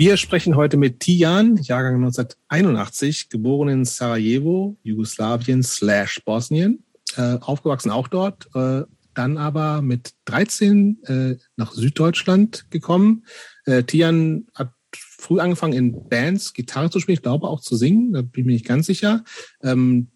Wir 0.00 0.16
sprechen 0.16 0.56
heute 0.56 0.78
mit 0.78 1.00
Tijan, 1.00 1.58
Jahrgang 1.58 1.96
1981, 1.96 3.28
geboren 3.28 3.68
in 3.68 3.84
Sarajevo, 3.84 4.78
Jugoslawien 4.82 5.62
slash 5.62 6.22
Bosnien, 6.24 6.82
äh, 7.18 7.36
aufgewachsen 7.38 7.90
auch 7.90 8.08
dort, 8.08 8.48
äh, 8.54 8.84
dann 9.12 9.36
aber 9.36 9.82
mit 9.82 10.14
13 10.24 11.02
äh, 11.04 11.36
nach 11.56 11.72
Süddeutschland 11.72 12.70
gekommen. 12.70 13.26
Äh, 13.66 13.82
Tijan 13.82 14.46
hat 14.54 14.72
früh 14.96 15.38
angefangen 15.38 15.74
in 15.74 16.08
Bands 16.08 16.54
Gitarre 16.54 16.88
zu 16.88 16.98
spielen, 16.98 17.16
ich 17.16 17.22
glaube 17.22 17.46
auch 17.46 17.60
zu 17.60 17.76
singen, 17.76 18.14
da 18.14 18.22
bin 18.22 18.40
ich 18.40 18.46
mir 18.46 18.52
nicht 18.52 18.66
ganz 18.66 18.86
sicher. 18.86 19.22
Ähm, 19.62 20.08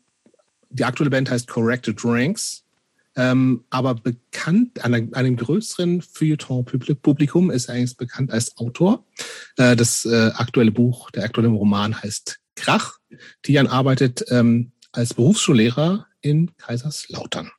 die 0.71 0.85
aktuelle 0.85 1.11
Band 1.11 1.31
heißt 1.31 1.47
Corrected 1.47 2.03
Ranks 2.07 2.64
ähm, 3.17 3.65
aber 3.71 3.95
bekannt, 3.95 4.85
an 4.85 5.15
einem 5.15 5.37
größeren 5.37 6.03
Feuilleton-Publikum 6.03 7.51
ist 7.51 7.69
er 7.69 7.77
eigentlich 7.77 7.97
bekannt 7.97 8.33
als 8.33 8.57
Autor. 8.57 9.05
Äh, 9.57 9.77
das 9.77 10.05
äh, 10.05 10.31
aktuelle 10.35 10.73
Buch, 10.73 11.11
der 11.11 11.25
aktuelle 11.25 11.51
Roman 11.51 12.03
heißt 12.03 12.41
Krach. 12.57 12.99
Tian 13.43 13.67
arbeitet 13.67 14.25
ähm, 14.31 14.73
als 14.93 15.15
Berufsschullehrer 15.15 16.07
in 16.21 16.57
Kaiserslautern. 16.57 17.51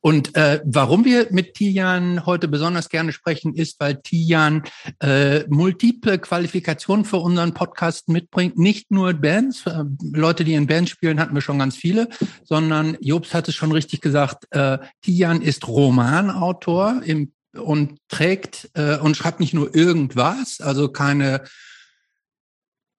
Und 0.00 0.34
äh, 0.36 0.60
warum 0.64 1.04
wir 1.04 1.28
mit 1.30 1.54
Tijan 1.54 2.26
heute 2.26 2.48
besonders 2.48 2.88
gerne 2.88 3.12
sprechen, 3.12 3.54
ist, 3.54 3.80
weil 3.80 3.96
Tijan 4.02 4.62
äh, 5.00 5.44
multiple 5.48 6.18
Qualifikationen 6.18 7.04
für 7.04 7.18
unseren 7.18 7.54
Podcast 7.54 8.08
mitbringt. 8.08 8.58
Nicht 8.58 8.90
nur 8.90 9.12
Bands, 9.14 9.66
äh, 9.66 9.84
Leute, 10.12 10.44
die 10.44 10.54
in 10.54 10.66
Bands 10.66 10.90
spielen, 10.90 11.20
hatten 11.20 11.34
wir 11.34 11.42
schon 11.42 11.58
ganz 11.58 11.76
viele, 11.76 12.08
sondern 12.44 12.96
Jobs 13.00 13.34
hat 13.34 13.48
es 13.48 13.54
schon 13.54 13.72
richtig 13.72 14.00
gesagt, 14.00 14.44
äh, 14.50 14.78
Tijan 15.02 15.42
ist 15.42 15.66
Romanautor 15.68 17.02
im, 17.04 17.32
und 17.56 17.98
trägt 18.08 18.70
äh, 18.74 18.98
und 18.98 19.16
schreibt 19.16 19.40
nicht 19.40 19.54
nur 19.54 19.74
irgendwas, 19.74 20.60
also 20.60 20.88
keine 20.88 21.42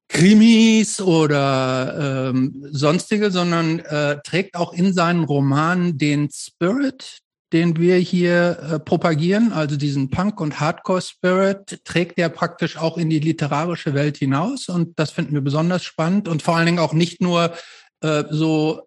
Krimis 0.09 0.99
oder 0.99 2.31
ähm, 2.31 2.65
sonstige, 2.71 3.29
sondern 3.31 3.79
äh, 3.79 4.17
trägt 4.23 4.55
auch 4.55 4.73
in 4.73 4.91
seinen 4.91 5.23
Romanen 5.23 5.97
den 5.99 6.29
Spirit, 6.31 7.19
den 7.53 7.77
wir 7.77 7.95
hier 7.97 8.59
äh, 8.59 8.79
propagieren, 8.79 9.53
also 9.53 9.77
diesen 9.77 10.09
Punk- 10.09 10.41
und 10.41 10.59
Hardcore-Spirit, 10.59 11.85
trägt 11.85 12.17
er 12.17 12.29
praktisch 12.29 12.77
auch 12.77 12.97
in 12.97 13.09
die 13.09 13.19
literarische 13.19 13.93
Welt 13.93 14.17
hinaus. 14.17 14.67
Und 14.67 14.97
das 14.99 15.11
finden 15.11 15.35
wir 15.35 15.41
besonders 15.41 15.83
spannend 15.83 16.27
und 16.27 16.41
vor 16.41 16.57
allen 16.57 16.65
Dingen 16.65 16.79
auch 16.79 16.93
nicht 16.93 17.21
nur 17.21 17.53
äh, 18.01 18.23
so 18.31 18.81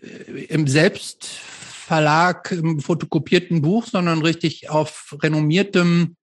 äh, 0.00 0.44
im 0.44 0.66
Selbstverlag, 0.66 2.50
im 2.52 2.80
fotokopierten 2.80 3.60
Buch, 3.60 3.86
sondern 3.86 4.22
richtig 4.22 4.70
auf 4.70 5.16
renommiertem 5.22 6.16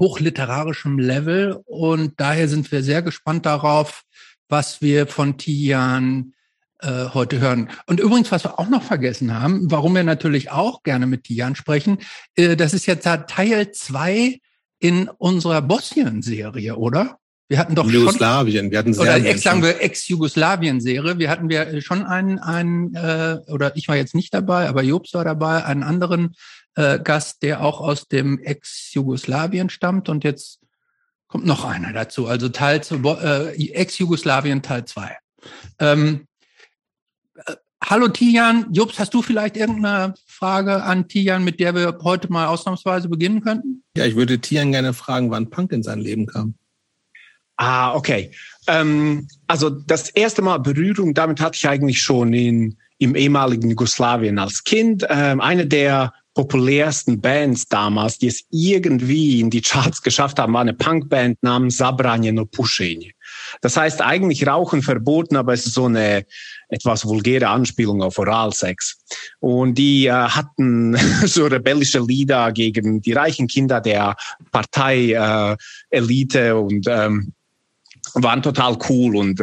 hochliterarischem 0.00 0.98
Level. 0.98 1.60
Und 1.66 2.14
daher 2.18 2.48
sind 2.48 2.72
wir 2.72 2.82
sehr 2.82 3.02
gespannt 3.02 3.46
darauf, 3.46 4.02
was 4.48 4.82
wir 4.82 5.06
von 5.06 5.38
Tian 5.38 6.32
äh, 6.80 7.06
heute 7.14 7.38
hören. 7.38 7.68
Und 7.86 8.00
übrigens, 8.00 8.32
was 8.32 8.44
wir 8.44 8.58
auch 8.58 8.68
noch 8.68 8.82
vergessen 8.82 9.38
haben, 9.38 9.70
warum 9.70 9.94
wir 9.94 10.02
natürlich 10.02 10.50
auch 10.50 10.82
gerne 10.82 11.06
mit 11.06 11.24
Tian 11.24 11.54
sprechen, 11.54 11.98
äh, 12.34 12.56
das 12.56 12.74
ist 12.74 12.86
jetzt 12.86 13.04
Teil 13.04 13.70
zwei 13.72 14.40
in 14.78 15.08
unserer 15.08 15.62
Bosnien-Serie, 15.62 16.76
oder? 16.76 17.18
Wir 17.48 17.58
hatten 17.58 17.74
doch 17.74 17.90
Jugoslawien, 17.90 18.66
schon, 18.66 18.70
wir 18.70 18.78
hatten 18.78 18.96
oder 18.96 19.16
ex, 19.16 19.42
sagen 19.42 19.60
wir 19.60 19.82
Ex-Jugoslawien-Serie. 19.82 21.18
Wir 21.18 21.28
hatten 21.28 21.48
wir 21.48 21.82
schon 21.82 22.04
einen, 22.06 22.38
einen 22.38 22.94
äh, 22.94 23.38
oder 23.48 23.76
ich 23.76 23.88
war 23.88 23.96
jetzt 23.96 24.14
nicht 24.14 24.32
dabei, 24.32 24.68
aber 24.68 24.82
Jobs 24.82 25.12
war 25.14 25.24
dabei, 25.24 25.64
einen 25.64 25.82
anderen 25.82 26.36
äh, 26.76 26.98
Gast, 26.98 27.42
der 27.42 27.62
auch 27.62 27.80
aus 27.80 28.08
dem 28.08 28.38
Ex-Jugoslawien 28.38 29.70
stammt 29.70 30.08
und 30.08 30.24
jetzt 30.24 30.60
kommt 31.28 31.46
noch 31.46 31.64
einer 31.64 31.92
dazu. 31.92 32.26
Also 32.26 32.48
Teil 32.48 32.80
äh, 32.80 33.70
Ex-Jugoslawien 33.72 34.62
Teil 34.62 34.84
2. 34.84 35.16
Ähm, 35.78 36.26
äh, 37.34 37.54
hallo 37.82 38.08
Tijan, 38.08 38.66
Jobs, 38.72 38.98
hast 38.98 39.14
du 39.14 39.22
vielleicht 39.22 39.56
irgendeine 39.56 40.14
Frage 40.26 40.82
an 40.82 41.08
Tijan, 41.08 41.44
mit 41.44 41.60
der 41.60 41.74
wir 41.74 41.98
heute 42.02 42.30
mal 42.32 42.46
ausnahmsweise 42.46 43.08
beginnen 43.08 43.40
könnten? 43.40 43.84
Ja, 43.96 44.06
ich 44.06 44.16
würde 44.16 44.40
Tijan 44.40 44.72
gerne 44.72 44.92
fragen, 44.92 45.30
wann 45.30 45.50
Punk 45.50 45.72
in 45.72 45.82
sein 45.82 46.00
Leben 46.00 46.26
kam. 46.26 46.54
Ah, 47.56 47.94
okay. 47.94 48.32
Ähm, 48.66 49.28
also 49.46 49.68
das 49.68 50.08
erste 50.08 50.40
Mal 50.40 50.58
Berührung 50.58 51.12
damit 51.12 51.40
hatte 51.40 51.56
ich 51.56 51.68
eigentlich 51.68 52.02
schon 52.02 52.32
in, 52.32 52.78
im 52.98 53.14
ehemaligen 53.14 53.68
Jugoslawien 53.68 54.38
als 54.38 54.64
Kind. 54.64 55.06
Ähm, 55.10 55.40
eine 55.40 55.66
der 55.66 56.14
populärsten 56.34 57.20
Bands 57.20 57.66
damals, 57.66 58.18
die 58.18 58.28
es 58.28 58.44
irgendwie 58.50 59.40
in 59.40 59.50
die 59.50 59.62
Charts 59.62 60.02
geschafft 60.02 60.38
haben, 60.38 60.52
war 60.52 60.60
eine 60.60 60.74
Punkband 60.74 61.42
namens 61.42 61.78
Zabranjeno 61.78 62.46
Pušenje. 62.46 63.12
Das 63.62 63.76
heißt 63.76 64.00
eigentlich 64.00 64.46
Rauchen 64.46 64.82
verboten, 64.82 65.36
aber 65.36 65.54
es 65.54 65.66
ist 65.66 65.74
so 65.74 65.86
eine 65.86 66.24
etwas 66.68 67.04
vulgäre 67.04 67.48
Anspielung 67.48 68.02
auf 68.02 68.18
Oralsex. 68.18 68.98
Und 69.40 69.74
die 69.76 70.06
äh, 70.06 70.12
hatten 70.12 70.96
so 71.26 71.46
rebellische 71.46 72.00
Lieder 72.00 72.52
gegen 72.52 73.00
die 73.00 73.12
reichen 73.12 73.48
Kinder 73.48 73.80
der 73.80 74.16
Partei 74.52 75.12
äh, 75.12 75.56
Elite 75.90 76.56
und 76.56 76.86
ähm, 76.88 77.32
waren 78.14 78.42
total 78.42 78.78
cool 78.88 79.16
und 79.16 79.42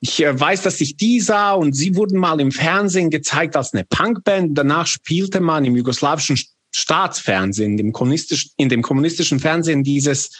ich 0.00 0.22
äh, 0.22 0.38
weiß, 0.38 0.62
dass 0.62 0.80
ich 0.80 0.96
die 0.96 1.20
sah 1.20 1.52
und 1.52 1.74
sie 1.74 1.96
wurden 1.96 2.18
mal 2.18 2.40
im 2.40 2.52
Fernsehen 2.52 3.10
gezeigt 3.10 3.56
als 3.56 3.74
eine 3.74 3.84
Punkband. 3.84 4.56
Danach 4.56 4.86
spielte 4.86 5.40
man 5.40 5.64
im 5.64 5.76
jugoslawischen 5.76 6.38
Staatsfernsehen, 6.74 7.72
in 7.72 7.76
dem 7.76 7.92
kommunistischen, 7.92 8.52
in 8.56 8.68
dem 8.68 8.82
kommunistischen 8.82 9.40
Fernsehen 9.40 9.82
dieses 9.82 10.30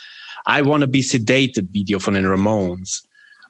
I 0.49 0.65
Wanna 0.65 0.87
Be 0.87 1.03
Sedated 1.03 1.73
Video 1.73 1.99
von 1.99 2.15
den 2.15 2.27
Ramones. 2.27 3.05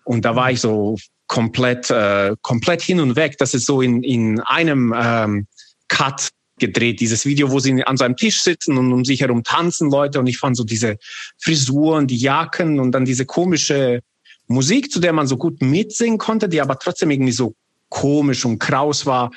Und 0.05 0.25
da 0.25 0.35
war 0.35 0.51
ich 0.51 0.61
so 0.61 0.97
komplett, 1.27 1.91
äh, 1.91 2.35
komplett 2.41 2.81
hin 2.81 3.01
und 3.01 3.15
weg. 3.17 3.37
Das 3.39 3.53
ist 3.53 3.67
so 3.67 3.83
in, 3.83 4.03
in 4.03 4.41
einem 4.41 4.95
ähm, 4.97 5.47
Cut 5.89 6.31
gedreht, 6.59 7.01
dieses 7.01 7.27
Video, 7.27 7.51
wo 7.51 7.61
sie 7.61 7.85
an 7.85 7.97
so 7.97 8.05
einem 8.05 8.17
Tisch 8.17 8.41
sitzen 8.41 8.79
und 8.79 8.93
um 8.93 9.05
sich 9.05 9.21
herum 9.21 9.45
tanzen 9.45 9.91
Leute. 9.91 10.19
Und 10.19 10.27
ich 10.27 10.39
fand 10.39 10.57
so 10.57 10.65
diese 10.65 10.97
Frisuren, 11.39 12.07
die 12.07 12.17
Jacken 12.17 12.81
und 12.81 12.93
dann 12.93 13.05
diese 13.05 13.27
komische 13.27 14.01
Musik, 14.49 14.91
zu 14.91 14.99
der 14.99 15.13
man 15.13 15.27
so 15.27 15.37
gut 15.37 15.63
mitsingen 15.63 16.19
konnte, 16.19 16.49
die 16.49 16.61
aber 16.61 16.79
trotzdem 16.79 17.11
irgendwie 17.11 17.33
so 17.33 17.55
komisch 17.89 18.45
und 18.45 18.59
kraus 18.59 19.07
war, 19.07 19.31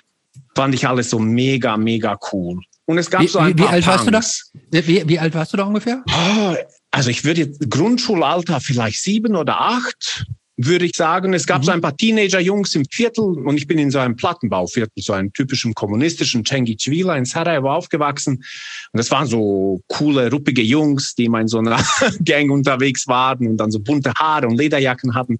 fand 0.55 0.73
ich 0.73 0.87
alles 0.87 1.09
so 1.09 1.19
mega, 1.19 1.77
mega 1.77 2.17
cool. 2.31 2.61
Und 2.85 2.97
es 2.97 3.09
gab 3.09 3.21
wie, 3.21 3.27
so 3.27 3.39
ein 3.39 3.49
wie, 3.49 3.53
paar 3.53 3.67
wie 3.67 3.73
alt 3.73 3.85
Punks. 3.85 4.05
warst 4.11 4.47
du 4.47 4.51
da? 4.71 4.87
Wie, 4.87 5.07
wie 5.07 5.19
alt 5.19 5.33
warst 5.33 5.53
du 5.53 5.57
da 5.57 5.63
ungefähr? 5.63 6.03
Oh, 6.07 6.55
also 6.91 7.09
ich 7.09 7.23
würde 7.23 7.41
jetzt 7.41 7.69
Grundschulalter 7.69 8.59
vielleicht 8.59 9.01
sieben 9.01 9.35
oder 9.35 9.61
acht 9.61 10.25
würde 10.65 10.85
ich 10.85 10.95
sagen. 10.95 11.33
Es 11.33 11.45
gab 11.45 11.61
mhm. 11.61 11.65
so 11.65 11.71
ein 11.71 11.81
paar 11.81 11.95
Teenager-Jungs 11.95 12.75
im 12.75 12.85
Viertel 12.85 13.23
und 13.23 13.57
ich 13.57 13.67
bin 13.67 13.77
in 13.77 13.91
so 13.91 13.99
einem 13.99 14.15
Plattenbauviertel, 14.15 15.01
so 15.01 15.13
einem 15.13 15.31
typischen 15.33 15.73
kommunistischen 15.73 16.45
Cengizwila 16.45 17.15
in 17.17 17.25
Sarajevo 17.25 17.71
aufgewachsen. 17.71 18.37
Und 18.37 18.97
das 18.97 19.11
waren 19.11 19.27
so 19.27 19.81
coole, 19.87 20.29
ruppige 20.31 20.61
Jungs, 20.61 21.15
die 21.15 21.29
mal 21.29 21.41
in 21.41 21.47
so 21.47 21.59
einer 21.59 21.83
Gang 22.23 22.51
unterwegs 22.51 23.07
waren 23.07 23.47
und 23.47 23.57
dann 23.57 23.71
so 23.71 23.79
bunte 23.79 24.13
Haare 24.17 24.47
und 24.47 24.57
Lederjacken 24.57 25.13
hatten. 25.15 25.39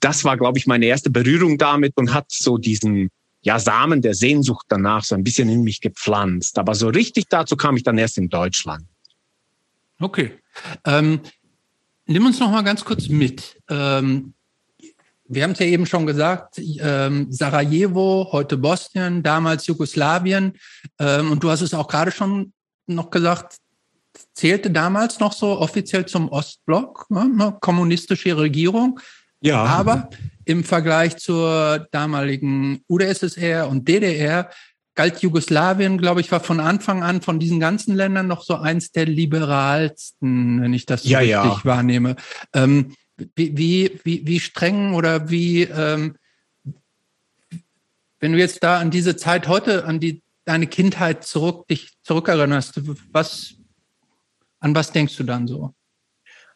Das 0.00 0.24
war, 0.24 0.36
glaube 0.36 0.58
ich, 0.58 0.66
meine 0.66 0.86
erste 0.86 1.10
Berührung 1.10 1.58
damit 1.58 1.92
und 1.96 2.14
hat 2.14 2.26
so 2.28 2.58
diesen 2.58 3.10
ja, 3.42 3.58
Samen 3.58 4.02
der 4.02 4.14
Sehnsucht 4.14 4.66
danach 4.68 5.04
so 5.04 5.14
ein 5.14 5.24
bisschen 5.24 5.48
in 5.48 5.62
mich 5.62 5.80
gepflanzt. 5.80 6.58
Aber 6.58 6.74
so 6.74 6.88
richtig 6.88 7.26
dazu 7.28 7.56
kam 7.56 7.76
ich 7.76 7.82
dann 7.82 7.98
erst 7.98 8.18
in 8.18 8.28
Deutschland. 8.28 8.84
Okay. 10.00 10.32
Ähm, 10.84 11.20
nimm 12.06 12.26
uns 12.26 12.38
noch 12.40 12.50
mal 12.50 12.62
ganz 12.62 12.84
kurz 12.84 13.08
mit. 13.08 13.60
Ähm, 13.68 14.34
wir 15.28 15.42
haben 15.42 15.52
es 15.52 15.58
ja 15.58 15.66
eben 15.66 15.86
schon 15.86 16.06
gesagt, 16.06 16.58
ähm, 16.58 17.26
Sarajevo, 17.30 18.28
heute 18.32 18.56
Bosnien, 18.56 19.22
damals 19.22 19.66
Jugoslawien. 19.66 20.54
Ähm, 20.98 21.30
und 21.30 21.42
du 21.42 21.50
hast 21.50 21.60
es 21.60 21.74
auch 21.74 21.88
gerade 21.88 22.10
schon 22.10 22.52
noch 22.86 23.10
gesagt, 23.10 23.58
zählte 24.34 24.70
damals 24.70 25.20
noch 25.20 25.32
so 25.32 25.60
offiziell 25.60 26.06
zum 26.06 26.28
Ostblock, 26.30 27.06
ne, 27.10 27.28
ne 27.28 27.56
kommunistische 27.60 28.36
Regierung. 28.36 28.98
Ja. 29.40 29.64
Aber 29.64 30.10
im 30.44 30.64
Vergleich 30.64 31.18
zur 31.18 31.86
damaligen 31.92 32.80
UdSSR 32.88 33.68
und 33.68 33.86
DDR 33.86 34.50
galt 34.94 35.20
Jugoslawien, 35.22 35.98
glaube 35.98 36.20
ich, 36.20 36.32
war 36.32 36.40
von 36.40 36.58
Anfang 36.58 37.04
an 37.04 37.22
von 37.22 37.38
diesen 37.38 37.60
ganzen 37.60 37.94
Ländern 37.94 38.26
noch 38.26 38.42
so 38.42 38.56
eins 38.56 38.90
der 38.90 39.06
liberalsten, 39.06 40.60
wenn 40.60 40.72
ich 40.72 40.86
das 40.86 41.04
so 41.04 41.10
ja, 41.10 41.20
richtig 41.20 41.58
ja. 41.58 41.64
wahrnehme. 41.64 42.16
Ähm, 42.52 42.96
wie, 43.34 44.00
wie, 44.04 44.26
wie, 44.26 44.40
streng 44.40 44.94
oder 44.94 45.30
wie, 45.30 45.62
ähm, 45.62 46.16
wenn 48.20 48.32
du 48.32 48.38
jetzt 48.38 48.62
da 48.62 48.78
an 48.78 48.90
diese 48.90 49.16
Zeit 49.16 49.48
heute, 49.48 49.84
an 49.84 50.00
die 50.00 50.22
deine 50.44 50.66
Kindheit 50.66 51.24
zurück, 51.24 51.68
dich 51.68 51.90
zurückerinnerst, 52.02 52.80
was, 53.12 53.54
an 54.60 54.74
was 54.74 54.92
denkst 54.92 55.16
du 55.16 55.24
dann 55.24 55.46
so? 55.46 55.74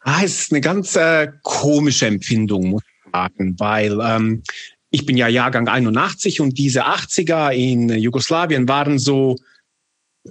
Ah, 0.01 0.21
es 0.23 0.41
ist 0.41 0.51
eine 0.51 0.61
ganz 0.61 0.95
äh, 0.95 1.31
komische 1.43 2.07
Empfindung, 2.07 2.69
muss 2.69 2.81
ich 2.83 3.11
sagen, 3.11 3.55
weil 3.59 3.99
ähm, 4.01 4.43
ich 4.89 5.05
bin 5.05 5.15
ja 5.15 5.27
Jahrgang 5.27 5.67
81 5.67 6.41
und 6.41 6.57
diese 6.57 6.85
80er 6.85 7.51
in 7.51 7.89
Jugoslawien 7.89 8.67
waren 8.67 8.99
so 8.99 9.35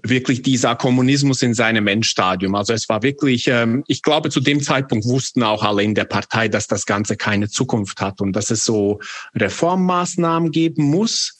wirklich 0.03 0.43
dieser 0.43 0.75
Kommunismus 0.75 1.43
in 1.43 1.55
seinem 1.55 1.87
Endstadium. 1.87 2.55
Also 2.55 2.73
es 2.73 2.89
war 2.89 3.03
wirklich, 3.03 3.47
ähm, 3.49 3.85
ich 3.87 4.03
glaube, 4.03 4.31
zu 4.31 4.41
dem 4.41 4.62
Zeitpunkt 4.62 5.05
wussten 5.06 5.43
auch 5.43 5.62
alle 5.62 5.83
in 5.83 5.94
der 5.94 6.05
Partei, 6.05 6.49
dass 6.49 6.67
das 6.67 6.87
Ganze 6.87 7.17
keine 7.17 7.49
Zukunft 7.49 8.00
hat 8.00 8.21
und 8.21 8.35
dass 8.35 8.50
es 8.50 8.65
so 8.65 9.00
Reformmaßnahmen 9.35 10.50
geben 10.50 10.85
muss. 10.85 11.39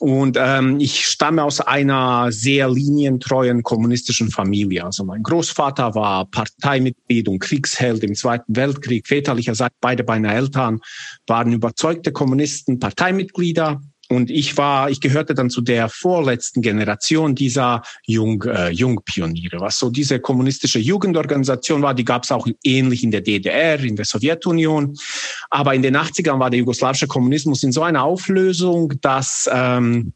Und 0.00 0.36
ähm, 0.38 0.78
ich 0.78 1.06
stamme 1.06 1.42
aus 1.42 1.60
einer 1.60 2.30
sehr 2.30 2.70
linientreuen 2.70 3.62
kommunistischen 3.62 4.30
Familie. 4.30 4.84
Also 4.84 5.04
mein 5.04 5.22
Großvater 5.22 5.94
war 5.94 6.26
Parteimitglied 6.26 7.28
und 7.28 7.40
Kriegsheld 7.40 8.04
im 8.04 8.14
Zweiten 8.14 8.54
Weltkrieg. 8.54 9.08
Väterlicherseits 9.08 9.74
beide 9.80 10.04
meiner 10.04 10.32
Eltern 10.32 10.80
waren 11.26 11.52
überzeugte 11.52 12.12
Kommunisten, 12.12 12.78
Parteimitglieder. 12.78 13.80
Und 14.10 14.30
ich 14.30 14.56
war, 14.56 14.88
ich 14.88 15.00
gehörte 15.00 15.34
dann 15.34 15.50
zu 15.50 15.60
der 15.60 15.90
vorletzten 15.90 16.62
Generation 16.62 17.34
dieser 17.34 17.82
Jung, 18.06 18.42
äh, 18.44 18.70
Jungpioniere. 18.70 19.60
Was 19.60 19.78
so 19.78 19.90
diese 19.90 20.18
kommunistische 20.18 20.78
Jugendorganisation 20.78 21.82
war, 21.82 21.92
die 21.92 22.06
gab 22.06 22.24
es 22.24 22.32
auch 22.32 22.46
ähnlich 22.64 23.04
in 23.04 23.10
der 23.10 23.20
DDR, 23.20 23.78
in 23.80 23.96
der 23.96 24.06
Sowjetunion. 24.06 24.96
Aber 25.50 25.74
in 25.74 25.82
den 25.82 25.96
80ern 25.96 26.38
war 26.38 26.48
der 26.48 26.60
jugoslawische 26.60 27.06
Kommunismus 27.06 27.62
in 27.62 27.72
so 27.72 27.82
einer 27.82 28.02
Auflösung, 28.02 28.94
dass 29.02 29.48
ähm, 29.52 30.14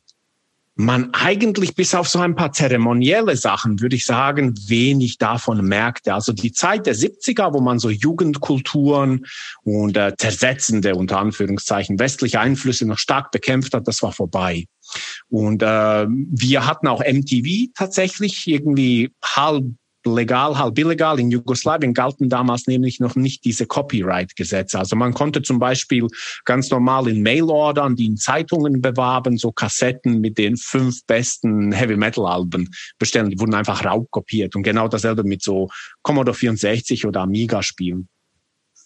man 0.75 1.13
eigentlich 1.13 1.75
bis 1.75 1.95
auf 1.95 2.09
so 2.09 2.19
ein 2.21 2.35
paar 2.35 2.53
zeremonielle 2.53 3.37
Sachen, 3.37 3.81
würde 3.81 3.97
ich 3.97 4.07
sagen, 4.07 4.55
wenig 4.69 5.19
davon 5.19 5.63
merkte. 5.65 6.15
Also 6.15 6.33
die 6.33 6.53
Zeit 6.53 6.87
der 6.87 6.95
70er, 6.95 7.53
wo 7.53 7.61
man 7.61 7.79
so 7.79 7.91
Jugendkulturen 7.91 9.27
und 9.65 9.97
äh, 9.97 10.15
zersetzende, 10.17 10.95
unter 10.95 11.19
Anführungszeichen, 11.19 11.99
westliche 11.99 12.41
Einflüsse 12.41 12.87
noch 12.87 12.99
stark 12.99 13.31
bekämpft 13.33 13.75
hat, 13.75 13.87
das 13.87 14.03
war 14.03 14.13
vorbei. 14.13 14.65
Und 15.29 15.63
äh, 15.63 16.07
wir 16.07 16.67
hatten 16.67 16.89
auch 16.89 17.01
MTV 17.01 17.73
tatsächlich 17.75 18.47
irgendwie 18.47 19.11
halb 19.23 19.65
legal, 20.07 20.59
halb 20.59 20.79
illegal. 20.79 21.19
In 21.19 21.31
Jugoslawien 21.31 21.95
galten 21.95 22.29
damals 22.29 22.67
nämlich 22.67 23.01
noch 23.01 23.17
nicht 23.17 23.45
diese 23.45 23.67
Copyright-Gesetze. 23.67 24.79
Also 24.79 24.97
man 24.97 25.15
konnte 25.15 25.43
zum 25.43 25.59
Beispiel 25.59 26.07
ganz 26.45 26.71
normal 26.71 27.09
in 27.09 27.23
Mailordern, 27.23 27.97
die 27.97 28.07
in 28.07 28.17
Zeitungen 28.17 28.81
bewarben, 28.81 29.39
so 29.39 29.53
Kassetten 29.53 30.21
mit 30.21 30.39
den 30.39 30.57
fünf 30.57 31.05
besten 31.07 31.73
Heavy-Metal-Alben 31.73 32.71
bestellen. 32.99 33.31
Die 33.31 33.39
wurden 33.39 33.55
einfach 33.55 33.85
raubkopiert. 33.85 34.57
Und 34.57 34.63
genau 34.63 34.89
dasselbe 34.89 35.25
mit 35.25 35.43
so 35.43 35.69
Commodore 36.03 36.37
64 36.37 37.07
oder 37.07 37.21
Amiga-Spielen. 37.23 38.09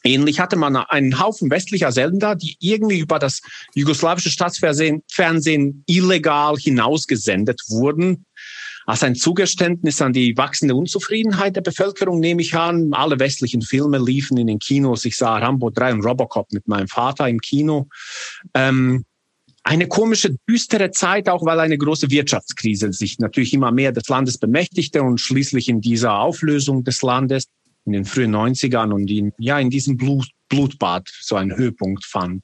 Ähnlich 0.06 0.38
hatte 0.38 0.54
man 0.54 0.76
einen 0.76 1.18
Haufen 1.18 1.50
westlicher 1.50 1.90
Sender, 1.90 2.36
die 2.36 2.56
irgendwie 2.60 3.00
über 3.00 3.18
das 3.18 3.40
jugoslawische 3.74 4.30
Staatsfernsehen 4.30 5.02
Fernsehen 5.10 5.82
illegal 5.86 6.56
hinausgesendet 6.56 7.60
wurden 7.68 8.24
als 8.86 9.02
ein 9.02 9.16
Zugeständnis 9.16 10.00
an 10.00 10.12
die 10.12 10.36
wachsende 10.36 10.76
Unzufriedenheit 10.76 11.56
der 11.56 11.60
Bevölkerung 11.60 12.20
nehme 12.20 12.40
ich 12.40 12.54
an. 12.54 12.92
Alle 12.92 13.18
westlichen 13.18 13.60
Filme 13.60 13.98
liefen 13.98 14.38
in 14.38 14.46
den 14.46 14.60
Kinos. 14.60 15.04
Ich 15.04 15.16
sah 15.16 15.38
Rambo 15.38 15.70
3 15.70 15.94
und 15.94 16.04
Robocop 16.04 16.52
mit 16.52 16.68
meinem 16.68 16.86
Vater 16.86 17.28
im 17.28 17.40
Kino. 17.40 17.88
Ähm, 18.54 19.04
eine 19.64 19.88
komische, 19.88 20.36
düstere 20.48 20.92
Zeit, 20.92 21.28
auch 21.28 21.44
weil 21.44 21.58
eine 21.58 21.76
große 21.76 22.08
Wirtschaftskrise 22.08 22.92
sich 22.92 23.18
natürlich 23.18 23.52
immer 23.52 23.72
mehr 23.72 23.90
des 23.90 24.06
Landes 24.06 24.38
bemächtigte 24.38 25.02
und 25.02 25.20
schließlich 25.20 25.68
in 25.68 25.80
dieser 25.80 26.20
Auflösung 26.20 26.84
des 26.84 27.02
Landes 27.02 27.48
in 27.86 27.92
den 27.92 28.04
frühen 28.04 28.34
90ern 28.34 28.92
und 28.92 29.10
in, 29.10 29.32
ja, 29.38 29.58
in 29.58 29.70
diesem 29.70 29.96
Blut, 29.96 30.28
Blutbad 30.48 31.08
so 31.22 31.36
einen 31.36 31.56
Höhepunkt 31.56 32.04
fand. 32.04 32.42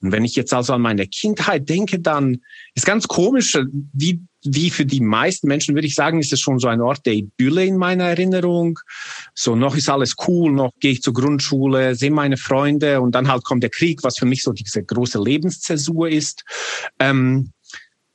Und 0.00 0.12
wenn 0.12 0.24
ich 0.24 0.34
jetzt 0.34 0.52
also 0.52 0.72
an 0.72 0.80
meine 0.80 1.06
Kindheit 1.06 1.68
denke, 1.68 2.00
dann 2.00 2.38
ist 2.74 2.86
ganz 2.86 3.06
komisch, 3.06 3.56
wie 3.92 4.20
wie 4.48 4.70
für 4.70 4.86
die 4.86 5.00
meisten 5.00 5.48
Menschen 5.48 5.74
würde 5.74 5.88
ich 5.88 5.96
sagen, 5.96 6.20
ist 6.20 6.32
es 6.32 6.40
schon 6.40 6.60
so 6.60 6.68
ein 6.68 6.80
Ort 6.80 7.04
der 7.04 7.14
Idylle 7.14 7.64
in 7.64 7.76
meiner 7.76 8.04
Erinnerung. 8.04 8.78
So 9.34 9.56
noch 9.56 9.76
ist 9.76 9.88
alles 9.88 10.14
cool, 10.28 10.52
noch 10.52 10.70
gehe 10.78 10.92
ich 10.92 11.02
zur 11.02 11.14
Grundschule, 11.14 11.96
sehe 11.96 12.10
meine 12.12 12.36
Freunde 12.36 13.00
und 13.00 13.14
dann 13.14 13.28
halt 13.28 13.44
kommt 13.44 13.64
der 13.64 13.70
Krieg, 13.70 14.04
was 14.04 14.18
für 14.18 14.26
mich 14.26 14.42
so 14.42 14.52
diese 14.52 14.84
große 14.84 15.20
Lebenszäsur 15.20 16.08
ist. 16.08 16.44
Ähm, 17.00 17.50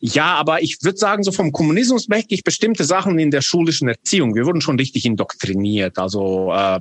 ja, 0.04 0.34
aber 0.34 0.64
ich 0.64 0.80
würde 0.82 0.98
sagen, 0.98 1.22
so 1.22 1.32
vom 1.32 1.52
Kommunismus 1.52 2.08
merke 2.08 2.34
ich 2.34 2.44
bestimmte 2.44 2.84
Sachen 2.86 3.20
in 3.20 3.30
der 3.30 3.42
schulischen 3.42 3.88
Erziehung. 3.88 4.34
Wir 4.34 4.48
wurden 4.48 4.60
schon 4.60 4.80
richtig 4.80 5.06
indoktriniert. 5.06 6.00
Also 6.00 6.52
äh, 6.52 6.80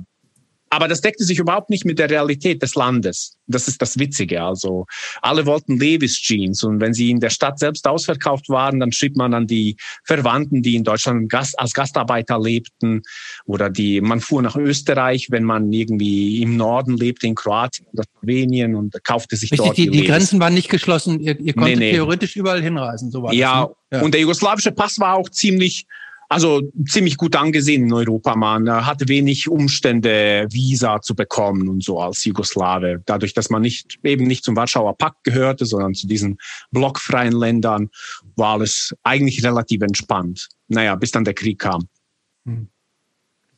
aber 0.71 0.87
das 0.87 1.01
deckte 1.01 1.25
sich 1.25 1.37
überhaupt 1.37 1.69
nicht 1.69 1.83
mit 1.83 1.99
der 1.99 2.09
Realität 2.09 2.63
des 2.63 2.75
Landes. 2.75 3.35
Das 3.45 3.67
ist 3.67 3.81
das 3.81 3.99
Witzige. 3.99 4.41
Also 4.41 4.85
alle 5.21 5.45
wollten 5.45 5.77
Levis 5.77 6.15
Jeans 6.21 6.63
und 6.63 6.79
wenn 6.79 6.93
sie 6.93 7.11
in 7.11 7.19
der 7.19 7.29
Stadt 7.29 7.59
selbst 7.59 7.85
ausverkauft 7.85 8.47
waren, 8.47 8.79
dann 8.79 8.93
schrieb 8.93 9.17
man 9.17 9.33
an 9.33 9.47
die 9.47 9.75
Verwandten, 10.05 10.61
die 10.61 10.75
in 10.75 10.85
Deutschland 10.85 11.29
Gast, 11.29 11.59
als 11.59 11.73
Gastarbeiter 11.73 12.39
lebten 12.39 13.01
oder 13.45 13.69
die 13.69 13.99
man 13.99 14.21
fuhr 14.21 14.41
nach 14.41 14.55
Österreich, 14.55 15.27
wenn 15.29 15.43
man 15.43 15.71
irgendwie 15.73 16.41
im 16.41 16.55
Norden 16.55 16.95
lebte, 16.95 17.27
in 17.27 17.35
Kroatien 17.35 17.85
oder 17.91 18.03
Slowenien 18.19 18.73
und 18.75 18.95
kaufte 19.03 19.35
sich 19.35 19.51
Richtig, 19.51 19.65
dort. 19.67 19.77
Die, 19.77 19.89
die 19.89 20.05
Grenzen 20.05 20.39
waren 20.39 20.53
nicht 20.53 20.69
geschlossen. 20.69 21.19
Ihr, 21.19 21.37
ihr 21.37 21.53
konntet 21.53 21.79
Nee, 21.79 21.85
nee. 21.87 21.91
theoretisch 21.91 22.37
überall 22.37 22.61
hinreisen. 22.61 23.11
So 23.11 23.23
war 23.23 23.33
Ja, 23.33 23.65
das, 23.65 23.69
ne? 23.91 23.97
ja. 23.97 24.01
und 24.05 24.13
der 24.13 24.21
jugoslawische 24.21 24.71
Pass 24.71 24.97
war 24.99 25.15
auch 25.17 25.27
ziemlich, 25.29 25.85
also 26.31 26.61
ziemlich 26.87 27.17
gut 27.17 27.35
angesehen 27.35 27.83
in 27.83 27.93
Europa. 27.93 28.37
Man 28.37 28.69
hatte 28.85 29.09
wenig 29.09 29.49
Umstände, 29.49 30.47
Visa 30.49 31.01
zu 31.01 31.13
bekommen 31.13 31.67
und 31.67 31.83
so 31.83 31.99
als 31.99 32.23
Jugoslawe. 32.23 33.03
Dadurch, 33.05 33.33
dass 33.33 33.49
man 33.49 33.61
nicht 33.61 33.99
eben 34.03 34.27
nicht 34.27 34.45
zum 34.45 34.55
Warschauer 34.55 34.97
Pakt 34.97 35.25
gehörte, 35.25 35.65
sondern 35.65 35.93
zu 35.93 36.07
diesen 36.07 36.37
blockfreien 36.71 37.33
Ländern, 37.33 37.89
war 38.37 38.53
alles 38.53 38.95
eigentlich 39.03 39.43
relativ 39.43 39.81
entspannt. 39.81 40.47
Naja, 40.69 40.95
bis 40.95 41.11
dann 41.11 41.25
der 41.25 41.33
Krieg 41.33 41.59
kam. 41.59 41.89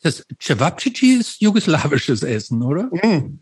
Das 0.02 0.26
Cevapcici 0.42 1.20
ist 1.20 1.42
jugoslawisches 1.42 2.24
Essen, 2.24 2.64
oder? 2.64 2.86
Mm. 2.86 3.40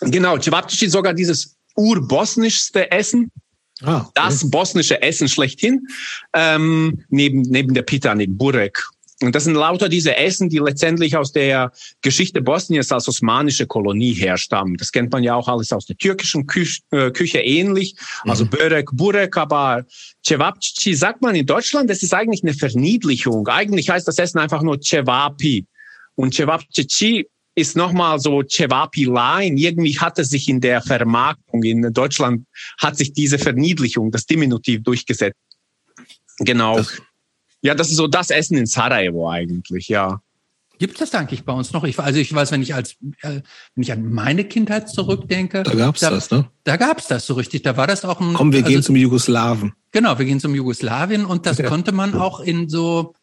Genau, 0.00 0.38
Cevapcici 0.40 0.86
ist 0.86 0.92
sogar 0.92 1.14
dieses 1.14 1.56
urbosnischste 1.76 2.90
Essen. 2.90 3.30
Ah, 3.82 4.02
okay. 4.02 4.10
das 4.14 4.48
bosnische 4.50 5.02
Essen 5.02 5.28
schlechthin, 5.28 5.88
ähm, 6.32 7.04
neben, 7.08 7.42
neben 7.42 7.74
der 7.74 7.82
Pita, 7.82 8.14
neben 8.14 8.36
Burek. 8.36 8.84
Und 9.22 9.34
das 9.34 9.44
sind 9.44 9.54
lauter 9.54 9.88
diese 9.88 10.16
Essen, 10.16 10.48
die 10.48 10.58
letztendlich 10.58 11.16
aus 11.16 11.32
der 11.32 11.72
Geschichte 12.02 12.42
Bosniens 12.42 12.90
als 12.90 13.08
osmanische 13.08 13.66
Kolonie 13.66 14.12
herstammen. 14.12 14.76
Das 14.76 14.90
kennt 14.90 15.12
man 15.12 15.22
ja 15.22 15.34
auch 15.34 15.48
alles 15.48 15.72
aus 15.72 15.86
der 15.86 15.96
türkischen 15.96 16.46
Küche, 16.46 16.82
äh, 16.90 17.10
Küche 17.10 17.38
ähnlich. 17.38 17.96
Also 18.24 18.44
Börek, 18.44 18.90
Burek, 18.92 19.36
aber 19.36 19.84
Cevapcici 20.24 20.94
sagt 20.94 21.22
man 21.22 21.34
in 21.34 21.46
Deutschland, 21.46 21.88
das 21.88 22.02
ist 22.02 22.12
eigentlich 22.12 22.42
eine 22.42 22.54
Verniedlichung. 22.54 23.46
Eigentlich 23.48 23.88
heißt 23.88 24.06
das 24.06 24.18
Essen 24.18 24.38
einfach 24.38 24.62
nur 24.62 24.80
Cevapi. 24.80 25.64
Und 26.16 26.34
Cevapcici 26.34 27.26
ist 27.54 27.76
nochmal 27.76 28.18
so 28.18 28.42
Cevapi-Line. 28.42 29.58
Irgendwie 29.60 29.98
hat 29.98 30.18
es 30.18 30.28
sich 30.30 30.48
in 30.48 30.60
der 30.60 30.82
Vermarktung 30.82 31.62
in 31.62 31.92
Deutschland, 31.92 32.46
hat 32.80 32.96
sich 32.96 33.12
diese 33.12 33.38
Verniedlichung, 33.38 34.10
das 34.10 34.26
Diminutiv 34.26 34.82
durchgesetzt. 34.82 35.38
Genau. 36.38 36.78
Das- 36.78 37.00
ja, 37.62 37.74
das 37.74 37.88
ist 37.90 37.96
so 37.96 38.06
das 38.08 38.30
Essen 38.30 38.58
in 38.58 38.66
Sarajevo 38.66 39.28
eigentlich, 39.30 39.88
ja. 39.88 40.20
Gibt 40.78 40.94
es 40.94 41.10
das 41.10 41.14
eigentlich 41.18 41.44
bei 41.44 41.52
uns 41.52 41.72
noch? 41.72 41.84
Ich, 41.84 41.98
also 41.98 42.18
ich 42.18 42.34
weiß, 42.34 42.50
wenn 42.50 42.60
ich 42.60 42.74
als 42.74 42.96
äh, 43.22 43.40
wenn 43.74 43.82
ich 43.82 43.92
an 43.92 44.10
meine 44.12 44.44
Kindheit 44.44 44.88
zurückdenke, 44.90 45.62
Da 45.62 45.72
gab's 45.72 46.00
da, 46.00 46.10
das, 46.10 46.30
ne? 46.32 46.50
Da 46.64 46.76
gab's 46.76 47.06
das 47.06 47.26
so 47.26 47.34
richtig. 47.34 47.62
Da 47.62 47.76
war 47.76 47.86
das 47.86 48.04
auch 48.04 48.20
ein. 48.20 48.34
Komm, 48.34 48.52
wir 48.52 48.58
also, 48.58 48.70
gehen 48.70 48.82
zum 48.82 48.96
Jugoslawen. 48.96 49.72
Genau, 49.92 50.18
wir 50.18 50.26
gehen 50.26 50.40
zum 50.40 50.52
Jugoslawien 50.54 51.24
und 51.24 51.46
das 51.46 51.58
Ja. 51.58 51.68
konnte 51.68 51.92
man 51.92 52.14
auch 52.14 52.40
in 52.40 52.68
so. 52.68 53.14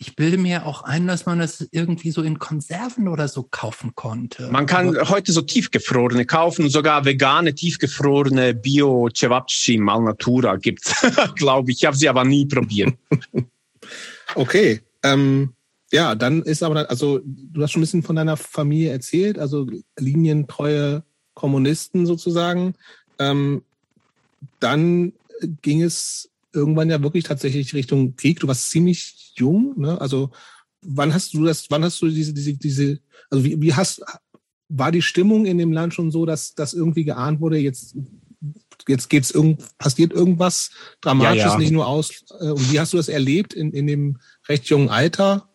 Ich 0.00 0.14
bilde 0.14 0.38
mir 0.38 0.64
auch 0.64 0.82
ein, 0.82 1.08
dass 1.08 1.26
man 1.26 1.40
das 1.40 1.66
irgendwie 1.72 2.12
so 2.12 2.22
in 2.22 2.38
Konserven 2.38 3.08
oder 3.08 3.26
so 3.26 3.42
kaufen 3.42 3.96
konnte. 3.96 4.48
Man 4.50 4.66
kann 4.66 4.96
Aber- 4.96 5.08
heute 5.08 5.32
so 5.32 5.40
tiefgefrorene 5.42 6.24
kaufen, 6.24 6.70
sogar 6.70 7.04
vegane 7.04 7.52
tiefgefrorene 7.54 8.54
Bio 8.54 9.08
Cevapcici 9.12 9.76
Malnatura 9.76 10.56
gibt's, 10.56 10.94
glaube 11.34 11.72
ich. 11.72 11.78
Ich 11.78 11.84
habe 11.84 11.96
sie 11.96 12.08
aber 12.08 12.24
nie 12.24 12.46
probiert. 12.46 12.94
Okay. 14.34 14.82
Ähm, 15.02 15.54
ja, 15.90 16.14
dann 16.14 16.42
ist 16.42 16.62
aber, 16.62 16.90
also 16.90 17.20
du 17.24 17.62
hast 17.62 17.72
schon 17.72 17.80
ein 17.80 17.84
bisschen 17.84 18.02
von 18.02 18.16
deiner 18.16 18.36
Familie 18.36 18.90
erzählt, 18.90 19.38
also 19.38 19.66
linientreue 19.98 21.02
Kommunisten 21.32 22.04
sozusagen. 22.04 22.74
Ähm, 23.18 23.62
dann 24.60 25.14
ging 25.62 25.82
es 25.82 26.28
irgendwann 26.58 26.90
ja 26.90 27.02
wirklich 27.02 27.24
tatsächlich 27.24 27.74
Richtung 27.74 28.16
Krieg. 28.16 28.40
Du 28.40 28.48
warst 28.48 28.70
ziemlich 28.70 29.32
jung, 29.36 29.74
ne? 29.78 30.00
Also 30.00 30.30
wann 30.82 31.12
hast 31.14 31.34
du 31.34 31.44
das, 31.44 31.66
wann 31.70 31.84
hast 31.84 32.00
du 32.00 32.08
diese, 32.08 32.32
diese, 32.32 32.54
diese, 32.54 32.98
also 33.30 33.44
wie, 33.44 33.60
wie 33.60 33.74
hast, 33.74 34.02
war 34.68 34.92
die 34.92 35.02
Stimmung 35.02 35.46
in 35.46 35.58
dem 35.58 35.72
Land 35.72 35.94
schon 35.94 36.10
so, 36.10 36.26
dass 36.26 36.54
das 36.54 36.74
irgendwie 36.74 37.04
geahnt 37.04 37.40
wurde, 37.40 37.58
jetzt, 37.58 37.96
jetzt 38.86 39.08
geht's 39.08 39.30
irgend, 39.30 39.62
passiert 39.78 40.12
irgendwas 40.12 40.70
Dramatisches, 41.00 41.44
Ja, 41.44 41.52
ja. 41.52 41.58
nicht 41.58 41.72
nur 41.72 41.86
aus, 41.86 42.24
äh, 42.40 42.50
und 42.50 42.72
wie 42.72 42.78
hast 42.78 42.92
du 42.92 42.96
das 42.96 43.08
erlebt 43.08 43.54
in, 43.54 43.72
in 43.72 43.86
dem 43.86 44.18
recht 44.48 44.66
jungen 44.66 44.88
Alter? 44.88 45.48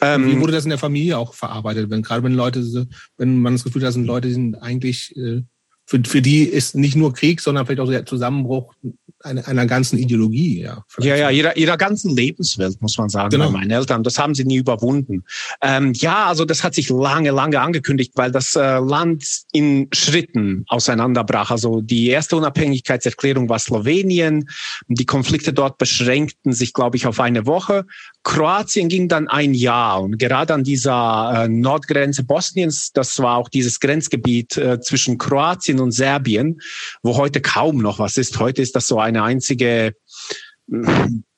Wie 0.00 0.06
Ähm, 0.06 0.40
wurde 0.40 0.52
das 0.52 0.64
in 0.64 0.70
der 0.70 0.78
Familie 0.78 1.18
auch 1.18 1.34
verarbeitet? 1.34 1.90
Wenn 1.90 2.02
gerade 2.02 2.22
wenn 2.22 2.34
Leute, 2.34 2.86
wenn 3.16 3.40
man 3.40 3.54
das 3.54 3.64
Gefühl 3.64 3.82
hat, 3.82 3.88
das 3.88 3.94
sind 3.94 4.06
Leute, 4.06 4.28
die 4.28 4.34
sind 4.34 4.54
eigentlich 4.54 5.16
äh, 5.16 5.42
für, 5.86 6.00
für 6.04 6.22
die 6.22 6.42
ist 6.44 6.76
nicht 6.76 6.94
nur 6.94 7.14
Krieg, 7.14 7.40
sondern 7.40 7.66
vielleicht 7.66 7.80
auch 7.80 7.90
der 7.90 8.06
Zusammenbruch 8.06 8.74
einer, 9.22 9.46
einer 9.48 9.66
ganzen 9.66 9.98
Ideologie, 9.98 10.62
ja. 10.62 10.84
Ja, 10.98 11.16
ja, 11.16 11.30
ihrer, 11.30 11.56
ihrer 11.56 11.76
ganzen 11.76 12.14
Lebenswelt, 12.16 12.80
muss 12.80 12.96
man 12.98 13.08
sagen, 13.08 13.30
genau. 13.30 13.46
bei 13.46 13.58
meinen 13.58 13.70
Eltern. 13.70 14.02
Das 14.02 14.18
haben 14.18 14.34
sie 14.34 14.44
nie 14.44 14.56
überwunden. 14.56 15.24
Ähm, 15.60 15.92
ja, 15.94 16.26
also 16.26 16.44
das 16.44 16.62
hat 16.62 16.74
sich 16.74 16.88
lange, 16.88 17.30
lange 17.30 17.60
angekündigt, 17.60 18.12
weil 18.14 18.30
das 18.30 18.54
äh, 18.56 18.78
Land 18.78 19.24
in 19.52 19.88
Schritten 19.92 20.64
auseinanderbrach. 20.68 21.50
Also 21.50 21.80
die 21.80 22.08
erste 22.08 22.36
Unabhängigkeitserklärung 22.36 23.48
war 23.48 23.58
Slowenien. 23.58 24.48
Die 24.86 25.06
Konflikte 25.06 25.52
dort 25.52 25.78
beschränkten 25.78 26.52
sich, 26.52 26.72
glaube 26.72 26.96
ich, 26.96 27.06
auf 27.06 27.20
eine 27.20 27.46
Woche. 27.46 27.86
Kroatien 28.24 28.88
ging 28.88 29.08
dann 29.08 29.28
ein 29.28 29.54
Jahr 29.54 30.02
und 30.02 30.18
gerade 30.18 30.52
an 30.52 30.64
dieser 30.64 31.44
äh, 31.44 31.48
Nordgrenze 31.48 32.24
Bosniens, 32.24 32.92
das 32.92 33.18
war 33.20 33.36
auch 33.36 33.48
dieses 33.48 33.80
Grenzgebiet 33.80 34.56
äh, 34.56 34.80
zwischen 34.80 35.16
Kroatien 35.18 35.80
und 35.80 35.92
Serbien, 35.92 36.60
wo 37.02 37.16
heute 37.16 37.40
kaum 37.40 37.78
noch 37.78 37.98
was 37.98 38.16
ist. 38.16 38.38
Heute 38.38 38.60
ist 38.60 38.76
das 38.76 38.86
so 38.86 39.00
eine 39.00 39.22
einzige 39.22 39.94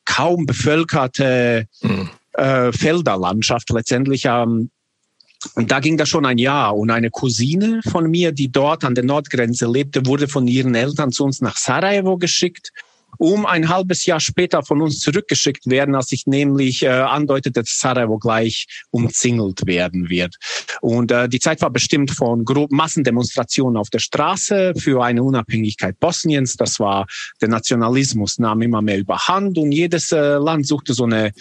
kaum 0.04 0.46
bevölkerte 0.46 1.66
mhm. 1.82 2.10
äh, 2.32 2.72
Felderlandschaft 2.72 3.70
letztendlich. 3.70 4.24
Ähm, 4.24 4.70
und 5.54 5.70
da 5.70 5.80
ging 5.80 5.96
das 5.96 6.08
schon 6.08 6.26
ein 6.26 6.38
Jahr. 6.38 6.76
Und 6.76 6.90
eine 6.90 7.10
Cousine 7.10 7.80
von 7.88 8.10
mir, 8.10 8.32
die 8.32 8.50
dort 8.50 8.84
an 8.84 8.94
der 8.94 9.04
Nordgrenze 9.04 9.66
lebte, 9.66 10.04
wurde 10.04 10.28
von 10.28 10.46
ihren 10.46 10.74
Eltern 10.74 11.12
zu 11.12 11.24
uns 11.24 11.40
nach 11.40 11.56
Sarajevo 11.56 12.18
geschickt 12.18 12.72
um 13.18 13.46
ein 13.46 13.68
halbes 13.68 14.06
Jahr 14.06 14.20
später 14.20 14.62
von 14.62 14.80
uns 14.80 15.00
zurückgeschickt 15.00 15.68
werden, 15.68 15.94
als 15.94 16.12
ich 16.12 16.26
nämlich 16.26 16.82
äh, 16.82 16.88
andeutete, 16.88 17.60
dass 17.60 17.78
Sarajevo 17.78 18.18
gleich 18.18 18.66
umzingelt 18.90 19.66
werden 19.66 20.08
wird. 20.08 20.36
Und 20.80 21.10
äh, 21.10 21.28
die 21.28 21.40
Zeit 21.40 21.60
war 21.62 21.70
bestimmt 21.70 22.10
von 22.10 22.44
groben 22.44 22.76
Massendemonstrationen 22.76 23.76
auf 23.76 23.90
der 23.90 23.98
Straße 23.98 24.74
für 24.76 25.02
eine 25.04 25.22
Unabhängigkeit 25.22 25.98
Bosniens. 26.00 26.56
Das 26.56 26.80
war 26.80 27.06
der 27.40 27.48
Nationalismus 27.48 28.38
nahm 28.38 28.62
immer 28.62 28.82
mehr 28.82 28.98
überhand 28.98 29.58
und 29.58 29.72
jedes 29.72 30.12
äh, 30.12 30.36
Land 30.36 30.66
suchte 30.66 30.94
so 30.94 31.04
eine 31.04 31.32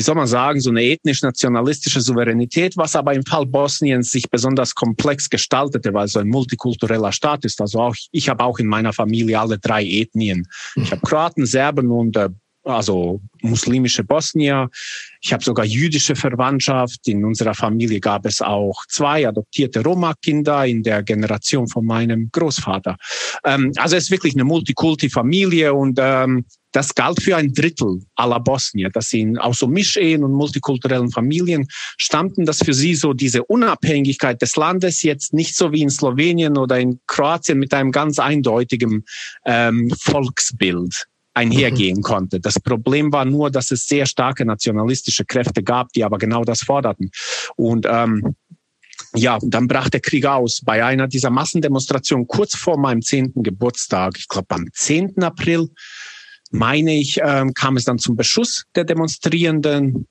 wie 0.00 0.02
soll 0.02 0.14
man 0.14 0.26
sagen, 0.26 0.62
so 0.62 0.70
eine 0.70 0.82
ethnisch-nationalistische 0.82 2.00
Souveränität, 2.00 2.74
was 2.78 2.96
aber 2.96 3.12
im 3.12 3.22
Fall 3.22 3.44
Bosniens 3.44 4.10
sich 4.10 4.30
besonders 4.30 4.74
komplex 4.74 5.28
gestaltete, 5.28 5.92
weil 5.92 6.08
so 6.08 6.20
ein 6.20 6.28
multikultureller 6.28 7.12
Staat 7.12 7.44
ist. 7.44 7.60
Also 7.60 7.80
auch, 7.80 7.94
ich 8.10 8.30
habe 8.30 8.42
auch 8.42 8.58
in 8.58 8.66
meiner 8.66 8.94
Familie 8.94 9.38
alle 9.38 9.58
drei 9.58 9.84
Ethnien. 9.84 10.48
Ich 10.76 10.90
habe 10.90 11.02
Kroaten, 11.02 11.44
Serben 11.44 11.90
und 11.90 12.16
äh, 12.16 12.30
also 12.74 13.20
muslimische 13.42 14.04
Bosnier. 14.04 14.68
Ich 15.22 15.32
habe 15.32 15.44
sogar 15.44 15.64
jüdische 15.64 16.16
Verwandtschaft. 16.16 17.06
In 17.08 17.24
unserer 17.24 17.54
Familie 17.54 18.00
gab 18.00 18.26
es 18.26 18.40
auch 18.40 18.84
zwei 18.88 19.26
adoptierte 19.26 19.82
Roma-Kinder 19.82 20.66
in 20.66 20.82
der 20.82 21.02
Generation 21.02 21.68
von 21.68 21.84
meinem 21.84 22.30
Großvater. 22.32 22.96
Ähm, 23.44 23.72
also 23.76 23.96
es 23.96 24.04
ist 24.04 24.10
wirklich 24.10 24.34
eine 24.34 24.44
Multikulti-Familie 24.44 25.74
und 25.74 25.98
ähm, 26.00 26.44
das 26.72 26.94
galt 26.94 27.20
für 27.20 27.36
ein 27.36 27.52
Drittel 27.52 28.00
aller 28.14 28.40
Bosnier, 28.40 28.90
dass 28.90 29.10
sie 29.10 29.36
aus 29.38 29.58
so 29.58 29.66
Mischehen 29.66 30.22
und 30.22 30.32
multikulturellen 30.32 31.10
Familien 31.10 31.66
stammten, 31.96 32.46
dass 32.46 32.58
für 32.58 32.74
sie 32.74 32.94
so 32.94 33.12
diese 33.12 33.44
Unabhängigkeit 33.44 34.40
des 34.40 34.56
Landes 34.56 35.02
jetzt 35.02 35.32
nicht 35.32 35.56
so 35.56 35.72
wie 35.72 35.82
in 35.82 35.90
Slowenien 35.90 36.56
oder 36.56 36.78
in 36.78 37.00
Kroatien 37.06 37.58
mit 37.58 37.74
einem 37.74 37.90
ganz 37.90 38.18
eindeutigen 38.18 39.04
ähm, 39.44 39.92
Volksbild 39.98 41.06
einhergehen 41.34 41.98
mhm. 41.98 42.02
konnte. 42.02 42.40
Das 42.40 42.58
Problem 42.60 43.12
war 43.12 43.24
nur, 43.24 43.50
dass 43.50 43.70
es 43.70 43.86
sehr 43.86 44.06
starke 44.06 44.44
nationalistische 44.44 45.24
Kräfte 45.24 45.62
gab, 45.62 45.92
die 45.92 46.04
aber 46.04 46.18
genau 46.18 46.44
das 46.44 46.60
forderten. 46.62 47.10
Und 47.56 47.86
ähm, 47.88 48.34
ja, 49.14 49.38
dann 49.42 49.66
brach 49.66 49.88
der 49.88 50.00
Krieg 50.00 50.26
aus. 50.26 50.60
Bei 50.64 50.84
einer 50.84 51.08
dieser 51.08 51.30
Massendemonstrationen 51.30 52.26
kurz 52.26 52.54
vor 52.54 52.78
meinem 52.78 53.02
zehnten 53.02 53.42
Geburtstag, 53.42 54.14
ich 54.18 54.28
glaube 54.28 54.54
am 54.54 54.66
10. 54.72 55.22
April, 55.22 55.68
meine 56.50 56.94
ich, 56.94 57.20
ähm, 57.22 57.54
kam 57.54 57.76
es 57.76 57.84
dann 57.84 57.98
zum 57.98 58.16
Beschuss 58.16 58.64
der 58.74 58.84
Demonstrierenden 58.84 60.06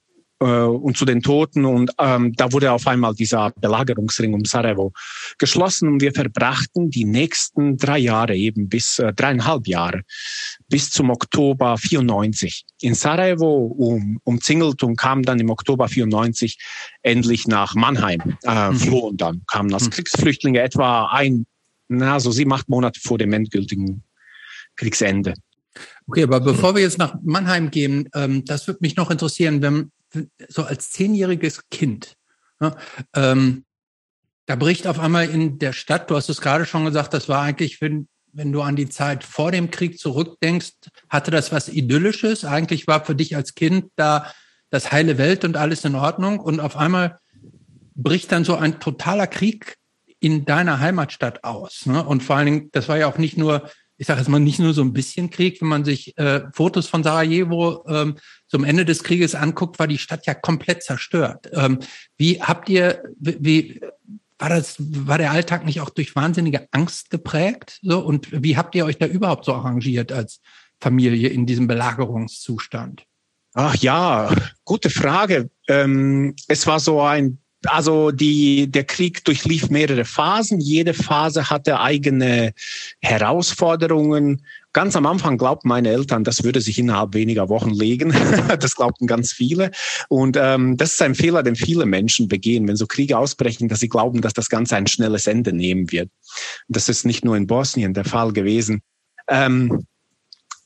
und 0.46 0.98
zu 0.98 1.06
den 1.06 1.22
Toten. 1.22 1.66
Und 1.66 1.92
ähm, 2.00 2.34
da 2.36 2.52
wurde 2.52 2.72
auf 2.72 2.88
einmal 2.88 3.14
dieser 3.14 3.52
Belagerungsring 3.52 4.34
um 4.34 4.46
Sarajevo 4.46 4.94
geschlossen 5.38 5.90
und 5.90 6.02
wir 6.02 6.14
verbrachten 6.14 6.90
die 6.90 7.06
nächsten 7.06 7.78
drei 7.78 8.00
Jahre 8.00 8.36
eben 8.36 8.70
bis 8.70 9.00
äh, 9.00 9.14
dreieinhalb 9.14 9.68
Jahre 9.68 10.02
bis 10.70 10.92
zum 10.92 11.10
Oktober 11.10 11.78
94 11.78 12.66
in 12.82 12.94
Sarajevo 12.94 13.76
um, 13.78 14.20
umzingelt 14.24 14.84
und 14.84 14.96
kam 14.96 15.24
dann 15.24 15.40
im 15.40 15.50
Oktober 15.50 15.88
94 15.88 16.58
endlich 17.02 17.48
nach 17.48 17.76
Mannheim, 17.76 18.38
äh, 18.44 18.70
mhm. 18.70 18.76
flohen 18.76 19.18
dann, 19.18 19.42
kamen 19.48 19.74
als 19.74 19.86
mhm. 19.86 19.90
Kriegsflüchtlinge 19.92 20.62
etwa 20.62 21.08
ein, 21.08 21.46
na, 21.88 22.20
so 22.20 22.32
sieben, 22.32 22.54
acht 22.54 22.70
Monate 22.70 23.00
vor 23.00 23.18
dem 23.18 23.34
endgültigen 23.34 24.04
Kriegsende. 24.76 25.34
Okay, 26.08 26.24
aber 26.24 26.40
bevor 26.40 26.76
wir 26.76 26.82
jetzt 26.82 26.98
nach 26.98 27.16
Mannheim 27.24 27.72
gehen, 27.72 28.10
ähm, 28.14 28.44
das 28.46 28.68
würde 28.68 28.80
mich 28.82 28.96
noch 28.96 29.12
interessieren, 29.12 29.62
wenn 29.62 29.92
so 30.48 30.64
als 30.64 30.92
zehnjähriges 30.92 31.70
Kind, 31.70 32.16
ja, 32.60 32.76
ähm, 33.16 33.66
da 34.50 34.56
bricht 34.56 34.88
auf 34.88 34.98
einmal 34.98 35.30
in 35.30 35.60
der 35.60 35.74
Stadt, 35.74 36.10
du 36.10 36.16
hast 36.16 36.28
es 36.28 36.42
gerade 36.42 36.66
schon 36.66 36.84
gesagt, 36.84 37.14
das 37.14 37.30
war 37.30 37.44
eigentlich, 37.44 37.82
wenn, 37.82 38.08
wenn 38.34 38.52
du 38.52 38.64
an 38.64 38.76
die 38.76 38.90
Zeit 38.90 39.24
vor 39.24 39.52
dem 39.52 39.70
Krieg 39.70 40.00
zurückdenkst, 40.00 40.74
hatte 41.08 41.30
das 41.30 41.52
was 41.52 41.70
Idyllisches. 41.70 42.46
Eigentlich 42.46 42.88
war 42.88 43.06
für 43.06 43.14
dich 43.14 43.36
als 43.36 43.54
Kind 43.54 43.92
da 43.96 44.34
das 44.72 44.92
heile 44.92 45.20
Welt 45.20 45.46
und 45.46 45.56
alles 45.56 45.86
in 45.86 45.94
Ordnung. 45.94 46.40
Und 46.40 46.60
auf 46.62 46.78
einmal 46.78 47.20
bricht 47.94 48.32
dann 48.32 48.44
so 48.44 48.56
ein 48.56 48.80
totaler 48.80 49.28
Krieg 49.28 49.76
in 50.20 50.46
deiner 50.46 50.80
Heimatstadt 50.80 51.44
aus. 51.44 51.86
Ne? 51.86 52.04
Und 52.04 52.24
vor 52.24 52.36
allen 52.36 52.46
Dingen, 52.46 52.70
das 52.72 52.90
war 52.90 52.98
ja 52.98 53.06
auch 53.06 53.20
nicht 53.20 53.38
nur 53.38 53.70
ich 54.00 54.08
sage 54.08 54.22
jetzt 54.22 54.30
mal, 54.30 54.40
nicht 54.40 54.60
nur 54.60 54.74
so 54.74 54.82
ein 54.82 54.94
bisschen 54.94 55.30
Krieg. 55.30 55.62
Wenn 55.62 55.68
man 55.68 55.84
sich 55.84 56.18
äh, 56.18 56.44
Fotos 56.54 56.88
von 56.88 57.04
Sarajevo 57.04 57.86
ähm, 57.88 58.16
zum 58.50 58.64
Ende 58.64 58.84
des 58.84 59.04
Krieges 59.04 59.36
anguckt, 59.36 59.80
war 59.80 59.88
die 59.88 59.98
Stadt 59.98 60.26
ja 60.26 60.34
komplett 60.34 60.84
zerstört. 60.84 61.50
Ähm, 61.54 61.80
wie 62.18 62.42
habt 62.42 62.68
ihr, 62.68 63.04
wie 63.20 63.80
war 64.38 64.50
das, 64.50 64.76
war 64.80 65.18
der 65.18 65.32
Alltag 65.32 65.66
nicht 65.66 65.82
auch 65.82 65.90
durch 65.90 66.16
wahnsinnige 66.16 66.68
Angst 66.72 67.10
geprägt? 67.10 67.80
So 67.82 68.00
und 68.00 68.44
wie 68.44 68.58
habt 68.58 68.76
ihr 68.76 68.86
euch 68.86 68.98
da 68.98 69.06
überhaupt 69.06 69.46
so 69.46 69.54
arrangiert 69.54 70.12
als 70.12 70.42
Familie 70.82 71.30
in 71.30 71.46
diesem 71.46 71.68
Belagerungszustand? 71.68 73.06
Ach 73.54 73.76
ja, 73.76 74.34
gute 74.64 74.90
Frage. 74.90 75.50
Ähm, 75.68 76.36
es 76.48 76.66
war 76.68 76.80
so 76.80 77.02
ein 77.02 77.40
also 77.66 78.12
die, 78.12 78.72
der 78.72 78.86
Krieg 78.86 79.26
durchlief 79.26 79.70
mehrere 79.70 80.06
Phasen. 80.06 80.60
Jede 80.60 80.94
Phase 80.94 81.50
hatte 81.50 81.80
eigene 81.80 82.54
Herausforderungen. 83.02 84.46
Ganz 84.80 84.96
am 84.96 85.06
Anfang 85.06 85.38
glaubten 85.38 85.68
meine 85.68 85.90
Eltern, 85.90 86.24
das 86.24 86.46
würde 86.46 86.62
sich 86.62 86.80
innerhalb 86.80 87.14
weniger 87.14 87.50
Wochen 87.50 87.72
legen. 87.72 88.14
das 88.62 88.76
glaubten 88.78 89.08
ganz 89.08 89.34
viele. 89.34 89.72
Und 90.08 90.38
ähm, 90.40 90.78
das 90.78 90.92
ist 90.94 91.02
ein 91.02 91.16
Fehler, 91.16 91.44
den 91.44 91.58
viele 91.58 91.86
Menschen 91.86 92.30
begehen, 92.30 92.66
wenn 92.66 92.78
so 92.78 92.88
Kriege 92.88 93.18
ausbrechen, 93.18 93.68
dass 93.68 93.82
sie 93.82 93.90
glauben, 93.90 94.22
dass 94.22 94.32
das 94.32 94.48
Ganze 94.48 94.78
ein 94.78 94.88
schnelles 94.88 95.28
Ende 95.28 95.52
nehmen 95.52 95.92
wird. 95.92 96.10
Das 96.70 96.88
ist 96.88 97.06
nicht 97.06 97.26
nur 97.26 97.36
in 97.36 97.46
Bosnien 97.46 97.94
der 97.94 98.06
Fall 98.06 98.32
gewesen. 98.32 98.82
Ähm, 99.28 99.86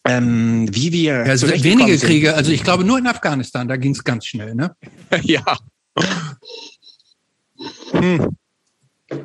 ähm, 0.06 0.68
wie 0.70 0.92
wir. 0.92 1.14
Ja, 1.14 1.24
also 1.24 1.48
wenige 1.48 1.98
Kriege, 1.98 2.36
also 2.36 2.52
ich 2.52 2.64
glaube 2.64 2.84
nur 2.84 3.00
in 3.00 3.08
Afghanistan, 3.08 3.68
da 3.68 3.78
ging 3.78 3.94
es 3.94 4.04
ganz 4.04 4.28
schnell, 4.28 4.54
ne? 4.54 4.76
ja. 5.24 5.58
Hm. 7.94 8.38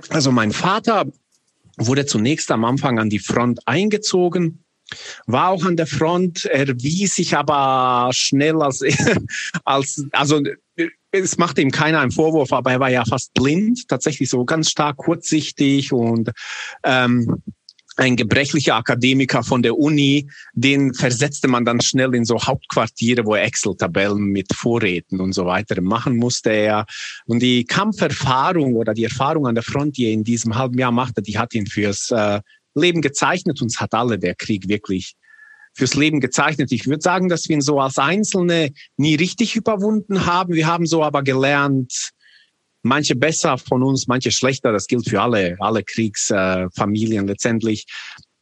Also 0.09 0.33
mein 0.33 0.53
Vater 0.53 1.05
wurde 1.77 2.07
zunächst 2.07 2.51
am 2.51 2.65
Anfang 2.65 2.99
an 2.99 3.11
die 3.11 3.19
Front 3.19 3.61
eingezogen, 3.67 4.65
war 5.27 5.49
auch 5.49 5.65
an 5.65 5.77
der 5.77 5.87
Front, 5.87 6.45
erwies 6.47 7.17
sich 7.17 7.37
aber 7.37 8.11
schnell 8.13 8.63
als, 8.63 8.83
als 9.65 10.07
also 10.13 10.41
es 11.11 11.39
machte 11.39 11.63
ihm 11.63 11.71
keiner 11.71 12.01
einen 12.01 12.11
Vorwurf, 12.11 12.53
aber 12.53 12.73
er 12.73 12.81
war 12.81 12.91
ja 12.91 13.05
fast 13.05 13.33
blind, 13.35 13.89
tatsächlich 13.89 14.29
so 14.29 14.45
ganz 14.45 14.71
stark 14.71 14.99
kurzsichtig 14.99 15.93
und 15.93 16.31
ähm, 16.85 17.43
ein 17.99 18.15
gebrechlicher 18.15 18.77
Akademiker 18.77 19.43
von 19.43 19.63
der 19.63 19.77
Uni, 19.77 20.31
den 20.53 20.95
versetzte 20.95 21.49
man 21.49 21.65
dann 21.65 21.81
schnell 21.81 22.15
in 22.15 22.25
so 22.25 22.41
Hauptquartiere, 22.41 23.27
wo 23.27 23.35
er 23.35 23.43
Excel-Tabellen 23.43 24.23
mit 24.23 24.55
Vorräten 24.55 25.21
und 25.21 25.33
so 25.33 25.47
weiter 25.47 25.81
machen 25.81 26.17
musste. 26.17 26.51
Er. 26.51 26.87
Und 27.27 27.41
die 27.43 27.65
Kampferfahrung 27.65 28.77
oder 28.77 28.95
die 28.95 29.05
Erfahrung 29.05 29.49
an 29.49 29.57
der 29.57 29.65
Front, 29.65 29.97
die 29.97 30.07
er 30.07 30.13
in 30.13 30.23
diesem 30.23 30.55
halben 30.55 30.79
Jahr 30.79 30.93
machte, 30.93 31.23
die 31.23 31.39
hat 31.39 31.55
ihn 31.55 31.67
fürs 31.67 32.13
äh, 32.13 32.41
Leben 32.75 33.01
gezeichnet. 33.01 33.61
Uns 33.63 33.81
hat 33.81 33.95
alle 33.95 34.19
der 34.19 34.35
Krieg 34.35 34.69
wirklich 34.69 35.15
fürs 35.75 35.95
Leben 35.95 36.21
gezeichnet. 36.21 36.73
Ich 36.73 36.87
würde 36.87 37.03
sagen, 37.03 37.29
dass 37.29 37.49
wir 37.49 37.55
ihn 37.55 37.61
so 37.61 37.81
als 37.81 37.99
Einzelne 37.99 38.73
nie 38.97 39.15
richtig 39.15 39.55
überwunden 39.57 40.27
haben. 40.27 40.55
Wir 40.55 40.67
haben 40.67 40.87
so 40.87 41.05
aber 41.05 41.23
gelernt, 41.23 42.11
manche 42.83 43.15
besser 43.15 43.59
von 43.59 43.83
uns, 43.83 44.07
manche 44.07 44.31
schlechter. 44.31 44.73
Das 44.73 44.87
gilt 44.87 45.09
für 45.09 45.23
alle, 45.23 45.57
alle 45.61 45.85
Kriegsfamilien 45.85 47.27
äh, 47.27 47.31
letztendlich. 47.31 47.87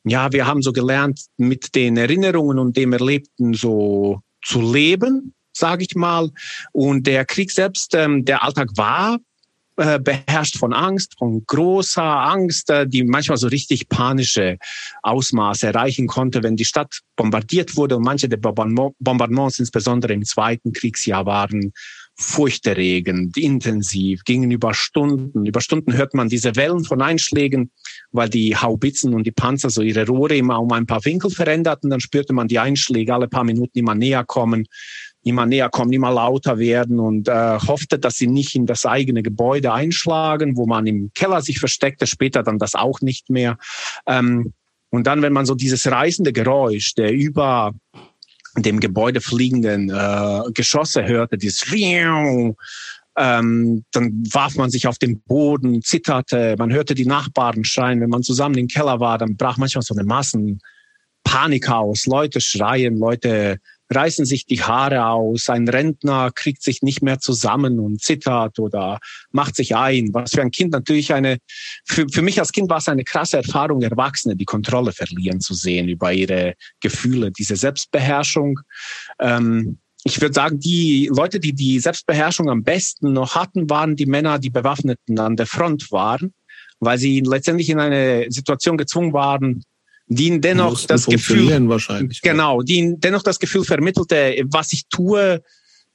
Ja, 0.04 0.32
wir 0.32 0.46
haben 0.46 0.62
so 0.62 0.72
gelernt, 0.72 1.20
mit 1.36 1.74
den 1.74 1.96
Erinnerungen 1.96 2.58
und 2.58 2.76
dem 2.76 2.92
Erlebten 2.92 3.54
so 3.54 4.20
zu 4.44 4.60
leben, 4.60 5.34
sage 5.52 5.82
ich 5.82 5.96
mal. 5.96 6.30
Und 6.72 7.06
der 7.06 7.24
Krieg 7.24 7.50
selbst, 7.50 7.94
ähm, 7.94 8.24
der 8.24 8.44
Alltag 8.44 8.68
war 8.76 9.18
äh, 9.76 9.98
beherrscht 9.98 10.56
von 10.56 10.72
Angst, 10.72 11.16
von 11.18 11.44
großer 11.46 12.02
Angst, 12.02 12.70
äh, 12.70 12.86
die 12.86 13.04
manchmal 13.04 13.38
so 13.38 13.48
richtig 13.48 13.88
panische 13.88 14.58
Ausmaße 15.02 15.66
erreichen 15.66 16.06
konnte, 16.06 16.42
wenn 16.42 16.56
die 16.56 16.64
Stadt 16.64 17.00
bombardiert 17.16 17.76
wurde. 17.76 17.96
Und 17.96 18.04
manche 18.04 18.28
der 18.28 18.38
Bombardements, 18.38 19.58
insbesondere 19.58 20.12
im 20.14 20.24
zweiten 20.24 20.72
Kriegsjahr, 20.72 21.26
waren 21.26 21.72
furchterregend, 22.18 23.36
intensiv, 23.36 24.24
gingen 24.24 24.50
über 24.50 24.72
Stunden. 24.72 25.44
Über 25.44 25.60
Stunden 25.60 25.92
hört 25.92 26.14
man 26.14 26.30
diese 26.30 26.56
Wellen 26.56 26.84
von 26.84 27.02
Einschlägen, 27.02 27.70
weil 28.10 28.30
die 28.30 28.56
Haubitzen 28.56 29.12
und 29.12 29.24
die 29.24 29.32
Panzer 29.32 29.68
so 29.68 29.82
ihre 29.82 30.06
Rohre 30.06 30.36
immer 30.36 30.58
um 30.60 30.72
ein 30.72 30.86
paar 30.86 31.04
Winkel 31.04 31.30
veränderten. 31.30 31.90
Dann 31.90 32.00
spürte 32.00 32.32
man 32.32 32.48
die 32.48 32.58
Einschläge 32.58 33.12
alle 33.12 33.28
paar 33.28 33.44
Minuten 33.44 33.78
immer 33.78 33.94
näher 33.94 34.24
kommen 34.24 34.66
immer 35.26 35.44
näher 35.44 35.68
kommen, 35.68 35.92
immer 35.92 36.12
lauter 36.12 36.58
werden 36.58 37.00
und 37.00 37.28
äh, 37.28 37.58
hoffte, 37.58 37.98
dass 37.98 38.16
sie 38.16 38.28
nicht 38.28 38.54
in 38.54 38.66
das 38.66 38.86
eigene 38.86 39.22
Gebäude 39.22 39.72
einschlagen, 39.72 40.56
wo 40.56 40.66
man 40.66 40.86
im 40.86 41.10
Keller 41.14 41.42
sich 41.42 41.58
versteckte, 41.58 42.06
später 42.06 42.42
dann 42.42 42.58
das 42.58 42.74
auch 42.74 43.00
nicht 43.00 43.28
mehr. 43.28 43.58
Ähm, 44.06 44.52
und 44.90 45.06
dann, 45.06 45.22
wenn 45.22 45.32
man 45.32 45.44
so 45.44 45.54
dieses 45.54 45.90
reißende 45.90 46.32
Geräusch 46.32 46.94
der 46.94 47.12
über 47.12 47.74
dem 48.56 48.80
Gebäude 48.80 49.20
fliegenden 49.20 49.90
äh, 49.90 50.42
Geschosse 50.54 51.04
hörte, 51.06 51.36
dieses 51.36 51.64
ähm, 53.18 53.84
dann 53.92 54.22
warf 54.30 54.56
man 54.56 54.70
sich 54.70 54.86
auf 54.86 54.98
den 54.98 55.20
Boden, 55.22 55.82
zitterte, 55.82 56.54
man 56.58 56.72
hörte 56.72 56.94
die 56.94 57.06
Nachbarn 57.06 57.64
schreien. 57.64 58.00
Wenn 58.00 58.10
man 58.10 58.22
zusammen 58.22 58.58
im 58.58 58.68
Keller 58.68 59.00
war, 59.00 59.18
dann 59.18 59.36
brach 59.36 59.56
manchmal 59.56 59.82
so 59.82 59.94
eine 59.94 60.04
Massenpanik 60.04 61.68
aus. 61.68 62.06
Leute 62.06 62.40
schreien, 62.40 62.98
Leute 62.98 63.58
reißen 63.90 64.24
sich 64.24 64.46
die 64.46 64.62
Haare 64.62 65.06
aus, 65.06 65.48
ein 65.48 65.68
Rentner 65.68 66.30
kriegt 66.34 66.62
sich 66.62 66.82
nicht 66.82 67.02
mehr 67.02 67.18
zusammen 67.18 67.78
und 67.78 68.00
zittert 68.00 68.58
oder 68.58 68.98
macht 69.30 69.56
sich 69.56 69.76
ein. 69.76 70.12
Was 70.12 70.32
für 70.32 70.42
ein 70.42 70.50
Kind 70.50 70.72
natürlich 70.72 71.12
eine, 71.12 71.38
für, 71.84 72.06
für 72.10 72.22
mich 72.22 72.38
als 72.40 72.52
Kind 72.52 72.68
war 72.68 72.78
es 72.78 72.88
eine 72.88 73.04
krasse 73.04 73.38
Erfahrung, 73.38 73.82
Erwachsene 73.82 74.36
die 74.36 74.44
Kontrolle 74.44 74.92
verlieren 74.92 75.40
zu 75.40 75.54
sehen 75.54 75.88
über 75.88 76.12
ihre 76.12 76.54
Gefühle, 76.80 77.30
diese 77.30 77.56
Selbstbeherrschung. 77.56 78.60
Ähm, 79.20 79.78
ich 80.04 80.20
würde 80.20 80.34
sagen, 80.34 80.60
die 80.60 81.10
Leute, 81.12 81.40
die 81.40 81.52
die 81.52 81.80
Selbstbeherrschung 81.80 82.48
am 82.48 82.62
besten 82.62 83.12
noch 83.12 83.34
hatten, 83.34 83.68
waren 83.68 83.96
die 83.96 84.06
Männer, 84.06 84.38
die 84.38 84.50
Bewaffneten 84.50 85.18
an 85.18 85.36
der 85.36 85.46
Front 85.46 85.90
waren, 85.90 86.32
weil 86.78 86.98
sie 86.98 87.20
letztendlich 87.20 87.70
in 87.70 87.80
eine 87.80 88.26
Situation 88.28 88.76
gezwungen 88.76 89.12
waren, 89.12 89.64
die 90.08 90.28
ihnen 90.28 90.40
dennoch 90.40 90.80
das 90.86 91.06
Gefühl, 91.06 91.68
wahrscheinlich. 91.68 92.22
genau, 92.22 92.62
die 92.62 92.76
ihnen 92.76 93.00
dennoch 93.00 93.22
das 93.22 93.38
Gefühl 93.38 93.64
vermittelte, 93.64 94.36
was 94.50 94.72
ich 94.72 94.86
tue, 94.88 95.42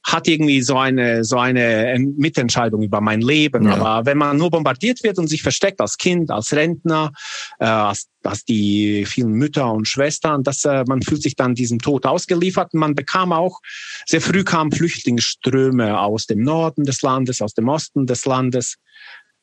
hat 0.04 0.26
irgendwie 0.26 0.62
so 0.62 0.76
eine 0.76 1.24
so 1.24 1.38
eine 1.38 1.96
Mitentscheidung 2.16 2.82
über 2.82 3.00
mein 3.00 3.20
Leben. 3.20 3.66
Ja. 3.66 3.76
Aber 3.76 4.06
wenn 4.06 4.18
man 4.18 4.36
nur 4.36 4.50
bombardiert 4.50 5.02
wird 5.04 5.18
und 5.18 5.28
sich 5.28 5.42
versteckt 5.42 5.80
als 5.80 5.96
Kind, 5.96 6.30
als 6.30 6.52
Rentner, 6.52 7.12
äh, 7.60 7.66
als, 7.66 8.08
als 8.24 8.44
die 8.44 9.04
vielen 9.06 9.32
Mütter 9.32 9.72
und 9.72 9.86
Schwestern, 9.86 10.42
dass 10.42 10.64
äh, 10.64 10.84
man 10.88 11.02
fühlt 11.02 11.22
sich 11.22 11.36
dann 11.36 11.54
diesem 11.54 11.78
Tod 11.78 12.04
ausgeliefert. 12.04 12.74
Man 12.74 12.94
bekam 12.94 13.32
auch 13.32 13.60
sehr 14.06 14.20
früh 14.20 14.42
kamen 14.42 14.72
Flüchtlingsströme 14.72 15.98
aus 15.98 16.26
dem 16.26 16.42
Norden 16.42 16.84
des 16.84 17.02
Landes, 17.02 17.40
aus 17.40 17.54
dem 17.54 17.68
Osten 17.68 18.06
des 18.06 18.26
Landes. 18.26 18.78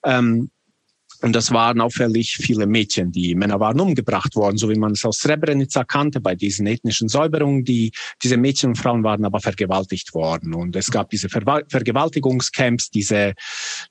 Ähm, 0.03 0.51
und 1.21 1.33
das 1.33 1.51
waren 1.51 1.81
auffällig 1.81 2.37
viele 2.37 2.65
Mädchen. 2.65 3.11
Die 3.11 3.35
Männer 3.35 3.59
waren 3.59 3.79
umgebracht 3.79 4.35
worden, 4.35 4.57
so 4.57 4.69
wie 4.69 4.77
man 4.77 4.93
es 4.93 5.03
aus 5.03 5.19
Srebrenica 5.19 5.83
kannte 5.83 6.21
bei 6.21 6.33
diesen 6.33 6.65
ethnischen 6.65 7.09
Säuberungen. 7.09 7.65
Die, 7.65 7.91
diese 8.23 8.37
Mädchen 8.37 8.69
und 8.69 8.75
Frauen 8.77 9.03
waren 9.03 9.25
aber 9.25 9.41
vergewaltigt 9.41 10.13
worden. 10.13 10.53
Und 10.53 10.75
es 10.77 10.89
gab 10.89 11.09
diese 11.09 11.27
Ver 11.27 11.63
Vergewaltigungscamps, 11.67 12.89
diese 12.89 13.33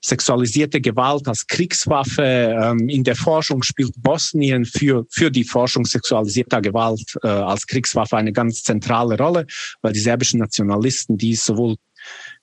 sexualisierte 0.01 0.81
Gewalt 0.81 1.27
als 1.27 1.45
Kriegswaffe. 1.45 2.23
Ähm, 2.23 2.89
in 2.89 3.03
der 3.03 3.15
Forschung 3.15 3.61
spielt 3.61 3.93
Bosnien 4.01 4.65
für, 4.65 5.05
für 5.11 5.29
die 5.29 5.43
Forschung 5.43 5.85
sexualisierter 5.85 6.61
Gewalt 6.61 7.15
äh, 7.23 7.27
als 7.27 7.67
Kriegswaffe 7.67 8.17
eine 8.17 8.33
ganz 8.33 8.63
zentrale 8.63 9.17
Rolle, 9.17 9.45
weil 9.81 9.93
die 9.93 9.99
serbischen 9.99 10.39
Nationalisten, 10.39 11.17
die 11.17 11.35
sowohl 11.35 11.75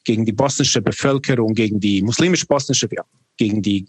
gegen 0.04 0.24
die 0.24 0.32
bosnische 0.32 0.80
Bevölkerung, 0.80 1.54
gegen 1.54 1.80
die 1.80 2.02
muslimisch-bosnische, 2.02 2.88
gegen 3.36 3.62
die 3.62 3.86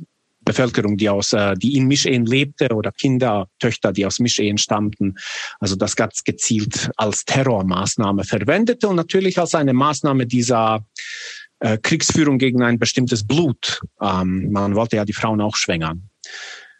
Bevölkerung, 0.47 0.97
die 0.97 1.09
aus, 1.09 1.33
äh, 1.33 1.55
die 1.55 1.77
in 1.77 1.87
Mischehen 1.87 2.25
lebte 2.25 2.69
oder 2.69 2.91
Kinder, 2.91 3.47
Töchter, 3.59 3.91
die 3.91 4.05
aus 4.05 4.19
Mischehen 4.19 4.57
stammten. 4.57 5.15
Also 5.59 5.75
das 5.75 5.95
ganz 5.95 6.23
gezielt 6.23 6.89
als 6.97 7.25
Terrormaßnahme 7.25 8.23
verwendete 8.23 8.87
und 8.87 8.95
natürlich 8.95 9.37
als 9.37 9.53
eine 9.55 9.73
Maßnahme 9.73 10.25
dieser 10.25 10.85
äh, 11.59 11.77
Kriegsführung 11.77 12.37
gegen 12.37 12.63
ein 12.63 12.79
bestimmtes 12.79 13.25
Blut. 13.25 13.81
Ähm, 14.01 14.51
man 14.51 14.75
wollte 14.75 14.95
ja 14.95 15.05
die 15.05 15.13
Frauen 15.13 15.41
auch 15.41 15.55
schwängern. 15.55 16.09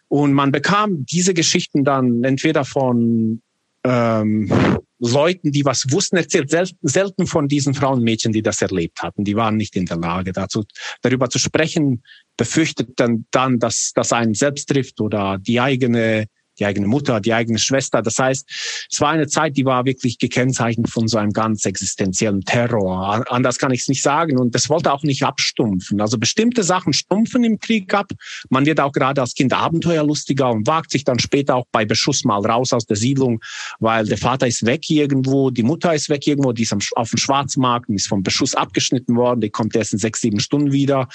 Und 0.10 0.34
man 0.34 0.52
bekam 0.52 1.06
diese 1.06 1.34
Geschichten 1.34 1.84
dann 1.84 2.24
entweder 2.24 2.64
von 2.64 3.42
ähm, 3.88 4.52
Leuten, 5.00 5.52
die 5.52 5.64
was 5.64 5.86
wussten, 5.92 6.18
erzählt 6.18 6.52
selten 6.82 7.28
von 7.28 7.48
diesen 7.48 7.74
Frauen 7.74 8.00
und 8.00 8.04
Mädchen, 8.04 8.34
die 8.34 8.42
das 8.42 8.62
erlebt 8.62 9.02
hatten. 9.02 9.24
Die 9.24 9.36
waren 9.36 9.56
nicht 9.56 9.76
in 9.76 9.86
der 9.86 9.98
Lage, 9.98 10.34
dazu 10.34 10.66
darüber 11.02 11.30
zu 11.30 11.40
sprechen, 11.40 12.04
befürchtet 12.36 13.00
dann, 13.00 13.26
dann 13.32 13.60
dass 13.60 13.92
das 13.94 14.12
einen 14.12 14.34
selbst 14.34 14.70
trifft 14.70 15.00
oder 15.00 15.38
die 15.38 15.60
eigene 15.60 16.26
die 16.60 16.66
eigene 16.66 16.88
Mutter, 16.88 17.20
die 17.20 17.34
eigene 17.34 17.60
Schwester. 17.60 18.02
Das 18.02 18.20
heißt, 18.20 18.88
es 18.92 19.02
war 19.02 19.10
eine 19.10 19.28
Zeit, 19.28 19.58
die 19.58 19.66
war 19.66 19.86
wirklich 19.86 20.18
gekennzeichnet 20.18 20.90
von 20.90 21.08
so 21.08 21.18
einem 21.18 21.32
ganz 21.32 21.66
existenziellen 21.66 22.42
Terror. 22.42 23.26
Anders 23.32 23.58
kann 23.58 23.72
ich 23.72 23.82
es 23.82 23.88
nicht 23.88 24.02
sagen. 24.02 24.38
Und 24.38 24.56
das 24.56 24.70
wollte 24.70 24.92
auch 24.92 25.04
nicht 25.04 25.24
abstumpfen. 25.24 26.02
Also 26.02 26.18
bestimmte 26.18 26.64
Sachen 26.64 26.94
stumpfen 26.94 27.44
im 27.44 27.60
Krieg 27.60 27.94
ab. 27.94 28.12
Man 28.50 28.66
wird 28.66 28.80
auch 28.80 28.92
gerade 28.92 29.22
als 29.22 29.34
Kind 29.34 29.54
abenteuerlustiger 29.54 30.50
und 30.50 30.68
wagt 30.68 30.92
sich 30.92 31.04
dann 31.04 31.20
später 31.20 31.56
auch 31.56 31.66
bei 31.72 31.86
Beschuss 31.86 32.24
mal 32.24 32.46
raus 32.46 32.74
aus 32.74 32.86
der 32.86 32.98
Siedlung, 32.98 33.40
weil 33.80 34.06
der 34.06 34.18
Vater 34.18 34.48
ist 34.48 34.66
weg 34.66 34.90
irgendwo, 34.90 35.50
die 35.50 35.64
Mutter 35.64 35.94
ist 35.94 36.10
weg 36.10 36.26
irgendwo, 36.28 36.52
die 36.52 36.64
ist 36.64 36.76
auf 36.96 37.10
dem 37.10 37.18
Schwarzmarkt 37.18 37.90
und 37.90 37.96
ist 37.96 38.08
vom 38.08 38.24
Beschuss 38.24 38.56
abgeschnitten 38.56 39.16
worden. 39.16 39.42
Die 39.42 39.50
kommt 39.50 39.76
erst 39.76 39.94
in 39.94 40.00
sechs, 40.00 40.22
sieben 40.22 40.40
Stunden 40.40 40.72
wieder. 40.72 41.08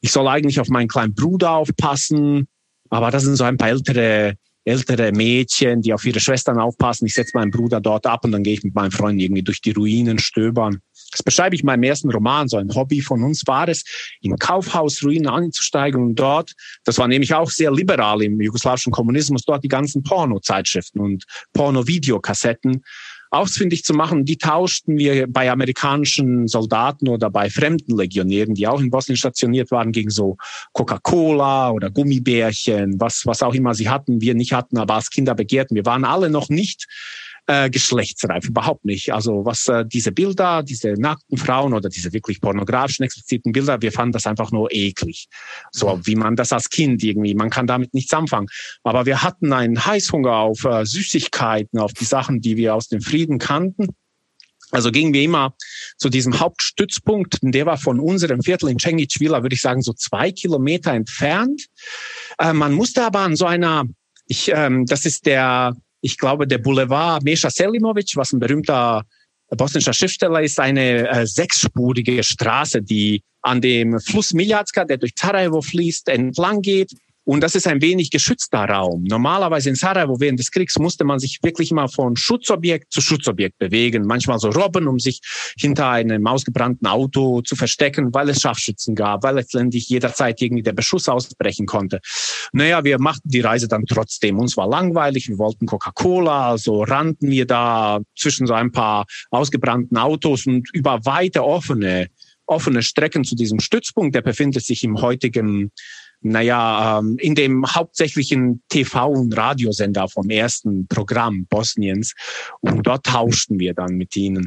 Ich 0.00 0.12
soll 0.12 0.28
eigentlich 0.28 0.60
auf 0.60 0.68
meinen 0.68 0.88
kleinen 0.88 1.14
Bruder 1.14 1.52
aufpassen. 1.52 2.48
Aber 2.90 3.10
das 3.10 3.22
sind 3.24 3.36
so 3.36 3.44
ein 3.44 3.58
paar 3.58 3.68
ältere 3.68 4.34
ältere 4.68 5.12
Mädchen, 5.12 5.82
die 5.82 5.92
auf 5.94 6.04
ihre 6.04 6.20
Schwestern 6.20 6.58
aufpassen. 6.58 7.06
Ich 7.06 7.14
setze 7.14 7.32
meinen 7.34 7.50
Bruder 7.50 7.80
dort 7.80 8.06
ab 8.06 8.24
und 8.24 8.32
dann 8.32 8.42
gehe 8.42 8.54
ich 8.54 8.62
mit 8.62 8.74
meinen 8.74 8.90
Freunden 8.90 9.20
irgendwie 9.20 9.42
durch 9.42 9.60
die 9.60 9.72
Ruinen 9.72 10.18
stöbern. 10.18 10.80
Das 11.10 11.22
beschreibe 11.22 11.54
ich 11.54 11.62
in 11.62 11.66
meinem 11.66 11.84
ersten 11.84 12.10
Roman. 12.10 12.48
So 12.48 12.58
ein 12.58 12.74
Hobby 12.74 13.00
von 13.00 13.22
uns 13.22 13.42
war 13.46 13.68
es, 13.68 13.84
in 14.20 14.36
Kaufhausruinen 14.36 15.26
anzusteigen 15.26 16.02
und 16.02 16.14
dort, 16.16 16.52
das 16.84 16.98
war 16.98 17.08
nämlich 17.08 17.34
auch 17.34 17.50
sehr 17.50 17.72
liberal 17.72 18.22
im 18.22 18.40
jugoslawischen 18.40 18.92
Kommunismus, 18.92 19.42
dort 19.42 19.64
die 19.64 19.68
ganzen 19.68 20.02
Porno-Zeitschriften 20.02 21.00
und 21.00 21.24
Porno-Videokassetten 21.54 22.82
ausfindig 23.30 23.84
zu 23.84 23.94
machen. 23.94 24.24
Die 24.24 24.38
tauschten 24.38 24.98
wir 24.98 25.26
bei 25.26 25.50
amerikanischen 25.50 26.48
Soldaten 26.48 27.08
oder 27.08 27.30
bei 27.30 27.50
fremden 27.50 27.96
Legionären, 27.96 28.54
die 28.54 28.66
auch 28.66 28.80
in 28.80 28.90
Bosnien 28.90 29.16
stationiert 29.16 29.70
waren, 29.70 29.92
gegen 29.92 30.10
so 30.10 30.36
Coca-Cola 30.72 31.70
oder 31.70 31.90
Gummibärchen, 31.90 33.00
was, 33.00 33.26
was 33.26 33.42
auch 33.42 33.54
immer 33.54 33.74
sie 33.74 33.88
hatten, 33.88 34.20
wir 34.20 34.34
nicht 34.34 34.52
hatten, 34.52 34.78
aber 34.78 34.94
als 34.94 35.10
Kinder 35.10 35.34
begehrten. 35.34 35.74
Wir 35.74 35.86
waren 35.86 36.04
alle 36.04 36.30
noch 36.30 36.48
nicht 36.48 36.86
äh, 37.48 37.70
geschlechtsreif, 37.70 38.44
überhaupt 38.44 38.84
nicht. 38.84 39.12
Also 39.12 39.44
was 39.44 39.66
äh, 39.68 39.84
diese 39.86 40.12
Bilder, 40.12 40.62
diese 40.62 40.92
nackten 40.92 41.38
Frauen 41.38 41.72
oder 41.72 41.88
diese 41.88 42.12
wirklich 42.12 42.42
pornografischen, 42.42 43.04
expliziten 43.04 43.52
Bilder, 43.52 43.80
wir 43.80 43.90
fanden 43.90 44.12
das 44.12 44.26
einfach 44.26 44.52
nur 44.52 44.70
eklig. 44.70 45.28
So 45.72 45.98
wie 46.04 46.14
man 46.14 46.36
das 46.36 46.52
als 46.52 46.68
Kind 46.68 47.02
irgendwie, 47.02 47.34
man 47.34 47.48
kann 47.48 47.66
damit 47.66 47.94
nichts 47.94 48.12
anfangen. 48.12 48.48
Aber 48.82 49.06
wir 49.06 49.22
hatten 49.22 49.52
einen 49.54 49.84
Heißhunger 49.84 50.36
auf 50.36 50.64
äh, 50.64 50.84
Süßigkeiten, 50.84 51.78
auf 51.78 51.94
die 51.94 52.04
Sachen, 52.04 52.42
die 52.42 52.58
wir 52.58 52.74
aus 52.74 52.88
dem 52.88 53.00
Frieden 53.00 53.38
kannten. 53.38 53.88
Also 54.70 54.90
gingen 54.90 55.14
wir 55.14 55.22
immer 55.22 55.54
zu 55.96 56.10
diesem 56.10 56.38
Hauptstützpunkt, 56.38 57.38
der 57.40 57.64
war 57.64 57.78
von 57.78 57.98
unserem 57.98 58.42
Viertel 58.42 58.68
in 58.68 58.78
Cengic-Villa, 58.78 59.40
würde 59.42 59.54
ich 59.54 59.62
sagen, 59.62 59.80
so 59.80 59.94
zwei 59.94 60.32
Kilometer 60.32 60.92
entfernt. 60.92 61.64
Äh, 62.38 62.52
man 62.52 62.74
musste 62.74 63.04
aber 63.04 63.20
an 63.20 63.36
so 63.36 63.46
einer, 63.46 63.84
ich, 64.26 64.50
ähm, 64.54 64.84
das 64.84 65.06
ist 65.06 65.24
der 65.24 65.74
ich 66.00 66.18
glaube, 66.18 66.46
der 66.46 66.58
Boulevard 66.58 67.22
Mesha 67.24 67.50
Selimovic, 67.50 68.12
was 68.14 68.32
ein 68.32 68.40
berühmter 68.40 69.04
bosnischer 69.50 69.92
Schriftsteller 69.92 70.42
ist, 70.42 70.60
eine 70.60 71.08
äh, 71.08 71.26
sechsspurige 71.26 72.22
Straße, 72.22 72.82
die 72.82 73.22
an 73.42 73.60
dem 73.60 73.98
Fluss 74.00 74.34
Miljacka, 74.34 74.84
der 74.84 74.98
durch 74.98 75.12
Sarajevo 75.16 75.62
fließt, 75.62 76.08
entlang 76.08 76.60
geht 76.60 76.92
und 77.28 77.42
das 77.42 77.54
ist 77.54 77.66
ein 77.66 77.82
wenig 77.82 78.10
geschützter 78.10 78.64
Raum. 78.64 79.04
Normalerweise 79.04 79.68
in 79.68 79.74
Sarajevo 79.74 80.18
während 80.18 80.38
des 80.38 80.50
Kriegs 80.50 80.78
musste 80.78 81.04
man 81.04 81.18
sich 81.18 81.40
wirklich 81.42 81.70
immer 81.70 81.86
von 81.86 82.16
Schutzobjekt 82.16 82.90
zu 82.90 83.02
Schutzobjekt 83.02 83.58
bewegen. 83.58 84.06
Manchmal 84.06 84.38
so 84.38 84.48
robben, 84.48 84.88
um 84.88 84.98
sich 84.98 85.20
hinter 85.60 85.90
einem 85.90 86.26
ausgebrannten 86.26 86.88
Auto 86.88 87.42
zu 87.42 87.54
verstecken, 87.54 88.14
weil 88.14 88.30
es 88.30 88.40
Scharfschützen 88.40 88.94
gab, 88.94 89.24
weil 89.24 89.34
letztendlich 89.34 89.90
jederzeit 89.90 90.40
irgendwie 90.40 90.62
der 90.62 90.72
Beschuss 90.72 91.06
ausbrechen 91.06 91.66
konnte. 91.66 92.00
Naja, 92.52 92.82
wir 92.82 92.98
machten 92.98 93.28
die 93.28 93.40
Reise 93.40 93.68
dann 93.68 93.84
trotzdem. 93.84 94.38
Uns 94.38 94.56
war 94.56 94.66
langweilig, 94.66 95.28
wir 95.28 95.36
wollten 95.36 95.66
Coca-Cola, 95.66 96.56
so 96.56 96.82
rannten 96.82 97.30
wir 97.30 97.44
da 97.44 98.00
zwischen 98.16 98.46
so 98.46 98.54
ein 98.54 98.72
paar 98.72 99.04
ausgebrannten 99.30 99.98
Autos 99.98 100.46
und 100.46 100.70
über 100.72 101.04
weite 101.04 101.44
offene 101.44 102.08
offene 102.48 102.82
Strecken 102.82 103.24
zu 103.24 103.36
diesem 103.36 103.60
Stützpunkt. 103.60 104.14
Der 104.14 104.22
befindet 104.22 104.64
sich 104.64 104.82
im 104.82 105.00
heutigen 105.00 105.70
naja, 106.20 106.98
ähm, 106.98 107.16
in 107.18 107.34
dem 107.34 107.66
hauptsächlichen 107.66 108.62
TV- 108.70 109.06
und 109.06 109.36
Radiosender 109.36 110.08
vom 110.08 110.30
ersten 110.30 110.86
Programm 110.88 111.46
Bosniens. 111.46 112.14
Und 112.60 112.86
dort 112.86 113.06
tauschten 113.06 113.58
wir 113.58 113.74
dann 113.74 113.94
mit 113.94 114.16
ihnen 114.16 114.46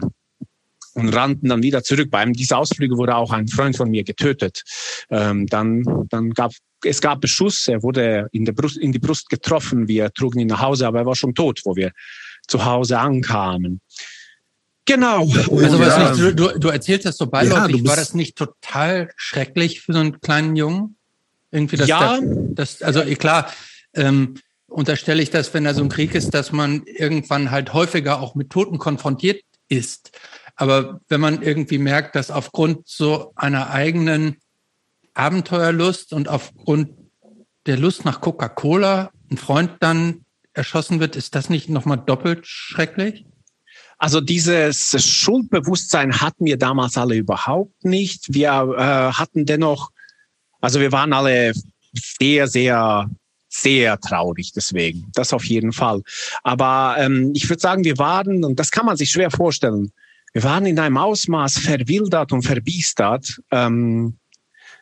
und 0.93 1.10
rannten 1.10 1.49
dann 1.49 1.63
wieder 1.63 1.84
zurück. 1.84 2.10
Bei 2.12 2.19
einem 2.19 2.34
dieser 2.34 2.57
Ausflüge 2.57 2.97
wurde 2.97 3.15
auch 3.15 3.31
ein 3.31 3.47
Freund 3.47 3.77
von 3.77 3.89
mir 3.89 4.03
getötet. 4.03 4.63
Ähm, 5.10 5.47
dann, 5.47 5.84
dann 6.10 6.31
gab 6.31 6.51
es 6.84 6.99
gab 6.99 7.21
Beschuss, 7.21 7.67
er 7.67 7.84
wurde 7.84 8.27
in, 8.31 8.43
der 8.43 8.53
Brust, 8.53 8.77
in 8.77 8.91
die 8.91 8.99
Brust 8.99 9.29
getroffen, 9.29 9.88
wir 9.88 10.12
trugen 10.13 10.39
ihn 10.39 10.47
nach 10.47 10.62
Hause, 10.62 10.88
aber 10.88 10.99
er 10.99 11.05
war 11.05 11.15
schon 11.15 11.36
tot, 11.36 11.62
wo 11.63 11.75
wir 11.75 11.91
zu 12.47 12.65
Hause 12.65 12.97
ankamen. 12.97 13.81
Genau. 14.86 15.21
Also 15.31 15.77
ja. 15.77 16.10
nicht, 16.10 16.19
du, 16.19 16.34
du, 16.34 16.60
du 16.60 16.67
erzählst 16.69 17.05
das 17.05 17.17
so 17.17 17.27
beiläufig, 17.27 17.77
ja, 17.77 17.86
war 17.86 17.95
das 17.95 18.15
nicht 18.15 18.36
total 18.36 19.12
schrecklich 19.15 19.81
für 19.81 19.93
so 19.93 19.99
einen 19.99 20.19
kleinen 20.21 20.55
Jungen? 20.55 20.97
Irgendwie 21.51 21.77
das, 21.77 21.87
ja. 21.87 22.19
das, 22.21 22.79
das 22.79 22.81
also 22.81 23.03
klar, 23.15 23.51
ähm, 23.93 24.35
unterstelle 24.67 25.21
ich 25.21 25.29
das, 25.29 25.53
wenn 25.53 25.65
da 25.65 25.73
so 25.73 25.83
ein 25.83 25.89
Krieg 25.89 26.15
ist, 26.15 26.33
dass 26.33 26.51
man 26.51 26.83
irgendwann 26.85 27.51
halt 27.51 27.73
häufiger 27.73 28.21
auch 28.21 28.35
mit 28.35 28.49
Toten 28.49 28.77
konfrontiert 28.77 29.41
ist. 29.67 30.11
Aber 30.55 31.01
wenn 31.09 31.21
man 31.21 31.41
irgendwie 31.41 31.77
merkt, 31.77 32.15
dass 32.15 32.31
aufgrund 32.31 32.87
so 32.87 33.33
einer 33.35 33.71
eigenen 33.71 34.37
Abenteuerlust 35.13 36.13
und 36.13 36.29
aufgrund 36.29 36.91
der 37.65 37.77
Lust 37.77 38.05
nach 38.05 38.21
Coca-Cola 38.21 39.11
ein 39.29 39.37
Freund 39.37 39.71
dann 39.79 40.25
erschossen 40.53 40.99
wird, 40.99 41.15
ist 41.15 41.35
das 41.35 41.49
nicht 41.49 41.69
nochmal 41.69 41.97
doppelt 41.97 42.45
schrecklich? 42.45 43.25
Also 43.97 44.19
dieses 44.19 44.95
Schuldbewusstsein 45.05 46.21
hatten 46.21 46.45
wir 46.45 46.57
damals 46.57 46.97
alle 46.97 47.15
überhaupt 47.15 47.85
nicht. 47.85 48.33
Wir 48.33 48.49
äh, 48.49 49.13
hatten 49.13 49.45
dennoch, 49.45 49.91
also 50.62 50.80
wir 50.80 50.91
waren 50.91 51.13
alle 51.13 51.54
sehr, 51.93 52.47
sehr, 52.47 53.10
sehr 53.50 54.00
traurig 54.00 54.54
deswegen. 54.56 55.12
Das 55.13 55.34
auf 55.34 55.43
jeden 55.43 55.74
Fall. 55.74 56.02
Aber 56.43 56.95
ähm, 56.97 57.32
ich 57.36 57.50
würde 57.50 57.62
sagen, 57.62 57.84
wir 57.84 57.97
waren, 57.97 58.45
und 58.45 58.60
das 58.60 58.71
kann 58.71 58.86
man 58.86 58.95
sich 58.95 59.12
schwer 59.12 59.32
vorstellen, 59.32 59.91
wir 60.34 60.43
waren 60.43 60.65
in 60.65 60.80
einem 60.80 60.97
Ausmaß 60.97 61.58
verwildert 61.60 62.32
und 62.32 62.43
verbiestert. 62.43 63.41
Ähm, 63.52 64.17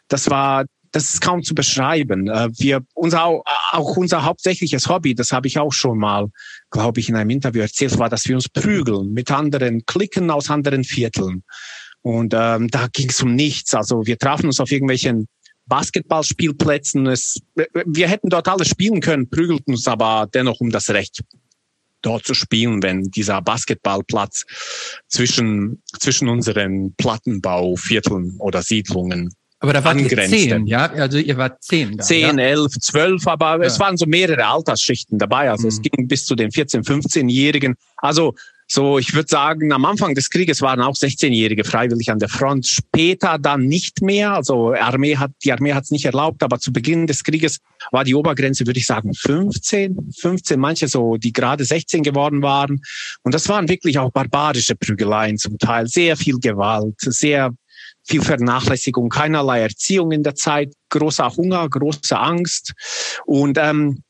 das 0.07 0.29
war, 0.29 0.65
das 0.91 1.13
ist 1.13 1.21
kaum 1.21 1.43
zu 1.43 1.55
beschreiben. 1.55 2.27
Äh, 2.27 2.49
wir, 2.57 2.81
unser, 2.93 3.25
auch 3.25 3.97
unser 3.97 4.23
hauptsächliches 4.23 4.87
Hobby, 4.87 5.15
das 5.15 5.31
habe 5.31 5.47
ich 5.47 5.57
auch 5.57 5.73
schon 5.73 5.97
mal, 5.97 6.27
glaube 6.69 6.99
ich, 6.99 7.09
in 7.09 7.15
einem 7.15 7.31
Interview 7.31 7.61
erzählt, 7.61 7.97
war, 7.97 8.09
dass 8.09 8.27
wir 8.27 8.35
uns 8.35 8.49
prügeln 8.49 9.13
mit 9.13 9.31
anderen 9.31 9.85
Klicken 9.85 10.29
aus 10.29 10.51
anderen 10.51 10.83
Vierteln. 10.83 11.43
Und 12.01 12.33
ähm, 12.35 12.69
da 12.69 12.87
ging 12.93 13.09
es 13.09 13.21
um 13.21 13.35
nichts. 13.35 13.73
Also 13.73 14.05
wir 14.05 14.17
trafen 14.17 14.45
uns 14.45 14.59
auf 14.59 14.71
irgendwelchen 14.71 15.27
Basketballspielplätzen. 15.69 17.07
Es, 17.07 17.41
wir 17.85 18.07
hätten 18.07 18.29
dort 18.29 18.47
alles 18.47 18.67
spielen 18.67 18.99
können, 18.99 19.29
prügelten 19.29 19.73
uns 19.73 19.87
aber 19.87 20.27
dennoch 20.33 20.59
um 20.59 20.71
das 20.71 20.89
Recht 20.89 21.21
dort 22.01 22.25
zu 22.25 22.33
spielen, 22.33 22.81
wenn 22.81 23.03
dieser 23.11 23.41
Basketballplatz 23.41 24.45
zwischen, 25.07 25.81
zwischen 25.99 26.29
unseren 26.29 26.93
Plattenbauvierteln 26.95 28.37
oder 28.39 28.61
Siedlungen 28.61 29.33
aber 29.61 29.73
da 29.73 29.83
waren 29.83 30.07
zehn, 30.07 30.67
ja? 30.67 30.89
Also 30.93 31.17
ihr 31.17 31.35
wart 31.35 31.61
zehn. 31.61 31.97
Da, 31.97 32.03
zehn, 32.03 32.39
ja? 32.39 32.45
elf, 32.45 32.71
zwölf, 32.79 33.27
aber 33.27 33.57
ja. 33.57 33.65
es 33.65 33.77
waren 33.77 33.97
so 33.97 34.05
mehrere 34.05 34.45
Altersschichten 34.45 35.19
dabei. 35.19 35.49
Also 35.49 35.63
mhm. 35.63 35.67
es 35.67 35.81
ging 35.81 36.07
bis 36.07 36.25
zu 36.25 36.35
den 36.35 36.49
14-, 36.49 36.85
15-Jährigen. 36.85 37.75
Also 37.97 38.35
so, 38.71 38.99
ich 38.99 39.15
würde 39.15 39.27
sagen, 39.27 39.73
am 39.73 39.83
Anfang 39.83 40.13
des 40.13 40.29
Krieges 40.29 40.61
waren 40.61 40.79
auch 40.79 40.93
16-Jährige 40.93 41.63
freiwillig 41.63 42.11
an 42.11 42.19
der 42.19 42.29
Front. 42.29 42.67
Später 42.67 43.39
dann 43.39 43.65
nicht 43.65 44.03
mehr. 44.03 44.33
Also 44.33 44.73
Armee 44.73 45.17
hat, 45.17 45.31
die 45.43 45.51
Armee 45.51 45.73
hat 45.73 45.85
es 45.85 45.91
nicht 45.91 46.05
erlaubt, 46.05 46.43
aber 46.43 46.59
zu 46.59 46.71
Beginn 46.71 47.07
des 47.07 47.23
Krieges 47.23 47.57
war 47.89 48.03
die 48.03 48.13
Obergrenze, 48.13 48.67
würde 48.67 48.79
ich 48.79 48.85
sagen, 48.85 49.15
15, 49.15 50.11
15, 50.15 50.59
manche 50.59 50.87
so, 50.87 51.17
die 51.17 51.33
gerade 51.33 51.65
16 51.65 52.03
geworden 52.03 52.43
waren. 52.43 52.79
Und 53.23 53.33
das 53.33 53.49
waren 53.49 53.67
wirklich 53.67 53.97
auch 53.97 54.11
barbarische 54.11 54.75
Prügeleien 54.75 55.39
zum 55.39 55.57
Teil. 55.57 55.87
Sehr 55.87 56.15
viel 56.15 56.37
Gewalt, 56.37 56.93
sehr 56.99 57.51
viel 58.03 58.21
Vernachlässigung, 58.21 59.09
keinerlei 59.09 59.61
Erziehung 59.61 60.11
in 60.11 60.23
der 60.23 60.35
Zeit, 60.35 60.73
großer 60.89 61.35
Hunger, 61.35 61.67
große 61.69 62.17
Angst. 62.17 62.73
Und 63.25 63.57
ähm, 63.59 64.03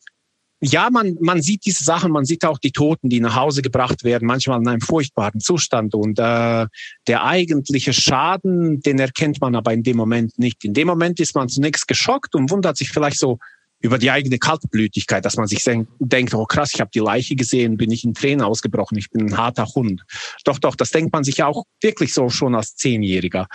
ja, 0.62 0.90
man, 0.90 1.16
man 1.22 1.42
sieht 1.42 1.66
diese 1.66 1.84
Sachen, 1.84 2.12
man 2.12 2.26
sieht 2.26 2.44
auch 2.44 2.58
die 2.58 2.72
Toten, 2.72 3.10
die 3.10 3.22
nach 3.22 3.36
Hause 3.36 3.62
gebracht 3.62 4.04
werden, 4.04 4.28
manchmal 4.28 4.60
in 4.60 4.68
einem 4.68 4.82
furchtbaren 4.82 5.40
Zustand. 5.40 5.96
Und 5.96 6.20
äh, 6.20 6.68
der 7.08 7.24
eigentliche 7.24 7.94
Schaden, 7.94 8.82
den 8.82 9.00
erkennt 9.00 9.40
man 9.40 9.56
aber 9.56 9.74
in 9.74 9.84
dem 9.84 9.96
Moment 9.96 10.38
nicht. 10.38 10.64
In 10.66 10.74
dem 10.74 10.88
Moment 10.88 11.20
ist 11.20 11.36
man 11.36 11.48
zunächst 11.48 11.88
geschockt 11.88 12.36
und 12.36 12.52
wundert 12.52 12.78
sich 12.78 12.90
vielleicht 12.90 13.20
so 13.20 13.40
über 13.82 13.98
die 13.98 14.12
eigene 14.12 14.38
Kaltblütigkeit, 14.38 15.24
dass 15.24 15.38
man 15.38 15.48
sich 15.48 15.64
denkt, 15.64 16.34
oh 16.34 16.46
krass, 16.46 16.72
ich 16.74 16.82
habe 16.82 16.92
die 16.94 17.00
Leiche 17.00 17.36
gesehen, 17.38 17.78
bin 17.78 17.92
ich 17.92 18.04
in 18.04 18.14
Tränen 18.14 18.42
ausgebrochen, 18.42 18.98
ich 18.98 19.10
bin 19.10 19.28
ein 19.28 19.38
harter 19.38 19.66
Hund. 19.74 20.04
Doch, 20.44 20.60
doch, 20.60 20.76
das 20.76 20.90
denkt 20.90 21.14
man 21.14 21.24
sich 21.24 21.42
auch 21.44 21.64
wirklich 21.82 22.14
so 22.14 22.30
schon 22.30 22.56
als 22.56 22.76
Zehnjähriger 22.76 23.48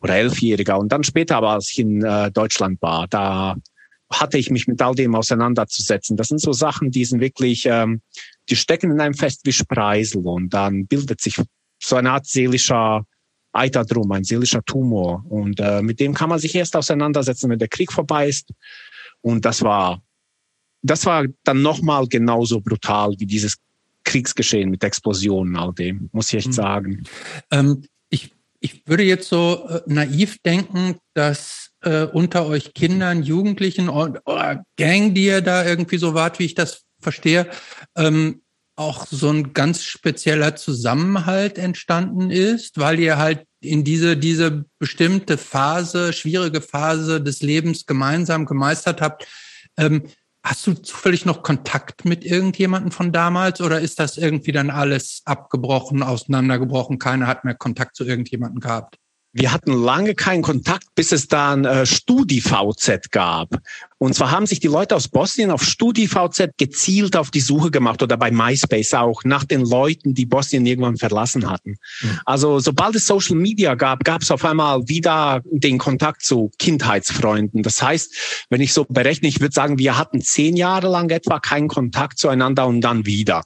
oder 0.00 0.16
Elfjähriger. 0.16 0.78
Und 0.78 0.90
dann 0.90 1.04
später 1.04 1.36
aber, 1.36 1.50
als 1.50 1.70
ich 1.70 1.78
in 1.78 2.02
äh, 2.02 2.32
Deutschland 2.32 2.82
war, 2.82 3.06
da 3.06 3.54
hatte 4.10 4.38
ich 4.38 4.50
mich 4.50 4.66
mit 4.66 4.80
all 4.80 4.94
dem 4.94 5.14
auseinanderzusetzen. 5.14 6.16
Das 6.16 6.28
sind 6.28 6.40
so 6.40 6.52
Sachen, 6.52 6.90
die 6.90 7.04
sind 7.04 7.20
wirklich, 7.20 7.66
ähm, 7.66 8.00
die 8.48 8.56
stecken 8.56 8.90
in 8.90 9.00
einem 9.00 9.14
fest 9.14 9.40
wie 9.44 9.52
Spreisel 9.52 10.26
und 10.26 10.54
dann 10.54 10.86
bildet 10.86 11.20
sich 11.20 11.36
so 11.82 11.96
eine 11.96 12.12
Art 12.12 12.26
seelischer 12.26 13.04
Eiter 13.52 13.84
drum, 13.84 14.10
ein 14.12 14.24
seelischer 14.24 14.62
Tumor. 14.64 15.24
Und 15.28 15.60
äh, 15.60 15.82
mit 15.82 16.00
dem 16.00 16.14
kann 16.14 16.28
man 16.28 16.38
sich 16.38 16.54
erst 16.54 16.76
auseinandersetzen, 16.76 17.50
wenn 17.50 17.58
der 17.58 17.68
Krieg 17.68 17.92
vorbei 17.92 18.28
ist. 18.28 18.52
Und 19.20 19.44
das 19.44 19.62
war, 19.62 20.02
das 20.82 21.04
war 21.06 21.24
dann 21.44 21.62
nochmal 21.62 22.06
genauso 22.06 22.60
brutal 22.60 23.14
wie 23.18 23.26
dieses 23.26 23.56
Kriegsgeschehen 24.04 24.70
mit 24.70 24.82
Explosionen, 24.84 25.56
all 25.56 25.74
dem, 25.74 26.08
muss 26.12 26.28
ich 26.28 26.38
echt 26.38 26.48
mhm. 26.48 26.52
sagen. 26.52 27.02
Ähm, 27.50 27.84
ich, 28.08 28.32
ich 28.60 28.86
würde 28.86 29.02
jetzt 29.02 29.28
so 29.28 29.66
äh, 29.68 29.80
naiv 29.86 30.38
denken, 30.44 30.96
dass 31.14 31.67
äh, 31.82 32.04
unter 32.04 32.46
euch 32.46 32.74
Kindern, 32.74 33.22
Jugendlichen 33.22 33.88
und 33.88 34.20
oder 34.24 34.64
Gang, 34.76 35.14
die 35.14 35.26
ihr 35.26 35.40
da 35.40 35.64
irgendwie 35.64 35.98
so 35.98 36.14
wart, 36.14 36.38
wie 36.38 36.44
ich 36.44 36.54
das 36.54 36.82
verstehe, 37.00 37.48
ähm, 37.96 38.42
auch 38.76 39.06
so 39.06 39.28
ein 39.30 39.54
ganz 39.54 39.82
spezieller 39.82 40.54
Zusammenhalt 40.54 41.58
entstanden 41.58 42.30
ist, 42.30 42.78
weil 42.78 43.00
ihr 43.00 43.18
halt 43.18 43.44
in 43.60 43.82
diese, 43.82 44.16
diese 44.16 44.66
bestimmte 44.78 45.36
Phase, 45.36 46.12
schwierige 46.12 46.60
Phase 46.60 47.20
des 47.20 47.42
Lebens 47.42 47.86
gemeinsam 47.86 48.46
gemeistert 48.46 49.00
habt. 49.00 49.26
Ähm, 49.76 50.04
hast 50.44 50.66
du 50.66 50.74
zufällig 50.74 51.24
noch 51.24 51.42
Kontakt 51.42 52.04
mit 52.04 52.24
irgendjemandem 52.24 52.92
von 52.92 53.10
damals 53.10 53.60
oder 53.60 53.80
ist 53.80 53.98
das 53.98 54.16
irgendwie 54.16 54.52
dann 54.52 54.70
alles 54.70 55.22
abgebrochen, 55.24 56.04
auseinandergebrochen? 56.04 57.00
Keiner 57.00 57.26
hat 57.26 57.44
mehr 57.44 57.56
Kontakt 57.56 57.96
zu 57.96 58.04
irgendjemandem 58.04 58.60
gehabt? 58.60 58.97
Wir 59.32 59.52
hatten 59.52 59.72
lange 59.72 60.14
keinen 60.14 60.42
Kontakt, 60.42 60.94
bis 60.94 61.12
es 61.12 61.28
dann 61.28 61.64
äh, 61.64 61.86
StudiVZ 61.86 63.10
gab. 63.10 63.58
Und 63.98 64.14
zwar 64.14 64.30
haben 64.30 64.46
sich 64.46 64.60
die 64.60 64.68
Leute 64.68 64.94
aus 64.94 65.08
Bosnien 65.08 65.50
auf 65.50 65.62
StudiVZ 65.62 66.56
gezielt 66.56 67.16
auf 67.16 67.30
die 67.30 67.40
Suche 67.40 67.70
gemacht 67.70 68.02
oder 68.02 68.16
bei 68.16 68.30
MySpace 68.30 68.94
auch 68.94 69.24
nach 69.24 69.44
den 69.44 69.62
Leuten, 69.62 70.14
die 70.14 70.24
Bosnien 70.24 70.64
irgendwann 70.66 70.96
verlassen 70.96 71.50
hatten. 71.50 71.76
Mhm. 72.00 72.20
Also 72.24 72.60
sobald 72.60 72.94
es 72.94 73.06
Social 73.06 73.36
Media 73.36 73.74
gab, 73.74 74.04
gab 74.04 74.22
es 74.22 74.30
auf 74.30 74.44
einmal 74.44 74.88
wieder 74.88 75.42
den 75.44 75.78
Kontakt 75.78 76.22
zu 76.22 76.50
Kindheitsfreunden. 76.58 77.62
Das 77.62 77.82
heißt, 77.82 78.46
wenn 78.50 78.60
ich 78.60 78.72
so 78.72 78.86
berechne, 78.88 79.28
ich 79.28 79.40
würde 79.40 79.54
sagen, 79.54 79.78
wir 79.78 79.98
hatten 79.98 80.20
zehn 80.20 80.56
Jahre 80.56 80.88
lang 80.88 81.10
etwa 81.10 81.40
keinen 81.40 81.68
Kontakt 81.68 82.18
zueinander 82.18 82.66
und 82.66 82.80
dann 82.80 83.04
wieder. 83.04 83.42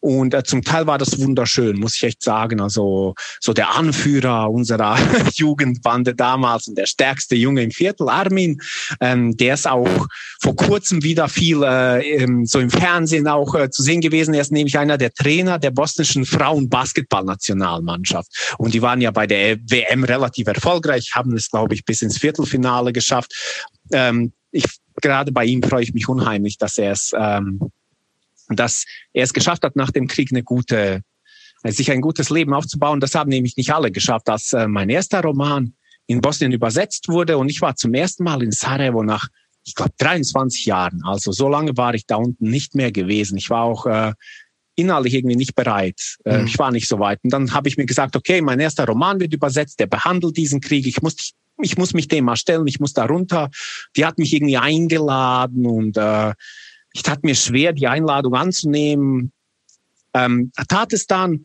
Und 0.00 0.34
äh, 0.34 0.42
zum 0.42 0.62
Teil 0.62 0.86
war 0.86 0.98
das 0.98 1.20
wunderschön, 1.20 1.78
muss 1.78 1.96
ich 1.96 2.04
echt 2.04 2.22
sagen. 2.22 2.60
Also 2.60 3.14
so 3.40 3.52
der 3.52 3.76
Anführer 3.76 4.50
unserer 4.50 4.96
Jugendbande 5.34 6.14
damals 6.14 6.68
und 6.68 6.78
der 6.78 6.86
stärkste 6.86 7.36
Junge 7.36 7.62
im 7.62 7.70
Viertel, 7.70 8.08
Armin, 8.08 8.60
ähm, 9.00 9.36
der 9.36 9.54
ist 9.54 9.68
auch 9.68 10.06
vor 10.40 10.56
kurzem 10.56 11.02
wieder 11.02 11.28
viel 11.28 11.62
äh, 11.62 12.26
so 12.44 12.60
im 12.60 12.70
Fernsehen 12.70 13.28
auch 13.28 13.54
äh, 13.54 13.70
zu 13.70 13.82
sehen 13.82 14.00
gewesen. 14.00 14.34
Er 14.34 14.40
ist 14.40 14.52
nämlich 14.52 14.78
einer 14.78 14.98
der 14.98 15.12
Trainer 15.12 15.58
der 15.58 15.70
bosnischen 15.70 16.24
Frauen-Basketball-Nationalmannschaft. 16.24 18.56
Und 18.58 18.74
die 18.74 18.82
waren 18.82 19.00
ja 19.00 19.10
bei 19.10 19.26
der 19.26 19.58
WM 19.68 20.04
relativ 20.04 20.46
erfolgreich, 20.46 21.10
haben 21.14 21.34
es, 21.34 21.50
glaube 21.50 21.74
ich, 21.74 21.84
bis 21.84 22.02
ins 22.02 22.18
Viertelfinale 22.18 22.92
geschafft. 22.92 23.32
Ähm, 23.92 24.32
ich, 24.50 24.64
gerade 25.00 25.32
bei 25.32 25.44
ihm 25.44 25.62
freue 25.62 25.82
ich 25.82 25.94
mich 25.94 26.08
unheimlich, 26.08 26.58
dass 26.58 26.78
er 26.78 26.92
es 26.92 27.12
ähm, 27.16 27.70
dass 28.56 28.84
er 29.12 29.24
es 29.24 29.32
geschafft 29.32 29.62
hat, 29.64 29.76
nach 29.76 29.90
dem 29.90 30.06
Krieg 30.06 30.30
eine 30.30 30.42
gute, 30.42 31.02
äh, 31.62 31.72
sich 31.72 31.90
ein 31.90 32.00
gutes 32.00 32.30
Leben 32.30 32.54
aufzubauen. 32.54 33.00
Das 33.00 33.14
haben 33.14 33.30
nämlich 33.30 33.56
nicht 33.56 33.72
alle 33.72 33.90
geschafft. 33.90 34.28
Als 34.28 34.52
äh, 34.52 34.66
mein 34.66 34.88
erster 34.88 35.22
Roman 35.22 35.74
in 36.06 36.20
Bosnien 36.20 36.52
übersetzt 36.52 37.08
wurde 37.08 37.38
und 37.38 37.48
ich 37.48 37.60
war 37.60 37.76
zum 37.76 37.94
ersten 37.94 38.24
Mal 38.24 38.42
in 38.42 38.50
Sarajevo 38.50 39.02
nach, 39.02 39.28
ich 39.64 39.74
glaube, 39.74 39.92
23 39.98 40.66
Jahren. 40.66 41.02
Also 41.04 41.30
so 41.32 41.48
lange 41.48 41.76
war 41.76 41.94
ich 41.94 42.06
da 42.06 42.16
unten 42.16 42.50
nicht 42.50 42.74
mehr 42.74 42.90
gewesen. 42.90 43.36
Ich 43.36 43.48
war 43.50 43.62
auch 43.62 43.86
äh, 43.86 44.12
innerlich 44.74 45.14
irgendwie 45.14 45.36
nicht 45.36 45.54
bereit. 45.54 46.16
Äh, 46.24 46.38
mhm. 46.38 46.46
Ich 46.46 46.58
war 46.58 46.72
nicht 46.72 46.88
so 46.88 46.98
weit. 46.98 47.20
Und 47.22 47.32
dann 47.32 47.52
habe 47.52 47.68
ich 47.68 47.76
mir 47.76 47.86
gesagt, 47.86 48.16
okay, 48.16 48.40
mein 48.40 48.60
erster 48.60 48.86
Roman 48.86 49.20
wird 49.20 49.34
übersetzt, 49.34 49.78
der 49.78 49.86
behandelt 49.86 50.36
diesen 50.36 50.60
Krieg. 50.60 50.86
Ich 50.86 51.02
muss, 51.02 51.32
ich 51.60 51.76
muss 51.76 51.92
mich 51.92 52.08
dem 52.08 52.24
mal 52.24 52.36
stellen, 52.36 52.66
ich 52.66 52.80
muss 52.80 52.92
da 52.92 53.04
runter. 53.04 53.50
Die 53.96 54.04
hat 54.04 54.18
mich 54.18 54.32
irgendwie 54.32 54.56
eingeladen 54.56 55.66
und 55.66 55.96
äh, 55.96 56.32
ich 56.92 57.02
tat 57.02 57.22
mir 57.24 57.34
schwer, 57.34 57.72
die 57.72 57.86
Einladung 57.86 58.34
anzunehmen. 58.34 59.32
Ähm, 60.14 60.50
tat 60.68 60.92
es 60.92 61.06
dann 61.06 61.44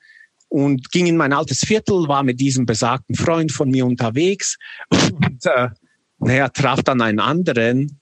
und 0.49 0.91
ging 0.91 1.05
in 1.07 1.17
mein 1.17 1.33
altes 1.33 1.59
Viertel, 1.59 2.07
war 2.07 2.23
mit 2.23 2.39
diesem 2.39 2.65
besagten 2.65 3.15
Freund 3.15 3.51
von 3.51 3.69
mir 3.69 3.85
unterwegs 3.85 4.57
und 4.89 5.45
äh, 5.45 5.69
naja, 6.17 6.49
traf 6.49 6.81
dann 6.81 7.01
einen 7.01 7.19
anderen, 7.19 7.99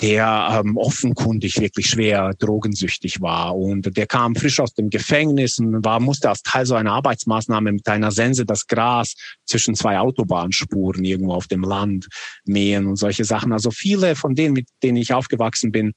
der 0.00 0.62
ähm, 0.64 0.76
offenkundig 0.76 1.58
wirklich 1.58 1.88
schwer 1.88 2.34
drogensüchtig 2.38 3.20
war. 3.22 3.56
Und 3.56 3.96
der 3.96 4.06
kam 4.06 4.34
frisch 4.34 4.60
aus 4.60 4.74
dem 4.74 4.90
Gefängnis 4.90 5.58
und 5.58 5.84
war, 5.84 6.00
musste 6.00 6.28
als 6.28 6.42
Teil 6.42 6.66
so 6.66 6.74
einer 6.74 6.92
Arbeitsmaßnahme 6.92 7.72
mit 7.72 7.88
einer 7.88 8.10
Sense 8.10 8.44
das 8.44 8.66
Gras 8.66 9.14
zwischen 9.46 9.74
zwei 9.74 9.98
Autobahnspuren 9.98 11.02
irgendwo 11.04 11.32
auf 11.32 11.46
dem 11.46 11.62
Land 11.62 12.08
mähen 12.44 12.86
und 12.86 12.96
solche 12.96 13.24
Sachen. 13.24 13.52
Also 13.52 13.70
viele 13.70 14.16
von 14.16 14.34
denen, 14.34 14.52
mit 14.52 14.68
denen 14.82 14.98
ich 14.98 15.14
aufgewachsen 15.14 15.72
bin, 15.72 15.92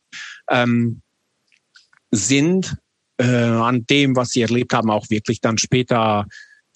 ähm, 0.49 1.01
sind 2.11 2.75
äh, 3.17 3.25
an 3.25 3.85
dem, 3.85 4.15
was 4.15 4.31
sie 4.31 4.41
erlebt 4.41 4.73
haben, 4.73 4.89
auch 4.89 5.09
wirklich 5.09 5.41
dann 5.41 5.57
später 5.57 6.25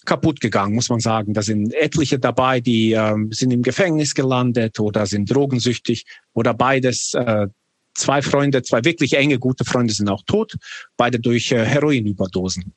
kaputt 0.06 0.42
gegangen, 0.42 0.76
muss 0.76 0.90
man 0.90 1.00
sagen. 1.00 1.34
Da 1.34 1.42
sind 1.42 1.74
etliche 1.74 2.20
dabei, 2.20 2.60
die 2.60 2.92
ähm, 2.92 3.32
sind 3.32 3.52
im 3.52 3.62
Gefängnis 3.62 4.14
gelandet 4.14 4.80
oder 4.80 5.06
sind 5.06 5.34
drogensüchtig 5.34 6.06
oder 6.34 6.54
beides. 6.54 7.14
Äh, 7.14 7.48
zwei 7.96 8.22
Freunde, 8.22 8.64
zwei 8.64 8.84
wirklich 8.84 9.14
enge, 9.14 9.40
gute 9.40 9.66
Freunde 9.66 9.94
sind 9.94 10.10
auch 10.10 10.24
tot, 10.26 10.56
beide 10.98 11.20
durch 11.20 11.52
äh, 11.52 11.64
Heroinüberdosen. 11.66 12.74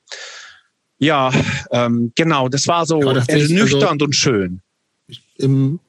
Ja, 0.99 1.31
ähm, 1.73 2.13
genau, 2.15 2.49
das 2.49 2.69
war 2.69 2.87
so 2.87 3.01
ja, 3.03 3.23
ernüchternd 3.27 3.85
also, 3.85 4.05
und 4.05 4.15
schön. 4.15 4.61
Im, 5.37 5.81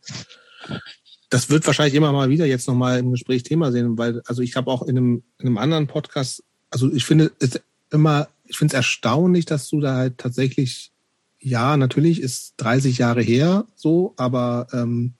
das 1.29 1.49
wird 1.49 1.65
wahrscheinlich 1.67 1.95
immer 1.95 2.11
mal 2.11 2.29
wieder 2.29 2.45
jetzt 2.45 2.67
nochmal 2.67 2.99
im 2.99 3.11
Gespräch 3.11 3.43
Thema 3.43 3.71
sehen, 3.71 3.97
weil, 3.97 4.21
also 4.25 4.41
ich 4.41 4.55
habe 4.55 4.71
auch 4.71 4.83
in 4.83 4.97
einem, 4.97 5.23
in 5.39 5.47
einem 5.47 5.57
anderen 5.57 5.87
Podcast, 5.87 6.43
also 6.69 6.91
ich 6.93 7.05
finde 7.05 7.31
es 7.39 7.59
immer, 7.91 8.27
ich 8.45 8.57
finde 8.57 8.73
es 8.73 8.75
erstaunlich, 8.75 9.45
dass 9.45 9.67
du 9.69 9.81
da 9.81 9.95
halt 9.95 10.17
tatsächlich 10.17 10.91
ja, 11.39 11.77
natürlich 11.77 12.21
ist 12.21 12.55
30 12.57 12.97
Jahre 12.97 13.21
her 13.21 13.65
so, 13.75 14.13
aber 14.17 14.67
ähm, 14.73 15.13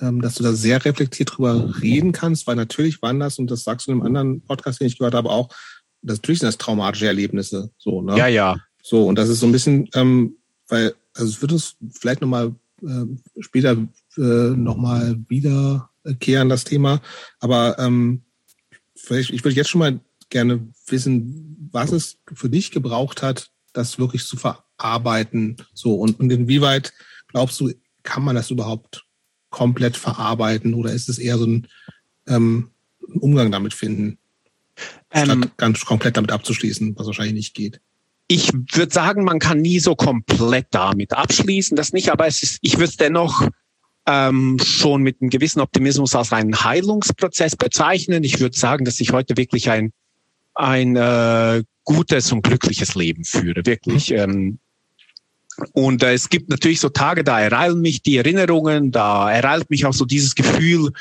ähm, 0.00 0.20
dass 0.20 0.34
du 0.34 0.42
da 0.42 0.52
sehr 0.52 0.84
reflektiert 0.84 1.36
drüber 1.36 1.80
reden 1.80 2.12
kannst, 2.12 2.46
weil 2.46 2.56
natürlich 2.56 3.00
waren 3.02 3.20
das, 3.20 3.38
und 3.38 3.50
das 3.50 3.64
sagst 3.64 3.86
du 3.86 3.92
in 3.92 3.98
einem 3.98 4.06
anderen 4.06 4.40
Podcast, 4.42 4.80
den 4.80 4.88
ich 4.88 4.98
gehört 4.98 5.14
habe, 5.14 5.30
auch, 5.30 5.48
das, 6.02 6.18
natürlich 6.18 6.40
sind 6.40 6.48
das 6.48 6.58
traumatische 6.58 7.06
Erlebnisse. 7.06 7.70
So, 7.78 8.02
ne? 8.02 8.16
Ja, 8.16 8.26
ja. 8.26 8.58
So, 8.82 9.06
und 9.06 9.16
das 9.16 9.28
ist 9.28 9.40
so 9.40 9.46
ein 9.46 9.52
bisschen, 9.52 9.88
ähm, 9.94 10.36
weil, 10.68 10.94
also 11.14 11.30
es 11.30 11.40
wird 11.40 11.52
uns 11.52 11.76
vielleicht 11.92 12.20
nochmal 12.20 12.54
äh, 12.82 13.06
später 13.40 13.76
äh, 14.20 14.56
nochmal 14.56 15.18
wiederkehren, 15.28 16.48
das 16.48 16.64
Thema. 16.64 17.00
Aber 17.40 17.78
ähm, 17.78 18.22
vielleicht, 18.94 19.30
ich 19.30 19.42
würde 19.44 19.56
jetzt 19.56 19.70
schon 19.70 19.80
mal 19.80 20.00
gerne 20.28 20.68
wissen, 20.86 21.68
was 21.72 21.92
es 21.92 22.18
für 22.32 22.48
dich 22.48 22.70
gebraucht 22.70 23.22
hat, 23.22 23.50
das 23.72 23.98
wirklich 23.98 24.24
zu 24.24 24.36
ver 24.36 24.64
arbeiten? 24.76 25.56
So, 25.74 25.94
und, 25.94 26.18
und 26.20 26.30
inwieweit 26.32 26.92
glaubst 27.28 27.60
du, 27.60 27.72
kann 28.02 28.24
man 28.24 28.34
das 28.34 28.50
überhaupt 28.50 29.04
komplett 29.50 29.96
verarbeiten 29.96 30.74
oder 30.74 30.92
ist 30.92 31.08
es 31.08 31.18
eher 31.18 31.38
so 31.38 31.46
ein 31.46 31.66
ähm, 32.26 32.70
Umgang 33.20 33.50
damit 33.50 33.74
finden, 33.74 34.18
statt 35.12 35.28
ähm, 35.28 35.50
ganz 35.56 35.84
komplett 35.84 36.16
damit 36.16 36.32
abzuschließen, 36.32 36.96
was 36.96 37.06
wahrscheinlich 37.06 37.34
nicht 37.34 37.54
geht? 37.54 37.80
Ich 38.28 38.52
würde 38.52 38.94
sagen, 38.94 39.24
man 39.24 39.40
kann 39.40 39.60
nie 39.60 39.80
so 39.80 39.96
komplett 39.96 40.68
damit 40.70 41.12
abschließen, 41.12 41.76
das 41.76 41.92
nicht, 41.92 42.10
aber 42.10 42.28
es 42.28 42.44
ist, 42.44 42.58
ich 42.62 42.74
würde 42.74 42.90
es 42.90 42.96
dennoch 42.96 43.48
ähm, 44.06 44.58
schon 44.62 45.02
mit 45.02 45.20
einem 45.20 45.30
gewissen 45.30 45.60
Optimismus 45.60 46.14
als 46.14 46.32
einen 46.32 46.64
Heilungsprozess 46.64 47.56
bezeichnen. 47.56 48.24
Ich 48.24 48.40
würde 48.40 48.56
sagen, 48.56 48.84
dass 48.84 49.00
ich 49.00 49.12
heute 49.12 49.36
wirklich 49.36 49.70
ein, 49.70 49.92
ein 50.54 50.96
äh, 50.96 51.62
gutes 51.84 52.32
und 52.32 52.42
glückliches 52.42 52.94
Leben 52.94 53.24
führe, 53.24 53.64
wirklich. 53.66 54.10
Mhm. 54.10 54.16
Ähm, 54.16 54.58
und 55.72 56.02
äh, 56.02 56.14
es 56.14 56.28
gibt 56.28 56.48
natürlich 56.48 56.80
so 56.80 56.88
Tage, 56.88 57.24
da 57.24 57.40
ereilen 57.40 57.80
mich 57.80 58.02
die 58.02 58.16
Erinnerungen, 58.16 58.92
da 58.92 59.30
ereilt 59.30 59.70
mich 59.70 59.84
auch 59.84 59.92
so 59.92 60.04
dieses 60.04 60.34
Gefühl. 60.34 60.92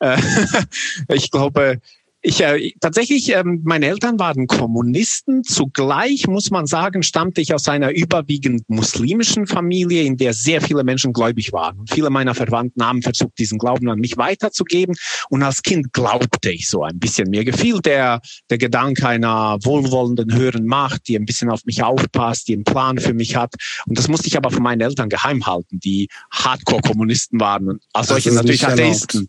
Äh, 0.00 0.18
ich 1.08 1.30
glaube, 1.30 1.80
ich 2.24 2.40
äh, 2.40 2.72
tatsächlich, 2.80 3.30
ähm, 3.30 3.62
meine 3.64 3.86
Eltern 3.86 4.20
waren 4.20 4.46
Kommunisten. 4.46 5.42
Zugleich 5.42 6.28
muss 6.28 6.52
man 6.52 6.66
sagen, 6.66 7.02
stammte 7.02 7.40
ich 7.40 7.52
aus 7.52 7.66
einer 7.66 7.90
überwiegend 7.90 8.62
muslimischen 8.68 9.48
Familie, 9.48 10.04
in 10.04 10.16
der 10.16 10.32
sehr 10.32 10.60
viele 10.60 10.84
Menschen 10.84 11.12
gläubig 11.12 11.52
waren. 11.52 11.80
Und 11.80 11.92
viele 11.92 12.10
meiner 12.10 12.36
Verwandten 12.36 12.86
haben 12.86 13.02
versucht, 13.02 13.36
diesen 13.38 13.58
Glauben 13.58 13.90
an 13.90 13.98
mich 13.98 14.16
weiterzugeben. 14.16 14.94
Und 15.30 15.42
als 15.42 15.62
Kind 15.62 15.92
glaubte 15.92 16.52
ich 16.52 16.68
so 16.68 16.84
ein 16.84 17.00
bisschen. 17.00 17.28
Mir 17.28 17.44
gefiel 17.44 17.80
der, 17.80 18.20
der 18.50 18.58
Gedanke 18.58 19.08
einer 19.08 19.58
wohlwollenden 19.64 20.32
höheren 20.32 20.66
Macht, 20.66 21.08
die 21.08 21.16
ein 21.16 21.26
bisschen 21.26 21.50
auf 21.50 21.64
mich 21.64 21.82
aufpasst, 21.82 22.46
die 22.46 22.54
einen 22.54 22.64
Plan 22.64 22.98
für 22.98 23.14
mich 23.14 23.34
hat. 23.34 23.54
Und 23.86 23.98
das 23.98 24.06
musste 24.06 24.28
ich 24.28 24.36
aber 24.36 24.52
von 24.52 24.62
meinen 24.62 24.80
Eltern 24.80 25.08
geheim 25.08 25.44
halten, 25.44 25.80
die 25.80 26.08
Hardcore-Kommunisten 26.30 27.40
waren 27.40 27.68
und 27.68 27.82
als 27.92 28.08
solche 28.08 28.30
natürlich 28.30 28.64
Atheisten. 28.64 29.28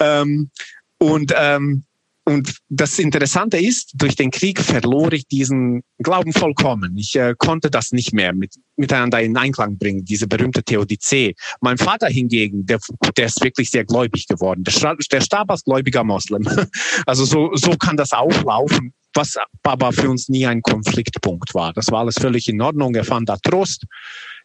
Ähm, 0.00 0.50
und 0.98 1.32
ähm, 1.36 1.84
und 2.28 2.56
das 2.68 2.98
Interessante 2.98 3.56
ist, 3.56 3.92
durch 3.94 4.16
den 4.16 4.32
Krieg 4.32 4.60
verlor 4.60 5.12
ich 5.12 5.28
diesen 5.28 5.84
Glauben 6.02 6.32
vollkommen. 6.32 6.96
Ich 6.96 7.14
äh, 7.14 7.36
konnte 7.38 7.70
das 7.70 7.92
nicht 7.92 8.12
mehr 8.12 8.32
mit, 8.32 8.52
miteinander 8.76 9.22
in 9.22 9.36
Einklang 9.36 9.78
bringen, 9.78 10.04
diese 10.04 10.26
berühmte 10.26 10.64
Theodizee. 10.64 11.36
Mein 11.60 11.78
Vater 11.78 12.08
hingegen, 12.08 12.66
der, 12.66 12.80
der 13.16 13.26
ist 13.26 13.40
wirklich 13.44 13.70
sehr 13.70 13.84
gläubig 13.84 14.26
geworden. 14.26 14.64
Der, 14.64 14.96
der 15.12 15.20
starb 15.20 15.52
als 15.52 15.62
gläubiger 15.62 16.02
Moslem. 16.02 16.46
Also 17.06 17.24
so, 17.24 17.54
so 17.54 17.70
kann 17.76 17.96
das 17.96 18.12
auch 18.12 18.42
laufen, 18.42 18.92
was 19.14 19.36
aber 19.62 19.92
für 19.92 20.10
uns 20.10 20.28
nie 20.28 20.46
ein 20.46 20.62
Konfliktpunkt 20.62 21.54
war. 21.54 21.72
Das 21.72 21.92
war 21.92 22.00
alles 22.00 22.16
völlig 22.18 22.48
in 22.48 22.60
Ordnung. 22.60 22.94
Er 22.96 23.04
fand 23.04 23.28
da 23.28 23.36
Trost 23.36 23.84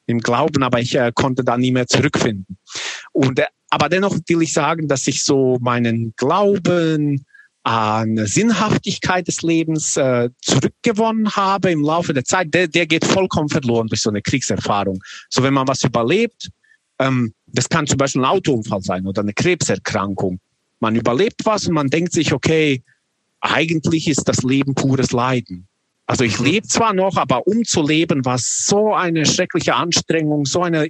im 0.06 0.20
Glauben, 0.20 0.62
aber 0.62 0.80
ich 0.80 0.94
äh, 0.96 1.12
konnte 1.16 1.44
da 1.44 1.58
nie 1.58 1.72
mehr 1.72 1.88
zurückfinden. 1.88 2.58
Und, 3.12 3.40
äh, 3.40 3.46
aber 3.72 3.90
dennoch 3.90 4.16
will 4.28 4.42
ich 4.44 4.54
sagen, 4.54 4.88
dass 4.88 5.08
ich 5.08 5.24
so 5.24 5.58
meinen 5.62 6.14
Glauben, 6.18 7.26
an 7.64 8.26
Sinnhaftigkeit 8.26 9.28
des 9.28 9.42
Lebens 9.44 9.96
äh, 9.96 10.30
zurückgewonnen 10.42 11.36
habe 11.36 11.72
im 11.72 11.84
Laufe 11.84 12.14
der 12.14 12.26
Zeit, 12.26 12.54
der, 12.54 12.68
der 12.68 12.88
geht 12.88 13.06
vollkommen 13.06 13.50
verloren 13.50 13.88
durch 13.88 14.02
so 14.02 14.10
eine 14.10 14.22
Kriegserfahrung. 14.22 15.02
So 15.30 15.44
wenn 15.44 15.54
man 15.54 15.68
was 15.68 15.84
überlebt, 15.84 16.50
ähm, 17.00 17.34
das 17.48 17.70
kann 17.70 17.86
zum 17.86 17.98
Beispiel 17.98 18.22
ein 18.22 18.26
Autounfall 18.26 18.82
sein 18.82 19.06
oder 19.06 19.22
eine 19.22 19.34
Krebserkrankung. 19.34 20.40
Man 20.80 20.96
überlebt 20.96 21.42
was 21.44 21.68
und 21.68 21.76
man 21.76 21.90
denkt 21.90 22.14
sich, 22.14 22.34
okay, 22.34 22.82
eigentlich 23.42 24.08
ist 24.08 24.28
das 24.28 24.42
Leben 24.44 24.74
pures 24.74 25.12
Leiden. 25.12 25.68
Also 26.08 26.24
ich 26.24 26.40
lebe 26.40 26.68
zwar 26.68 26.94
noch, 26.94 27.16
aber 27.18 27.48
um 27.48 27.64
zu 27.64 27.86
leben 27.86 28.26
war 28.26 28.38
so 28.38 28.94
eine 28.94 29.26
schreckliche 29.26 29.76
Anstrengung, 29.76 30.46
so 30.46 30.62
eine 30.62 30.90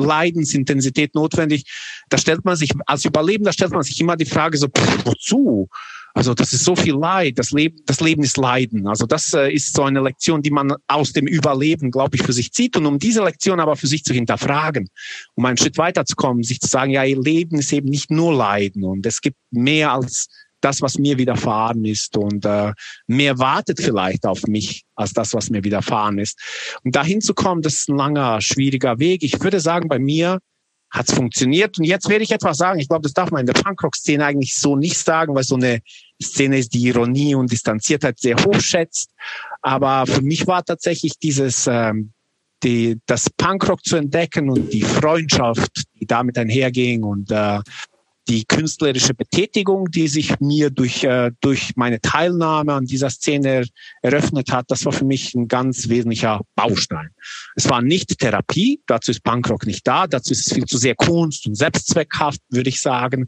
Leidensintensität 0.00 1.14
notwendig. 1.14 1.64
Da 2.08 2.18
stellt 2.18 2.44
man 2.44 2.56
sich, 2.56 2.72
als 2.86 3.04
Überlebender 3.04 3.52
stellt 3.52 3.72
man 3.72 3.82
sich 3.82 4.00
immer 4.00 4.16
die 4.16 4.26
Frage 4.26 4.58
so, 4.58 4.68
pff, 4.68 5.06
wozu? 5.06 5.68
Also 6.14 6.34
das 6.34 6.52
ist 6.52 6.64
so 6.64 6.74
viel 6.74 6.94
Leid. 6.94 7.38
Das 7.38 7.52
Leben, 7.52 7.78
das 7.86 8.00
Leben 8.00 8.22
ist 8.22 8.36
Leiden. 8.36 8.86
Also 8.88 9.06
das 9.06 9.32
äh, 9.32 9.52
ist 9.52 9.74
so 9.74 9.84
eine 9.84 10.00
Lektion, 10.00 10.42
die 10.42 10.50
man 10.50 10.74
aus 10.88 11.12
dem 11.12 11.26
Überleben, 11.26 11.90
glaube 11.90 12.16
ich, 12.16 12.22
für 12.22 12.32
sich 12.32 12.52
zieht. 12.52 12.76
Und 12.76 12.86
um 12.86 12.98
diese 12.98 13.22
Lektion 13.22 13.60
aber 13.60 13.76
für 13.76 13.86
sich 13.86 14.04
zu 14.04 14.12
hinterfragen, 14.12 14.88
um 15.34 15.44
einen 15.44 15.56
Schritt 15.56 15.78
weiterzukommen, 15.78 16.42
sich 16.42 16.60
zu 16.60 16.68
sagen, 16.68 16.90
ja, 16.90 17.04
ihr 17.04 17.20
Leben 17.20 17.58
ist 17.58 17.72
eben 17.72 17.88
nicht 17.88 18.10
nur 18.10 18.34
Leiden 18.34 18.84
und 18.84 19.06
es 19.06 19.20
gibt 19.20 19.38
mehr 19.50 19.92
als 19.92 20.28
das, 20.60 20.82
was 20.82 20.98
mir 20.98 21.18
widerfahren 21.18 21.84
ist 21.84 22.16
und 22.16 22.44
äh, 22.44 22.72
mehr 23.06 23.38
wartet 23.38 23.80
vielleicht 23.80 24.26
auf 24.26 24.46
mich 24.46 24.84
als 24.94 25.12
das, 25.12 25.34
was 25.34 25.50
mir 25.50 25.64
widerfahren 25.64 26.18
ist. 26.18 26.38
Und 26.84 26.94
dahin 26.94 27.20
zu 27.20 27.34
kommen, 27.34 27.62
das 27.62 27.74
ist 27.74 27.88
ein 27.88 27.96
langer, 27.96 28.40
schwieriger 28.40 28.98
Weg. 28.98 29.22
Ich 29.22 29.40
würde 29.40 29.60
sagen, 29.60 29.88
bei 29.88 29.98
mir 29.98 30.38
hat 30.90 31.08
es 31.08 31.14
funktioniert. 31.14 31.78
Und 31.78 31.84
jetzt 31.84 32.08
werde 32.08 32.24
ich 32.24 32.32
etwas 32.32 32.58
sagen. 32.58 32.80
Ich 32.80 32.88
glaube, 32.88 33.02
das 33.02 33.12
darf 33.12 33.30
man 33.30 33.40
in 33.40 33.46
der 33.46 33.54
Punkrock-Szene 33.54 34.24
eigentlich 34.24 34.56
so 34.56 34.76
nicht 34.76 34.98
sagen, 34.98 35.34
weil 35.34 35.44
so 35.44 35.54
eine 35.54 35.80
Szene 36.20 36.58
ist, 36.58 36.74
die 36.74 36.82
Ironie 36.82 37.34
und 37.34 37.50
Distanziertheit 37.50 38.18
sehr 38.18 38.36
hoch 38.36 38.60
schätzt. 38.60 39.10
Aber 39.62 40.06
für 40.06 40.22
mich 40.22 40.46
war 40.46 40.64
tatsächlich 40.64 41.12
dieses, 41.18 41.66
ähm, 41.68 42.12
die, 42.62 42.98
das 43.06 43.30
Punkrock 43.30 43.84
zu 43.84 43.96
entdecken 43.96 44.50
und 44.50 44.72
die 44.72 44.82
Freundschaft, 44.82 45.84
die 45.98 46.06
damit 46.06 46.36
einherging 46.36 47.04
und 47.04 47.30
äh, 47.30 47.60
die 48.30 48.44
künstlerische 48.44 49.12
Betätigung, 49.12 49.90
die 49.90 50.06
sich 50.06 50.38
mir 50.38 50.70
durch, 50.70 51.02
äh, 51.02 51.32
durch 51.40 51.72
meine 51.74 52.00
Teilnahme 52.00 52.74
an 52.74 52.84
dieser 52.84 53.10
Szene 53.10 53.64
eröffnet 54.02 54.52
hat, 54.52 54.70
das 54.70 54.84
war 54.84 54.92
für 54.92 55.04
mich 55.04 55.34
ein 55.34 55.48
ganz 55.48 55.88
wesentlicher 55.88 56.40
Baustein. 56.54 57.10
Es 57.56 57.68
war 57.68 57.82
nicht 57.82 58.16
Therapie, 58.20 58.80
dazu 58.86 59.10
ist 59.10 59.24
Punkrock 59.24 59.66
nicht 59.66 59.84
da, 59.84 60.06
dazu 60.06 60.30
ist 60.30 60.46
es 60.46 60.52
viel 60.52 60.64
zu 60.64 60.78
sehr 60.78 60.94
Kunst 60.94 61.48
und 61.48 61.56
selbstzweckhaft, 61.56 62.40
würde 62.50 62.68
ich 62.68 62.80
sagen. 62.80 63.26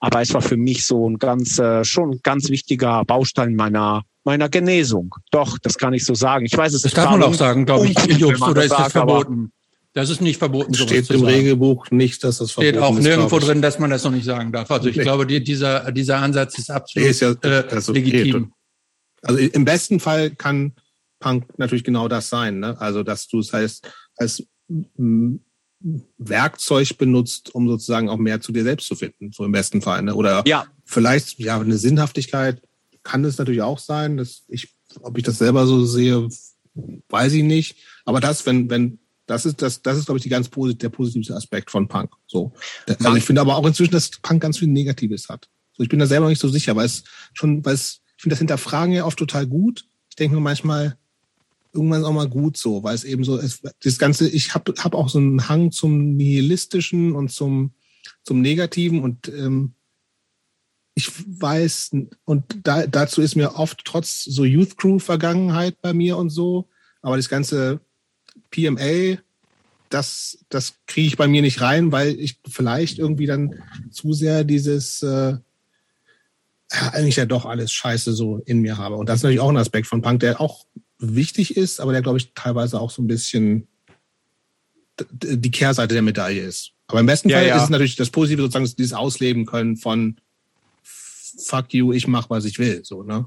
Aber 0.00 0.20
es 0.20 0.34
war 0.34 0.42
für 0.42 0.56
mich 0.56 0.84
so 0.84 1.08
ein 1.08 1.18
ganz, 1.18 1.60
äh, 1.60 1.84
schon 1.84 2.14
ein 2.14 2.20
ganz 2.24 2.48
wichtiger 2.48 3.04
Baustein 3.04 3.54
meiner 3.54 4.02
meiner 4.24 4.50
Genesung. 4.50 5.14
Doch, 5.30 5.58
das 5.58 5.78
kann 5.78 5.94
ich 5.94 6.04
so 6.04 6.14
sagen. 6.14 6.44
Ich 6.44 6.56
weiß 6.56 6.74
es. 6.74 6.82
Das 6.82 6.92
darf 6.92 7.10
man 7.10 7.22
auch 7.22 7.32
sagen, 7.32 7.64
glaube 7.64 7.86
ich, 7.86 7.96
Jobs, 8.18 8.42
oder 8.42 8.64
ist 8.64 8.72
das 8.72 8.92
verboten? 8.92 9.50
Das 9.92 10.08
ist 10.08 10.20
nicht 10.20 10.38
verboten. 10.38 10.72
Steht 10.74 11.10
im 11.10 11.24
Regelbuch 11.24 11.90
nicht, 11.90 12.22
dass 12.22 12.38
das 12.38 12.52
verboten 12.52 12.76
ist. 12.76 12.80
Steht 12.80 12.82
auch 12.82 12.98
nirgendwo 12.98 13.38
drin, 13.40 13.60
dass 13.60 13.78
man 13.78 13.90
das 13.90 14.04
noch 14.04 14.12
nicht 14.12 14.24
sagen 14.24 14.52
darf. 14.52 14.70
Also 14.70 14.88
ich 14.88 14.96
nee. 14.96 15.02
glaube, 15.02 15.26
die, 15.26 15.42
dieser, 15.42 15.90
dieser 15.90 16.18
Ansatz 16.18 16.58
ist 16.58 16.70
absolut 16.70 17.04
nee, 17.04 17.10
ist 17.10 17.20
ja, 17.20 17.32
äh, 17.42 17.64
also 17.70 17.92
legitim. 17.92 18.52
Also 19.22 19.40
im 19.40 19.64
besten 19.64 19.98
Fall 19.98 20.30
kann 20.30 20.74
Punk 21.18 21.58
natürlich 21.58 21.82
genau 21.82 22.06
das 22.06 22.28
sein. 22.28 22.60
Ne? 22.60 22.80
Also 22.80 23.02
dass 23.02 23.26
du 23.26 23.40
es 23.40 23.52
heißt, 23.52 23.90
als 24.16 24.44
Werkzeug 26.18 26.96
benutzt, 26.96 27.52
um 27.54 27.68
sozusagen 27.68 28.08
auch 28.08 28.18
mehr 28.18 28.40
zu 28.40 28.52
dir 28.52 28.62
selbst 28.62 28.86
zu 28.86 28.94
finden, 28.94 29.32
so 29.32 29.44
im 29.44 29.52
besten 29.52 29.82
Fall. 29.82 30.02
Ne? 30.02 30.14
Oder 30.14 30.44
ja. 30.46 30.66
vielleicht 30.84 31.40
ja 31.40 31.58
eine 31.58 31.78
Sinnhaftigkeit 31.78 32.62
kann 33.02 33.24
es 33.24 33.38
natürlich 33.38 33.62
auch 33.62 33.80
sein. 33.80 34.16
Dass 34.16 34.44
ich, 34.46 34.72
ob 35.00 35.18
ich 35.18 35.24
das 35.24 35.38
selber 35.38 35.66
so 35.66 35.84
sehe, 35.84 36.28
weiß 37.08 37.32
ich 37.32 37.42
nicht. 37.42 37.76
Aber 38.04 38.20
das, 38.20 38.46
wenn, 38.46 38.70
wenn 38.70 38.99
das 39.30 39.46
ist, 39.46 39.62
das, 39.62 39.80
das 39.80 39.96
ist, 39.96 40.06
glaube 40.06 40.18
ich, 40.18 40.24
die 40.24 40.28
ganz 40.28 40.50
der 40.50 40.88
positivste 40.88 41.36
Aspekt 41.36 41.70
von 41.70 41.86
Punk. 41.86 42.10
So. 42.26 42.52
Also 42.88 43.14
ich 43.14 43.24
finde 43.24 43.40
aber 43.40 43.56
auch 43.56 43.64
inzwischen, 43.64 43.92
dass 43.92 44.10
Punk 44.10 44.42
ganz 44.42 44.58
viel 44.58 44.66
Negatives 44.66 45.28
hat. 45.28 45.48
So, 45.72 45.84
ich 45.84 45.88
bin 45.88 46.00
da 46.00 46.06
selber 46.06 46.28
nicht 46.28 46.40
so 46.40 46.48
sicher, 46.48 46.74
weil 46.74 46.86
es 46.86 47.04
schon, 47.32 47.64
weil 47.64 47.74
es, 47.74 48.00
ich 48.16 48.22
finde 48.22 48.34
das 48.34 48.40
Hinterfragen 48.40 48.92
ja 48.92 49.04
oft 49.04 49.18
total 49.18 49.46
gut. 49.46 49.86
Ich 50.08 50.16
denke 50.16 50.34
mir 50.34 50.40
manchmal, 50.40 50.98
irgendwann 51.72 52.00
ist 52.00 52.06
auch 52.08 52.12
mal 52.12 52.28
gut 52.28 52.56
so, 52.56 52.82
weil 52.82 52.96
es 52.96 53.04
eben 53.04 53.22
so 53.22 53.36
ist, 53.36 53.62
das 53.84 53.98
Ganze, 53.98 54.28
ich 54.28 54.52
habe 54.52 54.74
hab 54.78 54.96
auch 54.96 55.08
so 55.08 55.18
einen 55.18 55.48
Hang 55.48 55.70
zum 55.70 56.16
Nihilistischen 56.16 57.12
und 57.12 57.30
zum, 57.30 57.72
zum 58.24 58.40
Negativen 58.40 59.00
und 59.00 59.28
ähm, 59.28 59.74
ich 60.96 61.08
weiß, 61.40 61.92
und 62.24 62.44
da, 62.64 62.88
dazu 62.88 63.22
ist 63.22 63.36
mir 63.36 63.54
oft 63.54 63.84
trotz 63.84 64.24
so 64.24 64.44
Youth 64.44 64.76
Crew-Vergangenheit 64.76 65.80
bei 65.80 65.92
mir 65.92 66.16
und 66.16 66.30
so, 66.30 66.68
aber 67.00 67.16
das 67.16 67.28
ganze 67.28 67.80
PMA, 68.50 69.18
das, 69.88 70.38
das 70.48 70.74
kriege 70.86 71.08
ich 71.08 71.16
bei 71.16 71.28
mir 71.28 71.42
nicht 71.42 71.60
rein, 71.60 71.92
weil 71.92 72.18
ich 72.18 72.38
vielleicht 72.48 72.98
irgendwie 72.98 73.26
dann 73.26 73.62
zu 73.90 74.12
sehr 74.12 74.44
dieses 74.44 75.02
äh, 75.02 75.36
eigentlich 76.70 77.16
ja 77.16 77.26
doch 77.26 77.44
alles 77.44 77.72
Scheiße 77.72 78.12
so 78.12 78.38
in 78.46 78.60
mir 78.60 78.78
habe. 78.78 78.94
Und 78.94 79.08
das 79.08 79.16
ist 79.16 79.22
natürlich 79.24 79.40
auch 79.40 79.48
ein 79.48 79.56
Aspekt 79.56 79.88
von 79.88 80.02
Punk, 80.02 80.20
der 80.20 80.40
auch 80.40 80.66
wichtig 80.98 81.56
ist, 81.56 81.80
aber 81.80 81.92
der, 81.92 82.02
glaube 82.02 82.18
ich, 82.18 82.32
teilweise 82.34 82.80
auch 82.80 82.90
so 82.90 83.02
ein 83.02 83.08
bisschen 83.08 83.66
die 85.10 85.50
Kehrseite 85.50 85.94
der 85.94 86.02
Medaille 86.02 86.42
ist. 86.42 86.72
Aber 86.86 87.00
im 87.00 87.06
besten 87.06 87.28
ja, 87.28 87.38
Fall 87.38 87.46
ja. 87.46 87.56
ist 87.56 87.64
es 87.64 87.70
natürlich 87.70 87.96
das 87.96 88.10
Positive, 88.10 88.42
sozusagen 88.42 88.70
dieses 88.76 88.92
Ausleben 88.92 89.46
können 89.46 89.76
von 89.76 90.20
fuck 90.82 91.72
you, 91.72 91.92
ich 91.92 92.06
mach, 92.06 92.28
was 92.30 92.44
ich 92.44 92.58
will. 92.58 92.84
So, 92.84 93.02
ne? 93.02 93.26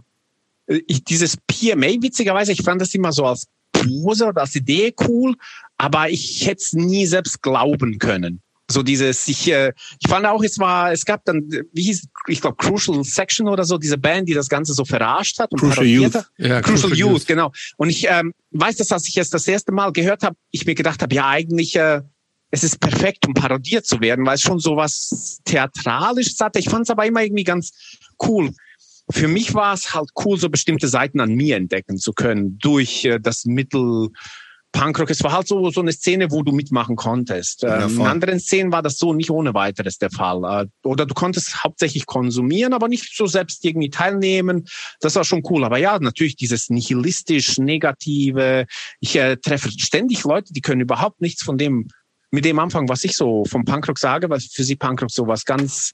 Ich, 0.87 1.03
dieses 1.03 1.37
PMA, 1.47 2.01
witzigerweise, 2.01 2.51
ich 2.51 2.61
fand 2.61 2.81
das 2.81 2.93
immer 2.93 3.11
so 3.11 3.25
als 3.25 3.47
Pose 3.87 4.25
oder 4.25 4.41
als 4.41 4.55
Idee 4.55 4.93
cool, 5.07 5.35
aber 5.77 6.09
ich 6.09 6.45
hätte 6.45 6.61
es 6.61 6.73
nie 6.73 7.05
selbst 7.05 7.41
glauben 7.41 7.99
können. 7.99 8.41
So 8.71 8.81
dieses, 8.81 9.27
ich, 9.27 9.51
äh, 9.51 9.73
ich 9.99 10.09
fand 10.09 10.25
auch, 10.25 10.41
es 10.41 10.57
war, 10.57 10.91
es 10.91 11.05
gab 11.05 11.25
dann, 11.25 11.49
wie 11.73 11.83
hieß, 11.83 12.07
ich 12.27 12.41
glaube, 12.41 12.55
Crucial 12.57 13.03
Section 13.03 13.47
oder 13.47 13.65
so, 13.65 13.77
diese 13.77 13.97
Band, 13.97 14.29
die 14.29 14.33
das 14.33 14.47
Ganze 14.47 14.73
so 14.73 14.85
verarscht 14.85 15.39
hat. 15.39 15.51
Und 15.51 15.59
Crucial 15.59 15.85
Youth. 15.85 16.13
Ja, 16.37 16.61
Crucial, 16.61 16.61
Crucial 16.61 16.91
Youth, 16.91 17.11
Youth, 17.11 17.27
genau. 17.27 17.51
Und 17.77 17.89
ich 17.89 18.07
ähm, 18.09 18.33
weiß, 18.51 18.77
dass 18.77 18.91
als 18.91 19.07
ich 19.07 19.17
es 19.17 19.29
das 19.29 19.47
erste 19.47 19.73
Mal 19.73 19.91
gehört 19.91 20.23
habe, 20.23 20.37
ich 20.51 20.65
mir 20.65 20.75
gedacht 20.75 21.01
habe, 21.01 21.13
ja 21.13 21.27
eigentlich, 21.27 21.75
äh, 21.75 22.01
es 22.51 22.63
ist 22.63 22.79
perfekt, 22.79 23.27
um 23.27 23.33
parodiert 23.33 23.85
zu 23.85 23.99
werden, 23.99 24.25
weil 24.25 24.35
es 24.35 24.41
schon 24.41 24.59
so 24.59 24.77
was 24.77 25.41
theatralisch 25.43 26.33
hatte. 26.39 26.59
Ich 26.59 26.69
fand 26.69 26.83
es 26.83 26.89
aber 26.89 27.05
immer 27.05 27.23
irgendwie 27.23 27.43
ganz 27.43 27.71
cool 28.21 28.53
für 29.09 29.27
mich 29.27 29.53
war 29.53 29.73
es 29.73 29.93
halt 29.93 30.09
cool, 30.23 30.37
so 30.37 30.49
bestimmte 30.49 30.87
Seiten 30.87 31.19
an 31.19 31.33
mir 31.33 31.57
entdecken 31.57 31.97
zu 31.97 32.13
können 32.13 32.57
durch 32.59 33.05
äh, 33.05 33.19
das 33.19 33.45
Mittel 33.45 34.09
Punkrock. 34.73 35.09
Es 35.11 35.23
war 35.23 35.31
halt 35.31 35.47
so, 35.47 35.69
so 35.69 35.81
eine 35.81 35.93
Szene, 35.93 36.31
wo 36.31 36.41
du 36.41 36.51
mitmachen 36.51 36.95
konntest. 36.95 37.61
Ja, 37.61 37.85
ähm, 37.85 37.99
in 37.99 38.05
anderen 38.05 38.39
Szenen 38.39 38.71
war 38.71 38.81
das 38.81 38.97
so 38.97 39.13
nicht 39.13 39.29
ohne 39.29 39.53
weiteres 39.53 39.99
der 39.99 40.09
Fall. 40.09 40.43
Äh, 40.43 40.87
oder 40.87 41.05
du 41.05 41.13
konntest 41.13 41.63
hauptsächlich 41.63 42.05
konsumieren, 42.05 42.73
aber 42.73 42.87
nicht 42.89 43.15
so 43.15 43.27
selbst 43.27 43.63
irgendwie 43.63 43.91
teilnehmen. 43.91 44.65
Das 44.99 45.15
war 45.15 45.23
schon 45.23 45.43
cool. 45.49 45.63
Aber 45.63 45.77
ja, 45.77 45.97
natürlich 45.99 46.35
dieses 46.35 46.69
nihilistisch 46.69 47.57
Negative. 47.59 48.65
Ich 48.99 49.15
äh, 49.15 49.37
treffe 49.37 49.69
ständig 49.71 50.23
Leute, 50.23 50.51
die 50.53 50.61
können 50.61 50.81
überhaupt 50.81 51.21
nichts 51.21 51.43
von 51.43 51.57
dem 51.57 51.87
mit 52.31 52.45
dem 52.45 52.57
Anfang, 52.57 52.89
was 52.89 53.03
ich 53.03 53.15
so 53.15 53.45
vom 53.45 53.63
Punkrock 53.63 53.99
sage, 53.99 54.27
weil 54.27 54.39
für 54.39 54.63
sie 54.63 54.75
Punkrock 54.75 55.11
so 55.11 55.27
was 55.27 55.45
ganz 55.45 55.93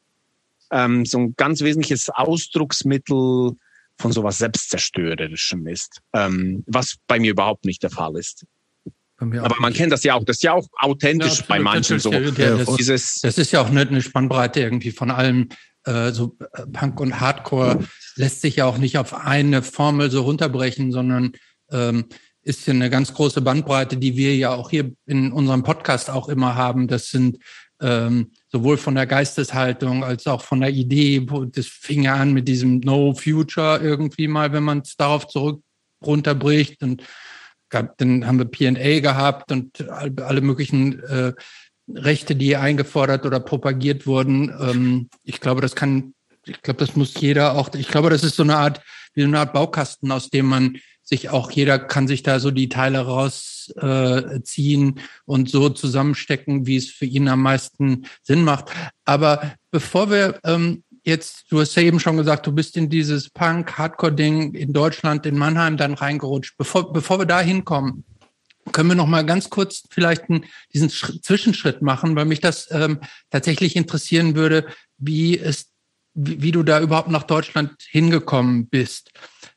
ähm, 0.72 1.06
so 1.06 1.20
ein 1.20 1.34
ganz 1.36 1.62
wesentliches 1.62 2.10
Ausdrucksmittel 2.10 3.52
von 3.98 4.12
sowas 4.12 4.38
Selbstzerstörerischem 4.38 5.68
ist, 5.68 6.00
ähm, 6.14 6.64
was 6.68 6.96
bei 7.08 7.20
mir 7.20 7.32
überhaupt 7.32 7.66
nicht 7.66 7.84
der 7.84 7.90
Fall 7.90 8.16
ist. 8.18 8.46
Aber 9.20 9.56
man 9.60 9.74
kennt 9.74 9.92
das 9.92 10.04
ja 10.04 10.14
auch, 10.14 10.24
das 10.24 10.38
ist 10.38 10.44
ja 10.44 10.54
auch 10.54 10.66
authentisch 10.78 11.40
ja, 11.40 11.46
bei 11.50 11.60
manchen 11.60 12.00
so. 12.00 12.10
Der, 12.10 12.58
das, 12.58 12.76
dieses 12.78 13.20
das 13.22 13.38
ist 13.38 13.52
ja 13.52 13.62
auch 13.62 13.70
eine, 13.70 13.82
eine 13.82 14.02
Spannbreite 14.02 14.62
irgendwie 14.62 14.92
von 14.92 15.12
allem, 15.12 15.50
äh, 15.84 16.12
so 16.12 16.38
äh, 16.54 16.66
Punk 16.68 17.02
und 17.02 17.20
Hardcore 17.20 17.80
lässt 18.16 18.42
sich 18.42 18.58
ja 18.58 18.66
auch 18.66 18.78
nicht 18.78 18.98
auf 18.98 19.14
eine 19.14 19.62
Formel 19.62 20.10
so 20.10 20.22
runterbrechen, 20.22 20.94
sondern 20.94 21.34
ähm, 21.70 22.06
ist 22.42 22.66
ja 22.66 22.74
eine 22.74 22.90
ganz 22.90 23.14
große 23.14 23.42
Bandbreite, 23.42 23.98
die 23.98 24.16
wir 24.16 24.36
ja 24.36 24.54
auch 24.54 24.70
hier 24.70 24.94
in 25.06 25.34
unserem 25.34 25.64
Podcast 25.64 26.10
auch 26.10 26.30
immer 26.30 26.56
haben. 26.56 26.88
Das 26.88 27.10
sind 27.10 27.40
ähm, 27.82 28.32
sowohl 28.52 28.78
von 28.78 28.96
der 28.96 29.06
Geisteshaltung 29.06 30.04
als 30.04 30.28
auch 30.28 30.42
von 30.42 30.62
der 30.62 30.72
Idee. 30.72 31.26
Das 31.52 31.68
fing 31.68 32.04
ja 32.04 32.16
an 32.16 32.34
mit 32.34 32.48
diesem 32.48 32.80
No 32.80 33.14
Future 33.14 33.80
irgendwie 33.82 34.28
mal, 34.28 34.52
wenn 34.54 34.64
man 34.64 34.80
es 34.80 34.96
darauf 34.98 35.28
zurück 35.28 35.62
runterbricht. 36.04 36.82
Und 36.82 37.04
gab, 37.70 37.98
dann 37.98 38.26
haben 38.26 38.40
wir 38.40 38.46
P&A 38.46 39.00
gehabt 39.00 39.52
und 39.52 39.88
alle 39.90 40.42
möglichen 40.42 41.00
äh, 41.04 41.34
Rechte, 41.94 42.36
die 42.36 42.56
eingefordert 42.56 43.26
oder 43.26 43.40
propagiert 43.40 44.06
wurden. 44.06 44.50
Ähm, 44.60 45.10
ich 45.24 45.40
glaube, 45.40 45.62
das 45.62 45.76
kann, 45.76 46.14
ich 46.46 46.62
glaube, 46.62 46.80
das 46.80 46.96
muss 46.96 47.20
jeder 47.20 47.56
auch, 47.56 47.74
ich 47.74 47.88
glaube, 47.88 48.10
das 48.10 48.24
ist 48.24 48.36
so 48.36 48.44
eine 48.44 48.58
Art, 48.58 48.82
wie 49.14 49.22
so 49.22 49.28
eine 49.28 49.40
Art 49.40 49.54
Baukasten, 49.54 50.12
aus 50.12 50.30
dem 50.30 50.46
man 50.48 50.78
sich 51.10 51.30
auch, 51.30 51.52
jeder 51.52 51.80
kann 51.80 52.08
sich 52.08 52.24
da 52.24 52.40
so 52.40 52.52
die 52.52 52.70
Teile 52.70 53.00
rausziehen 53.00 54.98
äh, 54.98 55.02
und 55.26 55.50
so 55.50 55.70
zusammenstecken, 55.70 56.68
wie 56.68 56.78
es 56.78 56.90
für 56.90 57.06
ihn 57.06 57.28
am 57.28 57.42
meisten 57.42 58.06
Sinn 58.22 58.44
macht. 58.44 58.70
Aber 59.06 59.56
bevor 59.72 60.12
wir 60.12 60.40
ähm, 60.44 60.84
jetzt, 61.04 61.46
du 61.50 61.60
hast 61.60 61.76
ja 61.76 61.82
eben 61.82 62.00
schon 62.00 62.18
gesagt, 62.18 62.46
du 62.46 62.52
bist 62.52 62.78
in 62.78 62.90
dieses 62.90 63.32
Punk-Hardcore-Ding 63.32 64.54
in 64.54 64.72
Deutschland, 64.72 65.26
in 65.26 65.38
Mannheim 65.38 65.78
dann 65.78 65.96
reingerutscht. 65.96 66.56
Bevor, 66.58 66.94
bevor 66.94 67.18
wir 67.20 67.26
da 67.26 67.42
hinkommen, 67.42 68.06
können 68.72 68.90
wir 68.90 68.96
noch 68.96 69.08
mal 69.08 69.26
ganz 69.26 69.50
kurz 69.50 69.84
vielleicht 69.90 70.30
einen, 70.30 70.46
diesen 70.74 70.92
Sch 70.92 71.22
Zwischenschritt 71.24 71.82
machen, 71.82 72.16
weil 72.16 72.26
mich 72.26 72.40
das 72.40 72.70
ähm, 72.72 73.00
tatsächlich 73.32 73.76
interessieren 73.76 74.36
würde, 74.36 74.68
wie 75.00 75.40
es, 75.40 75.72
wie, 76.14 76.44
wie 76.44 76.52
du 76.52 76.62
da 76.62 76.80
überhaupt 76.80 77.10
nach 77.10 77.24
Deutschland 77.24 77.72
hingekommen 77.90 78.68
bist. 78.68 79.12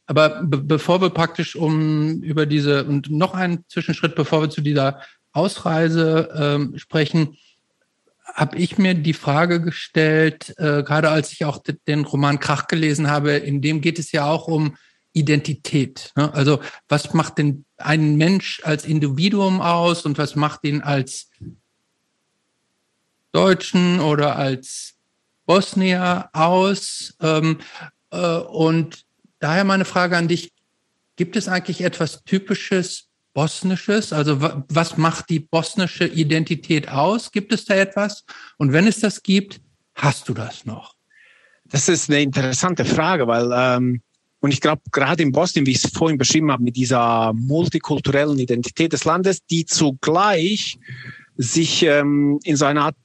Aber 0.06 0.42
be 0.42 0.58
bevor 0.58 1.00
wir 1.00 1.10
praktisch 1.10 1.56
um 1.56 2.22
über 2.22 2.46
diese 2.46 2.84
und 2.84 3.10
noch 3.10 3.34
einen 3.34 3.64
Zwischenschritt, 3.68 4.14
bevor 4.14 4.42
wir 4.42 4.50
zu 4.50 4.60
dieser 4.60 5.00
Ausreise 5.32 6.28
ähm, 6.34 6.78
sprechen, 6.78 7.36
habe 8.34 8.56
ich 8.56 8.78
mir 8.78 8.94
die 8.94 9.12
Frage 9.12 9.60
gestellt, 9.60 10.54
äh, 10.58 10.82
gerade 10.82 11.10
als 11.10 11.32
ich 11.32 11.44
auch 11.44 11.62
den 11.86 12.04
Roman 12.04 12.40
Krach 12.40 12.66
gelesen 12.66 13.10
habe, 13.10 13.32
in 13.32 13.60
dem 13.60 13.80
geht 13.80 13.98
es 13.98 14.12
ja 14.12 14.26
auch 14.26 14.48
um 14.48 14.76
Identität. 15.12 16.12
Ne? 16.16 16.32
Also 16.32 16.60
was 16.88 17.12
macht 17.12 17.38
denn 17.38 17.64
einen 17.76 18.16
Mensch 18.16 18.62
als 18.64 18.84
Individuum 18.84 19.60
aus 19.60 20.06
und 20.06 20.18
was 20.18 20.36
macht 20.36 20.64
ihn 20.64 20.80
als 20.80 21.30
Deutschen 23.32 24.00
oder 24.00 24.36
als 24.36 24.94
Bosnier 25.44 26.30
aus? 26.32 27.14
Ähm, 27.20 27.58
äh, 28.10 28.36
und 28.36 29.04
Daher 29.42 29.64
meine 29.64 29.84
Frage 29.84 30.16
an 30.16 30.28
dich, 30.28 30.52
gibt 31.16 31.34
es 31.34 31.48
eigentlich 31.48 31.80
etwas 31.80 32.22
Typisches 32.22 33.08
Bosnisches? 33.34 34.12
Also 34.12 34.40
was 34.40 34.98
macht 34.98 35.30
die 35.30 35.40
bosnische 35.40 36.06
Identität 36.06 36.88
aus? 36.88 37.32
Gibt 37.32 37.52
es 37.52 37.64
da 37.64 37.74
etwas? 37.74 38.24
Und 38.56 38.72
wenn 38.72 38.86
es 38.86 39.00
das 39.00 39.24
gibt, 39.24 39.60
hast 39.96 40.28
du 40.28 40.34
das 40.34 40.64
noch? 40.64 40.94
Das 41.64 41.88
ist 41.88 42.08
eine 42.08 42.22
interessante 42.22 42.84
Frage, 42.84 43.26
weil 43.26 43.50
ähm, 43.52 44.02
und 44.38 44.52
ich 44.52 44.60
glaube 44.60 44.82
gerade 44.92 45.24
in 45.24 45.32
Bosnien, 45.32 45.66
wie 45.66 45.72
ich 45.72 45.82
es 45.82 45.90
vorhin 45.90 46.18
beschrieben 46.18 46.52
habe, 46.52 46.62
mit 46.62 46.76
dieser 46.76 47.32
multikulturellen 47.32 48.38
Identität 48.38 48.92
des 48.92 49.02
Landes, 49.04 49.44
die 49.46 49.66
zugleich 49.66 50.78
sich 51.36 51.82
ähm, 51.82 52.38
in 52.44 52.54
so 52.54 52.66
einer 52.66 52.82
Art 52.82 52.96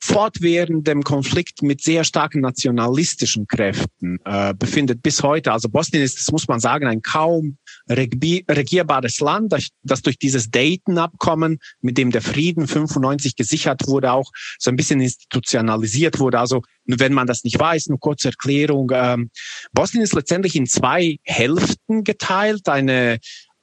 fortwährendem 0.00 1.02
Konflikt 1.02 1.62
mit 1.62 1.82
sehr 1.82 2.04
starken 2.04 2.40
nationalistischen 2.40 3.46
Kräften 3.46 4.18
äh, 4.24 4.54
befindet 4.54 5.02
bis 5.02 5.22
heute. 5.22 5.52
Also 5.52 5.68
Bosnien 5.68 6.02
ist, 6.02 6.18
das 6.18 6.30
muss 6.30 6.46
man 6.46 6.60
sagen, 6.60 6.86
ein 6.86 7.02
kaum 7.02 7.58
regierbares 7.88 9.20
Land, 9.20 9.54
das 9.82 10.02
durch 10.02 10.18
dieses 10.18 10.50
Dayton-Abkommen, 10.50 11.58
mit 11.80 11.98
dem 11.98 12.10
der 12.10 12.22
Frieden 12.22 12.66
95 12.66 13.34
gesichert 13.34 13.86
wurde, 13.86 14.12
auch 14.12 14.30
so 14.58 14.70
ein 14.70 14.76
bisschen 14.76 15.00
institutionalisiert 15.00 16.20
wurde. 16.20 16.38
Also 16.38 16.62
wenn 16.88 17.12
man 17.12 17.26
das 17.26 17.44
nicht 17.44 17.58
weiß, 17.58 17.88
eine 17.88 17.98
kurze 17.98 18.28
Erklärung. 18.28 18.90
Ähm, 18.94 19.30
Bosnien 19.72 20.02
ist 20.02 20.14
letztendlich 20.14 20.56
in 20.56 20.66
zwei 20.66 21.18
Hälften 21.22 22.04
geteilt. 22.04 22.68
Eine 22.68 23.18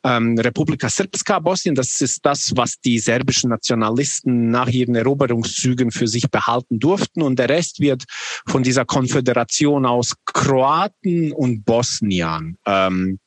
ähm, 0.06 0.38
Republika 0.38 0.88
Srpska 0.88 1.40
Bosnien, 1.40 1.74
das 1.74 2.00
ist 2.00 2.24
das, 2.24 2.56
was 2.56 2.80
die 2.80 3.00
serbischen 3.00 3.50
Nationalisten 3.50 4.52
nach 4.52 4.68
ihren 4.68 4.94
Eroberungszügen 4.94 5.90
für 5.92 6.08
sich 6.08 6.30
behalten 6.30 6.80
durften. 6.80 7.24
Und 7.24 7.40
der 7.40 7.50
Rest 7.50 7.80
wird 7.80 8.04
von 8.48 8.62
dieser 8.62 8.86
Konföderation 8.86 9.86
aus 9.86 10.14
Kroaten 10.26 11.32
und 11.32 11.66
Bosniern 11.66 12.56
ähm, 12.68 13.20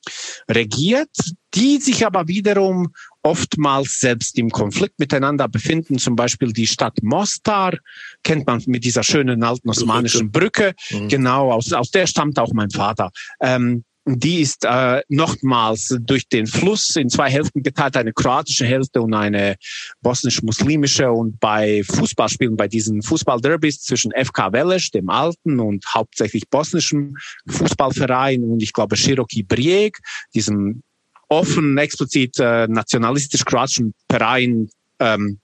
regiert, 0.49 1.11
die 1.55 1.79
sich 1.79 2.07
aber 2.07 2.29
wiederum 2.29 2.93
oftmals 3.23 4.01
selbst 4.01 4.39
im 4.39 4.51
Konflikt 4.51 4.99
miteinander 5.01 5.49
befinden. 5.49 5.99
Zum 5.99 6.15
Beispiel 6.15 6.53
die 6.53 6.67
Stadt 6.67 7.03
Mostar 7.03 7.77
kennt 8.23 8.47
man 8.47 8.63
mit 8.67 8.85
dieser 8.85 9.03
schönen 9.03 9.43
alten 9.43 9.69
osmanischen 9.69 10.31
Brücke. 10.31 10.75
Mhm. 10.91 11.09
Genau, 11.09 11.51
aus, 11.51 11.73
aus 11.73 11.91
der 11.91 12.07
stammt 12.07 12.39
auch 12.39 12.53
mein 12.53 12.71
Vater. 12.71 13.11
Ähm, 13.41 13.85
die 14.17 14.41
ist 14.41 14.65
äh, 14.65 15.03
nochmals 15.09 15.97
durch 16.01 16.29
den 16.29 16.47
Fluss 16.47 16.97
in 16.97 17.11
zwei 17.11 17.31
Hälften 17.31 17.63
geteilt, 17.63 17.97
eine 17.97 18.13
kroatische 18.13 18.65
Hälfte 18.65 19.03
und 19.03 19.13
eine 19.13 19.57
bosnisch-muslimische. 20.01 21.11
Und 21.11 21.39
bei 21.41 21.83
Fußballspielen, 21.85 22.57
bei 22.57 22.69
diesen 22.69 23.03
Fußballderbys 23.03 23.83
zwischen 23.83 24.13
FK 24.13 24.53
Veleš, 24.53 24.91
dem 24.91 25.11
alten 25.11 25.61
und 25.61 25.85
hauptsächlich 25.93 26.49
bosnischen 26.49 27.17
Fußballverein, 27.49 28.43
und 28.45 28.63
ich 28.63 28.73
glaube 28.73 28.97
Široki 28.97 29.43
Brijeg, 29.43 29.99
diesem 30.35 30.83
offen, 31.29 31.77
explizit 31.77 32.39
äh, 32.39 32.67
nationalistisch-kroatischen 32.67 33.95
Verein, 34.11 34.71
ähm, 35.01 35.39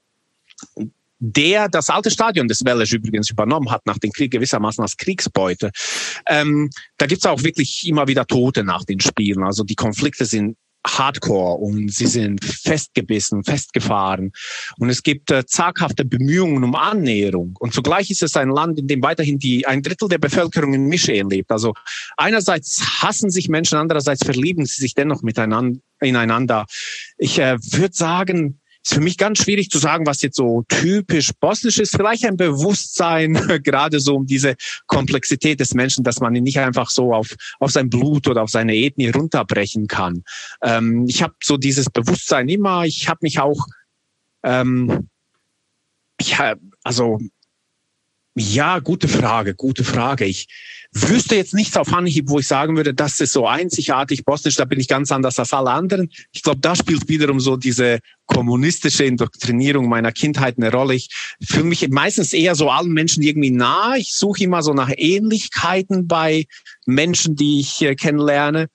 der 1.24 1.68
das 1.68 1.88
alte 1.88 2.10
Stadion 2.10 2.48
des 2.48 2.64
Welles 2.64 2.92
übrigens 2.92 3.30
übernommen 3.30 3.70
hat 3.70 3.86
nach 3.86 3.98
dem 3.98 4.12
Krieg 4.12 4.32
gewissermaßen 4.32 4.82
als 4.82 4.96
Kriegsbeute. 4.96 5.70
Ähm, 6.28 6.70
da 6.98 7.06
gibt's 7.06 7.26
auch 7.26 7.42
wirklich 7.42 7.86
immer 7.86 8.06
wieder 8.06 8.26
Tote 8.26 8.64
nach 8.64 8.84
den 8.84 9.00
Spielen. 9.00 9.42
Also 9.42 9.64
die 9.64 9.74
Konflikte 9.74 10.26
sind 10.26 10.56
hardcore 10.86 11.54
und 11.54 11.90
sie 11.90 12.06
sind 12.06 12.44
festgebissen, 12.44 13.42
festgefahren. 13.42 14.32
Und 14.78 14.90
es 14.90 15.02
gibt 15.02 15.30
äh, 15.30 15.46
zaghafte 15.46 16.04
Bemühungen 16.04 16.62
um 16.62 16.74
Annäherung. 16.74 17.56
Und 17.58 17.72
zugleich 17.72 18.10
ist 18.10 18.22
es 18.22 18.36
ein 18.36 18.50
Land, 18.50 18.78
in 18.78 18.86
dem 18.86 19.02
weiterhin 19.02 19.38
die, 19.38 19.66
ein 19.66 19.82
Drittel 19.82 20.08
der 20.08 20.18
Bevölkerung 20.18 20.74
in 20.74 20.86
Mischehen 20.86 21.30
lebt. 21.30 21.50
Also 21.50 21.72
einerseits 22.18 23.02
hassen 23.02 23.30
sich 23.30 23.48
Menschen, 23.48 23.78
andererseits 23.78 24.24
verlieben 24.24 24.66
sie 24.66 24.82
sich 24.82 24.94
dennoch 24.94 25.22
miteinander, 25.22 25.80
ineinander. 26.00 26.66
Ich 27.16 27.38
äh, 27.38 27.56
würde 27.58 27.94
sagen, 27.94 28.60
ist 28.84 28.94
für 28.94 29.00
mich 29.00 29.16
ganz 29.16 29.38
schwierig 29.38 29.70
zu 29.70 29.78
sagen, 29.78 30.06
was 30.06 30.22
jetzt 30.22 30.36
so 30.36 30.62
typisch 30.68 31.30
bosnisch 31.40 31.78
ist. 31.78 31.96
Vielleicht 31.96 32.24
ein 32.24 32.36
Bewusstsein, 32.36 33.34
gerade 33.62 33.98
so 34.00 34.16
um 34.16 34.26
diese 34.26 34.56
Komplexität 34.86 35.60
des 35.60 35.74
Menschen, 35.74 36.04
dass 36.04 36.20
man 36.20 36.34
ihn 36.34 36.44
nicht 36.44 36.58
einfach 36.58 36.90
so 36.90 37.14
auf, 37.14 37.34
auf 37.60 37.70
sein 37.70 37.88
Blut 37.88 38.28
oder 38.28 38.42
auf 38.42 38.50
seine 38.50 38.74
Ethnie 38.74 39.08
runterbrechen 39.08 39.86
kann. 39.86 40.22
Ähm, 40.62 41.06
ich 41.08 41.22
habe 41.22 41.34
so 41.42 41.56
dieses 41.56 41.88
Bewusstsein 41.90 42.48
immer. 42.48 42.84
Ich 42.84 43.08
habe 43.08 43.20
mich 43.22 43.40
auch, 43.40 43.66
ähm, 44.42 45.08
ich 46.18 46.38
hab, 46.38 46.58
also 46.82 47.18
ja, 48.36 48.80
gute 48.80 49.06
Frage, 49.06 49.54
gute 49.54 49.84
Frage. 49.84 50.24
Ich 50.24 50.48
wüsste 50.92 51.36
jetzt 51.36 51.54
nichts 51.54 51.76
auf 51.76 51.92
Anhieb, 51.92 52.28
wo 52.28 52.40
ich 52.40 52.48
sagen 52.48 52.76
würde, 52.76 52.92
das 52.92 53.20
ist 53.20 53.32
so 53.32 53.46
einzigartig 53.46 54.24
bosnisch, 54.24 54.56
da 54.56 54.64
bin 54.64 54.80
ich 54.80 54.88
ganz 54.88 55.12
anders 55.12 55.38
als 55.38 55.52
alle 55.52 55.70
anderen. 55.70 56.10
Ich 56.32 56.42
glaube, 56.42 56.60
da 56.60 56.74
spielt 56.74 57.08
wiederum 57.08 57.38
so 57.38 57.56
diese 57.56 58.00
kommunistische 58.26 59.04
Indoktrinierung 59.04 59.88
meiner 59.88 60.12
Kindheit 60.12 60.56
eine 60.56 60.72
Rolle. 60.72 60.94
Ich 60.94 61.10
fühle 61.42 61.64
mich 61.64 61.88
meistens 61.90 62.32
eher 62.32 62.54
so 62.54 62.70
allen 62.70 62.92
Menschen 62.92 63.22
irgendwie 63.22 63.50
nah. 63.50 63.94
Ich 63.96 64.14
suche 64.14 64.44
immer 64.44 64.62
so 64.62 64.72
nach 64.72 64.90
Ähnlichkeiten 64.96 66.08
bei 66.08 66.46
Menschen, 66.86 67.36
die 67.36 67.60
ich 67.60 67.86
kennenlerne 67.96 68.68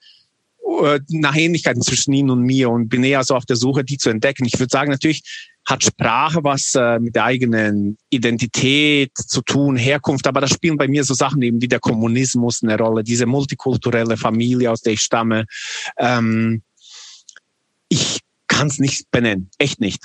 äh, 0.82 1.00
nach 1.08 1.36
Ähnlichkeiten 1.36 1.82
zwischen 1.82 2.12
ihnen 2.12 2.30
und 2.30 2.42
mir 2.42 2.70
und 2.70 2.88
bin 2.88 3.04
eher 3.04 3.24
so 3.24 3.34
auf 3.34 3.44
der 3.44 3.56
Suche, 3.56 3.84
die 3.84 3.98
zu 3.98 4.08
entdecken. 4.08 4.46
Ich 4.46 4.58
würde 4.58 4.70
sagen, 4.70 4.90
natürlich 4.90 5.50
hat 5.70 5.84
Sprache 5.84 6.42
was 6.42 6.74
äh, 6.74 6.98
mit 6.98 7.14
der 7.14 7.24
eigenen 7.24 7.96
Identität 8.10 9.16
zu 9.16 9.40
tun, 9.42 9.76
Herkunft, 9.76 10.26
aber 10.26 10.40
da 10.40 10.48
spielen 10.48 10.76
bei 10.76 10.88
mir 10.88 11.04
so 11.04 11.14
Sachen 11.14 11.40
eben 11.42 11.62
wie 11.62 11.68
der 11.68 11.80
Kommunismus 11.80 12.62
eine 12.62 12.76
Rolle, 12.76 13.04
diese 13.04 13.26
multikulturelle 13.26 14.16
Familie, 14.16 14.70
aus 14.70 14.82
der 14.82 14.94
ich 14.94 15.02
stamme. 15.02 15.46
Ähm, 15.96 16.62
ich 17.88 18.20
kann 18.48 18.66
es 18.66 18.78
nicht 18.78 19.10
benennen, 19.10 19.50
echt 19.58 19.80
nicht. 19.80 20.04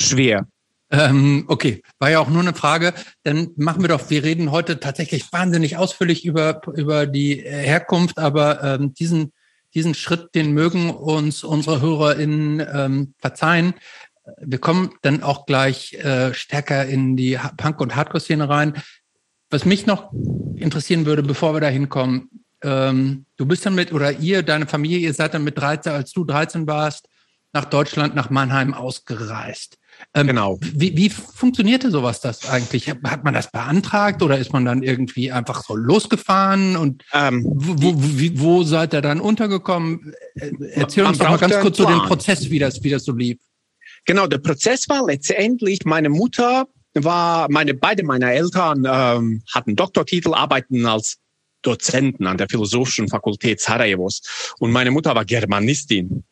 Schwer. 0.00 0.46
Ähm, 0.90 1.44
okay, 1.48 1.82
war 1.98 2.10
ja 2.10 2.20
auch 2.20 2.28
nur 2.28 2.40
eine 2.40 2.54
Frage. 2.54 2.94
Dann 3.22 3.50
machen 3.56 3.82
wir 3.82 3.88
doch, 3.88 4.08
wir 4.10 4.22
reden 4.22 4.50
heute 4.50 4.80
tatsächlich 4.80 5.32
wahnsinnig 5.32 5.76
ausführlich 5.76 6.24
über, 6.24 6.60
über 6.74 7.06
die 7.06 7.36
Herkunft, 7.36 8.18
aber 8.18 8.62
ähm, 8.62 8.94
diesen, 8.94 9.32
diesen 9.74 9.94
Schritt, 9.94 10.34
den 10.34 10.52
mögen 10.52 10.90
uns 10.90 11.44
unsere 11.44 11.80
HörerInnen 11.82 12.66
ähm, 12.72 13.14
verzeihen 13.18 13.74
wir 14.40 14.58
kommen 14.58 14.90
dann 15.02 15.22
auch 15.22 15.46
gleich 15.46 15.94
äh, 15.94 16.34
stärker 16.34 16.86
in 16.86 17.16
die 17.16 17.38
Punk- 17.56 17.80
und 17.80 17.96
Hardcore-Szene 17.96 18.48
rein. 18.48 18.74
Was 19.50 19.64
mich 19.64 19.86
noch 19.86 20.12
interessieren 20.56 21.06
würde, 21.06 21.22
bevor 21.22 21.54
wir 21.54 21.60
da 21.60 21.68
hinkommen, 21.68 22.28
ähm, 22.62 23.24
du 23.36 23.46
bist 23.46 23.64
dann 23.64 23.74
mit, 23.74 23.92
oder 23.92 24.12
ihr, 24.12 24.42
deine 24.42 24.66
Familie, 24.66 24.98
ihr 24.98 25.14
seid 25.14 25.34
dann 25.34 25.44
mit 25.44 25.58
13, 25.58 25.92
als 25.92 26.12
du 26.12 26.24
13 26.24 26.66
warst, 26.66 27.08
nach 27.52 27.64
Deutschland, 27.64 28.14
nach 28.14 28.30
Mannheim 28.30 28.74
ausgereist. 28.74 29.78
Ähm, 30.14 30.28
genau. 30.28 30.58
Wie, 30.60 30.96
wie 30.96 31.08
funktionierte 31.10 31.90
sowas 31.90 32.20
das 32.20 32.48
eigentlich? 32.48 32.88
Hat 32.88 33.24
man 33.24 33.34
das 33.34 33.50
beantragt 33.50 34.22
oder 34.22 34.38
ist 34.38 34.52
man 34.52 34.64
dann 34.64 34.82
irgendwie 34.82 35.32
einfach 35.32 35.64
so 35.64 35.74
losgefahren? 35.74 36.76
Und 36.76 37.04
ähm, 37.12 37.42
wo, 37.44 37.94
wo, 37.94 38.40
wo 38.40 38.62
seid 38.62 38.94
ihr 38.94 39.00
dann 39.00 39.20
untergekommen? 39.20 40.14
Äh, 40.34 40.52
erzähl 40.72 41.04
uns 41.04 41.18
doch 41.18 41.30
mal 41.30 41.38
ganz 41.38 41.58
kurz 41.60 41.78
so 41.78 41.84
den 41.84 41.98
Prozess, 42.00 42.50
wie 42.50 42.58
das, 42.58 42.82
wie 42.82 42.90
das 42.90 43.04
so 43.04 43.12
lief. 43.12 43.38
Genau, 44.08 44.26
der 44.26 44.38
Prozess 44.38 44.88
war 44.88 45.04
letztendlich, 45.04 45.80
meine 45.84 46.08
Mutter 46.08 46.66
war, 46.94 47.46
meine, 47.50 47.74
beide 47.74 48.04
meiner 48.04 48.32
Eltern 48.32 48.86
ähm, 48.90 49.42
hatten 49.52 49.76
Doktortitel, 49.76 50.32
arbeiten 50.32 50.86
als 50.86 51.18
Dozenten 51.60 52.26
an 52.26 52.38
der 52.38 52.48
Philosophischen 52.48 53.08
Fakultät 53.08 53.60
Sarajevos. 53.60 54.22
Und 54.60 54.72
meine 54.72 54.92
Mutter 54.92 55.14
war 55.14 55.26
Germanistin. 55.26 56.24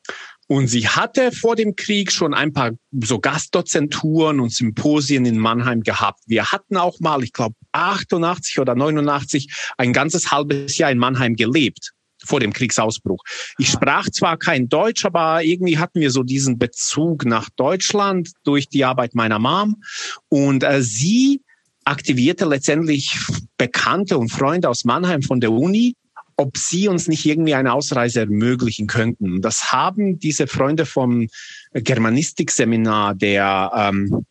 Und 0.47 0.69
sie 0.69 0.89
hatte 0.89 1.33
vor 1.33 1.55
dem 1.55 1.77
Krieg 1.77 2.11
schon 2.13 2.33
ein 2.33 2.55
paar 2.55 2.71
so 3.05 3.19
Gastdozenturen 3.19 4.41
und 4.41 4.55
Symposien 4.55 5.27
in 5.27 5.39
Mannheim 5.39 5.83
gehabt. 5.83 6.21
Wir 6.27 6.51
hatten 6.53 6.79
auch 6.79 6.99
mal, 7.01 7.23
ich 7.23 7.35
glaube, 7.35 7.57
88 7.73 8.59
oder 8.59 8.75
89 8.75 9.53
ein 9.77 9.93
ganzes 9.93 10.33
halbes 10.33 10.79
Jahr 10.79 10.91
in 10.91 10.99
Mannheim 10.99 11.37
gelebt 11.37 11.93
vor 12.27 12.41
dem 12.41 12.53
Kriegsausbruch. 12.53 13.23
Ich 13.59 13.71
sprach 13.71 14.09
zwar 14.11 14.37
kein 14.37 14.69
Deutsch, 14.69 15.05
aber 15.05 15.43
irgendwie 15.43 15.79
hatten 15.79 16.01
wir 16.01 16.11
so 16.11 16.23
diesen 16.23 16.59
Bezug 16.59 17.25
nach 17.25 17.49
Deutschland 17.51 18.31
durch 18.45 18.69
die 18.69 18.85
Arbeit 18.85 19.15
meiner 19.15 19.39
Mom. 19.39 19.83
Und 20.29 20.63
äh, 20.63 20.83
sie 20.83 21.43
aktivierte 21.85 22.45
letztendlich 22.45 23.17
Bekannte 23.57 24.19
und 24.19 24.31
Freunde 24.31 24.69
aus 24.69 24.85
Mannheim 24.85 25.23
von 25.23 25.41
der 25.41 25.53
Uni, 25.53 25.95
ob 26.37 26.57
sie 26.59 26.89
uns 26.89 27.09
nicht 27.09 27.25
irgendwie 27.25 27.55
eine 27.55 27.73
Ausreise 27.73 28.21
ermöglichen 28.21 28.87
könnten. 28.87 29.41
Das 29.41 29.73
haben 29.73 30.19
diese 30.19 30.47
Freunde 30.47 30.85
vom 30.85 31.29
Germanistikseminar 31.73 33.15
der 33.15 33.71
ähm, 33.75 34.27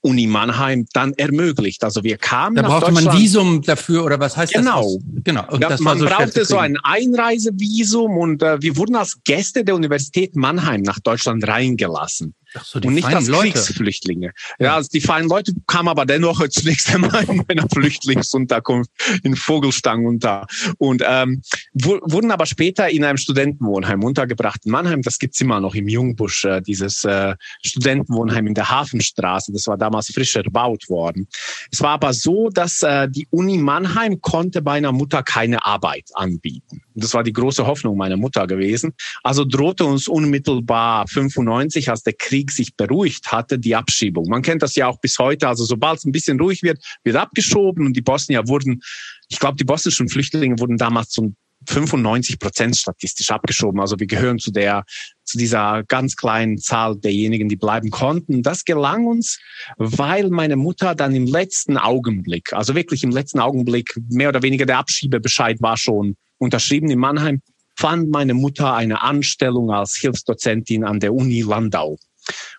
Uni 0.00 0.26
Mannheim 0.26 0.86
dann 0.92 1.12
ermöglicht. 1.14 1.84
Also 1.84 2.02
wir 2.02 2.16
kamen 2.18 2.56
da 2.56 2.62
nach 2.62 2.80
brauchte 2.80 2.92
man 2.92 3.18
Visum 3.18 3.62
dafür 3.62 4.04
oder 4.04 4.18
was 4.18 4.36
heißt 4.36 4.54
genau. 4.54 4.82
das? 4.82 5.04
Genau, 5.24 5.46
genau. 5.48 5.58
Ja, 5.58 5.76
man 5.80 5.98
so 5.98 6.06
brauchte 6.06 6.44
so 6.44 6.58
ein 6.58 6.76
Einreisevisum 6.82 8.16
und 8.16 8.42
äh, 8.42 8.60
wir 8.60 8.76
wurden 8.76 8.96
als 8.96 9.18
Gäste 9.24 9.64
der 9.64 9.74
Universität 9.74 10.36
Mannheim 10.36 10.82
nach 10.82 10.98
Deutschland 10.98 11.46
reingelassen. 11.46 12.34
So, 12.64 12.78
und 12.80 12.94
nicht 12.94 13.06
als 13.06 13.28
Leute. 13.28 13.52
Kriegsflüchtlinge. 13.52 14.32
Ja, 14.58 14.76
also 14.76 14.88
die 14.92 15.00
feinen 15.00 15.28
Leute 15.28 15.52
kamen 15.66 15.88
aber 15.88 16.06
dennoch 16.06 16.46
zunächst 16.48 16.94
einmal 16.94 17.24
in 17.24 17.44
meiner 17.48 17.68
Flüchtlingsunterkunft 17.72 18.90
in 19.22 19.36
Vogelstang 19.36 20.06
unter. 20.06 20.46
Und 20.78 21.02
ähm, 21.06 21.42
wurden 21.74 22.30
aber 22.30 22.46
später 22.46 22.88
in 22.88 23.04
einem 23.04 23.18
Studentenwohnheim 23.18 24.02
untergebracht 24.02 24.60
in 24.64 24.72
Mannheim. 24.72 25.02
Das 25.02 25.18
gibt's 25.18 25.40
immer 25.40 25.60
noch 25.60 25.74
im 25.74 25.88
Jungbusch, 25.88 26.44
äh, 26.44 26.60
dieses 26.60 27.04
äh, 27.04 27.34
Studentenwohnheim 27.64 28.46
in 28.46 28.54
der 28.54 28.70
Hafenstraße. 28.70 29.52
Das 29.52 29.66
war 29.66 29.76
damals 29.76 30.12
frisch 30.12 30.36
erbaut 30.36 30.88
worden. 30.88 31.28
Es 31.70 31.80
war 31.80 31.90
aber 31.90 32.12
so, 32.12 32.48
dass 32.50 32.82
äh, 32.82 33.08
die 33.08 33.26
Uni 33.30 33.58
Mannheim 33.58 34.20
konnte 34.20 34.62
meiner 34.62 34.92
Mutter 34.92 35.22
keine 35.22 35.64
Arbeit 35.64 36.10
anbieten. 36.14 36.82
Das 37.00 37.14
war 37.14 37.22
die 37.22 37.32
große 37.32 37.66
Hoffnung 37.66 37.96
meiner 37.96 38.16
Mutter 38.16 38.46
gewesen. 38.46 38.92
Also 39.22 39.44
drohte 39.44 39.84
uns 39.84 40.08
unmittelbar 40.08 41.06
95, 41.08 41.90
als 41.90 42.02
der 42.02 42.14
Krieg 42.14 42.50
sich 42.50 42.76
beruhigt 42.76 43.32
hatte, 43.32 43.58
die 43.58 43.74
Abschiebung. 43.74 44.28
Man 44.28 44.42
kennt 44.42 44.62
das 44.62 44.74
ja 44.76 44.86
auch 44.86 45.00
bis 45.00 45.18
heute. 45.18 45.48
Also 45.48 45.64
sobald 45.64 45.98
es 45.98 46.04
ein 46.04 46.12
bisschen 46.12 46.38
ruhig 46.40 46.62
wird, 46.62 46.82
wird 47.04 47.16
abgeschoben 47.16 47.86
und 47.86 47.94
die 47.94 48.02
Bosnier 48.02 48.46
wurden, 48.48 48.80
ich 49.28 49.38
glaube, 49.38 49.56
die 49.56 49.64
bosnischen 49.64 50.08
Flüchtlinge 50.08 50.58
wurden 50.58 50.76
damals 50.76 51.10
zum 51.10 51.36
95 51.66 52.38
Prozent 52.38 52.76
statistisch 52.76 53.30
abgeschoben. 53.30 53.80
Also 53.80 53.98
wir 53.98 54.06
gehören 54.06 54.38
zu 54.38 54.50
der, 54.50 54.84
zu 55.24 55.38
dieser 55.38 55.82
ganz 55.84 56.16
kleinen 56.16 56.58
Zahl 56.58 56.96
derjenigen, 56.96 57.48
die 57.48 57.56
bleiben 57.56 57.90
konnten. 57.90 58.42
Das 58.42 58.64
gelang 58.64 59.06
uns, 59.06 59.38
weil 59.76 60.30
meine 60.30 60.56
Mutter 60.56 60.94
dann 60.94 61.14
im 61.14 61.26
letzten 61.26 61.76
Augenblick, 61.76 62.52
also 62.52 62.74
wirklich 62.74 63.02
im 63.02 63.10
letzten 63.10 63.40
Augenblick, 63.40 63.98
mehr 64.08 64.28
oder 64.28 64.42
weniger 64.42 64.66
der 64.66 64.78
Abschiebebescheid 64.78 65.60
war 65.60 65.76
schon 65.76 66.16
unterschrieben 66.38 66.90
in 66.90 66.98
Mannheim, 66.98 67.42
fand 67.76 68.10
meine 68.10 68.34
Mutter 68.34 68.74
eine 68.74 69.02
Anstellung 69.02 69.70
als 69.70 69.94
Hilfsdozentin 69.96 70.84
an 70.84 71.00
der 71.00 71.14
Uni 71.14 71.42
Landau. 71.42 71.98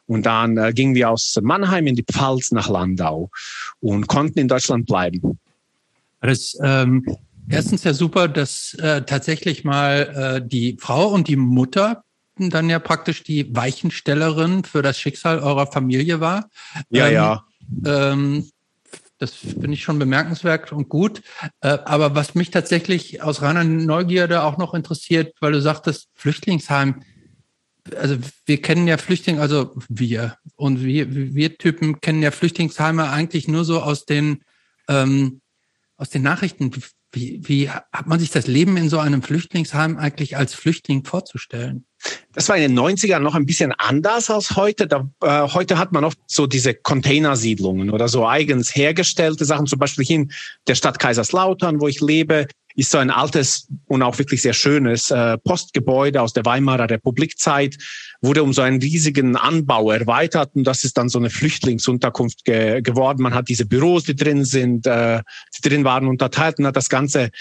Und 0.06 0.26
dann 0.26 0.58
äh, 0.58 0.74
gingen 0.74 0.96
wir 0.96 1.10
aus 1.10 1.38
Mannheim 1.42 1.88
in 1.88 1.96
die 1.96 2.04
Pfalz 2.04 2.52
nach 2.52 2.70
Landau 2.70 3.30
und 3.80 4.08
konnten 4.08 4.40
in 4.40 4.48
Deutschland 4.48 4.88
bleiben. 4.88 5.40
Das 6.22 6.58
ähm, 6.64 7.06
erstens 7.50 7.84
ja 7.84 7.94
super, 7.94 8.28
dass 8.28 8.74
äh, 8.76 9.04
tatsächlich 9.04 9.64
mal 9.64 10.42
äh, 10.42 10.48
die 10.48 10.78
Frau 10.80 11.10
und 11.10 11.28
die 11.28 11.36
Mutter 11.36 12.04
dann 12.38 12.70
ja 12.70 12.80
praktisch 12.80 13.24
die 13.24 13.54
Weichenstellerin 13.54 14.64
für 14.64 14.82
das 14.82 14.98
Schicksal 14.98 15.40
eurer 15.40 15.68
Familie 15.68 16.22
war. 16.22 16.50
Ja, 16.90 17.08
ähm, 17.08 17.14
ja. 17.14 17.46
Ähm, 17.86 18.50
das 19.20 19.34
finde 19.34 19.74
ich 19.74 19.84
schon 19.84 20.00
bemerkenswert 20.00 20.72
und 20.72 20.90
gut. 20.90 21.22
Äh, 21.62 21.78
aber 21.86 22.16
was 22.16 22.36
mich 22.36 22.52
tatsächlich 22.52 23.22
aus 23.22 23.42
reiner 23.42 23.64
Neugierde 23.64 24.44
auch 24.44 24.58
noch 24.58 24.74
interessiert, 24.74 25.36
weil 25.42 25.52
du 25.52 25.62
sagtest, 25.62 26.10
Flüchtlingsheim, 26.16 27.04
also 27.96 28.18
wir 28.46 28.62
kennen 28.62 28.88
ja 28.88 28.98
Flüchtlinge, 28.98 29.42
also 29.42 29.76
wir 29.90 30.38
und 30.56 30.84
wir, 30.84 31.14
wir 31.14 31.58
Typen 31.58 32.02
kennen 32.02 32.24
ja 32.24 32.32
Flüchtlingsheime 32.32 33.10
eigentlich 33.10 33.48
nur 33.48 33.66
so 33.66 33.82
aus 33.82 34.06
den 34.06 34.44
ähm, 34.88 35.42
aus 35.98 36.10
den 36.10 36.22
Nachrichten. 36.22 36.72
Wie, 37.12 37.42
wie 37.44 37.70
hat 37.70 38.08
man 38.08 38.20
sich 38.20 38.32
das 38.32 38.48
Leben 38.48 38.78
in 38.78 38.90
so 38.90 39.00
einem 39.00 39.22
Flüchtlingsheim 39.22 39.98
eigentlich 39.98 40.38
als 40.38 40.54
Flüchtling 40.54 41.04
vorzustellen? 41.04 41.86
Das 42.34 42.48
war 42.50 42.56
in 42.58 42.62
den 42.62 42.80
90ern 42.80 43.20
noch 43.20 43.36
ein 43.36 43.46
bisschen 43.46 43.74
anders 43.74 44.30
als 44.30 44.56
heute. 44.56 44.88
Da, 44.88 45.10
äh, 45.22 45.48
heute 45.50 45.78
hat 45.78 45.92
man 45.92 46.04
oft 46.04 46.18
so 46.28 46.48
diese 46.48 46.74
Containersiedlungen 46.74 47.90
oder 47.90 48.08
so 48.08 48.26
eigens 48.26 48.76
hergestellte 48.76 49.46
Sachen. 49.46 49.68
Zum 49.68 49.80
Beispiel 49.80 50.06
hier 50.06 50.16
in 50.18 50.32
der 50.68 50.76
Stadt 50.76 51.00
Kaiserslautern, 51.00 51.82
wo 51.82 51.88
ich 51.88 52.02
lebe, 52.02 52.48
ist 52.76 52.92
so 52.92 52.98
ein 52.98 53.10
altes 53.10 53.68
und 53.88 54.02
auch 54.02 54.18
wirklich 54.20 54.42
sehr 54.42 54.54
schönes 54.54 55.12
äh, 55.12 55.38
Postgebäude 55.40 56.22
aus 56.22 56.34
der 56.34 56.46
Weimarer 56.46 56.90
Republikzeit, 56.90 57.78
wurde 58.22 58.44
um 58.44 58.54
so 58.54 58.62
einen 58.62 58.82
riesigen 58.82 59.36
Anbau 59.36 59.92
erweitert 59.92 60.52
und 60.56 60.64
das 60.64 60.84
ist 60.84 60.98
dann 60.98 61.10
so 61.10 61.20
eine 61.20 61.30
Flüchtlingsunterkunft 61.30 62.46
ge 62.46 62.82
geworden. 62.82 63.22
Man 63.22 63.34
hat 63.34 63.50
diese 63.50 63.66
Büros, 63.66 64.04
die 64.04 64.16
drin 64.16 64.46
sind, 64.46 64.88
äh, 64.88 65.22
die 65.58 65.68
drin 65.68 65.84
waren, 65.84 66.08
unterteilt 66.08 66.60
und 66.60 66.68
hat 66.68 66.78
das 66.78 66.90
Ganze 66.90 67.32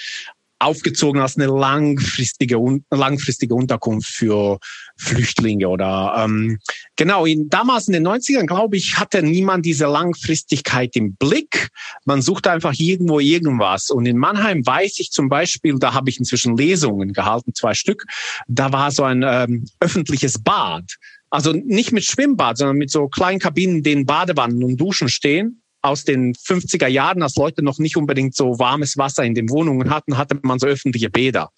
aufgezogen 0.59 1.21
als 1.21 1.37
eine 1.37 1.47
langfristige, 1.47 2.59
langfristige 2.91 3.55
Unterkunft 3.55 4.09
für 4.09 4.59
Flüchtlinge 4.97 5.69
oder 5.69 6.15
ähm, 6.19 6.59
genau, 6.97 7.27
in, 7.27 7.49
damals 7.49 7.87
in 7.87 7.95
den 7.95 8.07
90ern, 8.07 8.47
glaube 8.47 8.77
ich, 8.77 8.99
hatte 8.99 9.23
niemand 9.23 9.65
diese 9.65 9.87
Langfristigkeit 9.87 10.97
im 10.97 11.15
Blick. 11.15 11.69
Man 12.05 12.23
suchte 12.23 12.51
einfach 12.51 12.75
irgendwo 12.77 13.21
irgendwas. 13.21 13.91
Und 13.91 14.07
in 14.07 14.19
Mannheim 14.19 14.67
weiß 14.67 14.99
ich 14.99 15.11
zum 15.11 15.29
Beispiel, 15.29 15.79
da 15.79 15.95
habe 15.95 16.11
ich 16.11 16.19
inzwischen 16.19 16.57
Lesungen 16.57 17.13
gehalten, 17.13 17.55
zwei 17.55 17.75
Stück, 17.75 18.05
da 18.49 18.73
war 18.73 18.91
so 18.91 19.05
ein 19.05 19.25
ähm, 19.25 19.67
öffentliches 19.81 20.43
Bad. 20.43 20.85
Also 21.31 21.53
nicht 21.53 21.93
mit 21.93 22.05
Schwimmbad, 22.05 22.57
sondern 22.57 22.79
mit 22.79 22.91
so 22.91 23.09
kleinen 23.09 23.39
Kabinen, 23.39 23.83
denen 23.83 24.07
Badewannen 24.07 24.65
und 24.65 24.79
Duschen 24.79 25.09
stehen 25.09 25.63
aus 25.83 26.05
den 26.05 26.35
50er 26.35 26.89
Jahren, 26.89 27.23
als 27.23 27.37
Leute 27.37 27.63
noch 27.63 27.79
nicht 27.79 27.97
unbedingt 27.97 28.35
so 28.35 28.59
warmes 28.59 28.97
Wasser 28.97 29.25
in 29.25 29.35
den 29.35 29.49
Wohnungen 29.51 29.91
hatten, 29.91 30.17
hatte 30.17 30.39
man 30.43 30.59
so 30.59 30.67
öffentliche 30.67 31.11
Bäder. 31.11 31.51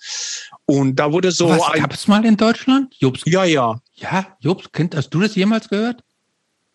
Und 0.66 0.96
da 0.96 1.12
wurde 1.12 1.32
so. 1.32 1.48
Was, 1.48 1.72
gab 1.72 1.92
es 1.92 2.06
mal 2.08 2.24
in 2.24 2.36
Deutschland? 2.36 2.94
Jobs. 2.98 3.22
Ja, 3.24 3.44
ja. 3.44 3.80
Ja, 3.94 4.36
Jobs, 4.40 4.68
hast 4.94 5.10
du 5.10 5.20
das 5.20 5.34
jemals 5.34 5.68
gehört? 5.68 6.02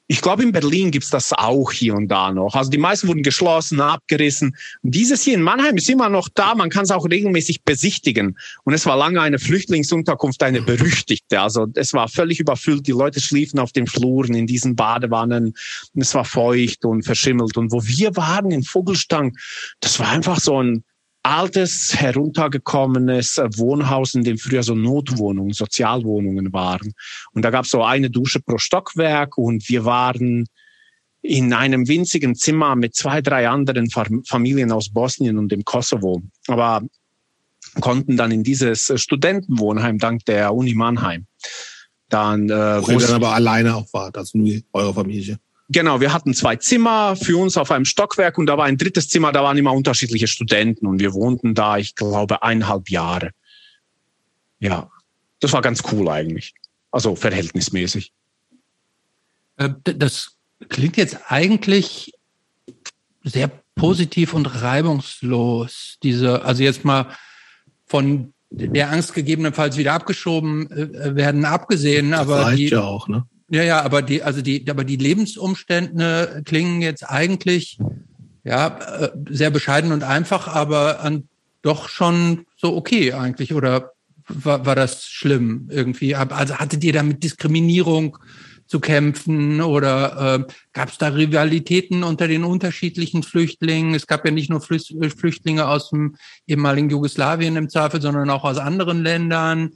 Ich 0.07 0.21
glaube, 0.21 0.43
in 0.43 0.51
Berlin 0.51 0.91
gibt's 0.91 1.09
das 1.09 1.33
auch 1.33 1.71
hier 1.71 1.95
und 1.95 2.09
da 2.09 2.31
noch. 2.31 2.53
Also 2.53 2.69
die 2.69 2.77
meisten 2.77 3.07
wurden 3.07 3.23
geschlossen, 3.23 3.81
abgerissen. 3.81 4.55
Dieses 4.83 5.23
hier 5.23 5.33
in 5.33 5.41
Mannheim 5.41 5.77
ist 5.77 5.89
immer 5.89 6.09
noch 6.09 6.29
da. 6.33 6.53
Man 6.53 6.69
kann 6.69 6.83
es 6.83 6.91
auch 6.91 7.05
regelmäßig 7.05 7.63
besichtigen. 7.63 8.37
Und 8.63 8.73
es 8.73 8.85
war 8.85 8.97
lange 8.97 9.19
eine 9.21 9.39
Flüchtlingsunterkunft, 9.39 10.43
eine 10.43 10.61
berüchtigte. 10.61 11.41
Also 11.41 11.65
es 11.73 11.93
war 11.93 12.07
völlig 12.07 12.39
überfüllt. 12.39 12.85
Die 12.85 12.91
Leute 12.91 13.19
schliefen 13.19 13.57
auf 13.57 13.71
den 13.71 13.87
Fluren 13.87 14.35
in 14.35 14.45
diesen 14.45 14.75
Badewannen. 14.75 15.55
Und 15.93 16.01
es 16.01 16.13
war 16.13 16.25
feucht 16.25 16.85
und 16.85 17.03
verschimmelt. 17.03 17.57
Und 17.57 17.71
wo 17.71 17.83
wir 17.83 18.15
waren 18.15 18.51
in 18.51 18.63
Vogelstang, 18.63 19.35
das 19.79 19.99
war 19.99 20.09
einfach 20.09 20.39
so 20.39 20.61
ein 20.61 20.83
altes, 21.25 21.95
heruntergekommenes 21.95 23.37
Wohnhaus, 23.55 24.13
in 24.13 24.23
dem 24.23 24.37
früher 24.37 24.61
so 24.61 24.75
Notwohnungen, 24.75 25.53
Sozialwohnungen 25.53 26.53
waren. 26.53 26.93
Und 27.33 27.43
da 27.43 27.49
gab 27.49 27.65
es 27.65 27.71
so 27.71 27.83
eine 27.83 28.11
Dusche 28.11 28.39
pro 28.39 28.59
Stockwerk 28.59 29.37
und 29.37 29.67
wir 29.67 29.85
waren 29.85 30.45
in 31.23 31.53
einem 31.53 31.87
winzigen 31.87 32.35
Zimmer 32.35 32.75
mit 32.75 32.93
zwei, 32.93 33.21
drei 33.21 33.49
anderen 33.49 33.89
Familien 33.89 34.71
aus 34.71 34.93
Bosnien 34.93 35.39
und 35.39 35.51
dem 35.51 35.65
Kosovo. 35.65 36.21
Aber 36.47 36.83
konnten 37.81 38.17
dann 38.17 38.31
in 38.31 38.43
dieses 38.43 38.93
Studentenwohnheim 38.95 39.97
dank 39.97 40.25
der 40.25 40.53
Uni 40.53 40.75
Mannheim. 40.75 41.25
Dann, 42.07 42.49
äh, 42.51 42.53
wo 42.85 42.91
ihr 42.91 42.99
dann 42.99 43.15
aber 43.15 43.33
alleine 43.33 43.75
auch 43.75 43.91
wart, 43.91 44.15
also 44.15 44.37
nur 44.37 44.61
eure 44.73 44.93
Familie. 44.93 45.39
Genau, 45.69 45.99
wir 45.99 46.13
hatten 46.13 46.33
zwei 46.33 46.57
Zimmer 46.57 47.15
für 47.15 47.37
uns 47.37 47.57
auf 47.57 47.71
einem 47.71 47.85
Stockwerk 47.85 48.37
und 48.37 48.45
da 48.45 48.57
war 48.57 48.65
ein 48.65 48.77
drittes 48.77 49.09
Zimmer, 49.09 49.31
da 49.31 49.43
waren 49.43 49.57
immer 49.57 49.73
unterschiedliche 49.73 50.27
Studenten 50.27 50.85
und 50.85 50.99
wir 50.99 51.13
wohnten 51.13 51.55
da, 51.55 51.77
ich 51.77 51.95
glaube, 51.95 52.43
eineinhalb 52.43 52.89
Jahre. 52.89 53.31
Ja, 54.59 54.91
das 55.39 55.53
war 55.53 55.61
ganz 55.61 55.81
cool 55.91 56.07
eigentlich. 56.09 56.53
Also 56.91 57.15
verhältnismäßig. 57.15 58.13
Äh, 59.57 59.69
das 59.83 60.35
klingt 60.69 60.97
jetzt 60.97 61.17
eigentlich 61.29 62.13
sehr 63.23 63.51
positiv 63.73 64.33
und 64.33 64.45
reibungslos. 64.61 65.97
Diese, 66.03 66.43
also 66.43 66.63
jetzt 66.63 66.85
mal 66.85 67.07
von 67.85 68.33
der 68.51 68.91
Angst 68.91 69.13
gegebenenfalls 69.13 69.77
wieder 69.77 69.93
abgeschoben 69.93 70.69
äh, 70.71 71.15
werden 71.15 71.43
abgesehen, 71.45 72.11
das 72.11 72.21
aber 72.21 72.55
die, 72.55 72.69
ja 72.69 72.83
auch, 72.83 73.07
ne? 73.07 73.27
Ja, 73.49 73.63
ja, 73.63 73.81
aber 73.81 74.01
die, 74.01 74.23
also 74.23 74.41
die, 74.41 74.67
aber 74.69 74.83
die 74.83 74.95
Lebensumstände 74.95 76.41
klingen 76.45 76.81
jetzt 76.81 77.03
eigentlich 77.03 77.77
ja 78.43 78.77
äh, 78.77 79.11
sehr 79.29 79.51
bescheiden 79.51 79.91
und 79.91 80.03
einfach, 80.03 80.47
aber 80.47 81.01
an, 81.01 81.27
doch 81.61 81.89
schon 81.89 82.45
so 82.57 82.75
okay 82.75 83.13
eigentlich. 83.13 83.53
Oder 83.53 83.91
war, 84.27 84.65
war 84.65 84.75
das 84.75 85.05
schlimm 85.05 85.69
irgendwie? 85.71 86.15
Also 86.15 86.55
hattet 86.57 86.83
ihr 86.83 86.93
da 86.93 87.03
mit 87.03 87.23
Diskriminierung 87.23 88.17
zu 88.67 88.79
kämpfen 88.79 89.61
oder 89.61 90.47
äh, 90.47 90.53
gab 90.73 90.89
es 90.89 90.97
da 90.97 91.09
Rivalitäten 91.09 92.03
unter 92.03 92.27
den 92.27 92.43
unterschiedlichen 92.43 93.21
Flüchtlingen? 93.21 93.93
Es 93.93 94.07
gab 94.07 94.25
ja 94.25 94.31
nicht 94.31 94.49
nur 94.49 94.61
Flüchtlinge 94.61 95.67
aus 95.67 95.91
dem 95.91 96.15
ehemaligen 96.47 96.89
Jugoslawien 96.89 97.55
im 97.57 97.69
Zweifel, 97.69 98.01
sondern 98.01 98.29
auch 98.31 98.43
aus 98.43 98.57
anderen 98.57 99.03
Ländern. 99.03 99.73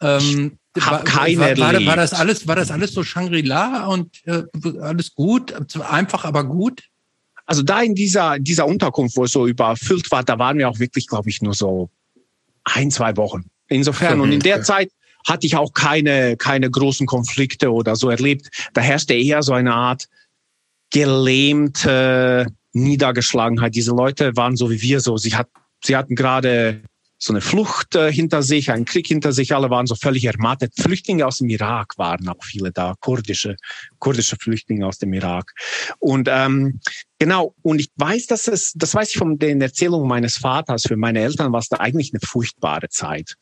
Ähm, 0.00 0.58
hab 0.80 1.04
keine 1.04 1.58
war, 1.58 1.74
war, 1.74 1.86
war, 1.86 1.96
das 1.96 2.12
alles, 2.12 2.46
war 2.46 2.56
das 2.56 2.70
alles 2.70 2.92
so 2.92 3.02
Shangri-La 3.02 3.86
und 3.86 4.10
äh, 4.26 4.42
alles 4.80 5.14
gut, 5.14 5.54
einfach 5.80 6.24
aber 6.24 6.44
gut? 6.44 6.82
Also 7.46 7.62
da 7.62 7.82
in 7.82 7.94
dieser, 7.94 8.38
dieser 8.38 8.66
Unterkunft, 8.66 9.16
wo 9.16 9.24
es 9.24 9.32
so 9.32 9.46
überfüllt 9.46 10.10
war, 10.10 10.24
da 10.24 10.38
waren 10.38 10.58
wir 10.58 10.68
auch 10.68 10.78
wirklich, 10.78 11.06
glaube 11.06 11.28
ich, 11.28 11.42
nur 11.42 11.54
so 11.54 11.90
ein, 12.64 12.90
zwei 12.90 13.16
Wochen. 13.16 13.44
Insofern, 13.68 14.20
und 14.20 14.32
in 14.32 14.40
der 14.40 14.62
Zeit 14.62 14.90
hatte 15.26 15.46
ich 15.46 15.56
auch 15.56 15.72
keine, 15.72 16.36
keine 16.36 16.70
großen 16.70 17.06
Konflikte 17.06 17.72
oder 17.72 17.96
so 17.96 18.10
erlebt. 18.10 18.48
Da 18.72 18.80
herrschte 18.80 19.14
eher 19.14 19.42
so 19.42 19.52
eine 19.52 19.74
Art 19.74 20.08
gelähmte 20.90 22.46
Niedergeschlagenheit. 22.72 23.74
Diese 23.74 23.90
Leute 23.92 24.36
waren 24.36 24.56
so 24.56 24.70
wie 24.70 24.80
wir 24.80 25.00
so. 25.00 25.16
Sie, 25.16 25.34
hat, 25.34 25.48
sie 25.82 25.96
hatten 25.96 26.14
gerade 26.14 26.82
so 27.24 27.32
eine 27.32 27.40
Flucht 27.40 27.94
äh, 27.94 28.12
hinter 28.12 28.42
sich, 28.42 28.70
einen 28.70 28.84
Krieg 28.84 29.06
hinter 29.06 29.32
sich. 29.32 29.54
Alle 29.54 29.70
waren 29.70 29.86
so 29.86 29.94
völlig 29.94 30.24
ermattet. 30.26 30.74
Flüchtlinge 30.78 31.26
aus 31.26 31.38
dem 31.38 31.48
Irak 31.48 31.96
waren 31.96 32.28
auch 32.28 32.44
viele 32.44 32.70
da, 32.70 32.94
kurdische, 33.00 33.56
kurdische 33.98 34.36
Flüchtlinge 34.36 34.86
aus 34.86 34.98
dem 34.98 35.12
Irak. 35.14 35.52
Und 35.98 36.28
ähm, 36.30 36.80
genau, 37.18 37.54
und 37.62 37.80
ich 37.80 37.88
weiß, 37.96 38.26
dass 38.26 38.46
es, 38.46 38.72
das 38.74 38.94
weiß 38.94 39.10
ich 39.10 39.16
von 39.16 39.38
den 39.38 39.62
Erzählungen 39.62 40.06
meines 40.06 40.36
Vaters, 40.36 40.82
für 40.86 40.96
meine 40.96 41.20
Eltern 41.20 41.52
war 41.52 41.60
es 41.60 41.68
da 41.68 41.78
eigentlich 41.78 42.12
eine 42.12 42.20
furchtbare 42.20 42.88
Zeit 42.90 43.36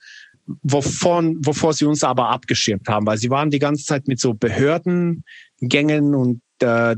wovon, 0.63 1.39
wovor 1.47 1.73
sie 1.73 1.85
uns 1.85 2.03
aber 2.03 2.29
abgeschirmt 2.31 2.89
haben, 2.89 3.07
weil 3.07 3.19
sie 3.19 3.31
waren 3.31 3.51
die 3.51 3.61
ganze 3.61 3.85
Zeit 3.85 4.09
mit 4.09 4.19
so 4.19 4.35
Behördengängen 4.35 6.15
und 6.15 6.43
äh, 6.61 6.97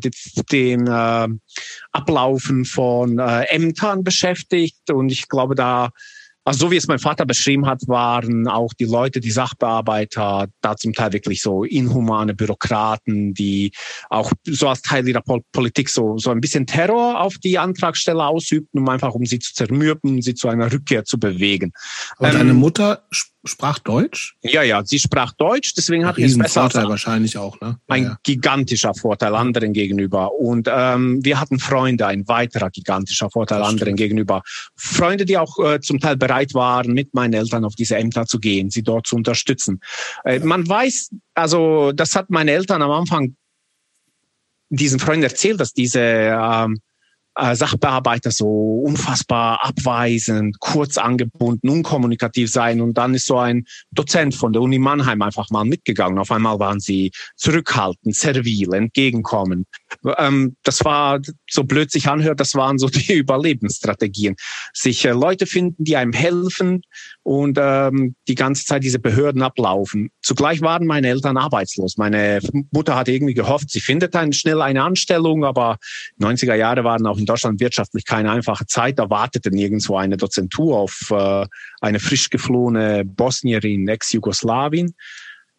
den 0.51 0.87
äh, 0.87 1.29
Ablaufen 1.93 2.65
von 2.65 3.19
äh, 3.19 3.45
Ämtern 3.45 4.05
beschäftigt 4.05 4.91
und 4.91 5.11
ich 5.11 5.29
glaube, 5.29 5.55
da 5.55 5.91
also 6.45 6.67
so 6.67 6.71
wie 6.71 6.77
es 6.77 6.87
mein 6.87 6.99
Vater 6.99 7.25
beschrieben 7.25 7.67
hat, 7.67 7.81
waren 7.89 8.49
auch 8.49 8.75
die 8.75 8.85
Leute, 8.85 9.21
die 9.21 9.31
Sachbearbeiter, 9.31 10.49
da 10.61 10.77
zum 10.77 10.93
Teil 10.93 11.13
wirklich 11.13 11.41
so 11.41 11.65
inhumane 11.65 12.35
Bürokraten, 12.35 13.33
die 13.33 13.73
auch 14.11 14.31
so 14.45 14.69
als 14.69 14.83
Teil 14.83 15.09
ihrer 15.09 15.23
Politik 15.53 15.89
so, 15.89 16.19
so 16.19 16.31
ein 16.31 16.41
bisschen 16.41 16.67
Terror 16.67 17.21
auf 17.21 17.39
die 17.39 17.59
Antragsteller 17.59 18.29
ausübten, 18.29 18.81
um 18.81 18.89
einfach 18.89 19.15
um 19.15 19.25
sie 19.25 19.39
zu 19.39 19.55
zermürben, 19.55 20.21
sie 20.21 20.35
zu 20.35 20.49
einer 20.49 20.71
Rückkehr 20.71 21.05
zu 21.05 21.19
bewegen. 21.19 21.73
Aber 22.19 22.29
ähm, 22.29 22.39
deine 22.39 22.55
Mutter 22.55 23.07
sprach 23.45 23.79
Deutsch? 23.79 24.37
Ja, 24.43 24.63
ja, 24.63 24.85
sie 24.85 24.99
sprach 24.99 25.33
Deutsch, 25.33 25.75
deswegen 25.75 26.07
hat 26.07 26.19
es 26.19 26.37
besser. 26.37 26.63
Vorteil 26.63 26.89
wahrscheinlich 26.89 27.37
auch, 27.37 27.61
ne? 27.61 27.79
Ein 27.89 28.05
ja. 28.05 28.19
gigantischer 28.23 28.95
Vorteil 28.95 29.35
anderen 29.35 29.73
gegenüber. 29.73 30.33
Und 30.33 30.69
ähm, 30.71 31.25
wir 31.25 31.41
hatten 31.41 31.59
Freunde, 31.59 32.07
ein 32.07 32.27
weiterer 32.29 32.71
gigantischer 32.71 33.31
Vorteil 33.31 33.59
das 33.61 33.69
anderen 33.69 33.89
stimmt. 33.89 33.99
gegenüber. 33.99 34.43
Freunde, 34.77 35.25
die 35.25 35.39
auch 35.39 35.59
äh, 35.59 35.81
zum 35.81 36.01
Teil 36.01 36.17
bereit 36.17 36.55
waren, 36.55 36.93
mit 36.93 37.15
meinen 37.15 37.35
Eltern 37.35 37.65
auf 37.65 37.75
diese 37.75 37.97
Ämter 37.97 38.27
zu 38.27 38.39
gehen, 38.39 38.71
sie 38.71 38.83
dort 38.83 39.07
zu 39.07 39.17
unterstützen. 39.17 39.81
Äh, 40.25 40.41
man 40.41 40.69
weiß, 40.69 41.11
also 41.35 41.93
das 41.93 42.17
hat 42.17 42.31
meine 42.31 42.53
Eltern 42.53 42.83
am 42.83 42.91
Anfang 42.91 43.37
diesen 44.71 44.99
Freunden 44.99 45.25
erzählt, 45.25 45.61
dass 45.61 45.73
diese 45.73 46.01
ähm, 46.01 46.81
äh, 47.37 47.55
Sachbearbeiter 47.55 48.31
so 48.31 48.83
unfassbar 48.85 49.65
abweisend, 49.65 50.59
kurz 50.61 50.99
angebunden, 50.99 51.69
unkommunikativ 51.69 52.51
sein. 52.51 52.81
Und 52.81 52.97
dann 52.99 53.15
ist 53.15 53.27
so 53.27 53.39
ein 53.39 53.65
Dozent 53.91 54.35
von 54.35 54.53
der 54.53 54.63
Uni 54.63 54.79
Mannheim 54.79 55.23
einfach 55.23 55.51
mal 55.51 55.65
mitgegangen. 55.65 56.19
Auf 56.19 56.31
einmal 56.31 56.59
waren 56.59 56.81
sie 56.81 57.11
zurückhaltend, 57.37 58.15
servil, 58.15 58.73
entgegenkommen. 58.75 59.67
Ähm, 60.19 60.57
das 60.63 60.85
war, 60.85 61.21
so 61.49 61.65
blöd 61.65 61.91
sich 61.91 62.09
anhört, 62.09 62.41
das 62.41 62.55
waren 62.55 62.79
so 62.79 62.89
die 62.89 63.15
Überlebensstrategien. 63.15 64.37
Sich 64.73 65.05
äh, 65.05 65.11
Leute 65.11 65.47
finden, 65.47 65.85
die 65.85 65.97
einem 65.97 66.13
helfen 66.13 66.83
und 67.23 67.59
ähm, 67.61 68.15
die 68.29 68.35
ganze 68.35 68.67
Zeit 68.67 68.85
diese 68.85 68.99
Behörden 68.99 69.43
ablaufen. 69.43 70.11
Zugleich 70.23 70.61
waren 70.61 70.87
meine 70.87 71.09
Eltern 71.09 71.37
arbeitslos. 71.37 71.97
Meine 71.97 72.41
Mutter 72.71 72.97
hatte 72.97 73.13
irgendwie 73.13 73.35
gehofft, 73.35 73.71
sie 73.71 73.81
findet 73.81 74.15
dann 74.15 74.33
schnell 74.33 74.61
eine 74.61 74.83
Anstellung, 74.83 75.45
aber 75.45 75.79
90er 76.21 76.55
Jahre 76.55 76.85
waren 76.85 77.07
auch 77.07 77.19
in 77.19 77.27
Deutschland 77.27 77.61
wirtschaftlich 77.61 78.05
keine 78.05 78.31
einfache 78.31 78.67
Zeit. 78.67 78.99
Da 78.99 79.11
wartete 79.11 79.51
nirgendwo 79.51 79.97
eine 79.97 80.17
Dozentur 80.17 80.79
auf 80.79 81.11
äh, 81.11 81.47
eine 81.81 82.01
frisch 82.01 82.31
geflohene 82.31 83.05
Bosnierin, 83.05 83.89
Ex-Jugoslawien. 83.89 84.95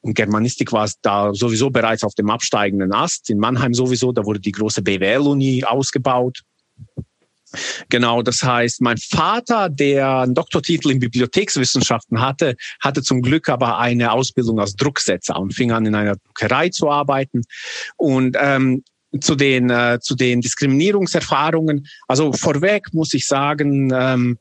Und 0.06 0.14
Germanistik 0.14 0.72
war 0.72 0.88
da 1.02 1.34
sowieso 1.34 1.72
bereits 1.72 2.04
auf 2.04 2.14
dem 2.14 2.30
absteigenden 2.30 2.94
Ast. 2.94 3.28
In 3.32 3.40
Mannheim 3.40 3.74
sowieso, 3.74 4.12
da 4.12 4.24
wurde 4.24 4.40
die 4.40 4.52
große 4.52 4.84
BWL-Uni 4.84 5.64
ausgebaut. 5.64 6.44
Genau, 7.90 8.22
das 8.22 8.44
heißt, 8.44 8.82
mein 8.82 8.98
Vater, 8.98 9.68
der 9.68 10.20
einen 10.20 10.36
Doktortitel 10.36 10.92
in 10.92 11.00
Bibliothekswissenschaften 11.00 12.22
hatte, 12.22 12.56
hatte 12.82 13.02
zum 13.02 13.24
Glück 13.24 13.50
aber 13.50 13.80
eine 13.80 14.12
Ausbildung 14.12 14.60
als 14.60 14.76
Drucksetzer 14.76 15.40
und 15.40 15.56
fing 15.56 15.72
an, 15.72 15.88
in 15.88 15.96
einer 15.96 16.18
Druckerei 16.18 16.70
zu 16.70 16.88
arbeiten. 16.88 17.42
Und 17.98 18.38
ähm, 18.40 18.84
zu 19.22 19.34
den, 19.34 19.72
äh, 19.72 19.98
zu 20.00 20.14
den 20.14 20.42
Diskriminierungserfahrungen. 20.42 21.88
Also 22.08 22.32
vorweg 22.32 22.94
muss 22.94 23.16
ich 23.16 23.26
sagen, 23.26 23.92
ähm, 23.92 24.38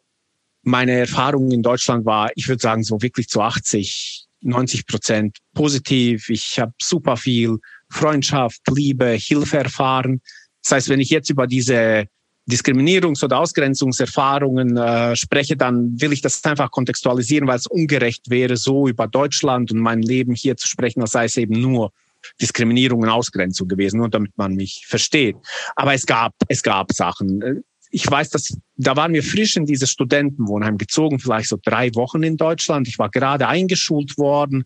meine 0.62 0.92
Erfahrung 0.92 1.52
in 1.52 1.62
Deutschland 1.62 2.04
war, 2.04 2.30
ich 2.34 2.48
würde 2.48 2.60
sagen, 2.60 2.82
so 2.82 3.00
wirklich 3.00 3.28
zu 3.28 3.40
80, 3.40 4.26
90 4.44 4.86
Prozent 4.86 5.38
positiv. 5.54 6.28
Ich 6.28 6.58
habe 6.58 6.72
super 6.80 7.16
viel 7.16 7.58
Freundschaft, 7.90 8.60
Liebe, 8.70 9.06
Hilfe 9.10 9.58
erfahren. 9.58 10.20
Das 10.62 10.72
heißt, 10.72 10.88
wenn 10.88 11.00
ich 11.00 11.10
jetzt 11.10 11.30
über 11.30 11.46
diese 11.46 12.06
Diskriminierungs- 12.50 13.24
oder 13.24 13.38
Ausgrenzungserfahrungen 13.38 14.76
äh, 14.76 15.16
spreche, 15.16 15.56
dann 15.56 15.98
will 16.00 16.12
ich 16.12 16.20
das 16.20 16.44
einfach 16.44 16.70
kontextualisieren, 16.70 17.48
weil 17.48 17.56
es 17.56 17.66
ungerecht 17.66 18.28
wäre, 18.28 18.56
so 18.56 18.86
über 18.86 19.06
Deutschland 19.06 19.72
und 19.72 19.78
mein 19.78 20.02
Leben 20.02 20.34
hier 20.34 20.56
zu 20.56 20.68
sprechen, 20.68 21.00
als 21.00 21.12
sei 21.12 21.24
es 21.24 21.36
eben 21.36 21.60
nur 21.60 21.92
Diskriminierung 22.40 23.02
und 23.02 23.08
Ausgrenzung 23.08 23.68
gewesen, 23.68 23.98
nur 23.98 24.10
damit 24.10 24.36
man 24.36 24.54
mich 24.54 24.84
versteht. 24.86 25.36
Aber 25.76 25.94
es 25.94 26.04
gab, 26.04 26.34
es 26.48 26.62
gab 26.62 26.92
Sachen. 26.92 27.62
Ich 27.94 28.10
weiß, 28.10 28.30
dass 28.30 28.56
da 28.76 28.96
waren 28.96 29.12
wir 29.12 29.22
frisch 29.22 29.56
in 29.56 29.66
dieses 29.66 29.88
Studentenwohnheim 29.88 30.78
gezogen, 30.78 31.20
vielleicht 31.20 31.48
so 31.48 31.58
drei 31.62 31.94
Wochen 31.94 32.24
in 32.24 32.36
Deutschland. 32.36 32.88
Ich 32.88 32.98
war 32.98 33.08
gerade 33.08 33.46
eingeschult 33.46 34.18
worden, 34.18 34.64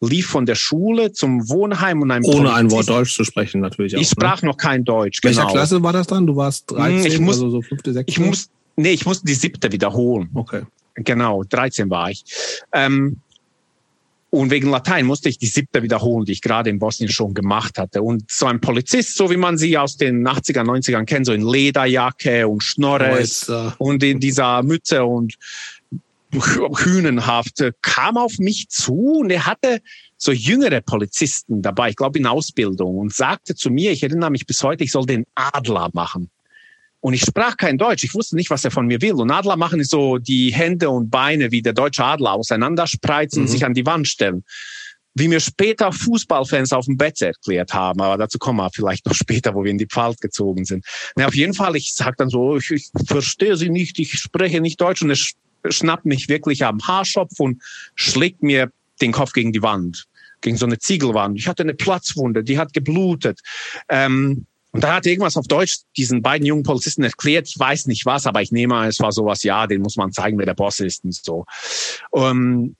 lief 0.00 0.26
von 0.26 0.44
der 0.44 0.56
Schule 0.56 1.12
zum 1.12 1.48
Wohnheim 1.48 2.02
und 2.02 2.10
einem 2.10 2.24
ohne 2.24 2.34
Polizist. 2.34 2.56
ein 2.58 2.70
Wort 2.72 2.88
Deutsch 2.88 3.14
zu 3.14 3.22
sprechen 3.22 3.60
natürlich. 3.60 3.96
Auch, 3.96 4.00
ich 4.00 4.08
sprach 4.08 4.42
ne? 4.42 4.48
noch 4.48 4.56
kein 4.56 4.84
Deutsch. 4.84 5.20
Welcher 5.22 5.42
genau. 5.42 5.52
Klasse 5.52 5.82
war 5.84 5.92
das 5.92 6.08
dann? 6.08 6.26
Du 6.26 6.34
warst 6.34 6.70
13, 6.72 7.04
hm, 7.04 7.06
ich 7.06 7.20
muss, 7.20 7.36
also 7.36 7.50
so 7.50 7.62
fünfte, 7.62 7.92
sechste. 7.92 8.10
Ich 8.10 8.18
muss, 8.18 8.50
nee, 8.74 8.90
ich 8.90 9.06
musste 9.06 9.24
die 9.24 9.34
siebte 9.34 9.70
wiederholen. 9.70 10.30
Okay. 10.34 10.62
Genau, 10.96 11.44
13 11.44 11.88
war 11.90 12.10
ich. 12.10 12.24
Ähm, 12.72 13.20
und 14.34 14.50
wegen 14.50 14.70
Latein 14.70 15.06
musste 15.06 15.28
ich 15.28 15.38
die 15.38 15.46
siebte 15.46 15.82
wiederholen, 15.82 16.24
die 16.24 16.32
ich 16.32 16.42
gerade 16.42 16.70
in 16.70 16.78
Bosnien 16.78 17.10
schon 17.10 17.34
gemacht 17.34 17.78
hatte. 17.78 18.02
Und 18.02 18.30
so 18.30 18.46
ein 18.46 18.60
Polizist, 18.60 19.16
so 19.16 19.30
wie 19.30 19.36
man 19.36 19.58
sie 19.58 19.78
aus 19.78 19.96
den 19.96 20.26
80er, 20.26 20.62
90ern 20.62 21.04
kennt, 21.04 21.26
so 21.26 21.32
in 21.32 21.46
Lederjacke 21.46 22.46
und 22.48 22.62
Schnorres 22.62 23.48
oh, 23.48 23.72
und 23.78 24.02
in 24.02 24.20
dieser 24.20 24.62
Mütze 24.62 25.04
und 25.04 25.34
hühnenhaft, 26.32 27.62
kam 27.80 28.16
auf 28.16 28.38
mich 28.38 28.68
zu 28.68 29.20
und 29.20 29.30
er 29.30 29.46
hatte 29.46 29.80
so 30.16 30.32
jüngere 30.32 30.80
Polizisten 30.80 31.62
dabei, 31.62 31.90
ich 31.90 31.96
glaube 31.96 32.18
in 32.18 32.26
Ausbildung, 32.26 32.96
und 32.96 33.14
sagte 33.14 33.54
zu 33.54 33.70
mir, 33.70 33.92
ich 33.92 34.02
erinnere 34.02 34.30
mich 34.30 34.46
bis 34.46 34.62
heute, 34.62 34.82
ich 34.82 34.90
soll 34.90 35.06
den 35.06 35.24
Adler 35.34 35.90
machen. 35.92 36.30
Und 37.04 37.12
ich 37.12 37.20
sprach 37.20 37.58
kein 37.58 37.76
Deutsch. 37.76 38.02
Ich 38.02 38.14
wusste 38.14 38.34
nicht, 38.34 38.48
was 38.48 38.64
er 38.64 38.70
von 38.70 38.86
mir 38.86 39.02
will. 39.02 39.12
Und 39.12 39.30
Adler 39.30 39.58
machen 39.58 39.78
ist 39.78 39.90
so 39.90 40.16
die 40.16 40.54
Hände 40.54 40.88
und 40.88 41.10
Beine 41.10 41.50
wie 41.50 41.60
der 41.60 41.74
deutsche 41.74 42.02
Adler 42.02 42.32
auseinanderspreizen 42.32 43.40
mhm. 43.40 43.44
und 43.44 43.48
sich 43.50 43.62
an 43.66 43.74
die 43.74 43.84
Wand 43.84 44.08
stellen. 44.08 44.42
Wie 45.12 45.28
mir 45.28 45.40
später 45.40 45.92
Fußballfans 45.92 46.72
auf 46.72 46.86
dem 46.86 46.96
Bett 46.96 47.20
erklärt 47.20 47.74
haben, 47.74 48.00
aber 48.00 48.16
dazu 48.16 48.38
kommen 48.38 48.56
wir 48.56 48.70
vielleicht 48.74 49.04
noch 49.04 49.14
später, 49.14 49.54
wo 49.54 49.64
wir 49.64 49.70
in 49.70 49.76
die 49.76 49.84
Pfalz 49.84 50.18
gezogen 50.18 50.64
sind. 50.64 50.86
Na, 51.14 51.26
auf 51.26 51.34
jeden 51.34 51.52
Fall, 51.52 51.76
ich 51.76 51.92
sag 51.92 52.16
dann 52.16 52.30
so, 52.30 52.56
ich, 52.56 52.70
ich 52.70 52.88
verstehe 53.06 53.58
sie 53.58 53.68
nicht, 53.68 53.98
ich 53.98 54.18
spreche 54.18 54.62
nicht 54.62 54.80
Deutsch 54.80 55.02
und 55.02 55.10
er 55.10 55.70
schnappt 55.70 56.06
mich 56.06 56.30
wirklich 56.30 56.64
am 56.64 56.80
Haarschopf 56.80 57.38
und 57.38 57.62
schlägt 57.96 58.42
mir 58.42 58.72
den 59.02 59.12
Kopf 59.12 59.34
gegen 59.34 59.52
die 59.52 59.60
Wand, 59.60 60.06
gegen 60.40 60.56
so 60.56 60.64
eine 60.64 60.78
Ziegelwand. 60.78 61.38
Ich 61.38 61.48
hatte 61.48 61.64
eine 61.64 61.74
Platzwunde, 61.74 62.42
die 62.42 62.58
hat 62.58 62.72
geblutet. 62.72 63.40
Ähm, 63.90 64.46
und 64.74 64.82
da 64.82 64.96
hat 64.96 65.06
irgendwas 65.06 65.36
auf 65.36 65.46
Deutsch 65.46 65.78
diesen 65.96 66.20
beiden 66.20 66.44
jungen 66.44 66.64
Polizisten 66.64 67.04
erklärt. 67.04 67.46
Ich 67.46 67.56
weiß 67.56 67.86
nicht 67.86 68.06
was, 68.06 68.26
aber 68.26 68.42
ich 68.42 68.50
nehme 68.50 68.74
an, 68.74 68.88
es 68.88 68.98
war 68.98 69.12
sowas, 69.12 69.44
ja, 69.44 69.68
den 69.68 69.82
muss 69.82 69.94
man 69.94 70.10
zeigen, 70.10 70.36
wer 70.36 70.46
der 70.46 70.54
Boss 70.54 70.80
ist 70.80 71.04
und 71.04 71.14
so. 71.14 71.44
Um, 72.10 72.74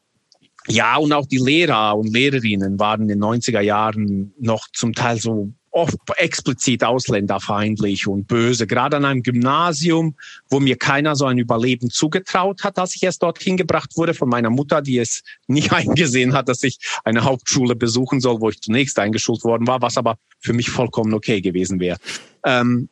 ja, 0.67 0.97
und 0.97 1.13
auch 1.13 1.27
die 1.27 1.39
Lehrer 1.39 1.97
und 1.97 2.13
Lehrerinnen 2.13 2.81
waren 2.81 3.03
in 3.03 3.09
den 3.09 3.23
90er 3.23 3.61
Jahren 3.61 4.35
noch 4.41 4.67
zum 4.73 4.93
Teil 4.93 5.21
so 5.21 5.53
oft 5.75 5.97
explizit 6.17 6.85
ausländerfeindlich 6.85 8.07
und 8.07 8.29
böse, 8.29 8.67
gerade 8.67 8.97
an 8.97 9.05
einem 9.05 9.23
Gymnasium, 9.23 10.15
wo 10.49 10.61
mir 10.61 10.77
keiner 10.77 11.17
so 11.17 11.27
ein 11.27 11.39
Überleben 11.39 11.91
zugetraut 11.91 12.63
hat, 12.63 12.79
als 12.79 12.95
ich 12.95 13.03
erst 13.03 13.23
dorthin 13.23 13.57
gebracht 13.57 13.97
wurde 13.97 14.15
von 14.15 14.29
meiner 14.29 14.51
Mutter, 14.51 14.83
die 14.83 14.99
es 14.99 15.23
nie 15.49 15.69
eingesehen 15.71 16.33
hat, 16.33 16.49
dass 16.49 16.63
ich 16.63 16.79
eine 17.05 17.25
Hauptschule 17.25 17.75
besuchen 17.75 18.21
soll, 18.21 18.41
wo 18.41 18.51
ich 18.51 18.61
zunächst 18.61 18.99
eingeschult 18.99 19.43
worden 19.45 19.67
war, 19.67 19.83
was 19.83 19.99
aber 19.99 20.17
für 20.39 20.53
mich 20.53 20.71
vollkommen 20.71 21.13
okay 21.13 21.41
gewesen 21.41 21.81
wäre. 21.81 21.99
Ähm, 22.45 22.89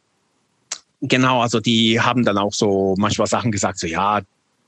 Genau, 1.05 1.41
also 1.41 1.59
die 1.59 2.01
haben 2.01 2.25
dann 2.25 2.39
auch 2.39 2.53
so 2.53 2.95
manchmal 2.97 3.27
Sachen 3.27 3.51
gesagt, 3.51 3.81
so 3.81 3.89
ja, 3.89 4.21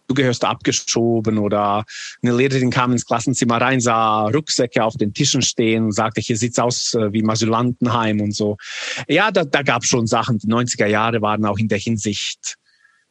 du 0.07 0.15
gehörst 0.15 0.45
abgeschoben 0.45 1.39
oder 1.39 1.85
eine 2.23 2.37
Lehrerin 2.37 2.71
kam 2.71 2.93
ins 2.93 3.07
Klassenzimmer 3.07 3.61
rein, 3.61 3.81
sah 3.81 4.27
Rucksäcke 4.29 4.85
auf 4.85 4.97
den 4.97 5.15
Tischen 5.15 5.43
stehen 5.43 5.85
und 5.85 5.93
sagte, 5.93 6.21
hier 6.21 6.37
sieht's 6.37 6.59
aus 6.59 6.95
äh, 6.95 7.13
wie 7.13 7.27
Asylantenheim 7.27 8.21
und 8.21 8.35
so. 8.35 8.57
Ja, 9.09 9.31
da, 9.31 9.45
da 9.45 9.63
gab 9.63 9.85
schon 9.85 10.07
Sachen. 10.07 10.39
Die 10.39 10.47
90er 10.47 10.87
Jahre 10.87 11.23
waren 11.23 11.45
auch 11.45 11.59
in 11.59 11.69
der 11.69 11.79
Hinsicht 11.79 12.57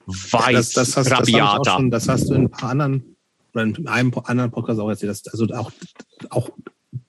weit 0.05 0.55
das, 0.55 0.71
das 0.71 0.97
hast, 0.97 1.11
rabiater. 1.11 1.63
Das, 1.63 1.73
schon, 1.73 1.91
das 1.91 2.07
hast 2.07 2.29
du 2.29 2.33
in 2.33 2.41
ein 2.43 2.51
paar 2.51 2.69
anderen, 2.69 3.15
oder 3.53 3.63
in 3.63 3.87
einem 3.87 4.11
anderen 4.23 4.51
Podcast 4.51 4.79
auch 4.79 4.89
erzählt, 4.89 5.11
dass, 5.11 5.27
also 5.27 5.45
auch, 5.53 5.71
auch 6.29 6.49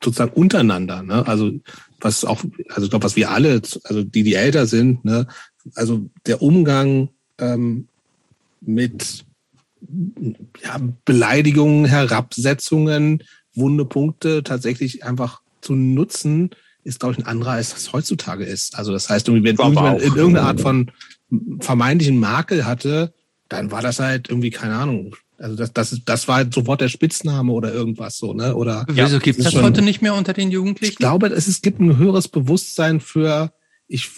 sozusagen 0.03 0.33
untereinander, 0.33 1.03
ne? 1.03 1.27
Also 1.27 1.53
was 2.01 2.25
auch, 2.25 2.43
also 2.69 2.85
ich 2.85 2.91
glaube, 2.91 3.05
was 3.05 3.17
wir 3.17 3.31
alle, 3.31 3.61
also 3.85 4.03
die, 4.03 4.23
die 4.23 4.35
älter 4.35 4.67
sind, 4.67 5.05
ne, 5.05 5.27
also 5.75 6.09
der 6.27 6.43
Umgang 6.43 7.09
ähm, 7.39 7.89
mit 8.61 9.25
ja, 10.63 10.81
Beleidigungen, 11.05 11.85
Herabsetzungen, 11.85 13.23
wunde 13.55 13.85
Punkte 13.85 14.43
tatsächlich 14.43 15.05
einfach 15.05 15.41
zu 15.61 15.75
nutzen, 15.75 16.51
ist, 16.85 17.01
glaube 17.01 17.15
ich, 17.15 17.19
ein 17.19 17.27
anderer, 17.27 17.53
als 17.53 17.73
das 17.73 17.93
heutzutage 17.93 18.45
ist. 18.45 18.77
Also 18.77 18.93
das 18.93 19.09
heißt, 19.09 19.29
wenn 19.29 19.45
irgendjemand 19.45 20.03
in 20.03 20.15
irgendeiner 20.15 20.47
Art 20.47 20.61
von 20.61 20.91
vermeintlichen 21.61 22.19
Makel 22.19 22.67
hatte, 22.67 23.13
dann 23.49 23.71
war 23.71 23.83
das 23.83 24.01
halt 24.01 24.29
irgendwie, 24.29 24.51
keine 24.51 24.75
Ahnung, 24.75 25.17
also 25.39 25.57
das, 25.57 25.73
das, 25.73 26.01
das 26.05 26.29
war 26.29 26.37
halt 26.37 26.55
sofort 26.55 26.81
der 26.81 26.89
Spitzname 26.89 27.53
oder 27.53 27.73
irgendwas 27.73 28.19
so, 28.19 28.35
ne? 28.35 28.55
Oder 28.55 28.87
Wieso 28.89 29.19
gibt 29.19 29.39
es 29.39 29.45
das 29.45 29.53
schon, 29.53 29.65
heute 29.65 29.83
nicht 29.83 30.01
mehr 30.01 30.15
unter 30.15 30.33
den 30.33 30.51
Jugendlichen? 30.51 30.93
Ich 30.93 30.99
glaube, 30.99 31.27
es, 31.27 31.49
es 31.49 31.61
gibt 31.61 31.81
ein 31.81 31.99
höheres 31.99 32.29
Bewusstsein 32.29 33.01
für, 33.01 33.53
ich, 33.89 34.11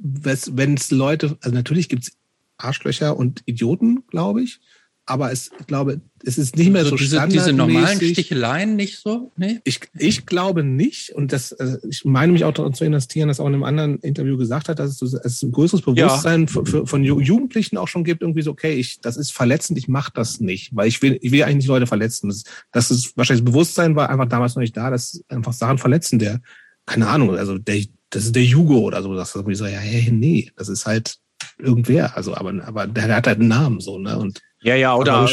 wenn 0.00 0.74
es 0.74 0.90
Leute, 0.90 1.38
also 1.40 1.54
natürlich 1.54 1.88
gibt 1.88 2.04
es 2.04 2.12
Arschlöcher 2.58 3.16
und 3.16 3.42
Idioten, 3.46 4.04
glaube 4.08 4.42
ich 4.42 4.60
aber 5.06 5.32
es, 5.32 5.50
ich 5.58 5.66
glaube, 5.66 6.00
es 6.24 6.38
ist 6.38 6.56
nicht 6.56 6.70
mehr 6.70 6.80
also 6.80 6.92
so 6.92 6.96
diese. 6.96 7.26
Diese 7.28 7.52
normalen 7.52 8.00
Sticheleien 8.00 8.76
nicht 8.76 8.98
so? 8.98 9.32
Nee? 9.36 9.60
Ich, 9.64 9.80
ich 9.98 10.24
glaube 10.24 10.64
nicht. 10.64 11.10
Und 11.10 11.32
das, 11.32 11.52
also 11.52 11.76
ich 11.88 12.04
meine 12.04 12.32
mich 12.32 12.44
auch 12.44 12.54
daran 12.54 12.72
zu 12.72 12.84
investieren, 12.84 13.28
dass 13.28 13.38
auch 13.38 13.46
in 13.46 13.54
einem 13.54 13.64
anderen 13.64 13.98
Interview 13.98 14.38
gesagt 14.38 14.68
hat, 14.68 14.78
dass 14.78 15.02
es, 15.02 15.10
dass 15.10 15.24
es 15.24 15.42
ein 15.42 15.52
größeres 15.52 15.82
Bewusstsein 15.82 16.42
ja. 16.42 16.46
für, 16.46 16.64
für, 16.64 16.86
von 16.86 17.04
Jugendlichen 17.04 17.76
auch 17.76 17.88
schon 17.88 18.04
gibt, 18.04 18.22
irgendwie 18.22 18.40
so, 18.42 18.52
okay, 18.52 18.74
ich, 18.74 19.00
das 19.00 19.18
ist 19.18 19.32
verletzend, 19.32 19.78
ich 19.78 19.88
mache 19.88 20.12
das 20.14 20.40
nicht, 20.40 20.74
weil 20.74 20.88
ich 20.88 21.02
will, 21.02 21.18
ich 21.20 21.32
will 21.32 21.42
eigentlich 21.42 21.56
nicht 21.56 21.68
Leute 21.68 21.86
verletzen. 21.86 22.28
Das, 22.28 22.44
das 22.72 22.90
ist 22.90 23.16
wahrscheinlich 23.16 23.44
das 23.44 23.52
Bewusstsein 23.52 23.96
war 23.96 24.08
einfach 24.08 24.28
damals 24.28 24.54
noch 24.54 24.62
nicht 24.62 24.76
da, 24.76 24.90
dass 24.90 25.22
einfach 25.28 25.52
Sachen 25.52 25.76
verletzen, 25.76 26.18
der, 26.18 26.40
keine 26.86 27.08
Ahnung, 27.08 27.36
also 27.36 27.58
der, 27.58 27.84
das 28.08 28.24
ist 28.24 28.34
der 28.34 28.44
Jugo 28.44 28.78
oder 28.78 29.02
so, 29.02 29.14
das 29.14 29.30
ist 29.30 29.34
irgendwie 29.36 29.56
so, 29.56 29.66
ja, 29.66 29.78
hey, 29.78 30.10
nee, 30.10 30.50
das 30.56 30.68
ist 30.68 30.86
halt 30.86 31.18
irgendwer, 31.58 32.16
also, 32.16 32.34
aber, 32.34 32.54
aber 32.64 32.86
der 32.86 33.16
hat 33.16 33.26
halt 33.26 33.40
einen 33.40 33.48
Namen, 33.48 33.80
so, 33.80 33.98
ne, 33.98 34.18
und 34.18 34.40
ja, 34.64 34.74
ja, 34.74 34.96
oder 34.96 35.28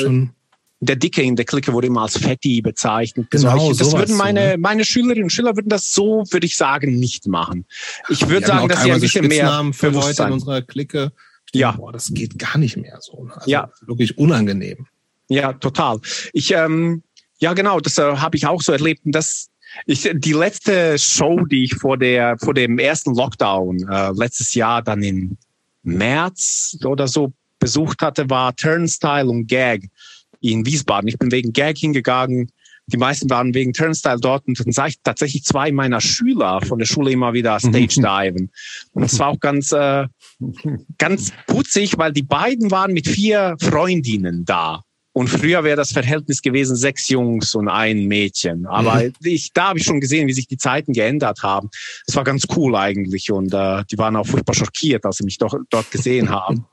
der 0.81 0.95
Dicke 0.95 1.21
in 1.21 1.35
der 1.35 1.45
Clique 1.45 1.71
wurde 1.71 1.87
immer 1.87 2.01
als 2.01 2.17
Fetti 2.17 2.61
bezeichnet. 2.61 3.29
Genau, 3.29 3.57
Solche. 3.57 3.83
das 3.83 3.93
würden 3.93 4.17
meine, 4.17 4.51
ne? 4.51 4.57
meine 4.57 4.83
Schülerinnen 4.83 5.23
und 5.23 5.29
Schüler 5.29 5.55
würden 5.55 5.69
das 5.69 5.93
so, 5.93 6.23
würde 6.31 6.45
ich 6.47 6.57
sagen, 6.57 6.99
nicht 6.99 7.27
machen. 7.27 7.65
Ich 8.09 8.27
würde 8.27 8.47
sagen, 8.47 8.67
dass 8.67 8.81
sie 8.81 8.91
ein 8.91 8.99
bisschen 8.99 9.27
mehr 9.27 9.69
für 9.73 9.89
Leute 9.89 10.23
in 10.23 10.31
unserer 10.31 10.61
Clique. 10.63 11.11
Ja. 11.53 11.73
Boah, 11.73 11.91
das 11.93 12.11
geht 12.13 12.39
gar 12.39 12.57
nicht 12.57 12.77
mehr 12.77 12.97
so. 12.99 13.25
Ne? 13.25 13.35
Also 13.35 13.49
ja. 13.49 13.69
Wirklich 13.85 14.17
unangenehm. 14.17 14.87
Ja, 15.29 15.53
total. 15.53 15.99
Ich, 16.33 16.51
ähm, 16.51 17.03
ja, 17.37 17.53
genau, 17.53 17.79
das 17.79 17.97
äh, 17.97 18.17
habe 18.17 18.35
ich 18.35 18.47
auch 18.47 18.61
so 18.61 18.71
erlebt. 18.71 19.05
Und 19.05 19.11
das, 19.13 19.49
ich, 19.85 20.09
die 20.13 20.33
letzte 20.33 20.97
Show, 20.97 21.45
die 21.45 21.65
ich 21.65 21.75
vor 21.75 21.97
der, 21.97 22.37
vor 22.39 22.55
dem 22.55 22.79
ersten 22.79 23.13
Lockdown 23.13 23.87
äh, 23.87 24.11
letztes 24.13 24.55
Jahr 24.55 24.81
dann 24.81 25.03
in 25.03 25.37
März 25.83 26.77
oder 26.83 27.07
so 27.07 27.33
besucht 27.61 28.01
hatte, 28.01 28.29
war 28.29 28.53
Turnstile 28.53 29.29
und 29.29 29.47
Gag 29.47 29.89
in 30.41 30.65
Wiesbaden. 30.65 31.07
Ich 31.07 31.17
bin 31.17 31.31
wegen 31.31 31.53
Gag 31.53 31.77
hingegangen. 31.77 32.51
Die 32.87 32.97
meisten 32.97 33.29
waren 33.29 33.53
wegen 33.53 33.71
Turnstile 33.71 34.19
dort 34.19 34.45
und 34.47 34.59
dann 34.59 34.73
sah 34.73 34.87
ich 34.87 34.97
tatsächlich 35.01 35.45
zwei 35.45 35.71
meiner 35.71 36.01
Schüler 36.01 36.59
von 36.61 36.79
der 36.79 36.87
Schule 36.87 37.11
immer 37.11 37.31
wieder 37.31 37.57
Stage 37.59 38.01
diven. 38.01 38.51
Und 38.91 39.03
es 39.03 39.17
war 39.19 39.29
auch 39.29 39.39
ganz, 39.39 39.71
äh, 39.71 40.07
ganz 40.97 41.31
putzig, 41.47 41.97
weil 41.97 42.11
die 42.11 42.23
beiden 42.23 42.71
waren 42.71 42.91
mit 42.91 43.07
vier 43.07 43.55
Freundinnen 43.61 44.43
da. 44.43 44.83
Und 45.13 45.27
früher 45.27 45.63
wäre 45.63 45.75
das 45.75 45.91
Verhältnis 45.91 46.41
gewesen 46.41 46.75
sechs 46.77 47.09
Jungs 47.09 47.53
und 47.53 47.67
ein 47.67 48.07
Mädchen. 48.07 48.65
Aber 48.65 49.03
mhm. 49.03 49.11
ich, 49.23 49.51
da 49.53 49.69
habe 49.69 49.79
ich 49.79 49.85
schon 49.85 49.99
gesehen, 49.99 50.27
wie 50.27 50.33
sich 50.33 50.47
die 50.47 50.57
Zeiten 50.57 50.93
geändert 50.93 51.43
haben. 51.43 51.69
Es 52.07 52.15
war 52.15 52.23
ganz 52.23 52.45
cool 52.55 52.75
eigentlich 52.75 53.29
und 53.31 53.53
äh, 53.53 53.83
die 53.91 53.97
waren 53.97 54.15
auch 54.15 54.25
furchtbar 54.25 54.53
schockiert, 54.53 55.05
als 55.05 55.17
sie 55.17 55.25
mich 55.25 55.37
doch, 55.37 55.53
dort 55.69 55.91
gesehen 55.91 56.29
haben. 56.29 56.65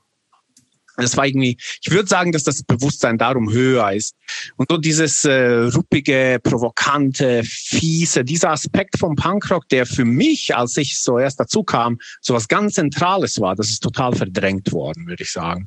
Das 1.02 1.16
war 1.16 1.26
irgendwie, 1.26 1.56
ich 1.82 1.90
würde 1.90 2.08
sagen, 2.08 2.32
dass 2.32 2.44
das 2.44 2.62
Bewusstsein 2.62 3.18
darum 3.18 3.50
höher 3.50 3.92
ist. 3.92 4.16
Und 4.56 4.70
so 4.70 4.78
dieses 4.78 5.24
äh, 5.24 5.68
ruppige, 5.74 6.40
provokante, 6.42 7.42
fiese, 7.44 8.24
dieser 8.24 8.50
Aspekt 8.50 8.98
vom 8.98 9.14
Punkrock, 9.14 9.68
der 9.68 9.86
für 9.86 10.04
mich, 10.04 10.56
als 10.56 10.76
ich 10.76 10.98
so 10.98 11.18
erst 11.18 11.38
dazu 11.40 11.62
kam, 11.62 11.98
so 12.20 12.34
was 12.34 12.48
ganz 12.48 12.74
Zentrales 12.74 13.40
war, 13.40 13.54
das 13.54 13.70
ist 13.70 13.82
total 13.82 14.14
verdrängt 14.14 14.72
worden, 14.72 15.06
würde 15.06 15.22
ich 15.22 15.32
sagen. 15.32 15.66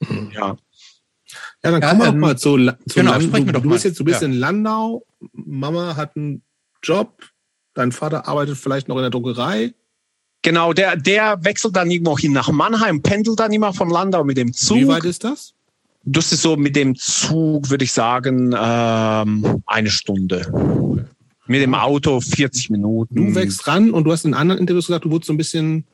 Mhm. 0.00 0.30
Ja. 0.34 0.56
Ja, 1.64 1.70
dann 1.70 1.80
ja, 1.80 1.88
kommen 1.88 2.00
wir 2.00 2.08
ähm, 2.08 2.18
mal 2.18 2.36
zu, 2.36 2.56
zu 2.56 2.74
genau, 2.94 3.12
Land, 3.12 3.32
du, 3.34 3.60
du 3.60 3.68
bist 3.70 3.84
jetzt 3.84 3.96
so 3.96 4.02
ein 4.02 4.06
bisschen 4.06 4.32
ja. 4.32 4.34
in 4.34 4.40
Landau, 4.40 5.06
Mama 5.32 5.96
hat 5.96 6.16
einen 6.16 6.42
Job, 6.82 7.22
dein 7.74 7.92
Vater 7.92 8.28
arbeitet 8.28 8.58
vielleicht 8.58 8.88
noch 8.88 8.96
in 8.96 9.02
der 9.02 9.10
Druckerei. 9.10 9.72
Genau, 10.42 10.72
der, 10.72 10.96
der 10.96 11.44
wechselt 11.44 11.76
dann 11.76 11.90
irgendwo 11.90 12.18
hin 12.18 12.32
nach 12.32 12.50
Mannheim, 12.50 13.00
pendelt 13.00 13.38
dann 13.38 13.52
immer 13.52 13.72
von 13.72 13.88
Landau 13.88 14.24
mit 14.24 14.36
dem 14.36 14.52
Zug. 14.52 14.76
Wie 14.76 14.88
weit 14.88 15.04
ist 15.04 15.22
das? 15.22 15.54
Das 16.04 16.32
ist 16.32 16.42
so 16.42 16.56
mit 16.56 16.74
dem 16.74 16.96
Zug, 16.96 17.70
würde 17.70 17.84
ich 17.84 17.92
sagen, 17.92 18.52
ähm, 18.58 19.62
eine 19.66 19.90
Stunde. 19.90 21.06
Mit 21.46 21.62
dem 21.62 21.74
Auto 21.74 22.20
40 22.20 22.70
Minuten. 22.70 23.14
Du 23.14 23.34
wächst 23.36 23.66
ran 23.68 23.92
und 23.92 24.04
du 24.04 24.12
hast 24.12 24.24
in 24.24 24.34
anderen 24.34 24.60
Interviews 24.60 24.88
gesagt, 24.88 25.04
du 25.04 25.10
wurdest 25.10 25.28
so 25.28 25.32
ein 25.32 25.36
bisschen 25.36 25.84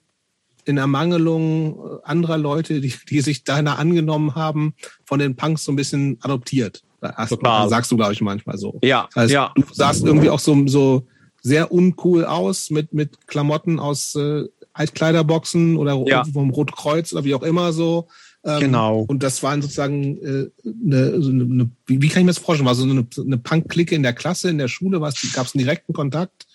in 0.65 0.79
Ermangelung 0.79 2.01
anderer 2.05 2.39
Leute, 2.39 2.81
die, 2.81 2.95
die 3.09 3.21
sich 3.21 3.45
deiner 3.45 3.79
angenommen 3.79 4.35
haben, 4.35 4.75
von 5.05 5.19
den 5.19 5.37
Punks 5.37 5.65
so 5.65 5.73
ein 5.73 5.77
bisschen 5.77 6.19
adoptiert. 6.21 6.83
Das 7.01 7.31
sagst 7.71 7.91
du, 7.91 7.97
glaube 7.97 8.13
ich, 8.13 8.21
manchmal 8.21 8.59
so. 8.59 8.79
Ja, 8.83 9.09
heißt, 9.15 9.33
ja. 9.33 9.53
Du 9.55 9.63
sahst 9.73 10.05
irgendwie 10.05 10.31
auch 10.31 10.41
so, 10.41 10.67
so 10.67 11.07
sehr 11.43 11.73
uncool 11.73 12.25
aus 12.25 12.71
mit, 12.71 12.93
mit 12.93 13.27
Klamotten 13.27 13.79
aus 13.79 14.15
äh, 14.15 14.45
Altkleiderboxen 14.73 15.77
oder 15.77 16.03
ja. 16.07 16.25
vom 16.25 16.51
Rotkreuz 16.51 17.13
oder 17.13 17.25
wie 17.25 17.35
auch 17.35 17.43
immer 17.43 17.73
so. 17.73 18.09
Ähm, 18.45 18.61
genau. 18.61 19.01
Und 19.09 19.23
das 19.23 19.43
waren 19.43 19.61
sozusagen 19.61 20.19
äh, 20.19 20.51
eine, 20.65 21.21
so 21.21 21.31
eine, 21.31 21.71
wie, 21.87 22.01
wie 22.01 22.09
kann 22.09 22.21
ich 22.21 22.27
mir 22.27 22.33
das 22.33 22.39
vorstellen? 22.39 22.67
War 22.67 22.75
so 22.75 22.85
eine, 22.85 23.07
eine 23.17 23.39
Punk-Clique 23.39 23.95
in 23.95 24.03
der 24.03 24.13
Klasse, 24.13 24.51
in 24.51 24.59
der 24.59 24.69
Schule? 24.69 25.01
Gab 25.01 25.13
es 25.13 25.55
einen 25.55 25.65
direkten 25.65 25.93
Kontakt? 25.93 26.47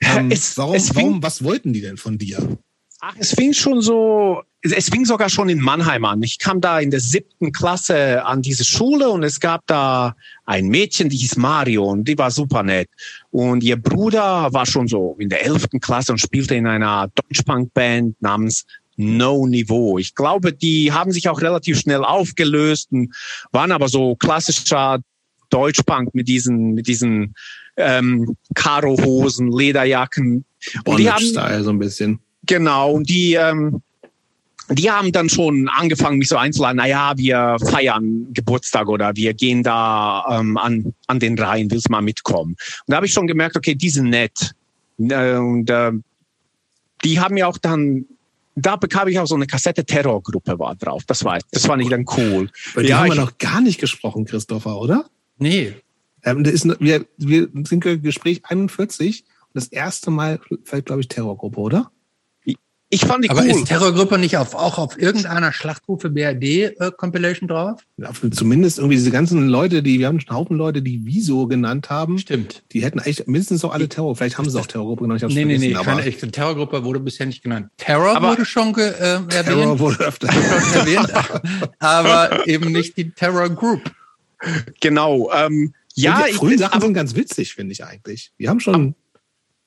Ähm, 0.00 0.30
es, 0.30 0.56
warum, 0.56 0.74
es 0.74 0.94
warum, 0.94 1.22
was 1.22 1.42
wollten 1.42 1.72
die 1.72 1.80
denn 1.80 1.96
von 1.96 2.18
dir? 2.18 2.58
Ach, 3.00 3.14
es 3.18 3.32
fing 3.32 3.52
schon 3.52 3.80
so, 3.80 4.42
es 4.62 4.88
fing 4.88 5.04
sogar 5.04 5.28
schon 5.28 5.48
in 5.48 5.60
Mannheim 5.60 6.04
an. 6.04 6.22
Ich 6.22 6.38
kam 6.38 6.60
da 6.60 6.78
in 6.78 6.90
der 6.90 7.00
siebten 7.00 7.50
Klasse 7.50 8.24
an 8.24 8.42
diese 8.42 8.64
Schule 8.64 9.10
und 9.10 9.24
es 9.24 9.40
gab 9.40 9.66
da 9.66 10.14
ein 10.46 10.68
Mädchen, 10.68 11.08
die 11.08 11.16
hieß 11.16 11.36
Mario 11.36 11.84
und 11.84 12.06
die 12.06 12.16
war 12.16 12.30
super 12.30 12.62
nett. 12.62 12.88
Und 13.30 13.64
ihr 13.64 13.76
Bruder 13.76 14.52
war 14.52 14.64
schon 14.64 14.86
so 14.86 15.16
in 15.18 15.28
der 15.28 15.44
elften 15.44 15.80
Klasse 15.80 16.12
und 16.12 16.18
spielte 16.18 16.54
in 16.54 16.68
einer 16.68 17.10
Deutschpunk-Band 17.14 18.22
namens 18.22 18.64
No 18.96 19.46
Niveau. 19.46 19.98
Ich 19.98 20.14
glaube, 20.14 20.52
die 20.52 20.92
haben 20.92 21.10
sich 21.10 21.28
auch 21.28 21.40
relativ 21.40 21.80
schnell 21.80 22.04
aufgelöst 22.04 22.92
und 22.92 23.14
waren 23.50 23.72
aber 23.72 23.88
so 23.88 24.14
klassischer 24.14 25.00
Deutschpunk 25.50 26.14
mit 26.14 26.28
diesen, 26.28 26.74
mit 26.74 26.86
diesen 26.86 27.34
ähm, 27.76 28.36
Karo-Hosen, 28.54 29.50
Lederjacken. 29.50 30.44
Und 30.84 30.98
die 30.98 31.10
haben, 31.10 31.24
Style 31.24 31.64
so 31.64 31.70
ein 31.70 31.78
bisschen. 31.80 32.20
Genau, 32.46 32.92
und 32.92 33.08
die, 33.08 33.34
ähm, 33.34 33.82
die 34.68 34.90
haben 34.90 35.12
dann 35.12 35.28
schon 35.28 35.68
angefangen, 35.68 36.18
mich 36.18 36.28
so 36.28 36.36
einzuladen, 36.36 36.76
naja, 36.76 37.14
wir 37.16 37.56
feiern 37.70 38.32
Geburtstag 38.32 38.88
oder 38.88 39.14
wir 39.16 39.34
gehen 39.34 39.62
da 39.62 40.24
ähm, 40.30 40.56
an, 40.56 40.94
an 41.06 41.18
den 41.18 41.38
Rhein, 41.38 41.70
willst 41.70 41.90
mal 41.90 42.02
mitkommen? 42.02 42.52
Und 42.52 42.58
da 42.86 42.96
habe 42.96 43.06
ich 43.06 43.12
schon 43.12 43.26
gemerkt, 43.26 43.56
okay, 43.56 43.74
die 43.74 43.90
sind 43.90 44.10
nett. 44.10 44.52
Äh, 44.98 45.36
und 45.36 45.68
äh, 45.70 45.92
die 47.04 47.20
haben 47.20 47.36
ja 47.36 47.46
auch 47.46 47.58
dann 47.58 48.06
da 48.54 48.76
bekam 48.76 49.08
ich 49.08 49.18
auch 49.18 49.26
so 49.26 49.34
eine 49.34 49.46
Kassette 49.46 49.84
Terrorgruppe 49.84 50.58
war 50.58 50.74
drauf. 50.74 51.04
Das 51.06 51.24
war, 51.24 51.38
das 51.50 51.66
fand 51.66 51.82
ich 51.82 51.88
dann 51.88 52.04
cool. 52.16 52.50
Bei 52.74 52.82
ja, 52.82 52.98
haben 52.98 53.08
wir 53.08 53.14
noch 53.14 53.38
gar 53.38 53.60
nicht 53.60 53.80
gesprochen, 53.80 54.24
Christopher, 54.24 54.78
oder? 54.78 55.06
Nee. 55.38 55.74
Ähm, 56.22 56.44
das 56.44 56.52
ist, 56.52 56.80
wir, 56.80 57.06
wir 57.16 57.48
sind 57.66 57.80
Gespräch 57.80 58.42
41 58.44 59.24
und 59.24 59.54
das 59.54 59.68
erste 59.68 60.10
Mal 60.10 60.40
fällt, 60.64 60.86
glaube 60.86 61.00
ich, 61.00 61.08
Terrorgruppe, 61.08 61.58
oder? 61.58 61.90
Ich 62.94 63.06
fand 63.06 63.24
die 63.24 63.30
Aber 63.30 63.40
cool. 63.40 63.48
ist 63.48 63.64
Terrorgruppe 63.68 64.18
nicht 64.18 64.36
auf, 64.36 64.54
auch 64.54 64.76
auf 64.76 65.00
irgendeiner 65.00 65.50
Schlachtrufe 65.50 66.10
BRD 66.10 66.42
äh, 66.78 66.90
Compilation 66.94 67.48
drauf? 67.48 67.80
Ja, 67.96 68.10
zumindest 68.30 68.76
irgendwie 68.76 68.96
diese 68.96 69.10
ganzen 69.10 69.48
Leute, 69.48 69.82
die, 69.82 69.98
wir 69.98 70.08
haben 70.08 70.18
einen 70.18 70.36
Haufen 70.36 70.58
Leute, 70.58 70.82
die 70.82 71.00
Wieso 71.04 71.46
genannt 71.46 71.88
haben. 71.88 72.18
Stimmt. 72.18 72.62
Die 72.72 72.84
hätten 72.84 72.98
eigentlich 72.98 73.26
mindestens 73.26 73.64
auch 73.64 73.72
alle 73.72 73.88
Terror. 73.88 74.14
Vielleicht 74.14 74.36
haben 74.36 74.50
sie 74.50 74.60
auch 74.60 74.66
Terrorgruppe 74.66 75.04
genannt. 75.04 75.22
Nee, 75.28 75.46
nee, 75.46 75.56
nee, 75.56 75.72
keine 75.72 76.02
echte 76.02 76.30
Terrorgruppe 76.30 76.84
wurde 76.84 77.00
bisher 77.00 77.24
nicht 77.24 77.42
genannt. 77.42 77.70
Terror 77.78 78.14
aber 78.14 78.32
wurde 78.32 78.44
schon 78.44 78.74
ge, 78.74 78.84
äh, 78.84 78.90
erwähnt. 79.00 79.44
Terror 79.46 79.78
wurde 79.78 79.98
öfter 80.00 80.28
erwähnt, 80.28 81.10
aber 81.78 82.46
eben 82.46 82.72
nicht 82.72 82.98
die 82.98 83.10
Terror 83.12 83.48
Group. 83.48 83.90
Genau. 84.82 85.32
Ähm, 85.32 85.72
ja, 85.94 86.26
die 86.28 86.34
frühen 86.34 86.58
Sachen 86.58 86.82
sind 86.82 86.92
ganz 86.92 87.16
witzig, 87.16 87.54
finde 87.54 87.72
ich 87.72 87.84
eigentlich. 87.84 88.32
Wir 88.36 88.50
haben 88.50 88.60
schon 88.60 88.94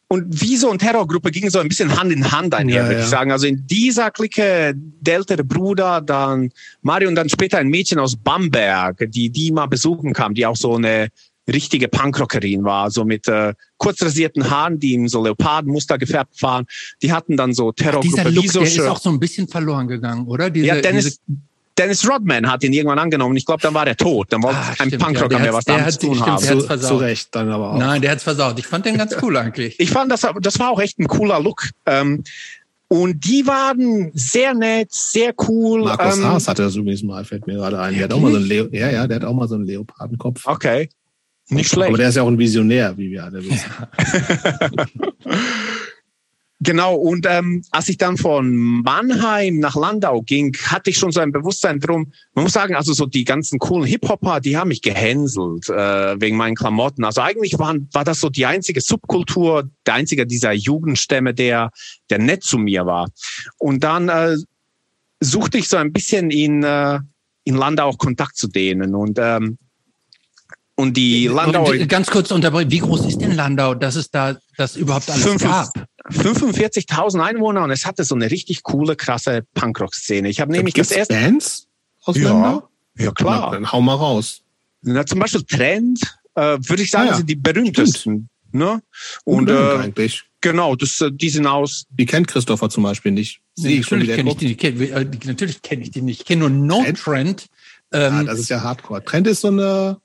und 0.08 0.42
wie 0.42 0.56
so 0.56 0.70
eine 0.70 0.78
Terrorgruppe 0.78 1.32
ging 1.32 1.50
so 1.50 1.60
ein 1.60 1.68
bisschen 1.68 1.98
Hand 2.00 2.12
in 2.12 2.32
Hand 2.32 2.54
einher, 2.54 2.84
ja, 2.84 2.88
würde 2.88 3.02
ich 3.02 3.08
sagen. 3.08 3.32
Also 3.32 3.48
in 3.48 3.66
dieser 3.66 4.12
Clique 4.12 4.74
der 4.76 5.16
ältere 5.16 5.44
Bruder, 5.44 6.02
dann 6.02 6.52
Mario 6.82 7.10
und 7.10 7.16
dann 7.16 7.30
später 7.30 7.58
ein 7.58 7.70
Mädchen 7.70 7.98
aus 7.98 8.16
Bamberg, 8.16 9.06
die 9.10 9.30
die 9.30 9.52
mal 9.52 9.66
besuchen 9.66 10.14
kam, 10.14 10.36
die 10.36 10.46
auch 10.46 10.56
so 10.56 10.76
eine 10.76 11.10
richtige 11.48 11.88
Punkrockerin 11.88 12.64
war, 12.64 12.90
so 12.90 13.06
mit 13.06 13.28
äh, 13.28 13.54
kurz 13.78 14.02
rasierten 14.02 14.50
Haaren, 14.50 14.80
die 14.80 14.94
in 14.94 15.08
so 15.08 15.24
Leopardenmuster 15.24 15.98
gefärbt 15.98 16.42
waren. 16.42 16.66
Die 17.02 17.12
hatten 17.12 17.38
dann 17.38 17.54
so 17.54 17.72
Terrorgruppe. 17.72 18.08
Ach, 18.20 18.24
dieser 18.24 18.32
Look, 18.32 18.54
der 18.54 18.64
ist 18.64 18.80
auch 18.82 19.00
so 19.00 19.10
ein 19.10 19.20
bisschen 19.20 19.48
verloren 19.48 19.88
gegangen, 19.88 20.26
oder? 20.28 20.50
Diese, 20.50 20.68
ja, 20.68 20.82
Dennis, 20.82 21.20
diese 21.28 21.38
Dennis 21.78 22.08
Rodman 22.10 22.50
hat 22.50 22.64
ihn 22.64 22.72
irgendwann 22.74 23.00
angenommen. 23.00 23.36
Ich 23.36 23.46
glaube, 23.46 23.62
dann 23.62 23.74
war 23.74 23.84
der 23.86 23.98
tot. 23.98 24.28
Dann 24.32 24.42
wollte 24.44 24.58
Ah, 24.58 24.70
ein 24.80 24.88
stimmt, 24.88 25.04
Punkrocker 25.04 25.24
ja, 25.24 25.28
der 25.30 25.40
mehr 25.40 25.54
was 25.54 25.66
damit 25.66 25.86
hat- 25.86 25.92
zu 25.94 26.00
tun 26.00 26.16
stimmt, 26.16 26.30
haben. 26.30 26.42
der 26.42 26.50
hat's 26.52 26.62
Zu, 26.62 26.68
versaut. 26.68 26.90
zu 26.90 26.96
Recht 26.98 27.36
dann 27.36 27.50
aber 27.52 27.72
auch. 27.74 27.78
Nein, 27.78 28.02
der 28.02 28.12
hat's 28.12 28.24
versaut. 28.24 28.58
Ich 28.60 28.66
fand 28.68 28.86
den 28.86 28.98
ganz 28.98 29.16
cool 29.22 29.36
eigentlich. 29.38 29.80
Ich 29.80 29.90
fand, 29.92 30.12
das, 30.12 30.26
das 30.42 30.60
war 30.60 30.70
auch 30.72 30.80
echt 30.80 31.00
ein 31.00 31.08
cooler 31.08 31.40
Look. 31.42 31.70
Ähm, 31.86 32.24
und 32.88 33.26
die 33.26 33.46
waren 33.48 34.12
sehr 34.14 34.54
nett, 34.54 34.94
sehr 34.94 35.34
cool. 35.50 35.84
Markus 35.84 36.18
ähm, 36.18 36.24
Haas 36.26 36.48
hatte 36.48 36.62
das 36.64 36.76
übrigens 36.76 37.04
mal, 37.04 37.26
fällt 37.26 37.48
mir 37.48 37.56
gerade 37.56 37.80
ein. 37.80 37.96
Der 37.96 38.04
hat 38.06 38.14
auch 38.14 38.20
mal 38.20 38.32
so 38.32 38.38
einen 38.38 38.46
Leo, 38.46 38.68
ja, 38.72 38.90
ja, 38.92 39.08
der 39.08 39.16
hat 39.18 39.26
auch 39.26 39.34
mal 39.34 39.48
so 39.48 39.56
einen 39.56 39.66
Leopardenkopf. 39.66 40.46
Okay. 40.48 40.90
Nicht 41.50 41.70
schlecht. 41.70 41.90
Aber 41.90 41.98
der 41.98 42.10
ist 42.10 42.16
ja 42.16 42.22
auch 42.24 42.28
ein 42.28 42.40
Visionär, 42.40 42.98
wie 42.98 43.12
wir 43.12 43.24
alle 43.24 43.44
wissen. 43.44 43.70
Genau, 46.62 46.96
und 46.96 47.26
ähm, 47.30 47.64
als 47.72 47.90
ich 47.90 47.98
dann 47.98 48.16
von 48.16 48.56
Mannheim 48.82 49.60
nach 49.60 49.76
Landau 49.76 50.22
ging, 50.22 50.56
hatte 50.68 50.90
ich 50.90 50.98
schon 50.98 51.12
so 51.12 51.20
ein 51.20 51.34
Bewusstsein 51.34 51.82
drum. 51.82 52.14
Man 52.34 52.44
muss 52.44 52.54
sagen, 52.54 52.76
also 52.76 52.94
so 52.94 53.06
die 53.06 53.26
ganzen 53.26 53.60
coolen 53.60 53.86
Hip-Hopper, 53.86 54.40
die 54.40 54.56
haben 54.56 54.70
mich 54.70 54.82
gehänselt 54.82 55.68
äh, 55.70 56.20
wegen 56.20 56.38
meinen 56.38 56.56
Klamotten. 56.56 57.04
Also 57.04 57.20
eigentlich 57.22 57.60
waren, 57.60 57.90
war 57.92 58.06
das 58.06 58.22
so 58.22 58.30
die 58.30 58.46
einzige 58.46 58.80
Subkultur, 58.80 59.70
der 59.86 59.96
einzige 59.96 60.26
dieser 60.26 60.54
Jugendstämme, 60.54 61.34
der, 61.34 61.72
der 62.10 62.20
nett 62.20 62.44
zu 62.44 62.58
mir 62.58 62.86
war. 62.86 63.10
Und 63.58 63.84
dann 63.84 64.08
äh, 64.08 64.38
suchte 65.20 65.58
ich 65.58 65.68
so 65.68 65.76
ein 65.76 65.92
bisschen 65.92 66.32
in, 66.32 66.64
äh, 66.64 67.00
in 67.44 67.56
Landau 67.56 67.88
auch 67.90 67.98
Kontakt 67.98 68.38
zu 68.38 68.48
denen. 68.48 68.96
Und, 68.96 69.20
ähm, 69.22 69.58
und 70.76 70.96
die 70.98 71.28
Landau... 71.28 71.70
Und, 71.70 71.80
äh, 71.80 71.88
ganz 71.88 72.08
kurz 72.12 72.32
unterbrechen. 72.32 72.72
Wie 72.72 72.80
groß 72.80 73.06
ist 73.06 73.20
denn 73.22 73.34
Landau, 73.34 73.74
dass 73.76 73.96
es 73.96 74.12
da 74.12 74.36
das 74.58 74.76
überhaupt 74.76 75.10
alles 75.10 75.24
Fünf- 75.24 75.42
gab? 75.44 75.72
45.000 76.12 77.20
Einwohner 77.24 77.64
und 77.64 77.72
es 77.72 77.86
hatte 77.86 78.04
so 78.04 78.14
eine 78.16 78.30
richtig 78.30 78.64
coole, 78.64 78.96
krasse 78.96 79.44
Punkrock-Szene. 79.56 80.30
Ich 80.30 80.40
habe 80.40 80.52
nämlich 80.52 80.74
Gibt's 80.76 80.90
das 80.90 80.98
erste... 81.00 81.14
Bands 81.16 81.68
aus 82.04 82.18
Ja, 82.18 82.30
Landau? 82.30 82.70
ja 82.98 83.06
Na, 83.08 83.12
klar. 83.12 83.52
dann 83.52 83.72
hau 83.72 83.82
mal 83.82 83.96
raus. 83.96 84.42
Na, 84.82 85.06
zum 85.06 85.20
Beispiel 85.20 85.44
Trend, 85.44 86.02
äh, 86.36 86.58
würde 86.62 86.84
ich 86.84 86.92
sagen, 86.92 87.08
Ah 87.08 87.12
ja. 87.12 87.18
sind 87.18 87.30
die 87.30 87.36
berühmtesten. 87.36 88.30
Ne? 88.52 88.82
Und 89.24 89.50
Und 89.50 89.50
äh, 89.50 89.78
eigentlich. 89.84 90.24
genau, 90.42 90.76
das, 90.76 91.02
äh, 91.02 91.12
die 91.12 91.30
sind 91.30 91.48
aus... 91.48 91.86
Die 91.90 92.06
kennt 92.06 92.28
Christopher 92.28 92.70
zum 92.70 92.84
Beispiel 92.84 93.12
nicht. 93.12 93.40
Wie 93.58 93.80
natürlich 93.80 94.10
kenne 94.16 94.30
ich 94.32 94.38
die, 94.38 94.48
die, 94.48 94.56
kenn, 94.56 94.80
äh, 94.82 95.06
natürlich 95.26 95.62
kenne 95.62 95.82
ich 95.84 95.92
die 95.92 96.02
nicht. 96.02 96.22
Ich 96.22 96.26
kenne 96.28 96.42
nur 96.42 96.50
No 96.52 96.84
Trend? 96.84 96.98
Trend. 97.00 97.46
Ah, 97.92 98.20
Ähm, 98.20 98.26
das 98.28 98.40
ist 98.40 98.50
ja 98.50 98.62
Hardcore. 98.62 99.04
Trend 99.04 99.28
ist 99.28 99.42
so 99.42 99.48
eine 99.48 99.98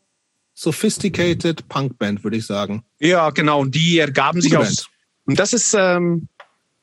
sophisticated 0.60 1.66
Punkband, 1.68 2.22
würde 2.22 2.36
ich 2.36 2.46
sagen. 2.46 2.82
Ja, 2.98 3.30
genau, 3.30 3.60
und 3.60 3.74
die 3.74 3.98
ergaben 3.98 4.40
sich 4.40 4.56
aus... 4.56 4.88
Und 5.24 5.38
das 5.38 5.52
ist... 5.52 5.74
Ähm, 5.78 6.28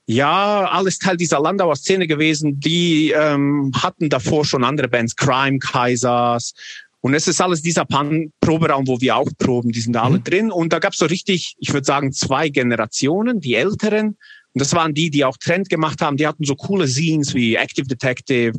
ja, 0.09 0.69
alles 0.71 0.99
Teil 0.99 1.17
dieser 1.17 1.41
Landauer 1.41 1.75
Szene 1.75 2.07
gewesen. 2.07 2.61
Die 2.61 3.11
ähm, 3.11 3.73
hatten 3.75 4.07
davor 4.07 4.45
schon 4.45 4.63
andere 4.63 4.87
Bands, 4.87 5.17
Crime 5.17 5.59
Kaisers. 5.59 6.53
Und 7.01 7.13
es 7.13 7.27
ist 7.27 7.41
alles 7.41 7.61
dieser 7.61 7.83
Pan 7.83 8.31
Proberaum, 8.39 8.87
wo 8.87 9.01
wir 9.01 9.17
auch 9.17 9.29
proben, 9.37 9.73
die 9.73 9.81
sind 9.81 9.93
da 9.93 10.03
alle 10.03 10.19
Mhm. 10.19 10.23
drin. 10.23 10.51
Und 10.51 10.71
da 10.71 10.79
gab 10.79 10.93
es 10.93 10.99
so 10.99 11.07
richtig, 11.07 11.55
ich 11.59 11.73
würde 11.73 11.85
sagen, 11.85 12.13
zwei 12.13 12.47
Generationen, 12.47 13.41
die 13.41 13.55
Älteren. 13.55 14.17
Und 14.53 14.61
das 14.61 14.73
waren 14.73 14.93
die, 14.93 15.09
die 15.09 15.25
auch 15.25 15.35
Trend 15.35 15.67
gemacht 15.67 16.01
haben. 16.01 16.15
Die 16.15 16.25
hatten 16.25 16.45
so 16.45 16.55
coole 16.55 16.87
Scenes 16.87 17.33
wie 17.33 17.55
Active 17.55 17.87
Detective. 17.87 18.53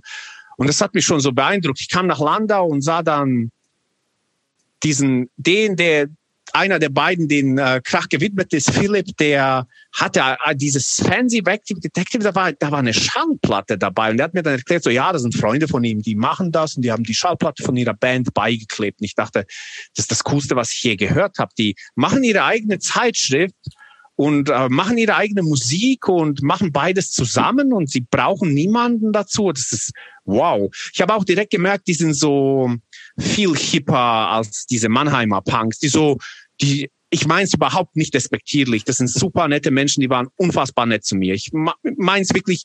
Und 0.58 0.66
das 0.66 0.82
hat 0.82 0.92
mich 0.92 1.06
schon 1.06 1.20
so 1.20 1.32
beeindruckt. 1.32 1.80
Ich 1.80 1.88
kam 1.88 2.06
nach 2.08 2.20
Landau 2.20 2.66
und 2.66 2.82
sah 2.82 3.02
dann 3.02 3.50
diesen, 4.82 5.30
den, 5.36 5.76
der, 5.76 6.08
einer 6.52 6.78
der 6.78 6.88
beiden, 6.88 7.28
den 7.28 7.58
äh, 7.58 7.80
Krach 7.84 8.08
gewidmet 8.08 8.52
ist, 8.52 8.70
Philipp, 8.70 9.16
der 9.18 9.66
hatte 9.92 10.20
äh, 10.44 10.54
dieses 10.54 10.96
Fancy 10.96 11.42
Active 11.44 11.80
Detective, 11.80 12.22
da 12.22 12.34
war, 12.34 12.52
da 12.52 12.70
war 12.70 12.78
eine 12.78 12.94
Schallplatte 12.94 13.78
dabei 13.78 14.10
und 14.10 14.16
der 14.16 14.24
hat 14.24 14.34
mir 14.34 14.42
dann 14.42 14.54
erklärt, 14.54 14.82
so 14.82 14.90
ja, 14.90 15.12
das 15.12 15.22
sind 15.22 15.36
Freunde 15.36 15.68
von 15.68 15.84
ihm, 15.84 16.00
die 16.00 16.14
machen 16.14 16.52
das 16.52 16.76
und 16.76 16.82
die 16.84 16.92
haben 16.92 17.04
die 17.04 17.14
Schallplatte 17.14 17.62
von 17.62 17.76
ihrer 17.76 17.94
Band 17.94 18.32
beigeklebt. 18.34 19.00
Und 19.00 19.04
ich 19.04 19.14
dachte, 19.14 19.44
das 19.94 20.04
ist 20.04 20.10
das 20.10 20.24
Coolste, 20.24 20.56
was 20.56 20.72
ich 20.72 20.82
je 20.82 20.96
gehört 20.96 21.38
habe. 21.38 21.52
Die 21.58 21.74
machen 21.94 22.22
ihre 22.22 22.44
eigene 22.44 22.78
Zeitschrift 22.78 23.54
und 24.16 24.48
äh, 24.48 24.68
machen 24.68 24.98
ihre 24.98 25.14
eigene 25.14 25.42
Musik 25.42 26.08
und 26.08 26.42
machen 26.42 26.72
beides 26.72 27.12
zusammen 27.12 27.72
und 27.72 27.90
sie 27.90 28.00
brauchen 28.00 28.52
niemanden 28.52 29.12
dazu. 29.12 29.52
Das 29.52 29.70
ist 29.70 29.92
wow. 30.24 30.68
Ich 30.92 31.00
habe 31.00 31.14
auch 31.14 31.24
direkt 31.24 31.52
gemerkt, 31.52 31.86
die 31.86 31.94
sind 31.94 32.14
so 32.14 32.74
viel 33.18 33.54
hipper 33.56 34.30
als 34.30 34.66
diese 34.66 34.88
Mannheimer 34.88 35.42
Punks, 35.42 35.78
die 35.78 35.88
so, 35.88 36.18
die, 36.60 36.90
ich 37.10 37.26
meine 37.26 37.44
es 37.44 37.54
überhaupt 37.54 37.96
nicht 37.96 38.14
despektierlich. 38.14 38.84
Das 38.84 38.98
sind 38.98 39.10
super 39.10 39.48
nette 39.48 39.70
Menschen, 39.70 40.00
die 40.00 40.10
waren 40.10 40.28
unfassbar 40.36 40.86
nett 40.86 41.04
zu 41.04 41.16
mir. 41.16 41.34
Ich 41.34 41.50
meine 41.52 42.22
es 42.22 42.34
wirklich 42.34 42.64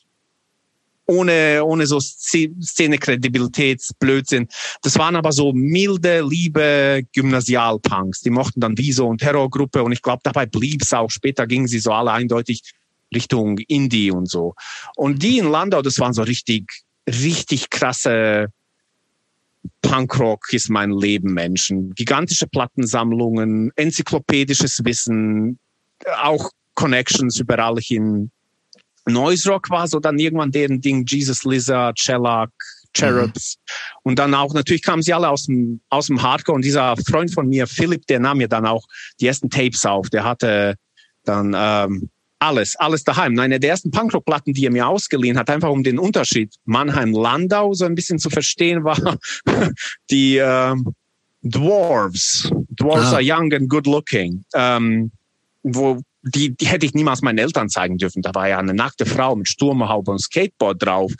ohne, 1.06 1.62
ohne 1.64 1.86
so 1.86 2.00
Szene-Kredibilitätsblödsinn. 2.00 4.48
Das 4.82 4.98
waren 4.98 5.16
aber 5.16 5.32
so 5.32 5.52
milde, 5.52 6.22
liebe 6.26 7.02
Gymnasialpunks. 7.12 8.22
Die 8.22 8.30
mochten 8.30 8.60
dann 8.60 8.78
Wieso 8.78 9.06
und 9.06 9.18
Terrorgruppe 9.18 9.82
und 9.82 9.92
ich 9.92 10.00
glaube, 10.02 10.22
dabei 10.22 10.46
blieb's 10.46 10.94
auch. 10.94 11.10
Später 11.10 11.46
gingen 11.46 11.68
sie 11.68 11.78
so 11.78 11.92
alle 11.92 12.12
eindeutig 12.12 12.62
Richtung 13.14 13.58
Indie 13.58 14.10
und 14.10 14.30
so. 14.30 14.54
Und 14.96 15.22
die 15.22 15.36
in 15.38 15.50
Landau, 15.50 15.82
das 15.82 15.98
waren 15.98 16.14
so 16.14 16.22
richtig, 16.22 16.64
richtig 17.06 17.68
krasse 17.70 18.48
Punkrock 19.82 20.52
ist 20.52 20.70
mein 20.70 20.90
Leben 20.90 21.34
Menschen. 21.34 21.94
Gigantische 21.94 22.46
Plattensammlungen, 22.46 23.70
enzyklopädisches 23.76 24.84
Wissen, 24.84 25.58
auch 26.22 26.50
Connections 26.74 27.38
überall 27.38 27.76
hin. 27.78 28.30
Noise 29.06 29.50
Rock 29.50 29.70
war 29.70 29.86
so 29.86 30.00
dann 30.00 30.18
irgendwann 30.18 30.50
deren 30.50 30.80
Ding, 30.80 31.04
Jesus 31.06 31.44
Lizard, 31.44 31.98
Shellac, 31.98 32.50
Cherubs. 32.94 33.58
Und 34.02 34.18
dann 34.18 34.34
auch, 34.34 34.54
natürlich 34.54 34.82
kamen 34.82 35.02
sie 35.02 35.12
alle 35.12 35.28
aus 35.28 35.46
dem, 35.46 35.80
aus 35.90 36.06
dem 36.06 36.22
Hardcore. 36.22 36.56
Und 36.56 36.64
dieser 36.64 36.96
Freund 36.96 37.32
von 37.32 37.48
mir, 37.48 37.66
Philipp, 37.66 38.06
der 38.06 38.20
nahm 38.20 38.38
mir 38.38 38.48
dann 38.48 38.66
auch 38.66 38.84
die 39.20 39.26
ersten 39.26 39.50
Tapes 39.50 39.84
auf. 39.84 40.08
Der 40.10 40.24
hatte 40.24 40.76
dann 41.24 41.54
ähm, 41.56 42.10
alles, 42.38 42.76
alles 42.76 43.04
daheim. 43.04 43.38
Eine 43.38 43.58
der 43.60 43.70
ersten 43.70 43.90
Punkrock-Platten, 43.90 44.52
die 44.52 44.66
er 44.66 44.70
mir 44.70 44.86
ausgeliehen 44.86 45.38
hat, 45.38 45.50
einfach 45.50 45.70
um 45.70 45.82
den 45.82 45.98
Unterschied 45.98 46.54
Mannheim-Landau 46.64 47.74
so 47.74 47.84
ein 47.84 47.94
bisschen 47.94 48.18
zu 48.18 48.30
verstehen, 48.30 48.84
war 48.84 48.98
die 50.10 50.36
ähm, 50.36 50.94
Dwarves. 51.42 52.50
Dwarves 52.70 53.12
Ah. 53.12 53.16
are 53.16 53.22
young 53.22 53.52
and 53.52 53.68
good 53.68 53.86
looking. 53.86 54.44
Ähm, 54.54 55.10
wo 55.62 56.00
die, 56.24 56.56
die 56.56 56.66
hätte 56.66 56.86
ich 56.86 56.94
niemals 56.94 57.22
meinen 57.22 57.38
Eltern 57.38 57.68
zeigen 57.68 57.98
dürfen. 57.98 58.22
Da 58.22 58.34
war 58.34 58.48
ja 58.48 58.58
eine 58.58 58.74
nackte 58.74 59.06
Frau 59.06 59.36
mit 59.36 59.48
Sturmhaube 59.48 60.10
und 60.10 60.20
Skateboard 60.20 60.82
drauf. 60.82 61.12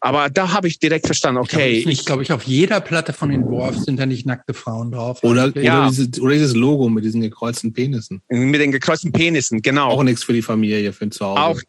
Aber 0.00 0.30
da 0.30 0.52
habe 0.52 0.68
ich 0.68 0.78
direkt 0.78 1.06
verstanden, 1.06 1.40
okay, 1.40 1.70
ich 1.72 1.86
ich, 1.86 2.04
glaube, 2.04 2.22
ich 2.22 2.32
auf 2.32 2.42
jeder 2.42 2.80
Platte 2.80 3.12
von 3.12 3.30
den 3.30 3.42
Dwarfs 3.42 3.84
sind 3.84 3.98
da 3.98 4.06
nicht 4.06 4.26
nackte 4.26 4.54
Frauen 4.54 4.90
drauf. 4.90 5.22
Oder. 5.22 5.56
Ja. 5.58 5.80
oder, 5.80 5.88
dieses, 5.90 6.20
oder 6.20 6.32
dieses 6.32 6.54
Logo 6.54 6.88
mit 6.88 7.04
diesen 7.04 7.20
gekreuzten 7.20 7.72
Penissen. 7.72 8.22
mit 8.28 8.60
den 8.60 8.72
gekreuzten 8.72 9.12
Penissen, 9.12 9.62
genau. 9.62 9.90
Auch 9.90 10.02
nichts 10.02 10.24
für 10.24 10.32
die 10.32 10.42
Familie, 10.42 10.92
für 10.92 11.08
zu 11.10 11.24
Hause. 11.24 11.40
Auch 11.40 11.60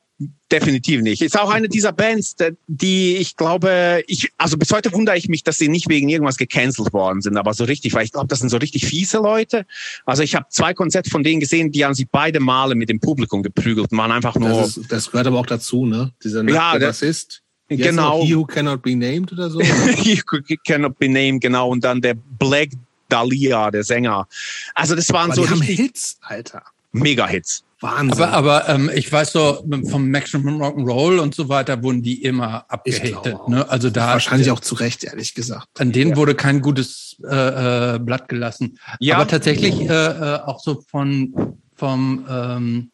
definitiv 0.52 1.02
nicht. 1.02 1.22
Ist 1.22 1.40
auch 1.40 1.50
eine 1.50 1.68
dieser 1.68 1.92
Bands, 1.92 2.36
die 2.68 3.18
ich 3.18 3.36
glaube, 3.36 4.04
ich, 4.08 4.32
also 4.38 4.58
bis 4.58 4.72
heute 4.72 4.92
wundere 4.94 5.18
ich 5.18 5.28
mich, 5.28 5.44
dass 5.44 5.58
sie 5.58 5.68
nicht 5.68 5.90
wegen 5.90 6.10
irgendwas 6.10 6.38
gecancelt 6.38 6.94
worden 6.94 7.22
sind, 7.22 7.38
aber 7.38 7.54
so 7.54 7.64
richtig, 7.64 7.94
weil 7.94 8.06
ich 8.06 8.12
glaube, 8.12 8.28
das 8.28 8.40
sind 8.40 8.50
so 8.50 8.58
richtig 8.58 8.86
fiese 8.86 9.18
Leute. 9.18 9.66
Also 10.06 10.24
ich 10.24 10.36
habe 10.36 10.46
zwei 10.50 10.74
Konzerte 10.74 11.10
von 11.10 11.24
denen 11.24 11.40
gesehen, 11.40 11.72
die 11.72 11.84
haben 11.84 11.94
sich 11.94 12.08
beide 12.12 12.40
Male 12.40 12.76
mit 12.76 12.90
dem 12.90 13.00
Publikum 13.00 13.42
geprügelt 13.42 13.92
und 13.92 13.98
waren 13.98 14.12
einfach 14.12 14.36
nur, 14.36 14.50
das, 14.50 14.78
ist, 14.78 14.92
das 14.92 15.12
gehört 15.12 15.28
aber 15.28 15.40
auch 15.40 15.46
dazu, 15.46 15.86
ne? 15.86 16.12
Dieser 16.24 16.48
Ja. 16.48 16.80
Wie 16.80 16.86
heißt 16.86 17.42
genau? 17.70 18.24
He 18.24 18.36
Who 18.36 18.46
Cannot 18.46 18.82
Be 18.84 18.96
Named 18.96 19.32
oder 19.32 19.50
so. 19.50 19.60
you 20.04 20.22
cannot 20.66 20.98
be 21.00 21.10
named, 21.10 21.42
genau, 21.42 21.70
und 21.70 21.84
dann 21.84 22.02
der 22.02 22.14
Black 22.14 22.70
Dahlia, 23.10 23.72
der 23.72 23.84
Sänger. 23.84 24.28
Also 24.74 24.96
das 24.96 25.12
waren 25.12 25.32
Aber 25.32 25.36
so 25.36 25.44
die 25.44 25.50
haben 25.50 25.62
Hits, 25.62 26.18
Alter. 26.22 26.64
Mega-Hits. 26.92 27.64
Wahnsinn. 27.84 28.24
Aber, 28.24 28.34
aber 28.34 28.70
ähm, 28.70 28.90
ich 28.96 29.12
weiß 29.12 29.34
so, 29.34 29.64
vom 29.90 30.10
Maximum 30.10 30.62
Rock'n'Roll 30.62 31.20
und 31.20 31.36
so 31.36 31.50
weiter 31.50 31.84
wurden 31.84 32.02
die 32.02 32.24
immer 32.24 32.66
abgehatet. 32.70 33.48
Ne? 33.48 33.70
Also 33.70 33.90
da 33.90 34.08
Wahrscheinlich 34.08 34.50
auch 34.50 34.62
zu 34.62 34.76
Recht, 34.76 35.04
ehrlich 35.04 35.36
gesagt. 35.36 35.68
an 35.80 35.92
denen 35.92 36.16
wurde 36.16 36.34
kein 36.34 36.62
gutes 36.62 37.18
äh, 37.24 37.96
äh, 37.96 38.00
Blatt 38.00 38.30
gelassen. 38.30 38.80
Ja. 39.00 39.16
Aber 39.16 39.28
tatsächlich 39.28 39.82
äh, 39.82 39.86
äh, 39.86 40.40
auch 40.42 40.60
so 40.60 40.82
von 40.88 41.58
vom 41.76 42.26
ähm, 42.30 42.92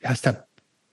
wie 0.00 0.06
heißt 0.06 0.26
der 0.26 0.46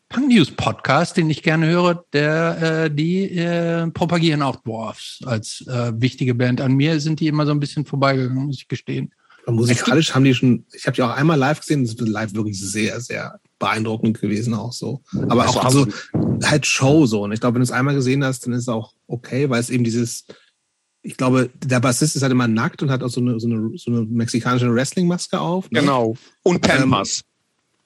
Punk 0.07 0.30
News 0.30 0.49
Podcast, 0.49 1.17
den 1.17 1.30
ich 1.30 1.43
gerne 1.43 1.67
höre, 1.67 2.03
der 2.13 2.86
äh, 2.86 2.91
die 2.91 3.38
äh, 3.38 3.88
propagieren 3.91 4.41
auch 4.41 4.55
Dwarfs 4.55 5.20
als 5.24 5.65
äh, 5.67 5.91
wichtige 5.95 6.34
Band. 6.34 6.61
An 6.61 6.74
mir 6.74 6.99
sind 6.99 7.20
die 7.20 7.28
immer 7.28 7.45
so 7.45 7.51
ein 7.51 7.59
bisschen 7.59 7.86
vorbeigegangen, 7.86 8.45
muss 8.45 8.57
ich 8.57 8.67
gestehen. 8.67 9.11
Und 9.50 9.56
musikalisch 9.56 10.14
haben 10.14 10.24
die 10.24 10.36
schon, 10.36 10.66
ich 10.74 10.86
habe 10.86 10.95
die 10.95 11.02
auch 11.02 11.10
einmal 11.10 11.38
live 11.38 11.60
gesehen, 11.60 11.84
das 11.84 11.93
ist 11.93 12.02
live 12.02 12.36
wirklich 12.36 12.60
sehr, 12.60 13.02
sehr 13.02 13.39
beeindruckend 13.58 14.22
gewesen 14.22 14.54
auch 14.54 14.72
so. 14.72 15.02
Aber 15.28 15.50
auch 15.50 15.72
so 15.72 15.88
halt 16.43 16.68
Show 16.68 17.08
so. 17.08 17.24
Und 17.24 17.32
ich 17.32 17.39
glaube, 17.39 17.56
wenn 17.56 17.62
du 17.62 17.64
es 17.64 17.72
einmal 17.72 17.95
gesehen 17.95 18.24
hast, 18.24 18.45
dann 18.45 18.54
ist 18.54 18.62
es 18.62 18.70
auch 18.70 18.93
okay, 19.08 19.50
weil 19.50 19.60
es 19.60 19.72
eben 19.72 19.84
dieses, 19.84 20.26
ich 21.02 21.18
glaube, 21.18 21.50
der 21.64 21.80
Bassist 21.80 22.16
ist 22.16 22.22
halt 22.22 22.32
immer 22.32 22.47
nackt 22.47 22.84
und 22.84 22.91
hat 22.91 23.02
auch 23.02 23.10
so 23.10 23.22
eine, 23.22 23.39
so 23.39 23.47
eine, 23.47 23.72
so 23.76 23.91
eine 23.91 24.02
mexikanische 24.02 24.72
Wrestling-Maske 24.72 25.39
auf. 25.39 25.70
Ne? 25.72 25.80
Genau. 25.80 26.16
Und 26.43 26.62
Pampas. 26.62 27.24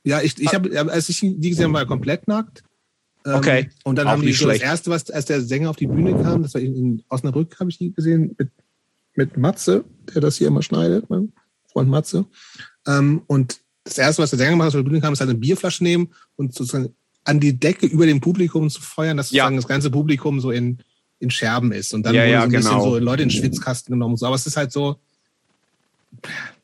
Ja, 0.04 0.22
ich, 0.22 0.38
ich 0.42 0.54
habe, 0.54 0.92
als 0.92 1.08
ich 1.08 1.22
die 1.22 1.50
gesehen 1.50 1.66
habe, 1.66 1.76
war 1.76 1.82
er 1.84 1.88
komplett 1.88 2.28
nackt. 2.28 2.62
Ähm, 3.26 3.36
Okay. 3.36 3.70
Und 3.86 3.98
dann 3.98 4.08
Auch 4.08 4.12
haben 4.12 4.22
die 4.22 4.34
so 4.34 4.48
das 4.48 4.60
erste, 4.60 4.92
was, 4.92 5.10
als 5.10 5.26
der 5.26 5.42
Sänger 5.42 5.70
auf 5.70 5.78
die 5.78 5.88
Bühne 5.88 6.12
kam, 6.22 6.44
das 6.44 6.56
war 6.56 6.62
in, 6.62 6.76
in 6.76 7.04
Osnabrück, 7.08 7.58
habe 7.58 7.70
ich 7.70 7.78
die 7.78 7.94
gesehen, 7.94 8.36
mit, 8.38 8.50
mit 9.16 9.38
Matze, 9.38 9.86
der 10.14 10.22
das 10.22 10.36
hier 10.36 10.48
immer 10.48 10.62
schneidet, 10.62 11.10
mein 11.10 11.32
Freund 11.74 11.90
Matze. 11.90 12.26
Ähm, 12.88 13.24
und 13.28 13.60
das 13.84 13.98
erste, 13.98 14.22
was 14.22 14.30
der 14.30 14.40
Sänger 14.40 14.52
gemacht 14.52 14.74
hat, 14.74 14.80
die 14.80 14.84
Bühne 14.84 15.02
kam, 15.02 15.12
ist 15.14 15.20
halt 15.20 15.30
eine 15.30 15.40
Bierflasche 15.40 15.84
nehmen 15.84 16.14
und 16.38 16.54
sozusagen 16.56 16.96
an 17.26 17.40
die 17.40 17.58
Decke 17.60 17.86
über 17.86 18.06
dem 18.06 18.22
Publikum 18.22 18.70
zu 18.70 18.82
feuern, 18.82 19.18
dass 19.18 19.32
Ja. 19.32 19.44
sozusagen 19.44 19.56
das 19.58 19.68
ganze 19.68 19.92
Publikum 19.92 20.40
so 20.40 20.52
in, 20.52 20.78
in 21.20 21.30
Scherben 21.30 21.72
ist. 21.72 21.94
Und 21.94 22.04
dann 22.06 22.16
Ja, 22.16 22.22
wurde 22.22 22.32
ja, 22.32 22.40
so 22.40 22.44
ein 22.46 22.52
bisschen 22.52 22.70
genau. 22.72 22.84
so 22.84 22.98
Leute 23.00 23.24
in 23.24 23.30
den 23.30 23.36
Schwitzkasten 23.38 23.94
genommen 23.94 24.16
so. 24.18 24.26
Aber 24.26 24.36
es 24.36 24.46
ist 24.46 24.56
halt 24.58 24.72
so, 24.72 24.98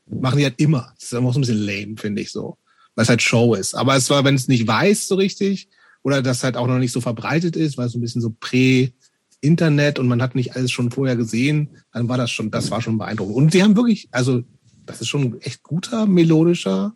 machen 0.09 0.37
die 0.37 0.43
halt 0.45 0.59
immer. 0.59 0.91
Das 0.95 1.03
ist 1.05 1.13
immer 1.13 1.31
so 1.33 1.39
ein 1.39 1.41
bisschen 1.41 1.59
lame, 1.65 1.95
finde 1.97 2.21
ich 2.21 2.31
so. 2.31 2.57
Weil 2.95 3.03
es 3.03 3.09
halt 3.09 3.21
Show 3.21 3.53
ist. 3.53 3.73
Aber 3.73 3.95
es 3.95 4.09
war, 4.09 4.23
wenn 4.23 4.35
es 4.35 4.47
nicht 4.47 4.67
weiß 4.67 5.07
so 5.07 5.15
richtig, 5.15 5.69
oder 6.03 6.21
das 6.21 6.43
halt 6.43 6.55
auch 6.57 6.67
noch 6.67 6.79
nicht 6.79 6.91
so 6.91 7.01
verbreitet 7.01 7.55
ist, 7.55 7.77
weil 7.77 7.87
es 7.87 7.91
so 7.93 7.97
ein 7.97 8.01
bisschen 8.01 8.21
so 8.21 8.33
prä-Internet 8.39 9.99
und 9.99 10.07
man 10.07 10.21
hat 10.21 10.35
nicht 10.35 10.55
alles 10.55 10.71
schon 10.71 10.91
vorher 10.91 11.15
gesehen, 11.15 11.69
dann 11.91 12.07
war 12.07 12.17
das 12.17 12.31
schon, 12.31 12.51
das 12.51 12.71
war 12.71 12.81
schon 12.81 12.97
beeindruckend. 12.97 13.35
Und 13.35 13.51
sie 13.51 13.63
haben 13.63 13.75
wirklich, 13.75 14.07
also, 14.11 14.43
das 14.89 15.01
ist 15.01 15.07
schon 15.07 15.39
echt 15.41 15.63
guter, 15.63 16.05
melodischer 16.05 16.93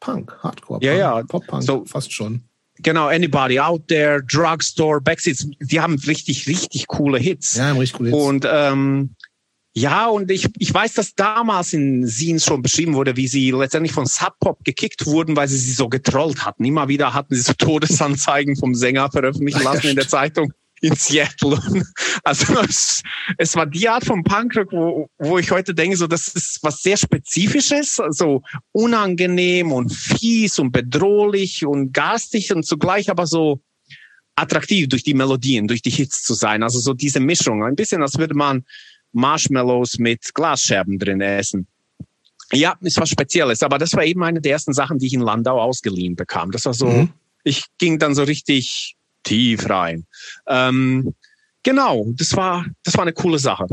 Punk, 0.00 0.32
Hardcore, 0.42 0.80
Ja, 0.84 0.94
ja. 0.94 1.22
Pop-Punk, 1.22 1.62
So- 1.62 1.84
fast 1.84 2.12
schon. 2.12 2.42
Genau, 2.80 3.08
Anybody 3.08 3.58
Out 3.58 3.88
There, 3.88 4.22
Drugstore, 4.24 5.00
Backseats, 5.00 5.48
die 5.60 5.80
haben 5.80 5.96
richtig, 6.06 6.46
richtig 6.46 6.86
coole 6.86 7.18
Hits. 7.18 7.56
Ja, 7.56 7.72
richtig 7.72 8.00
cool. 8.00 8.12
Und 8.14 8.46
ähm, 8.48 9.16
ja, 9.74 10.06
und 10.06 10.30
ich, 10.30 10.48
ich 10.58 10.72
weiß, 10.72 10.94
dass 10.94 11.14
damals 11.14 11.72
in 11.72 12.06
Scenes 12.06 12.44
schon 12.44 12.62
beschrieben 12.62 12.94
wurde, 12.94 13.16
wie 13.16 13.26
sie 13.26 13.50
letztendlich 13.50 13.92
von 13.92 14.06
Sub 14.06 14.34
Pop 14.40 14.64
gekickt 14.64 15.06
wurden, 15.06 15.34
weil 15.36 15.48
sie 15.48 15.56
sie 15.58 15.72
so 15.72 15.88
getrollt 15.88 16.44
hatten. 16.46 16.64
Immer 16.64 16.86
wieder 16.86 17.14
hatten 17.14 17.34
sie 17.34 17.40
so 17.42 17.52
Todesanzeigen 17.52 18.54
vom 18.56 18.74
Sänger 18.76 19.10
veröffentlichen 19.10 19.62
lassen 19.64 19.88
in 19.88 19.96
der. 19.96 20.06
Zeitung 20.08 20.52
in 20.80 20.94
Seattle. 20.94 21.58
Also 22.24 22.60
es, 22.60 23.02
es 23.38 23.54
war 23.54 23.64
die 23.64 23.88
Art 23.88 24.04
von 24.04 24.22
Punkrock, 24.22 24.70
wo, 24.72 25.08
wo 25.18 25.38
ich 25.38 25.50
heute 25.50 25.72
denke, 25.72 25.96
so 25.96 26.06
das 26.06 26.28
ist 26.28 26.58
was 26.62 26.82
sehr 26.82 26.96
Spezifisches, 26.96 28.00
so 28.10 28.42
unangenehm 28.72 29.72
und 29.72 29.90
fies 29.92 30.58
und 30.58 30.72
bedrohlich 30.72 31.64
und 31.64 31.92
garstig 31.92 32.52
und 32.52 32.66
zugleich 32.66 33.08
aber 33.08 33.26
so 33.26 33.60
attraktiv 34.36 34.88
durch 34.88 35.04
die 35.04 35.14
Melodien, 35.14 35.68
durch 35.68 35.80
die 35.80 35.90
Hits 35.90 36.22
zu 36.22 36.34
sein. 36.34 36.62
Also 36.62 36.80
so 36.80 36.92
diese 36.92 37.20
Mischung. 37.20 37.64
Ein 37.64 37.76
bisschen, 37.76 38.02
als 38.02 38.18
würde 38.18 38.34
man 38.34 38.64
Marshmallows 39.12 39.98
mit 39.98 40.34
Glasscherben 40.34 40.98
drin 40.98 41.20
essen. 41.20 41.66
Ja, 42.52 42.76
ist 42.80 42.98
was 43.00 43.10
Spezielles, 43.10 43.62
aber 43.62 43.78
das 43.78 43.94
war 43.94 44.04
eben 44.04 44.22
eine 44.22 44.40
der 44.40 44.52
ersten 44.52 44.72
Sachen, 44.72 44.98
die 44.98 45.06
ich 45.06 45.14
in 45.14 45.20
Landau 45.20 45.60
ausgeliehen 45.60 46.16
bekam. 46.16 46.50
Das 46.50 46.64
war 46.66 46.74
so, 46.74 46.86
Mhm. 46.88 47.10
ich 47.44 47.64
ging 47.78 47.98
dann 47.98 48.14
so 48.14 48.22
richtig 48.22 48.96
tief 49.28 49.68
rein. 49.68 50.06
Ähm, 50.46 51.14
genau, 51.62 52.06
das 52.16 52.34
war, 52.36 52.64
das 52.84 52.94
war 52.94 53.02
eine 53.02 53.12
coole 53.12 53.38
Sache. 53.38 53.66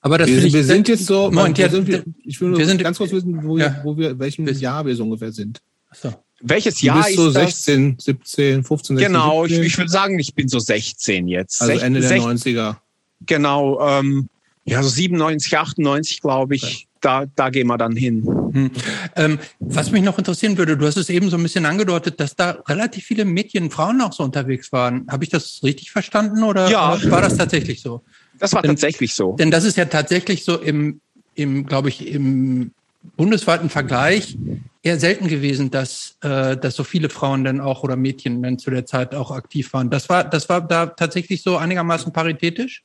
Aber 0.00 0.18
das 0.18 0.28
Wir, 0.28 0.34
finde 0.34 0.48
ich, 0.48 0.54
wir 0.54 0.64
sind 0.64 0.88
jetzt 0.88 1.06
so, 1.06 1.30
Moment, 1.30 1.56
ja, 1.56 1.68
sind 1.70 1.86
wir, 1.86 2.04
ich 2.24 2.38
will 2.40 2.50
nur 2.50 2.58
wir 2.58 2.66
sind- 2.66 2.82
ganz 2.82 2.98
kurz 2.98 3.10
wissen, 3.12 3.42
wo, 3.42 3.56
Ja. 3.58 3.80
wo 3.84 3.96
wir, 3.96 4.18
welchem 4.18 4.44
Bis- 4.44 4.60
Jahr 4.60 4.84
wir 4.84 4.94
so 4.94 5.04
ungefähr 5.04 5.32
sind. 5.32 5.60
Achso. 5.90 6.12
Welches 6.40 6.78
Du 6.80 6.86
Jahr 6.86 7.02
bist 7.04 7.16
so 7.16 7.28
ist 7.28 7.36
das? 7.36 7.64
16, 7.64 7.96
17, 7.98 8.64
15, 8.64 8.96
16, 8.98 9.12
Genau, 9.12 9.44
ich, 9.46 9.52
17, 9.52 9.66
ich 9.66 9.78
würde 9.78 9.90
sagen, 9.90 10.18
ich 10.18 10.34
bin 10.34 10.48
so 10.48 10.58
16 10.58 11.26
jetzt. 11.28 11.62
also 11.62 11.72
16, 11.72 11.86
Ende 11.86 12.00
der 12.00 12.08
16, 12.10 12.54
90er. 12.56 12.76
Genau, 13.24 13.80
ähm, 13.88 14.28
ja, 14.66 14.82
so 14.82 14.88
97, 14.90 15.56
98, 15.56 16.20
glaube 16.20 16.54
ich. 16.56 16.86
Da, 17.04 17.26
da 17.36 17.50
gehen 17.50 17.66
wir 17.66 17.76
dann 17.76 17.94
hin. 17.96 18.24
Hm. 18.24 18.70
Ähm, 19.14 19.38
was 19.58 19.90
mich 19.90 20.02
noch 20.02 20.16
interessieren 20.16 20.56
würde, 20.56 20.76
du 20.78 20.86
hast 20.86 20.96
es 20.96 21.10
eben 21.10 21.28
so 21.28 21.36
ein 21.36 21.42
bisschen 21.42 21.66
angedeutet, 21.66 22.18
dass 22.18 22.34
da 22.34 22.56
relativ 22.66 23.04
viele 23.04 23.26
Mädchen, 23.26 23.70
Frauen 23.70 24.00
auch 24.00 24.14
so 24.14 24.24
unterwegs 24.24 24.72
waren. 24.72 25.06
Habe 25.10 25.24
ich 25.24 25.30
das 25.30 25.60
richtig 25.62 25.90
verstanden 25.90 26.42
oder 26.42 26.70
Ja. 26.70 26.98
war 27.10 27.20
das 27.20 27.36
tatsächlich 27.36 27.82
so? 27.82 28.02
Das 28.38 28.54
war 28.54 28.62
Denn- 28.62 28.70
tatsächlich 28.70 29.14
so. 29.14 29.32
Denn 29.36 29.50
das 29.50 29.64
ist 29.64 29.76
ja 29.76 29.84
tatsächlich 29.84 30.44
so 30.44 30.56
im, 30.58 31.00
im 31.34 31.66
glaube 31.66 31.90
ich, 31.90 32.06
im 32.08 32.70
bundesweiten 33.18 33.68
Vergleich 33.68 34.38
eher 34.82 34.98
selten 34.98 35.28
gewesen, 35.28 35.70
dass, 35.70 36.16
äh, 36.22 36.56
dass 36.56 36.74
so 36.74 36.84
viele 36.84 37.10
Frauen 37.10 37.44
dann 37.44 37.60
auch 37.60 37.82
oder 37.82 37.96
Mädchen 37.96 38.42
dann 38.42 38.58
zu 38.58 38.70
der 38.70 38.86
Zeit 38.86 39.14
auch 39.14 39.30
aktiv 39.30 39.74
waren. 39.74 39.90
Das 39.90 40.08
war, 40.08 40.24
das 40.24 40.48
war 40.48 40.62
da 40.62 40.86
tatsächlich 40.86 41.42
so 41.42 41.58
einigermaßen 41.58 42.14
paritätisch? 42.14 42.82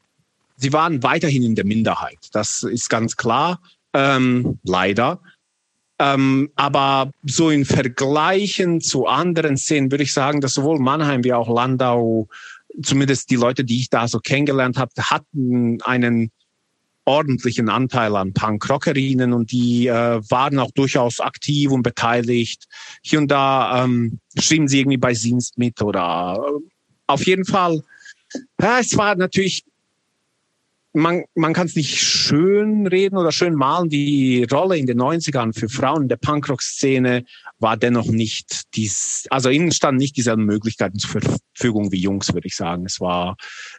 Sie 0.57 0.73
waren 0.73 1.03
weiterhin 1.03 1.43
in 1.43 1.55
der 1.55 1.63
Minderheit. 1.65 2.17
Das 2.33 2.63
ist 2.63 2.89
ganz 2.89 3.15
klar. 3.15 3.61
Ähm, 3.93 4.59
leider. 4.63 5.21
Ähm, 5.99 6.49
aber 6.55 7.11
so 7.23 7.49
in 7.49 7.65
Vergleichen 7.65 8.79
zu 8.79 9.05
anderen 9.05 9.57
Szenen 9.57 9.91
würde 9.91 10.03
ich 10.05 10.13
sagen, 10.13 10.39
dass 10.39 10.53
sowohl 10.53 10.79
Mannheim 10.79 11.23
wie 11.23 11.33
auch 11.33 11.53
Landau, 11.53 12.27
zumindest 12.81 13.29
die 13.29 13.35
Leute, 13.35 13.65
die 13.65 13.81
ich 13.81 13.89
da 13.89 14.07
so 14.07 14.19
kennengelernt 14.19 14.77
habe, 14.77 14.91
hatten 14.97 15.81
einen 15.81 16.31
ordentlichen 17.09 17.69
Anteil 17.69 18.15
an 18.15 18.33
Punkrockerinnen 18.33 19.33
und 19.33 19.51
die 19.51 19.87
äh, 19.87 20.21
waren 20.29 20.59
auch 20.59 20.71
durchaus 20.71 21.19
aktiv 21.19 21.71
und 21.71 21.81
beteiligt. 21.81 22.65
Hier 23.01 23.19
und 23.19 23.29
da 23.29 23.83
ähm, 23.83 24.19
schrieben 24.37 24.67
sie 24.67 24.79
irgendwie 24.79 24.97
bei 24.97 25.13
Dienst 25.13 25.57
mit 25.57 25.81
oder 25.81 26.37
äh, 26.37 26.69
auf 27.07 27.25
jeden 27.25 27.45
Fall. 27.45 27.81
Ja, 28.61 28.79
es 28.79 28.95
war 28.95 29.15
natürlich 29.15 29.63
man, 30.93 31.23
man 31.35 31.53
kann 31.53 31.67
es 31.67 31.75
nicht 31.75 31.99
schön 31.99 32.87
reden 32.87 33.17
oder 33.17 33.31
schön 33.31 33.53
malen. 33.53 33.89
Die 33.89 34.45
Rolle 34.51 34.77
in 34.77 34.87
den 34.87 34.99
90ern 34.99 35.57
für 35.57 35.69
Frauen 35.69 36.03
in 36.03 36.07
der 36.09 36.17
Punkrock-Szene 36.17 37.25
war 37.59 37.77
dennoch 37.77 38.07
nicht 38.07 38.75
dies, 38.75 39.27
also 39.29 39.49
ihnen 39.49 39.71
standen 39.71 39.99
nicht 39.99 40.17
dieselben 40.17 40.45
Möglichkeiten 40.45 40.97
zur 40.97 41.21
Verfügung 41.21 41.91
wie 41.91 41.99
Jungs, 42.01 42.33
würde 42.33 42.47
ich 42.47 42.55
sagen. 42.55 42.85
Es 42.85 42.99
war 42.99 43.35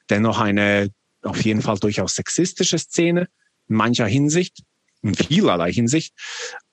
dennoch 0.09 0.39
eine 0.39 0.91
auf 1.23 1.43
jeden 1.43 1.63
Fall 1.63 1.79
durchaus 1.79 2.15
sexistische 2.15 2.79
Szene 2.79 3.29
in 3.69 3.77
mancher 3.77 4.07
Hinsicht, 4.07 4.63
in 5.03 5.15
vielerlei 5.15 5.73
Hinsicht. 5.73 6.15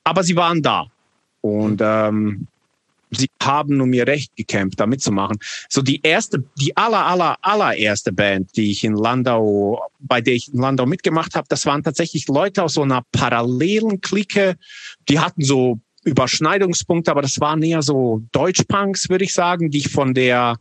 Aber 0.03 0.23
sie 0.23 0.35
waren 0.35 0.61
da. 0.61 0.87
Und 1.41 1.81
ähm, 1.83 2.47
sie 3.11 3.29
haben 3.41 3.79
um 3.81 3.93
ihr 3.93 4.07
Recht 4.07 4.35
gekämpft, 4.35 4.79
da 4.79 4.85
mitzumachen. 4.85 5.37
So 5.69 5.81
die 5.81 6.01
erste, 6.01 6.43
die 6.59 6.75
aller, 6.75 7.05
aller, 7.05 7.37
allererste 7.41 8.11
Band, 8.11 8.55
die 8.55 8.71
ich 8.71 8.83
in 8.83 8.93
Landau, 8.93 9.81
bei 9.99 10.21
der 10.21 10.33
ich 10.33 10.53
in 10.53 10.59
Landau 10.59 10.85
mitgemacht 10.85 11.35
habe, 11.35 11.47
das 11.49 11.65
waren 11.65 11.83
tatsächlich 11.83 12.27
Leute 12.27 12.63
aus 12.63 12.73
so 12.73 12.83
einer 12.83 13.03
parallelen 13.11 14.01
Clique. 14.01 14.55
Die 15.09 15.19
hatten 15.19 15.43
so 15.43 15.79
Überschneidungspunkte, 16.03 17.11
aber 17.11 17.21
das 17.21 17.39
waren 17.39 17.61
eher 17.63 17.81
so 17.81 18.21
Deutschpunks, 18.31 19.09
würde 19.09 19.25
ich 19.25 19.33
sagen, 19.33 19.69
die 19.69 19.79
ich 19.79 19.89
von 19.89 20.13
der 20.13 20.57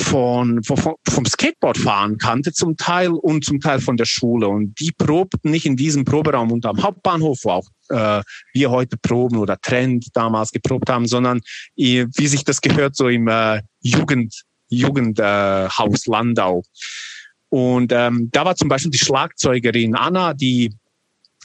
von, 0.00 0.62
von, 0.62 0.94
vom 1.08 1.24
Skateboardfahren 1.24 2.18
kannte 2.18 2.52
zum 2.52 2.76
Teil 2.76 3.10
und 3.10 3.44
zum 3.44 3.60
Teil 3.60 3.80
von 3.80 3.96
der 3.96 4.04
Schule. 4.04 4.48
Und 4.48 4.78
die 4.78 4.92
probten 4.92 5.50
nicht 5.50 5.66
in 5.66 5.76
diesem 5.76 6.04
Proberaum 6.04 6.52
und 6.52 6.64
am 6.66 6.82
Hauptbahnhof, 6.82 7.40
wo 7.42 7.50
auch 7.50 7.68
äh, 7.90 8.22
wir 8.52 8.70
heute 8.70 8.96
proben 8.96 9.36
oder 9.36 9.60
Trend 9.60 10.06
damals 10.14 10.50
geprobt 10.50 10.88
haben, 10.88 11.06
sondern 11.06 11.40
äh, 11.76 12.06
wie 12.16 12.26
sich 12.26 12.44
das 12.44 12.60
gehört, 12.60 12.96
so 12.96 13.08
im 13.08 13.28
äh, 13.28 13.62
Jugend, 13.80 14.42
Jugendhaus 14.68 16.06
äh, 16.06 16.10
Landau. 16.10 16.62
Und 17.48 17.92
ähm, 17.92 18.28
da 18.32 18.44
war 18.44 18.54
zum 18.56 18.68
Beispiel 18.68 18.92
die 18.92 18.98
Schlagzeugerin 18.98 19.96
Anna, 19.96 20.34
die 20.34 20.72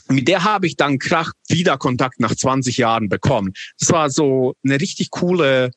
mit 0.08 0.28
der 0.28 0.44
habe 0.44 0.68
ich 0.68 0.76
dann 0.76 1.00
Krach 1.00 1.32
wieder 1.48 1.78
Kontakt 1.78 2.20
nach 2.20 2.34
20 2.34 2.76
Jahren 2.76 3.08
bekommen. 3.08 3.52
Das 3.80 3.90
war 3.90 4.08
so 4.08 4.54
eine 4.64 4.80
richtig 4.80 5.10
coole 5.10 5.72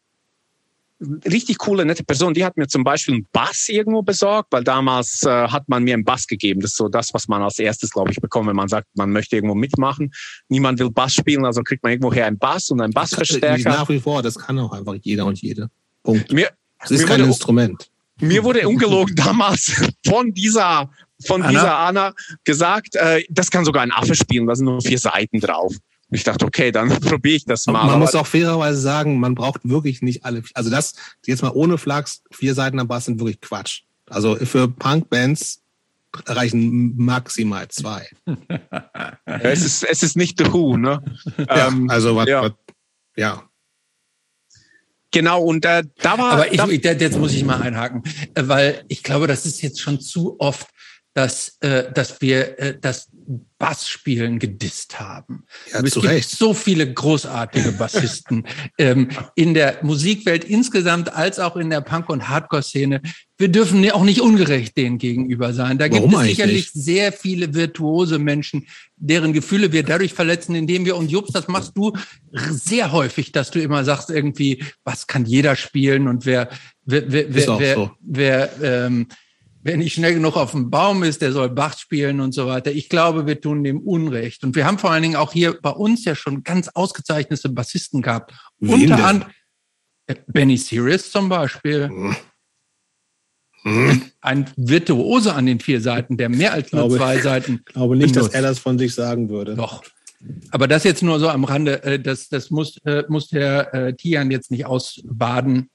richtig 1.25 1.57
coole, 1.57 1.85
nette 1.85 2.03
Person. 2.03 2.33
Die 2.33 2.43
hat 2.43 2.57
mir 2.57 2.67
zum 2.67 2.83
Beispiel 2.83 3.15
einen 3.15 3.27
Bass 3.31 3.69
irgendwo 3.69 4.01
besorgt, 4.01 4.51
weil 4.51 4.63
damals 4.63 5.23
äh, 5.23 5.29
hat 5.29 5.67
man 5.69 5.83
mir 5.83 5.93
einen 5.93 6.03
Bass 6.03 6.27
gegeben. 6.27 6.59
Das 6.61 6.71
ist 6.71 6.77
so 6.77 6.89
das, 6.89 7.13
was 7.13 7.27
man 7.27 7.41
als 7.41 7.57
erstes, 7.59 7.91
glaube 7.91 8.11
ich, 8.11 8.17
bekommt, 8.19 8.47
wenn 8.49 8.55
man 8.55 8.67
sagt, 8.67 8.87
man 8.95 9.11
möchte 9.11 9.35
irgendwo 9.35 9.55
mitmachen. 9.55 10.11
Niemand 10.49 10.79
will 10.79 10.89
Bass 10.91 11.15
spielen, 11.15 11.45
also 11.45 11.61
kriegt 11.63 11.83
man 11.83 11.91
irgendwoher 11.93 12.25
einen 12.25 12.37
Bass 12.37 12.69
und 12.69 12.81
einen 12.81 12.93
Bassverstärker. 12.93 13.69
Nach 13.69 13.89
wie 13.89 13.99
vor, 13.99 14.21
das 14.21 14.37
kann 14.37 14.59
auch 14.59 14.73
einfach 14.73 14.95
jeder 15.01 15.25
und 15.25 15.41
jede. 15.41 15.69
Punkt. 16.03 16.31
Mir, 16.33 16.49
Das 16.81 16.91
ist 16.91 17.01
mir 17.01 17.07
kein 17.07 17.19
wurde- 17.19 17.29
Instrument. 17.29 17.89
mir 18.21 18.43
wurde 18.43 18.67
ungelogen 18.67 19.15
damals 19.15 19.73
von 20.05 20.33
dieser 20.33 20.89
von 21.25 21.41
Anna? 21.41 21.49
dieser 21.51 21.77
Anna 21.77 22.13
gesagt, 22.45 22.95
äh, 22.95 23.23
das 23.29 23.51
kann 23.51 23.65
sogar 23.65 23.83
ein 23.83 23.91
Affe 23.91 24.15
spielen, 24.15 24.47
da 24.47 24.55
sind 24.55 24.65
nur 24.65 24.81
vier 24.81 24.97
Seiten 24.99 25.41
drauf. 25.41 25.75
Und 26.09 26.15
ich 26.17 26.23
dachte, 26.23 26.45
okay, 26.45 26.71
dann 26.71 26.89
probiere 27.01 27.35
ich 27.35 27.45
das 27.45 27.67
mal. 27.67 27.85
man 27.85 27.99
muss 27.99 28.15
auch 28.15 28.25
fairerweise 28.25 28.79
sagen, 28.79 29.19
man 29.19 29.35
braucht 29.35 29.61
wirklich 29.63 30.01
nicht 30.01 30.25
alle. 30.25 30.43
Also 30.53 30.69
das, 30.69 30.93
jetzt 31.25 31.43
mal 31.43 31.51
ohne 31.53 31.77
Flachs, 31.77 32.23
vier 32.31 32.53
Seiten 32.55 32.79
am 32.79 32.87
Bass 32.87 33.05
sind 33.05 33.19
wirklich 33.19 33.41
Quatsch. 33.41 33.83
Also 34.09 34.35
für 34.37 34.67
Punkbands 34.67 35.61
reichen 36.25 36.97
maximal 36.97 37.67
zwei. 37.67 38.07
es 39.25 39.63
ist 39.63 39.83
es 39.83 40.01
ist 40.01 40.17
nicht 40.17 40.39
The 40.39 40.51
Who, 40.51 40.77
ne? 40.77 41.03
Ja, 41.37 41.67
Ähm, 41.67 41.89
also 41.89 42.15
was, 42.15 42.27
ja. 42.27 42.41
was, 42.43 42.51
ja. 43.15 43.43
Genau 45.11 45.43
und 45.43 45.65
äh, 45.65 45.83
da 46.01 46.17
war 46.17 46.33
Aber 46.33 46.51
ich, 46.51 46.57
da, 46.57 46.67
ich, 46.67 46.83
jetzt 46.83 47.17
muss 47.17 47.33
ich 47.33 47.43
mal 47.43 47.61
einhaken, 47.61 48.03
weil 48.35 48.83
ich 48.87 49.03
glaube, 49.03 49.27
das 49.27 49.45
ist 49.45 49.61
jetzt 49.61 49.81
schon 49.81 49.99
zu 49.99 50.39
oft, 50.39 50.67
dass, 51.13 51.57
äh, 51.61 51.91
dass 51.91 52.21
wir 52.21 52.59
äh, 52.59 52.79
das 52.79 53.09
Bassspielen 53.59 54.39
gedisst 54.39 55.01
haben. 55.01 55.43
Ja, 55.71 55.81
es 55.81 55.93
gibt 55.93 56.05
Recht. 56.05 56.29
so 56.29 56.53
viele 56.53 56.91
großartige 56.91 57.73
Bassisten 57.73 58.47
ähm, 58.77 59.09
in 59.35 59.53
der 59.53 59.79
Musikwelt 59.83 60.45
insgesamt 60.45 61.13
als 61.13 61.39
auch 61.39 61.57
in 61.57 61.69
der 61.69 61.81
Punk- 61.81 62.09
und 62.09 62.29
Hardcore-Szene. 62.29 63.01
Wir 63.37 63.49
dürfen 63.49 63.89
auch 63.91 64.03
nicht 64.03 64.21
ungerecht 64.21 64.77
denen 64.77 64.97
gegenüber 64.97 65.53
sein. 65.53 65.77
Da 65.77 65.89
gibt 65.89 66.01
Warum 66.01 66.13
es 66.13 66.19
eigentlich 66.19 66.35
sicherlich 66.37 66.73
nicht? 66.73 66.73
sehr 66.73 67.11
viele 67.11 67.53
virtuose 67.53 68.17
Menschen, 68.17 68.65
deren 68.95 69.33
Gefühle 69.33 69.73
wir 69.73 69.83
dadurch 69.83 70.13
verletzen, 70.13 70.55
indem 70.55 70.85
wir, 70.85 70.95
und 70.95 71.11
Jobs, 71.11 71.33
das 71.33 71.49
machst 71.49 71.73
du 71.75 71.91
sehr 72.49 72.93
häufig, 72.93 73.33
dass 73.33 73.51
du 73.51 73.61
immer 73.61 73.83
sagst 73.83 74.09
irgendwie, 74.09 74.63
was 74.85 75.05
kann 75.05 75.25
jeder 75.25 75.57
spielen 75.57 76.07
und 76.07 76.25
wer, 76.25 76.49
wer, 76.85 77.11
wer, 77.11 77.33
wer, 77.33 77.59
wer, 77.59 77.75
so. 77.75 77.91
wer 77.99 78.49
ähm, 78.63 79.07
wer 79.61 79.77
nicht 79.77 79.93
schnell 79.93 80.13
genug 80.13 80.35
auf 80.37 80.51
dem 80.51 80.69
Baum 80.69 81.03
ist, 81.03 81.21
der 81.21 81.31
soll 81.31 81.49
Bach 81.49 81.77
spielen 81.77 82.19
und 82.21 82.33
so 82.33 82.47
weiter. 82.47 82.71
Ich 82.71 82.89
glaube, 82.89 83.27
wir 83.27 83.39
tun 83.41 83.63
dem 83.63 83.81
Unrecht. 83.81 84.43
Und 84.43 84.55
wir 84.55 84.65
haben 84.65 84.77
vor 84.77 84.91
allen 84.91 85.03
Dingen 85.03 85.15
auch 85.15 85.33
hier 85.33 85.59
bei 85.61 85.71
uns 85.71 86.05
ja 86.05 86.15
schon 86.15 86.43
ganz 86.43 86.69
ausgezeichnete 86.69 87.49
Bassisten 87.49 88.01
gehabt. 88.01 88.33
Wen 88.59 88.91
Unter 88.91 89.05
anderem 89.05 89.31
äh, 90.07 90.15
Benny 90.27 90.57
Sirius 90.57 91.11
zum 91.11 91.29
Beispiel. 91.29 91.89
Hm. 93.63 94.01
Ein 94.21 94.49
Virtuose 94.55 95.33
an 95.35 95.45
den 95.45 95.59
vier 95.59 95.81
Seiten, 95.81 96.15
der 96.15 96.29
mehr 96.29 96.53
als 96.53 96.71
nur 96.71 96.83
Glaube- 96.83 96.97
zwei 96.97 97.19
Seiten. 97.19 97.61
Ich 97.65 97.65
glaube 97.73 97.97
nicht, 97.97 98.15
dass 98.15 98.23
benutzt. 98.29 98.35
er 98.35 98.41
das 98.41 98.59
von 98.59 98.79
sich 98.79 98.95
sagen 98.95 99.29
würde. 99.29 99.55
Doch. 99.55 99.83
Aber 100.51 100.67
das 100.67 100.83
jetzt 100.85 101.03
nur 101.03 101.19
so 101.19 101.29
am 101.29 101.43
Rande, 101.43 101.83
äh, 101.83 101.99
das, 101.99 102.29
das 102.29 102.49
muss, 102.49 102.77
äh, 102.85 103.03
muss 103.09 103.27
der 103.29 103.95
Tian 103.97 104.31
jetzt 104.31 104.51
nicht 104.51 104.65
ausbaden. 104.65 105.69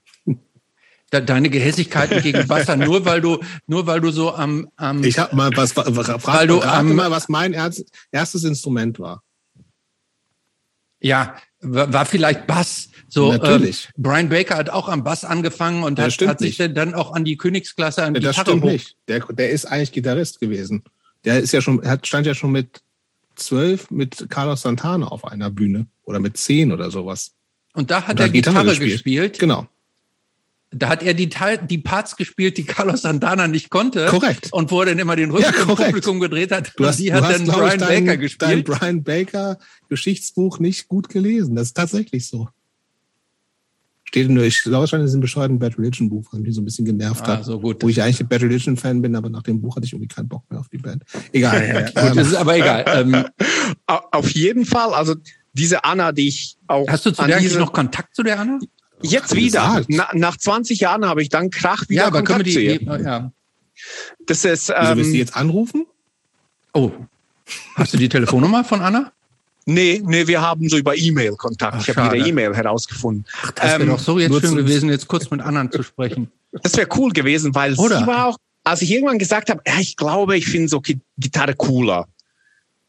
Deine 1.21 1.51
Gehässigkeiten 1.51 2.23
gegen 2.23 2.49
Wasser, 2.49 2.77
nur 2.77 3.05
weil 3.05 3.21
du, 3.21 3.39
nur 3.67 3.87
weil 3.87 4.01
du 4.01 4.11
so 4.11 4.33
am, 4.35 4.69
am 4.77 5.03
Ich 5.05 5.19
habe 5.19 5.35
mal 5.37 5.51
was 5.57 5.73
frag 5.73 6.27
Weil 6.27 6.47
du 6.47 6.61
am- 6.62 6.95
mal, 6.95 7.11
was 7.11 7.29
mein 7.29 7.53
erst, 7.53 7.85
erstes 8.12 8.45
Instrument 8.45 8.99
war. 8.99 9.23
Ja, 11.01 11.37
war 11.61 12.07
vielleicht 12.07 12.47
Bass. 12.47 12.89
So, 13.09 13.33
Natürlich. 13.33 13.87
Ähm, 13.97 14.03
Brian 14.03 14.29
Baker 14.29 14.57
hat 14.57 14.71
auch 14.71 14.89
am 14.89 15.05
Bass 15.05 15.25
angefangen 15.25 15.83
und 15.85 15.99
hat, 16.01 16.12
hat 16.27 16.39
sich 16.41 16.59
nicht. 16.59 16.77
dann 16.77 16.95
auch 16.95 17.12
an 17.12 17.25
die 17.25 17.37
Königsklasse 17.37 18.03
an 18.03 18.15
Ja, 18.15 18.21
die 18.21 18.27
das 18.27 18.37
Gitarre 18.37 18.51
stimmt 18.51 18.65
hoch. 18.65 18.71
nicht. 18.71 18.97
Der, 19.09 19.21
der 19.21 19.51
ist 19.51 19.67
eigentlich 19.67 19.93
Gitarrist 19.93 20.41
gewesen. 20.41 20.83
Der 21.25 21.41
ist 21.41 21.53
ja 21.53 21.61
schon, 21.61 21.83
er 21.83 21.93
hat, 21.93 22.07
stand 22.07 22.27
ja 22.27 22.35
schon 22.35 22.51
mit 22.53 22.81
zwölf 23.37 23.91
mit 23.91 24.27
Carlos 24.31 24.62
Santana 24.62 25.07
auf 25.09 25.25
einer 25.25 25.51
Bühne 25.51 25.87
oder 26.05 26.19
mit 26.21 26.37
zehn 26.37 26.73
oder 26.73 26.91
sowas. 26.91 27.33
Und 27.75 27.91
da 27.91 28.03
hat 28.03 28.11
Und 28.12 28.21
er 28.21 28.25
hat 28.27 28.33
Gitarre, 28.33 28.55
Gitarre 28.57 28.69
gespielt. 28.71 28.93
gespielt. 28.93 29.39
Genau, 29.39 29.67
Da 30.77 30.89
hat 30.89 31.03
er 31.03 31.14
die, 31.14 31.29
Teil, 31.29 31.59
die 31.59 31.79
Parts 31.79 32.16
gespielt, 32.16 32.57
die 32.59 32.64
Carlos 32.64 33.03
Santana 33.03 33.49
nicht 33.49 33.70
konnte. 33.70 34.07
korrekt. 34.07 34.49
Und 34.53 34.70
wo 34.70 34.81
er 34.81 34.87
dann 34.87 34.99
immer 34.99 35.16
den 35.16 35.31
Rücken 35.31 35.45
Ja, 35.45 35.53
zum. 35.53 35.87
Publikum 35.87 36.20
gedreht 36.20 36.51
hat. 36.53 36.72
Du 36.77 36.85
hast, 36.87 36.99
und 36.99 37.05
die 37.05 37.11
du 37.11 37.14
hat 37.16 37.25
hast 37.25 37.39
dann 37.39 37.47
Brian 37.47 37.66
ich, 37.66 37.79
dein, 37.79 37.89
Baker 38.05 38.07
dein 38.07 38.20
gespielt. 38.20 38.64
Brian 38.66 39.03
Baker 39.05 39.59
Geschichtsbuch 39.89 40.59
nicht 40.59 40.89
gut 40.89 41.09
gelesen. 41.09 41.55
Das 41.57 41.68
ist 41.68 41.75
tatsächlich 41.77 42.27
so. 42.27 42.49
Steht 44.07 44.29
nur, 44.31 44.45
ich 44.45 44.62
glaube 44.62 44.87
schon 44.87 45.01
in 45.01 45.07
diesem 45.07 45.20
bescheuerten 45.20 45.59
Bad 45.59 45.77
Religion 45.79 46.09
Buch, 46.09 46.29
was 46.31 46.39
mich 46.41 46.55
so 46.55 46.61
ein 46.61 46.64
bisschen 46.64 46.85
genervt 46.85 47.22
Ah, 47.25 47.39
hat. 47.39 47.45
so 47.45 47.59
gut. 47.59 47.83
Wo 47.83 47.89
ich 47.89 48.01
eigentlich 48.01 48.20
ein 48.20 48.29
Bad 48.29 48.43
Religion 48.43 48.77
Fan 48.77 49.03
bin, 49.03 49.16
aber 49.16 49.29
nach 49.29 49.43
dem 49.43 49.61
Buch 49.61 49.75
hatte 49.77 49.87
ich 49.87 49.93
irgendwie 49.93 50.09
keinen 50.09 50.29
Bock 50.29 50.45
mehr 50.51 50.61
auf 50.61 50.68
die 50.68 50.79
Band. 50.79 51.03
Egal. 51.33 51.91
Gut, 51.95 52.16
das 52.16 52.29
ist 52.29 52.35
aber 52.35 52.57
egal. 52.57 52.85
Ähm, 52.87 53.25
Au- 53.87 54.01
Auf 54.12 54.31
jeden 54.31 54.66
Fall, 54.66 54.95
also 54.95 55.16
diese 55.53 55.85
Anna, 55.85 56.12
die 56.12 56.29
ich 56.29 56.57
auch 56.68 56.87
hast 56.89 57.07
du 57.07 57.11
zu 57.12 57.25
der 57.27 57.39
diese, 57.41 57.59
noch 57.59 57.72
Kontakt 57.72 58.14
zu 58.14 58.22
der 58.22 58.39
Anna? 58.39 58.59
Jetzt 59.05 59.34
wieder. 59.34 59.84
Na, 59.88 60.09
nach 60.12 60.36
20 60.36 60.80
Jahren 60.80 61.05
habe 61.05 61.22
ich 61.22 61.28
dann 61.28 61.50
Krach 61.50 61.88
wieder 61.88 62.02
Ja, 62.02 62.07
aber 62.09 62.22
können 62.22 62.38
Kontakt 62.44 62.46
wir 62.46 62.52
zu 62.52 62.59
die, 62.61 62.66
ihr. 62.66 62.78
die 62.98 63.05
ja. 63.05 63.32
Das 64.26 64.44
ist 64.44 64.68
Wieso 64.68 64.96
willst 64.96 65.11
du 65.11 65.14
ähm, 65.14 65.18
jetzt 65.18 65.36
anrufen? 65.36 65.86
Oh. 66.72 66.90
Hast 67.76 67.92
du 67.92 67.98
die 67.98 68.09
Telefonnummer 68.09 68.64
von 68.64 68.80
Anna? 68.80 69.12
nee, 69.66 70.02
nee, 70.05 70.26
wir 70.26 70.42
haben 70.42 70.68
so 70.68 70.76
über 70.76 70.94
E-Mail 70.96 71.36
Kontakt. 71.36 71.76
Ach, 71.78 71.88
ich 71.88 71.96
habe 71.96 72.14
wieder 72.14 72.26
E-Mail 72.26 72.55
herausgefunden. 72.55 73.24
Das 73.55 73.64
wäre 73.64 73.82
Ähm, 73.84 73.88
doch 73.88 73.98
so 73.98 74.18
jetzt 74.18 74.38
schön 74.40 74.57
gewesen, 74.57 74.90
jetzt 74.90 75.09
kurz 75.09 75.30
mit 75.30 75.40
Anna 75.40 75.70
zu 75.70 75.82
sprechen. 75.82 76.30
Das 76.62 76.76
wäre 76.76 76.86
cool 76.96 77.12
gewesen, 77.12 77.55
weil 77.55 77.74
Oder? 77.78 77.98
sie 78.00 78.07
war 78.07 78.26
auch, 78.26 78.38
als 78.64 78.82
ich 78.82 78.90
irgendwann 78.90 79.18
gesagt 79.18 79.48
habe, 79.50 79.62
ja, 79.66 79.74
ich 79.80 79.96
glaube, 79.96 80.36
ich 80.36 80.46
finde 80.46 80.68
so 80.68 80.80
Gi- 80.82 81.00
Gitarre 81.18 81.55
cooler, 81.55 82.07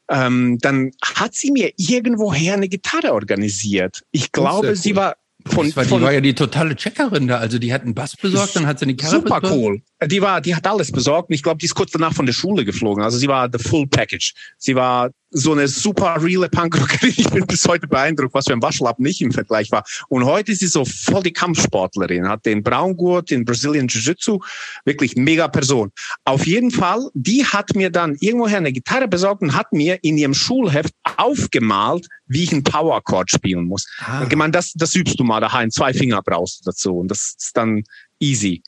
ähm, 0.09 0.57
dann 0.59 0.91
hat 1.01 1.33
sie 1.33 1.51
mir 1.51 1.71
irgendwoher 1.77 2.53
eine 2.55 2.67
Gitarre 2.67 3.13
organisiert. 3.13 4.03
Ich 4.11 4.31
glaube, 4.31 4.67
sehr 4.67 4.75
sie 4.75 4.89
cool. 4.91 4.95
war 4.97 5.15
von, 5.47 5.67
Das 5.67 5.75
war, 5.75 5.83
die 5.83 5.89
von 5.89 6.01
war 6.01 6.11
ja 6.11 6.21
die 6.21 6.33
totale 6.33 6.75
Checkerin 6.75 7.27
da. 7.27 7.37
Also 7.37 7.59
die 7.59 7.71
hat 7.73 7.83
einen 7.83 7.93
Bass 7.93 8.15
besorgt, 8.15 8.55
dann 8.55 8.65
hat 8.65 8.79
sie 8.79 8.85
eine 8.85 8.95
Gitarre 8.95 9.15
super 9.17 9.41
besorgt. 9.41 9.61
cool. 9.63 9.81
Die 10.07 10.21
war, 10.21 10.41
die 10.41 10.55
hat 10.55 10.65
alles 10.67 10.91
besorgt. 10.91 11.29
Und 11.29 11.35
ich 11.35 11.43
glaube, 11.43 11.57
die 11.59 11.65
ist 11.65 11.75
kurz 11.75 11.91
danach 11.91 12.13
von 12.13 12.25
der 12.25 12.33
Schule 12.33 12.65
geflogen. 12.65 13.03
Also 13.03 13.17
sie 13.17 13.27
war 13.27 13.49
the 13.51 13.59
full 13.59 13.87
package. 13.87 14.33
Sie 14.57 14.75
war 14.75 15.11
so 15.31 15.51
eine 15.51 15.67
super 15.67 16.21
reale 16.21 16.49
Punkrockerin. 16.49 17.13
Ich 17.17 17.29
bin 17.29 17.45
bis 17.45 17.67
heute 17.67 17.87
beeindruckt, 17.87 18.33
was 18.33 18.45
für 18.45 18.53
ein 18.53 18.61
Waschlappen 18.61 19.03
nicht 19.03 19.21
im 19.21 19.31
Vergleich 19.31 19.71
war. 19.71 19.83
Und 20.09 20.25
heute 20.25 20.51
ist 20.51 20.59
sie 20.59 20.67
so 20.67 20.85
voll 20.85 21.23
die 21.23 21.33
Kampfsportlerin. 21.33 22.27
Hat 22.27 22.45
den 22.45 22.63
Braungurt, 22.63 23.31
den 23.31 23.45
Brazilian 23.45 23.87
Jiu-Jitsu. 23.87 24.39
Wirklich 24.85 25.15
mega 25.15 25.47
Person. 25.47 25.91
Auf 26.23 26.45
jeden 26.45 26.71
Fall, 26.71 27.09
die 27.13 27.45
hat 27.45 27.75
mir 27.75 27.89
dann 27.89 28.15
irgendwoher 28.19 28.57
eine 28.57 28.71
Gitarre 28.71 29.07
besorgt 29.07 29.41
und 29.41 29.55
hat 29.55 29.71
mir 29.71 29.99
in 30.03 30.17
ihrem 30.17 30.33
Schulheft 30.33 30.93
aufgemalt, 31.17 32.07
wie 32.27 32.43
ich 32.43 32.51
einen 32.51 32.63
Power 32.63 33.01
Chord 33.03 33.31
spielen 33.31 33.65
muss. 33.65 33.87
Ah. 33.99 34.21
Und 34.21 34.29
gemeint, 34.29 34.55
das, 34.55 34.73
das 34.73 34.95
übst 34.95 35.19
du 35.19 35.23
mal 35.23 35.41
daheim. 35.41 35.71
Zwei 35.71 35.93
Finger 35.93 36.21
brauchst 36.21 36.61
du 36.61 36.71
dazu. 36.71 36.97
Und 36.97 37.09
das 37.09 37.35
ist 37.37 37.51
dann 37.55 37.83
easy. 38.19 38.63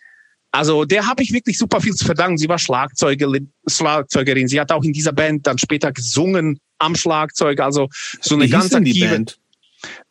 Also 0.57 0.85
der 0.85 1.05
habe 1.07 1.21
ich 1.23 1.31
wirklich 1.31 1.57
super 1.57 1.79
viel 1.81 1.93
zu 1.93 2.03
verdanken. 2.05 2.37
Sie 2.37 2.49
war 2.49 2.57
Schlagzeugerin, 2.57 3.51
Schlagzeugerin. 3.67 4.47
Sie 4.47 4.59
hat 4.59 4.71
auch 4.71 4.83
in 4.83 4.91
dieser 4.93 5.13
Band 5.13 5.45
dann 5.45 5.57
später 5.57 5.91
gesungen 5.91 6.59
am 6.79 6.95
Schlagzeug. 6.95 7.59
Also 7.59 7.89
so 8.21 8.35
eine 8.35 8.45
Wie 8.45 8.49
ganz 8.49 8.69
denn 8.69 8.83
die 8.83 8.91
aktive. 8.91 9.09
Band? 9.09 9.39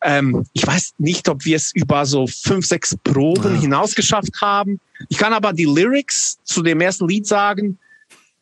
Ähm, 0.03 0.47
ich 0.53 0.65
weiß 0.65 0.95
nicht, 0.99 1.29
ob 1.29 1.45
wir 1.45 1.57
es 1.57 1.73
über 1.75 2.07
so 2.07 2.27
fünf, 2.29 2.65
sechs 2.67 2.97
Proben 3.03 3.57
Ah. 3.57 3.61
hinaus 3.61 3.95
geschafft 3.97 4.41
haben. 4.41 4.79
Ich 5.09 5.19
kann 5.19 5.33
aber 5.33 5.53
die 5.53 5.65
Lyrics 5.65 6.39
zu 6.45 6.63
dem 6.63 6.81
ersten 6.81 7.09
Lied 7.09 7.27
sagen. 7.27 7.79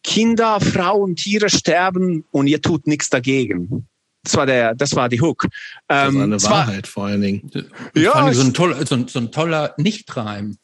Kinder, 0.02 0.60
Frauen, 0.60 1.16
Tiere 1.16 1.48
sterben 1.48 2.24
und 2.30 2.46
ihr 2.46 2.60
tut 2.60 2.86
nichts 2.86 3.08
dagegen. 3.08 3.86
Das 4.22 4.36
war 4.36 4.44
der, 4.46 4.74
das 4.74 4.94
war 4.94 5.08
die 5.08 5.20
Hook. 5.20 5.46
Das 5.88 6.08
Ähm, 6.08 6.14
war 6.16 6.22
eine 6.24 6.34
es 6.36 6.44
war- 6.44 6.50
Wahrheit 6.50 6.86
vor 6.86 7.06
allen 7.06 7.22
Dingen. 7.22 7.50
Ja, 7.94 8.30
so 8.34 8.42
ein 8.42 8.52
toller, 8.52 8.84
so 8.86 8.94
ein, 8.94 9.08
so 9.08 9.18
ein 9.18 9.32
toller 9.32 9.74
Nichtreim. 9.78 10.58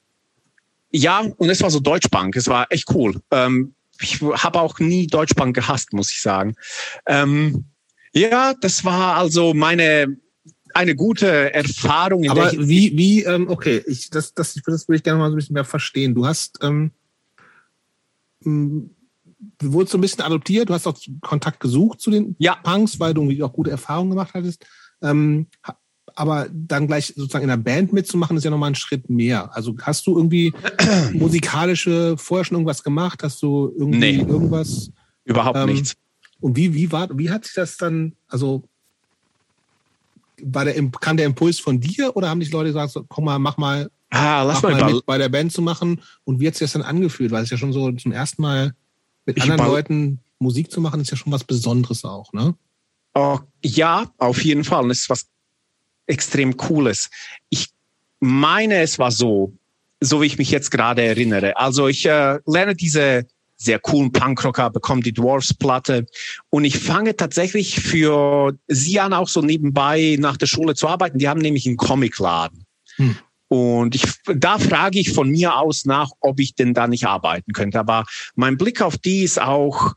Ja, 0.90 1.20
und 1.20 1.48
es 1.48 1.62
war 1.62 1.70
so 1.70 1.80
Deutschbank. 1.80 2.36
Es 2.36 2.48
war 2.48 2.66
echt 2.70 2.90
cool. 2.94 3.20
Ähm, 3.30 3.74
ich 4.00 4.20
habe 4.20 4.60
auch 4.60 4.78
nie 4.78 5.06
Deutschbank 5.06 5.54
gehasst, 5.54 5.92
muss 5.92 6.10
ich 6.10 6.20
sagen. 6.22 6.54
Ähm, 7.06 7.66
ja, 8.12 8.54
das 8.54 8.84
war 8.84 9.16
also 9.16 9.54
meine 9.54 10.16
eine 10.74 10.94
gute 10.94 11.52
Erfahrung. 11.52 12.28
Aber 12.30 12.52
wie, 12.52 12.96
wie, 12.96 13.24
ähm, 13.24 13.48
okay, 13.48 13.82
ich, 13.86 14.10
das, 14.10 14.34
das, 14.34 14.54
das 14.54 14.88
würde 14.88 14.96
ich 14.96 15.02
gerne 15.02 15.18
mal 15.18 15.28
so 15.28 15.34
ein 15.34 15.36
bisschen 15.36 15.54
mehr 15.54 15.64
verstehen. 15.64 16.14
Du 16.14 16.26
hast, 16.26 16.58
ähm, 16.62 16.92
du 18.42 18.92
wurdest 19.60 19.92
so 19.92 19.98
ein 19.98 20.00
bisschen 20.00 20.22
adoptiert, 20.22 20.68
du 20.68 20.74
hast 20.74 20.86
auch 20.86 20.96
Kontakt 21.22 21.60
gesucht 21.60 22.00
zu 22.00 22.10
den 22.10 22.36
Ja. 22.38 22.56
Punks, 22.56 23.00
weil 23.00 23.14
du 23.14 23.22
irgendwie 23.22 23.42
auch 23.42 23.52
gute 23.52 23.70
Erfahrungen 23.70 24.10
gemacht 24.10 24.32
hattest. 24.34 24.64
Ähm, 25.02 25.46
aber 26.20 26.48
dann 26.52 26.86
gleich 26.86 27.14
sozusagen 27.16 27.44
in 27.44 27.48
der 27.48 27.56
Band 27.56 27.94
mitzumachen, 27.94 28.36
ist 28.36 28.44
ja 28.44 28.50
nochmal 28.50 28.72
ein 28.72 28.74
Schritt 28.74 29.08
mehr. 29.08 29.56
Also 29.56 29.74
hast 29.80 30.06
du 30.06 30.16
irgendwie 30.18 30.52
musikalische, 31.14 32.16
vorher 32.18 32.44
schon 32.44 32.56
irgendwas 32.56 32.82
gemacht? 32.82 33.22
Hast 33.22 33.40
du 33.42 33.72
irgendwie 33.74 33.98
Nee. 33.98 34.18
irgendwas? 34.28 34.90
überhaupt 35.24 35.56
ähm, 35.56 35.66
nichts. 35.70 35.94
Und 36.40 36.56
wie, 36.56 36.74
wie 36.74 36.92
war, 36.92 37.08
wie 37.16 37.30
hat 37.30 37.46
sich 37.46 37.54
das 37.54 37.78
dann, 37.78 38.16
also 38.28 38.64
war 40.42 40.66
der, 40.66 40.74
kam 41.00 41.16
der 41.16 41.24
Impuls 41.26 41.58
von 41.58 41.80
dir 41.80 42.14
oder 42.16 42.28
haben 42.28 42.40
dich 42.40 42.50
Leute 42.52 42.68
gesagt, 42.68 42.92
so, 42.92 43.04
komm 43.08 43.24
mal, 43.24 43.38
mach 43.38 43.56
mal, 43.56 43.90
Ah, 44.10 44.42
lass 44.42 44.56
mach 44.62 44.70
mal 44.70 44.80
mal 44.80 44.92
mit 44.92 45.06
bei 45.06 45.16
der 45.18 45.28
Band 45.30 45.52
zu 45.52 45.62
machen? 45.62 46.02
Und 46.24 46.38
wie 46.38 46.46
hat 46.46 46.54
sich 46.54 46.66
das 46.66 46.72
dann 46.72 46.82
angefühlt? 46.82 47.30
Weil 47.30 47.44
es 47.44 47.50
ja 47.50 47.56
schon 47.56 47.72
so 47.72 47.90
zum 47.92 48.12
ersten 48.12 48.42
Mal 48.42 48.74
mit 49.24 49.38
Ich 49.38 49.44
anderen 49.44 49.70
Leuten 49.70 50.18
Musik 50.38 50.70
zu 50.70 50.80
machen, 50.82 51.00
ist 51.00 51.10
ja 51.10 51.16
schon 51.16 51.32
was 51.32 51.44
Besonderes 51.44 52.04
auch, 52.04 52.32
ne? 52.34 52.54
Oh, 53.14 53.38
ja, 53.64 54.10
auf 54.18 54.44
jeden 54.44 54.64
Fall. 54.64 54.84
Und 54.84 54.90
es 54.90 55.00
ist 55.02 55.10
was 55.10 55.26
extrem 56.10 56.56
Cooles. 56.56 57.10
Ich 57.48 57.68
meine, 58.20 58.82
es 58.82 58.98
war 58.98 59.10
so, 59.10 59.54
so 60.00 60.20
wie 60.20 60.26
ich 60.26 60.38
mich 60.38 60.50
jetzt 60.50 60.70
gerade 60.70 61.02
erinnere. 61.02 61.56
Also 61.56 61.88
ich 61.88 62.06
äh, 62.06 62.38
lerne 62.46 62.74
diese 62.74 63.26
sehr 63.56 63.78
coolen 63.78 64.10
Punkrocker, 64.10 64.70
bekomme 64.70 65.02
die 65.02 65.12
Dwarfs-Platte 65.12 66.06
und 66.48 66.64
ich 66.64 66.78
fange 66.78 67.14
tatsächlich 67.14 67.78
für 67.80 68.54
sie 68.68 68.98
an, 68.98 69.12
auch 69.12 69.28
so 69.28 69.42
nebenbei 69.42 70.16
nach 70.18 70.38
der 70.38 70.46
Schule 70.46 70.74
zu 70.74 70.88
arbeiten. 70.88 71.18
Die 71.18 71.28
haben 71.28 71.40
nämlich 71.40 71.66
einen 71.66 71.76
Comicladen. 71.76 72.64
Hm. 72.96 73.16
Und 73.48 73.94
ich, 73.96 74.04
da 74.34 74.58
frage 74.58 75.00
ich 75.00 75.12
von 75.12 75.28
mir 75.28 75.56
aus 75.56 75.84
nach, 75.84 76.10
ob 76.20 76.40
ich 76.40 76.54
denn 76.54 76.72
da 76.72 76.86
nicht 76.86 77.06
arbeiten 77.06 77.52
könnte. 77.52 77.78
Aber 77.80 78.06
mein 78.34 78.56
Blick 78.56 78.80
auf 78.80 78.96
die 78.96 79.24
ist 79.24 79.40
auch, 79.40 79.94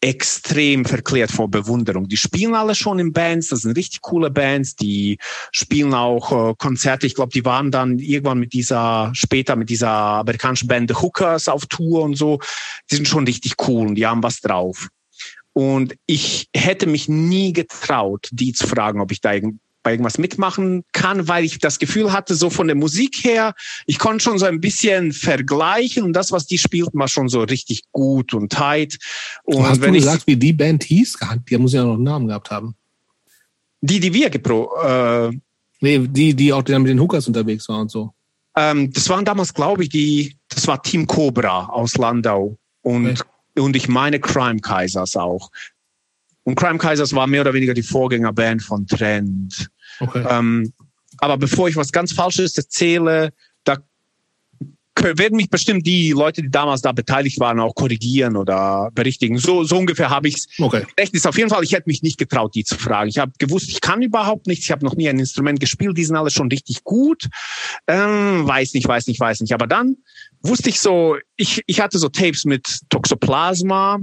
extrem 0.00 0.84
verklärt 0.84 1.30
vor 1.30 1.48
Bewunderung. 1.50 2.08
Die 2.08 2.16
spielen 2.16 2.54
alle 2.54 2.74
schon 2.74 2.98
in 2.98 3.12
Bands, 3.12 3.48
das 3.48 3.62
sind 3.62 3.76
richtig 3.76 4.02
coole 4.02 4.30
Bands, 4.30 4.76
die 4.76 5.18
spielen 5.52 5.94
auch 5.94 6.50
äh, 6.50 6.54
Konzerte. 6.58 7.06
Ich 7.06 7.14
glaube, 7.14 7.32
die 7.32 7.44
waren 7.44 7.70
dann 7.70 7.98
irgendwann 7.98 8.38
mit 8.38 8.52
dieser, 8.52 9.10
später 9.14 9.56
mit 9.56 9.70
dieser 9.70 9.90
amerikanischen 9.90 10.68
Band 10.68 10.90
The 10.90 10.96
Hookers 10.96 11.48
auf 11.48 11.66
Tour 11.66 12.02
und 12.02 12.16
so. 12.16 12.38
Die 12.90 12.96
sind 12.96 13.08
schon 13.08 13.24
richtig 13.24 13.54
cool 13.66 13.88
und 13.88 13.94
die 13.94 14.06
haben 14.06 14.22
was 14.22 14.40
drauf. 14.40 14.88
Und 15.52 15.96
ich 16.04 16.48
hätte 16.54 16.86
mich 16.86 17.08
nie 17.08 17.54
getraut, 17.54 18.28
die 18.30 18.52
zu 18.52 18.66
fragen, 18.66 19.00
ob 19.00 19.10
ich 19.10 19.22
da 19.22 19.32
bei 19.86 19.92
irgendwas 19.92 20.18
mitmachen 20.18 20.82
kann, 20.90 21.28
weil 21.28 21.44
ich 21.44 21.60
das 21.60 21.78
Gefühl 21.78 22.12
hatte, 22.12 22.34
so 22.34 22.50
von 22.50 22.66
der 22.66 22.74
Musik 22.74 23.22
her, 23.22 23.54
ich 23.86 24.00
konnte 24.00 24.24
schon 24.24 24.36
so 24.36 24.44
ein 24.44 24.60
bisschen 24.60 25.12
vergleichen 25.12 26.02
und 26.02 26.12
das, 26.12 26.32
was 26.32 26.48
die 26.48 26.58
spielten, 26.58 26.98
war 26.98 27.06
schon 27.06 27.28
so 27.28 27.42
richtig 27.42 27.84
gut 27.92 28.34
und 28.34 28.50
tight. 28.50 28.98
Und 29.44 29.62
hast 29.62 29.80
wenn 29.80 29.92
du 29.92 30.00
gesagt, 30.00 30.22
ich, 30.22 30.26
wie 30.26 30.36
die 30.36 30.52
Band 30.52 30.82
hieß? 30.82 31.18
Die 31.48 31.56
muss 31.56 31.72
ja 31.72 31.84
noch 31.84 31.94
einen 31.94 32.02
Namen 32.02 32.26
gehabt 32.26 32.50
haben. 32.50 32.74
Die, 33.80 34.00
die 34.00 34.12
wir 34.12 34.28
gepro... 34.28 34.72
Äh, 34.82 35.30
nee, 35.80 36.00
die, 36.00 36.34
die 36.34 36.52
auch 36.52 36.66
mit 36.66 36.88
den 36.88 36.98
Hookers 36.98 37.28
unterwegs 37.28 37.68
waren 37.68 37.82
und 37.82 37.90
so. 37.92 38.12
Ähm, 38.56 38.92
das 38.92 39.08
waren 39.08 39.24
damals, 39.24 39.54
glaube 39.54 39.84
ich, 39.84 39.90
die, 39.90 40.36
das 40.48 40.66
war 40.66 40.82
Team 40.82 41.06
Cobra 41.06 41.66
aus 41.66 41.96
Landau 41.96 42.58
und, 42.82 43.20
okay. 43.20 43.60
und 43.60 43.76
ich 43.76 43.86
meine 43.86 44.18
Crime 44.18 44.58
Kaisers 44.58 45.14
auch. 45.14 45.52
Und 46.42 46.56
Crime 46.56 46.78
Kaisers 46.78 47.14
war 47.14 47.28
mehr 47.28 47.42
oder 47.42 47.54
weniger 47.54 47.74
die 47.74 47.84
Vorgängerband 47.84 48.64
von 48.64 48.84
Trend. 48.84 49.68
Okay. 50.00 50.24
Ähm, 50.28 50.72
aber 51.18 51.38
bevor 51.38 51.68
ich 51.68 51.76
was 51.76 51.92
ganz 51.92 52.12
Falsches 52.12 52.56
erzähle, 52.56 53.32
da 53.64 53.78
werden 55.02 55.36
mich 55.36 55.50
bestimmt 55.50 55.86
die 55.86 56.12
Leute, 56.12 56.42
die 56.42 56.50
damals 56.50 56.80
da 56.80 56.92
beteiligt 56.92 57.38
waren, 57.38 57.60
auch 57.60 57.74
korrigieren 57.74 58.36
oder 58.36 58.90
berichtigen. 58.94 59.38
So, 59.38 59.64
so 59.64 59.76
ungefähr 59.76 60.10
habe 60.10 60.28
ich 60.28 60.36
es. 60.36 60.48
Okay. 60.58 60.84
Ist 61.12 61.26
auf 61.26 61.36
jeden 61.36 61.50
Fall, 61.50 61.62
ich 61.64 61.72
hätte 61.72 61.88
mich 61.88 62.02
nicht 62.02 62.18
getraut, 62.18 62.54
die 62.54 62.64
zu 62.64 62.76
fragen. 62.76 63.08
Ich 63.08 63.18
habe 63.18 63.32
gewusst, 63.38 63.68
ich 63.68 63.80
kann 63.80 64.02
überhaupt 64.02 64.46
nichts. 64.46 64.64
Ich 64.64 64.70
habe 64.70 64.84
noch 64.84 64.96
nie 64.96 65.08
ein 65.08 65.18
Instrument 65.18 65.60
gespielt. 65.60 65.96
Die 65.98 66.04
sind 66.04 66.16
alle 66.16 66.30
schon 66.30 66.48
richtig 66.48 66.84
gut. 66.84 67.28
Ähm, 67.86 68.46
weiß 68.46 68.74
nicht, 68.74 68.88
weiß 68.88 69.06
nicht, 69.06 69.20
weiß 69.20 69.40
nicht. 69.40 69.52
Aber 69.52 69.66
dann 69.66 69.96
wusste 70.42 70.70
ich 70.70 70.80
so, 70.80 71.16
ich, 71.36 71.62
ich 71.66 71.80
hatte 71.80 71.98
so 71.98 72.08
Tapes 72.08 72.44
mit 72.44 72.80
Toxoplasma, 72.88 73.98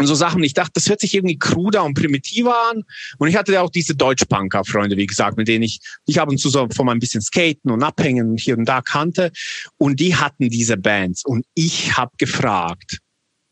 und 0.00 0.06
so 0.06 0.14
Sachen. 0.14 0.42
Ich 0.42 0.54
dachte, 0.54 0.72
das 0.74 0.88
hört 0.88 1.00
sich 1.00 1.14
irgendwie 1.14 1.38
kruder 1.38 1.84
und 1.84 1.94
primitiver 1.94 2.54
an. 2.70 2.84
Und 3.18 3.28
ich 3.28 3.36
hatte 3.36 3.52
ja 3.52 3.62
auch 3.62 3.70
diese 3.70 3.94
Deutschpunker-Freunde, 3.94 4.96
wie 4.96 5.06
gesagt, 5.06 5.36
mit 5.36 5.46
denen 5.46 5.62
ich, 5.62 5.80
ich 6.06 6.20
ab 6.20 6.28
und 6.28 6.38
zu 6.38 6.48
so 6.48 6.66
von 6.74 6.86
mal 6.86 6.92
ein 6.92 6.98
bisschen 6.98 7.20
skaten 7.20 7.70
und 7.70 7.82
abhängen 7.82 8.36
hier 8.36 8.56
und 8.56 8.64
da 8.64 8.80
kannte. 8.80 9.30
Und 9.76 10.00
die 10.00 10.16
hatten 10.16 10.48
diese 10.48 10.76
Bands. 10.76 11.24
Und 11.24 11.44
ich 11.54 11.96
habe 11.96 12.12
gefragt. 12.18 12.98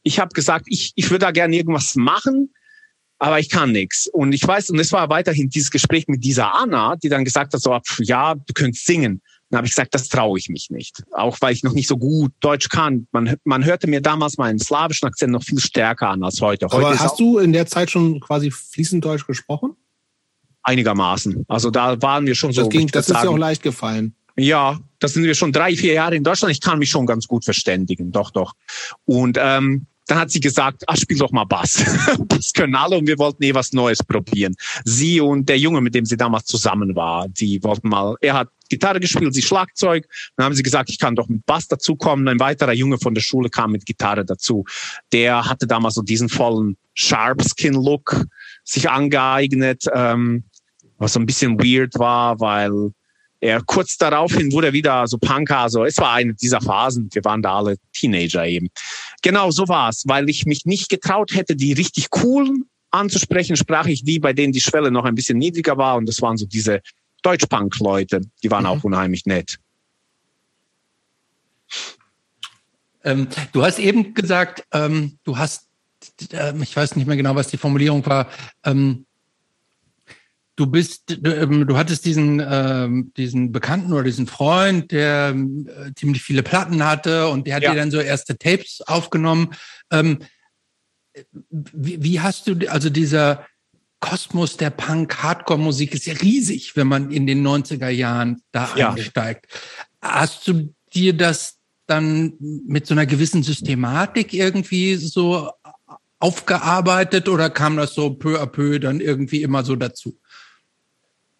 Ich 0.02 0.18
habe 0.18 0.32
gesagt, 0.32 0.66
ich, 0.68 0.92
ich 0.94 1.10
würde 1.10 1.26
da 1.26 1.30
gerne 1.32 1.54
irgendwas 1.54 1.94
machen, 1.94 2.52
aber 3.18 3.38
ich 3.40 3.50
kann 3.50 3.72
nichts. 3.72 4.06
Und 4.06 4.32
ich 4.32 4.46
weiß, 4.46 4.70
und 4.70 4.78
es 4.78 4.92
war 4.92 5.10
weiterhin 5.10 5.50
dieses 5.50 5.70
Gespräch 5.70 6.08
mit 6.08 6.24
dieser 6.24 6.54
Anna, 6.54 6.96
die 6.96 7.08
dann 7.08 7.24
gesagt 7.24 7.52
hat, 7.52 7.60
so, 7.60 7.78
ja, 8.00 8.34
du 8.34 8.52
könntest 8.54 8.86
singen. 8.86 9.20
Dann 9.50 9.58
habe 9.58 9.66
ich 9.66 9.72
gesagt, 9.72 9.94
das 9.94 10.08
traue 10.08 10.38
ich 10.38 10.48
mich 10.48 10.68
nicht. 10.70 11.02
Auch 11.12 11.38
weil 11.40 11.54
ich 11.54 11.62
noch 11.62 11.72
nicht 11.72 11.88
so 11.88 11.96
gut 11.96 12.32
Deutsch 12.40 12.68
kann. 12.68 13.06
Man, 13.12 13.36
man 13.44 13.64
hörte 13.64 13.86
mir 13.86 14.02
damals 14.02 14.36
meinen 14.36 14.58
slawischen 14.58 15.08
Akzent 15.08 15.32
noch 15.32 15.42
viel 15.42 15.58
stärker 15.58 16.10
an 16.10 16.22
als 16.22 16.40
heute. 16.40 16.66
heute 16.66 16.86
Aber 16.86 16.98
hast 16.98 17.18
du 17.18 17.38
in 17.38 17.52
der 17.52 17.66
Zeit 17.66 17.90
schon 17.90 18.20
quasi 18.20 18.50
fließend 18.50 19.04
Deutsch 19.04 19.26
gesprochen? 19.26 19.74
Einigermaßen. 20.62 21.46
Also 21.48 21.70
da 21.70 22.00
waren 22.02 22.26
wir 22.26 22.34
schon 22.34 22.52
so. 22.52 22.62
Das, 22.62 22.70
ging, 22.70 22.88
das 22.88 23.08
ist 23.08 23.14
ja 23.14 23.28
auch 23.28 23.38
leicht 23.38 23.62
gefallen. 23.62 24.14
Ja, 24.36 24.78
das 24.98 25.14
sind 25.14 25.24
wir 25.24 25.34
schon 25.34 25.52
drei, 25.52 25.74
vier 25.74 25.94
Jahre 25.94 26.14
in 26.14 26.24
Deutschland. 26.24 26.52
Ich 26.52 26.60
kann 26.60 26.78
mich 26.78 26.90
schon 26.90 27.06
ganz 27.06 27.26
gut 27.26 27.44
verständigen. 27.44 28.12
Doch, 28.12 28.30
doch. 28.30 28.52
Und 29.04 29.38
ähm, 29.40 29.86
dann 30.08 30.18
hat 30.18 30.30
sie 30.30 30.40
gesagt, 30.40 30.84
ach, 30.86 30.96
spiel 30.96 31.18
doch 31.18 31.30
mal 31.30 31.44
Bass. 31.44 31.84
das 32.28 32.52
können 32.52 32.74
alle 32.74 32.96
und 32.96 33.06
wir 33.06 33.18
wollten 33.18 33.42
eh 33.42 33.54
was 33.54 33.72
Neues 33.72 34.02
probieren. 34.02 34.56
Sie 34.84 35.20
und 35.20 35.48
der 35.48 35.58
Junge, 35.58 35.80
mit 35.82 35.94
dem 35.94 36.06
sie 36.06 36.16
damals 36.16 36.46
zusammen 36.46 36.96
war, 36.96 37.28
die 37.28 37.62
wollten 37.62 37.90
mal, 37.90 38.16
er 38.22 38.34
hat 38.34 38.48
Gitarre 38.70 39.00
gespielt, 39.00 39.34
sie 39.34 39.42
Schlagzeug. 39.42 40.08
Dann 40.36 40.46
haben 40.46 40.54
sie 40.54 40.62
gesagt, 40.62 40.88
ich 40.90 40.98
kann 40.98 41.14
doch 41.14 41.28
mit 41.28 41.44
Bass 41.44 41.68
dazukommen. 41.68 42.26
Ein 42.26 42.40
weiterer 42.40 42.72
Junge 42.72 42.98
von 42.98 43.14
der 43.14 43.20
Schule 43.20 43.50
kam 43.50 43.72
mit 43.72 43.84
Gitarre 43.84 44.24
dazu. 44.24 44.64
Der 45.12 45.44
hatte 45.44 45.66
damals 45.66 45.94
so 45.94 46.02
diesen 46.02 46.30
vollen 46.30 46.76
Sharpskin-Look 46.94 48.24
sich 48.64 48.88
angeeignet, 48.88 49.84
ähm, 49.94 50.44
was 50.96 51.12
so 51.12 51.20
ein 51.20 51.26
bisschen 51.26 51.58
weird 51.58 51.98
war, 51.98 52.40
weil 52.40 52.92
er 53.40 53.62
kurz 53.62 53.96
daraufhin 53.96 54.52
wurde 54.52 54.68
er 54.68 54.72
wieder 54.72 55.06
so 55.06 55.18
Punker. 55.18 55.58
Also 55.58 55.84
es 55.84 55.96
war 55.98 56.14
eine 56.14 56.34
dieser 56.34 56.60
Phasen. 56.60 57.08
Wir 57.12 57.24
waren 57.24 57.42
da 57.42 57.58
alle 57.58 57.76
Teenager 57.92 58.44
eben. 58.46 58.68
Genau 59.22 59.50
so 59.50 59.68
war's, 59.68 60.04
weil 60.06 60.28
ich 60.28 60.46
mich 60.46 60.64
nicht 60.64 60.88
getraut 60.88 61.34
hätte, 61.34 61.56
die 61.56 61.72
richtig 61.72 62.10
coolen 62.10 62.68
anzusprechen, 62.90 63.56
sprach 63.56 63.86
ich 63.86 64.04
die, 64.04 64.18
bei 64.18 64.32
denen 64.32 64.52
die 64.52 64.60
Schwelle 64.60 64.90
noch 64.90 65.04
ein 65.04 65.14
bisschen 65.14 65.38
niedriger 65.38 65.76
war. 65.76 65.96
Und 65.96 66.06
das 66.08 66.22
waren 66.22 66.36
so 66.36 66.46
diese 66.46 66.80
Deutschpunk-Leute. 67.22 68.20
Die 68.42 68.50
waren 68.50 68.64
mhm. 68.64 68.70
auch 68.70 68.84
unheimlich 68.84 69.26
nett. 69.26 69.58
Ähm, 73.04 73.28
du 73.52 73.62
hast 73.62 73.78
eben 73.78 74.14
gesagt, 74.14 74.64
ähm, 74.72 75.18
du 75.24 75.36
hast, 75.36 75.68
äh, 76.32 76.52
ich 76.62 76.74
weiß 76.74 76.96
nicht 76.96 77.06
mehr 77.06 77.16
genau, 77.16 77.34
was 77.34 77.48
die 77.48 77.56
Formulierung 77.56 78.04
war, 78.06 78.28
ähm, 78.64 79.06
du 80.58 80.66
bist, 80.66 81.16
du, 81.20 81.34
ähm, 81.34 81.68
du 81.68 81.76
hattest 81.76 82.04
diesen, 82.04 82.44
ähm, 82.44 83.12
diesen 83.16 83.52
Bekannten 83.52 83.92
oder 83.92 84.02
diesen 84.02 84.26
Freund, 84.26 84.90
der 84.90 85.30
äh, 85.30 85.92
ziemlich 85.94 86.22
viele 86.22 86.42
Platten 86.42 86.84
hatte 86.84 87.28
und 87.28 87.46
der 87.46 87.54
hat 87.54 87.62
ja. 87.62 87.70
dir 87.70 87.76
dann 87.76 87.92
so 87.92 88.00
erste 88.00 88.36
Tapes 88.36 88.80
aufgenommen. 88.84 89.54
Ähm, 89.92 90.18
wie, 91.40 92.02
wie 92.02 92.20
hast 92.20 92.48
du, 92.48 92.56
also 92.68 92.90
dieser 92.90 93.46
Kosmos 94.00 94.56
der 94.56 94.70
Punk-Hardcore-Musik 94.70 95.94
ist 95.94 96.06
ja 96.06 96.14
riesig, 96.14 96.74
wenn 96.74 96.88
man 96.88 97.12
in 97.12 97.28
den 97.28 97.46
90er 97.46 97.88
Jahren 97.88 98.42
da 98.50 98.68
ja. 98.76 98.92
einsteigt. 98.92 99.46
Hast 100.02 100.48
du 100.48 100.74
dir 100.92 101.16
das 101.16 101.58
dann 101.86 102.32
mit 102.66 102.86
so 102.86 102.94
einer 102.94 103.06
gewissen 103.06 103.44
Systematik 103.44 104.34
irgendwie 104.34 104.96
so 104.96 105.50
aufgearbeitet 106.18 107.28
oder 107.28 107.48
kam 107.48 107.76
das 107.76 107.94
so 107.94 108.10
peu 108.10 108.40
à 108.40 108.46
peu 108.46 108.80
dann 108.80 109.00
irgendwie 109.00 109.42
immer 109.42 109.64
so 109.64 109.76
dazu? 109.76 110.18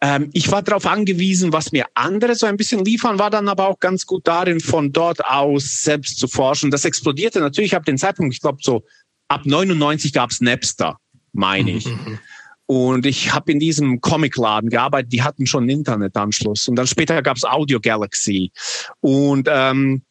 Ähm, 0.01 0.29
ich 0.33 0.49
war 0.51 0.61
darauf 0.61 0.85
angewiesen, 0.85 1.51
was 1.51 1.71
mir 1.71 1.85
andere 1.93 2.35
so 2.35 2.45
ein 2.45 2.57
bisschen 2.57 2.85
liefern, 2.85 3.19
war 3.19 3.29
dann 3.29 3.49
aber 3.49 3.67
auch 3.67 3.79
ganz 3.79 4.05
gut 4.05 4.27
darin, 4.27 4.59
von 4.59 4.93
dort 4.93 5.23
aus 5.25 5.83
selbst 5.83 6.19
zu 6.19 6.27
forschen. 6.27 6.71
Das 6.71 6.85
explodierte 6.85 7.39
natürlich 7.39 7.75
ab 7.75 7.85
dem 7.85 7.97
Zeitpunkt, 7.97 8.33
ich 8.33 8.41
glaube 8.41 8.59
so 8.61 8.83
ab 9.27 9.41
99 9.45 10.13
gab's 10.13 10.41
Napster, 10.41 10.97
meine 11.33 11.71
ich. 11.71 11.85
Mhm. 11.85 12.19
Und 12.65 13.05
ich 13.07 13.33
habe 13.33 13.51
in 13.51 13.59
diesem 13.59 13.99
Comicladen 13.99 14.69
gearbeitet, 14.69 15.11
die 15.11 15.23
hatten 15.23 15.47
schon 15.47 15.63
einen 15.63 15.79
Internetanschluss. 15.79 16.67
Und 16.67 16.75
dann 16.75 16.85
später 16.85 17.21
gab's 17.23 17.43
Audio 17.43 17.79
Galaxy. 17.79 18.51
Und 18.99 19.47
ähm, 19.51 20.03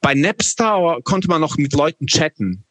bei 0.00 0.14
Napster 0.14 0.98
konnte 1.02 1.28
man 1.28 1.40
noch 1.40 1.56
mit 1.56 1.72
Leuten 1.72 2.06
chatten. 2.06 2.64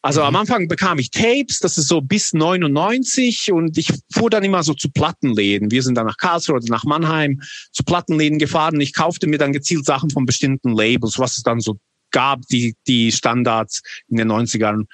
Also 0.00 0.22
am 0.22 0.34
mhm. 0.34 0.40
Anfang 0.40 0.68
bekam 0.68 0.98
ich 0.98 1.10
Tapes, 1.10 1.58
das 1.58 1.76
ist 1.76 1.88
so 1.88 2.00
bis 2.00 2.32
99 2.32 3.50
und 3.52 3.76
ich 3.76 3.92
fuhr 4.12 4.30
dann 4.30 4.44
immer 4.44 4.62
so 4.62 4.74
zu 4.74 4.90
Plattenläden. 4.90 5.70
Wir 5.70 5.82
sind 5.82 5.96
dann 5.96 6.06
nach 6.06 6.16
Karlsruhe 6.16 6.56
oder 6.56 6.66
nach 6.68 6.84
Mannheim 6.84 7.40
zu 7.72 7.82
Plattenläden 7.82 8.38
gefahren. 8.38 8.80
Ich 8.80 8.94
kaufte 8.94 9.26
mir 9.26 9.38
dann 9.38 9.52
gezielt 9.52 9.84
Sachen 9.84 10.10
von 10.10 10.24
bestimmten 10.24 10.72
Labels, 10.72 11.18
was 11.18 11.36
es 11.36 11.42
dann 11.42 11.60
so 11.60 11.78
gab, 12.10 12.42
die, 12.50 12.74
die 12.86 13.10
Standards 13.10 13.82
in 14.08 14.18
den 14.18 14.30
90ern. 14.30 14.84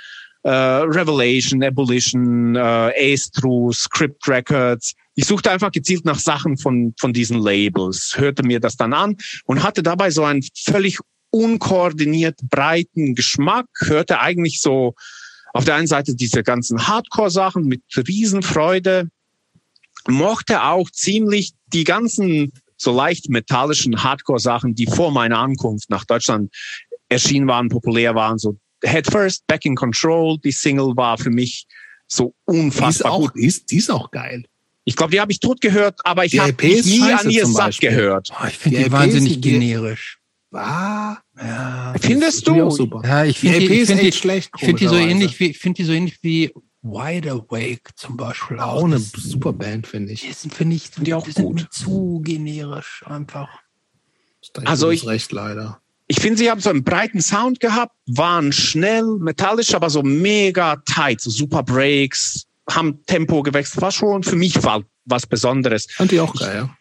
Uh, 0.47 0.51
äh, 0.51 0.51
Revelation, 0.51 1.63
Abolition, 1.63 2.55
uh, 2.55 2.91
Ace 2.99 3.31
True, 3.31 3.73
Script 3.73 4.29
Records. 4.29 4.95
Ich 5.15 5.25
suchte 5.25 5.51
einfach 5.51 5.73
gezielt 5.73 6.05
nach 6.05 6.19
Sachen 6.19 6.59
von, 6.59 6.93
von 6.99 7.15
diesen 7.15 7.41
Labels, 7.41 8.15
hörte 8.19 8.43
mir 8.43 8.61
das 8.61 8.77
dann 8.77 8.93
an 8.93 9.17
und 9.47 9.63
hatte 9.63 9.83
dabei 9.83 10.11
so 10.11 10.25
ein 10.25 10.45
völlig 10.55 10.99
unkoordiniert 11.35 12.39
breiten 12.49 13.17
Geschmack, 13.17 13.67
hörte 13.81 14.21
eigentlich 14.21 14.61
so 14.61 14.95
auf 15.53 15.65
der 15.65 15.75
einen 15.75 15.89
Seite 15.89 16.15
diese 16.15 16.45
ganzen 16.45 16.87
Hardcore-Sachen 16.87 17.65
mit 17.65 17.83
Riesenfreude, 17.97 19.09
mochte 20.09 20.63
auch 20.63 20.89
ziemlich 20.91 21.53
die 21.73 21.83
ganzen 21.83 22.53
so 22.77 22.95
leicht 22.95 23.31
metallischen 23.31 24.05
Hardcore-Sachen, 24.05 24.77
die 24.77 24.87
vor 24.87 25.11
meiner 25.11 25.39
Ankunft 25.39 25.91
nach 25.91 26.05
Deutschland 26.05 26.55
erschienen 27.09 27.49
waren, 27.49 27.69
populär 27.69 28.15
waren, 28.15 28.39
so 28.39 28.57
Head 28.85 29.11
First, 29.11 29.45
Back 29.49 29.65
in 29.65 29.75
Control, 29.75 30.39
die 30.39 30.53
Single 30.53 30.97
war 30.97 31.19
für 31.19 31.31
mich 31.31 31.67
so 32.07 32.35
unfassbar 32.45 32.91
die 32.91 32.97
ist 32.97 33.05
auch, 33.05 33.21
gut. 33.21 33.33
Die 33.37 33.47
ist, 33.47 33.71
die 33.71 33.77
ist 33.79 33.91
auch 33.91 34.11
geil. 34.13 34.45
Ich 34.85 34.95
glaube, 34.95 35.11
die 35.11 35.21
habe 35.21 35.33
ich 35.33 35.41
tot 35.41 35.61
gehört, 35.61 35.99
aber 36.05 36.25
ich 36.27 36.39
habe 36.39 36.55
nie 36.65 37.13
an 37.13 37.29
ihr 37.29 37.47
satt 37.47 37.81
gehört. 37.81 38.29
Oh, 38.31 38.47
ich 38.47 38.59
finde 38.59 38.79
die, 38.79 38.85
die 38.85 38.93
wahnsinnig 38.93 39.41
generisch. 39.41 40.19
Ah, 40.55 41.19
ja, 41.37 41.95
Findest 42.01 42.47
du? 42.47 42.71
Super. 42.71 43.03
Ja, 43.05 43.25
ich 43.25 43.39
finde 43.39 43.59
die, 43.59 43.67
ich 43.67 43.87
find 43.87 44.01
die, 44.01 44.13
schlecht. 44.13 44.51
Ich 44.57 44.65
finde 44.65 44.79
die 44.79 44.89
so 44.89 44.97
ähnlich 44.97 45.39
wie, 45.41 45.47
ich 45.51 45.59
finde 45.59 45.77
die 45.79 45.85
so 45.85 45.93
ähnlich 45.93 46.19
wie 46.23 46.53
Wide 46.83 47.31
Awake 47.31 47.95
zum 47.97 48.17
Beispiel. 48.17 48.59
Auch, 48.59 48.75
auch 48.75 48.85
eine 48.85 48.99
super 48.99 49.53
Band, 49.53 49.87
finde 49.87 50.13
ich. 50.13 50.21
Die 50.21 50.49
finde 50.49 50.77
ich, 50.77 50.89
find 50.89 51.07
die 51.07 51.15
auch 51.15 51.27
gut. 51.27 51.67
zu 51.71 52.21
generisch 52.23 53.03
einfach. 53.07 53.49
Also 54.65 54.91
ich 54.91 55.07
recht 55.07 55.33
leider. 55.33 55.81
ich 56.07 56.21
finde, 56.21 56.37
sie 56.39 56.51
haben 56.51 56.61
so 56.61 56.69
einen 56.69 56.85
breiten 56.85 57.23
Sound 57.23 57.61
gehabt, 57.61 57.97
waren 58.07 58.53
schnell, 58.53 59.17
metallisch, 59.19 59.75
aber 59.75 59.89
so 59.89 60.03
mega 60.03 60.77
tight, 60.85 61.23
so 61.23 61.31
super 61.31 61.63
Breaks, 61.63 62.45
haben 62.71 63.03
Tempo 63.07 63.43
gewechselt, 63.43 63.81
war 63.81 63.91
schon 63.91 64.23
für 64.23 64.37
mich 64.37 64.59
was 65.07 65.27
Besonderes. 65.27 65.87
Fand 65.91 66.13
ich 66.13 66.21
auch 66.21 66.35
geil, 66.35 66.55
ja. 66.57 66.77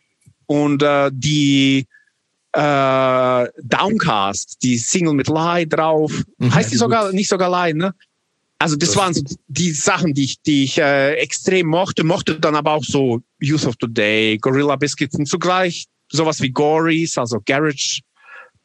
Und 0.45 0.83
äh, 0.83 1.09
die 1.13 1.87
äh, 2.53 3.47
Downcast, 3.63 4.57
die 4.61 4.77
Single 4.77 5.13
mit 5.13 5.27
Lie 5.27 5.65
drauf, 5.67 6.11
mhm, 6.37 6.53
heißt 6.53 6.71
die 6.71 6.77
sogar, 6.77 7.11
nicht 7.11 7.29
sogar 7.29 7.49
Lie, 7.49 7.73
ne? 7.73 7.93
Also 8.59 8.75
das, 8.75 8.89
das 8.89 8.97
waren 8.97 9.13
so 9.13 9.23
die 9.47 9.71
Sachen, 9.71 10.13
die 10.13 10.23
ich, 10.23 10.41
die 10.41 10.63
ich 10.63 10.77
äh, 10.77 11.15
extrem 11.15 11.67
mochte, 11.67 12.03
mochte 12.03 12.39
dann 12.39 12.55
aber 12.55 12.71
auch 12.71 12.83
so 12.83 13.21
Youth 13.39 13.65
of 13.65 13.75
Today, 13.75 14.37
Gorilla 14.37 14.75
Biscuits 14.75 15.15
und 15.15 15.25
zugleich 15.25 15.85
sowas 16.09 16.41
wie 16.41 16.51
Gories, 16.51 17.17
also 17.17 17.41
Garage, 17.45 18.01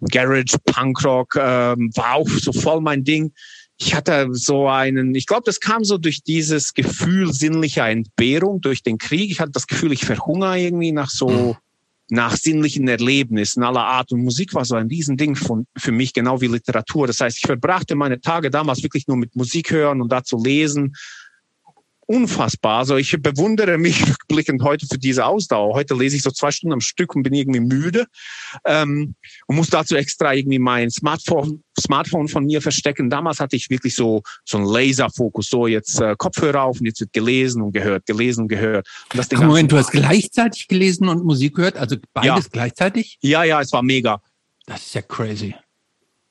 Garage, 0.01 0.56
Punkrock, 0.66 1.35
ähm, 1.36 1.90
war 1.97 2.15
auch 2.15 2.28
so 2.28 2.52
voll 2.52 2.81
mein 2.81 3.02
Ding. 3.02 3.32
Ich 3.81 3.94
hatte 3.94 4.28
so 4.32 4.69
einen, 4.69 5.15
ich 5.15 5.27
glaube, 5.27 5.43
das 5.47 5.60
kam 5.60 5.82
so 5.82 5.98
durch 5.98 6.23
dieses 6.23 6.74
Gefühl 6.74 7.32
sinnlicher 7.32 7.89
Entbehrung 7.89 8.60
durch 8.60 8.82
den 8.82 8.98
Krieg. 8.98 9.31
Ich 9.31 9.40
hatte 9.40 9.52
das 9.52 9.66
Gefühl, 9.66 9.93
ich 9.93 10.05
verhungere 10.05 10.60
irgendwie 10.60 10.93
nach 10.93 11.10
so 11.10 11.28
mhm 11.28 11.56
nach 12.11 12.37
sinnlichen 12.37 12.89
Erlebnissen 12.89 13.63
aller 13.63 13.85
Art. 13.85 14.13
Und 14.13 14.23
Musik 14.23 14.55
war 14.55 14.65
so 14.65 14.75
ein 14.77 14.89
Riesending 14.89 15.37
von, 15.37 15.67
für 15.77 15.93
mich, 15.93 16.13
genau 16.13 16.41
wie 16.41 16.47
Literatur. 16.47 17.07
Das 17.07 17.21
heißt, 17.21 17.39
ich 17.39 17.47
verbrachte 17.47 17.95
meine 17.95 18.21
Tage 18.21 18.51
damals 18.51 18.83
wirklich 18.83 19.07
nur 19.07 19.17
mit 19.17 19.37
Musik 19.37 19.71
hören 19.71 20.01
und 20.01 20.11
dazu 20.11 20.43
lesen 20.43 20.95
unfassbar. 22.09 22.79
Also 22.79 22.97
ich 22.97 23.15
bewundere 23.21 23.79
mich 23.79 24.03
rückblickend 24.09 24.63
heute 24.63 24.87
für 24.87 24.99
diese 24.99 25.27
Ausdauer. 25.27 25.75
Heute 25.75 25.95
lese 25.95 26.17
ich 26.17 26.23
so 26.23 26.31
zwei 26.31 26.51
Stunden 26.51 26.73
am 26.73 26.81
Stück 26.81 27.15
und 27.15 27.23
bin 27.23 27.35
irgendwie 27.35 27.61
müde 27.61 28.07
ähm, 28.65 29.15
und 29.47 29.57
muss 29.57 29.69
dazu 29.69 29.95
extra 29.95 30.35
irgendwie 30.35 30.59
mein 30.59 30.91
Smartphone, 30.91 31.63
Smartphone 31.79 32.29
von 32.29 32.47
mir 32.47 32.63
verstecken. 32.63 33.11
Damals 33.11 33.41
hatte 33.41 33.57
ich 33.57 33.69
wirklich 33.69 33.95
so 33.95 34.23
so 34.45 34.59
einen 34.59 34.67
Laserfokus. 34.67 35.49
So 35.49 35.67
jetzt 35.67 36.01
äh, 36.01 36.15
Kopfhörer 36.17 36.63
auf 36.63 36.81
und 36.81 36.87
jetzt 36.87 37.01
wird 37.01 37.13
gelesen 37.13 37.63
und 37.63 37.73
gehört, 37.73 38.07
gelesen 38.07 38.43
und 38.43 38.49
gehört. 38.49 38.89
Und 39.13 39.19
das 39.19 39.29
Ach, 39.35 39.43
Moment, 39.43 39.71
du 39.71 39.77
hast 39.77 39.91
gleichzeitig 39.91 40.67
gelesen 40.67 41.09
und 41.09 41.25
Musik 41.25 41.57
gehört, 41.57 41.77
also 41.77 41.97
beides 42.15 42.45
ja. 42.47 42.51
gleichzeitig? 42.51 43.19
Ja, 43.21 43.45
ja, 43.45 43.61
es 43.61 43.73
war 43.73 43.83
mega. 43.83 44.23
Das 44.67 44.87
ist 44.87 44.95
ja 44.95 45.03
crazy. 45.03 45.55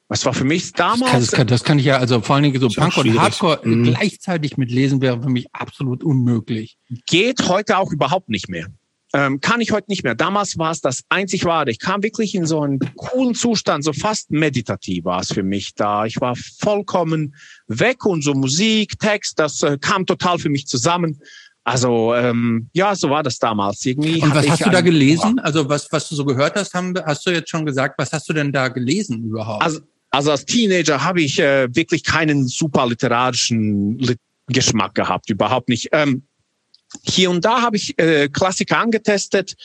Was 0.09 0.25
war 0.25 0.34
für 0.34 0.45
mich 0.45 0.71
damals? 0.71 0.99
Das 0.99 1.11
kann, 1.11 1.19
das 1.19 1.31
kann, 1.31 1.47
das 1.47 1.63
kann 1.63 1.79
ich 1.79 1.85
ja, 1.85 1.97
also 1.97 2.21
vor 2.21 2.35
allen 2.35 2.43
Dingen 2.43 2.59
so 2.61 2.69
Punk 2.69 2.97
und 2.97 3.19
Hardcore 3.19 3.59
mhm. 3.63 3.84
gleichzeitig 3.84 4.55
mit 4.57 4.71
lesen 4.71 5.01
wäre 5.01 5.21
für 5.21 5.29
mich 5.29 5.47
absolut 5.53 6.03
unmöglich. 6.03 6.77
Geht 7.07 7.47
heute 7.49 7.77
auch 7.77 7.91
überhaupt 7.91 8.29
nicht 8.29 8.47
mehr. 8.47 8.67
Ähm, 9.13 9.39
kann 9.39 9.61
ich 9.61 9.71
heute 9.71 9.89
nicht 9.89 10.03
mehr. 10.03 10.15
Damals 10.15 10.57
war 10.57 10.71
es 10.71 10.81
das 10.81 11.03
einzig 11.09 11.45
wahre. 11.45 11.71
Ich 11.71 11.79
kam 11.79 12.03
wirklich 12.03 12.35
in 12.35 12.45
so 12.45 12.61
einen 12.61 12.79
coolen 12.95 13.35
Zustand, 13.35 13.84
so 13.84 13.93
fast 13.93 14.31
meditativ 14.31 15.05
war 15.05 15.21
es 15.21 15.31
für 15.31 15.43
mich 15.43 15.75
da. 15.75 16.05
Ich 16.05 16.19
war 16.19 16.35
vollkommen 16.35 17.35
weg 17.67 18.05
und 18.05 18.21
so 18.23 18.34
Musik, 18.34 18.99
Text, 18.99 19.39
das 19.39 19.63
äh, 19.63 19.77
kam 19.79 20.05
total 20.05 20.39
für 20.39 20.49
mich 20.49 20.67
zusammen. 20.67 21.19
Also 21.63 22.15
ähm, 22.15 22.69
ja, 22.73 22.95
so 22.95 23.09
war 23.09 23.23
das 23.23 23.39
damals 23.39 23.85
irgendwie. 23.85 24.21
Und 24.21 24.34
was 24.34 24.49
hast 24.49 24.65
du 24.65 24.69
da 24.69 24.79
gelesen? 24.79 25.39
Also 25.39 25.67
was, 25.67 25.91
was 25.91 26.07
du 26.07 26.15
so 26.15 26.23
gehört 26.23 26.55
hast, 26.55 26.73
haben, 26.73 26.93
hast 27.05 27.25
du 27.25 27.31
jetzt 27.31 27.49
schon 27.49 27.65
gesagt. 27.65 27.95
Was 27.97 28.13
hast 28.13 28.27
du 28.29 28.34
denn 28.34 28.53
da 28.53 28.69
gelesen 28.69 29.23
überhaupt? 29.25 29.63
Also 29.63 29.81
also 30.11 30.31
als 30.31 30.45
Teenager 30.45 31.03
habe 31.03 31.21
ich 31.21 31.39
äh, 31.39 31.67
wirklich 31.75 32.03
keinen 32.03 32.47
super 32.47 32.88
literarischen 32.88 33.97
Lit 33.99 34.19
Geschmack 34.49 34.95
gehabt, 34.95 35.29
überhaupt 35.29 35.67
nicht. 35.67 35.89
Ähm, 35.91 36.23
hier 37.03 37.29
und 37.29 37.43
da 37.43 37.61
habe 37.61 37.75
ich 37.75 37.99
äh, 37.99 38.29
Klassiker 38.29 38.77
angetestet, 38.77 39.55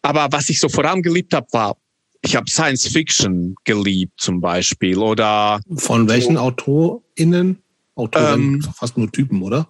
aber 0.00 0.28
was 0.30 0.48
ich 0.48 0.58
so 0.58 0.70
vor 0.70 0.86
allem 0.86 1.02
geliebt 1.02 1.34
habe, 1.34 1.46
war, 1.52 1.76
ich 2.22 2.34
habe 2.34 2.50
Science 2.50 2.88
Fiction 2.88 3.54
geliebt 3.64 4.14
zum 4.18 4.40
Beispiel 4.40 4.96
oder 4.96 5.60
von 5.76 6.08
welchen 6.08 6.38
AutorInnen? 6.38 7.58
Autoren, 7.94 8.40
ähm, 8.40 8.62
fast 8.74 8.96
nur 8.96 9.12
Typen, 9.12 9.42
oder? 9.42 9.68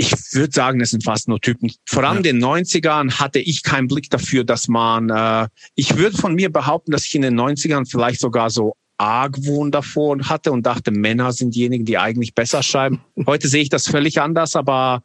ich 0.00 0.14
würde 0.32 0.50
sagen, 0.50 0.80
es 0.80 0.92
sind 0.92 1.04
fast 1.04 1.28
nur 1.28 1.38
Typen. 1.40 1.70
Vor 1.84 2.04
allem 2.04 2.24
ja. 2.24 2.30
in 2.30 2.40
den 2.40 2.44
90ern 2.44 3.20
hatte 3.20 3.38
ich 3.38 3.62
keinen 3.62 3.86
Blick 3.86 4.08
dafür, 4.08 4.44
dass 4.44 4.66
man, 4.66 5.10
äh, 5.10 5.46
ich 5.74 5.94
würde 5.98 6.16
von 6.16 6.34
mir 6.34 6.50
behaupten, 6.50 6.92
dass 6.92 7.04
ich 7.04 7.14
in 7.14 7.20
den 7.20 7.38
90ern 7.38 7.86
vielleicht 7.86 8.20
sogar 8.20 8.48
so 8.48 8.72
Argwohn 9.00 9.70
davor 9.70 10.18
hatte 10.28 10.52
und 10.52 10.66
dachte, 10.66 10.90
Männer 10.90 11.32
sind 11.32 11.54
diejenigen, 11.54 11.86
die 11.86 11.96
eigentlich 11.96 12.34
besser 12.34 12.62
schreiben. 12.62 13.00
Heute 13.26 13.48
sehe 13.48 13.62
ich 13.62 13.70
das 13.70 13.88
völlig 13.88 14.20
anders, 14.20 14.56
aber 14.56 15.02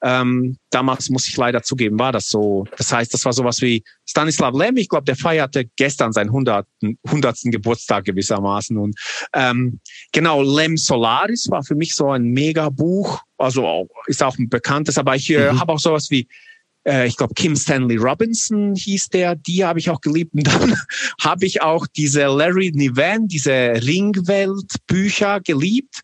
ähm, 0.00 0.58
damals 0.70 1.10
muss 1.10 1.26
ich 1.26 1.36
leider 1.36 1.62
zugeben, 1.62 1.98
war 1.98 2.12
das 2.12 2.28
so. 2.28 2.66
Das 2.76 2.92
heißt, 2.92 3.12
das 3.12 3.24
war 3.24 3.32
sowas 3.32 3.60
wie 3.60 3.82
Stanislav 4.04 4.54
Lem. 4.56 4.76
Ich 4.76 4.88
glaube, 4.88 5.04
der 5.04 5.16
feierte 5.16 5.68
gestern 5.76 6.12
seinen 6.12 6.30
hundertsten, 6.30 6.98
hundertsten 7.08 7.50
Geburtstag 7.50 8.04
gewissermaßen. 8.04 8.78
Und 8.78 8.96
ähm, 9.34 9.80
genau, 10.12 10.42
Lem 10.42 10.76
Solaris 10.76 11.48
war 11.50 11.64
für 11.64 11.74
mich 11.74 11.96
so 11.96 12.10
ein 12.10 12.24
Mega-Buch. 12.24 13.22
Also 13.38 13.88
ist 14.06 14.22
auch 14.22 14.38
ein 14.38 14.48
bekanntes, 14.48 14.98
aber 14.98 15.16
ich 15.16 15.30
äh, 15.30 15.52
mhm. 15.52 15.60
habe 15.60 15.72
auch 15.72 15.80
sowas 15.80 16.08
wie 16.10 16.28
äh, 16.86 17.06
ich 17.06 17.16
glaube 17.16 17.34
Kim 17.34 17.56
Stanley 17.56 17.96
Robinson 17.96 18.74
hieß 18.74 19.08
der, 19.10 19.34
die 19.34 19.64
habe 19.64 19.78
ich 19.78 19.90
auch 19.90 20.00
geliebt. 20.00 20.34
Und 20.34 20.46
dann 20.46 20.76
habe 21.20 21.46
ich 21.46 21.62
auch 21.62 21.86
diese 21.86 22.26
Larry 22.26 22.72
Niven, 22.74 23.28
diese 23.28 23.52
Ringwelt-Bücher 23.52 25.40
geliebt. 25.40 26.00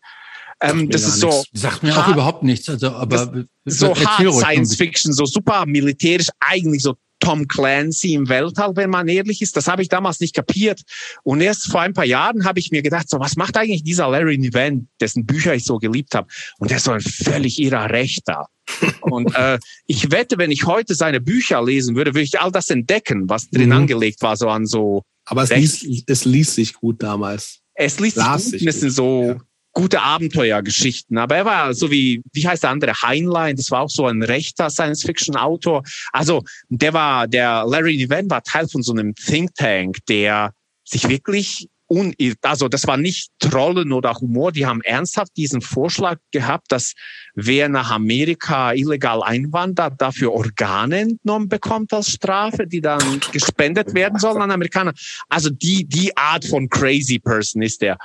Ähm, 0.61 0.89
das 0.89 1.03
ist 1.03 1.19
so. 1.19 1.43
Sagt 1.53 1.83
mir 1.83 1.97
auch 1.97 2.07
überhaupt 2.09 2.43
nichts. 2.43 2.67
Also, 2.69 2.91
aber 2.91 3.45
so 3.65 3.95
hart 3.95 4.33
Science 4.33 4.75
Fiction, 4.75 5.13
so 5.13 5.25
super 5.25 5.65
militärisch, 5.65 6.27
eigentlich 6.39 6.81
so 6.81 6.95
Tom 7.19 7.47
Clancy 7.47 8.13
im 8.13 8.29
Weltall, 8.29 8.75
wenn 8.75 8.89
man 8.89 9.07
ehrlich 9.07 9.41
ist. 9.41 9.55
Das 9.55 9.67
habe 9.67 9.81
ich 9.81 9.89
damals 9.89 10.19
nicht 10.19 10.35
kapiert. 10.35 10.81
Und 11.23 11.41
erst 11.41 11.69
vor 11.69 11.81
ein 11.81 11.93
paar 11.93 12.05
Jahren 12.05 12.45
habe 12.45 12.59
ich 12.59 12.71
mir 12.71 12.81
gedacht, 12.81 13.09
so 13.09 13.19
was 13.19 13.35
macht 13.35 13.57
eigentlich 13.57 13.83
dieser 13.83 14.09
Larry 14.09 14.37
Niven, 14.37 14.89
dessen 14.99 15.25
Bücher 15.25 15.53
ich 15.53 15.65
so 15.65 15.77
geliebt 15.77 16.15
habe? 16.15 16.27
Und 16.57 16.69
der 16.69 16.77
ist 16.77 16.85
so 16.85 16.91
ein 16.91 17.01
völlig 17.01 17.59
irrer 17.59 17.89
Rechter. 17.89 18.47
Und 19.01 19.35
äh, 19.35 19.59
ich 19.87 20.11
wette, 20.11 20.37
wenn 20.37 20.51
ich 20.51 20.65
heute 20.65 20.95
seine 20.95 21.19
Bücher 21.19 21.63
lesen 21.63 21.95
würde, 21.95 22.13
würde 22.13 22.23
ich 22.23 22.39
all 22.39 22.51
das 22.51 22.69
entdecken, 22.69 23.29
was 23.29 23.49
drin 23.49 23.67
mhm. 23.67 23.73
angelegt 23.73 24.21
war, 24.21 24.37
so 24.37 24.49
an 24.49 24.65
so. 24.65 25.03
Aber 25.25 25.43
es 25.43 25.49
liest, 25.49 26.09
es 26.09 26.25
liest 26.25 26.55
sich 26.55 26.73
gut 26.73 27.03
damals. 27.03 27.59
Es 27.73 27.99
liest 27.99 28.17
sich 28.17 28.59
gut. 28.59 28.69
Es 28.69 28.79
sind 28.79 28.91
so 28.91 29.23
ja. 29.23 29.37
Gute 29.73 30.01
Abenteuergeschichten. 30.01 31.17
Aber 31.17 31.37
er 31.37 31.45
war 31.45 31.73
so 31.73 31.91
wie, 31.91 32.21
wie 32.33 32.47
heißt 32.47 32.63
der 32.63 32.71
andere? 32.71 32.93
Heinlein, 33.01 33.55
das 33.55 33.71
war 33.71 33.81
auch 33.81 33.89
so 33.89 34.07
ein 34.07 34.23
rechter 34.23 34.69
Science-Fiction-Autor. 34.69 35.83
Also 36.11 36.43
der 36.69 36.93
war, 36.93 37.27
der 37.27 37.65
Larry 37.65 37.97
Niven 37.97 38.29
war 38.29 38.43
Teil 38.43 38.67
von 38.67 38.81
so 38.81 38.93
einem 38.93 39.15
Think 39.15 39.53
Tank, 39.55 39.97
der 40.07 40.53
sich 40.83 41.07
wirklich 41.07 41.67
un, 41.89 42.13
also 42.43 42.67
das 42.67 42.85
war 42.87 42.97
nicht 42.97 43.31
Trollen 43.39 43.91
oder 43.91 44.13
Humor, 44.13 44.51
die 44.51 44.65
haben 44.65 44.81
ernsthaft 44.81 45.35
diesen 45.35 45.61
Vorschlag 45.61 46.19
gehabt, 46.31 46.71
dass 46.71 46.93
wer 47.33 47.67
nach 47.67 47.91
Amerika 47.91 48.73
illegal 48.73 49.23
einwandert, 49.23 49.99
dafür 49.99 50.33
Organe 50.33 50.99
entnommen 50.99 51.49
bekommt 51.49 51.91
als 51.91 52.11
Strafe, 52.11 52.67
die 52.67 52.81
dann 52.81 53.19
gespendet 53.31 53.93
werden 53.95 54.19
sollen 54.19 54.41
an 54.41 54.51
Amerikaner. 54.51 54.93
Also 55.29 55.49
die, 55.49 55.85
die 55.85 56.15
Art 56.15 56.45
von 56.45 56.69
crazy 56.69 57.17
person 57.19 57.61
ist 57.63 57.81
der. 57.81 57.97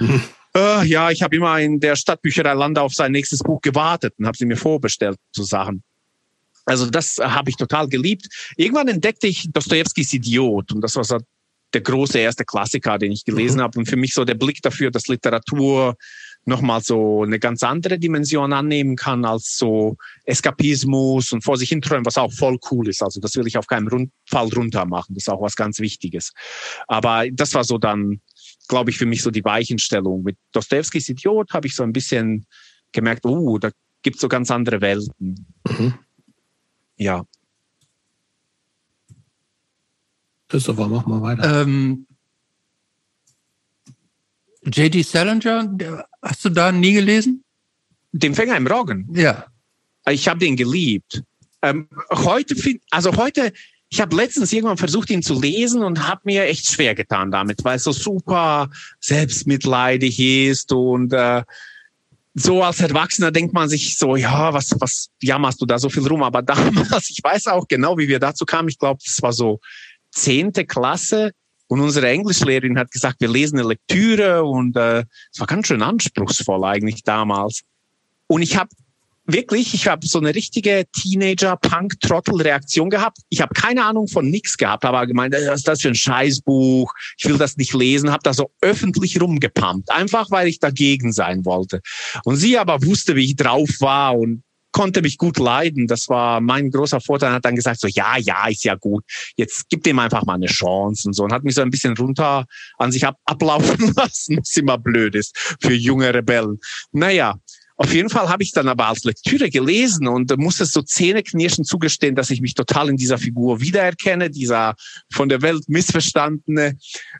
Uh, 0.56 0.82
ja, 0.84 1.10
ich 1.10 1.22
habe 1.22 1.34
immer 1.34 1.58
in 1.58 1.80
der 1.80 1.96
Stadtbücherei 1.96 2.54
Landau 2.54 2.82
auf 2.84 2.94
sein 2.94 3.10
nächstes 3.10 3.40
Buch 3.40 3.60
gewartet 3.60 4.14
und 4.18 4.26
habe 4.26 4.36
sie 4.36 4.46
mir 4.46 4.56
vorbestellt, 4.56 5.18
so 5.32 5.42
Sachen. 5.42 5.82
Also 6.64 6.88
das 6.88 7.18
habe 7.18 7.50
ich 7.50 7.56
total 7.56 7.88
geliebt. 7.88 8.28
Irgendwann 8.56 8.88
entdeckte 8.88 9.26
ich 9.26 9.50
Dostojewskis 9.52 10.12
Idiot 10.12 10.72
und 10.72 10.80
das 10.80 10.96
war 10.96 11.04
so 11.04 11.18
der 11.74 11.82
große 11.82 12.18
erste 12.18 12.44
Klassiker, 12.44 12.98
den 12.98 13.12
ich 13.12 13.24
gelesen 13.24 13.58
mhm. 13.58 13.62
habe. 13.62 13.78
Und 13.80 13.86
für 13.86 13.96
mich 13.96 14.14
so 14.14 14.24
der 14.24 14.34
Blick 14.34 14.62
dafür, 14.62 14.90
dass 14.90 15.08
Literatur 15.08 15.96
nochmal 16.46 16.82
so 16.82 17.22
eine 17.22 17.38
ganz 17.38 17.62
andere 17.62 17.98
Dimension 17.98 18.52
annehmen 18.52 18.96
kann 18.96 19.24
als 19.24 19.56
so 19.56 19.96
Eskapismus 20.24 21.32
und 21.32 21.42
vor 21.42 21.56
sich 21.56 21.70
hinträumen, 21.70 22.06
was 22.06 22.18
auch 22.18 22.32
voll 22.32 22.58
cool 22.70 22.88
ist. 22.88 23.02
Also 23.02 23.20
das 23.20 23.34
will 23.36 23.46
ich 23.46 23.58
auf 23.58 23.66
keinen 23.66 24.12
Fall 24.26 24.48
runter 24.48 24.84
machen. 24.84 25.14
Das 25.14 25.24
ist 25.24 25.32
auch 25.32 25.42
was 25.42 25.56
ganz 25.56 25.80
Wichtiges. 25.80 26.32
Aber 26.86 27.24
das 27.32 27.54
war 27.54 27.64
so 27.64 27.78
dann, 27.78 28.20
glaube 28.68 28.90
ich, 28.90 28.98
für 28.98 29.06
mich 29.06 29.22
so 29.22 29.30
die 29.30 29.44
Weichenstellung. 29.44 30.22
Mit 30.22 30.36
Dostojewskis 30.52 31.08
Idiot 31.08 31.52
habe 31.52 31.66
ich 31.66 31.74
so 31.74 31.82
ein 31.82 31.92
bisschen 31.92 32.46
gemerkt, 32.92 33.24
oh, 33.26 33.58
da 33.58 33.70
gibt's 34.02 34.20
so 34.20 34.28
ganz 34.28 34.50
andere 34.50 34.80
Welten. 34.80 35.46
Mhm. 35.68 35.94
Ja. 36.96 37.24
Christopher, 40.48 40.88
mach 40.88 41.06
mal 41.06 41.22
weiter. 41.22 41.62
Ähm, 41.62 42.06
J.D. 44.62 45.02
Salinger, 45.02 46.06
hast 46.22 46.44
du 46.44 46.48
da 46.48 46.72
nie 46.72 46.92
gelesen? 46.92 47.44
Den 48.12 48.34
Fänger 48.34 48.56
im 48.56 48.66
Roggen? 48.66 49.08
Ja. 49.12 49.46
Ich 50.08 50.28
habe 50.28 50.40
den 50.40 50.56
geliebt. 50.56 51.22
Ähm, 51.62 51.88
heute, 52.10 52.54
also 52.90 53.16
heute, 53.16 53.52
ich 53.94 54.00
habe 54.00 54.16
letztens 54.16 54.52
irgendwann 54.52 54.76
versucht, 54.76 55.08
ihn 55.10 55.22
zu 55.22 55.40
lesen 55.40 55.84
und 55.84 56.08
habe 56.08 56.22
mir 56.24 56.46
echt 56.46 56.66
schwer 56.66 56.96
getan 56.96 57.30
damit, 57.30 57.64
weil 57.64 57.76
es 57.76 57.84
so 57.84 57.92
super 57.92 58.68
selbstmitleidig 58.98 60.18
ist 60.18 60.72
und 60.72 61.12
äh, 61.12 61.44
so 62.34 62.64
als 62.64 62.80
Erwachsener 62.80 63.30
denkt 63.30 63.54
man 63.54 63.68
sich 63.68 63.96
so, 63.96 64.16
ja, 64.16 64.52
was, 64.52 64.74
was 64.80 65.10
jammerst 65.22 65.62
du 65.62 65.66
da 65.66 65.78
so 65.78 65.88
viel 65.90 66.04
rum? 66.08 66.24
Aber 66.24 66.42
damals, 66.42 67.08
ich 67.08 67.20
weiß 67.22 67.46
auch 67.46 67.68
genau, 67.68 67.96
wie 67.96 68.08
wir 68.08 68.18
dazu 68.18 68.44
kamen. 68.44 68.68
Ich 68.68 68.80
glaube, 68.80 68.98
es 69.06 69.22
war 69.22 69.32
so 69.32 69.60
zehnte 70.10 70.64
Klasse. 70.66 71.30
Und 71.68 71.80
unsere 71.80 72.08
Englischlehrerin 72.08 72.76
hat 72.76 72.90
gesagt, 72.90 73.20
wir 73.20 73.28
lesen 73.28 73.60
eine 73.60 73.68
Lektüre 73.68 74.42
und 74.42 74.76
äh, 74.76 75.04
es 75.32 75.38
war 75.38 75.46
ganz 75.46 75.68
schön 75.68 75.82
anspruchsvoll 75.82 76.64
eigentlich 76.64 77.04
damals. 77.04 77.62
Und 78.26 78.42
ich 78.42 78.56
habe 78.56 78.70
wirklich, 79.26 79.74
ich 79.74 79.86
habe 79.88 80.06
so 80.06 80.18
eine 80.18 80.34
richtige 80.34 80.84
Teenager-Punk-Trottel-Reaktion 80.92 82.90
gehabt. 82.90 83.18
Ich 83.28 83.40
habe 83.40 83.54
keine 83.54 83.84
Ahnung 83.84 84.08
von 84.08 84.28
nix 84.30 84.56
gehabt, 84.56 84.84
aber 84.84 85.06
gemeint, 85.06 85.34
was 85.34 85.60
ist 85.60 85.68
das 85.68 85.80
für 85.80 85.88
ein 85.88 85.94
Scheißbuch? 85.94 86.92
Ich 87.18 87.24
will 87.26 87.38
das 87.38 87.56
nicht 87.56 87.72
lesen, 87.74 88.10
habe 88.10 88.22
da 88.22 88.34
so 88.34 88.50
öffentlich 88.60 89.20
rumgepumpt, 89.20 89.90
einfach 89.90 90.30
weil 90.30 90.48
ich 90.48 90.58
dagegen 90.60 91.12
sein 91.12 91.44
wollte. 91.44 91.80
Und 92.24 92.36
sie 92.36 92.58
aber 92.58 92.84
wusste, 92.84 93.16
wie 93.16 93.24
ich 93.24 93.36
drauf 93.36 93.70
war 93.80 94.16
und 94.16 94.42
konnte 94.74 95.02
mich 95.02 95.18
gut 95.18 95.38
leiden. 95.38 95.86
Das 95.86 96.08
war 96.08 96.40
mein 96.40 96.70
großer 96.70 97.00
Vorteil. 97.00 97.30
Er 97.30 97.36
hat 97.36 97.44
dann 97.44 97.54
gesagt 97.54 97.80
so, 97.80 97.86
ja, 97.86 98.18
ja, 98.18 98.48
ist 98.48 98.64
ja 98.64 98.74
gut. 98.74 99.04
Jetzt 99.36 99.68
gib 99.70 99.84
dem 99.84 100.00
einfach 100.00 100.24
mal 100.24 100.34
eine 100.34 100.46
Chance 100.46 101.08
und 101.08 101.14
so. 101.14 101.22
Und 101.22 101.32
hat 101.32 101.44
mich 101.44 101.54
so 101.54 101.62
ein 101.62 101.70
bisschen 101.70 101.96
runter 101.96 102.44
an 102.76 102.90
sich 102.90 103.06
ab, 103.06 103.16
ablaufen 103.24 103.94
lassen, 103.96 104.38
was 104.38 104.56
immer 104.56 104.76
blöd 104.76 105.14
ist 105.14 105.56
für 105.62 105.72
junge 105.72 106.12
Rebellen. 106.12 106.58
Naja, 106.90 107.36
auf 107.76 107.92
jeden 107.92 108.08
Fall 108.08 108.28
habe 108.28 108.42
ich 108.42 108.52
dann 108.52 108.68
aber 108.68 108.86
als 108.86 109.04
Lektüre 109.04 109.50
gelesen 109.50 110.06
und 110.06 110.36
musste 110.38 110.64
so 110.64 110.82
zähneknirschen 110.82 111.64
zugestehen, 111.64 112.14
dass 112.14 112.30
ich 112.30 112.40
mich 112.40 112.54
total 112.54 112.88
in 112.88 112.96
dieser 112.96 113.18
Figur 113.18 113.60
wiedererkenne, 113.60 114.30
dieser 114.30 114.76
von 115.10 115.28
der 115.28 115.42
Welt 115.42 115.64
missverstandene. 115.68 116.76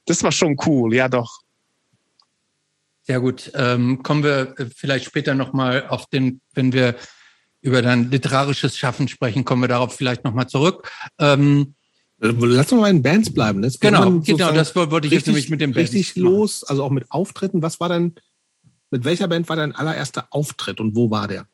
Das 0.07 0.23
war 0.23 0.31
schon 0.31 0.57
cool, 0.67 0.95
ja 0.95 1.09
doch. 1.09 1.41
Sehr 3.03 3.21
gut. 3.21 3.51
Ähm, 3.55 4.03
kommen 4.03 4.23
wir 4.23 4.55
vielleicht 4.75 5.07
später 5.07 5.35
nochmal 5.35 5.87
auf 5.89 6.07
den, 6.07 6.41
wenn 6.55 6.73
wir 6.73 6.95
über 7.61 7.83
dein 7.83 8.11
literarisches 8.11 8.79
Schaffen 8.79 9.09
sprechen, 9.09 9.45
kommen 9.45 9.63
wir 9.63 9.69
darauf 9.69 9.97
vielleicht 9.97 10.25
nochmal 10.25 10.49
zurück. 10.49 10.91
Ähm, 11.19 11.75
Lass 12.19 12.73
uns 12.73 12.81
mal 12.81 12.91
in 12.91 13.03
Bands 13.03 13.33
bleiben. 13.35 13.61
Das 13.61 13.79
genau, 13.79 14.21
genau, 14.21 14.53
das 14.53 14.75
wollte 14.75 15.07
ich 15.07 15.13
richtig, 15.13 15.13
jetzt 15.13 15.27
nämlich 15.27 15.51
mit 15.51 15.61
dem 15.61 15.73
Bands 15.73 15.93
Richtig 15.93 16.17
los, 16.17 16.65
also 16.65 16.85
auch 16.85 16.91
mit 16.91 17.11
Auftritten. 17.11 17.61
Was 17.61 17.81
war 17.81 17.89
denn, 17.89 18.15
mit 18.95 19.05
welcher 19.05 19.27
Band 19.27 19.49
war 19.49 19.57
dein 19.57 19.75
allererster 19.75 20.29
Auftritt 20.31 20.79
und 20.79 20.95
wo 20.95 21.11
war 21.11 21.27
der? 21.27 21.49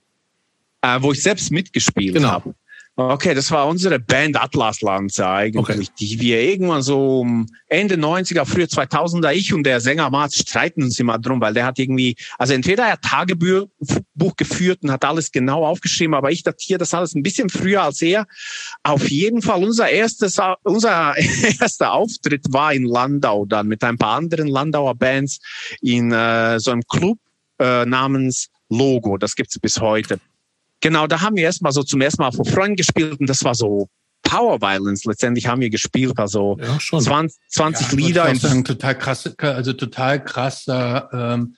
Äh, 0.82 1.00
wo 1.00 1.12
ich 1.12 1.22
selbst 1.22 1.50
mitgespielt 1.50 2.14
genau. 2.14 2.28
habe. 2.28 2.54
Okay, 2.96 3.32
das 3.32 3.50
war 3.50 3.66
unsere 3.66 3.98
Band 3.98 4.38
Atlaslanze 4.38 5.26
eigentlich, 5.26 5.88
okay. 5.88 5.94
die 5.98 6.20
wir 6.20 6.42
irgendwann 6.42 6.82
so 6.82 7.26
Ende 7.68 7.94
90er, 7.94 8.44
früher 8.44 8.66
2000er, 8.66 9.32
ich 9.32 9.54
und 9.54 9.64
der 9.64 9.80
Sänger 9.80 10.10
Mats 10.10 10.36
streiten 10.36 10.82
uns 10.82 10.98
immer 10.98 11.18
drum, 11.18 11.40
weil 11.40 11.54
der 11.54 11.64
hat 11.64 11.78
irgendwie, 11.78 12.14
also 12.36 12.52
entweder 12.52 12.84
er 12.84 12.92
hat 12.92 13.02
Tagebuch 13.02 13.68
geführt 14.36 14.82
und 14.82 14.90
hat 14.90 15.04
alles 15.06 15.32
genau 15.32 15.64
aufgeschrieben, 15.64 16.14
aber 16.14 16.30
ich 16.30 16.42
datiere 16.42 16.78
das 16.78 16.92
alles 16.92 17.14
ein 17.14 17.22
bisschen 17.22 17.48
früher 17.48 17.84
als 17.84 18.02
er. 18.02 18.26
Auf 18.82 19.08
jeden 19.08 19.40
Fall 19.40 19.64
unser 19.64 19.88
erstes, 19.88 20.36
unser 20.64 21.16
erster 21.60 21.94
Auftritt 21.94 22.52
war 22.52 22.74
in 22.74 22.84
Landau 22.84 23.46
dann 23.46 23.68
mit 23.68 23.82
ein 23.82 23.96
paar 23.96 24.18
anderen 24.18 24.48
Landauer 24.48 24.94
Bands 24.94 25.40
in 25.80 26.12
äh, 26.12 26.60
so 26.60 26.70
einem 26.70 26.82
Club 26.82 27.18
äh, 27.60 27.84
namens 27.86 28.48
Logo. 28.68 29.18
Das 29.18 29.36
gibt's 29.36 29.58
bis 29.58 29.80
heute. 29.80 30.18
Genau, 30.80 31.06
da 31.06 31.20
haben 31.20 31.36
wir 31.36 31.44
erstmal 31.44 31.72
so 31.72 31.82
zum 31.82 32.00
ersten 32.00 32.22
Mal 32.22 32.32
vor 32.32 32.44
Freunden 32.44 32.76
gespielt 32.76 33.20
und 33.20 33.28
das 33.28 33.44
war 33.44 33.54
so 33.54 33.88
Power 34.22 34.60
Violence. 34.60 35.04
Letztendlich 35.04 35.46
haben 35.46 35.60
wir 35.60 35.70
gespielt, 35.70 36.18
also 36.18 36.56
ja, 36.60 36.80
schon. 36.80 37.00
20, 37.00 37.38
20 37.48 37.92
ja, 37.92 37.96
Lieder. 37.98 38.32
Ich 38.32 38.40
sagen, 38.40 38.64
total 38.64 38.96
krass, 38.96 39.30
also 39.38 39.72
total 39.72 40.24
krasser, 40.24 41.08
ähm, 41.12 41.56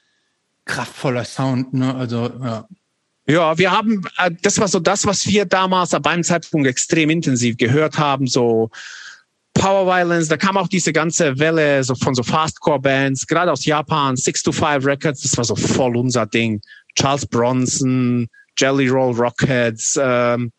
kraftvoller 0.65 1.25
Sound, 1.25 1.73
ne? 1.75 1.95
Also 1.95 2.33
ja. 2.43 2.67
Ja, 3.27 3.57
wir 3.57 3.71
haben, 3.71 4.03
äh, 4.19 4.33
das 4.43 4.59
war 4.59 4.67
so 4.67 4.81
das, 4.81 5.07
was 5.07 5.27
wir 5.27 5.45
damals 5.45 5.91
beim 6.03 6.25
Zeitpunkt 6.25 6.67
extrem 6.67 7.09
intensiv 7.09 7.57
gehört 7.57 7.97
haben, 7.99 8.27
so 8.27 8.71
Power 9.55 9.87
Violence, 9.87 10.29
da 10.29 10.37
kam 10.37 10.57
auch 10.57 10.69
diese 10.69 10.93
ganze 10.93 11.39
Welle 11.39 11.85
so 11.85 11.95
von 11.95 12.15
so 12.15 12.23
Fastcore-Bands, 12.23 13.27
gerade 13.27 13.53
aus 13.53 13.65
Japan, 13.65 14.17
Six 14.17 14.43
to 14.43 14.53
Five 14.53 14.85
Records, 14.85 15.23
das 15.23 15.37
war 15.37 15.45
so 15.45 15.55
voll 15.55 15.97
unser 15.97 16.27
Ding. 16.27 16.61
Charles 16.95 17.27
Bronson, 17.27 18.29
Jelly 18.59 18.89
Roll 18.89 19.15
Rockheads, 19.15 19.99
ähm, 20.03 20.53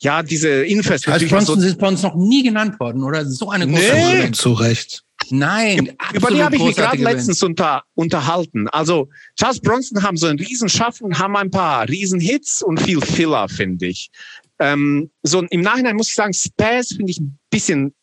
ja, 0.00 0.22
diese 0.22 0.64
Infest. 0.64 1.08
Also 1.08 1.26
Bronson 1.26 1.60
so 1.60 1.66
ist 1.66 1.78
bei 1.78 1.88
uns 1.88 2.02
noch 2.02 2.14
nie 2.14 2.42
genannt 2.42 2.78
worden, 2.78 3.02
oder? 3.02 3.24
So 3.26 3.50
eine 3.50 3.66
große 3.66 3.92
nee. 3.94 4.30
Zu 4.30 4.52
Recht. 4.52 5.02
Nein, 5.30 5.96
über 6.14 6.30
die 6.30 6.42
habe 6.42 6.56
ich 6.56 6.62
mich 6.62 6.76
gerade 6.76 7.02
letztens 7.02 7.42
unter, 7.42 7.82
unterhalten. 7.94 8.68
Also 8.68 9.08
Charles 9.36 9.60
Bronson 9.60 10.02
haben 10.02 10.16
so 10.16 10.26
einen 10.26 10.38
Riesenschaffen, 10.38 11.18
haben 11.18 11.36
ein 11.36 11.50
paar 11.50 11.88
Riesenhits 11.88 12.62
und 12.62 12.80
viel 12.80 13.00
Filler, 13.00 13.48
finde 13.48 13.86
ich. 13.86 14.10
Ähm, 14.60 15.10
so 15.22 15.42
im 15.42 15.60
Nachhinein 15.60 15.96
muss 15.96 16.08
ich 16.08 16.14
sagen, 16.14 16.32
Spaz 16.32 16.88
finde 16.88 17.10
ich 17.10 17.18
ein 17.18 17.38
bisschen 17.50 17.94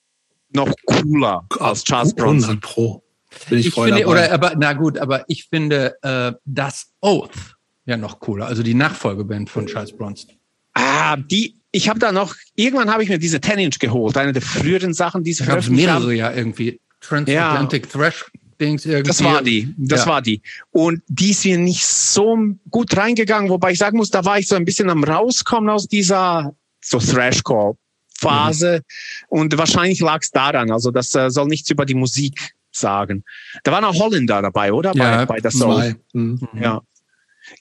noch 0.55 0.73
cooler 0.85 1.45
als 1.59 1.83
Charles 1.83 2.13
Bronson. 2.13 2.51
100 2.51 2.61
Pro. 2.61 3.03
Bin 3.49 3.59
ich, 3.59 3.67
ich 3.67 3.73
finde, 3.73 3.89
dabei. 3.91 4.07
oder 4.07 4.31
aber 4.31 4.53
na 4.57 4.73
gut, 4.73 4.97
aber 4.97 5.25
ich 5.27 5.45
finde 5.45 5.95
äh, 6.01 6.31
das 6.45 6.87
Oath 7.01 7.55
ja 7.85 7.97
noch 7.97 8.19
cooler. 8.19 8.47
Also 8.47 8.63
die 8.63 8.73
Nachfolgeband 8.73 9.49
von 9.49 9.67
Charles 9.67 9.95
Bronson. 9.95 10.31
Ah, 10.73 11.15
die, 11.17 11.55
ich 11.71 11.89
habe 11.89 11.99
da 11.99 12.11
noch, 12.11 12.35
irgendwann 12.55 12.91
habe 12.91 13.03
ich 13.03 13.09
mir 13.09 13.19
diese 13.19 13.37
10-Inch 13.37 13.79
geholt, 13.79 14.17
eine 14.17 14.33
der 14.33 14.41
früheren 14.41 14.93
Sachen, 14.93 15.23
die 15.23 15.33
sie 15.33 15.43
veröffentlicht 15.43 15.85
mehrere 15.85 16.03
haben. 16.03 16.15
ja 16.15 16.33
irgendwie. 16.33 16.79
Transatlantic 17.01 17.85
ja. 17.85 17.91
Thrash 17.91 18.25
Dings 18.59 18.85
irgendwie. 18.85 19.07
Das 19.07 19.23
war 19.23 19.41
die, 19.41 19.73
das 19.77 20.01
ja. 20.01 20.07
war 20.07 20.21
die. 20.21 20.41
Und 20.71 21.01
die 21.07 21.31
ist 21.31 21.45
mir 21.45 21.57
nicht 21.57 21.85
so 21.85 22.37
gut 22.71 22.95
reingegangen, 22.95 23.49
wobei 23.49 23.71
ich 23.71 23.77
sagen 23.77 23.97
muss, 23.97 24.09
da 24.09 24.23
war 24.25 24.39
ich 24.39 24.47
so 24.47 24.55
ein 24.55 24.65
bisschen 24.65 24.89
am 24.89 25.03
rauskommen 25.03 25.69
aus 25.69 25.87
dieser 25.87 26.55
so 26.81 26.99
Thrashcore 26.99 27.77
Phase 28.17 28.81
mhm. 29.29 29.39
und 29.39 29.57
wahrscheinlich 29.57 29.99
lag 29.99 30.21
es 30.21 30.31
daran. 30.31 30.71
Also 30.71 30.91
das 30.91 31.13
äh, 31.15 31.29
soll 31.29 31.47
nichts 31.47 31.69
über 31.69 31.85
die 31.85 31.95
Musik 31.95 32.55
sagen. 32.71 33.23
Da 33.63 33.71
waren 33.71 33.85
auch 33.85 33.95
Holländer 33.95 34.41
dabei, 34.41 34.73
oder? 34.73 34.93
Ja, 34.95 35.19
bei, 35.19 35.25
bei 35.25 35.39
der 35.39 35.51
Soul. 35.51 35.95
Mhm. 36.13 36.39
Ja. 36.59 36.81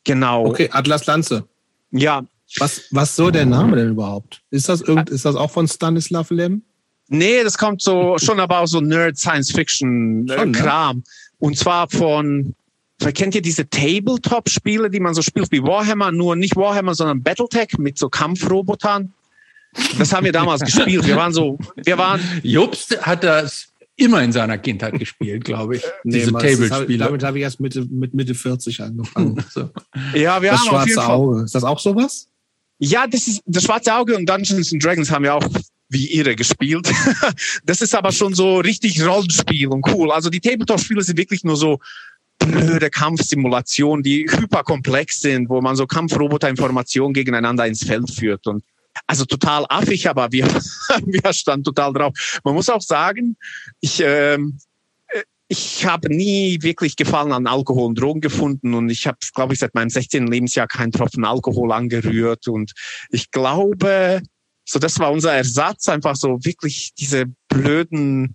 Genau. 0.04 0.46
Okay, 0.46 0.68
Atlas 0.72 1.06
Lanze. 1.06 1.46
Ja. 1.90 2.24
Was, 2.58 2.82
was 2.90 3.16
so 3.16 3.30
der 3.30 3.46
Name 3.46 3.76
denn 3.76 3.90
überhaupt? 3.90 4.42
Ist 4.50 4.68
das 4.68 4.80
irgend, 4.80 5.10
ist 5.10 5.24
das 5.24 5.34
auch 5.34 5.50
von 5.50 5.66
Stanislav 5.66 6.30
Lem? 6.30 6.62
Nee, 7.08 7.42
das 7.42 7.58
kommt 7.58 7.82
so 7.82 8.16
schon 8.18 8.40
aber 8.40 8.60
auch 8.60 8.66
so 8.66 8.80
Nerd 8.80 9.18
Science 9.18 9.50
Fiction 9.50 10.28
äh, 10.28 10.50
Kram. 10.52 10.98
Ne? 10.98 11.02
Und 11.38 11.58
zwar 11.58 11.88
von, 11.90 12.54
kennt 12.98 13.34
ihr 13.34 13.42
diese 13.42 13.68
Tabletop-Spiele, 13.68 14.88
die 14.88 15.00
man 15.00 15.14
so 15.14 15.22
spielt 15.22 15.50
wie 15.52 15.62
Warhammer, 15.62 16.12
nur 16.12 16.36
nicht 16.36 16.56
Warhammer, 16.56 16.94
sondern 16.94 17.22
Battletech 17.22 17.76
mit 17.78 17.98
so 17.98 18.08
Kampfrobotern? 18.08 19.12
Das 19.98 20.12
haben 20.12 20.24
wir 20.24 20.32
damals 20.32 20.62
gespielt. 20.62 21.06
Wir 21.06 21.16
waren 21.16 21.32
so, 21.32 21.58
wir 21.76 21.98
waren. 21.98 22.20
Jobst 22.42 23.00
hat 23.02 23.24
das 23.24 23.68
immer 23.96 24.22
in 24.22 24.32
seiner 24.32 24.58
Kindheit 24.58 24.98
gespielt, 24.98 25.44
glaube 25.44 25.76
ich. 25.76 25.82
Nee, 26.04 26.18
Diese 26.18 26.32
Table-Spiele. 26.32 27.04
Damit 27.04 27.22
habe 27.22 27.38
ich 27.38 27.42
erst 27.44 27.60
Mitte, 27.60 27.86
mit 27.90 28.14
Mitte 28.14 28.34
40 28.34 28.80
angefangen. 28.80 29.42
so. 29.50 29.70
Ja, 30.14 30.42
wir 30.42 30.50
das 30.50 30.60
haben 30.60 30.68
schwarze 30.68 31.06
Auge. 31.06 31.42
Ist 31.44 31.54
das 31.54 31.64
auch 31.64 31.78
sowas? 31.78 32.28
Ja, 32.78 33.06
das 33.06 33.26
ist 33.28 33.40
das 33.46 33.64
schwarze 33.64 33.94
Auge 33.94 34.16
und 34.16 34.28
Dungeons 34.28 34.72
and 34.72 34.84
Dragons 34.84 35.10
haben 35.10 35.24
wir 35.24 35.34
auch 35.34 35.46
wie 35.88 36.06
ihre 36.08 36.34
gespielt. 36.34 36.90
das 37.64 37.80
ist 37.80 37.94
aber 37.94 38.12
schon 38.12 38.34
so 38.34 38.58
richtig 38.58 39.02
Rollenspiel 39.04 39.68
und 39.68 39.86
cool. 39.88 40.10
Also 40.10 40.28
die 40.28 40.40
Tabletop-Spiele 40.40 41.02
sind 41.02 41.16
wirklich 41.16 41.44
nur 41.44 41.56
so 41.56 41.78
blöde 42.38 42.90
Kampfsimulationen, 42.90 44.02
die 44.02 44.26
hyperkomplex 44.28 45.20
sind, 45.20 45.48
wo 45.48 45.60
man 45.60 45.76
so 45.76 45.86
Kampfroboter-Informationen 45.86 47.14
gegeneinander 47.14 47.66
ins 47.66 47.84
Feld 47.84 48.10
führt 48.10 48.46
und 48.46 48.64
also 49.06 49.24
total 49.24 49.66
affig, 49.68 50.08
aber 50.08 50.30
wir, 50.32 50.46
wir 51.06 51.32
standen 51.32 51.64
total 51.64 51.92
drauf. 51.92 52.40
Man 52.44 52.54
muss 52.54 52.68
auch 52.68 52.82
sagen, 52.82 53.36
ich, 53.80 54.00
ähm, 54.00 54.58
äh, 55.08 55.22
ich 55.48 55.84
habe 55.84 56.14
nie 56.14 56.58
wirklich 56.62 56.96
Gefallen 56.96 57.32
an 57.32 57.46
Alkohol 57.46 57.86
und 57.86 58.00
Drogen 58.00 58.20
gefunden 58.20 58.74
und 58.74 58.90
ich 58.90 59.06
habe, 59.06 59.18
glaube 59.34 59.54
ich, 59.54 59.60
seit 59.60 59.74
meinem 59.74 59.90
16. 59.90 60.26
Lebensjahr 60.26 60.66
keinen 60.66 60.92
Tropfen 60.92 61.24
Alkohol 61.24 61.72
angerührt 61.72 62.48
und 62.48 62.72
ich 63.10 63.30
glaube, 63.30 64.22
so 64.64 64.78
das 64.78 64.98
war 64.98 65.12
unser 65.12 65.34
Ersatz, 65.34 65.88
einfach 65.88 66.16
so 66.16 66.44
wirklich 66.44 66.92
diese 66.98 67.26
blöden 67.48 68.34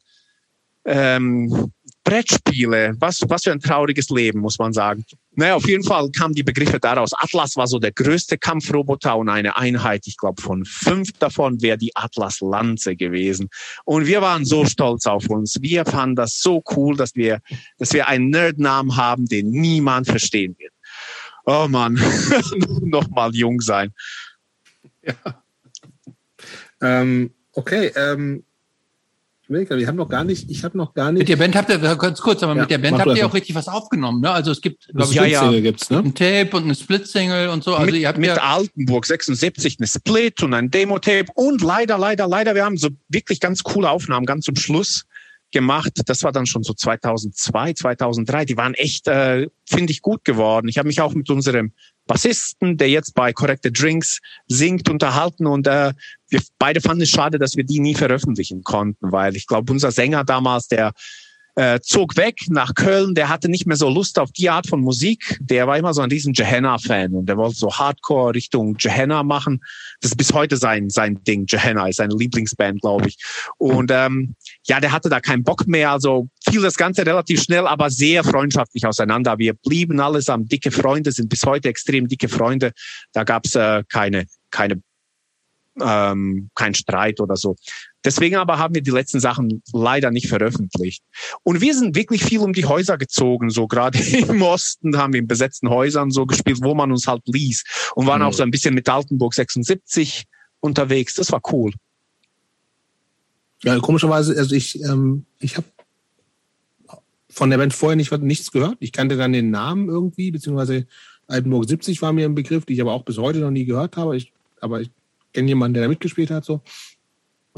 ähm, 0.85 1.71
Brettspiele, 2.03 2.95
was, 2.99 3.19
was 3.27 3.43
für 3.43 3.51
ein 3.51 3.59
trauriges 3.59 4.09
Leben, 4.09 4.39
muss 4.39 4.57
man 4.57 4.73
sagen. 4.73 5.03
Naja, 5.35 5.55
auf 5.55 5.67
jeden 5.67 5.83
Fall 5.83 6.09
kamen 6.11 6.33
die 6.33 6.43
Begriffe 6.43 6.79
daraus. 6.79 7.11
Atlas 7.13 7.55
war 7.55 7.67
so 7.67 7.77
der 7.79 7.91
größte 7.91 8.37
Kampfroboter 8.37 9.17
und 9.17 9.29
eine 9.29 9.57
Einheit, 9.57 10.07
ich 10.07 10.17
glaube, 10.17 10.41
von 10.41 10.65
fünf 10.65 11.11
davon 11.13 11.61
wäre 11.61 11.77
die 11.77 11.95
Atlas 11.95 12.39
Lanze 12.41 12.95
gewesen. 12.95 13.49
Und 13.85 14.07
wir 14.07 14.21
waren 14.21 14.45
so 14.45 14.65
stolz 14.65 15.05
auf 15.05 15.29
uns. 15.29 15.57
Wir 15.61 15.85
fanden 15.85 16.15
das 16.15 16.39
so 16.39 16.63
cool, 16.75 16.95
dass 16.95 17.15
wir, 17.15 17.41
dass 17.77 17.93
wir 17.93 18.07
einen 18.07 18.29
Nerdnamen 18.29 18.95
haben, 18.95 19.25
den 19.25 19.51
niemand 19.51 20.07
verstehen 20.07 20.55
wird. 20.57 20.73
Oh 21.45 21.67
Mann, 21.69 21.93
nochmal 22.81 23.35
jung 23.35 23.61
sein. 23.61 23.93
Ja. 25.03 25.13
Ähm, 26.81 27.33
okay, 27.53 27.91
ähm, 27.95 28.43
wir 29.49 29.87
haben 29.87 29.95
noch 29.95 30.09
gar 30.09 30.23
nicht, 30.23 30.49
ich 30.49 30.63
habe 30.63 30.77
noch 30.77 30.93
gar 30.93 31.11
nicht. 31.11 31.21
Mit 31.21 31.29
der 31.29 31.35
Band 31.37 31.55
habt 31.55 31.69
ihr, 31.69 31.77
ganz 31.79 32.21
kurz, 32.21 32.43
aber 32.43 32.55
ja, 32.55 32.61
mit 32.61 32.69
der 32.69 32.77
Band 32.77 32.99
habt 32.99 33.17
ihr 33.17 33.25
auch 33.25 33.33
richtig 33.33 33.55
was 33.55 33.67
aufgenommen, 33.67 34.21
ne? 34.21 34.31
Also 34.31 34.51
es 34.51 34.61
gibt, 34.61 34.87
glaube 34.87 35.09
ich, 35.09 35.15
ja, 35.15 35.25
ja. 35.25 35.59
gibt's, 35.59 35.89
ne? 35.89 35.97
ein 35.97 36.13
Tape 36.13 36.49
und 36.53 36.63
eine 36.63 36.75
Split-Single 36.75 37.49
und 37.49 37.63
so. 37.63 37.73
Also 37.73 37.85
mit, 37.87 37.95
ihr 37.95 38.07
habt 38.07 38.19
mit 38.19 38.27
ja 38.27 38.35
Altenburg 38.35 39.05
76 39.05 39.77
eine 39.79 39.87
Split 39.87 40.43
und 40.43 40.53
ein 40.53 40.69
Demo-Tape 40.69 41.31
und 41.33 41.61
leider, 41.61 41.97
leider, 41.97 42.27
leider, 42.27 42.53
wir 42.53 42.63
haben 42.63 42.77
so 42.77 42.89
wirklich 43.07 43.39
ganz 43.39 43.63
coole 43.63 43.89
Aufnahmen 43.89 44.25
ganz 44.25 44.45
zum 44.45 44.55
Schluss 44.55 45.05
gemacht. 45.51 45.93
Das 46.05 46.23
war 46.23 46.31
dann 46.31 46.45
schon 46.45 46.63
so 46.63 46.73
2002, 46.73 47.73
2003. 47.73 48.45
Die 48.45 48.57
waren 48.57 48.73
echt, 48.75 49.07
äh, 49.07 49.47
finde 49.67 49.91
ich, 49.91 50.01
gut 50.01 50.23
geworden. 50.23 50.67
Ich 50.67 50.77
habe 50.77 50.87
mich 50.87 51.01
auch 51.01 51.13
mit 51.13 51.29
unserem 51.29 51.73
Bassisten, 52.05 52.77
der 52.77 52.89
jetzt 52.89 53.13
bei 53.13 53.33
Corrected 53.33 53.79
Drinks 53.79 54.19
singt, 54.47 54.89
unterhalten 54.89 55.47
und 55.47 55.67
äh, 55.67 55.93
wir 56.29 56.41
beide 56.57 56.81
fanden 56.81 57.03
es 57.03 57.09
schade, 57.09 57.39
dass 57.39 57.55
wir 57.55 57.63
die 57.63 57.79
nie 57.79 57.95
veröffentlichen 57.95 58.63
konnten, 58.63 59.11
weil 59.11 59.35
ich 59.35 59.47
glaube, 59.47 59.71
unser 59.71 59.91
Sänger 59.91 60.23
damals, 60.23 60.67
der 60.67 60.93
äh, 61.59 61.81
zog 61.81 62.15
weg 62.15 62.37
nach 62.47 62.73
Köln. 62.73 63.15
Der 63.15 63.27
hatte 63.27 63.49
nicht 63.49 63.67
mehr 63.67 63.75
so 63.75 63.89
Lust 63.89 64.17
auf 64.17 64.31
die 64.31 64.49
Art 64.49 64.67
von 64.67 64.79
Musik. 64.79 65.37
Der 65.41 65.67
war 65.67 65.77
immer 65.77 65.93
so 65.93 66.01
ein 66.01 66.09
riesen 66.09 66.31
Gehenna-Fan 66.31 67.11
und 67.13 67.25
der 67.25 67.35
wollte 67.35 67.57
so 67.57 67.77
Hardcore 67.77 68.33
Richtung 68.33 68.75
Gehenna 68.75 69.23
machen. 69.23 69.59
Das 69.99 70.11
ist 70.11 70.17
bis 70.17 70.31
heute 70.31 70.55
sein, 70.55 70.89
sein 70.89 71.21
Ding. 71.25 71.45
Gehenna 71.47 71.87
ist 71.89 71.97
seine 71.97 72.15
Lieblingsband, 72.15 72.79
glaube 72.79 73.09
ich. 73.09 73.17
Und 73.57 73.91
ähm, 73.91 74.35
ja, 74.67 74.79
der 74.79 74.93
hatte 74.93 75.09
da 75.09 75.19
keinen 75.19 75.43
Bock 75.43 75.67
mehr. 75.67 75.91
Also 75.91 76.29
fiel 76.49 76.61
das 76.61 76.75
Ganze 76.75 77.05
relativ 77.05 77.43
schnell, 77.43 77.67
aber 77.67 77.89
sehr 77.89 78.23
freundschaftlich 78.23 78.85
auseinander. 78.85 79.37
Wir 79.37 79.53
blieben 79.53 79.99
allesamt 79.99 80.49
dicke 80.51 80.71
Freunde, 80.71 81.11
sind 81.11 81.27
bis 81.27 81.45
heute 81.45 81.67
extrem 81.67 82.07
dicke 82.07 82.29
Freunde. 82.29 82.71
Da 83.11 83.25
gab's 83.25 83.55
äh, 83.55 83.83
keine, 83.89 84.27
keine 84.49 84.81
ähm, 85.83 86.49
kein 86.55 86.73
Streit 86.73 87.19
oder 87.19 87.35
so. 87.35 87.55
Deswegen 88.05 88.37
aber 88.37 88.57
haben 88.57 88.75
wir 88.75 88.81
die 88.81 88.91
letzten 88.91 89.19
Sachen 89.19 89.61
leider 89.73 90.09
nicht 90.11 90.27
veröffentlicht. 90.27 91.03
Und 91.43 91.59
wir 91.61 91.75
sind 91.75 91.95
wirklich 91.95 92.23
viel 92.23 92.39
um 92.39 92.53
die 92.53 92.65
Häuser 92.65 92.97
gezogen, 92.97 93.49
so 93.49 93.67
gerade 93.67 93.99
im 94.29 94.41
Osten 94.41 94.97
haben 94.97 95.13
wir 95.13 95.19
in 95.19 95.27
besetzten 95.27 95.69
Häusern 95.69 96.11
so 96.11 96.25
gespielt, 96.25 96.59
wo 96.61 96.73
man 96.75 96.91
uns 96.91 97.07
halt 97.07 97.23
ließ 97.25 97.63
und 97.95 98.07
waren 98.07 98.21
mhm. 98.21 98.27
auch 98.27 98.33
so 98.33 98.43
ein 98.43 98.51
bisschen 98.51 98.73
mit 98.73 98.87
Altenburg 98.87 99.33
76 99.33 100.25
unterwegs. 100.61 101.15
Das 101.15 101.31
war 101.31 101.41
cool. 101.51 101.73
Ja, 103.63 103.77
komischerweise, 103.79 104.37
also 104.37 104.55
ich, 104.55 104.81
ähm, 104.83 105.25
ich 105.39 105.57
habe 105.57 105.67
von 107.29 107.49
der 107.49 107.57
Band 107.57 107.73
vorher 107.73 107.97
nicht, 107.97 108.11
nichts 108.19 108.51
gehört. 108.51 108.77
Ich 108.79 108.91
kannte 108.91 109.17
dann 109.17 109.33
den 109.33 109.51
Namen 109.51 109.89
irgendwie, 109.89 110.31
beziehungsweise 110.31 110.87
Altenburg 111.27 111.67
70 111.67 112.01
war 112.01 112.13
mir 112.13 112.25
ein 112.25 112.35
Begriff, 112.35 112.65
den 112.65 112.75
ich 112.75 112.81
aber 112.81 112.93
auch 112.93 113.03
bis 113.03 113.17
heute 113.17 113.39
noch 113.39 113.51
nie 113.51 113.65
gehört 113.65 113.97
habe. 113.97 114.17
Ich, 114.17 114.33
aber 114.61 114.81
ich 114.81 114.89
kenne 115.33 115.47
jemanden, 115.47 115.75
der 115.75 115.83
da 115.83 115.89
mitgespielt 115.89 116.31
hat, 116.31 116.45
so. 116.45 116.61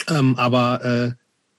Ähm, 0.08 0.36
aber 0.38 0.84
äh, 0.84 1.12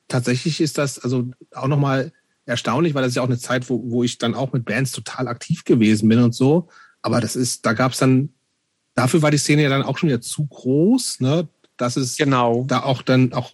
tatsächlich 0.08 0.60
ist 0.60 0.78
das 0.78 0.98
also 0.98 1.30
auch 1.54 1.68
nochmal 1.68 2.12
erstaunlich, 2.46 2.94
weil 2.94 3.02
das 3.02 3.10
ist 3.10 3.16
ja 3.16 3.22
auch 3.22 3.28
eine 3.28 3.38
Zeit, 3.38 3.68
wo, 3.70 3.82
wo 3.90 4.02
ich 4.02 4.18
dann 4.18 4.34
auch 4.34 4.52
mit 4.52 4.64
Bands 4.64 4.92
total 4.92 5.28
aktiv 5.28 5.64
gewesen 5.64 6.08
bin 6.08 6.18
und 6.18 6.34
so. 6.34 6.68
Aber 7.02 7.20
das 7.20 7.36
ist, 7.36 7.66
da 7.66 7.72
gab 7.72 7.92
es 7.92 7.98
dann, 7.98 8.30
dafür 8.94 9.22
war 9.22 9.30
die 9.30 9.38
Szene 9.38 9.62
ja 9.62 9.68
dann 9.68 9.82
auch 9.82 9.98
schon 9.98 10.08
wieder 10.08 10.20
zu 10.20 10.46
groß, 10.46 11.20
ne? 11.20 11.48
Dass 11.76 11.96
es 11.96 12.16
genau. 12.16 12.64
da 12.68 12.82
auch 12.82 13.02
dann 13.02 13.32
auch 13.32 13.52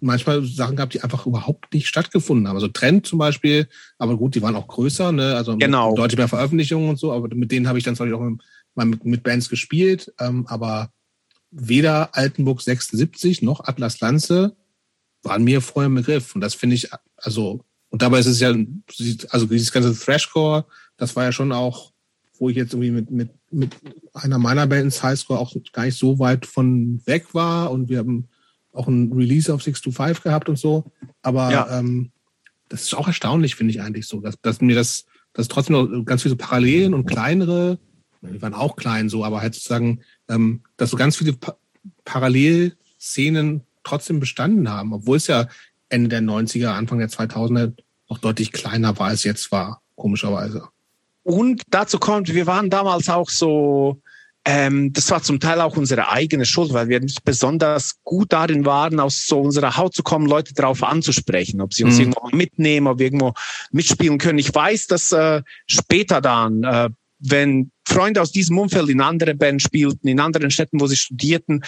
manchmal 0.00 0.44
Sachen 0.44 0.76
gab, 0.76 0.90
die 0.90 1.02
einfach 1.02 1.26
überhaupt 1.26 1.72
nicht 1.72 1.86
stattgefunden 1.86 2.46
haben. 2.46 2.56
Also 2.56 2.68
Trend 2.68 3.06
zum 3.06 3.18
Beispiel, 3.18 3.68
aber 3.98 4.16
gut, 4.16 4.34
die 4.34 4.42
waren 4.42 4.56
auch 4.56 4.68
größer, 4.68 5.12
ne? 5.12 5.34
Also 5.34 5.56
genau. 5.56 5.94
deutlich 5.94 6.18
mehr 6.18 6.28
Veröffentlichungen 6.28 6.90
und 6.90 6.98
so, 6.98 7.12
aber 7.12 7.34
mit 7.34 7.50
denen 7.50 7.68
habe 7.68 7.78
ich 7.78 7.84
dann 7.84 7.94
Beispiel 7.94 8.14
auch 8.14 8.38
mal 8.74 8.84
mit, 8.84 9.04
mit 9.04 9.22
Bands 9.22 9.48
gespielt. 9.48 10.12
Ähm, 10.18 10.46
aber 10.46 10.90
weder 11.50 12.14
Altenburg 12.14 12.60
76 12.62 13.42
noch 13.42 13.64
Atlas 13.64 14.00
Lanze 14.00 14.56
waren 15.22 15.44
mir 15.44 15.60
vorher 15.60 15.86
im 15.86 15.94
Begriff. 15.94 16.34
Und 16.34 16.40
das 16.40 16.54
finde 16.54 16.76
ich, 16.76 16.90
also, 17.16 17.64
und 17.90 18.02
dabei 18.02 18.20
ist 18.20 18.26
es 18.26 18.40
ja, 18.40 18.54
also 19.30 19.46
dieses 19.46 19.72
ganze 19.72 19.98
Thrashcore, 19.98 20.66
das 20.96 21.16
war 21.16 21.24
ja 21.24 21.32
schon 21.32 21.52
auch, 21.52 21.92
wo 22.38 22.48
ich 22.50 22.56
jetzt 22.56 22.72
irgendwie 22.72 22.90
mit, 22.90 23.10
mit, 23.10 23.30
mit 23.50 23.76
einer 24.12 24.38
meiner 24.38 24.66
Bands 24.66 25.02
Highscore 25.02 25.40
auch 25.40 25.54
gar 25.72 25.84
nicht 25.84 25.98
so 25.98 26.18
weit 26.18 26.46
von 26.46 27.00
weg 27.06 27.34
war. 27.34 27.70
Und 27.70 27.88
wir 27.88 27.98
haben 27.98 28.28
auch 28.72 28.86
ein 28.86 29.12
Release 29.12 29.52
auf 29.52 29.62
625 29.62 30.22
gehabt 30.22 30.48
und 30.48 30.58
so. 30.58 30.84
Aber 31.22 31.50
ja. 31.50 31.78
ähm, 31.78 32.12
das 32.68 32.82
ist 32.82 32.94
auch 32.94 33.06
erstaunlich, 33.06 33.56
finde 33.56 33.72
ich 33.72 33.80
eigentlich 33.80 34.06
so, 34.06 34.20
dass, 34.20 34.40
dass 34.40 34.60
mir 34.60 34.76
das, 34.76 35.06
dass 35.32 35.48
trotzdem 35.48 35.76
noch 35.76 36.04
ganz 36.04 36.22
viele 36.22 36.36
Parallelen 36.36 36.94
und 36.94 37.06
kleinere 37.06 37.78
die 38.22 38.42
waren 38.42 38.54
auch 38.54 38.76
klein 38.76 39.08
so, 39.08 39.24
aber 39.24 39.40
halt 39.40 39.54
sozusagen, 39.54 40.00
ähm, 40.28 40.62
dass 40.76 40.90
so 40.90 40.96
ganz 40.96 41.16
viele 41.16 41.32
pa 41.34 41.56
Parallelszenen 42.04 43.62
trotzdem 43.84 44.20
bestanden 44.20 44.70
haben, 44.70 44.92
obwohl 44.92 45.18
es 45.18 45.26
ja 45.26 45.46
Ende 45.88 46.08
der 46.08 46.20
90er, 46.20 46.68
Anfang 46.68 46.98
der 46.98 47.08
2000er 47.08 47.72
noch 48.08 48.18
deutlich 48.18 48.52
kleiner 48.52 48.98
war, 48.98 49.08
als 49.08 49.24
jetzt 49.24 49.52
war, 49.52 49.82
komischerweise. 49.94 50.64
Und 51.22 51.62
dazu 51.70 51.98
kommt, 51.98 52.32
wir 52.32 52.46
waren 52.46 52.70
damals 52.70 53.08
auch 53.08 53.28
so, 53.28 54.00
ähm, 54.44 54.92
das 54.94 55.10
war 55.10 55.22
zum 55.22 55.40
Teil 55.40 55.60
auch 55.60 55.76
unsere 55.76 56.10
eigene 56.10 56.46
Schuld, 56.46 56.72
weil 56.72 56.88
wir 56.88 57.00
nicht 57.00 57.24
besonders 57.24 57.96
gut 58.02 58.32
darin 58.32 58.64
waren, 58.64 58.98
aus 59.00 59.26
so 59.26 59.40
unserer 59.40 59.76
Haut 59.76 59.94
zu 59.94 60.02
kommen, 60.02 60.26
Leute 60.26 60.54
darauf 60.54 60.82
anzusprechen, 60.82 61.60
ob 61.60 61.74
sie 61.74 61.84
uns 61.84 61.96
mhm. 61.96 62.00
irgendwo 62.00 62.36
mitnehmen, 62.36 62.86
ob 62.86 62.98
wir 62.98 63.06
irgendwo 63.06 63.34
mitspielen 63.72 64.16
können. 64.16 64.38
Ich 64.38 64.54
weiß, 64.54 64.86
dass 64.86 65.12
äh, 65.12 65.42
später 65.66 66.22
dann 66.22 66.64
äh, 66.64 66.88
wenn 67.18 67.70
Freunde 67.86 68.20
aus 68.20 68.32
diesem 68.32 68.58
Umfeld 68.58 68.88
in 68.88 69.00
andere 69.00 69.34
Bands 69.34 69.64
spielten, 69.64 70.08
in 70.08 70.20
anderen 70.20 70.50
Städten, 70.50 70.80
wo 70.80 70.86
sie 70.86 70.96
studierten, 70.96 71.64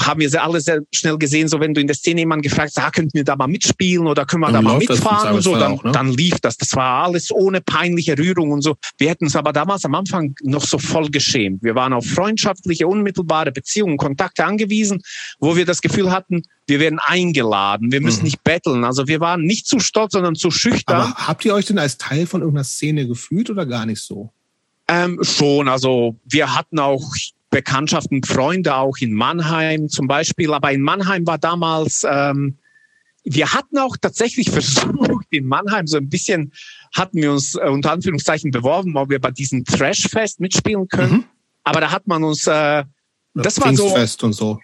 haben 0.00 0.20
wir 0.20 0.30
sie 0.30 0.40
alle 0.40 0.60
sehr 0.60 0.80
schnell 0.94 1.18
gesehen, 1.18 1.48
so 1.48 1.60
wenn 1.60 1.74
du 1.74 1.80
in 1.80 1.86
der 1.86 1.96
Szene 1.96 2.20
jemanden 2.20 2.42
gefragt 2.42 2.72
hast, 2.76 2.78
ah, 2.78 2.90
könnten 2.90 3.14
wir 3.14 3.24
da 3.24 3.36
mal 3.36 3.46
mitspielen 3.46 4.06
oder 4.06 4.24
können 4.24 4.40
wir 4.40 4.52
dann 4.52 4.64
da 4.64 4.72
mal 4.72 4.78
mitfahren 4.78 5.34
und 5.34 5.42
so, 5.42 5.56
dann, 5.56 5.72
auch, 5.72 5.84
ne? 5.84 5.92
dann 5.92 6.12
lief 6.12 6.38
das. 6.40 6.56
Das 6.56 6.74
war 6.74 7.04
alles 7.04 7.30
ohne 7.30 7.60
peinliche 7.60 8.16
Rührung 8.16 8.52
und 8.52 8.62
so. 8.62 8.76
Wir 8.98 9.10
hätten 9.10 9.24
uns 9.24 9.36
aber 9.36 9.52
damals 9.52 9.84
am 9.84 9.94
Anfang 9.94 10.34
noch 10.42 10.64
so 10.64 10.78
voll 10.78 11.10
geschämt. 11.10 11.62
Wir 11.62 11.74
waren 11.74 11.92
auf 11.92 12.06
freundschaftliche, 12.06 12.86
unmittelbare 12.86 13.52
Beziehungen, 13.52 13.96
Kontakte 13.96 14.44
angewiesen, 14.44 15.02
wo 15.40 15.56
wir 15.56 15.66
das 15.66 15.80
Gefühl 15.82 16.10
hatten, 16.10 16.42
wir 16.66 16.80
werden 16.80 16.98
eingeladen, 16.98 17.92
wir 17.92 18.00
müssen 18.00 18.20
mhm. 18.20 18.24
nicht 18.24 18.44
betteln. 18.44 18.84
Also 18.84 19.06
wir 19.06 19.20
waren 19.20 19.42
nicht 19.42 19.66
zu 19.66 19.78
stolz, 19.78 20.12
sondern 20.12 20.34
zu 20.34 20.50
schüchtern. 20.50 20.96
Aber 20.96 21.14
habt 21.14 21.44
ihr 21.44 21.54
euch 21.54 21.66
denn 21.66 21.78
als 21.78 21.98
Teil 21.98 22.26
von 22.26 22.40
irgendeiner 22.40 22.64
Szene 22.64 23.06
gefühlt 23.06 23.50
oder 23.50 23.66
gar 23.66 23.86
nicht 23.86 24.00
so? 24.00 24.30
Ähm, 24.88 25.18
schon, 25.22 25.68
also 25.68 26.16
wir 26.24 26.54
hatten 26.54 26.78
auch 26.78 27.02
Bekanntschaften, 27.50 28.22
Freunde 28.22 28.74
auch 28.74 28.96
in 28.98 29.12
Mannheim 29.12 29.88
zum 29.88 30.06
Beispiel. 30.06 30.52
Aber 30.52 30.72
in 30.72 30.82
Mannheim 30.82 31.26
war 31.26 31.38
damals, 31.38 32.04
ähm, 32.08 32.58
wir 33.24 33.52
hatten 33.52 33.78
auch 33.78 33.96
tatsächlich 33.96 34.50
versucht, 34.52 35.26
in 35.30 35.46
Mannheim 35.46 35.86
so 35.86 35.96
ein 35.96 36.08
bisschen, 36.08 36.52
hatten 36.94 37.20
wir 37.20 37.32
uns 37.32 37.54
äh, 37.54 37.68
unter 37.68 37.92
Anführungszeichen 37.92 38.50
beworben, 38.50 38.96
ob 38.96 39.10
wir 39.10 39.20
bei 39.20 39.30
diesem 39.30 39.64
Trash-Fest 39.64 40.40
mitspielen 40.40 40.88
können. 40.88 41.12
Mhm. 41.12 41.24
Aber 41.64 41.80
da 41.80 41.90
hat 41.90 42.06
man 42.06 42.22
uns, 42.24 42.46
äh, 42.46 42.84
das 43.34 43.60
war 43.60 43.74
so. 43.74 43.94
und 44.26 44.32
so. 44.32 44.58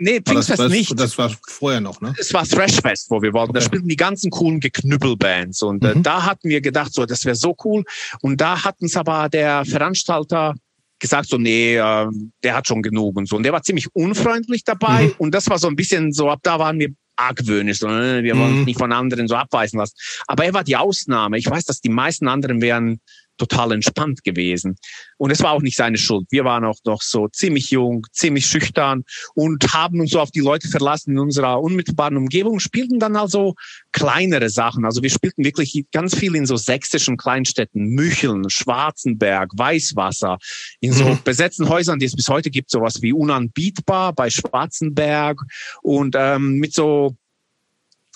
Nee, 0.00 0.20
Pfingstfest 0.20 0.60
das, 0.60 0.70
nicht. 0.70 0.98
Das 0.98 1.18
war 1.18 1.30
vorher 1.48 1.80
noch, 1.80 2.00
ne? 2.00 2.14
Es 2.18 2.32
war 2.32 2.44
Thrashfest, 2.44 3.10
wo 3.10 3.20
wir 3.20 3.32
wollten. 3.32 3.50
Okay. 3.50 3.58
Da 3.58 3.64
spielten 3.64 3.88
die 3.88 3.96
ganzen 3.96 4.30
coolen 4.30 4.60
Geknüppelbands. 4.60 5.62
Und 5.62 5.84
äh, 5.84 5.96
mhm. 5.96 6.02
da 6.04 6.24
hatten 6.24 6.48
wir 6.48 6.60
gedacht, 6.60 6.94
so, 6.94 7.04
das 7.04 7.24
wäre 7.24 7.34
so 7.34 7.56
cool. 7.64 7.84
Und 8.22 8.40
da 8.40 8.64
hatten 8.64 8.86
es 8.86 8.96
aber 8.96 9.28
der 9.28 9.64
Veranstalter 9.64 10.54
gesagt, 10.98 11.28
so, 11.28 11.38
nee, 11.38 11.76
äh, 11.76 12.06
der 12.42 12.54
hat 12.54 12.66
schon 12.66 12.82
genug 12.82 13.16
und 13.16 13.28
so. 13.28 13.36
Und 13.36 13.42
der 13.42 13.52
war 13.52 13.62
ziemlich 13.62 13.94
unfreundlich 13.94 14.64
dabei. 14.64 15.04
Mhm. 15.04 15.14
Und 15.18 15.34
das 15.34 15.48
war 15.48 15.58
so 15.58 15.68
ein 15.68 15.76
bisschen 15.76 16.12
so, 16.12 16.30
ab 16.30 16.40
da 16.42 16.58
waren 16.58 16.78
wir 16.78 16.90
argwöhnisch, 17.16 17.80
so, 17.80 17.88
ne? 17.88 18.22
wir 18.22 18.36
wollen 18.36 18.50
uns 18.50 18.58
mhm. 18.60 18.64
nicht 18.64 18.78
von 18.78 18.92
anderen 18.92 19.26
so 19.26 19.34
abweisen 19.34 19.78
lassen. 19.78 19.94
Aber 20.26 20.44
er 20.44 20.54
war 20.54 20.64
die 20.64 20.76
Ausnahme. 20.76 21.38
Ich 21.38 21.50
weiß, 21.50 21.64
dass 21.64 21.80
die 21.80 21.88
meisten 21.88 22.28
anderen 22.28 22.60
wären 22.60 23.00
total 23.38 23.72
entspannt 23.72 24.24
gewesen. 24.24 24.76
Und 25.16 25.30
es 25.30 25.42
war 25.42 25.52
auch 25.52 25.62
nicht 25.62 25.76
seine 25.76 25.98
Schuld. 25.98 26.26
Wir 26.30 26.44
waren 26.44 26.64
auch 26.64 26.78
noch 26.84 27.02
so 27.02 27.28
ziemlich 27.28 27.70
jung, 27.70 28.06
ziemlich 28.12 28.46
schüchtern 28.46 29.04
und 29.34 29.72
haben 29.72 30.00
uns 30.00 30.10
so 30.10 30.20
auf 30.20 30.30
die 30.30 30.40
Leute 30.40 30.68
verlassen 30.68 31.12
in 31.12 31.18
unserer 31.18 31.60
unmittelbaren 31.60 32.16
Umgebung, 32.16 32.60
spielten 32.60 32.98
dann 32.98 33.16
also 33.16 33.54
kleinere 33.92 34.50
Sachen. 34.50 34.84
Also 34.84 35.02
wir 35.02 35.10
spielten 35.10 35.44
wirklich 35.44 35.84
ganz 35.92 36.14
viel 36.16 36.34
in 36.34 36.46
so 36.46 36.56
sächsischen 36.56 37.16
Kleinstädten, 37.16 37.88
Mücheln, 37.88 38.50
Schwarzenberg, 38.50 39.50
Weißwasser, 39.56 40.38
in 40.80 40.92
so 40.92 41.04
mhm. 41.04 41.18
besetzten 41.24 41.68
Häusern, 41.68 41.98
die 41.98 42.06
es 42.06 42.16
bis 42.16 42.28
heute 42.28 42.50
gibt, 42.50 42.70
sowas 42.70 43.00
wie 43.02 43.12
Unanbietbar 43.12 44.12
bei 44.12 44.30
Schwarzenberg 44.30 45.40
und 45.82 46.14
ähm, 46.18 46.54
mit 46.54 46.74
so 46.74 47.16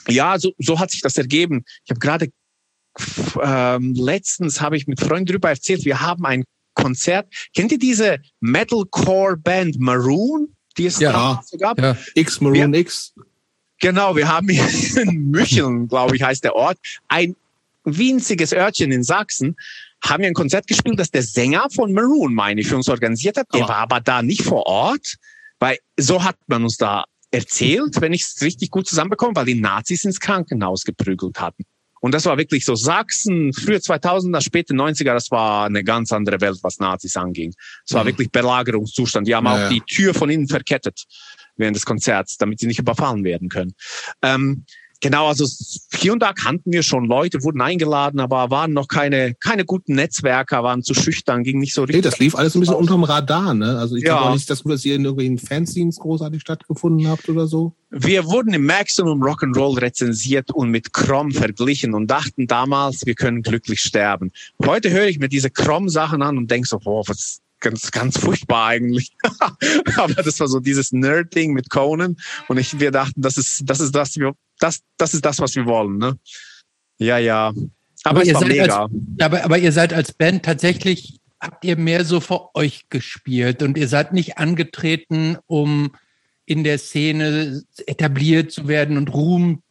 ja, 0.09 0.39
so, 0.39 0.53
so 0.59 0.79
hat 0.79 0.91
sich 0.91 1.01
das 1.01 1.17
ergeben. 1.17 1.65
Ich 1.85 1.91
habe 1.91 2.01
gerade 2.01 2.29
ähm, 3.43 3.95
letztens 3.95 4.61
habe 4.61 4.77
ich 4.77 4.87
mit 4.87 5.01
Freunden 5.01 5.27
darüber 5.27 5.51
erzählt, 5.51 5.85
wir 5.85 6.01
haben 6.01 6.25
ein 6.27 6.45
Konzert. 6.75 7.33
Kennt 7.55 7.73
ihr 7.73 7.79
diese 7.79 8.19
Metalcore-Band 8.41 9.79
Maroon, 9.79 10.55
die 10.77 10.87
es 10.87 10.99
ja, 10.99 11.43
so 11.45 11.57
gab? 11.57 11.81
Ja. 11.81 11.97
X 12.15 12.41
Maroon 12.41 12.73
wir, 12.73 12.81
X. 12.81 13.15
Genau, 13.81 14.17
wir 14.17 14.29
haben 14.29 14.49
hier 14.49 14.67
in 15.03 15.31
Mücheln, 15.31 15.89
glaube 15.89 16.17
ich, 16.17 16.23
heißt 16.23 16.45
der 16.45 16.55
Ort, 16.55 16.79
ein 17.09 17.37
winziges 17.85 18.53
Örtchen 18.53 18.93
in 18.93 19.03
Sachsen, 19.03 19.57
haben 20.05 20.23
wir 20.23 20.29
ein 20.29 20.35
Konzert 20.35 20.67
gespielt, 20.67 20.99
das 20.99 21.11
der 21.11 21.23
Sänger 21.23 21.69
von 21.71 21.93
Maroon, 21.93 22.35
meine 22.35 22.61
ich, 22.61 22.69
für 22.69 22.77
uns 22.77 22.89
organisiert 22.89 23.37
hat. 23.37 23.53
Der 23.55 23.65
oh. 23.65 23.69
war 23.69 23.79
aber 23.79 24.01
da 24.01 24.23
nicht 24.23 24.43
vor 24.43 24.67
Ort, 24.67 25.17
weil 25.59 25.79
so 25.99 26.23
hat 26.23 26.37
man 26.47 26.65
uns 26.65 26.77
da 26.77 27.05
erzählt, 27.31 28.01
wenn 28.01 28.13
ich 28.13 28.23
es 28.23 28.43
richtig 28.43 28.71
gut 28.71 28.87
zusammenbekomme, 28.87 29.35
weil 29.35 29.47
die 29.47 29.61
Nazis 29.61 30.05
ins 30.05 30.21
Krankenhaus 30.21 30.85
geprügelt 30.85 31.41
hatten. 31.41 31.65
Und 32.03 32.13
das 32.13 32.27
war 32.27 32.37
wirklich 32.37 32.65
so 32.65 32.75
Sachsen, 32.75 33.53
frühe 33.53 33.77
2000er, 33.77 34.43
späte 34.43 34.75
90er, 34.75 35.15
das 35.15 35.31
war 35.31 35.67
eine 35.67 35.85
ganz 35.85 36.13
andere 36.13 36.41
Welt, 36.41 36.59
was 36.63 36.81
Nazis 36.81 37.17
anging. 37.17 37.55
Es 37.87 37.95
war 37.95 38.03
mhm. 38.03 38.09
wirklich 38.09 38.31
Belagerungszustand. 38.33 39.29
Die 39.29 39.35
haben 39.37 39.47
ja, 39.47 39.53
auch 39.53 39.59
ja. 39.59 39.69
die 39.69 39.83
Tür 39.83 40.13
von 40.13 40.29
innen 40.29 40.49
verkettet 40.49 41.05
während 41.57 41.77
des 41.77 41.87
Konzerts, 41.87 42.39
damit 42.39 42.59
sie 42.59 42.67
nicht 42.67 42.81
überfallen 42.81 43.23
werden 43.23 43.49
können. 43.49 43.75
Ähm, 44.21 44.65
Genau, 45.03 45.27
also 45.27 45.45
hier 45.93 46.13
und 46.13 46.23
da 46.23 46.33
kannten 46.33 46.73
wir 46.73 46.85
schon 46.85 47.07
Leute, 47.07 47.43
wurden 47.43 47.61
eingeladen, 47.61 48.21
aber 48.21 48.51
waren 48.51 48.73
noch 48.73 48.87
keine, 48.87 49.35
keine 49.35 49.65
guten 49.65 49.97
Netzwerker, 49.97 50.63
waren 50.63 50.85
zu 50.85 50.95
schüchtern, 50.95 51.43
ging 51.43 51.59
nicht 51.59 51.75
so 51.75 51.83
richtig. 51.83 51.97
Nee, 51.97 52.03
das 52.03 52.21
lief 52.21 52.37
alles 52.37 52.55
ein 52.55 52.61
bisschen 52.61 52.77
unterm 52.77 53.03
Radar, 53.03 53.53
ne? 53.53 53.79
Also 53.79 53.97
ich 53.97 54.05
ja. 54.05 54.11
glaube 54.15 54.31
auch 54.31 54.35
nicht, 54.35 54.49
dass, 54.49 54.63
dass 54.63 54.85
ihr 54.85 54.95
in 54.95 55.05
irgendwelchen 55.05 55.39
Fanzines 55.39 55.99
großartig 55.99 56.41
stattgefunden 56.41 57.09
habt 57.09 57.29
oder 57.29 57.49
so. 57.49 57.75
Wir 57.91 58.27
wurden 58.27 58.55
im 58.55 58.65
Maximum 58.65 59.21
Rock'n'Roll 59.21 59.81
rezensiert 59.81 60.53
und 60.53 60.71
mit 60.71 60.93
Crom 60.93 61.33
verglichen 61.33 61.95
und 61.95 62.07
dachten 62.07 62.47
damals, 62.47 63.05
wir 63.05 63.17
können 63.17 63.43
glücklich 63.43 63.81
sterben. 63.81 64.31
Heute 64.65 64.91
höre 64.91 65.09
ich 65.09 65.19
mir 65.19 65.29
diese 65.29 65.51
Crom-Sachen 65.51 66.23
an 66.23 66.39
und 66.39 66.49
denke 66.49 66.69
so, 66.69 66.79
boah, 66.79 67.03
was, 67.09 67.43
ganz, 67.63 67.91
ganz 67.91 68.19
furchtbar 68.19 68.67
eigentlich. 68.67 69.13
Aber 69.97 70.23
das 70.23 70.39
war 70.41 70.49
so 70.49 70.61
dieses 70.61 70.93
Nerd-Ding 70.93 71.55
mit 71.55 71.71
Conan. 71.71 72.17
Und 72.49 72.59
ich, 72.59 72.79
wir 72.79 72.91
dachten, 72.91 73.23
das 73.23 73.39
ist, 73.39 73.63
das 73.65 73.81
ist 73.81 73.95
das, 73.95 74.17
wir, 74.17 74.35
das, 74.63 74.81
das 74.97 75.15
ist 75.15 75.25
das, 75.25 75.41
was 75.41 75.55
wir 75.55 75.67
wollen, 75.67 75.99
ne? 75.99 76.19
Ja, 76.99 77.19
ja. 77.19 77.53
Aber, 78.05 78.21
aber 78.21 78.23
es 78.23 78.35
war 78.35 78.45
mega. 78.45 78.83
Als, 78.83 78.93
aber, 79.21 79.45
aber 79.45 79.59
ihr 79.59 79.73
seid 79.73 79.93
als 79.93 80.13
Band 80.13 80.45
tatsächlich, 80.45 81.21
habt 81.41 81.65
ihr 81.65 81.77
mehr 81.77 82.05
so 82.05 82.21
vor 82.21 82.51
euch 82.55 82.89
gespielt 82.89 83.63
und 83.63 83.77
ihr 83.77 83.89
seid 83.89 84.13
nicht 84.13 84.39
angetreten, 84.39 85.39
um 85.47 85.93
in 86.45 86.65
der 86.65 86.79
Szene 86.79 87.63
etabliert 87.87 88.53
zu 88.53 88.69
werden 88.69 88.97
und 88.97 89.13
Ruhm 89.13 89.63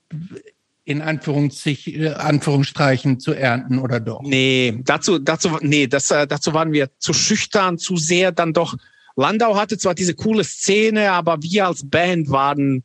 in 0.83 0.99
äh, 0.99 1.03
Anführungsstreichen 1.03 3.19
zu 3.19 3.33
ernten 3.33 3.79
oder 3.79 3.99
doch? 3.99 4.21
Nee, 4.23 4.79
dazu, 4.83 5.19
dazu, 5.19 5.57
nee, 5.61 5.87
das, 5.87 6.11
äh, 6.11 6.27
dazu 6.27 6.53
waren 6.53 6.71
wir 6.71 6.89
zu 6.97 7.13
schüchtern, 7.13 7.77
zu 7.77 7.97
sehr 7.97 8.31
dann 8.31 8.53
doch. 8.53 8.75
Landau 9.15 9.55
hatte 9.55 9.77
zwar 9.77 9.95
diese 9.95 10.15
coole 10.15 10.43
Szene, 10.43 11.11
aber 11.11 11.43
wir 11.43 11.67
als 11.67 11.89
Band 11.89 12.29
waren 12.29 12.83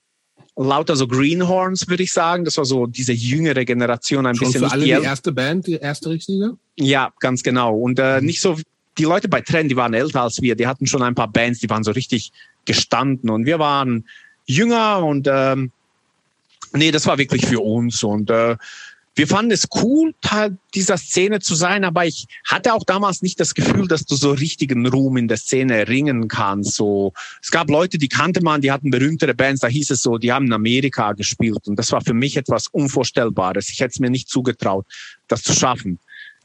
lauter 0.57 0.97
so 0.97 1.07
Greenhorns, 1.07 1.89
würde 1.89 2.03
ich 2.03 2.12
sagen. 2.12 2.45
Das 2.45 2.57
war 2.57 2.65
so 2.65 2.87
diese 2.87 3.12
jüngere 3.12 3.65
Generation 3.65 4.27
ein 4.27 4.35
Schon 4.35 4.49
bisschen. 4.49 4.65
Für 4.65 4.73
alle 4.73 4.85
die, 4.85 4.95
die 4.95 5.03
erste 5.03 5.33
Band, 5.33 5.66
die 5.66 5.74
erste 5.74 6.11
richtige? 6.11 6.57
Ja, 6.77 7.12
ganz 7.20 7.43
genau. 7.43 7.77
Und 7.77 7.99
äh, 7.99 8.20
mhm. 8.20 8.27
nicht 8.27 8.41
so, 8.41 8.57
die 8.99 9.05
Leute 9.05 9.28
bei 9.28 9.43
Trend, 9.43 9.70
die 9.70 9.77
waren 9.77 9.95
älter 9.95 10.23
als 10.23 10.41
wir, 10.41 10.57
die 10.57 10.66
hatten 10.66 10.87
schon 10.87 11.03
ein 11.03 11.15
paar 11.15 11.28
Bands, 11.28 11.61
die 11.61 11.69
waren 11.69 11.85
so 11.85 11.91
richtig 11.91 12.33
gestanden 12.65 13.31
und 13.31 13.45
wir 13.45 13.59
waren 13.59 14.07
jünger 14.47 15.05
und 15.05 15.28
ähm, 15.31 15.70
nee, 16.73 16.91
das 16.91 17.07
war 17.07 17.19
wirklich 17.19 17.47
für 17.47 17.61
uns 17.61 18.03
und 18.03 18.31
äh, 18.31 18.57
wir 19.17 19.27
fanden 19.27 19.51
es 19.51 19.67
cool, 19.83 20.15
Teil 20.21 20.59
dieser 20.75 20.99
Szene 20.99 21.41
zu 21.41 21.55
sein, 21.55 21.85
aber 21.85 22.05
ich 22.05 22.27
hatte 22.45 22.75
auch 22.75 22.85
damals 22.85 23.23
nicht 23.23 23.41
das 23.41 23.55
Gefühl, 23.55 23.89
dass 23.89 24.05
du 24.05 24.15
so 24.15 24.33
richtigen 24.33 24.87
Ruhm 24.87 25.17
in 25.17 25.27
der 25.27 25.39
Szene 25.39 25.75
erringen 25.75 26.29
kannst. 26.29 26.75
So, 26.75 27.15
es 27.43 27.51
gab 27.51 27.71
Leute, 27.71 27.97
die 27.97 28.09
kannte 28.09 28.43
man, 28.43 28.61
die 28.61 28.71
hatten 28.71 28.91
berühmtere 28.91 29.35
Bands, 29.35 29.63
da 29.63 29.69
hieß 29.69 29.91
es 29.91 30.03
so, 30.03 30.19
die 30.19 30.33
haben 30.33 30.47
in 30.47 30.53
Amerika 30.53 31.15
gespielt 31.15 31.67
und 31.67 31.77
das 31.77 31.91
war 31.93 32.03
für 32.03 32.13
mich 32.13 32.37
etwas 32.37 32.69
Unvorstellbares. 32.69 33.71
Ich 33.71 33.81
hätte 33.81 33.93
es 33.93 34.01
mir 34.01 34.11
nicht 34.11 34.29
zugetraut, 34.29 34.87
das 35.29 35.43
zu 35.43 35.55
schaffen. 35.55 35.99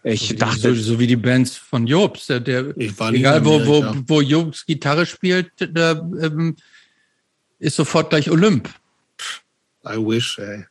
Ich 0.03 0.29
so 0.29 0.35
dachte, 0.35 0.73
so, 0.73 0.75
so, 0.75 0.99
wie 0.99 1.07
die 1.07 1.17
Bands 1.17 1.57
von 1.57 1.85
Jobs, 1.85 2.27
der, 2.27 2.39
der 2.39 2.75
egal 2.77 3.45
wo, 3.45 3.65
wo, 3.65 3.95
wo 4.07 4.21
Jobs 4.21 4.65
Gitarre 4.65 5.05
spielt, 5.05 5.51
der, 5.59 6.09
ähm, 6.21 6.55
ist 7.59 7.75
sofort 7.75 8.09
gleich 8.09 8.31
Olymp. 8.31 8.69
I 9.85 9.97
wish, 9.97 10.39
ey. 10.39 10.65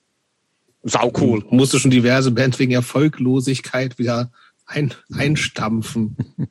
Sau 0.83 1.13
cool. 1.21 1.45
Musste 1.51 1.79
schon 1.79 1.91
diverse 1.91 2.31
Bands 2.31 2.59
wegen 2.59 2.73
Erfolglosigkeit 2.73 3.99
wieder 3.99 4.31
ein, 4.67 4.95
einstampfen. 5.13 6.17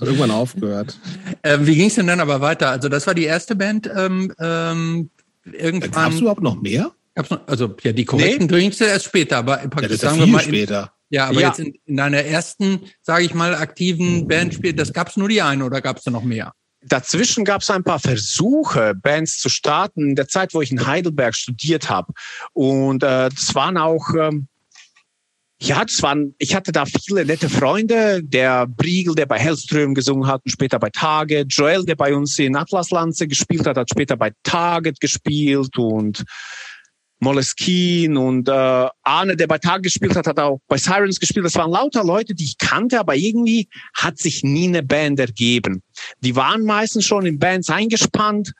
Hat 0.00 0.06
irgendwann 0.06 0.30
aufgehört. 0.30 0.98
Ähm, 1.42 1.66
wie 1.66 1.76
ging 1.76 1.88
es 1.88 1.96
denn 1.96 2.06
dann 2.06 2.20
aber 2.20 2.40
weiter? 2.40 2.70
Also 2.70 2.88
das 2.88 3.06
war 3.06 3.14
die 3.14 3.24
erste 3.24 3.54
Band. 3.54 3.90
Ähm, 3.94 4.32
ähm, 4.38 5.10
irgendwann. 5.44 5.90
Gab 5.90 6.12
es 6.12 6.20
überhaupt 6.20 6.42
noch 6.42 6.60
mehr? 6.60 6.92
Gab's 7.14 7.30
noch, 7.30 7.46
also 7.46 7.74
ja, 7.82 7.92
die 7.92 8.04
korrekten 8.04 8.46
nee. 8.46 8.52
Drinks 8.52 8.80
erst 8.80 9.06
später, 9.06 9.38
aber 9.38 9.62
ja, 9.62 9.88
das 9.88 9.98
sagen 9.98 10.18
wir 10.18 10.26
mal 10.26 10.40
später. 10.40 10.92
ja, 11.10 11.26
aber 11.26 11.40
ja. 11.40 11.48
jetzt 11.48 11.60
in, 11.60 11.74
in 11.84 11.96
deiner 11.96 12.24
ersten, 12.24 12.80
sage 13.02 13.24
ich 13.24 13.34
mal, 13.34 13.54
aktiven 13.54 14.28
Band 14.28 14.54
spielt, 14.54 14.78
das 14.78 14.92
gab 14.92 15.08
es 15.08 15.16
nur 15.16 15.28
die 15.28 15.42
eine 15.42 15.64
oder 15.64 15.80
gab 15.80 15.98
es 15.98 16.04
da 16.04 16.10
noch 16.10 16.22
mehr? 16.22 16.54
Dazwischen 16.82 17.44
gab 17.44 17.60
es 17.60 17.70
ein 17.70 17.84
paar 17.84 17.98
Versuche, 17.98 18.94
Bands 18.94 19.38
zu 19.38 19.48
starten, 19.48 20.10
in 20.10 20.16
der 20.16 20.28
Zeit, 20.28 20.54
wo 20.54 20.62
ich 20.62 20.70
in 20.70 20.86
Heidelberg 20.86 21.34
studiert 21.34 21.90
habe. 21.90 22.12
Und 22.52 23.02
äh, 23.02 23.28
das 23.28 23.54
waren 23.54 23.76
auch, 23.76 24.14
ähm, 24.18 24.48
ja, 25.60 25.84
das 25.84 26.02
waren, 26.02 26.34
ich 26.38 26.54
hatte 26.54 26.72
da 26.72 26.86
viele 26.86 27.26
nette 27.26 27.50
Freunde. 27.50 28.22
Der 28.22 28.66
Briegel, 28.66 29.14
der 29.14 29.26
bei 29.26 29.38
Hellström 29.38 29.94
gesungen 29.94 30.26
hat 30.26 30.40
und 30.44 30.50
später 30.50 30.78
bei 30.78 30.88
Target. 30.88 31.52
Joel, 31.52 31.84
der 31.84 31.96
bei 31.96 32.14
uns 32.14 32.38
in 32.38 32.56
Atlaslanze 32.56 33.28
gespielt 33.28 33.66
hat, 33.66 33.76
hat 33.76 33.90
später 33.90 34.16
bei 34.16 34.32
Target 34.42 35.00
gespielt 35.00 35.76
und 35.76 36.24
Moleskine 37.20 38.18
und 38.18 38.48
äh, 38.48 38.88
Arne, 39.02 39.36
der 39.36 39.46
bei 39.46 39.58
Tag 39.58 39.82
gespielt 39.82 40.16
hat, 40.16 40.26
hat 40.26 40.38
auch 40.38 40.58
bei 40.68 40.78
Sirens 40.78 41.20
gespielt. 41.20 41.44
Das 41.44 41.54
waren 41.54 41.70
lauter 41.70 42.02
Leute, 42.02 42.34
die 42.34 42.44
ich 42.44 42.58
kannte, 42.58 42.98
aber 42.98 43.14
irgendwie 43.14 43.68
hat 43.94 44.18
sich 44.18 44.42
nie 44.42 44.68
eine 44.68 44.82
Band 44.82 45.20
ergeben. 45.20 45.82
Die 46.20 46.34
waren 46.34 46.64
meistens 46.64 47.06
schon 47.06 47.26
in 47.26 47.38
Bands 47.38 47.68
eingespannt 47.68 48.52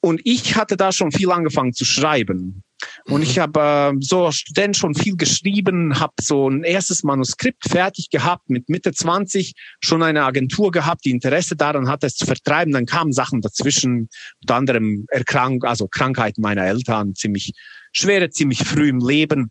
und 0.00 0.20
ich 0.24 0.56
hatte 0.56 0.76
da 0.76 0.92
schon 0.92 1.12
viel 1.12 1.30
angefangen 1.30 1.72
zu 1.72 1.84
schreiben. 1.84 2.62
Und 3.06 3.22
ich 3.22 3.38
habe 3.38 3.94
äh, 3.94 3.96
so 4.00 4.30
Student 4.30 4.76
schon 4.76 4.94
viel 4.94 5.16
geschrieben, 5.16 5.98
habe 5.98 6.14
so 6.20 6.48
ein 6.48 6.62
erstes 6.62 7.02
Manuskript 7.02 7.68
fertig 7.68 8.10
gehabt, 8.10 8.50
mit 8.50 8.68
Mitte 8.68 8.92
20 8.92 9.54
schon 9.80 10.02
eine 10.02 10.24
Agentur 10.24 10.70
gehabt, 10.70 11.04
die 11.04 11.10
Interesse 11.10 11.56
daran 11.56 11.88
hatte, 11.88 12.06
es 12.06 12.14
zu 12.14 12.26
vertreiben. 12.26 12.72
Dann 12.72 12.86
kamen 12.86 13.12
Sachen 13.12 13.40
dazwischen, 13.40 14.08
unter 14.42 14.56
anderem 14.56 15.06
Erkrank 15.08 15.64
also 15.64 15.88
Krankheiten 15.88 16.42
meiner 16.42 16.64
Eltern, 16.64 17.14
ziemlich 17.14 17.52
schwere, 17.92 18.30
ziemlich 18.30 18.62
früh 18.64 18.88
im 18.88 19.00
Leben. 19.00 19.50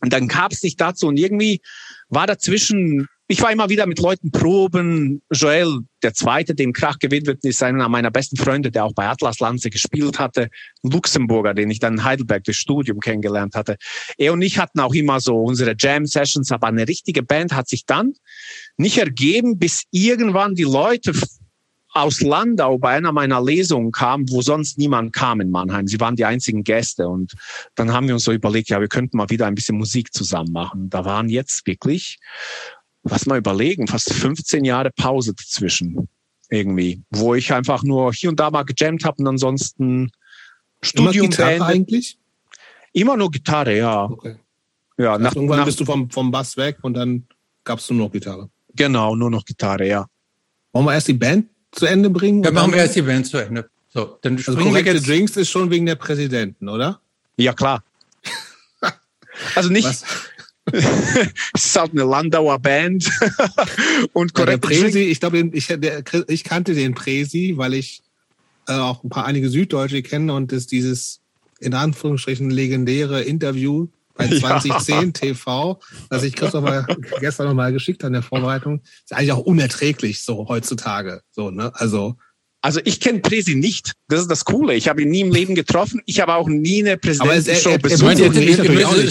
Und 0.00 0.12
dann 0.12 0.28
gab 0.28 0.52
es 0.52 0.62
nicht 0.62 0.80
dazu 0.80 1.08
und 1.08 1.18
irgendwie 1.18 1.60
war 2.08 2.26
dazwischen, 2.26 3.06
ich 3.30 3.40
war 3.40 3.52
immer 3.52 3.68
wieder 3.68 3.86
mit 3.86 4.00
Leuten 4.00 4.32
proben. 4.32 5.22
Joel, 5.30 5.82
der 6.02 6.14
Zweite, 6.14 6.52
dem 6.52 6.72
Krach 6.72 6.96
wird, 7.00 7.44
ist 7.44 7.62
einer 7.62 7.88
meiner 7.88 8.10
besten 8.10 8.36
Freunde, 8.36 8.72
der 8.72 8.84
auch 8.84 8.92
bei 8.92 9.06
Atlas 9.06 9.38
Lanze 9.38 9.70
gespielt 9.70 10.18
hatte. 10.18 10.50
Luxemburger, 10.82 11.54
den 11.54 11.70
ich 11.70 11.78
dann 11.78 11.94
in 11.94 12.04
Heidelberg 12.04 12.42
durch 12.42 12.56
Studium 12.56 12.98
kennengelernt 12.98 13.54
hatte. 13.54 13.76
Er 14.18 14.32
und 14.32 14.42
ich 14.42 14.58
hatten 14.58 14.80
auch 14.80 14.94
immer 14.94 15.20
so 15.20 15.36
unsere 15.36 15.76
Jam-Sessions, 15.78 16.50
aber 16.50 16.66
eine 16.66 16.88
richtige 16.88 17.22
Band 17.22 17.52
hat 17.52 17.68
sich 17.68 17.86
dann 17.86 18.14
nicht 18.76 18.98
ergeben, 18.98 19.60
bis 19.60 19.84
irgendwann 19.92 20.56
die 20.56 20.64
Leute 20.64 21.12
aus 21.92 22.20
Landau 22.20 22.78
bei 22.78 22.96
einer 22.96 23.12
meiner 23.12 23.42
Lesungen 23.42 23.92
kam, 23.92 24.28
wo 24.28 24.42
sonst 24.42 24.76
niemand 24.76 25.12
kam 25.12 25.40
in 25.40 25.50
Mannheim. 25.50 25.86
Sie 25.86 26.00
waren 26.00 26.16
die 26.16 26.24
einzigen 26.24 26.64
Gäste. 26.64 27.08
Und 27.08 27.34
dann 27.76 27.92
haben 27.92 28.08
wir 28.08 28.14
uns 28.14 28.24
so 28.24 28.32
überlegt, 28.32 28.70
ja, 28.70 28.80
wir 28.80 28.88
könnten 28.88 29.16
mal 29.16 29.30
wieder 29.30 29.46
ein 29.46 29.54
bisschen 29.54 29.78
Musik 29.78 30.12
zusammen 30.12 30.52
machen. 30.52 30.90
Da 30.90 31.04
waren 31.04 31.28
jetzt 31.28 31.66
wirklich, 31.66 32.18
was 33.02 33.26
mal 33.26 33.38
überlegen, 33.38 33.86
fast 33.86 34.12
15 34.12 34.64
Jahre 34.64 34.90
Pause 34.90 35.34
dazwischen. 35.34 36.08
Irgendwie. 36.50 37.02
Wo 37.10 37.34
ich 37.34 37.52
einfach 37.52 37.82
nur 37.82 38.12
hier 38.12 38.30
und 38.30 38.40
da 38.40 38.50
mal 38.50 38.64
gejammt 38.64 39.04
habe 39.04 39.16
und 39.18 39.28
ansonsten 39.28 40.10
Studium 40.82 41.26
Immer 41.26 41.28
Gitarre 41.28 41.64
eigentlich? 41.64 42.18
Immer 42.92 43.16
nur 43.16 43.30
Gitarre, 43.30 43.76
ja. 43.76 44.04
Okay. 44.04 44.36
Ja, 44.98 45.12
also 45.12 45.22
nach, 45.22 45.34
irgendwann 45.34 45.58
nach, 45.60 45.66
bist 45.66 45.80
du 45.80 45.84
vom, 45.84 46.10
vom 46.10 46.30
Bass 46.30 46.56
weg 46.56 46.78
und 46.82 46.94
dann 46.94 47.26
gab's 47.64 47.88
nur 47.90 48.06
noch 48.06 48.12
Gitarre. 48.12 48.50
Genau, 48.74 49.14
nur 49.14 49.30
noch 49.30 49.44
Gitarre, 49.44 49.86
ja. 49.86 50.06
Wollen 50.72 50.86
wir 50.86 50.94
erst 50.94 51.08
die 51.08 51.14
Band 51.14 51.46
zu 51.72 51.86
Ende 51.86 52.10
bringen? 52.10 52.42
Ja, 52.42 52.50
machen 52.50 52.72
wir 52.72 52.80
erst 52.80 52.96
die 52.96 53.02
Band 53.02 53.26
zu 53.26 53.38
Ende. 53.38 53.70
So, 53.88 54.18
dann 54.22 54.36
also 54.36 54.56
korrekte 54.56 54.92
jetzt. 54.92 55.08
Drinks 55.08 55.36
ist 55.36 55.50
schon 55.50 55.70
wegen 55.70 55.86
der 55.86 55.96
Präsidenten, 55.96 56.68
oder? 56.68 57.00
Ja, 57.36 57.52
klar. 57.52 57.82
also 59.54 59.70
nicht. 59.70 60.04
es 61.54 61.64
ist 61.64 61.78
halt 61.78 61.92
eine 61.92 62.04
Landauer 62.04 62.58
Band. 62.58 63.10
und 64.12 64.34
korrekt. 64.34 64.64
Ja, 64.64 64.68
Präsi, 64.68 65.00
ich 65.00 65.20
glaube, 65.20 65.50
ich, 65.52 65.68
ich 66.28 66.44
kannte 66.44 66.74
den 66.74 66.94
Präsi, 66.94 67.54
weil 67.56 67.74
ich 67.74 68.02
äh, 68.68 68.74
auch 68.74 69.02
ein 69.04 69.10
paar 69.10 69.26
einige 69.26 69.48
Süddeutsche 69.48 70.02
kenne 70.02 70.32
und 70.34 70.52
das 70.52 70.66
dieses 70.66 71.20
in 71.60 71.74
Anführungsstrichen 71.74 72.50
legendäre 72.50 73.22
Interview 73.22 73.88
bei 74.14 74.28
2010 74.28 74.94
ja. 75.00 75.10
TV, 75.10 75.80
das 76.08 76.22
ich 76.24 76.34
Christoph 76.34 76.64
mal, 76.64 76.86
gestern 77.20 77.46
noch 77.46 77.54
mal 77.54 77.72
geschickt 77.72 78.02
habe 78.02 78.08
in 78.08 78.14
der 78.14 78.22
Vorbereitung, 78.22 78.82
ist 79.04 79.12
eigentlich 79.12 79.32
auch 79.32 79.38
unerträglich 79.38 80.22
so 80.22 80.48
heutzutage. 80.48 81.22
So, 81.30 81.50
ne? 81.50 81.72
Also 81.74 82.16
also 82.62 82.80
ich 82.84 83.00
kenne 83.00 83.20
Presi 83.20 83.54
nicht. 83.54 83.92
Das 84.08 84.20
ist 84.20 84.30
das 84.30 84.44
Coole. 84.44 84.74
Ich 84.74 84.88
habe 84.88 85.02
ihn 85.02 85.08
nie 85.08 85.20
im 85.20 85.32
Leben 85.32 85.54
getroffen. 85.54 86.02
Ich 86.04 86.20
habe 86.20 86.34
auch 86.34 86.48
nie 86.48 86.80
eine 86.82 86.98
Präsidentenshow 86.98 87.78
besucht. 87.78 88.18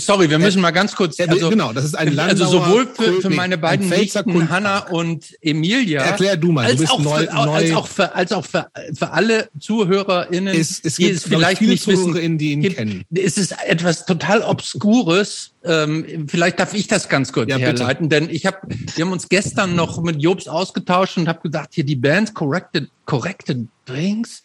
Sorry, 0.02 0.30
wir 0.30 0.38
müssen 0.38 0.62
mal 0.62 0.72
ganz 0.72 0.96
kurz. 0.96 1.20
Also, 1.20 1.50
genau, 1.50 1.74
das 1.74 1.86
ist 1.86 1.98
ein 1.98 2.14
Landauer, 2.14 2.48
Also 2.48 2.60
sowohl 2.60 2.88
für, 2.88 3.22
für 3.22 3.30
meine 3.30 3.58
beiden 3.58 3.90
Nichten, 3.90 4.50
Hanna 4.50 4.80
und 4.90 5.36
Emilia. 5.42 6.04
Erklär 6.04 6.38
du 6.38 6.52
mal. 6.52 6.66
Als 6.66 6.76
du 6.76 6.82
bist 6.82 6.92
auch 6.92 7.00
neu, 7.00 7.26
für, 7.26 7.34
neu. 7.34 7.52
Als 7.52 7.72
auch 7.74 7.88
für, 7.88 8.16
als 8.16 8.32
auch 8.32 8.46
für, 8.46 8.68
für 8.94 9.10
alle 9.12 9.50
ZuhörerInnen, 9.60 10.56
es, 10.56 10.82
es 10.84 10.96
die 10.96 11.10
es 11.10 11.24
vielleicht 11.24 11.62
nicht 11.62 11.88
wissen, 11.88 12.38
die 12.38 12.52
ihn 12.52 12.62
gibt, 12.62 12.78
kennen. 12.78 13.04
Es 13.16 13.38
ist 13.38 13.56
etwas 13.66 14.06
total 14.06 14.42
Obskures 14.42 15.52
ähm, 15.64 16.28
vielleicht 16.28 16.60
darf 16.60 16.74
ich 16.74 16.88
das 16.88 17.10
ganz 17.10 17.34
kurz 17.34 17.50
ja, 17.50 17.58
herleiten, 17.58 18.10
bitte. 18.10 18.26
denn 18.26 18.34
ich 18.34 18.46
habe, 18.46 18.60
wir 18.68 19.06
haben 19.06 19.12
uns 19.12 19.28
gestern 19.28 19.76
noch 19.76 20.02
mit 20.02 20.22
Jobs 20.22 20.48
ausgetauscht 20.48 21.18
und 21.18 21.28
habe 21.28 21.42
gesagt, 21.42 21.74
hier 21.74 21.84
die 21.84 21.96
Band 21.96 22.34
Corrected, 22.34 22.90
Corrected 23.06 23.68
Drinks. 23.86 24.44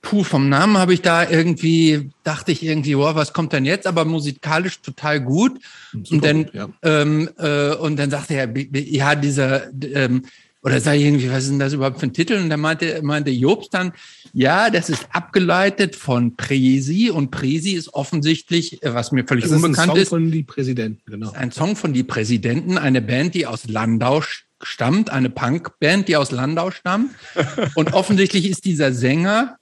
Puh, 0.00 0.22
vom 0.22 0.48
Namen 0.48 0.78
habe 0.78 0.94
ich 0.94 1.02
da 1.02 1.28
irgendwie, 1.28 2.10
dachte 2.22 2.52
ich 2.52 2.62
irgendwie, 2.62 2.96
wow, 2.96 3.14
was 3.14 3.32
kommt 3.32 3.52
denn 3.52 3.64
jetzt? 3.64 3.86
Aber 3.86 4.04
musikalisch 4.04 4.80
total 4.80 5.20
gut. 5.20 5.60
Super 5.92 6.14
und 6.14 6.24
dann, 6.24 6.50
ja. 6.52 6.68
ähm, 6.82 7.28
äh, 7.36 7.74
und 7.74 7.98
dann 7.98 8.10
sagte 8.10 8.34
er, 8.34 8.48
ja, 8.56 9.16
dieser, 9.16 9.72
ähm, 9.82 10.22
oder 10.62 10.80
sag 10.80 10.94
ich 10.94 11.02
irgendwie, 11.02 11.30
was 11.30 11.44
ist 11.44 11.50
denn 11.50 11.58
das 11.58 11.72
überhaupt 11.72 12.00
für 12.00 12.06
ein 12.06 12.12
Titel? 12.12 12.34
Und 12.34 12.50
dann 12.50 12.60
meinte, 12.60 13.00
meinte 13.02 13.30
Jobs 13.30 13.70
dann, 13.70 13.92
ja, 14.32 14.70
das 14.70 14.90
ist 14.90 15.06
abgeleitet 15.12 15.94
von 15.94 16.36
Presi 16.36 17.10
und 17.10 17.30
Presi 17.30 17.72
ist 17.72 17.94
offensichtlich, 17.94 18.82
äh, 18.82 18.92
was 18.94 19.12
mir 19.12 19.24
völlig 19.26 19.44
das 19.44 19.52
unbekannt 19.52 19.76
ist. 19.76 19.78
Ein 19.78 19.86
Song 19.88 20.02
ist, 20.02 20.08
von 20.08 20.32
die 20.32 20.42
Präsidenten, 20.42 21.02
genau. 21.10 21.30
Ein 21.32 21.52
Song 21.52 21.76
von 21.76 21.92
die 21.92 22.02
Präsidenten, 22.02 22.76
eine 22.76 23.00
Band, 23.00 23.34
die 23.34 23.46
aus 23.46 23.68
Landau 23.68 24.22
stammt, 24.62 25.10
eine 25.10 25.30
Punkband, 25.30 26.08
die 26.08 26.16
aus 26.16 26.32
Landau 26.32 26.70
stammt. 26.70 27.12
Und 27.74 27.94
offensichtlich 27.94 28.48
ist 28.48 28.64
dieser 28.64 28.92
Sänger 28.92 29.58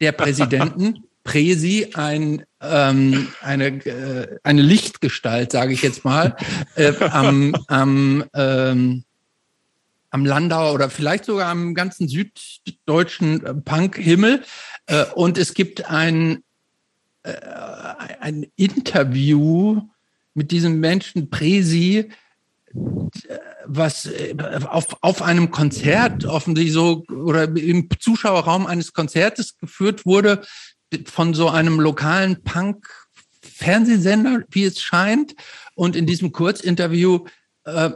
der 0.00 0.12
Präsidenten, 0.12 1.04
Presi, 1.24 1.88
ein, 1.94 2.44
ähm, 2.60 3.28
eine, 3.40 3.66
äh, 3.86 4.38
eine 4.42 4.60
Lichtgestalt, 4.60 5.52
sage 5.52 5.72
ich 5.72 5.80
jetzt 5.80 6.04
mal, 6.04 6.36
äh, 6.76 6.92
am, 7.00 7.54
am, 7.66 8.24
ähm, 8.34 9.04
am 10.14 10.24
Landau 10.24 10.72
oder 10.72 10.90
vielleicht 10.90 11.24
sogar 11.24 11.48
am 11.48 11.74
ganzen 11.74 12.06
süddeutschen 12.06 13.64
Punk-Himmel. 13.64 14.44
Äh, 14.86 15.06
und 15.16 15.38
es 15.38 15.54
gibt 15.54 15.90
ein, 15.90 16.44
äh, 17.24 17.32
ein 18.20 18.46
Interview 18.54 19.82
mit 20.32 20.52
diesem 20.52 20.78
Menschen 20.78 21.30
Presi, 21.30 22.10
was 23.66 24.06
äh, 24.06 24.36
auf, 24.68 24.98
auf 25.00 25.20
einem 25.20 25.50
Konzert 25.50 26.26
offensichtlich 26.26 26.74
so 26.74 27.04
oder 27.08 27.48
im 27.56 27.88
Zuschauerraum 27.98 28.68
eines 28.68 28.92
Konzertes 28.92 29.58
geführt 29.58 30.06
wurde 30.06 30.42
von 31.06 31.34
so 31.34 31.48
einem 31.48 31.80
lokalen 31.80 32.40
Punk-Fernsehsender, 32.44 34.44
wie 34.48 34.62
es 34.62 34.80
scheint. 34.80 35.34
Und 35.74 35.96
in 35.96 36.06
diesem 36.06 36.30
Kurzinterview, 36.30 37.24
äh, 37.64 37.90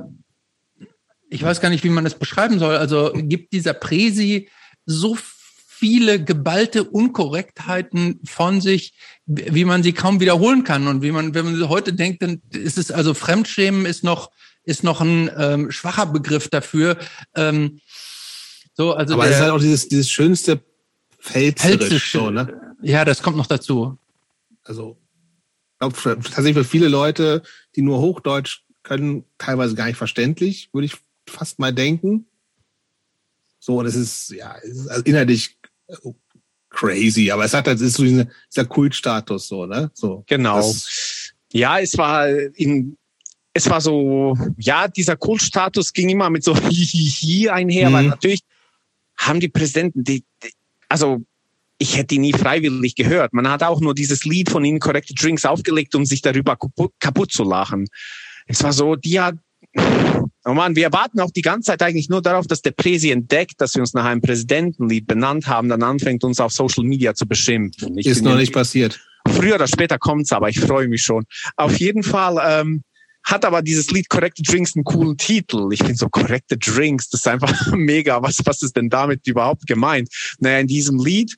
ich 1.31 1.43
weiß 1.43 1.61
gar 1.61 1.71
nicht, 1.71 1.85
wie 1.85 1.91
man 1.91 2.05
das 2.05 2.19
beschreiben 2.19 2.59
soll, 2.59 2.77
also 2.77 3.13
gibt 3.15 3.53
dieser 3.53 3.75
Presi 3.75 4.49
so 4.87 5.17
viele 5.79 6.23
geballte 6.23 6.85
Unkorrektheiten 6.85 8.21
von 8.25 8.61
sich, 8.61 8.95
wie 9.27 9.65
man 9.65 9.83
sie 9.83 9.93
kaum 9.93 10.19
wiederholen 10.19 10.65
kann. 10.65 10.89
Und 10.89 11.03
wie 11.03 11.13
man, 11.13 11.35
wenn 11.35 11.45
man 11.45 11.69
heute 11.69 11.93
denkt, 11.93 12.23
dann 12.23 12.43
ist 12.51 12.79
es 12.79 12.91
also 12.91 13.15
Fremdschämen 13.15 13.87
ist 13.87 14.03
noch 14.03 14.31
ist 14.65 14.85
noch 14.85 15.01
ein 15.01 15.31
ähm, 15.37 15.71
schwacher 15.71 16.07
Begriff 16.07 16.49
dafür. 16.49 16.99
Ähm, 17.35 17.81
so, 18.75 18.93
also 18.93 19.15
Aber 19.15 19.25
es 19.27 19.37
ist 19.37 19.41
halt 19.41 19.53
auch 19.53 19.61
dieses, 19.61 19.89
dieses 19.89 20.11
schönste 20.11 20.61
Pfälzerisch, 21.19 22.13
so, 22.13 22.31
ne? 22.31 22.77
Ja, 22.83 23.05
das 23.05 23.23
kommt 23.23 23.37
noch 23.37 23.47
dazu. 23.47 23.99
Also, 24.63 24.99
ich 25.73 25.79
glaube, 25.79 26.23
tatsächlich 26.23 26.55
für 26.55 26.65
viele 26.65 26.89
Leute, 26.89 27.43
die 27.77 27.83
nur 27.83 27.99
Hochdeutsch 27.99 28.63
können, 28.83 29.25
teilweise 29.39 29.75
gar 29.75 29.87
nicht 29.87 29.97
verständlich, 29.97 30.69
würde 30.73 30.87
ich 30.87 30.95
fast 31.29 31.59
mal 31.59 31.73
denken. 31.73 32.27
So, 33.59 33.79
und 33.79 33.87
es 33.87 33.95
ist, 33.95 34.31
ja, 34.31 34.57
es 34.63 34.79
ist 34.79 34.89
also 34.89 35.03
inhaltlich 35.05 35.57
äh, 35.89 35.95
crazy, 36.71 37.31
aber 37.31 37.45
es 37.45 37.55
hat 37.55 37.67
halt, 37.67 37.81
ist 37.81 37.95
so 37.95 38.05
dieser, 38.05 38.27
dieser 38.51 38.65
Kultstatus, 38.67 39.49
so, 39.49 39.67
ne? 39.67 39.91
So. 39.95 40.25
Genau. 40.27 40.57
Das, 40.57 41.33
ja, 41.53 41.79
es 41.79 41.97
war 41.99 42.29
in 42.29 42.97
es 43.59 43.69
war 43.69 43.81
so, 43.81 44.37
ja, 44.57 44.87
dieser 44.87 45.17
Kultstatus 45.17 45.93
ging 45.93 46.09
immer 46.11 46.31
mit 46.31 46.45
so 46.45 46.57
Hihihi 46.69 47.49
einher, 47.49 47.91
mhm. 47.91 47.95
weil 47.95 48.07
natürlich 48.07 48.41
haben 49.17 49.41
die 49.41 49.49
Präsidenten, 49.49 50.05
die, 50.05 50.25
die, 50.43 50.53
also 50.89 51.21
ich 51.79 51.97
hätte 51.97 52.09
die 52.09 52.19
nie 52.19 52.33
freiwillig 52.33 52.95
gehört. 52.95 53.33
Man 53.33 53.49
hat 53.49 53.63
auch 53.63 53.81
nur 53.81 53.95
dieses 53.95 54.25
Lied 54.25 54.51
von 54.51 54.65
Incorrect 54.65 55.13
Drinks 55.21 55.45
aufgelegt, 55.45 55.95
um 55.95 56.05
sich 56.05 56.23
darüber 56.23 56.57
kaputt, 56.57 56.93
kaputt 57.01 57.33
zu 57.33 57.45
lachen. 57.45 57.89
Es 58.47 58.63
war 58.63 58.73
so, 58.73 58.97
die 58.97 59.21
hat, 59.21 59.37
oh 60.49 60.55
man, 60.55 60.75
wir 60.77 60.93
warten 60.93 61.21
auch 61.21 61.31
die 61.31 61.43
ganze 61.43 61.67
Zeit 61.67 61.83
eigentlich 61.83 62.09
nur 62.09 62.23
darauf, 62.23 62.47
dass 62.47 62.63
der 62.63 62.71
Präsi 62.71 63.11
entdeckt, 63.11 63.61
dass 63.61 63.75
wir 63.75 63.83
uns 63.83 63.93
nach 63.93 64.05
einem 64.05 64.23
Präsidentenlied 64.23 65.07
benannt 65.07 65.47
haben, 65.47 65.69
dann 65.69 65.83
anfängt 65.83 66.25
uns 66.25 66.41
auf 66.41 66.53
Social 66.53 66.85
Media 66.85 67.15
zu 67.15 67.27
beschimpfen. 67.27 67.99
Ich 67.99 68.07
Ist 68.07 68.23
noch 68.23 68.37
nicht 68.37 68.53
passiert. 68.53 68.99
Früher 69.29 69.57
oder 69.57 69.67
später 69.67 69.99
kommt's, 69.99 70.33
aber 70.33 70.49
ich 70.49 70.59
freue 70.59 70.89
mich 70.89 71.03
schon. 71.03 71.25
Auf 71.57 71.79
jeden 71.79 72.03
Fall, 72.03 72.39
ähm, 72.43 72.83
hat 73.25 73.45
aber 73.45 73.61
dieses 73.61 73.91
Lied 73.91 74.09
Corrected 74.09 74.51
Drinks 74.51 74.75
einen 74.75 74.85
coolen 74.85 75.17
Titel. 75.19 75.69
Ich 75.73 75.81
finde 75.81 75.97
so 75.97 76.09
Corrected 76.09 76.67
Drinks, 76.67 77.11
das 77.11 77.21
ist 77.21 77.29
einfach 77.29 77.53
mega. 77.73 78.23
Was, 78.23 78.41
was 78.45 78.63
ist 78.63 78.75
denn 78.75 78.89
damit 78.89 79.27
überhaupt 79.27 79.67
gemeint? 79.67 80.09
Naja, 80.39 80.61
in 80.61 80.67
diesem 80.67 80.99
Lied, 80.99 81.37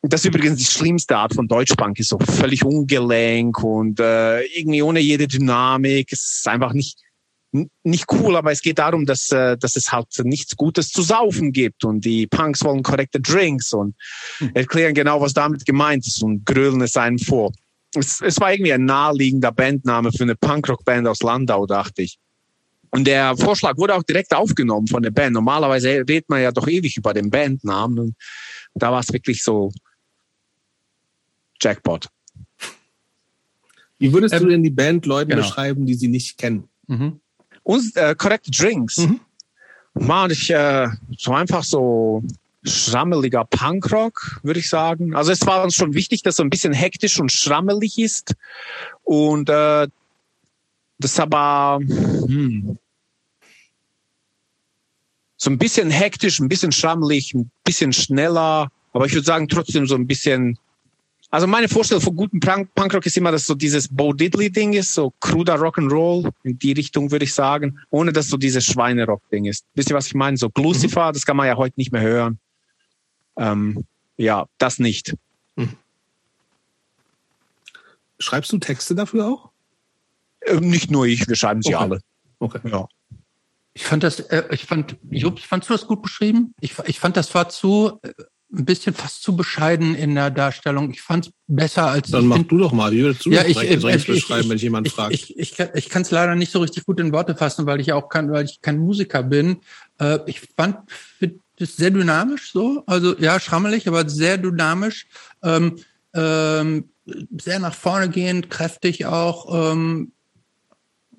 das 0.00 0.22
ist 0.22 0.26
übrigens 0.26 0.58
die 0.58 0.64
schlimmste 0.64 1.16
Art 1.16 1.34
von 1.34 1.46
Deutschbank, 1.46 1.98
ist 1.98 2.08
so 2.08 2.18
völlig 2.18 2.64
ungelenk 2.64 3.62
und 3.62 4.00
äh, 4.00 4.40
irgendwie 4.42 4.80
ohne 4.82 5.00
jede 5.00 5.28
Dynamik. 5.28 6.12
Es 6.12 6.38
ist 6.38 6.48
einfach 6.48 6.72
nicht, 6.72 6.98
nicht 7.82 8.06
cool, 8.12 8.36
aber 8.36 8.50
es 8.50 8.62
geht 8.62 8.78
darum, 8.78 9.04
dass, 9.04 9.30
äh, 9.30 9.56
dass 9.58 9.76
es 9.76 9.92
halt 9.92 10.08
nichts 10.24 10.56
Gutes 10.56 10.88
zu 10.88 11.02
saufen 11.02 11.52
gibt 11.52 11.84
und 11.84 12.04
die 12.04 12.26
Punks 12.26 12.64
wollen 12.64 12.82
korrekte 12.82 13.20
Drinks 13.20 13.72
und 13.72 13.94
hm. 14.38 14.50
erklären 14.54 14.94
genau, 14.94 15.20
was 15.20 15.34
damit 15.34 15.64
gemeint 15.66 16.06
ist 16.06 16.22
und 16.22 16.46
grölen 16.46 16.80
es 16.80 16.96
einen 16.96 17.18
vor 17.18 17.52
es, 17.94 18.20
es 18.20 18.40
war 18.40 18.52
irgendwie 18.52 18.72
ein 18.72 18.84
naheliegender 18.84 19.52
Bandname 19.52 20.12
für 20.12 20.22
eine 20.22 20.36
Punkrock-Band 20.36 21.06
aus 21.06 21.22
Landau, 21.22 21.66
dachte 21.66 22.02
ich. 22.02 22.18
Und 22.90 23.06
der 23.06 23.36
Vorschlag 23.36 23.76
wurde 23.78 23.94
auch 23.94 24.02
direkt 24.02 24.34
aufgenommen 24.34 24.86
von 24.86 25.02
der 25.02 25.10
Band. 25.10 25.32
Normalerweise 25.32 25.88
redet 25.88 26.28
man 26.28 26.42
ja 26.42 26.52
doch 26.52 26.68
ewig 26.68 26.96
über 26.96 27.14
den 27.14 27.30
Bandnamen. 27.30 27.98
Und 27.98 28.16
da 28.74 28.92
war 28.92 29.00
es 29.00 29.12
wirklich 29.12 29.42
so 29.42 29.72
Jackpot. 31.60 32.08
Wie 33.98 34.12
würdest 34.12 34.34
ähm, 34.34 34.42
du 34.42 34.48
denn 34.48 34.62
die 34.62 34.70
Band 34.70 35.06
Leuten 35.06 35.30
genau. 35.30 35.42
beschreiben, 35.42 35.86
die 35.86 35.94
sie 35.94 36.08
nicht 36.08 36.36
kennen? 36.36 36.68
Mhm. 36.86 37.20
Und 37.62 37.96
äh, 37.96 38.14
Correct 38.16 38.48
Drinks. 38.58 38.98
Mhm. 38.98 39.20
Man, 39.94 40.30
ich 40.30 40.50
äh, 40.50 40.88
so 41.18 41.32
einfach 41.32 41.62
so 41.62 42.22
schrammeliger 42.64 43.44
Punkrock, 43.44 44.40
würde 44.42 44.60
ich 44.60 44.68
sagen. 44.68 45.14
Also 45.14 45.32
es 45.32 45.44
war 45.46 45.64
uns 45.64 45.74
schon 45.74 45.94
wichtig, 45.94 46.22
dass 46.22 46.34
es 46.34 46.36
so 46.36 46.44
ein 46.44 46.50
bisschen 46.50 46.72
hektisch 46.72 47.18
und 47.18 47.30
schrammelig 47.32 47.98
ist. 47.98 48.34
Und 49.02 49.48
äh, 49.48 49.88
das 50.98 51.18
aber 51.18 51.80
hm, 51.80 52.78
so 55.36 55.50
ein 55.50 55.58
bisschen 55.58 55.90
hektisch, 55.90 56.38
ein 56.38 56.48
bisschen 56.48 56.70
schrammelig, 56.70 57.34
ein 57.34 57.50
bisschen 57.64 57.92
schneller, 57.92 58.70
aber 58.92 59.06
ich 59.06 59.12
würde 59.12 59.26
sagen 59.26 59.48
trotzdem 59.48 59.86
so 59.86 59.96
ein 59.96 60.06
bisschen. 60.06 60.58
Also 61.32 61.46
meine 61.46 61.66
Vorstellung 61.66 62.02
von 62.02 62.14
gutem 62.14 62.40
Punk 62.40 62.74
Punkrock 62.74 63.06
ist 63.06 63.16
immer, 63.16 63.32
dass 63.32 63.46
so 63.46 63.54
dieses 63.54 63.88
Bo 63.88 64.12
Diddley-Ding 64.12 64.74
ist, 64.74 64.92
so 64.92 65.14
kruder 65.18 65.54
Rock'n'Roll 65.54 66.30
in 66.42 66.58
die 66.58 66.72
Richtung, 66.72 67.10
würde 67.10 67.24
ich 67.24 67.32
sagen, 67.32 67.80
ohne 67.88 68.12
dass 68.12 68.28
so 68.28 68.36
dieses 68.36 68.66
Schweinerock-Ding 68.66 69.46
ist. 69.46 69.64
Wisst 69.74 69.88
ihr, 69.88 69.96
was 69.96 70.08
ich 70.08 70.14
meine? 70.14 70.36
So 70.36 70.50
Glucifer, 70.50 71.08
mhm. 71.08 71.12
das 71.14 71.24
kann 71.24 71.38
man 71.38 71.46
ja 71.46 71.56
heute 71.56 71.72
nicht 71.78 71.90
mehr 71.90 72.02
hören. 72.02 72.38
Ähm, 73.38 73.86
ja, 74.18 74.44
das 74.58 74.78
nicht. 74.78 75.14
Hm. 75.56 75.70
Schreibst 78.18 78.52
du 78.52 78.58
Texte 78.58 78.94
dafür 78.94 79.26
auch? 79.26 79.50
Ähm, 80.44 80.68
nicht 80.68 80.90
nur 80.90 81.06
ich, 81.06 81.26
wir 81.28 81.36
schreiben 81.36 81.62
sie 81.62 81.74
okay. 81.74 81.82
alle. 81.82 82.00
Okay. 82.40 82.60
Ja. 82.64 82.86
Ich 83.72 83.84
fand 83.84 84.02
das, 84.02 84.20
äh, 84.20 84.44
ich 84.50 84.66
fand, 84.66 84.98
Jobs, 85.08 85.42
fandst 85.44 85.70
du 85.70 85.72
das 85.72 85.86
gut 85.86 86.02
beschrieben? 86.02 86.54
Ich, 86.60 86.78
ich 86.84 87.00
fand, 87.00 87.16
das 87.16 87.34
war 87.34 87.48
zu, 87.48 88.00
äh, 88.02 88.12
ein 88.54 88.64
bisschen 88.64 88.94
fast 88.94 89.22
zu 89.22 89.34
bescheiden 89.34 89.94
in 89.94 90.14
der 90.14 90.30
Darstellung. 90.30 90.90
Ich 90.90 91.00
fand 91.00 91.26
es 91.26 91.32
besser 91.46 91.86
als. 91.86 92.10
Dann 92.10 92.26
mach 92.26 92.42
du 92.42 92.58
doch 92.58 92.72
mal. 92.72 92.92
Wie 92.92 93.02
würdest 93.02 93.24
du 93.24 93.30
ja, 93.30 93.44
ich, 93.44 93.56
ich, 93.56 93.84
ich, 93.84 94.06
beschreiben, 94.06 94.48
wenn 94.48 94.56
ich 94.56 94.62
jemand 94.62 94.88
fragt? 94.90 95.14
Ich, 95.14 95.38
ich, 95.38 95.58
ich, 95.58 95.68
ich 95.74 95.88
kann 95.88 96.02
es 96.02 96.10
leider 96.10 96.34
nicht 96.34 96.52
so 96.52 96.60
richtig 96.60 96.84
gut 96.84 97.00
in 97.00 97.12
Worte 97.12 97.34
fassen, 97.34 97.66
weil 97.66 97.80
ich 97.80 97.92
auch 97.92 98.08
kann, 98.08 98.30
weil 98.30 98.44
ich 98.44 98.60
kein 98.60 98.78
Musiker 98.78 99.22
bin. 99.22 99.58
Äh, 99.98 100.18
ich 100.26 100.40
fand 100.56 100.76
ist 101.62 101.76
sehr 101.76 101.90
dynamisch 101.90 102.52
so. 102.52 102.82
Also 102.86 103.16
ja, 103.18 103.40
schrammelig, 103.40 103.88
aber 103.88 104.08
sehr 104.08 104.36
dynamisch. 104.36 105.06
Ähm, 105.42 105.76
ähm, 106.14 106.84
sehr 107.38 107.58
nach 107.58 107.74
vorne 107.74 108.10
gehend, 108.10 108.50
kräftig 108.50 109.06
auch. 109.06 109.72
Ähm, 109.72 110.12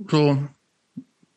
so. 0.09 0.43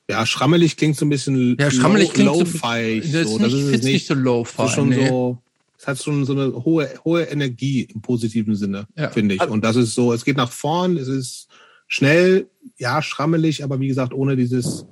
Ja, 0.09 0.25
schrammelig 0.25 0.77
klingt 0.77 0.97
so 0.97 1.05
ein 1.05 1.09
bisschen 1.09 1.57
ja, 1.59 1.71
schrammelig 1.71 2.17
low, 2.17 2.39
low-fi. 2.39 3.01
Das, 3.01 3.29
so. 3.29 3.39
das 3.39 3.53
ist 3.53 3.71
nicht, 3.71 3.85
nicht 3.85 4.07
so 4.07 4.15
low-fi. 4.15 4.57
Das 4.57 4.71
ist 4.71 4.75
schon 4.75 4.89
nee. 4.91 5.09
so, 5.09 5.39
es 5.87 6.01
hat 6.01 6.05
schon 6.05 6.25
so 6.25 6.33
eine 6.33 6.53
hohe, 6.65 6.91
hohe 7.05 7.23
Energie 7.23 7.83
im 7.83 8.03
positiven 8.03 8.57
Sinne, 8.57 8.89
ja. 8.97 9.09
finde 9.09 9.37
ich. 9.37 9.43
Und 9.43 9.63
das 9.63 9.77
ist 9.77 9.95
so, 9.95 10.13
es 10.13 10.25
geht 10.25 10.37
nach 10.37 10.51
vorn, 10.51 10.97
es 10.97 11.07
ist 11.07 11.47
schnell, 11.87 12.51
ja, 12.77 13.01
schrammelig, 13.03 13.63
aber 13.63 13.79
wie 13.79 13.87
gesagt, 13.87 14.13
ohne 14.13 14.35
dieses 14.35 14.85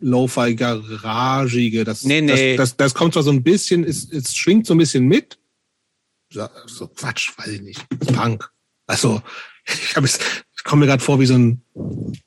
Lo-Fi 0.00 0.54
garagige. 0.54 1.84
Das, 1.84 2.04
nee, 2.04 2.20
nee. 2.20 2.56
Das, 2.56 2.70
das, 2.72 2.76
das 2.76 2.94
kommt 2.94 3.14
zwar 3.14 3.22
so 3.22 3.30
ein 3.30 3.42
bisschen, 3.42 3.84
es, 3.84 4.10
es 4.12 4.36
schwingt 4.36 4.66
so 4.66 4.74
ein 4.74 4.78
bisschen 4.78 5.06
mit. 5.06 5.38
So, 6.30 6.46
so 6.66 6.88
Quatsch, 6.88 7.30
weiß 7.38 7.48
ich 7.48 7.62
nicht. 7.62 7.88
Punk. 8.14 8.50
Also, 8.86 9.22
ich, 9.66 9.96
hab 9.96 10.04
es, 10.04 10.18
ich 10.64 10.70
komme 10.70 10.80
mir 10.80 10.86
gerade 10.86 11.02
vor 11.02 11.20
wie 11.20 11.26
so 11.26 11.34
ein, 11.34 11.60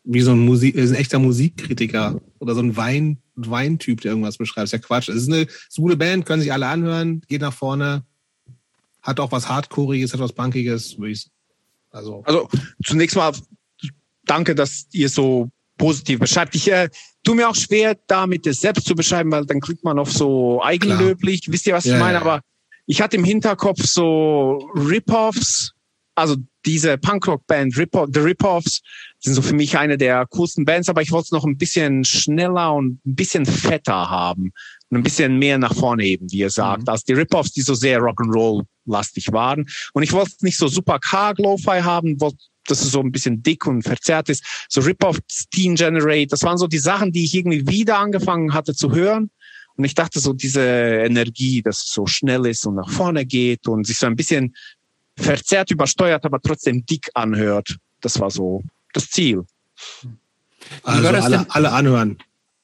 wie 0.03 0.21
so 0.21 0.31
ein 0.31 0.37
Musik, 0.37 0.77
ein 0.77 0.93
echter 0.93 1.17
Musikkritiker 1.17 2.21
oder 2.37 2.53
so 2.53 2.61
ein 2.61 2.77
Wein, 2.77 3.17
Weintyp, 3.35 4.01
der 4.01 4.11
irgendwas 4.11 4.37
beschreibt. 4.37 4.65
Ist 4.65 4.73
ja 4.73 4.77
Quatsch. 4.77 5.09
Es 5.09 5.15
ist 5.15 5.27
eine, 5.27 5.41
ist 5.41 5.77
eine 5.77 5.83
gute 5.83 5.97
Band, 5.97 6.27
können 6.27 6.43
sich 6.43 6.53
alle 6.53 6.67
anhören, 6.67 7.21
geht 7.27 7.41
nach 7.41 7.53
vorne, 7.53 8.03
hat 9.01 9.19
auch 9.19 9.31
was 9.31 9.49
Hardcoreiges, 9.49 10.13
hat 10.13 10.19
was 10.19 10.33
Punkiges. 10.33 10.97
Also. 11.89 12.21
also 12.25 12.47
zunächst 12.85 13.15
mal 13.15 13.31
danke, 14.25 14.53
dass 14.53 14.85
ihr 14.91 15.09
so 15.09 15.49
positiv 15.79 16.19
beschreibt. 16.19 16.53
Ich 16.53 16.71
äh, 16.71 16.89
tu 17.23 17.33
mir 17.33 17.49
auch 17.49 17.55
schwer, 17.55 17.97
damit 18.05 18.45
es 18.45 18.61
selbst 18.61 18.85
zu 18.85 18.93
beschreiben, 18.93 19.31
weil 19.31 19.47
dann 19.47 19.61
klingt 19.61 19.83
man 19.83 19.97
oft 19.97 20.13
so 20.13 20.61
eigenlöblich. 20.63 21.41
Klar. 21.41 21.53
Wisst 21.53 21.65
ihr, 21.65 21.73
was 21.73 21.85
ja, 21.85 21.95
ich 21.95 21.99
meine? 21.99 22.19
Ja. 22.19 22.21
Aber 22.21 22.41
ich 22.85 23.01
hatte 23.01 23.17
im 23.17 23.23
Hinterkopf 23.23 23.83
so 23.83 24.69
Rip-Offs, 24.75 25.71
also 26.13 26.35
diese 26.67 26.97
Punkrock-Band 26.97 27.77
Rip 27.77 27.91
The 28.13 28.19
Rip-Offs 28.19 28.81
sind 29.19 29.33
so 29.33 29.41
für 29.41 29.55
mich 29.55 29.77
eine 29.77 29.97
der 29.97 30.25
coolsten 30.27 30.65
Bands, 30.65 30.89
aber 30.89 31.01
ich 31.01 31.11
wollte 31.11 31.27
es 31.27 31.31
noch 31.31 31.45
ein 31.45 31.57
bisschen 31.57 32.03
schneller 32.03 32.73
und 32.73 32.99
ein 33.05 33.15
bisschen 33.15 33.45
fetter 33.45 34.09
haben 34.09 34.51
und 34.89 34.97
ein 34.97 35.03
bisschen 35.03 35.39
mehr 35.39 35.57
nach 35.57 35.73
vorne 35.73 36.03
heben, 36.03 36.29
wie 36.29 36.39
ihr 36.39 36.49
sagt, 36.49 36.83
mhm. 36.83 36.89
als 36.89 37.05
die 37.05 37.13
Rip-Offs, 37.13 37.53
die 37.53 37.61
so 37.61 37.73
sehr 37.73 38.01
Rock'n'Roll-lastig 38.01 39.31
waren. 39.31 39.65
Und 39.93 40.03
ich 40.03 40.11
wollte 40.11 40.31
es 40.35 40.41
nicht 40.41 40.57
so 40.57 40.67
super 40.67 40.99
karg 40.99 41.39
Lo-Fi 41.39 41.81
haben, 41.81 42.19
wollte 42.19 42.37
dass 42.69 42.81
es 42.81 42.91
so 42.91 42.99
ein 42.99 43.13
bisschen 43.13 43.41
dick 43.41 43.65
und 43.65 43.83
verzerrt 43.83 44.27
ist. 44.27 44.43
So 44.67 44.81
Rip-Off, 44.81 45.19
Steam 45.31 45.75
Generate, 45.75 46.27
das 46.27 46.43
waren 46.43 46.57
so 46.57 46.67
die 46.67 46.79
Sachen, 46.79 47.13
die 47.13 47.23
ich 47.23 47.33
irgendwie 47.33 47.65
wieder 47.65 47.97
angefangen 47.97 48.53
hatte 48.53 48.75
zu 48.75 48.93
hören. 48.93 49.31
Und 49.77 49.85
ich 49.85 49.93
dachte 49.93 50.19
so, 50.19 50.33
diese 50.33 50.61
Energie, 50.61 51.61
dass 51.61 51.85
es 51.85 51.93
so 51.93 52.07
schnell 52.07 52.45
ist 52.47 52.65
und 52.65 52.75
nach 52.75 52.89
vorne 52.89 53.25
geht 53.25 53.67
und 53.67 53.85
sich 53.85 53.99
so 53.99 54.07
ein 54.07 54.15
bisschen 54.15 54.55
verzerrt 55.17 55.71
übersteuert, 55.71 56.25
aber 56.25 56.39
trotzdem 56.39 56.85
dick 56.85 57.09
anhört. 57.13 57.77
Das 58.01 58.19
war 58.19 58.29
so 58.29 58.63
das 58.93 59.09
Ziel. 59.09 59.43
Also 60.83 61.07
alle, 61.07 61.45
alle 61.49 61.71
anhören. 61.71 62.17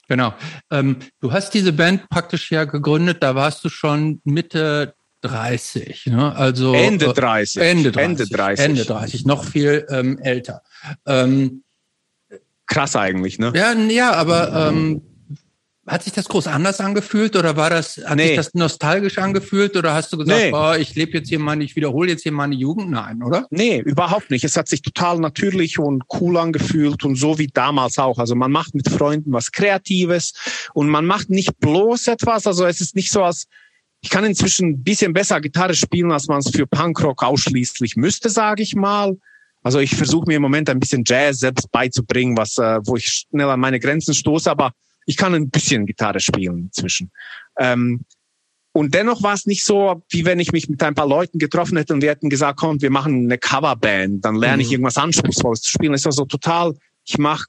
Genau. 0.07 0.33
Ähm, 0.69 0.97
du 1.21 1.31
hast 1.31 1.53
diese 1.53 1.73
Band 1.73 2.09
praktisch 2.09 2.51
ja 2.51 2.65
gegründet, 2.65 3.23
da 3.23 3.35
warst 3.35 3.63
du 3.63 3.69
schon 3.69 4.21
Mitte 4.25 4.95
30, 5.21 6.07
ne? 6.07 6.35
Also 6.35 6.73
Ende 6.73 7.13
30. 7.13 7.61
Äh, 7.61 7.69
Ende 7.71 7.91
30. 7.91 8.25
Ende 8.25 8.37
30. 8.37 8.65
Ende 8.65 8.85
30, 8.85 9.25
noch 9.25 9.45
viel 9.45 9.85
ähm, 9.89 10.19
älter. 10.19 10.61
Ähm, 11.05 11.63
Krass 12.67 12.95
eigentlich, 12.95 13.39
ne? 13.39 13.53
Ja, 13.55 13.73
ja, 13.73 14.13
aber 14.13 14.69
ähm, 14.69 15.01
hat 15.85 16.03
sich 16.03 16.13
das 16.13 16.29
groß 16.29 16.47
anders 16.47 16.79
angefühlt 16.79 17.35
oder 17.35 17.57
war 17.57 17.69
das, 17.69 17.97
hat 18.05 18.15
nee. 18.15 18.27
sich 18.27 18.35
das 18.37 18.53
nostalgisch 18.53 19.17
angefühlt 19.17 19.75
oder 19.75 19.93
hast 19.93 20.13
du 20.13 20.17
gesagt, 20.17 20.39
nee. 20.39 20.51
oh, 20.53 20.73
ich 20.79 20.95
lebe 20.95 21.17
jetzt 21.17 21.27
hier 21.27 21.39
mal, 21.39 21.61
ich 21.61 21.75
wiederhole 21.75 22.09
jetzt 22.09 22.23
hier 22.23 22.31
meine 22.31 22.55
Jugend? 22.55 22.89
Nein, 22.89 23.21
oder? 23.21 23.47
Nee, 23.49 23.79
überhaupt 23.79 24.31
nicht. 24.31 24.45
Es 24.45 24.55
hat 24.55 24.69
sich 24.69 24.81
total 24.81 25.19
natürlich 25.19 25.79
und 25.79 26.03
cool 26.21 26.37
angefühlt 26.37 27.03
und 27.03 27.15
so 27.15 27.37
wie 27.37 27.47
damals 27.47 27.99
auch. 27.99 28.17
Also 28.17 28.33
man 28.33 28.51
macht 28.51 28.75
mit 28.75 28.89
Freunden 28.89 29.33
was 29.33 29.51
Kreatives 29.51 30.33
und 30.73 30.87
man 30.87 31.05
macht 31.05 31.29
nicht 31.29 31.59
bloß 31.59 32.07
etwas. 32.07 32.47
Also 32.47 32.65
es 32.65 32.79
ist 32.79 32.95
nicht 32.95 33.11
so, 33.11 33.23
als 33.23 33.47
ich 33.99 34.09
kann 34.09 34.23
inzwischen 34.23 34.69
ein 34.69 34.83
bisschen 34.83 35.11
besser 35.11 35.41
Gitarre 35.41 35.73
spielen, 35.73 36.11
als 36.13 36.27
man 36.27 36.39
es 36.39 36.49
für 36.49 36.65
Punkrock 36.65 37.23
ausschließlich 37.23 37.97
müsste, 37.97 38.29
sage 38.29 38.63
ich 38.63 38.73
mal. 38.73 39.17
Also 39.63 39.79
ich 39.79 39.95
versuche 39.95 40.27
mir 40.27 40.37
im 40.37 40.41
Moment 40.41 40.69
ein 40.69 40.79
bisschen 40.79 41.03
Jazz 41.05 41.39
selbst 41.39 41.71
beizubringen, 41.71 42.37
was, 42.37 42.57
äh, 42.57 42.79
wo 42.85 42.95
ich 42.95 43.25
schnell 43.29 43.49
an 43.49 43.59
meine 43.59 43.79
Grenzen 43.79 44.13
stoße, 44.13 44.49
aber 44.49 44.73
ich 45.05 45.17
kann 45.17 45.33
ein 45.33 45.49
bisschen 45.49 45.85
Gitarre 45.85 46.19
spielen 46.19 46.65
inzwischen. 46.65 47.11
Ähm, 47.57 48.05
und 48.71 48.95
dennoch 48.95 49.21
war 49.21 49.35
es 49.35 49.45
nicht 49.45 49.63
so, 49.63 50.01
wie 50.09 50.25
wenn 50.25 50.39
ich 50.39 50.51
mich 50.51 50.67
mit 50.67 50.81
ein 50.81 50.95
paar 50.95 51.07
Leuten 51.07 51.37
getroffen 51.37 51.77
hätte 51.77 51.93
und 51.93 52.01
wir 52.01 52.09
hätten 52.09 52.29
gesagt, 52.29 52.59
komm, 52.59 52.81
wir 52.81 52.89
machen 52.89 53.25
eine 53.25 53.37
Coverband, 53.37 54.25
dann 54.25 54.35
lerne 54.35 54.57
mhm. 54.57 54.61
ich 54.61 54.71
irgendwas 54.71 54.97
Anspruchsvolles 54.97 55.61
zu 55.61 55.69
spielen. 55.69 55.93
Es 55.93 56.05
war 56.05 56.11
so 56.11 56.25
total, 56.25 56.73
ich 57.05 57.19
mache 57.19 57.45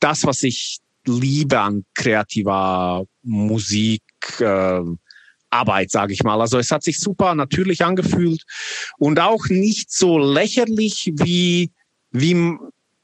das, 0.00 0.24
was 0.24 0.42
ich 0.42 0.78
liebe 1.06 1.58
an 1.58 1.84
kreativer 1.94 3.06
Musik, 3.22 4.02
äh, 4.38 4.80
Arbeit, 5.48 5.90
sage 5.90 6.12
ich 6.12 6.22
mal. 6.22 6.40
Also 6.40 6.58
es 6.58 6.70
hat 6.70 6.82
sich 6.82 6.98
super 6.98 7.34
natürlich 7.34 7.84
angefühlt 7.84 8.42
und 8.98 9.18
auch 9.18 9.46
nicht 9.48 9.92
so 9.92 10.18
lächerlich 10.18 11.12
wie 11.14 11.70
wie 12.10 12.56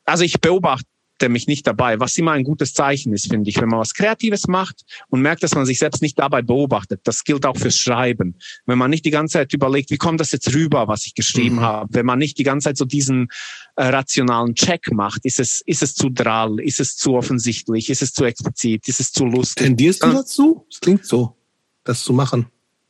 also 0.05 0.25
ich 0.25 0.41
beobachte 0.41 0.87
mich 1.29 1.47
nicht 1.47 1.67
dabei, 1.67 2.01
was 2.01 2.17
immer 2.19 2.33
ein 2.33 2.45
gutes 2.45 2.75
Zeichen 2.75 3.13
ist, 3.13 3.29
finde 3.29 3.51
ich, 3.51 3.61
wenn 3.61 3.69
man 3.69 3.81
was 3.81 3.95
Kreatives 3.95 4.47
macht 4.49 4.83
und 5.09 5.23
merkt, 5.23 5.43
dass 5.43 5.55
man 5.55 5.67
sich 5.67 5.79
selbst 5.79 6.03
nicht 6.03 6.19
dabei 6.19 6.43
beobachtet. 6.43 7.01
Das 7.05 7.25
gilt 7.25 7.47
auch 7.47 7.57
fürs 7.57 7.77
Schreiben. 7.77 8.37
Wenn 8.67 8.79
man 8.79 8.91
nicht 8.91 9.05
die 9.05 9.11
ganze 9.11 9.35
Zeit 9.35 9.53
überlegt, 9.53 9.91
wie 9.91 9.99
kommt 9.99 10.21
das 10.21 10.33
jetzt 10.33 10.55
rüber, 10.55 10.89
was 10.89 11.07
ich 11.07 11.15
geschrieben 11.15 11.57
mhm. 11.57 11.61
habe, 11.61 11.95
wenn 11.95 12.07
man 12.07 12.19
nicht 12.19 12.39
die 12.39 12.45
ganze 12.45 12.69
Zeit 12.69 12.77
so 12.77 12.85
diesen 12.85 13.29
äh, 13.77 13.85
rationalen 13.85 14.55
Check 14.55 14.93
macht, 14.93 15.25
ist 15.25 15.41
es, 15.41 15.63
ist 15.67 15.83
es 15.83 15.95
zu 15.95 16.11
drall, 16.11 16.61
ist 16.61 16.81
es 16.81 16.97
zu 16.97 17.15
offensichtlich, 17.15 17.91
ist 17.91 18.03
es 18.03 18.13
zu 18.13 18.25
explizit, 18.25 18.89
ist 18.89 19.01
es 19.01 19.13
zu 19.13 19.25
lustig. 19.25 19.67
Tendierst 19.67 20.03
du 20.03 20.13
dazu? 20.13 20.67
Das 20.69 20.81
klingt 20.81 21.07
so 21.07 21.37
das 21.85 22.05
zu 22.05 22.13
machen? 22.13 22.47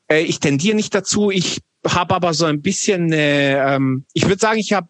Äh, 0.08 0.22
ich 0.22 0.40
tendiere 0.40 0.76
nicht 0.76 0.94
dazu. 0.94 1.30
Ich 1.30 1.60
habe 1.86 2.14
aber 2.14 2.34
so 2.34 2.44
ein 2.44 2.62
bisschen, 2.62 3.12
äh, 3.12 3.74
ähm, 3.74 4.04
ich 4.12 4.24
würde 4.24 4.38
sagen, 4.38 4.58
ich 4.58 4.72
habe 4.72 4.88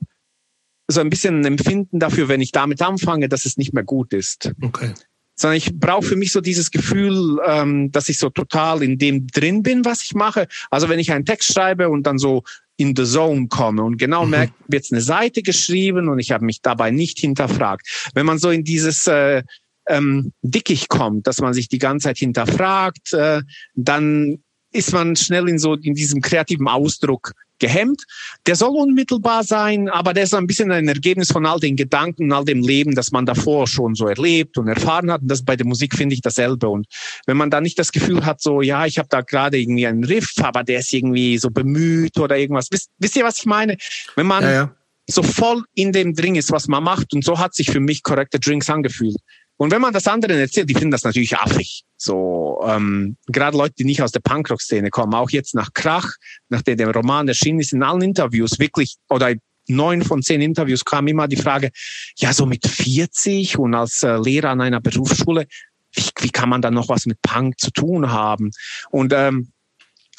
so 0.89 1.01
ein 1.01 1.11
bisschen 1.11 1.41
ein 1.41 1.45
Empfinden 1.45 1.99
dafür, 1.99 2.29
wenn 2.29 2.41
ich 2.41 2.53
damit 2.53 2.83
anfange, 2.83 3.29
dass 3.29 3.45
es 3.45 3.57
nicht 3.57 3.73
mehr 3.73 3.85
gut 3.85 4.13
ist. 4.13 4.53
Okay. 4.61 4.93
Sondern 5.35 5.57
ich 5.57 5.79
brauche 5.79 6.03
für 6.03 6.17
mich 6.17 6.33
so 6.33 6.41
dieses 6.41 6.71
Gefühl, 6.71 7.39
ähm, 7.47 7.91
dass 7.91 8.09
ich 8.09 8.19
so 8.19 8.31
total 8.31 8.83
in 8.83 8.99
dem 8.99 9.27
drin 9.27 9.63
bin, 9.63 9.85
was 9.85 10.03
ich 10.03 10.15
mache. 10.15 10.47
Also 10.71 10.89
wenn 10.89 10.99
ich 10.99 11.13
einen 11.13 11.25
Text 11.25 11.53
schreibe 11.53 11.89
und 11.89 12.07
dann 12.07 12.19
so 12.19 12.43
in 12.77 12.95
the 12.97 13.05
zone 13.05 13.49
komme 13.49 13.83
und 13.83 13.97
genau 13.97 14.25
mhm. 14.25 14.31
merke, 14.31 14.53
jetzt 14.71 14.93
eine 14.93 15.01
Seite 15.01 15.43
geschrieben 15.43 16.09
und 16.09 16.19
ich 16.19 16.33
habe 16.33 16.45
mich 16.45 16.61
dabei 16.61 16.91
nicht 16.91 17.19
hinterfragt. 17.19 18.11
Wenn 18.15 18.27
man 18.27 18.39
so 18.39 18.51
in 18.51 18.65
dieses 18.65 19.07
äh, 19.07 19.43
ähm, 19.89 20.33
dickig 20.43 20.89
kommt, 20.89 21.27
dass 21.27 21.41
man 21.41 21.55
sich 21.55 21.69
die 21.69 21.79
ganze 21.79 22.05
Zeit 22.09 22.19
hinterfragt, 22.19 23.13
äh, 23.13 23.43
dann 23.75 24.43
ist 24.73 24.93
man 24.93 25.17
schnell 25.17 25.49
in 25.49 25.59
so 25.59 25.75
in 25.75 25.95
diesem 25.95 26.21
kreativen 26.21 26.69
Ausdruck 26.69 27.33
gehemmt. 27.63 28.03
Der 28.47 28.57
soll 28.57 28.77
unmittelbar 28.77 29.45
sein, 29.45 29.89
aber 29.89 30.13
der 30.13 30.25
ist 30.25 30.35
ein 30.35 30.49
bisschen 30.49 30.73
ein 30.73 30.89
Ergebnis 30.89 31.31
von 31.31 31.47
all 31.47 31.61
den 31.61 31.77
Gedanken, 31.77 32.33
all 32.33 32.45
dem 32.45 32.61
Leben, 32.61 32.95
das 32.95 33.13
man 33.13 33.25
davor 33.25 33.67
schon 33.69 33.95
so 33.95 34.09
erlebt 34.09 34.59
und 34.59 34.67
erfahren 34.69 35.11
hat. 35.11 35.23
Und 35.23 35.29
das 35.29 35.45
bei 35.45 35.57
der 35.57 35.67
Musik 35.67 35.95
finde 35.97 36.15
ich 36.15 36.21
dasselbe. 36.21 36.69
Und 36.69 36.87
wenn 37.27 37.37
man 37.37 37.51
da 37.51 37.61
nicht 37.61 37.79
das 37.79 37.93
Gefühl 37.93 38.27
hat, 38.27 38.43
so 38.43 38.61
ja, 38.61 38.85
ich 38.85 38.99
habe 38.99 39.09
da 39.09 39.21
gerade 39.21 39.59
irgendwie 39.59 39.87
einen 39.87 40.05
Riff, 40.05 40.33
aber 40.43 40.65
der 40.65 40.81
ist 40.81 40.93
irgendwie 40.93 41.39
so 41.39 41.51
bemüht 41.51 42.19
oder 42.19 42.37
irgendwas. 42.37 42.69
Wisst, 42.71 42.91
wisst 42.99 43.17
ihr, 43.17 43.25
was 43.25 43.39
ich 43.39 43.47
meine? 43.47 43.77
Wenn 44.17 44.27
man 44.27 44.43
ja, 44.43 44.53
ja. 44.53 44.75
so 45.09 45.23
voll 45.23 45.63
in 45.75 45.93
dem 45.93 46.15
Dring 46.15 46.35
ist, 46.35 46.51
was 46.51 46.67
man 46.67 46.83
macht, 46.83 47.15
und 47.15 47.25
so 47.25 47.39
hat 47.39 47.55
sich 47.55 47.71
für 47.71 47.81
mich 47.81 48.03
korrekte 48.03 48.41
Drinks 48.41 48.69
angefühlt. 48.69 49.17
Und 49.57 49.71
wenn 49.71 49.81
man 49.81 49.93
das 49.93 50.07
anderen 50.07 50.39
erzählt, 50.39 50.69
die 50.69 50.75
finden 50.75 50.91
das 50.91 51.05
natürlich 51.05 51.37
affig. 51.37 51.85
So 51.97 52.61
ähm, 52.67 53.17
gerade 53.27 53.57
Leute, 53.57 53.75
die 53.79 53.85
nicht 53.85 54.03
aus 54.03 54.13
der 54.13 54.21
Punkrock-Szene 54.21 54.91
kommen, 54.91 55.15
auch 55.15 55.31
jetzt 55.31 55.55
nach 55.55 55.73
Krach, 55.73 56.17
nachdem 56.49 56.79
der 56.79 56.93
Roman 56.93 57.29
erschienen 57.29 57.61
ist, 57.61 57.73
in 57.73 57.83
allen 57.83 58.03
Interviews 58.03 58.59
wirklich 58.59 58.97
oder 59.09 59.35
neun 59.69 60.03
von 60.03 60.23
zehn 60.23 60.41
Interviews 60.41 60.85
kam 60.85 61.07
immer 61.07 61.29
die 61.29 61.37
Frage, 61.37 61.71
ja 62.17 62.33
so 62.33 62.47
mit 62.47 62.67
40 62.67 63.59
und 63.59 63.75
als 63.75 64.03
äh, 64.03 64.17
Lehrer 64.17 64.51
an 64.51 64.61
einer 64.61 64.81
Berufsschule, 64.81 65.47
wie, 65.93 66.11
wie 66.21 66.31
kann 66.31 66.49
man 66.49 66.63
dann 66.63 66.75
noch 66.75 66.89
was 66.89 67.07
mit 67.07 67.21
Punk 67.23 67.61
zu 67.61 67.71
tun 67.71 68.11
haben? 68.11 68.51
Und 68.91 69.13
ähm, 69.13 69.53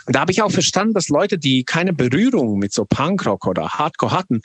da 0.07 0.21
habe 0.21 0.31
ich 0.31 0.41
auch 0.41 0.51
verstanden, 0.51 0.93
dass 0.93 1.09
Leute, 1.09 1.37
die 1.37 1.63
keine 1.63 1.93
Berührung 1.93 2.59
mit 2.59 2.73
so 2.73 2.85
Punkrock 2.85 3.47
oder 3.47 3.69
Hardcore 3.69 4.11
hatten, 4.11 4.41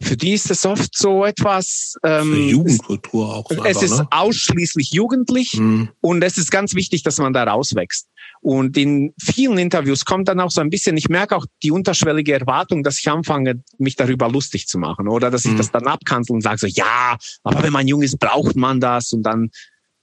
für 0.00 0.16
die 0.16 0.32
ist 0.32 0.50
es 0.50 0.64
oft 0.64 0.96
so 0.96 1.24
etwas. 1.24 1.96
Ähm, 2.04 2.32
Für 2.32 2.40
Jugendkultur 2.40 3.34
auch. 3.34 3.50
So 3.50 3.64
es 3.64 3.82
ist 3.82 3.98
ne? 3.98 4.08
ausschließlich 4.10 4.92
jugendlich 4.92 5.54
mhm. 5.54 5.88
und 6.00 6.22
es 6.22 6.38
ist 6.38 6.50
ganz 6.50 6.74
wichtig, 6.74 7.02
dass 7.02 7.18
man 7.18 7.32
da 7.32 7.44
rauswächst. 7.44 8.08
Und 8.40 8.76
in 8.76 9.12
vielen 9.20 9.58
Interviews 9.58 10.04
kommt 10.04 10.28
dann 10.28 10.38
auch 10.38 10.50
so 10.50 10.60
ein 10.60 10.70
bisschen, 10.70 10.96
ich 10.96 11.08
merke 11.08 11.36
auch 11.36 11.46
die 11.62 11.72
unterschwellige 11.72 12.34
Erwartung, 12.34 12.84
dass 12.84 12.98
ich 12.98 13.08
anfange, 13.08 13.62
mich 13.78 13.96
darüber 13.96 14.28
lustig 14.28 14.68
zu 14.68 14.78
machen 14.78 15.08
oder 15.08 15.30
dass 15.30 15.44
ich 15.44 15.52
mhm. 15.52 15.56
das 15.56 15.72
dann 15.72 15.86
abkanzel 15.88 16.34
und 16.34 16.42
sage 16.42 16.58
so, 16.58 16.66
ja, 16.68 17.16
aber 17.42 17.62
wenn 17.62 17.72
man 17.72 17.88
jung 17.88 18.02
ist, 18.02 18.18
braucht 18.18 18.54
man 18.54 18.80
das 18.80 19.12
und 19.12 19.24
dann 19.24 19.50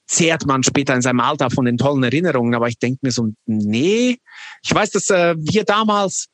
zehrt 0.07 0.45
man 0.45 0.63
später 0.63 0.93
in 0.93 1.01
seinem 1.01 1.22
Alter 1.22 1.49
von 1.49 1.65
den 1.65 1.77
tollen 1.77 2.03
Erinnerungen. 2.03 2.53
Aber 2.53 2.67
ich 2.67 2.77
denke 2.77 2.99
mir 3.01 3.11
so, 3.11 3.30
nee, 3.45 4.17
ich 4.63 4.73
weiß, 4.73 4.91
dass 4.91 5.09
äh, 5.09 5.35
wir 5.38 5.63
damals, 5.63 6.27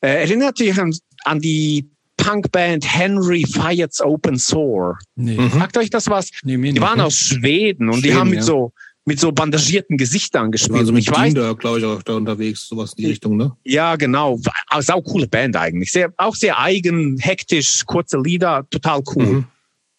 äh, 0.00 0.22
erinnert 0.22 0.58
dich 0.58 0.78
an, 0.78 0.94
an 1.24 1.40
die 1.40 1.88
Punkband 2.26 2.84
Henry 2.84 3.44
Fire's 3.44 4.00
Open 4.00 4.36
Sore. 4.36 4.98
Nee. 5.14 5.38
Mhm. 5.38 5.50
Sagt 5.50 5.76
euch 5.76 5.90
das 5.90 6.08
was? 6.08 6.30
Nee, 6.42 6.56
die 6.72 6.80
waren 6.80 7.00
aus 7.00 7.16
Schweden 7.16 7.88
und 7.88 8.00
Schweden, 8.00 8.02
die 8.02 8.14
haben 8.14 8.30
mit 8.30 8.38
ja. 8.40 8.44
so 8.44 8.72
mit 9.08 9.20
so 9.20 9.30
bandagierten 9.30 9.96
Gesichtern 9.96 10.50
gespielt. 10.50 10.80
Also 10.80 10.92
mit 10.92 11.04
ich 11.04 11.10
weiß, 11.12 11.32
da, 11.34 11.52
glaube 11.52 11.78
ich, 11.78 11.84
auch 11.84 12.02
da 12.02 12.14
unterwegs, 12.14 12.66
sowas 12.66 12.92
in 12.94 13.04
die 13.04 13.10
Richtung, 13.10 13.36
ne? 13.36 13.56
Ja, 13.62 13.94
genau. 13.94 14.40
Sau 14.80 15.00
coole 15.00 15.28
Band 15.28 15.54
eigentlich. 15.56 15.92
Sehr, 15.92 16.12
auch 16.16 16.34
sehr 16.34 16.58
eigen, 16.58 17.16
hektisch, 17.18 17.84
kurze 17.86 18.18
Lieder, 18.18 18.66
total 18.68 19.02
cool. 19.14 19.26
Mhm. 19.26 19.44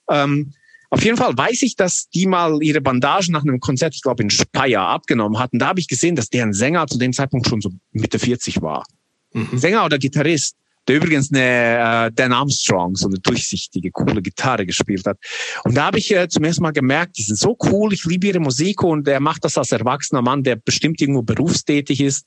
Ähm, 0.09 0.53
auf 0.89 1.05
jeden 1.05 1.15
Fall 1.15 1.37
weiß 1.37 1.61
ich, 1.61 1.77
dass 1.77 2.09
die 2.09 2.27
mal 2.27 2.61
ihre 2.61 2.81
Bandagen 2.81 3.31
nach 3.31 3.43
einem 3.43 3.61
Konzert, 3.61 3.95
ich 3.95 4.01
glaube 4.01 4.23
in 4.23 4.29
Speyer, 4.29 4.81
abgenommen 4.81 5.39
hatten. 5.39 5.59
Da 5.59 5.67
habe 5.67 5.79
ich 5.79 5.87
gesehen, 5.87 6.17
dass 6.17 6.29
deren 6.29 6.51
Sänger 6.51 6.87
zu 6.87 6.97
dem 6.97 7.13
Zeitpunkt 7.13 7.47
schon 7.47 7.61
so 7.61 7.71
Mitte 7.93 8.19
40 8.19 8.61
war. 8.61 8.83
Mhm. 9.31 9.57
Sänger 9.57 9.85
oder 9.85 9.99
Gitarrist. 9.99 10.57
Der 10.87 10.95
übrigens 10.95 11.31
eine 11.31 12.07
äh, 12.07 12.11
Dan 12.13 12.33
Armstrong, 12.33 12.95
so 12.95 13.07
eine 13.07 13.19
durchsichtige, 13.19 13.91
coole 13.91 14.21
Gitarre 14.21 14.65
gespielt 14.65 15.05
hat. 15.05 15.17
Und 15.63 15.75
da 15.75 15.85
habe 15.85 15.99
ich 15.99 16.13
äh, 16.13 16.27
zum 16.29 16.43
ersten 16.43 16.63
Mal 16.63 16.71
gemerkt, 16.71 17.17
die 17.17 17.23
sind 17.23 17.37
so 17.37 17.57
cool, 17.65 17.93
ich 17.93 18.05
liebe 18.05 18.27
ihre 18.27 18.39
Musik 18.39 18.83
und 18.83 19.07
er 19.07 19.19
macht 19.19 19.43
das 19.43 19.57
als 19.57 19.71
erwachsener 19.71 20.21
Mann, 20.21 20.43
der 20.43 20.55
bestimmt 20.55 21.01
irgendwo 21.01 21.21
berufstätig 21.21 22.01
ist 22.01 22.25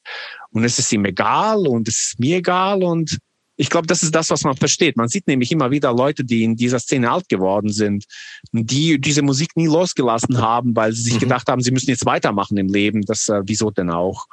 und 0.50 0.64
es 0.64 0.78
ist 0.78 0.92
ihm 0.92 1.04
egal 1.04 1.66
und 1.66 1.88
es 1.88 2.02
ist 2.02 2.20
mir 2.20 2.38
egal 2.38 2.82
und 2.82 3.18
ich 3.60 3.68
glaube, 3.68 3.86
das 3.86 4.02
ist 4.02 4.14
das, 4.14 4.30
was 4.30 4.42
man 4.42 4.56
versteht. 4.56 4.96
Man 4.96 5.08
sieht 5.08 5.26
nämlich 5.26 5.52
immer 5.52 5.70
wieder 5.70 5.92
Leute, 5.92 6.24
die 6.24 6.44
in 6.44 6.56
dieser 6.56 6.78
Szene 6.78 7.10
alt 7.10 7.28
geworden 7.28 7.70
sind, 7.70 8.06
die 8.52 8.98
diese 8.98 9.20
Musik 9.20 9.50
nie 9.54 9.66
losgelassen 9.66 10.38
haben, 10.38 10.74
weil 10.74 10.94
sie 10.94 11.02
sich 11.02 11.14
mhm. 11.16 11.20
gedacht 11.20 11.46
haben, 11.46 11.60
sie 11.60 11.70
müssen 11.70 11.90
jetzt 11.90 12.06
weitermachen 12.06 12.56
im 12.56 12.68
Leben. 12.68 13.02
Das, 13.02 13.28
äh, 13.28 13.42
wieso 13.44 13.70
denn 13.70 13.90
auch? 13.90 14.24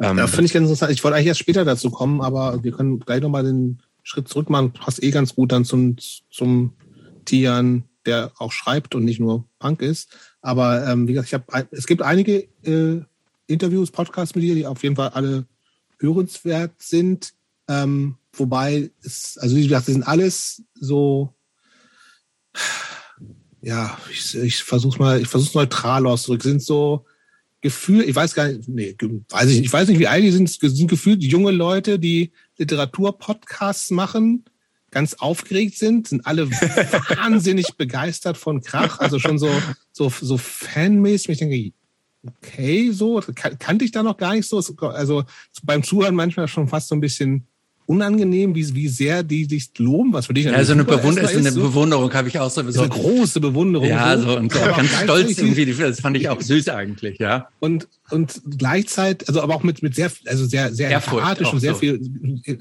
Ähm, 0.00 0.18
ja, 0.18 0.26
finde 0.26 0.46
ich 0.46 0.52
ganz 0.52 0.64
interessant. 0.64 0.92
Ich 0.92 1.02
wollte 1.04 1.16
eigentlich 1.16 1.28
erst 1.28 1.40
später 1.40 1.64
dazu 1.64 1.90
kommen, 1.90 2.20
aber 2.20 2.62
wir 2.62 2.72
können 2.72 3.00
gleich 3.00 3.20
nochmal 3.20 3.44
den 3.44 3.80
Schritt 4.02 4.28
zurück 4.28 4.50
machen. 4.50 4.72
Passt 4.72 5.02
eh 5.02 5.10
ganz 5.10 5.34
gut 5.34 5.52
dann 5.52 5.64
zum, 5.64 5.96
zum 6.30 6.74
Tian, 7.24 7.84
der 8.06 8.32
auch 8.38 8.52
schreibt 8.52 8.94
und 8.94 9.04
nicht 9.04 9.20
nur 9.20 9.44
Punk 9.58 9.82
ist. 9.82 10.08
Aber 10.40 10.86
ähm, 10.86 11.08
wie 11.08 11.12
gesagt, 11.12 11.28
ich 11.28 11.34
habe 11.34 11.68
es 11.70 11.86
gibt 11.86 12.02
einige 12.02 12.48
äh, 12.64 13.02
Interviews, 13.46 13.90
Podcasts 13.90 14.34
mit 14.34 14.44
dir, 14.44 14.54
die 14.54 14.66
auf 14.66 14.82
jeden 14.82 14.96
Fall 14.96 15.10
alle 15.10 15.46
hörenswert 15.98 16.72
sind. 16.78 17.32
Ähm, 17.68 18.16
wobei 18.32 18.90
es, 19.02 19.38
also 19.38 19.56
wie 19.56 19.62
gesagt, 19.62 19.88
das 19.88 19.94
sind 19.94 20.06
alles 20.06 20.62
so, 20.74 21.32
ja, 23.62 23.96
ich, 24.10 24.36
ich 24.36 24.62
versuch's 24.62 24.98
mal, 24.98 25.20
ich 25.20 25.28
versuch's 25.28 25.54
neutral 25.54 26.06
auszudrücken, 26.06 26.50
sind 26.50 26.62
so 26.62 27.06
Gefühl, 27.64 28.02
ich 28.02 28.14
weiß 28.14 28.34
gar 28.34 28.48
nicht, 28.48 28.68
nee, 28.68 28.94
weiß 29.30 29.48
ich 29.48 29.64
ich 29.64 29.72
weiß 29.72 29.88
nicht, 29.88 29.98
wie 29.98 30.06
alt 30.06 30.22
die 30.22 30.30
sind, 30.30 30.50
sind 30.50 30.86
gefühlt 30.86 31.22
junge 31.22 31.50
Leute, 31.50 31.98
die 31.98 32.30
Literaturpodcasts 32.58 33.90
machen, 33.90 34.44
ganz 34.90 35.14
aufgeregt 35.14 35.78
sind, 35.78 36.06
sind 36.06 36.26
alle 36.26 36.50
wahnsinnig 36.50 37.68
begeistert 37.78 38.36
von 38.36 38.60
Krach, 38.60 38.98
also 38.98 39.18
schon 39.18 39.38
so, 39.38 39.50
so, 39.92 40.10
so 40.10 40.36
fanmäßig. 40.36 41.30
Ich 41.30 41.38
denke, 41.38 41.72
okay, 42.26 42.90
so, 42.90 43.22
kan 43.34 43.58
kannte 43.58 43.86
ich 43.86 43.92
da 43.92 44.02
noch 44.02 44.18
gar 44.18 44.34
nicht 44.34 44.46
so. 44.46 44.58
Also 44.88 45.24
beim 45.62 45.82
Zuhören 45.82 46.14
manchmal 46.14 46.48
schon 46.48 46.68
fast 46.68 46.88
so 46.88 46.94
ein 46.94 47.00
bisschen 47.00 47.46
unangenehm, 47.86 48.54
wie, 48.54 48.74
wie 48.74 48.88
sehr 48.88 49.22
die 49.22 49.44
sich 49.44 49.70
loben, 49.78 50.12
was 50.12 50.26
für 50.26 50.34
dich 50.34 50.46
ja, 50.46 50.64
so 50.64 50.72
eine, 50.72 50.84
Bewund 50.84 51.18
ist, 51.18 51.36
eine 51.36 51.52
Bewunderung 51.52 52.12
habe 52.14 52.28
ich 52.28 52.38
auch 52.38 52.50
so. 52.50 52.68
so 52.70 52.80
eine 52.80 52.88
große 52.88 53.40
Bewunderung. 53.40 53.88
Ja, 53.88 54.16
so 54.18 54.36
und 54.36 54.52
so 54.52 54.58
ganz 54.58 54.90
stolz 55.02 55.38
irgendwie. 55.38 55.66
Das 55.66 56.00
fand 56.00 56.16
ich 56.16 56.28
auch 56.28 56.40
süß 56.40 56.68
eigentlich, 56.70 57.18
ja. 57.18 57.48
Und 57.60 57.88
und 58.10 58.40
gleichzeitig, 58.58 59.28
also 59.28 59.42
aber 59.42 59.54
auch 59.54 59.62
mit 59.62 59.82
mit 59.82 59.94
sehr, 59.94 60.10
also 60.26 60.46
sehr 60.46 60.72
sehr 60.72 60.90
empathisch 60.90 61.52
und 61.52 61.60
sehr 61.60 61.74
so. 61.74 61.80
viel, 61.80 62.00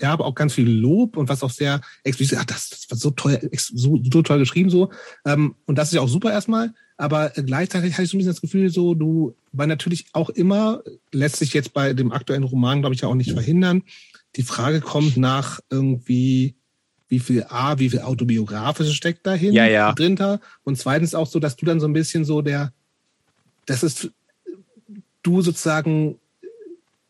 ja, 0.02 0.12
aber 0.12 0.26
auch 0.26 0.36
ganz 0.36 0.54
viel 0.54 0.70
Lob 0.70 1.16
und 1.16 1.30
was 1.30 1.44
auch 1.44 1.52
sehr 1.52 1.82
explizit. 2.04 2.38
Ach, 2.42 2.46
das, 2.46 2.70
das 2.70 2.90
war 2.90 2.98
so 2.98 3.12
toll, 3.12 3.40
so, 3.54 4.02
so 4.12 4.22
toll 4.22 4.40
geschrieben 4.40 4.70
so. 4.70 4.90
Ähm, 5.26 5.56
und 5.66 5.78
das 5.78 5.90
ist 5.90 5.96
ja 5.96 6.02
auch 6.02 6.10
super 6.10 6.32
erstmal. 6.32 6.74
Aber 6.98 7.30
gleichzeitig 7.30 7.94
hatte 7.94 8.04
ich 8.04 8.10
so 8.10 8.18
ein 8.18 8.20
bisschen 8.20 8.34
das 8.34 8.42
Gefühl, 8.42 8.70
so 8.70 8.94
du, 8.94 9.36
weil 9.52 9.68
natürlich 9.68 10.06
auch 10.14 10.30
immer 10.30 10.84
lässt 11.12 11.38
sich 11.38 11.54
jetzt 11.54 11.74
bei 11.74 11.94
dem 11.94 12.12
aktuellen 12.12 12.44
Roman, 12.44 12.82
glaube 12.82 12.94
ich, 12.94 13.02
ja 13.02 13.08
auch 13.08 13.16
nicht 13.16 13.32
verhindern 13.32 13.84
die 14.36 14.44
Frage 14.44 14.82
kommt 14.82 15.18
nach 15.18 15.60
irgendwie, 15.70 16.56
wie 17.08 17.20
viel 17.20 17.46
A, 17.50 17.78
wie 17.80 17.90
viel 17.90 18.02
autobiografische 18.02 18.94
steckt 18.94 19.26
dahin 19.26 19.54
ja, 19.54 19.66
ja. 19.66 19.94
drin 19.94 20.16
da. 20.16 20.40
Und 20.64 20.78
zweitens 20.78 21.14
auch 21.14 21.28
so, 21.28 21.40
dass 21.40 21.56
du 21.56 21.66
dann 21.66 21.80
so 21.80 21.88
ein 21.88 21.94
bisschen 21.94 22.26
so 22.26 22.42
der, 22.42 22.74
das 23.66 23.84
ist 23.84 24.12
du 25.22 25.42
sozusagen 25.42 26.20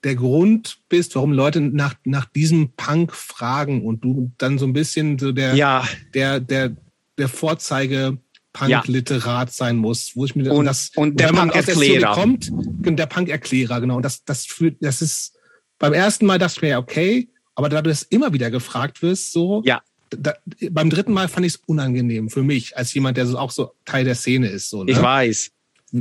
der 0.04 0.16
Grund 0.16 0.80
bist, 0.90 1.16
warum 1.16 1.32
Leute 1.32 1.62
nach, 1.62 1.96
nach 2.04 2.26
diesem 2.26 2.72
Punk 2.76 3.14
fragen 3.14 3.86
und 3.86 4.04
du 4.04 4.32
dann 4.38 4.58
so 4.58 4.66
ein 4.66 4.74
bisschen 4.74 5.18
so 5.18 5.32
der, 5.32 5.56
ja. 5.56 5.88
der, 6.14 6.40
der, 6.40 6.76
der 7.18 7.30
Vorzeige 7.30 8.18
Punk-Literat 8.52 9.52
sein 9.52 9.78
muss, 9.78 10.16
wo 10.16 10.26
ich 10.26 10.36
mir 10.36 10.54
und, 10.54 10.66
das, 10.66 10.92
und 10.96 11.20
der 11.20 11.30
Punk-Erklärer 11.30 12.14
kommt, 12.14 12.52
der 12.54 13.08
Punk-Erklärer, 13.08 13.82
genau. 13.82 13.96
Und 13.96 14.04
das, 14.04 14.24
das 14.26 14.46
fühlt, 14.46 14.78
das 14.82 15.02
ist, 15.02 15.34
beim 15.80 15.94
ersten 15.94 16.26
Mal 16.26 16.40
dachte 16.40 16.56
ich 16.58 16.62
mir, 16.62 16.70
ja, 16.70 16.80
okay, 16.80 17.30
aber 17.56 17.70
da 17.70 17.82
du 17.82 17.90
es 17.90 18.04
immer 18.04 18.34
wieder 18.34 18.52
gefragt 18.52 19.02
wirst, 19.02 19.32
so, 19.32 19.62
ja. 19.66 19.82
Da, 20.10 20.34
beim 20.70 20.92
dritten 20.92 21.12
Mal 21.12 21.28
fand 21.28 21.46
ich 21.46 21.56
es 21.56 21.62
unangenehm 21.66 22.30
für 22.30 22.44
mich, 22.44 22.78
als 22.78 22.94
jemand, 22.94 23.18
der 23.18 23.26
so 23.26 23.38
auch 23.38 23.50
so 23.50 23.72
Teil 23.84 24.06
der 24.06 24.14
Szene 24.14 24.48
ist. 24.48 24.70
So, 24.70 24.84
ne? 24.84 24.92
Ich 24.92 25.02
weiß. 25.02 25.52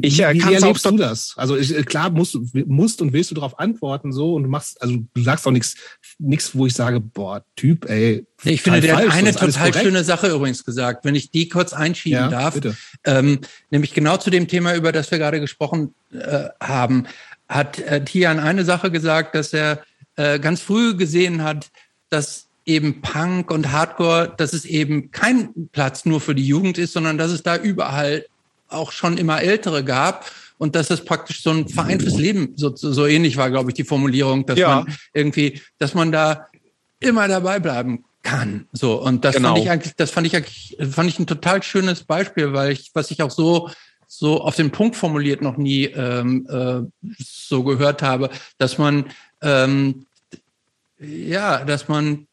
Ich 0.01 0.19
wie, 0.19 0.23
wie 0.23 0.55
erlebst 0.55 0.87
du 0.87 0.97
das? 0.97 1.35
Also 1.37 1.55
ich, 1.55 1.75
klar 1.85 2.09
musst, 2.09 2.39
musst 2.67 3.03
und 3.03 3.13
willst 3.13 3.31
du 3.31 3.35
darauf 3.35 3.59
antworten 3.59 4.11
so 4.11 4.35
und 4.35 4.45
du 4.45 4.49
machst, 4.49 4.81
also 4.81 4.97
du 5.13 5.23
sagst 5.23 5.47
auch 5.47 5.51
nichts, 5.51 5.77
nichts, 6.19 6.55
wo 6.55 6.65
ich 6.65 6.73
sage, 6.73 6.99
boah, 6.99 7.45
Typ, 7.57 7.91
ey. 7.91 8.27
Ich 8.43 8.63
finde, 8.63 8.81
der 8.81 8.97
hat 8.97 9.11
eine 9.11 9.35
total 9.35 9.75
schöne 9.75 10.03
Sache 10.03 10.29
übrigens 10.29 10.65
gesagt, 10.65 11.05
wenn 11.05 11.15
ich 11.15 11.31
die 11.31 11.51
kurz 11.51 11.75
einschieben 11.75 12.21
ja, 12.21 12.29
darf, 12.29 12.59
ähm, 13.05 13.41
nämlich 13.71 13.93
genau 13.93 14.17
zu 14.17 14.31
dem 14.31 14.49
Thema, 14.49 14.75
über 14.75 14.93
das 14.93 15.11
wir 15.11 15.19
gerade 15.19 15.41
gesprochen 15.41 15.95
äh, 16.11 16.49
haben 16.59 17.07
hat 17.53 17.79
äh, 17.79 18.05
Tian 18.05 18.41
eine 18.41 18.65
Sache 18.65 18.91
gesagt, 18.91 19.35
dass 19.35 19.53
er 19.53 19.83
äh, 20.17 20.39
ganz 20.39 20.61
früh 20.61 20.97
gesehen 20.97 21.43
hat, 21.43 21.71
dass 22.09 22.47
eben 22.65 23.01
Punk 23.01 23.51
und 23.51 23.73
Hardcore, 23.73 24.35
dass 24.37 24.53
es 24.53 24.65
eben 24.65 25.11
kein 25.11 25.69
Platz 25.73 26.05
nur 26.05 26.21
für 26.21 26.35
die 26.35 26.47
Jugend 26.47 26.79
ist, 26.79 26.93
sondern 26.93 27.19
dass 27.19 27.31
es 27.31 27.43
da 27.43 27.57
überall 27.57 28.27
auch 28.69 28.93
schon 28.93 29.19
immer 29.19 29.43
Ältere 29.43 29.85
gab 29.85 30.31
und 30.59 30.77
dass 30.77 30.91
es 30.91 31.05
praktisch 31.05 31.43
so 31.43 31.51
ein 31.51 31.69
Verein 31.69 32.01
fürs 32.01 32.17
Leben 32.17 32.53
so, 32.57 32.75
so 32.75 33.07
ähnlich 33.07 33.37
war, 33.37 33.51
glaube 33.51 33.71
ich, 33.71 33.75
die 33.75 33.85
Formulierung, 33.85 34.47
dass 34.47 34.59
ja. 34.59 34.77
man 34.77 34.97
irgendwie, 35.13 35.61
dass 35.79 35.95
man 35.95 36.13
da 36.13 36.47
immer 37.01 37.27
dabei 37.27 37.59
bleiben 37.59 38.05
kann. 38.23 38.69
So 38.73 39.03
und 39.03 39.25
das 39.25 39.35
genau. 39.35 39.55
fand 39.55 39.65
ich 39.65 39.71
eigentlich, 39.71 39.95
das 39.97 40.11
fand 40.11 40.27
ich 40.27 40.37
eigentlich, 40.37 40.77
fand 40.91 41.09
ich 41.09 41.19
ein 41.19 41.27
total 41.27 41.63
schönes 41.63 42.05
Beispiel, 42.05 42.53
weil 42.53 42.71
ich, 42.73 42.91
was 42.95 43.11
ich 43.11 43.23
auch 43.23 43.33
so 43.33 43.71
so 44.23 44.41
auf 44.41 44.55
den 44.55 44.71
Punkt 44.71 44.95
formuliert 44.95 45.43
noch 45.43 45.57
nie 45.57 45.87
ähm, 45.87 46.47
äh, 46.49 46.83
so 47.19 47.65
gehört 47.65 48.03
habe, 48.03 48.31
dass 48.57 48.79
man 48.79 49.07
ähm, 49.43 50.07
ja, 51.01 51.65
dass 51.65 51.89
man 51.89 52.29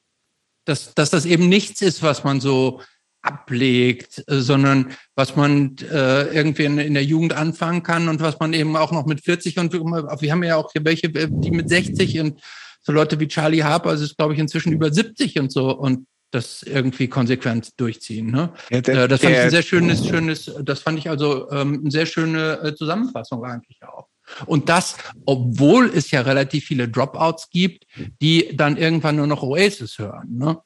dass, 0.65 0.93
dass 0.93 1.09
das 1.09 1.25
eben 1.25 1.49
nichts 1.49 1.81
ist, 1.81 2.03
was 2.03 2.23
man 2.23 2.41
so 2.41 2.81
ablegt, 3.23 4.23
äh, 4.27 4.39
sondern 4.39 4.91
was 5.15 5.35
man 5.35 5.77
äh, 5.79 6.25
irgendwie 6.25 6.65
in, 6.65 6.77
in 6.77 6.93
der 6.93 7.03
Jugend 7.03 7.33
anfangen 7.33 7.81
kann 7.81 8.07
und 8.07 8.21
was 8.21 8.39
man 8.39 8.53
eben 8.53 8.75
auch 8.75 8.91
noch 8.91 9.07
mit 9.07 9.25
40 9.25 9.57
und 9.57 9.73
wir 9.73 10.31
haben 10.31 10.43
ja 10.43 10.57
auch 10.57 10.71
hier 10.71 10.85
welche, 10.85 11.07
äh, 11.07 11.27
die 11.27 11.49
mit 11.49 11.69
60 11.69 12.19
und 12.19 12.39
so 12.83 12.91
Leute 12.91 13.19
wie 13.19 13.27
Charlie 13.27 13.63
Harper, 13.63 13.89
also 13.89 14.03
ist 14.03 14.15
glaube 14.15 14.35
ich 14.35 14.39
inzwischen 14.39 14.73
über 14.73 14.93
70 14.93 15.39
und 15.39 15.51
so 15.51 15.75
und 15.75 16.05
das 16.31 16.63
irgendwie 16.63 17.07
konsequent 17.07 17.79
durchziehen. 17.79 18.31
Ne? 18.31 18.53
Ja, 18.69 18.81
der, 18.81 19.03
äh, 19.03 19.07
das 19.07 19.21
fand 19.21 19.33
der, 19.33 19.39
ich 19.39 19.45
ein 19.45 19.51
sehr 19.51 19.63
schönes, 19.63 20.07
schönes, 20.07 20.51
das 20.63 20.79
fand 20.81 20.99
ich 20.99 21.09
also 21.09 21.49
ähm, 21.51 21.79
eine 21.81 21.91
sehr 21.91 22.05
schöne 22.05 22.59
äh, 22.63 22.75
Zusammenfassung 22.75 23.43
eigentlich 23.43 23.83
auch. 23.83 24.07
Und 24.45 24.69
das, 24.69 24.97
obwohl 25.25 25.87
es 25.87 26.11
ja 26.11 26.21
relativ 26.21 26.65
viele 26.65 26.87
Dropouts 26.87 27.49
gibt, 27.49 27.85
die 28.21 28.55
dann 28.55 28.77
irgendwann 28.77 29.15
nur 29.15 29.27
noch 29.27 29.41
Oasis 29.41 29.97
hören. 29.97 30.37
Ne? 30.37 30.61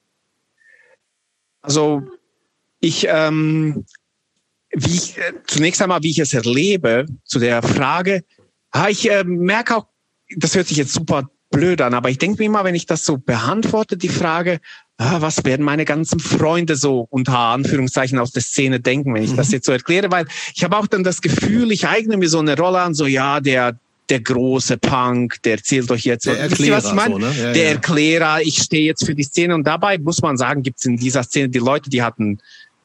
Also 1.62 2.04
ich, 2.82 3.08
ähm, 3.10 3.86
wie 4.72 4.96
ich, 4.96 5.18
äh, 5.18 5.34
zunächst 5.48 5.82
einmal, 5.82 6.04
wie 6.04 6.12
ich 6.12 6.20
es 6.20 6.34
erlebe, 6.34 7.06
zu 7.24 7.40
der 7.40 7.64
Frage, 7.64 8.26
ah, 8.72 8.90
ich 8.90 9.10
äh, 9.10 9.24
merke 9.24 9.78
auch, 9.78 9.88
das 10.36 10.56
hört 10.56 10.68
sich 10.68 10.78
jetzt 10.78 10.94
super 10.94 11.30
blöd 11.50 11.82
an, 11.82 11.94
aber 11.94 12.10
ich 12.10 12.18
denke 12.18 12.40
mir 12.40 12.46
immer, 12.48 12.64
wenn 12.64 12.76
ich 12.76 12.88
das 12.88 13.06
so 13.06 13.18
beantworte, 13.18 13.96
die 13.96 14.10
Frage, 14.10 14.60
ah, 14.98 15.22
was 15.22 15.44
werden 15.46 15.66
meine 15.66 15.86
ganzen 15.86 16.20
Freunde 16.20 16.76
so 16.76 17.08
unter 17.10 17.38
Anführungszeichen 17.38 18.20
aus 18.20 18.32
der 18.32 18.42
Szene 18.42 18.80
denken, 18.80 19.14
wenn 19.14 19.24
ich 19.24 19.36
das 19.36 19.48
mhm. 19.48 19.54
jetzt 19.54 19.66
so 19.66 19.72
erkläre, 19.72 20.12
weil 20.12 20.26
ich 20.54 20.64
habe 20.64 20.78
auch 20.78 20.88
dann 20.88 21.04
das 21.04 21.22
Gefühl, 21.22 21.72
ich 21.72 21.88
eigne 21.88 22.18
mir 22.18 22.30
so 22.30 22.40
eine 22.40 22.58
Rolle 22.58 22.82
an, 22.82 22.94
so 22.94 23.06
ja, 23.06 23.40
der 23.40 23.78
der 24.10 24.20
große 24.20 24.78
Punk, 24.78 25.42
der 25.44 25.54
erzählt 25.54 25.90
euch 25.90 26.04
jetzt, 26.04 26.26
der 26.26 26.38
Erklärer, 26.38 26.76
was 26.76 26.94
ich? 26.94 27.04
So, 27.04 27.18
ne? 27.18 27.34
ja, 27.38 27.54
der 27.54 27.64
ja. 27.64 27.70
Erklärer, 27.72 28.42
ich 28.42 28.58
stehe 28.58 28.84
jetzt 28.84 29.06
für 29.06 29.16
die 29.16 29.24
Szene 29.24 29.56
und 29.56 29.66
dabei 29.66 29.98
muss 29.98 30.22
man 30.22 30.38
sagen, 30.38 30.62
gibt 30.62 30.80
es 30.80 30.86
in 30.86 30.98
dieser 30.98 31.24
Szene 31.24 31.50
die 31.50 31.60
Leute, 31.60 31.90
die 31.90 32.04
hatten 32.04 32.40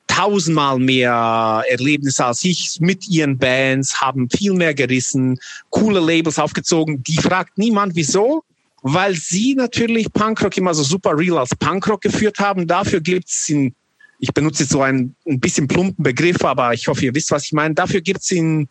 tausendmal 0.06 0.78
mehr 0.78 1.64
Erlebnisse 1.68 2.24
als 2.24 2.44
ich 2.44 2.78
mit 2.80 3.08
ihren 3.08 3.36
Bands, 3.36 4.00
haben 4.00 4.28
viel 4.30 4.54
mehr 4.54 4.74
gerissen, 4.74 5.38
coole 5.70 6.00
Labels 6.00 6.38
aufgezogen. 6.38 7.02
Die 7.02 7.16
fragt 7.16 7.58
niemand, 7.58 7.94
wieso 7.94 8.42
weil 8.82 9.14
sie 9.14 9.54
natürlich 9.54 10.12
Punkrock 10.12 10.56
immer 10.56 10.74
so 10.74 10.82
super 10.82 11.16
real 11.16 11.38
als 11.38 11.54
Punkrock 11.54 12.00
geführt 12.00 12.38
haben. 12.38 12.66
Dafür 12.66 13.00
gibt's 13.00 13.48
in, 13.48 13.74
ich 14.18 14.32
benutze 14.32 14.64
jetzt 14.64 14.72
so 14.72 14.82
einen 14.82 15.14
ein 15.26 15.38
bisschen 15.40 15.68
plumpen 15.68 16.02
Begriff, 16.02 16.44
aber 16.44 16.74
ich 16.74 16.88
hoffe, 16.88 17.04
ihr 17.04 17.14
wisst, 17.14 17.30
was 17.30 17.44
ich 17.44 17.52
meine. 17.52 17.74
Dafür 17.74 18.00
gibt's 18.00 18.30
in 18.30 18.68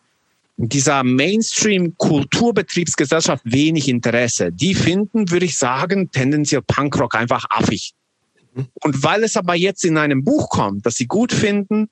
dieser 0.56 1.04
Mainstream-Kulturbetriebsgesellschaft 1.04 3.44
wenig 3.44 3.88
Interesse. 3.88 4.50
Die 4.50 4.74
finden, 4.74 5.30
würde 5.30 5.46
ich 5.46 5.56
sagen, 5.56 6.10
tendenziell 6.10 6.62
Punkrock 6.62 7.14
einfach 7.14 7.44
affig. 7.50 7.94
Mhm. 8.54 8.66
Und 8.82 9.04
weil 9.04 9.22
es 9.22 9.36
aber 9.36 9.54
jetzt 9.54 9.84
in 9.84 9.98
einem 9.98 10.24
Buch 10.24 10.50
kommt, 10.50 10.84
das 10.84 10.96
sie 10.96 11.06
gut 11.06 11.32
finden, 11.32 11.88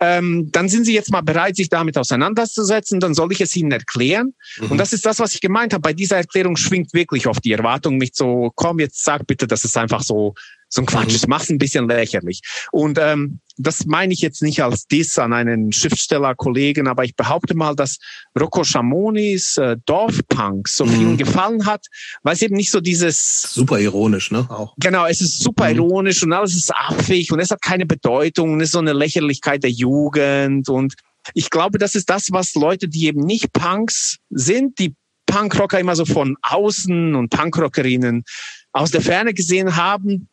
ähm, 0.00 0.48
dann 0.50 0.68
sind 0.68 0.84
sie 0.84 0.94
jetzt 0.94 1.10
mal 1.10 1.20
bereit, 1.20 1.56
sich 1.56 1.68
damit 1.68 1.98
auseinanderzusetzen, 1.98 3.00
dann 3.00 3.14
soll 3.14 3.32
ich 3.32 3.40
es 3.40 3.54
ihnen 3.54 3.70
erklären. 3.72 4.34
Mhm. 4.58 4.72
Und 4.72 4.78
das 4.78 4.92
ist 4.92 5.04
das, 5.04 5.18
was 5.18 5.34
ich 5.34 5.40
gemeint 5.40 5.72
habe. 5.72 5.82
Bei 5.82 5.92
dieser 5.92 6.16
Erklärung 6.16 6.56
schwingt 6.56 6.92
wirklich 6.94 7.26
auf 7.26 7.40
die 7.40 7.52
Erwartung, 7.52 7.98
mich 7.98 8.12
so, 8.14 8.50
komm, 8.54 8.78
jetzt 8.80 9.04
sag 9.04 9.26
bitte, 9.26 9.46
dass 9.46 9.64
es 9.64 9.76
einfach 9.76 10.02
so 10.02 10.34
So 10.72 10.82
ein 10.82 10.86
Quatsch, 10.86 11.08
mhm. 11.08 11.12
das 11.14 11.26
macht 11.26 11.50
ein 11.50 11.58
bisschen 11.58 11.88
lächerlich. 11.88 12.42
Und 12.70 12.96
ähm, 13.00 13.40
das 13.62 13.86
meine 13.86 14.12
ich 14.12 14.20
jetzt 14.20 14.42
nicht 14.42 14.62
als 14.62 14.86
Diss 14.86 15.18
an 15.18 15.32
einen 15.32 15.72
Schriftstellerkollegen, 15.72 16.88
aber 16.88 17.04
ich 17.04 17.14
behaupte 17.14 17.54
mal, 17.54 17.74
dass 17.76 17.98
Rocco 18.38 18.64
Schamonis 18.64 19.58
äh, 19.58 19.76
Dorfpunk 19.86 20.68
so 20.68 20.84
mhm. 20.84 20.90
vielen 20.90 21.16
gefallen 21.16 21.66
hat, 21.66 21.86
weil 22.22 22.34
es 22.34 22.42
eben 22.42 22.56
nicht 22.56 22.70
so 22.70 22.80
dieses... 22.80 23.42
Super 23.42 23.78
ironisch, 23.78 24.30
ne? 24.30 24.46
Auch. 24.48 24.74
Genau, 24.78 25.06
es 25.06 25.20
ist 25.20 25.42
super 25.42 25.70
mhm. 25.70 25.76
ironisch 25.76 26.22
und 26.22 26.32
alles 26.32 26.56
ist 26.56 26.74
affig 26.74 27.32
und 27.32 27.40
es 27.40 27.50
hat 27.50 27.62
keine 27.62 27.86
Bedeutung 27.86 28.54
und 28.54 28.60
es 28.60 28.68
ist 28.68 28.72
so 28.72 28.78
eine 28.78 28.92
Lächerlichkeit 28.92 29.62
der 29.62 29.70
Jugend 29.70 30.68
und 30.68 30.94
ich 31.34 31.50
glaube, 31.50 31.78
das 31.78 31.94
ist 31.94 32.08
das, 32.08 32.32
was 32.32 32.54
Leute, 32.54 32.88
die 32.88 33.06
eben 33.06 33.20
nicht 33.20 33.52
Punks 33.52 34.18
sind, 34.30 34.78
die 34.78 34.94
Punkrocker 35.26 35.78
immer 35.78 35.94
so 35.94 36.04
von 36.04 36.36
außen 36.42 37.14
und 37.14 37.28
Punkrockerinnen 37.28 38.24
aus 38.72 38.90
der 38.90 39.00
Ferne 39.00 39.34
gesehen 39.34 39.76
haben, 39.76 40.28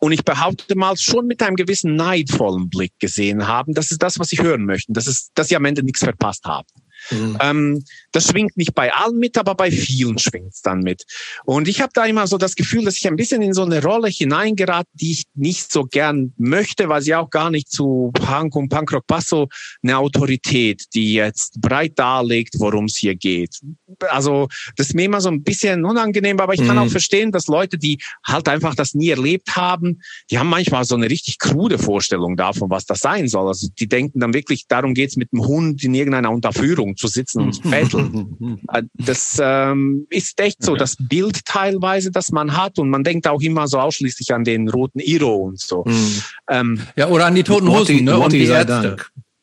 und 0.00 0.12
ich 0.12 0.24
behaupte 0.24 0.76
mal 0.76 0.96
schon 0.96 1.26
mit 1.26 1.42
einem 1.42 1.56
gewissen 1.56 1.94
neidvollen 1.94 2.70
Blick 2.70 2.98
gesehen 2.98 3.46
haben, 3.46 3.74
das 3.74 3.90
ist 3.90 4.02
das, 4.02 4.18
was 4.18 4.32
ich 4.32 4.42
hören 4.42 4.64
möchte, 4.64 4.92
dass, 4.92 5.06
es, 5.06 5.30
dass 5.34 5.48
sie 5.48 5.56
am 5.56 5.64
Ende 5.66 5.82
nichts 5.82 6.02
verpasst 6.02 6.44
haben. 6.44 6.66
Mhm. 7.10 7.38
Ähm, 7.40 7.84
das 8.12 8.28
schwingt 8.28 8.56
nicht 8.56 8.74
bei 8.74 8.92
allen 8.92 9.18
mit, 9.18 9.38
aber 9.38 9.54
bei 9.54 9.70
vielen 9.70 10.18
schwingt 10.18 10.54
es 10.54 10.62
dann 10.62 10.80
mit. 10.80 11.04
Und 11.44 11.68
ich 11.68 11.80
habe 11.80 11.92
da 11.94 12.04
immer 12.04 12.26
so 12.26 12.38
das 12.38 12.54
Gefühl, 12.54 12.84
dass 12.84 12.96
ich 12.96 13.06
ein 13.06 13.16
bisschen 13.16 13.42
in 13.42 13.54
so 13.54 13.62
eine 13.62 13.82
Rolle 13.82 14.08
hineingerate, 14.08 14.88
die 14.94 15.12
ich 15.12 15.24
nicht 15.34 15.72
so 15.72 15.84
gern 15.84 16.32
möchte, 16.36 16.88
weil 16.88 17.02
sie 17.02 17.14
auch 17.14 17.30
gar 17.30 17.50
nicht 17.50 17.70
zu 17.70 18.10
Punk 18.14 18.56
und 18.56 18.68
Punkrock 18.68 19.06
passt, 19.06 19.28
so 19.28 19.48
eine 19.82 19.98
Autorität, 19.98 20.84
die 20.94 21.14
jetzt 21.14 21.60
breit 21.60 21.98
darlegt, 21.98 22.54
worum 22.58 22.86
es 22.86 22.96
hier 22.96 23.14
geht. 23.14 23.60
Also 24.08 24.48
das 24.76 24.88
ist 24.88 24.94
mir 24.94 25.04
immer 25.04 25.20
so 25.20 25.28
ein 25.28 25.42
bisschen 25.42 25.84
unangenehm, 25.84 26.38
aber 26.40 26.54
ich 26.54 26.60
kann 26.60 26.76
mhm. 26.76 26.82
auch 26.82 26.90
verstehen, 26.90 27.32
dass 27.32 27.46
Leute, 27.46 27.78
die 27.78 27.98
halt 28.24 28.48
einfach 28.48 28.74
das 28.74 28.94
nie 28.94 29.08
erlebt 29.08 29.56
haben, 29.56 30.00
die 30.30 30.38
haben 30.38 30.48
manchmal 30.48 30.84
so 30.84 30.94
eine 30.94 31.08
richtig 31.08 31.38
krude 31.38 31.78
Vorstellung 31.78 32.36
davon, 32.36 32.70
was 32.70 32.86
das 32.86 33.00
sein 33.00 33.28
soll. 33.28 33.48
Also 33.48 33.68
die 33.78 33.88
denken 33.88 34.20
dann 34.20 34.34
wirklich, 34.34 34.66
darum 34.68 34.94
geht's 34.94 35.16
mit 35.16 35.32
dem 35.32 35.46
Hund 35.46 35.82
in 35.84 35.94
irgendeiner 35.94 36.30
Unterführung 36.30 36.96
zu 37.00 37.08
sitzen 37.08 37.42
und 37.42 37.52
zu 37.54 37.62
betteln. 37.62 38.36
Äh, 38.72 38.82
das 38.94 39.40
ähm, 39.42 40.06
ist 40.10 40.38
echt 40.40 40.62
so, 40.62 40.76
das 40.76 40.96
Bild 40.98 41.44
teilweise, 41.44 42.10
das 42.10 42.30
man 42.30 42.56
hat 42.56 42.78
und 42.78 42.90
man 42.90 43.04
denkt 43.04 43.26
auch 43.26 43.40
immer 43.40 43.66
so 43.68 43.78
ausschließlich 43.78 44.32
an 44.34 44.44
den 44.44 44.68
roten 44.68 45.00
Iro 45.00 45.34
und 45.36 45.60
so. 45.60 45.84
Mhm. 45.86 46.22
Ähm, 46.48 46.80
ja, 46.96 47.08
oder 47.08 47.26
an 47.26 47.34
die 47.34 47.42
toten 47.42 47.68
Hosen, 47.68 48.04
ne? 48.04 48.18
Und 48.18 48.32
die 48.32 48.44
Ärzte. 48.44 48.96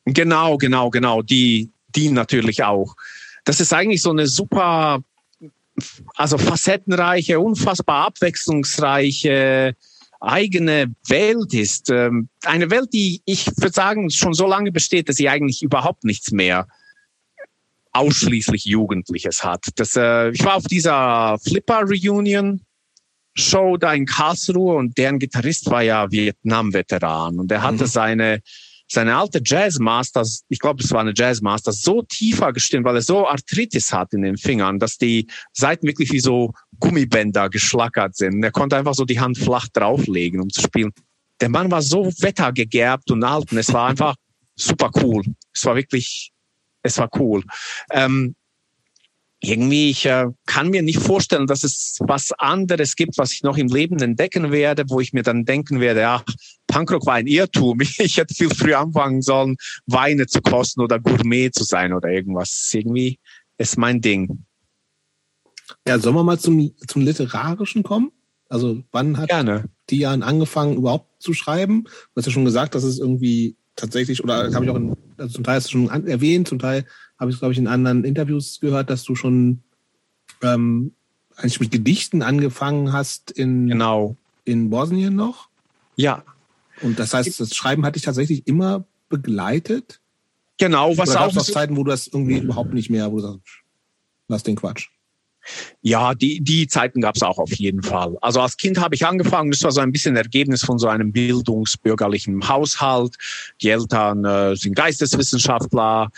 Genau, 0.06 0.58
genau, 0.58 0.90
genau. 0.90 1.22
Die, 1.22 1.70
die 1.96 2.10
natürlich 2.10 2.64
auch. 2.64 2.96
Das 3.44 3.60
ist 3.60 3.74
eigentlich 3.74 4.02
so 4.02 4.12
eine 4.12 4.28
super, 4.28 5.02
also 6.16 6.38
facettenreiche, 6.38 7.40
unfassbar 7.40 8.08
abwechslungsreiche 8.08 9.76
eigene 10.20 10.94
Welt 11.08 11.54
ist. 11.54 11.90
Ähm, 11.90 12.30
eine 12.46 12.70
Welt, 12.70 12.94
die 12.94 13.22
ich 13.26 13.48
würde 13.58 13.74
sagen 13.74 14.10
schon 14.10 14.34
so 14.34 14.48
lange 14.48 14.72
besteht, 14.72 15.10
dass 15.10 15.18
sie 15.18 15.30
eigentlich 15.30 15.62
überhaupt 15.64 16.04
nichts 16.04 16.32
mehr 16.32 16.68
ausschließlich 17.98 18.66
Jugendliches 18.66 19.44
hat. 19.44 19.66
Das, 19.76 19.96
äh, 19.96 20.30
ich 20.30 20.44
war 20.44 20.56
auf 20.56 20.66
dieser 20.66 21.38
Flipper 21.40 21.82
Reunion 21.82 22.62
Show 23.36 23.78
da 23.78 23.94
in 23.94 24.06
Karlsruhe 24.06 24.76
und 24.76 24.98
deren 24.98 25.20
Gitarrist 25.20 25.70
war 25.70 25.84
ja 25.84 26.10
Vietnam-Veteran 26.12 27.40
und 27.40 27.52
er 27.52 27.62
hatte 27.62 27.84
mhm. 27.84 27.88
seine 27.88 28.42
seine 28.90 29.18
alte 29.18 29.42
Jazzmaster, 29.44 30.24
ich 30.48 30.60
glaube, 30.60 30.82
es 30.82 30.92
war 30.92 31.02
eine 31.02 31.14
Jazzmaster, 31.14 31.74
so 31.74 32.04
tiefer 32.04 32.54
gestimmt, 32.54 32.86
weil 32.86 32.96
er 32.96 33.02
so 33.02 33.28
Arthritis 33.28 33.92
hat 33.92 34.14
in 34.14 34.22
den 34.22 34.38
Fingern, 34.38 34.80
dass 34.80 34.98
die 34.98 35.28
Seiten 35.52 35.88
wirklich 35.88 36.12
wie 36.12 36.22
so 36.22 36.54
Gummibänder 36.80 37.50
geschlackert 37.50 38.16
sind. 38.16 38.42
Er 38.44 38.52
konnte 38.52 38.78
einfach 38.78 38.94
so 38.94 39.04
die 39.04 39.20
Hand 39.20 39.38
flach 39.38 39.68
drauflegen, 39.68 40.40
um 40.40 40.50
zu 40.50 40.62
spielen. 40.62 40.92
Der 41.42 41.50
Mann 41.50 41.70
war 41.70 41.82
so 41.82 42.06
wettergegerbt 42.06 43.12
und 43.12 43.24
alt 43.24 43.52
und 43.52 43.58
es 43.58 43.72
war 43.74 43.90
einfach 43.90 44.16
super 44.56 44.90
cool. 45.02 45.24
Es 45.54 45.66
war 45.66 45.76
wirklich 45.76 46.32
es 46.88 46.98
war 46.98 47.10
cool. 47.20 47.44
Ähm, 47.92 48.36
irgendwie, 49.40 49.92
ich 49.92 50.06
äh, 50.06 50.28
kann 50.48 50.70
mir 50.70 50.82
nicht 50.82 51.00
vorstellen, 51.00 51.46
dass 51.46 51.64
es 51.64 51.98
was 52.00 52.32
anderes 52.34 52.96
gibt, 52.96 53.18
was 53.18 53.34
ich 53.34 53.44
noch 53.44 53.58
im 53.58 53.68
Leben 53.68 54.00
entdecken 54.00 54.52
werde, 54.52 54.86
wo 54.90 55.00
ich 55.00 55.14
mir 55.14 55.22
dann 55.22 55.46
denken 55.46 55.80
werde, 55.80 56.02
ja, 56.02 56.24
Punkrock 56.66 57.06
war 57.06 57.16
ein 57.16 57.28
Irrtum. 57.28 57.80
Ich 58.00 58.18
hätte 58.18 58.34
viel 58.34 58.50
früher 58.50 58.80
anfangen 58.80 59.22
sollen, 59.22 59.58
Weine 59.86 60.26
zu 60.26 60.42
kosten 60.42 60.82
oder 60.82 61.00
Gourmet 61.00 61.52
zu 61.52 61.64
sein 61.64 61.94
oder 61.94 62.10
irgendwas. 62.10 62.74
Irgendwie 62.74 63.20
ist 63.58 63.78
mein 63.78 64.02
Ding. 64.02 64.44
Ja, 65.88 66.00
sollen 66.00 66.16
wir 66.16 66.24
mal 66.24 66.40
zum, 66.40 66.74
zum 66.88 67.04
Literarischen 67.04 67.84
kommen? 67.84 68.12
Also 68.50 68.82
wann 68.92 69.18
hat 69.18 69.30
Gerne. 69.30 69.66
Dian 69.90 70.24
angefangen 70.24 70.78
überhaupt 70.78 71.22
zu 71.22 71.34
schreiben? 71.34 71.84
Du 71.84 71.92
hast 72.16 72.26
ja 72.26 72.32
schon 72.32 72.46
gesagt, 72.46 72.76
dass 72.76 72.84
es 72.84 72.98
irgendwie 73.00 73.57
tatsächlich, 73.78 74.22
oder 74.24 74.54
habe 74.54 74.66
ich 74.66 74.72
auch 74.72 74.76
in, 74.76 74.98
also 75.18 75.36
zum 75.36 75.46
Teil 75.46 75.56
hast 75.56 75.68
du 75.68 75.72
schon 75.72 75.90
an, 75.90 76.06
erwähnt, 76.06 76.50
zum 76.50 76.60
Teil 76.60 76.86
habe 77.18 77.32
ich 77.32 77.36
es, 77.36 77.40
glaube 77.40 77.54
ich, 77.54 77.58
in 77.58 77.68
anderen 77.68 78.04
Interviews 78.04 78.60
gehört, 78.60 78.90
dass 78.90 79.04
du 79.04 79.16
schon 79.16 79.62
ähm, 80.42 80.92
eigentlich 81.38 81.60
mit 81.60 81.72
Gedichten 81.72 82.22
angefangen 82.22 82.92
hast 82.92 83.32
in, 83.32 83.68
genau. 83.68 84.18
in 84.44 84.70
Bosnien 84.70 85.16
noch. 85.16 85.50
Ja. 85.96 86.24
Und 86.82 87.00
das 87.00 87.14
heißt, 87.14 87.40
das 87.40 87.56
Schreiben 87.56 87.86
hat 87.86 87.96
dich 87.96 88.04
tatsächlich 88.04 88.46
immer 88.48 88.86
begleitet? 89.10 90.00
Genau, 90.58 90.98
was 90.98 91.10
Oder 91.10 91.22
auch. 91.22 91.32
Oder 91.32 91.44
Zeiten, 91.44 91.78
wo 91.78 91.84
du 91.84 91.92
das 91.92 92.08
irgendwie 92.08 92.40
überhaupt 92.40 92.74
nicht 92.74 92.90
mehr, 92.90 93.12
wo 93.12 93.18
du 93.18 93.22
sagst, 93.22 93.64
lass 94.28 94.44
den 94.44 94.56
Quatsch. 94.56 94.90
Ja, 95.82 96.14
die, 96.14 96.42
die 96.42 96.68
Zeiten 96.68 97.02
gab 97.02 97.16
es 97.16 97.24
auch 97.24 97.38
auf 97.38 97.54
jeden 97.54 97.84
Fall. 97.84 98.18
Also 98.22 98.42
als 98.42 98.58
Kind 98.58 98.80
habe 98.80 98.96
ich 98.96 99.06
angefangen, 99.06 99.52
das 99.52 99.64
war 99.64 99.72
so 99.72 99.82
ein 99.82 99.92
bisschen 99.92 100.16
Ergebnis 100.16 100.64
von 100.64 100.80
so 100.80 100.88
einem 100.88 101.12
bildungsbürgerlichen 101.12 102.48
Haushalt. 102.48 103.16
Die 103.62 103.70
Eltern 103.70 104.26
äh, 104.26 104.56
sind 104.56 104.76
Geisteswissenschaftler, 104.76 106.10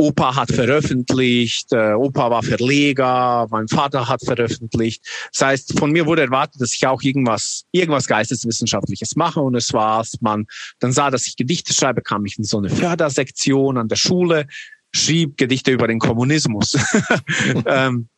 Opa 0.00 0.34
hat 0.34 0.50
veröffentlicht, 0.50 1.74
äh, 1.74 1.92
Opa 1.92 2.30
war 2.30 2.42
Verleger, 2.42 3.46
mein 3.50 3.68
Vater 3.68 4.08
hat 4.08 4.24
veröffentlicht. 4.24 5.04
Das 5.30 5.46
heißt, 5.46 5.78
von 5.78 5.92
mir 5.92 6.06
wurde 6.06 6.22
erwartet, 6.22 6.58
dass 6.58 6.74
ich 6.74 6.86
auch 6.86 7.02
irgendwas, 7.02 7.66
irgendwas 7.70 8.06
Geisteswissenschaftliches 8.06 9.14
mache. 9.16 9.40
Und 9.40 9.56
es 9.56 9.74
war, 9.74 9.98
als 9.98 10.18
man 10.22 10.46
dann 10.78 10.92
sah, 10.92 11.10
dass 11.10 11.26
ich 11.26 11.36
Gedichte 11.36 11.74
schreibe, 11.74 12.00
kam 12.00 12.24
ich 12.24 12.38
in 12.38 12.44
so 12.44 12.56
eine 12.56 12.70
Fördersektion 12.70 13.76
an 13.76 13.88
der 13.88 13.96
Schule, 13.96 14.46
schrieb 14.92 15.36
Gedichte 15.36 15.70
über 15.70 15.86
den 15.86 15.98
Kommunismus. 15.98 16.78
ähm, 17.66 18.08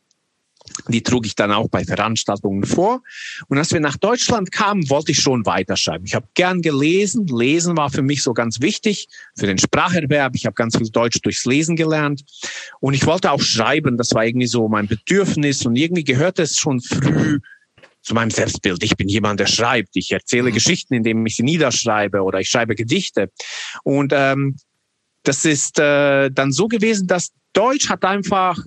die 0.89 1.02
trug 1.02 1.26
ich 1.26 1.34
dann 1.34 1.52
auch 1.52 1.68
bei 1.68 1.84
Veranstaltungen 1.84 2.64
vor. 2.64 3.02
Und 3.48 3.59
als 3.59 3.72
wir 3.72 3.80
nach 3.80 3.97
Deutschland 3.97 4.52
kamen, 4.52 4.89
wollte 4.90 5.12
ich 5.12 5.20
schon 5.20 5.44
weiterschreiben. 5.47 6.06
Ich 6.06 6.14
habe 6.14 6.26
gern 6.34 6.62
gelesen. 6.62 7.26
Lesen 7.26 7.76
war 7.76 7.90
für 7.90 8.02
mich 8.02 8.22
so 8.22 8.32
ganz 8.32 8.60
wichtig 8.60 9.09
für 9.36 9.47
den 9.47 9.59
Spracherwerb. 9.59 10.34
Ich 10.34 10.47
habe 10.47 10.55
ganz 10.55 10.76
viel 10.76 10.89
Deutsch 10.90 11.20
durchs 11.22 11.44
Lesen 11.44 11.76
gelernt. 11.76 12.22
Und 12.80 12.94
ich 12.94 13.06
wollte 13.06 13.30
auch 13.30 13.40
schreiben. 13.40 13.97
Das 13.97 14.14
war 14.14 14.24
irgendwie 14.24 14.47
so 14.47 14.68
mein 14.68 14.86
Bedürfnis. 14.86 15.64
Und 15.66 15.76
irgendwie 15.76 16.05
gehörte 16.05 16.43
es 16.43 16.59
schon 16.59 16.80
früh 16.80 17.39
zu 18.02 18.14
meinem 18.14 18.30
Selbstbild. 18.30 18.82
Ich 18.82 18.97
bin 18.97 19.09
jemand, 19.09 19.40
der 19.40 19.47
schreibt. 19.47 19.90
Ich 19.94 20.12
erzähle 20.12 20.51
mhm. 20.51 20.55
Geschichten, 20.55 20.94
indem 20.94 21.24
ich 21.26 21.36
sie 21.36 21.44
niederschreibe 21.44 22.22
oder 22.22 22.40
ich 22.40 22.48
schreibe 22.48 22.74
Gedichte. 22.74 23.30
Und 23.84 24.12
ähm, 24.14 24.56
das 25.22 25.44
ist 25.44 25.78
äh, 25.78 26.30
dann 26.30 26.52
so 26.52 26.66
gewesen, 26.66 27.06
dass 27.06 27.30
Deutsch 27.52 27.89
hat 27.89 28.05
einfach 28.05 28.59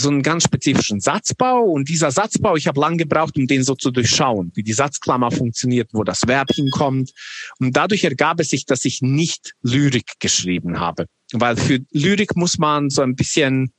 so 0.00 0.08
einen 0.08 0.22
ganz 0.22 0.44
spezifischen 0.44 1.00
Satzbau 1.00 1.62
und 1.62 1.88
dieser 1.88 2.10
Satzbau, 2.10 2.56
ich 2.56 2.68
habe 2.68 2.80
lang 2.80 2.98
gebraucht, 2.98 3.36
um 3.36 3.46
den 3.46 3.64
so 3.64 3.74
zu 3.74 3.90
durchschauen, 3.90 4.52
wie 4.54 4.62
die 4.62 4.72
Satzklammer 4.72 5.30
funktioniert, 5.30 5.90
wo 5.92 6.04
das 6.04 6.26
Verb 6.26 6.50
hinkommt. 6.54 7.12
Und 7.58 7.76
dadurch 7.76 8.04
ergab 8.04 8.38
es 8.40 8.50
sich, 8.50 8.64
dass 8.64 8.84
ich 8.84 9.02
nicht 9.02 9.54
Lyrik 9.62 10.12
geschrieben 10.20 10.78
habe. 10.78 11.06
Weil 11.32 11.56
für 11.56 11.80
Lyrik 11.90 12.36
muss 12.36 12.58
man 12.58 12.90
so 12.90 13.02
ein 13.02 13.16
bisschen, 13.16 13.72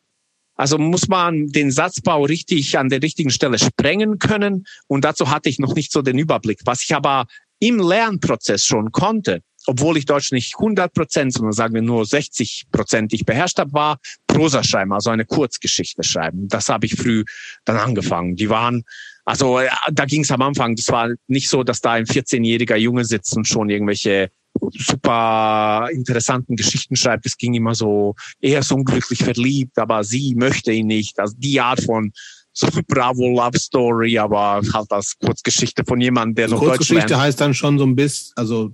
also 0.55 0.77
muss 0.77 1.07
man 1.07 1.47
den 1.47 1.71
Satzbau 1.71 2.25
richtig 2.25 2.77
an 2.77 2.89
der 2.89 3.01
richtigen 3.01 3.29
Stelle 3.29 3.57
sprengen 3.57 4.19
können. 4.19 4.65
Und 4.87 5.05
dazu 5.05 5.29
hatte 5.29 5.47
ich 5.47 5.57
noch 5.57 5.73
nicht 5.73 5.91
so 5.91 6.01
den 6.01 6.19
Überblick. 6.19 6.59
Was 6.65 6.83
ich 6.83 6.93
aber 6.93 7.27
im 7.59 7.79
Lernprozess 7.79 8.65
schon 8.65 8.91
konnte, 8.91 9.41
obwohl 9.67 9.97
ich 9.97 10.05
Deutsch 10.05 10.31
nicht 10.31 10.55
100 10.55 10.93
Prozent, 10.93 11.33
sondern 11.33 11.53
sagen 11.53 11.73
wir 11.73 11.81
nur 11.81 12.05
60 12.05 12.67
Prozent 12.71 13.13
ich 13.13 13.25
beherrscht 13.25 13.59
habe, 13.59 13.73
war 13.73 13.99
Prosa 14.39 14.63
schreiben, 14.63 14.93
also 14.93 15.09
eine 15.09 15.25
Kurzgeschichte 15.25 16.03
schreiben. 16.03 16.47
Das 16.47 16.69
habe 16.69 16.85
ich 16.85 16.95
früh 16.95 17.25
dann 17.65 17.77
angefangen. 17.77 18.35
Die 18.35 18.49
waren, 18.49 18.83
also 19.25 19.59
da 19.91 20.05
ging 20.05 20.21
es 20.21 20.31
am 20.31 20.41
Anfang, 20.41 20.75
das 20.75 20.87
war 20.89 21.09
nicht 21.27 21.49
so, 21.49 21.63
dass 21.63 21.81
da 21.81 21.91
ein 21.91 22.05
14-jähriger 22.05 22.77
Junge 22.77 23.03
sitzt 23.03 23.35
und 23.35 23.47
schon 23.47 23.69
irgendwelche 23.69 24.31
super 24.71 25.89
interessanten 25.91 26.55
Geschichten 26.55 26.95
schreibt. 26.95 27.25
Es 27.25 27.37
ging 27.37 27.53
immer 27.53 27.75
so, 27.75 28.15
er 28.39 28.59
ist 28.59 28.71
unglücklich 28.71 29.23
verliebt, 29.23 29.77
aber 29.77 30.03
sie 30.03 30.35
möchte 30.35 30.71
ihn 30.71 30.87
nicht. 30.87 31.19
Also 31.19 31.35
die 31.37 31.59
Art 31.59 31.83
von 31.83 32.11
so 32.53 32.67
Bravo 32.87 33.27
Love 33.29 33.59
Story, 33.59 34.17
aber 34.17 34.61
halt 34.73 34.91
als 34.91 35.17
Kurzgeschichte 35.19 35.83
von 35.85 35.99
jemandem, 35.99 36.35
der 36.35 36.45
also 36.45 36.55
noch 36.55 36.63
Deutsch. 36.63 36.77
Kurzgeschichte 36.77 37.19
heißt 37.19 37.39
dann 37.41 37.53
schon 37.53 37.77
so 37.77 37.85
ein 37.85 37.95
bisschen, 37.95 38.33
also 38.35 38.73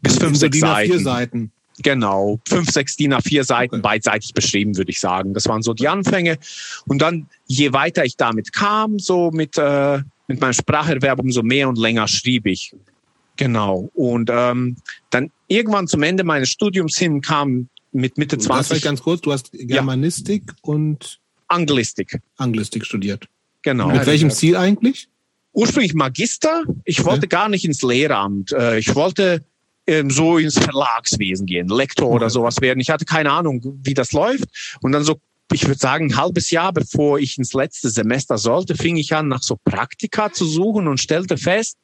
bis 0.00 0.18
fünf, 0.18 0.36
sechs 0.36 0.60
Seiten. 0.60 0.98
Seiten. 0.98 1.52
Genau, 1.78 2.38
fünf, 2.46 2.70
sechs 2.70 2.96
DIN 2.96 3.14
A4 3.14 3.44
Seiten 3.44 3.76
okay. 3.76 3.82
beidseitig 3.82 4.34
beschrieben, 4.34 4.76
würde 4.76 4.90
ich 4.90 5.00
sagen. 5.00 5.32
Das 5.32 5.46
waren 5.46 5.62
so 5.62 5.72
die 5.72 5.88
Anfänge. 5.88 6.38
Und 6.86 7.00
dann, 7.00 7.28
je 7.46 7.72
weiter 7.72 8.04
ich 8.04 8.16
damit 8.16 8.52
kam, 8.52 8.98
so 8.98 9.30
mit 9.30 9.56
äh, 9.56 10.00
mit 10.32 10.40
meinem 10.40 10.52
Spracherwerb 10.52 11.18
umso 11.20 11.42
mehr 11.42 11.68
und 11.68 11.78
länger 11.78 12.08
schrieb 12.08 12.46
ich. 12.46 12.74
Genau. 13.36 13.90
Und 13.94 14.30
ähm, 14.32 14.76
dann 15.10 15.30
irgendwann 15.46 15.88
zum 15.88 16.02
Ende 16.02 16.24
meines 16.24 16.50
Studiums 16.50 16.96
hin 16.96 17.20
kam 17.20 17.68
mit 17.92 18.18
Mitte 18.18 18.38
20. 18.38 18.76
Das 18.76 18.82
ganz 18.82 19.02
kurz, 19.02 19.20
du 19.20 19.32
hast 19.32 19.50
Germanistik 19.52 20.44
ja. 20.46 20.54
und 20.62 21.20
Anglistik. 21.48 22.20
Anglistik 22.36 22.86
studiert. 22.86 23.28
Genau. 23.62 23.88
Mit 23.88 24.06
welchem 24.06 24.30
Ziel 24.30 24.56
eigentlich? 24.56 25.08
Ursprünglich 25.52 25.92
Magister. 25.92 26.62
Ich 26.84 27.04
wollte 27.04 27.26
okay. 27.26 27.28
gar 27.28 27.48
nicht 27.48 27.64
ins 27.64 27.82
Lehramt. 27.82 28.52
Äh, 28.52 28.78
ich 28.78 28.94
wollte 28.94 29.44
so 30.08 30.38
ins 30.38 30.58
Verlagswesen 30.58 31.46
gehen, 31.46 31.68
Lektor 31.68 32.08
oder 32.08 32.30
sowas 32.30 32.60
werden. 32.60 32.80
Ich 32.80 32.90
hatte 32.90 33.04
keine 33.04 33.32
Ahnung, 33.32 33.60
wie 33.82 33.94
das 33.94 34.12
läuft. 34.12 34.76
Und 34.80 34.92
dann 34.92 35.04
so, 35.04 35.20
ich 35.52 35.66
würde 35.66 35.78
sagen, 35.78 36.06
ein 36.06 36.16
halbes 36.16 36.50
Jahr 36.50 36.72
bevor 36.72 37.18
ich 37.18 37.38
ins 37.38 37.52
letzte 37.52 37.90
Semester 37.90 38.38
sollte, 38.38 38.76
fing 38.76 38.96
ich 38.96 39.14
an, 39.14 39.28
nach 39.28 39.42
so 39.42 39.56
Praktika 39.64 40.32
zu 40.32 40.44
suchen 40.44 40.88
und 40.88 40.98
stellte 40.98 41.36
fest, 41.36 41.76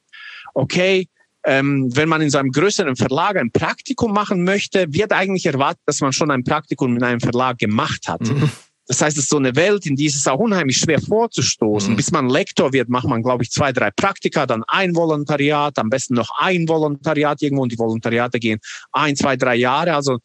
okay, 0.53 1.07
ähm, 1.45 1.89
wenn 1.95 2.09
man 2.09 2.21
in 2.21 2.29
so 2.29 2.37
einem 2.37 2.51
größeren 2.51 2.95
Verlag 2.95 3.37
ein 3.37 3.51
Praktikum 3.51 4.13
machen 4.13 4.43
möchte, 4.43 4.93
wird 4.93 5.13
eigentlich 5.13 5.45
erwartet, 5.45 5.81
dass 5.85 6.01
man 6.01 6.11
schon 6.11 6.31
ein 6.31 6.43
Praktikum 6.43 6.95
in 6.95 7.03
einem 7.03 7.21
Verlag 7.21 7.57
gemacht 7.57 8.07
hat. 8.07 8.21
Mhm. 8.21 8.49
Das 8.89 9.03
heißt, 9.03 9.17
es 9.17 9.25
ist 9.25 9.29
so 9.29 9.37
eine 9.37 9.55
Welt, 9.55 9.85
in 9.85 9.95
die 9.95 10.07
ist 10.07 10.15
es 10.15 10.27
auch 10.27 10.39
unheimlich 10.39 10.77
schwer 10.77 10.99
vorzustoßen. 10.99 11.91
Mhm. 11.91 11.95
Bis 11.95 12.09
man 12.09 12.27
Lektor 12.27 12.73
wird, 12.73 12.89
macht 12.89 13.07
man, 13.07 13.21
glaube 13.21 13.43
ich, 13.43 13.51
zwei, 13.51 13.71
drei 13.71 13.91
Praktika, 13.91 14.47
dann 14.47 14.63
ein 14.67 14.95
Volontariat, 14.95 15.77
am 15.77 15.91
besten 15.91 16.15
noch 16.15 16.31
ein 16.39 16.67
Volontariat 16.67 17.39
irgendwo 17.43 17.61
und 17.61 17.71
die 17.71 17.77
Volontariate 17.77 18.39
gehen 18.39 18.59
ein, 18.91 19.15
zwei, 19.15 19.35
drei 19.37 19.57
Jahre. 19.57 19.93
Also 19.93 20.17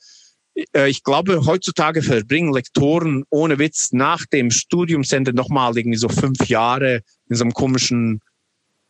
äh, 0.75 0.89
ich 0.89 1.03
glaube, 1.03 1.45
heutzutage 1.45 2.01
verbringen 2.01 2.55
Lektoren 2.55 3.25
ohne 3.29 3.59
Witz 3.59 3.93
nach 3.93 4.25
dem 4.25 4.51
Studiumsende 4.51 5.35
nochmal 5.35 5.77
irgendwie 5.77 5.99
so 5.99 6.09
fünf 6.09 6.49
Jahre 6.49 7.03
in 7.29 7.37
so 7.37 7.45
einem 7.45 7.53
komischen 7.53 8.23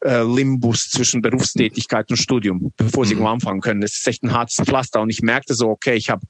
äh, 0.04 0.22
Limbus 0.22 0.88
zwischen 0.88 1.20
Berufstätigkeit 1.20 2.08
und 2.10 2.16
Studium, 2.16 2.72
bevor 2.76 3.06
sie 3.06 3.14
mhm. 3.14 3.22
irgendwo 3.22 3.32
anfangen 3.32 3.60
können. 3.60 3.80
Das 3.80 3.94
ist 3.94 4.06
echt 4.06 4.22
ein 4.22 4.32
hartes 4.32 4.64
Pflaster. 4.64 5.00
Und 5.00 5.10
ich 5.10 5.20
merkte 5.20 5.54
so, 5.54 5.68
okay, 5.68 5.94
ich 5.94 6.10
habe 6.10 6.24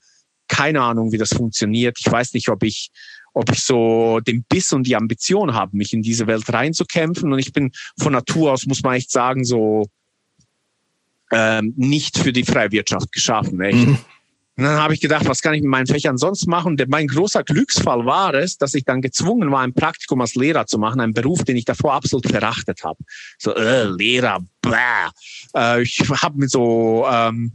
keine 0.49 0.81
Ahnung, 0.81 1.13
wie 1.13 1.19
das 1.19 1.35
funktioniert. 1.35 1.99
Ich 1.99 2.11
weiß 2.11 2.33
nicht, 2.33 2.49
ob 2.49 2.63
ich 2.63 2.91
ob 3.35 3.51
ich 3.53 3.63
so 3.63 4.21
den 4.21 4.45
Biss 4.45 4.73
und 4.73 4.87
die 4.87 4.97
Ambition 4.97 5.55
habe, 5.55 5.77
mich 5.77 5.93
in 5.93 6.03
diese 6.03 6.27
Welt 6.27 6.51
reinzukämpfen. 6.51 7.33
Und 7.33 7.39
ich 7.39 7.53
bin 7.53 7.73
von 7.99 8.13
Natur 8.13 8.53
aus, 8.53 8.67
muss 8.67 8.83
man 8.83 8.95
echt 8.95 9.11
sagen, 9.11 9.45
so 9.45 9.87
ähm, 11.33 11.75
nicht 11.77 12.17
für 12.17 12.33
die 12.33 12.45
freie 12.45 12.73
Wirtschaft 12.73 13.13
geschaffen. 13.13 13.61
Echt. 13.61 13.87
Mhm. 13.87 13.99
Und 14.57 14.63
dann 14.63 14.79
habe 14.79 14.95
ich 14.95 15.01
gedacht, 15.01 15.27
was 15.27 15.43
kann 15.43 15.55
ich 15.55 15.63
mit 15.63 15.71
meinen 15.71 15.89
Fächern 15.89 16.17
sonst 16.17 16.47
machen? 16.47 16.73
Und 16.73 16.89
mein 16.89 17.09
großer 17.09 17.43
Glücksfall 17.43 18.07
war 18.07 18.35
es, 18.35 18.57
dass 18.57 18.75
ich 18.75 18.85
dann 18.85 19.03
gezwungen 19.03 19.51
war, 19.51 19.63
ein 19.63 19.75
Praktikum 19.75 20.21
als 20.21 20.37
Lehrer 20.37 20.67
zu 20.67 20.79
machen, 20.79 21.01
einen 21.01 21.13
Beruf, 21.13 21.43
den 21.43 21.57
ich 21.57 21.65
davor 21.65 21.95
absolut 21.95 22.29
verachtet 22.29 22.85
habe. 22.85 22.99
So, 23.37 23.53
äh, 23.53 23.85
Lehrer, 23.85 24.45
bläh. 24.63 25.11
Äh, 25.57 25.83
ich 25.83 25.99
habe 26.23 26.39
mit 26.39 26.51
so 26.51 27.05
ähm, 27.11 27.53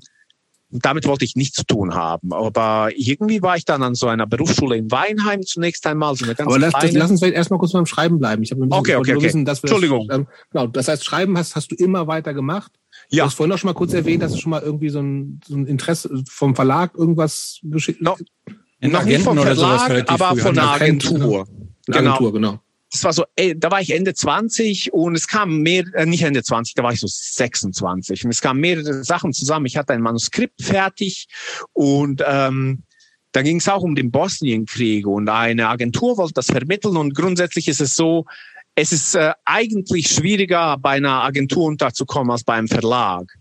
damit 0.71 1.07
wollte 1.07 1.25
ich 1.25 1.35
nichts 1.35 1.57
zu 1.57 1.63
tun 1.63 1.95
haben. 1.95 2.31
Aber 2.31 2.89
irgendwie 2.95 3.41
war 3.41 3.57
ich 3.57 3.65
dann 3.65 3.81
an 3.81 3.95
so 3.95 4.07
einer 4.07 4.27
Berufsschule 4.27 4.77
in 4.77 4.91
Weinheim 4.91 5.41
zunächst 5.43 5.85
einmal. 5.87 6.15
So 6.15 6.25
eine 6.25 6.35
ganz 6.35 6.47
Aber 6.47 6.59
lass, 6.59 6.73
das, 6.73 6.91
lass 6.93 7.09
uns 7.09 7.19
vielleicht 7.19 7.35
erstmal 7.35 7.59
kurz 7.59 7.71
beim 7.71 7.85
Schreiben 7.85 8.19
bleiben. 8.19 8.43
Ich 8.43 8.51
habe 8.51 8.61
okay, 8.69 8.95
okay, 8.95 9.15
okay. 9.15 9.25
Wissen, 9.25 9.45
dass 9.45 9.63
wir 9.63 9.69
Entschuldigung. 9.69 10.07
Das, 10.07 10.19
ähm, 10.19 10.27
genau, 10.51 10.67
das 10.67 10.87
heißt, 10.87 11.03
Schreiben 11.03 11.37
hast, 11.37 11.55
hast 11.55 11.71
du 11.71 11.75
immer 11.75 12.07
weiter 12.07 12.33
gemacht. 12.33 12.71
Ja. 13.09 13.23
Du 13.23 13.27
hast 13.27 13.35
vorhin 13.35 13.53
auch 13.53 13.57
schon 13.57 13.69
mal 13.69 13.73
kurz 13.73 13.93
erwähnt, 13.93 14.21
dass 14.21 14.33
du 14.33 14.37
schon 14.37 14.51
mal 14.51 14.61
irgendwie 14.61 14.89
so 14.89 14.99
ein, 14.99 15.39
so 15.47 15.55
ein 15.55 15.65
Interesse 15.65 16.23
vom 16.29 16.55
Verlag 16.55 16.95
irgendwas 16.95 17.59
geschickt 17.63 18.01
no, 18.01 18.15
Noch 18.81 19.05
nicht 19.05 19.21
vom 19.21 19.37
Verlag, 19.37 20.11
aber 20.11 20.35
von 20.35 20.57
einer 20.57 20.71
Agentur. 20.71 21.47
Agentur, 21.87 22.31
genau. 22.31 22.31
genau 22.31 22.59
das 22.91 23.03
war 23.03 23.13
so, 23.13 23.25
ey, 23.35 23.57
da 23.57 23.69
war 23.69 23.81
ich 23.81 23.91
Ende 23.91 24.13
20 24.13 24.93
und 24.93 25.15
es 25.15 25.27
kam 25.27 25.59
mehr, 25.59 25.85
äh, 25.93 26.05
nicht 26.05 26.23
Ende 26.23 26.43
20, 26.43 26.73
da 26.73 26.83
war 26.83 26.91
ich 26.91 26.99
so 26.99 27.07
26 27.07 28.25
und 28.25 28.31
es 28.31 28.41
kamen 28.41 28.59
mehrere 28.59 29.03
Sachen 29.03 29.31
zusammen. 29.33 29.67
Ich 29.67 29.77
hatte 29.77 29.93
ein 29.93 30.01
Manuskript 30.01 30.61
fertig 30.61 31.27
und 31.73 32.23
ähm, 32.25 32.83
da 33.31 33.43
ging 33.43 33.57
es 33.57 33.69
auch 33.69 33.83
um 33.83 33.95
den 33.95 34.09
Bosnienkrieg 34.09 35.05
und 35.05 35.29
eine 35.29 35.67
Agentur 35.67 36.17
wollte 36.17 36.33
das 36.33 36.47
vermitteln 36.47 36.97
und 36.97 37.13
grundsätzlich 37.13 37.67
ist 37.67 37.81
es 37.81 37.95
so, 37.95 38.25
es 38.73 38.91
ist 38.91 39.13
äh, 39.15 39.33
eigentlich 39.45 40.07
schwieriger 40.07 40.77
bei 40.77 40.91
einer 40.91 41.23
Agentur 41.23 41.65
unterzukommen 41.65 42.31
als 42.31 42.43
beim 42.43 42.67
Verlag 42.67 43.31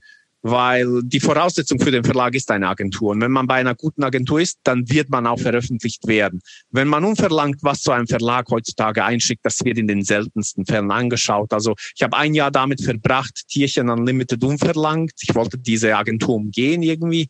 weil 0.43 1.03
die 1.03 1.21
Voraussetzung 1.21 1.81
für 1.81 1.91
den 1.91 2.05
Verlag 2.05 2.35
ist 2.35 2.51
eine 2.51 2.69
Agentur. 2.69 3.11
Und 3.11 3.21
wenn 3.21 3.33
man 3.33 3.47
bei 3.47 3.57
einer 3.57 3.75
guten 3.75 4.05
Agentur 4.05 4.41
ist, 4.41 4.59
dann 4.63 4.89
wird 4.89 5.11
man 5.11 5.27
auch 5.27 5.39
veröffentlicht 5.39 6.07
werden. 6.07 6.41
Wenn 6.71 6.89
man 6.89 7.05
unverlangt, 7.05 7.59
was 7.63 7.81
zu 7.81 7.93
einem 7.93 8.07
Verlag 8.07 8.49
heutzutage 8.51 9.05
einschickt, 9.05 9.45
das 9.45 9.65
wird 9.65 9.79
in 9.79 9.89
den 9.89 10.03
seltensten 10.03 10.65
Fällen 10.65 10.91
angeschaut. 10.91 11.53
Also 11.53 11.75
ich 11.97 12.03
habe 12.03 12.17
ein 12.17 12.35
Jahr 12.35 12.51
damit 12.51 12.83
verbracht, 12.83 13.49
Tierchen 13.49 13.91
Unlimited 13.91 14.43
unverlangt. 14.45 15.13
Ich 15.21 15.35
wollte 15.35 15.59
diese 15.59 15.97
Agentur 15.97 16.37
umgehen 16.37 16.83
irgendwie 16.83 17.29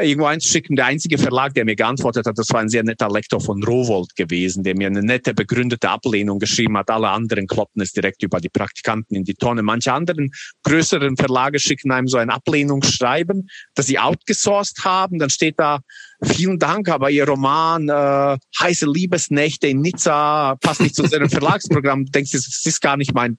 irgendwo 0.00 0.26
einzuschicken. 0.26 0.76
Der 0.76 0.86
einzige 0.86 1.18
Verlag, 1.18 1.54
der 1.54 1.64
mir 1.64 1.76
geantwortet 1.76 2.26
hat, 2.26 2.38
das 2.38 2.50
war 2.50 2.60
ein 2.60 2.68
sehr 2.68 2.82
netter 2.82 3.08
Lektor 3.08 3.40
von 3.40 3.62
Rowold 3.62 4.14
gewesen, 4.16 4.62
der 4.62 4.76
mir 4.76 4.86
eine 4.86 5.02
nette, 5.02 5.34
begründete 5.34 5.88
Ablehnung 5.88 6.38
geschrieben 6.38 6.76
hat. 6.76 6.90
Alle 6.90 7.08
anderen 7.08 7.46
kloppen 7.46 7.82
es 7.82 7.92
direkt 7.92 8.22
über 8.22 8.40
die 8.40 8.48
Praktikanten 8.48 9.16
in 9.16 9.24
die 9.24 9.34
Tonne. 9.34 9.62
Manche 9.62 9.92
anderen 9.92 10.30
größeren 10.64 11.16
Verlage 11.16 11.58
schicken 11.58 11.90
einem 11.90 12.08
so 12.08 12.18
ein 12.18 12.30
Ablehnungsschreiben, 12.30 13.48
das 13.74 13.86
sie 13.86 13.98
outgesourced 13.98 14.84
haben. 14.84 15.18
Dann 15.18 15.30
steht 15.30 15.58
da, 15.58 15.80
vielen 16.22 16.58
Dank, 16.58 16.88
aber 16.88 17.10
Ihr 17.10 17.26
Roman 17.26 17.88
äh, 17.88 18.38
Heiße 18.60 18.86
Liebesnächte 18.86 19.68
in 19.68 19.80
Nizza 19.80 20.56
passt 20.60 20.80
nicht 20.80 20.94
zu 20.94 21.04
Ihrem 21.04 21.30
Verlagsprogramm. 21.30 22.06
Denkst 22.10 22.32
du, 22.32 22.38
das 22.38 22.62
ist 22.64 22.80
gar 22.80 22.96
nicht 22.96 23.14
mein, 23.14 23.38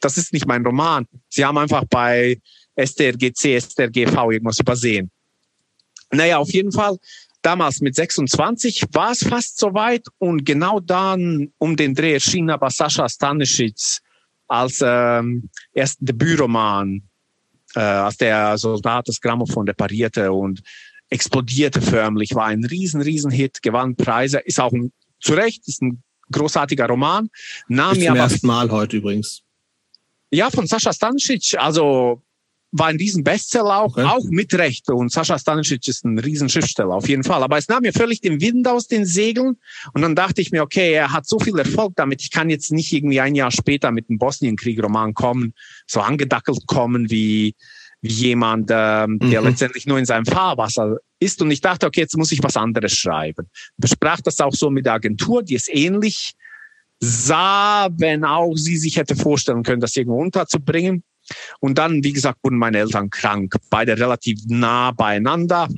das 0.00 0.16
ist 0.16 0.32
nicht 0.32 0.46
mein 0.46 0.64
Roman. 0.64 1.06
Sie 1.28 1.44
haben 1.44 1.58
einfach 1.58 1.84
bei 1.88 2.38
STRGC, 2.76 3.60
STRGV 3.60 4.30
irgendwas 4.30 4.60
übersehen. 4.60 5.10
Naja, 6.12 6.38
auf 6.38 6.50
jeden 6.50 6.72
Fall, 6.72 6.98
damals 7.42 7.80
mit 7.80 7.94
26 7.94 8.84
war 8.92 9.12
es 9.12 9.22
fast 9.22 9.58
soweit 9.58 10.06
und 10.18 10.44
genau 10.44 10.80
dann 10.80 11.52
um 11.58 11.76
den 11.76 11.94
Dreh 11.94 12.14
erschien 12.14 12.50
aber 12.50 12.70
Sascha 12.70 13.08
Stanisic 13.08 14.00
als 14.48 14.80
ähm, 14.84 15.48
ersten 15.72 16.06
Debütroman, 16.06 17.02
äh, 17.74 17.80
als 17.80 18.16
der 18.16 18.58
Soldat 18.58 19.08
das 19.08 19.20
Grammophon 19.20 19.66
reparierte 19.66 20.32
und 20.32 20.62
explodierte 21.08 21.80
förmlich, 21.80 22.34
war 22.34 22.46
ein 22.46 22.64
riesen, 22.64 23.00
riesen 23.00 23.30
Hit, 23.30 23.62
gewann 23.62 23.96
Preise, 23.96 24.38
ist 24.38 24.60
auch 24.60 24.72
ein, 24.72 24.92
zu 25.20 25.34
Recht, 25.34 25.66
ist 25.68 25.82
ein 25.82 26.02
großartiger 26.30 26.86
Roman. 26.86 27.28
Nahm 27.68 27.96
ist 27.96 28.06
zum 28.06 28.16
ersten 28.16 28.46
Mal 28.46 28.70
heute 28.70 28.96
übrigens. 28.96 29.42
Ja, 30.30 30.50
von 30.50 30.66
Sascha 30.66 30.92
Stanisic, 30.92 31.54
also 31.58 32.22
war 32.78 32.86
ein 32.86 32.96
riesen 32.96 33.24
Bestseller 33.24 33.78
auch, 33.78 33.96
okay. 33.96 34.04
auch 34.04 34.24
mit 34.24 34.54
Recht. 34.54 34.90
Und 34.90 35.10
Sascha 35.10 35.38
Stanisic 35.38 35.86
ist 35.88 36.04
ein 36.04 36.18
riesen 36.18 36.48
Schriftsteller, 36.48 36.94
auf 36.94 37.08
jeden 37.08 37.24
Fall. 37.24 37.42
Aber 37.42 37.58
es 37.58 37.68
nahm 37.68 37.82
mir 37.82 37.92
völlig 37.92 38.20
den 38.20 38.40
Wind 38.40 38.66
aus 38.68 38.86
den 38.86 39.04
Segeln. 39.04 39.56
Und 39.92 40.02
dann 40.02 40.14
dachte 40.14 40.40
ich 40.40 40.50
mir, 40.50 40.62
okay, 40.62 40.92
er 40.92 41.12
hat 41.12 41.26
so 41.26 41.38
viel 41.38 41.58
Erfolg 41.58 41.94
damit, 41.96 42.22
ich 42.22 42.30
kann 42.30 42.50
jetzt 42.50 42.72
nicht 42.72 42.92
irgendwie 42.92 43.20
ein 43.20 43.34
Jahr 43.34 43.50
später 43.50 43.90
mit 43.90 44.08
einem 44.08 44.18
Bosnienkrieg-Roman 44.18 45.14
kommen, 45.14 45.54
so 45.86 46.00
angedackelt 46.00 46.66
kommen 46.66 47.10
wie, 47.10 47.54
wie 48.00 48.12
jemand, 48.12 48.70
ähm, 48.72 49.18
der 49.18 49.40
mhm. 49.40 49.48
letztendlich 49.48 49.86
nur 49.86 49.98
in 49.98 50.04
seinem 50.04 50.26
Fahrwasser 50.26 50.98
ist. 51.18 51.40
Und 51.42 51.50
ich 51.50 51.60
dachte, 51.60 51.86
okay, 51.86 52.00
jetzt 52.00 52.16
muss 52.16 52.32
ich 52.32 52.42
was 52.42 52.56
anderes 52.56 52.92
schreiben. 52.92 53.48
Besprach 53.76 54.20
das 54.20 54.40
auch 54.40 54.54
so 54.54 54.70
mit 54.70 54.86
der 54.86 54.94
Agentur, 54.94 55.42
die 55.42 55.54
es 55.54 55.68
ähnlich 55.68 56.34
sah, 57.00 57.88
wenn 57.98 58.24
auch 58.24 58.54
sie 58.54 58.76
sich 58.76 58.96
hätte 58.96 59.16
vorstellen 59.16 59.62
können, 59.62 59.80
das 59.80 59.96
irgendwo 59.96 60.20
unterzubringen. 60.20 61.02
Und 61.60 61.78
dann, 61.78 62.04
wie 62.04 62.12
gesagt, 62.12 62.38
wurden 62.42 62.58
meine 62.58 62.78
Eltern 62.78 63.10
krank, 63.10 63.56
beide 63.70 63.98
relativ 63.98 64.40
nah 64.46 64.92
beieinander. 64.92 65.68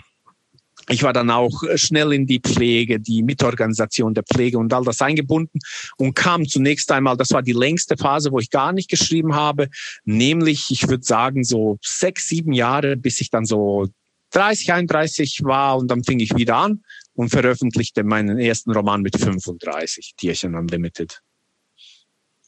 Ich 0.91 1.03
war 1.03 1.12
dann 1.12 1.31
auch 1.31 1.62
schnell 1.75 2.15
in 2.15 2.27
die 2.27 2.41
Pflege, 2.41 2.99
die 2.99 3.23
Mitorganisation 3.23 4.15
der 4.15 4.23
Pflege 4.23 4.59
und 4.59 4.73
all 4.73 4.85
das 4.85 5.03
eingebunden 5.03 5.59
und 5.99 6.15
kam 6.15 6.47
zunächst 6.49 6.91
einmal, 6.91 7.16
das 7.16 7.31
war 7.31 7.43
die 7.43 7.53
längste 7.53 7.97
Phase, 7.99 8.33
wo 8.33 8.39
ich 8.39 8.49
gar 8.49 8.73
nicht 8.73 8.89
geschrieben 8.89 9.35
habe, 9.35 9.69
nämlich, 10.05 10.70
ich 10.70 10.89
würde 10.89 11.05
sagen, 11.05 11.45
so 11.45 11.79
sechs, 11.83 12.29
sieben 12.29 12.53
Jahre, 12.53 12.97
bis 12.97 13.20
ich 13.20 13.29
dann 13.29 13.45
so 13.45 13.89
30, 14.31 14.73
31 14.73 15.41
war 15.45 15.77
und 15.77 15.91
dann 15.91 16.05
fing 16.05 16.20
ich 16.20 16.35
wieder 16.37 16.57
an 16.57 16.83
und 17.12 17.29
veröffentlichte 17.29 18.03
meinen 18.03 18.39
ersten 18.39 18.73
Roman 18.73 19.03
mit 19.03 19.19
35, 19.19 20.15
Tierchen 20.16 20.55
Unlimited 20.55 21.20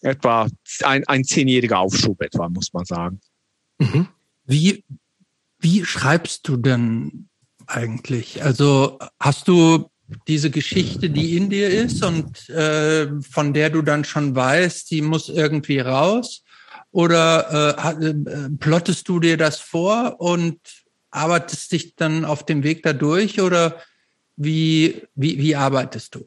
etwa 0.02 0.48
ein, 0.82 1.06
ein 1.06 1.24
zehnjähriger 1.24 1.78
Aufschub 1.78 2.20
etwa, 2.22 2.48
muss 2.48 2.72
man 2.72 2.84
sagen. 2.84 3.20
Mhm. 3.78 4.08
Wie, 4.46 4.84
wie 5.58 5.84
schreibst 5.84 6.48
du 6.48 6.56
denn 6.56 7.28
eigentlich? 7.66 8.42
Also 8.42 8.98
hast 9.18 9.48
du 9.48 9.90
diese 10.26 10.50
Geschichte, 10.50 11.10
die 11.10 11.36
in 11.36 11.50
dir 11.50 11.68
ist 11.68 12.02
und 12.02 12.48
äh, 12.50 13.08
von 13.22 13.52
der 13.52 13.70
du 13.70 13.82
dann 13.82 14.04
schon 14.04 14.34
weißt, 14.34 14.90
die 14.90 15.02
muss 15.02 15.28
irgendwie 15.28 15.78
raus? 15.78 16.42
Oder 16.92 17.78
äh, 17.78 18.06
äh, 18.06 18.50
plottest 18.58 19.08
du 19.08 19.20
dir 19.20 19.36
das 19.36 19.60
vor 19.60 20.20
und 20.20 20.58
arbeitest 21.12 21.70
dich 21.70 21.94
dann 21.94 22.24
auf 22.24 22.44
dem 22.44 22.64
Weg 22.64 22.82
da 22.82 22.92
durch? 22.92 23.40
Oder 23.40 23.80
wie, 24.36 25.02
wie, 25.14 25.38
wie 25.38 25.54
arbeitest 25.54 26.16
du? 26.16 26.26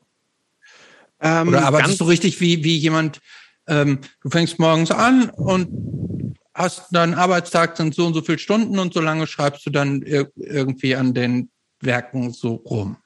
Ähm, 1.20 1.50
Oder 1.50 1.66
arbeitest 1.66 2.00
du 2.00 2.06
richtig 2.06 2.40
wie, 2.40 2.64
wie 2.64 2.78
jemand, 2.78 3.20
ähm, 3.68 4.00
du 4.22 4.30
fängst 4.30 4.60
morgens 4.60 4.92
an 4.92 5.30
und 5.30 6.36
hast 6.54 6.88
dann 6.92 7.14
Arbeitstag 7.14 7.78
sind 7.78 7.96
so 7.96 8.06
und 8.06 8.14
so 8.14 8.22
viele 8.22 8.40
Stunden 8.40 8.78
und 8.80 8.94
so 8.94 9.02
lange 9.02 9.28
schreibst 9.28 9.66
du 9.66 9.70
dann 9.70 10.02
ir 10.02 10.32
irgendwie 10.36 10.96
an 10.96 11.14
den 11.14 11.50
Werken 11.82 12.32
so 12.32 12.56
rum. 12.56 12.98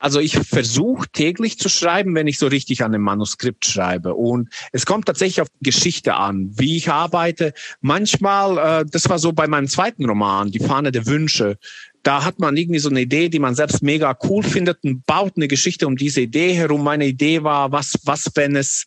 Also 0.00 0.18
ich 0.18 0.34
versuche 0.34 1.06
täglich 1.12 1.58
zu 1.58 1.68
schreiben, 1.68 2.14
wenn 2.14 2.26
ich 2.26 2.38
so 2.38 2.46
richtig 2.46 2.82
an 2.82 2.94
einem 2.94 3.04
Manuskript 3.04 3.66
schreibe. 3.66 4.14
Und 4.14 4.48
es 4.72 4.86
kommt 4.86 5.04
tatsächlich 5.04 5.42
auf 5.42 5.48
die 5.60 5.70
Geschichte 5.70 6.14
an, 6.14 6.50
wie 6.58 6.78
ich 6.78 6.90
arbeite. 6.90 7.52
Manchmal, 7.82 8.80
äh, 8.80 8.86
das 8.90 9.10
war 9.10 9.18
so 9.18 9.32
bei 9.32 9.46
meinem 9.46 9.68
zweiten 9.68 10.06
Roman, 10.06 10.50
Die 10.50 10.58
Fahne 10.58 10.90
der 10.90 11.06
Wünsche. 11.06 11.58
Da 12.02 12.24
hat 12.24 12.38
man 12.38 12.56
irgendwie 12.56 12.78
so 12.78 12.88
eine 12.88 13.02
Idee, 13.02 13.28
die 13.28 13.38
man 13.38 13.54
selbst 13.54 13.82
mega 13.82 14.16
cool 14.24 14.42
findet 14.42 14.82
und 14.84 15.04
baut 15.04 15.34
eine 15.36 15.48
Geschichte 15.48 15.86
um 15.86 15.96
diese 15.96 16.22
Idee 16.22 16.54
herum. 16.54 16.82
Meine 16.82 17.06
Idee 17.06 17.42
war, 17.42 17.70
was, 17.70 17.92
was, 18.04 18.30
wenn 18.36 18.56
es 18.56 18.86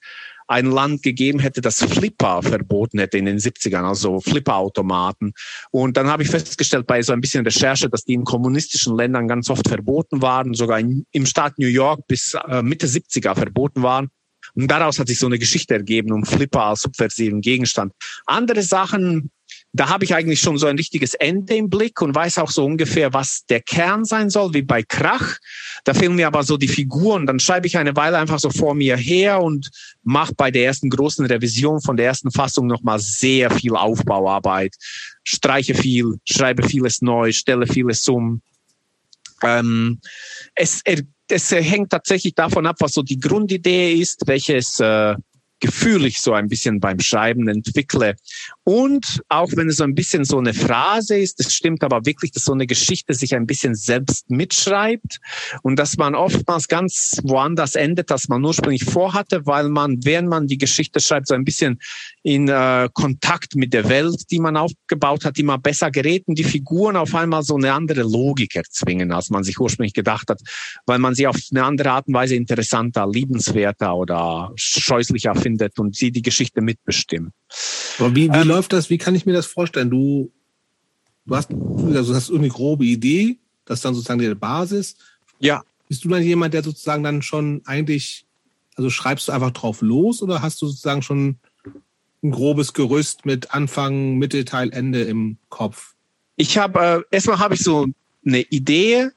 ein 0.53 0.67
Land 0.67 1.01
gegeben 1.01 1.39
hätte, 1.39 1.61
das 1.61 1.80
Flipper 1.84 2.43
verboten 2.43 2.99
hätte 2.99 3.17
in 3.17 3.25
den 3.25 3.39
70ern, 3.39 3.84
also 3.84 4.19
Flipperautomaten. 4.19 5.34
Und 5.71 5.97
dann 5.97 6.07
habe 6.07 6.21
ich 6.21 6.30
festgestellt 6.30 6.85
bei 6.85 7.01
so 7.01 7.11
ein 7.11 7.21
bisschen 7.21 7.43
Recherche, 7.43 7.89
dass 7.89 8.03
die 8.03 8.13
in 8.13 8.23
kommunistischen 8.23 8.95
Ländern 8.95 9.27
ganz 9.27 9.49
oft 9.49 9.67
verboten 9.67 10.21
waren, 10.21 10.53
sogar 10.53 10.80
in, 10.80 11.07
im 11.11 11.25
Staat 11.25 11.57
New 11.57 11.67
York 11.67 12.05
bis 12.07 12.35
äh, 12.47 12.61
Mitte 12.61 12.85
70er 12.85 13.34
verboten 13.34 13.81
waren. 13.81 14.09
Und 14.53 14.69
daraus 14.69 14.99
hat 14.99 15.07
sich 15.07 15.17
so 15.17 15.25
eine 15.25 15.39
Geschichte 15.39 15.73
ergeben 15.73 16.11
um 16.11 16.23
Flipper 16.23 16.65
als 16.65 16.81
subversiven 16.81 17.41
Gegenstand. 17.41 17.93
Andere 18.27 18.61
Sachen, 18.61 19.31
da 19.75 19.89
habe 19.89 20.05
ich 20.05 20.13
eigentlich 20.13 20.39
schon 20.39 20.59
so 20.59 20.67
ein 20.67 20.77
richtiges 20.77 21.15
Ende 21.15 21.55
im 21.55 21.67
Blick 21.67 21.99
und 22.01 22.13
weiß 22.13 22.37
auch 22.37 22.51
so 22.51 22.63
ungefähr, 22.63 23.11
was 23.11 23.43
der 23.47 23.59
Kern 23.59 24.05
sein 24.05 24.29
soll, 24.29 24.53
wie 24.53 24.61
bei 24.61 24.83
Krach. 24.83 25.39
Da 25.83 25.95
fehlen 25.95 26.15
mir 26.15 26.27
aber 26.27 26.43
so 26.43 26.57
die 26.57 26.67
Figuren. 26.67 27.25
Dann 27.25 27.39
schreibe 27.39 27.65
ich 27.65 27.75
eine 27.75 27.95
Weile 27.95 28.19
einfach 28.19 28.37
so 28.37 28.51
vor 28.51 28.75
mir 28.75 28.95
her 28.95 29.41
und 29.41 29.71
mache 30.03 30.35
bei 30.35 30.51
der 30.51 30.65
ersten 30.65 30.91
großen 30.91 31.25
Revision 31.25 31.81
von 31.81 31.97
der 31.97 32.05
ersten 32.05 32.29
Fassung 32.29 32.67
nochmal 32.67 32.99
sehr 32.99 33.49
viel 33.49 33.75
Aufbauarbeit. 33.75 34.75
Streiche 35.23 35.73
viel, 35.73 36.19
schreibe 36.29 36.69
vieles 36.69 37.01
neu, 37.01 37.31
stelle 37.31 37.65
vieles 37.65 38.07
um. 38.07 38.43
Ähm, 39.41 39.99
es, 40.53 40.83
es 41.27 41.51
hängt 41.51 41.89
tatsächlich 41.89 42.35
davon 42.35 42.67
ab, 42.67 42.75
was 42.79 42.93
so 42.93 43.01
die 43.01 43.19
Grundidee 43.19 43.93
ist, 43.93 44.21
welches 44.27 44.79
äh, 44.79 45.15
Gefühl 45.64 46.06
ich 46.06 46.19
so 46.19 46.34
ein 46.34 46.49
bisschen 46.49 46.81
beim 46.81 46.99
Schreiben 46.99 47.48
entwickle. 47.48 48.18
Und 48.65 49.22
auch 49.30 49.49
wenn 49.56 49.69
es 49.69 49.77
so 49.77 49.85
ein 49.85 49.95
bisschen 49.95 50.26
so 50.26 50.38
eine 50.38 50.53
Phrase 50.53 51.18
ist, 51.18 51.40
es 51.40 51.53
stimmt 51.53 51.84
aber 51.84 52.06
wirklich, 52.06 52.31
dass 52.31 52.44
so 52.44 52.52
eine 52.52 52.68
Geschichte 52.68 53.14
sich 53.14 53.34
ein 53.34 53.48
bisschen 53.48 53.73
selbst 53.73 54.30
mitschreibt 54.30 55.22
und 55.61 55.80
dass 55.80 55.95
man 55.95 56.15
oftmals 56.15 56.68
ganz 56.68 57.22
woanders 57.23 57.76
endet, 57.76 58.11
als 58.11 58.27
man 58.27 58.44
ursprünglich 58.44 58.84
vorhatte, 58.84 59.45
weil 59.45 59.69
man, 59.69 60.03
während 60.03 60.27
man 60.27 60.48
die 60.48 60.57
Geschichte 60.57 60.99
schreibt, 60.99 61.27
so 61.27 61.34
ein 61.34 61.45
bisschen 61.45 61.80
in 62.23 62.49
äh, 62.49 62.90
Kontakt 62.94 63.56
mit 63.56 63.72
der 63.72 63.88
Welt, 63.88 64.30
die 64.31 64.40
man 64.40 64.57
aufgebaut 64.57 65.23
hat, 65.23 65.40
immer 65.40 65.60
besser 65.60 65.91
gerät 65.91 66.27
und 66.27 66.38
die 66.38 66.44
Figuren 66.44 66.98
auf 66.98 67.15
einmal 67.15 67.44
so 67.44 67.56
eine 67.56 67.72
andere 67.72 68.03
Logik 68.03 68.57
erzwingen, 68.57 69.14
als 69.14 69.30
man 69.30 69.45
sich 69.45 69.57
ursprünglich 69.57 69.94
gedacht 69.94 70.30
hat, 70.30 70.41
weil 70.85 70.99
man 70.99 71.15
sie 71.15 71.26
auf 71.26 71.38
eine 71.52 71.64
andere 71.64 71.91
Art 71.91 72.07
und 72.07 72.15
Weise 72.15 72.35
interessanter, 72.35 73.07
liebenswerter 73.07 73.95
oder 73.95 74.52
scheußlicher 74.57 75.35
findet 75.35 75.52
findet 75.53 75.80
und 75.80 75.95
sie 75.95 76.11
die 76.11 76.21
Geschichte 76.21 76.61
mitbestimmen. 76.61 77.31
Aber 77.99 78.15
wie, 78.15 78.30
wie 78.30 78.38
ähm, 78.38 78.47
läuft 78.47 78.73
das? 78.73 78.89
Wie 78.89 78.97
kann 78.97 79.15
ich 79.15 79.25
mir 79.25 79.34
das 79.34 79.45
vorstellen? 79.45 79.89
Du, 79.89 80.31
du 81.25 81.35
hast, 81.35 81.51
also 81.51 82.15
hast 82.15 82.30
irgendwie 82.30 82.49
grobe 82.49 82.85
Idee, 82.85 83.38
das 83.65 83.80
ist 83.80 83.85
dann 83.85 83.93
sozusagen 83.93 84.19
die 84.19 84.34
Basis. 84.35 84.95
Ja. 85.39 85.63
Bist 85.88 86.03
du 86.03 86.09
dann 86.09 86.23
jemand, 86.23 86.53
der 86.53 86.63
sozusagen 86.63 87.03
dann 87.03 87.21
schon 87.21 87.61
eigentlich, 87.65 88.25
also 88.75 88.89
schreibst 88.89 89.27
du 89.27 89.31
einfach 89.31 89.51
drauf 89.51 89.81
los 89.81 90.21
oder 90.21 90.41
hast 90.41 90.61
du 90.61 90.67
sozusagen 90.67 91.01
schon 91.01 91.38
ein 92.23 92.31
grobes 92.31 92.73
Gerüst 92.73 93.25
mit 93.25 93.53
Anfang, 93.53 94.17
Mittelteil, 94.17 94.71
Ende 94.71 95.03
im 95.03 95.38
Kopf? 95.49 95.93
Ich 96.35 96.57
habe, 96.57 97.05
äh, 97.11 97.15
erstmal 97.15 97.39
habe 97.39 97.55
ich 97.55 97.61
so 97.61 97.88
eine 98.25 98.41
Idee. 98.41 99.09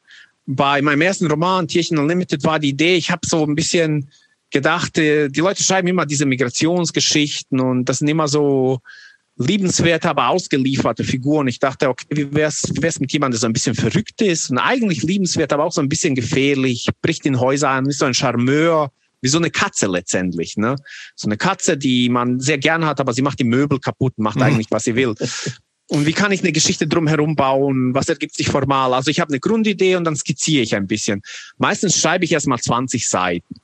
Bei 0.49 0.81
meinem 0.83 1.01
ersten 1.01 1.27
Roman, 1.27 1.67
Tierchen 1.67 1.99
Unlimited, 1.99 2.45
war 2.45 2.59
die 2.61 2.69
Idee, 2.69 2.97
ich 2.97 3.11
habe 3.11 3.27
so 3.27 3.45
ein 3.45 3.57
bisschen 3.57 4.11
gedacht, 4.51 4.97
die 4.97 5.41
Leute 5.41 5.63
schreiben 5.63 5.89
immer 5.89 6.07
diese 6.07 6.27
Migrationsgeschichten 6.27 7.61
und 7.61 7.85
das 7.87 7.99
sind 7.99 8.09
immer 8.09 8.29
so 8.29 8.81
liebenswerte, 9.39 10.09
aber 10.09 10.29
ausgelieferte 10.29 11.05
Figuren. 11.05 11.47
Ich 11.49 11.59
dachte, 11.59 11.89
okay, 11.89 12.07
wie 12.11 12.33
wär's, 12.33 12.63
wie 12.73 12.83
wär's 12.83 13.01
mit 13.01 13.13
jemandem, 13.13 13.33
der 13.33 13.41
so 13.41 13.47
ein 13.47 13.53
bisschen 13.53 13.75
verrückt 13.75 14.23
ist 14.23 14.51
und 14.51 14.59
eigentlich 14.59 15.03
liebenswert, 15.03 15.53
aber 15.53 15.65
auch 15.65 15.73
so 15.73 15.81
ein 15.81 15.89
bisschen 15.89 16.15
gefährlich, 16.15 16.89
bricht 17.03 17.27
in 17.27 17.39
Häuser 17.39 17.71
an, 17.71 17.87
ist 17.87 17.99
so 17.99 18.07
ein 18.07 18.15
Charmeur, 18.15 18.91
wie 19.21 19.29
so 19.29 19.39
eine 19.39 19.51
Katze 19.51 19.87
letztendlich, 19.89 20.57
ne? 20.57 20.77
So 21.15 21.29
eine 21.29 21.37
Katze, 21.37 21.77
die 21.77 22.09
man 22.09 22.41
sehr 22.41 22.59
gern 22.59 22.87
hat, 22.87 23.01
aber 23.01 23.13
sie 23.13 23.23
macht 23.23 23.39
die 23.39 23.45
Möbel 23.45 23.79
kaputt, 23.79 24.15
macht 24.17 24.37
mhm. 24.37 24.43
eigentlich, 24.43 24.67
was 24.71 24.85
sie 24.85 24.95
will. 24.95 25.15
Und 25.89 26.07
wie 26.07 26.13
kann 26.13 26.33
ich 26.33 26.41
eine 26.41 26.53
Geschichte 26.53 26.87
drumherum 26.87 27.37
bauen? 27.37 27.95
Was 27.95 28.09
ergibt 28.09 28.35
sich 28.35 28.49
formal? 28.49 28.93
Also 28.93 29.11
ich 29.11 29.21
habe 29.21 29.31
eine 29.31 29.41
Grundidee 29.41 29.97
und 29.97 30.05
dann 30.05 30.17
skizziere 30.17 30.63
ich 30.63 30.75
ein 30.75 30.87
bisschen. 30.87 31.23
Meistens 31.59 31.99
schreibe 31.99 32.25
ich 32.25 32.33
erst 32.33 32.47
mal 32.47 32.59
20 32.59 33.09
Seiten 33.09 33.61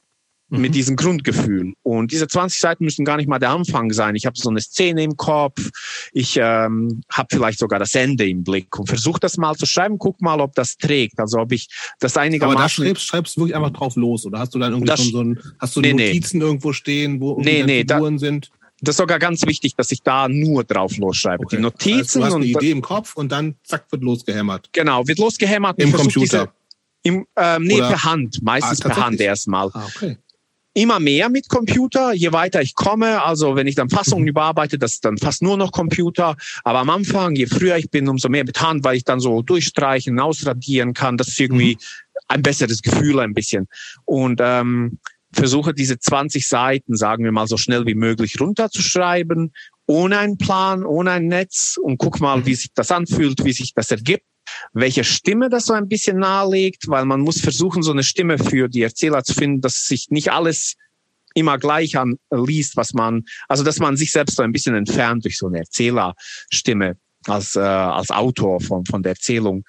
mit 0.58 0.70
mhm. 0.70 0.74
diesem 0.74 0.96
Grundgefühl. 0.96 1.72
Und 1.82 2.12
diese 2.12 2.28
20 2.28 2.60
Seiten 2.60 2.84
müssen 2.84 3.04
gar 3.04 3.16
nicht 3.16 3.28
mal 3.28 3.38
der 3.38 3.50
Anfang 3.50 3.90
sein. 3.92 4.14
Ich 4.16 4.26
habe 4.26 4.36
so 4.38 4.50
eine 4.50 4.60
Szene 4.60 5.02
im 5.02 5.16
Kopf, 5.16 5.70
ich 6.12 6.36
ähm, 6.36 7.02
habe 7.10 7.28
vielleicht 7.30 7.58
sogar 7.58 7.78
das 7.78 7.94
Ende 7.94 8.28
im 8.28 8.44
Blick 8.44 8.78
und 8.78 8.86
versuche 8.86 9.18
das 9.18 9.38
mal 9.38 9.54
zu 9.54 9.64
schreiben, 9.64 9.98
guck 9.98 10.20
mal, 10.20 10.40
ob 10.40 10.54
das 10.54 10.76
trägt. 10.76 11.18
Also 11.18 11.38
ob 11.38 11.52
ich 11.52 11.68
das 12.00 12.16
einigermaßen... 12.18 12.56
Aber 12.56 12.62
da 12.64 12.68
schreibst, 12.68 13.06
schreibst 13.06 13.36
du 13.36 13.40
wirklich 13.40 13.56
einfach 13.56 13.70
drauf 13.70 13.96
los 13.96 14.26
oder 14.26 14.40
hast 14.40 14.54
du 14.54 14.58
dann 14.58 14.72
irgendwie 14.72 14.88
das, 14.88 15.00
schon 15.00 15.10
so 15.10 15.20
ein, 15.20 15.40
hast 15.58 15.74
du 15.74 15.80
nee, 15.80 15.92
Notizen 15.92 16.38
nee. 16.38 16.44
irgendwo 16.44 16.72
stehen, 16.74 17.20
wo 17.20 17.40
nee, 17.40 17.62
nee, 17.64 17.80
Figuren 17.88 18.16
da, 18.16 18.18
sind? 18.18 18.50
Das 18.82 18.94
ist 18.94 18.98
sogar 18.98 19.18
ganz 19.18 19.46
wichtig, 19.46 19.74
dass 19.76 19.90
ich 19.90 20.02
da 20.02 20.28
nur 20.28 20.64
drauf 20.64 20.96
losschreibe. 20.98 21.44
Okay. 21.44 21.56
Die 21.56 21.62
Notizen 21.62 21.98
das 21.98 21.98
heißt, 21.98 22.16
du 22.16 22.24
hast 22.24 22.34
eine 22.34 22.44
Idee 22.44 22.70
im 22.72 22.82
Kopf 22.82 23.16
und 23.16 23.32
dann 23.32 23.54
zack 23.62 23.86
wird 23.90 24.02
losgehämmert. 24.02 24.68
Genau, 24.72 25.06
wird 25.06 25.18
losgehämmert. 25.18 25.78
Im 25.78 25.92
Computer. 25.92 26.52
Diese, 27.04 27.16
im, 27.16 27.26
ähm, 27.36 27.62
nee, 27.62 27.76
Oder? 27.76 27.88
per 27.88 28.04
Hand, 28.04 28.42
meistens 28.42 28.84
ah, 28.84 28.88
per 28.88 29.06
Hand 29.06 29.20
erstmal. 29.20 29.70
Ah, 29.72 29.86
okay 29.86 30.18
immer 30.74 31.00
mehr 31.00 31.28
mit 31.28 31.48
Computer, 31.48 32.12
je 32.12 32.32
weiter 32.32 32.62
ich 32.62 32.74
komme. 32.74 33.22
Also 33.22 33.56
wenn 33.56 33.66
ich 33.66 33.74
dann 33.74 33.90
Fassungen 33.90 34.22
mhm. 34.22 34.30
überarbeite, 34.30 34.78
das 34.78 34.94
ist 34.94 35.04
dann 35.04 35.18
fast 35.18 35.42
nur 35.42 35.56
noch 35.56 35.72
Computer. 35.72 36.36
Aber 36.64 36.80
am 36.80 36.90
Anfang, 36.90 37.34
je 37.34 37.46
früher 37.46 37.76
ich 37.76 37.90
bin, 37.90 38.08
umso 38.08 38.28
mehr 38.28 38.44
Hand, 38.56 38.84
weil 38.84 38.96
ich 38.96 39.04
dann 39.04 39.20
so 39.20 39.42
durchstreichen, 39.42 40.18
ausradieren 40.18 40.94
kann. 40.94 41.16
Das 41.16 41.28
ist 41.28 41.40
irgendwie 41.40 41.74
mhm. 41.74 42.18
ein 42.28 42.42
besseres 42.42 42.82
Gefühl 42.82 43.20
ein 43.20 43.34
bisschen. 43.34 43.68
Und 44.04 44.40
ähm, 44.42 44.98
versuche 45.32 45.74
diese 45.74 45.98
20 45.98 46.46
Seiten, 46.46 46.96
sagen 46.96 47.24
wir 47.24 47.32
mal, 47.32 47.46
so 47.46 47.56
schnell 47.56 47.86
wie 47.86 47.94
möglich 47.94 48.40
runterzuschreiben, 48.40 49.52
ohne 49.86 50.18
einen 50.18 50.38
Plan, 50.38 50.84
ohne 50.84 51.12
ein 51.12 51.26
Netz 51.26 51.78
und 51.80 51.98
guck 51.98 52.20
mal, 52.20 52.38
mhm. 52.38 52.46
wie 52.46 52.54
sich 52.54 52.72
das 52.74 52.90
anfühlt, 52.90 53.44
wie 53.44 53.52
sich 53.52 53.74
das 53.74 53.90
ergibt 53.90 54.24
welche 54.72 55.04
Stimme 55.04 55.48
das 55.48 55.66
so 55.66 55.72
ein 55.72 55.88
bisschen 55.88 56.18
nahelegt, 56.18 56.88
weil 56.88 57.04
man 57.04 57.20
muss 57.20 57.40
versuchen, 57.40 57.82
so 57.82 57.92
eine 57.92 58.04
Stimme 58.04 58.38
für 58.38 58.68
die 58.68 58.82
Erzähler 58.82 59.24
zu 59.24 59.34
finden, 59.34 59.60
dass 59.60 59.86
sich 59.86 60.10
nicht 60.10 60.32
alles 60.32 60.74
immer 61.34 61.58
gleich 61.58 61.96
an 61.96 62.18
liest, 62.30 62.76
was 62.76 62.92
man, 62.92 63.24
also 63.48 63.64
dass 63.64 63.78
man 63.78 63.96
sich 63.96 64.12
selbst 64.12 64.36
so 64.36 64.42
ein 64.42 64.52
bisschen 64.52 64.74
entfernt 64.74 65.24
durch 65.24 65.38
so 65.38 65.46
eine 65.46 65.60
Erzählerstimme 65.60 66.96
als, 67.26 67.56
äh, 67.56 67.60
als 67.60 68.10
Autor 68.10 68.60
von, 68.60 68.84
von 68.84 69.02
der 69.02 69.12
Erzählung. 69.12 69.64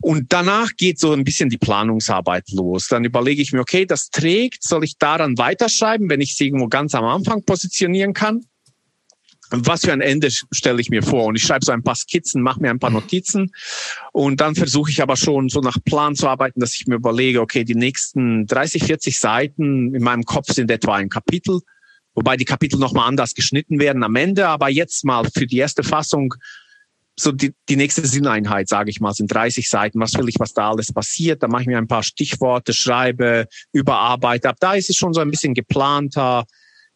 Und 0.00 0.32
danach 0.32 0.70
geht 0.76 1.00
so 1.00 1.12
ein 1.12 1.24
bisschen 1.24 1.50
die 1.50 1.58
Planungsarbeit 1.58 2.50
los. 2.52 2.86
Dann 2.88 3.04
überlege 3.04 3.42
ich 3.42 3.52
mir, 3.52 3.60
okay, 3.60 3.84
das 3.84 4.10
trägt, 4.10 4.62
soll 4.62 4.84
ich 4.84 4.96
daran 4.96 5.36
weiterschreiben, 5.38 6.08
wenn 6.08 6.20
ich 6.20 6.32
es 6.32 6.40
irgendwo 6.40 6.68
ganz 6.68 6.94
am 6.94 7.04
Anfang 7.04 7.42
positionieren 7.44 8.14
kann? 8.14 8.44
Was 9.50 9.82
für 9.82 9.92
ein 9.92 10.00
Ende 10.00 10.30
stelle 10.30 10.80
ich 10.80 10.90
mir 10.90 11.02
vor. 11.02 11.26
Und 11.26 11.36
ich 11.36 11.42
schreibe 11.42 11.64
so 11.64 11.72
ein 11.72 11.82
paar 11.82 11.94
Skizzen, 11.94 12.42
mache 12.42 12.60
mir 12.60 12.70
ein 12.70 12.78
paar 12.78 12.90
Notizen 12.90 13.50
und 14.12 14.40
dann 14.40 14.54
versuche 14.54 14.90
ich 14.90 15.02
aber 15.02 15.16
schon 15.16 15.48
so 15.48 15.60
nach 15.60 15.76
Plan 15.84 16.14
zu 16.14 16.28
arbeiten, 16.28 16.60
dass 16.60 16.74
ich 16.74 16.86
mir 16.86 16.96
überlege, 16.96 17.40
okay, 17.40 17.64
die 17.64 17.74
nächsten 17.74 18.46
30, 18.46 18.84
40 18.84 19.18
Seiten 19.18 19.94
in 19.94 20.02
meinem 20.02 20.24
Kopf 20.24 20.52
sind 20.52 20.70
etwa 20.70 20.96
ein 20.96 21.08
Kapitel, 21.08 21.60
wobei 22.14 22.36
die 22.36 22.44
Kapitel 22.44 22.78
nochmal 22.78 23.08
anders 23.08 23.34
geschnitten 23.34 23.80
werden 23.80 24.02
am 24.02 24.16
Ende. 24.16 24.48
Aber 24.48 24.68
jetzt 24.68 25.04
mal 25.04 25.24
für 25.32 25.46
die 25.46 25.58
erste 25.58 25.82
Fassung 25.82 26.34
so 27.18 27.32
die, 27.32 27.54
die 27.68 27.76
nächste 27.76 28.06
Sinneinheit, 28.06 28.68
sage 28.68 28.90
ich 28.90 29.00
mal, 29.00 29.12
sind 29.12 29.32
30 29.32 29.68
Seiten. 29.68 30.00
Was 30.00 30.14
will 30.14 30.28
ich, 30.28 30.36
was 30.38 30.52
da 30.52 30.70
alles 30.70 30.92
passiert? 30.92 31.42
Da 31.42 31.48
mache 31.48 31.62
ich 31.62 31.68
mir 31.68 31.78
ein 31.78 31.88
paar 31.88 32.02
Stichworte, 32.02 32.72
schreibe, 32.72 33.48
überarbeite. 33.72 34.48
Ab 34.48 34.56
da 34.60 34.74
ist 34.74 34.88
es 34.88 34.96
schon 34.96 35.12
so 35.12 35.20
ein 35.20 35.30
bisschen 35.30 35.54
geplanter. 35.54 36.44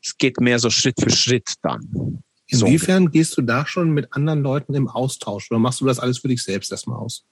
Es 0.02 0.16
geht 0.16 0.40
mehr 0.40 0.58
so 0.58 0.70
Schritt 0.70 1.00
für 1.00 1.10
Schritt 1.10 1.54
dann. 1.62 2.22
Inwiefern 2.52 3.04
so. 3.04 3.10
gehst 3.10 3.36
du 3.36 3.42
da 3.42 3.66
schon 3.66 3.90
mit 3.90 4.12
anderen 4.12 4.42
Leuten 4.42 4.74
im 4.74 4.88
Austausch 4.88 5.50
oder 5.50 5.58
machst 5.58 5.80
du 5.80 5.86
das 5.86 5.98
alles 5.98 6.18
für 6.18 6.28
dich 6.28 6.42
selbst 6.42 6.70
erstmal 6.70 6.98
aus? 6.98 7.24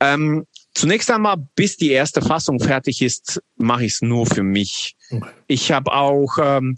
Ähm, 0.00 0.46
zunächst 0.74 1.10
einmal, 1.10 1.36
bis 1.54 1.76
die 1.76 1.90
erste 1.90 2.20
Fassung 2.20 2.60
fertig 2.60 3.00
ist, 3.02 3.42
mache 3.56 3.84
ich 3.84 3.94
es 3.94 4.02
nur 4.02 4.26
für 4.26 4.42
mich. 4.42 4.96
Okay. 5.10 5.30
Ich 5.46 5.70
habe 5.70 5.92
auch 5.92 6.36
ähm, 6.40 6.76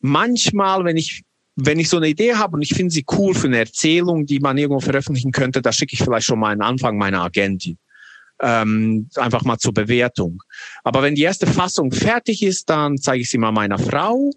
manchmal, 0.00 0.84
wenn 0.84 0.96
ich 0.96 1.22
wenn 1.56 1.78
ich 1.78 1.88
so 1.88 1.98
eine 1.98 2.08
Idee 2.08 2.34
habe 2.34 2.56
und 2.56 2.62
ich 2.62 2.74
finde 2.74 2.92
sie 2.92 3.04
cool 3.12 3.34
für 3.34 3.46
eine 3.46 3.58
Erzählung, 3.58 4.24
die 4.24 4.40
man 4.40 4.56
irgendwo 4.56 4.80
veröffentlichen 4.80 5.32
könnte, 5.32 5.60
da 5.60 5.72
schicke 5.72 5.94
ich 5.94 6.02
vielleicht 6.02 6.26
schon 6.26 6.38
mal 6.38 6.52
einen 6.52 6.62
Anfang 6.62 6.96
meiner 6.96 7.22
Agentin. 7.22 7.76
Ähm, 8.40 9.10
einfach 9.16 9.44
mal 9.44 9.58
zur 9.58 9.74
Bewertung. 9.74 10.42
Aber 10.84 11.02
wenn 11.02 11.14
die 11.14 11.22
erste 11.22 11.46
Fassung 11.46 11.92
fertig 11.92 12.42
ist, 12.42 12.70
dann 12.70 12.96
zeige 12.96 13.22
ich 13.22 13.28
sie 13.28 13.36
mal 13.36 13.52
meiner 13.52 13.78
Frau 13.78 14.30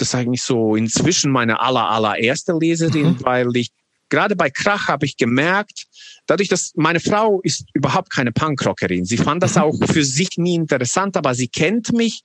das 0.00 0.08
ist 0.08 0.14
eigentlich 0.14 0.42
so 0.42 0.76
inzwischen 0.76 1.30
meine 1.30 1.60
aller, 1.60 1.88
allererste 1.88 2.52
Leserin, 2.52 3.10
mhm. 3.10 3.24
weil 3.24 3.56
ich 3.56 3.70
gerade 4.08 4.36
bei 4.36 4.50
Krach 4.50 4.88
habe 4.88 5.06
ich 5.06 5.16
gemerkt, 5.16 5.84
dadurch, 6.26 6.48
dass 6.48 6.72
meine 6.76 7.00
Frau 7.00 7.40
ist 7.42 7.64
überhaupt 7.74 8.10
keine 8.10 8.32
Punkrockerin. 8.32 9.04
Sie 9.04 9.16
fand 9.16 9.42
das 9.42 9.56
mhm. 9.56 9.62
auch 9.62 9.78
für 9.86 10.04
sich 10.04 10.36
nie 10.36 10.54
interessant, 10.54 11.16
aber 11.16 11.34
sie 11.34 11.48
kennt 11.48 11.92
mich 11.92 12.22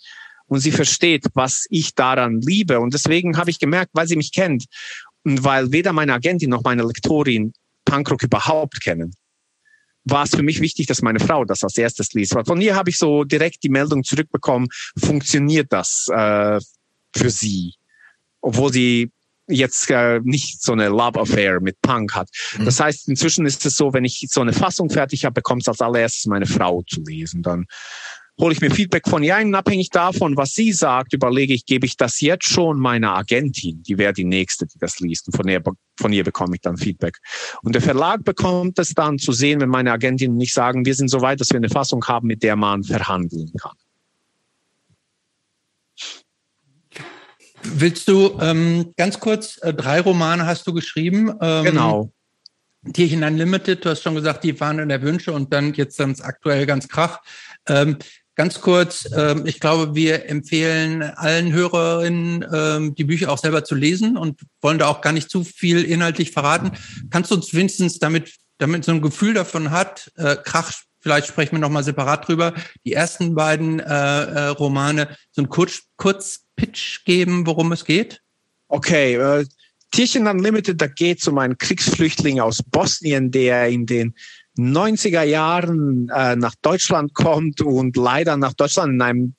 und 0.48 0.60
sie 0.60 0.72
versteht, 0.72 1.26
was 1.34 1.66
ich 1.70 1.95
daran 1.95 2.41
liebe. 2.41 2.80
Und 2.80 2.94
deswegen 2.94 3.38
habe 3.38 3.50
ich 3.50 3.60
gemerkt, 3.60 3.91
weil 3.94 4.08
sie 4.08 4.16
mich 4.16 4.32
kennt 4.32 4.66
und 5.24 5.44
weil 5.44 5.72
weder 5.72 5.94
meine 5.94 6.14
Agentin 6.14 6.50
noch 6.50 6.64
meine 6.64 6.84
Lektorin 6.84 7.54
Punkrock 7.86 8.24
überhaupt 8.24 8.82
kennen, 8.82 9.14
war 10.06 10.24
es 10.24 10.32
für 10.32 10.44
mich 10.44 10.60
wichtig, 10.62 10.88
dass 10.88 11.02
meine 11.02 11.20
Frau 11.20 11.45
das 11.45 11.64
als 11.64 11.78
erstes 11.78 12.14
liest. 12.14 12.36
Weil 12.36 12.45
von 12.45 12.60
ihr 12.60 12.76
habe 12.76 12.90
ich 12.90 12.98
so 12.98 13.24
direkt 13.24 13.64
die 13.64 13.70
Meldung 13.70 14.04
zurückbekommen, 14.04 14.68
funktioniert 14.98 15.72
das 15.72 16.08
äh, 16.14 16.60
für 17.15 17.30
sie? 17.30 17.76
Obwohl 18.41 18.73
sie 18.73 19.11
jetzt 19.48 19.90
äh, 19.90 20.19
nicht 20.23 20.61
so 20.61 20.72
eine 20.72 20.90
Love 20.90 21.19
Affair 21.19 21.60
mit 21.60 21.81
Punk 21.81 22.15
hat. 22.15 22.30
Mhm. 22.57 22.65
Das 22.65 22.80
heißt, 22.80 23.10
inzwischen 23.10 23.45
ist 23.45 23.65
es 23.65 23.76
so, 23.76 23.94
wenn 23.94 24.06
ich 24.06 24.26
so 24.30 24.41
eine 24.41 24.53
Fassung 24.53 24.90
fertig 24.90 25.26
habe, 25.26 25.34
bekommt 25.34 25.64
es 25.64 25.68
als 25.68 25.81
allererstes 25.81 26.26
meine 26.27 26.45
Frau 26.45 26.81
zu 26.84 27.02
lesen. 27.02 27.41
Dann 27.44 27.65
hole 28.40 28.53
ich 28.53 28.61
mir 28.61 28.72
Feedback 28.72 29.07
von 29.07 29.22
ihr 29.22 29.35
ein. 29.35 29.53
Abhängig 29.53 29.90
davon, 29.90 30.38
was 30.38 30.53
sie 30.53 30.72
sagt, 30.72 31.14
überlege 31.14 31.53
ich, 31.53 31.65
gebe 31.65 31.85
ich 31.85 31.98
das 31.98 32.22
jetzt 32.22 32.45
schon 32.45 32.80
meiner 32.80 33.15
Agentin. 33.15 33.84
Die 33.84 33.98
wäre 33.98 34.14
die 34.14 34.23
nächste, 34.23 34.65
die 34.65 34.80
das 34.80 34.99
liest. 34.99 35.27
Und 35.27 35.35
von 35.35 35.48
ihr, 35.48 35.61
von 35.99 36.14
ihr 36.14 36.23
bekomme 36.23 36.56
ich 36.56 36.61
dann 36.61 36.77
Feedback. 36.77 37.18
Und 37.61 37.76
der 37.76 37.81
Verlag 37.81 38.23
bekommt 38.23 38.80
es 38.80 38.94
dann 38.94 39.19
zu 39.19 39.34
sehen, 39.34 39.60
wenn 39.60 39.69
meine 39.69 39.91
Agentin 39.91 40.35
nicht 40.35 40.53
sagen, 40.53 40.85
wir 40.85 40.95
sind 40.95 41.10
so 41.10 41.22
weit, 41.22 41.41
dass 41.41 41.49
wir 41.49 41.57
eine 41.57 41.69
Fassung 41.69 42.03
haben, 42.06 42.27
mit 42.27 42.44
der 42.44 42.56
man 42.56 42.84
verhandeln 42.84 43.52
kann. 43.60 43.76
Willst 47.64 48.07
du 48.07 48.38
ähm, 48.41 48.94
ganz 48.98 49.19
kurz, 49.19 49.57
äh, 49.61 49.73
drei 49.73 50.02
Romane 50.02 50.45
hast 50.45 50.68
du 50.68 50.73
geschrieben. 50.73 51.31
Ähm, 51.41 51.64
genau. 51.65 52.11
Tierchen 52.91 53.23
Unlimited, 53.23 53.85
du 53.85 53.90
hast 53.90 54.03
schon 54.03 54.15
gesagt, 54.15 54.44
die 54.44 54.60
waren 54.60 54.80
in 54.80 54.90
der 54.90 55.02
Wünsche 55.02 55.31
und 55.31 55.53
dann 55.53 55.73
jetzt 55.73 55.98
ganz 55.98 56.19
aktuell 56.19 56.65
ganz 56.65 56.90
krach. 56.90 57.22
Ähm, 57.68 57.98
ganz 58.35 58.60
kurz, 58.60 59.07
ähm, 59.15 59.45
ich 59.45 59.60
glaube, 59.60 59.95
wir 59.95 60.30
empfehlen 60.30 61.02
allen 61.02 61.53
Hörerinnen, 61.53 62.45
ähm, 62.53 62.95
die 62.95 63.06
Bücher 63.06 63.31
auch 63.31 63.38
selber 63.38 63.64
zu 63.64 63.76
lesen 63.76 64.18
und 64.18 64.41
wollen 64.61 64.80
da 64.80 64.88
auch 64.88 65.02
gar 65.02 65.14
nicht 65.14 65.30
zu 65.30 65.44
viel 65.44 65.84
inhaltlich 65.84 66.31
verraten. 66.31 66.72
Kannst 67.10 67.31
du 67.31 67.35
uns 67.35 67.53
wenigstens 67.53 67.99
damit, 67.99 68.34
damit 68.57 68.84
so 68.84 68.91
ein 68.91 69.02
Gefühl 69.02 69.34
davon 69.34 69.72
hat, 69.72 70.11
äh, 70.18 70.35
Krach 70.35 70.73
vielleicht 71.03 71.27
sprechen 71.27 71.53
wir 71.53 71.60
nochmal 71.60 71.84
separat 71.84 72.27
drüber, 72.27 72.53
die 72.85 72.94
ersten 72.94 73.35
beiden 73.35 73.80
äh, 73.80 73.84
äh, 73.84 74.48
Romane 74.48 75.10
so 75.31 75.41
ein 75.41 75.49
Kurz, 75.49 76.43
Kurzpitch 76.55 77.03
geben, 77.05 77.45
worum 77.45 77.71
es 77.71 77.85
geht? 77.85 78.21
Okay, 78.67 79.15
äh, 79.15 79.45
Tierchen 79.91 80.27
Unlimited, 80.27 80.81
da 80.81 80.88
geht 80.88 81.21
es 81.21 81.27
um 81.27 81.38
einen 81.38 81.57
Kriegsflüchtling 81.57 82.39
aus 82.39 82.63
Bosnien, 82.63 83.30
der 83.30 83.69
in 83.69 83.85
den 83.85 84.15
90er 84.57 85.23
Jahren 85.23 86.09
äh, 86.09 86.35
nach 86.35 86.55
Deutschland 86.61 87.13
kommt 87.13 87.61
und 87.61 87.95
leider 87.95 88.38
nach 88.38 88.53
Deutschland 88.53 88.93
in 88.93 89.01
einem 89.01 89.35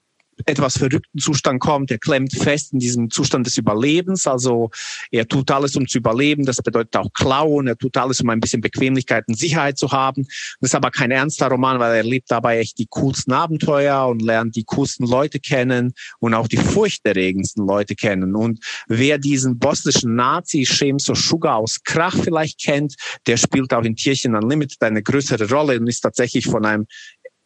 etwas 0.47 0.79
verrückten 0.79 1.19
Zustand 1.19 1.61
kommt. 1.61 1.91
Er 1.91 1.99
klemmt 1.99 2.35
fest 2.35 2.73
in 2.73 2.79
diesem 2.79 3.11
Zustand 3.11 3.47
des 3.47 3.57
Überlebens. 3.57 4.27
Also 4.27 4.71
er 5.11 5.27
tut 5.27 5.51
alles, 5.51 5.77
um 5.77 5.87
zu 5.87 5.99
überleben. 5.99 6.45
Das 6.45 6.57
bedeutet 6.57 6.97
auch 6.97 7.13
klauen. 7.13 7.67
Er 7.67 7.77
tut 7.77 7.97
alles, 7.97 8.21
um 8.21 8.31
ein 8.31 8.41
bisschen 8.41 8.61
Bequemlichkeit 8.61 9.25
und 9.29 9.39
Sicherheit 9.39 9.79
zu 9.79 9.93
haben. 9.93 10.27
Das 10.61 10.71
ist 10.71 10.75
aber 10.75 10.91
kein 10.91 11.11
ernster 11.11 11.49
Roman, 11.49 11.79
weil 11.79 11.97
er 11.97 12.03
lebt 12.03 12.31
dabei 12.31 12.59
echt 12.59 12.79
die 12.79 12.87
coolsten 12.89 13.33
Abenteuer 13.33 14.07
und 14.07 14.23
lernt 14.23 14.57
die 14.57 14.65
coolsten 14.65 15.07
Leute 15.07 15.41
kennen 15.41 15.95
und 16.19 16.35
auch 16.35 16.49
die 16.49 16.57
furchterregendsten 16.57 17.67
Leute 17.67 17.95
kennen. 17.95 18.35
Und 18.35 18.61
wer 18.89 19.19
diesen 19.19 19.59
bosnischen 19.59 20.15
Nazi 20.15 20.67
Shemso 20.67 21.15
Sugar 21.15 21.57
aus 21.57 21.83
Krach 21.85 22.17
vielleicht 22.17 22.61
kennt, 22.61 22.95
der 23.27 23.37
spielt 23.37 23.73
auch 23.73 23.85
in 23.85 23.97
Tierchen 23.97 24.35
Unlimited 24.35 24.83
eine 24.83 25.03
größere 25.03 25.49
Rolle 25.49 25.79
und 25.79 25.87
ist 25.87 26.01
tatsächlich 26.01 26.47
von 26.47 26.65
einem 26.65 26.87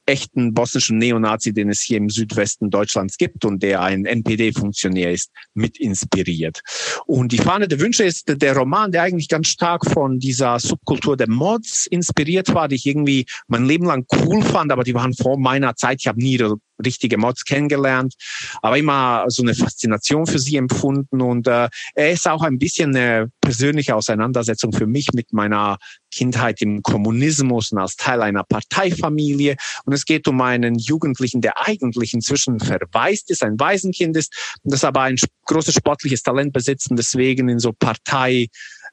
echten 0.09 0.55
bosnischen 0.55 0.98
Neonazi, 0.98 1.52
den 1.52 1.68
es 1.68 1.80
hier 1.80 1.98
im 1.98 2.09
Südwesten 2.09 2.70
Deutschlands 2.70 3.18
gibt 3.18 3.44
und 3.44 3.62
der 3.62 3.82
ein 3.82 4.06
NPD-Funktionär 4.06 5.12
ist, 5.12 5.30
mit 5.55 5.78
inspiriert. 5.78 6.62
Und 7.06 7.32
die 7.32 7.39
Fahne 7.39 7.68
der 7.68 7.80
Wünsche 7.80 8.05
ist 8.05 8.24
der 8.28 8.56
Roman, 8.56 8.90
der 8.90 9.02
eigentlich 9.02 9.28
ganz 9.28 9.48
stark 9.48 9.85
von 9.90 10.18
dieser 10.18 10.59
Subkultur 10.59 11.16
der 11.16 11.28
Mods 11.28 11.86
inspiriert 11.86 12.55
war, 12.55 12.68
die 12.68 12.76
ich 12.76 12.86
irgendwie 12.86 13.26
mein 13.47 13.64
Leben 13.64 13.85
lang 13.85 14.06
cool 14.24 14.43
fand, 14.43 14.72
aber 14.72 14.85
die 14.85 14.94
waren 14.94 15.12
vor 15.14 15.39
meiner 15.39 15.76
Zeit. 15.76 15.98
Ich 16.01 16.06
habe 16.06 16.20
nie 16.20 16.39
richtige 16.84 17.18
Mods 17.18 17.44
kennengelernt, 17.44 18.14
aber 18.62 18.78
immer 18.78 19.24
so 19.28 19.42
eine 19.42 19.55
Faszination 19.55 20.26
für 20.26 20.38
sie 20.38 20.56
empfunden. 20.56 21.20
Und 21.20 21.46
äh, 21.46 21.68
er 21.94 22.10
ist 22.10 22.28
auch 22.28 22.42
ein 22.42 22.59
bisschen 22.59 22.94
eine 22.94 23.30
persönliche 23.40 23.94
Auseinandersetzung 23.94 24.72
für 24.72 24.86
mich 24.86 25.09
mit 25.12 25.32
meiner 25.32 25.78
Kindheit 26.10 26.62
im 26.62 26.82
Kommunismus 26.82 27.72
und 27.72 27.78
als 27.78 27.96
Teil 27.96 28.22
einer 28.22 28.44
Parteifamilie. 28.44 29.56
Und 29.84 29.92
es 29.92 30.05
geht 30.05 30.26
um 30.28 30.40
einen 30.40 30.76
Jugendlichen, 30.78 31.40
der 31.40 31.66
eigentlich 31.66 32.14
inzwischen 32.14 32.60
verwaist 32.60 33.30
ist, 33.30 33.42
ein 33.42 33.59
Waisenkind 33.59 34.16
ist, 34.16 34.56
das 34.64 34.84
aber 34.84 35.02
ein 35.02 35.16
großes 35.46 35.74
sportliches 35.74 36.22
Talent 36.22 36.52
besitzt 36.52 36.90
und 36.90 36.96
deswegen 36.96 37.48
in 37.48 37.59
so 37.59 37.72
Partei 37.72 38.48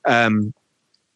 ähm, 0.06 0.54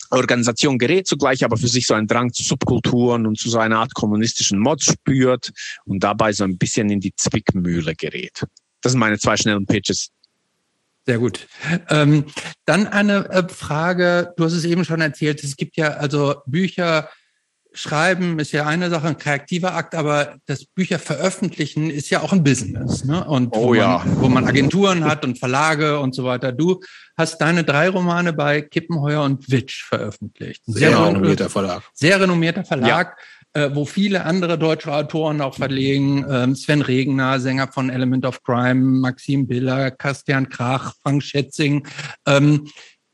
Organisation 0.10 0.78
gerät, 0.78 1.08
zugleich 1.08 1.44
aber 1.44 1.58
für 1.58 1.68
sich 1.68 1.86
so 1.86 1.94
einen 1.94 2.08
Drang 2.08 2.34
zu 2.34 2.44
Subkulturen 2.44 3.28
und 3.28 3.38
zu 3.38 3.50
so 3.50 3.60
einer 3.60 3.80
Art 3.80 3.94
kommunistischen 3.94 4.60
Mod 4.60 4.84
spürt 4.84 5.52
und 5.86 6.04
dabei 6.04 6.34
so 6.34 6.44
ein 6.44 6.58
bisschen 6.58 6.90
in 6.90 7.00
die 7.00 7.14
Zwickmühle 7.16 7.96
gerät. 7.96 8.44
Das 8.82 8.94
sind 8.94 9.00
meine 9.00 9.20
zwei 9.20 9.38
schnellen 9.38 9.66
Pitches. 9.66 10.10
Sehr 11.06 11.18
gut. 11.18 11.48
Ähm, 11.90 12.26
dann 12.66 12.88
eine 12.88 13.30
äh, 13.30 13.48
Frage, 13.48 14.34
du 14.38 14.44
hast 14.44 14.54
es 14.54 14.66
eben 14.66 14.86
schon 14.86 15.02
erzählt, 15.02 15.44
es 15.44 15.56
gibt 15.56 15.76
ja 15.78 15.94
also 15.94 16.36
Bücher, 16.46 17.10
Schreiben 17.80 18.40
ist 18.40 18.52
ja 18.52 18.66
eine 18.66 18.90
Sache, 18.90 19.08
ein 19.08 19.18
kreativer 19.18 19.74
Akt, 19.74 19.96
aber 19.96 20.36
das 20.46 20.66
Bücher 20.66 21.00
veröffentlichen 21.00 21.90
ist 21.90 22.10
ja 22.10 22.22
auch 22.22 22.34
ein 22.34 22.44
Business. 22.44 23.06
Ne? 23.06 23.24
Und 23.24 23.56
oh, 23.56 23.68
wo, 23.68 23.74
ja. 23.74 24.04
man, 24.04 24.22
wo 24.22 24.28
man 24.28 24.46
Agenturen 24.46 25.06
hat 25.06 25.24
und 25.24 25.40
Verlage 25.40 26.00
und 26.00 26.14
so 26.14 26.26
weiter. 26.26 26.52
Du 26.52 26.82
hast 27.18 27.40
deine 27.40 27.64
drei 27.64 27.88
Romane 27.88 28.34
bei 28.34 28.62
Kippenheuer 28.62 29.24
und 29.24 29.50
Witsch 29.50 29.86
veröffentlicht. 29.86 30.62
Sehr, 30.66 30.90
sehr 30.90 31.06
renommierter 31.06 31.50
Verlag. 31.50 31.84
Sehr 31.94 32.20
renommierter 32.20 32.66
Verlag. 32.66 33.18
Ja. 33.54 33.66
Äh, 33.66 33.74
wo 33.74 33.86
viele 33.86 34.26
andere 34.26 34.60
deutsche 34.60 34.94
Autoren 34.94 35.42
auch 35.42 35.56
verlegen, 35.56 36.26
ähm, 36.30 36.56
Sven 36.56 36.82
Regner, 36.82 37.40
Sänger 37.40 37.70
von 37.72 37.90
Element 37.90 38.26
of 38.26 38.44
Crime, 38.44 38.76
Maxim 38.76 39.48
Biller, 39.48 39.90
Christian 39.90 40.50
Krach, 40.50 40.94
Frank 41.02 41.24
Schätzing. 41.24 41.88
Ähm, 42.28 42.68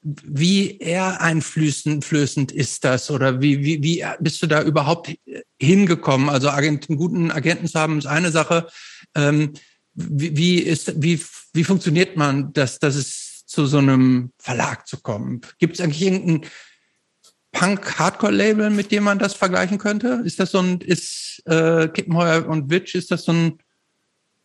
wie 0.06 0.77
eher 0.77 1.19
einflößend 1.19 2.52
ist 2.52 2.84
das 2.84 3.10
oder 3.10 3.41
wie, 3.41 3.64
wie, 3.64 3.82
wie 3.82 4.06
bist 4.19 4.41
du 4.41 4.48
da 4.48 4.61
überhaupt 4.61 5.11
hingekommen? 5.60 6.30
Also 6.30 6.49
Agenten, 6.49 6.95
guten 6.95 7.32
Agenten 7.32 7.68
zu 7.68 7.80
haben 7.80 7.98
ist 7.98 8.06
eine 8.06 8.30
Sache. 8.30 8.68
Ähm, 9.15 9.53
wie, 9.95 10.38
wie, 10.38 10.60
ist, 10.60 11.02
wie, 11.02 11.19
wie 11.53 11.64
funktioniert 11.64 12.18
man, 12.18 12.53
dass, 12.53 12.77
dass 12.77 12.95
es 12.95 13.45
zu 13.48 13.65
so 13.65 13.80
einem 13.80 14.32
Verlag 14.38 14.88
zu 14.88 14.98
kommen? 14.98 15.41
Gibt 15.57 15.76
es 15.76 15.82
eigentlich 15.82 16.03
irgendein 16.03 16.49
Punk-Hardcore-Label, 17.52 18.69
mit 18.69 18.91
dem 18.91 19.06
man 19.06 19.18
das 19.18 19.34
vergleichen 19.34 19.80
könnte? 19.80 20.22
Ist 20.23 20.40
das 20.40 20.52
so 20.52 20.60
ein, 20.60 20.82
ist 20.82 21.41
äh, 21.45 21.88
Kippenheuer 21.88 22.48
und 22.48 22.69
Witch, 22.69 22.94
ist 22.94 23.10
das 23.10 23.23
so 23.23 23.32
ein, 23.32 23.57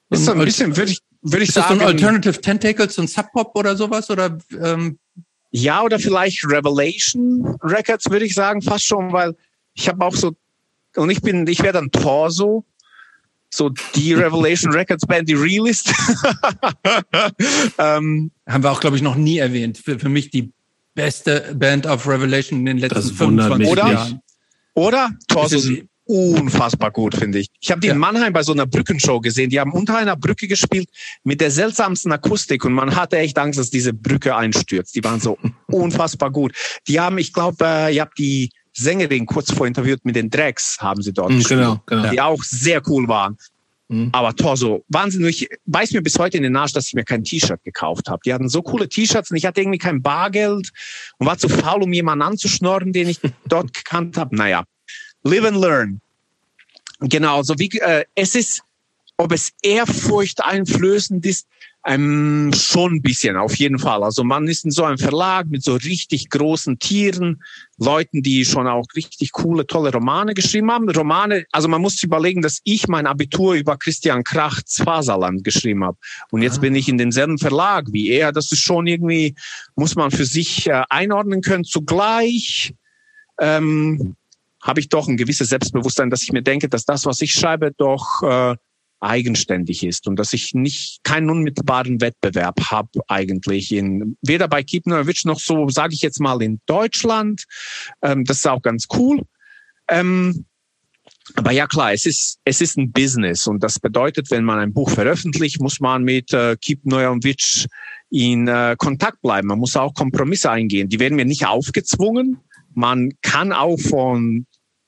so 0.09 0.17
ist 0.17 0.25
so 0.25 0.33
ein 0.33 0.39
bisschen, 0.39 0.75
würde 0.75 0.93
ich, 0.93 1.01
würde 1.21 1.43
ich 1.43 1.51
ist 1.51 1.55
sagen. 1.55 1.75
Ist 1.75 1.81
das 1.83 1.87
so 1.87 1.87
ein 1.87 1.95
Alternative 1.95 2.41
Tentacles, 2.41 2.95
so 2.95 3.03
ein 3.03 3.09
Sub-Pop 3.09 3.55
oder 3.57 3.77
sowas? 3.77 4.09
Oder 4.09 4.39
ähm, 4.59 4.99
ja, 5.51 5.83
oder 5.83 5.99
vielleicht 5.99 6.45
Revelation 6.45 7.57
Records, 7.63 8.09
würde 8.11 8.25
ich 8.25 8.35
sagen, 8.35 8.63
fast 8.63 8.85
schon, 8.85 9.13
weil 9.13 9.37
ich 9.75 9.89
habe 9.89 10.05
auch 10.05 10.15
so, 10.15 10.33
und 10.97 11.11
ich 11.11 11.23
bin, 11.23 11.47
ich 11.47 11.63
wäre 11.63 11.75
dann 11.75 11.91
Torso, 11.91 12.65
so 13.51 13.69
die 13.95 14.15
Revelation 14.15 14.73
Records 14.73 15.07
Band, 15.07 15.29
die 15.29 15.35
Realist. 15.35 15.93
ähm, 17.79 18.31
Haben 18.47 18.63
wir 18.63 18.71
auch, 18.71 18.81
glaube 18.81 18.97
ich, 18.97 19.03
noch 19.03 19.17
nie 19.17 19.39
erwähnt. 19.39 19.79
Für, 19.79 19.99
für 19.99 20.09
mich 20.09 20.31
die 20.31 20.53
beste 20.95 21.55
Band 21.57 21.87
of 21.87 22.07
Revelation 22.07 22.61
in 22.61 22.67
den 22.67 22.79
letzten 22.79 23.15
25 23.15 23.77
Jahren. 23.77 24.21
Oder? 24.75 25.11
Torso 25.29 25.59
unfassbar 26.11 26.91
gut, 26.91 27.15
finde 27.15 27.39
ich. 27.39 27.49
Ich 27.61 27.71
habe 27.71 27.81
die 27.81 27.87
ja. 27.87 27.93
in 27.93 27.99
Mannheim 27.99 28.33
bei 28.33 28.43
so 28.43 28.53
einer 28.53 28.67
Brückenshow 28.67 29.21
gesehen. 29.21 29.51
Die 29.51 29.61
haben 29.61 29.73
unter 29.73 29.97
einer 29.97 30.17
Brücke 30.17 30.49
gespielt 30.49 30.89
mit 31.23 31.41
der 31.41 31.51
seltsamsten 31.51 32.11
Akustik 32.13 32.65
und 32.65 32.73
man 32.73 32.97
hatte 32.97 33.19
echt 33.19 33.39
Angst, 33.39 33.59
dass 33.59 33.71
diese 33.71 33.93
Brücke 33.93 34.35
einstürzt. 34.35 34.95
Die 34.95 35.05
waren 35.05 35.21
so 35.21 35.39
unfassbar 35.67 36.31
gut. 36.31 36.53
Die 36.89 36.99
haben, 36.99 37.19
ich 37.19 37.33
glaube, 37.33 37.65
äh, 37.65 37.95
ihr 37.95 38.03
habt 38.03 38.19
die 38.19 38.51
Sängerin 38.73 39.27
kurz 39.27 39.53
vor 39.53 39.67
interviewt 39.67 40.05
mit 40.05 40.17
den 40.17 40.31
Drags, 40.31 40.79
haben 40.81 41.03
sie 41.03 41.13
dort 41.13 41.31
mhm, 41.31 41.39
gespielt, 41.39 41.61
genau, 41.61 41.83
genau. 41.87 42.11
die 42.11 42.21
auch 42.21 42.43
sehr 42.43 42.83
cool 42.89 43.09
waren. 43.09 43.37
Mhm. 43.89 44.11
Aber 44.13 44.35
Torso, 44.35 44.85
wahnsinnig, 44.89 45.49
weiß 45.67 45.93
mir 45.93 46.03
bis 46.03 46.19
heute 46.19 46.37
in 46.37 46.45
den 46.45 46.57
Arsch, 46.57 46.73
dass 46.73 46.87
ich 46.87 46.95
mir 46.95 47.05
kein 47.05 47.25
T-Shirt 47.25 47.63
gekauft 47.65 48.09
habe. 48.09 48.21
Die 48.25 48.33
hatten 48.33 48.49
so 48.49 48.63
coole 48.63 48.89
T-Shirts 48.89 49.31
und 49.31 49.37
ich 49.37 49.47
hatte 49.47 49.61
irgendwie 49.61 49.79
kein 49.79 50.01
Bargeld 50.01 50.71
und 51.19 51.27
war 51.27 51.39
zu 51.39 51.49
faul, 51.49 51.83
um 51.83 51.93
jemanden 51.93 52.23
anzuschnorren, 52.23 52.93
den 52.93 53.09
ich 53.09 53.21
dort 53.47 53.75
gekannt 53.75 54.17
habe. 54.17 54.37
Naja, 54.37 54.65
Live 55.23 55.45
and 55.45 55.57
learn. 55.57 56.01
Genau, 57.01 57.43
so 57.43 57.59
wie 57.59 57.71
äh, 57.79 58.05
es 58.15 58.35
ist, 58.35 58.63
ob 59.17 59.33
es 59.33 59.53
ehrfurcht 59.63 60.43
einflößend 60.43 61.25
ist, 61.27 61.47
Ähm, 61.87 62.53
schon 62.53 62.97
ein 62.97 63.01
bisschen, 63.01 63.39
auf 63.39 63.57
jeden 63.57 63.79
Fall. 63.79 64.03
Also 64.05 64.23
man 64.23 64.47
ist 64.49 64.67
in 64.67 64.71
so 64.71 64.85
einem 64.85 64.99
Verlag 64.99 65.47
mit 65.49 65.65
so 65.65 65.77
richtig 65.77 66.29
großen 66.29 66.79
Tieren, 66.79 67.43
Leuten, 67.79 68.21
die 68.21 68.45
schon 68.45 68.67
auch 68.67 68.85
richtig 68.95 69.33
coole, 69.33 69.67
tolle 69.67 69.91
Romane 69.91 70.35
geschrieben 70.35 70.71
haben. 70.71 70.91
Romane, 70.91 71.47
also 71.53 71.69
man 71.69 71.81
muss 71.81 71.95
sich 71.95 72.05
überlegen, 72.05 72.43
dass 72.43 72.61
ich 72.65 72.87
mein 72.87 73.07
Abitur 73.07 73.55
über 73.55 73.79
Christian 73.79 74.25
Krachts 74.25 74.77
Faserland 74.77 75.43
geschrieben 75.43 75.83
habe. 75.83 75.97
Und 76.31 76.43
jetzt 76.43 76.59
ah. 76.59 76.61
bin 76.61 76.75
ich 76.75 76.87
in 76.87 76.99
denselben 76.99 77.39
Verlag 77.39 77.87
wie 77.93 78.11
er. 78.11 78.31
Das 78.31 78.53
ist 78.53 78.61
schon 78.61 78.87
irgendwie, 78.87 79.35
muss 79.75 79.97
man 79.97 80.11
für 80.11 80.27
sich 80.27 80.67
äh, 80.67 80.83
einordnen 80.91 81.41
können. 81.41 81.65
Zugleich 81.65 82.75
ähm, 83.41 84.17
habe 84.63 84.81
ich 84.81 84.89
doch 84.89 85.09
ein 85.09 85.17
gewisses 85.17 85.49
Selbstbewusstsein, 85.49 86.11
dass 86.11 86.23
ich 86.23 86.33
mir 86.33 86.43
denke, 86.43 86.69
dass 86.69 86.85
das, 86.85 87.07
was 87.07 87.21
ich 87.21 87.33
schreibe, 87.33 87.73
doch 87.77 88.23
äh, 88.23 88.57
eigenständig 89.01 89.83
ist 89.83 90.07
und 90.07 90.17
dass 90.17 90.33
ich 90.33 90.55
nicht 90.55 91.03
keinen 91.03 91.31
unmittelbaren 91.31 92.01
Wettbewerb 92.01 92.61
habe 92.71 93.01
eigentlich 93.09 93.73
in 93.73 94.17
weder 94.21 94.47
bei 94.47 94.63
Keep 94.63 94.87
Neuwitsch 94.87 95.25
noch 95.25 95.41
so 95.41 95.69
sage 95.71 95.95
ich 95.95 96.03
jetzt 96.03 96.21
mal 96.21 96.43
in 96.43 96.61
Deutschland. 96.67 97.45
Ähm, 98.03 98.25
das 98.25 98.39
ist 98.39 98.49
auch 98.49 98.63
ganz 98.63 98.87
cool. 98.95 99.23
Ähm, 99.89 100.45
aber 101.35 101.53
ja 101.53 101.67
klar, 101.67 101.93
es 101.93 102.07
ist 102.07 102.39
es 102.45 102.61
ist 102.61 102.77
ein 102.77 102.93
Business 102.93 103.47
und 103.47 103.63
das 103.63 103.79
bedeutet, 103.79 104.31
wenn 104.31 104.45
man 104.45 104.59
ein 104.59 104.73
Buch 104.73 104.91
veröffentlicht, 104.91 105.61
muss 105.61 105.81
man 105.81 106.05
mit 106.05 106.33
äh, 106.33 106.57
Keep 106.61 106.85
Neuwitsch 106.85 107.67
in 108.11 108.49
äh, 108.49 108.75
Kontakt 108.77 109.23
bleiben. 109.23 109.49
Man 109.49 109.61
muss 109.61 109.77
auch 109.77 109.95
Kompromisse 109.95 110.51
eingehen. 110.51 110.89
Die 110.89 110.99
werden 110.99 111.17
mir 111.17 111.25
nicht 111.25 111.47
aufgezwungen. 111.47 112.39
Man 112.75 113.13
kann 113.23 113.53
auch 113.53 113.79
von 113.79 114.47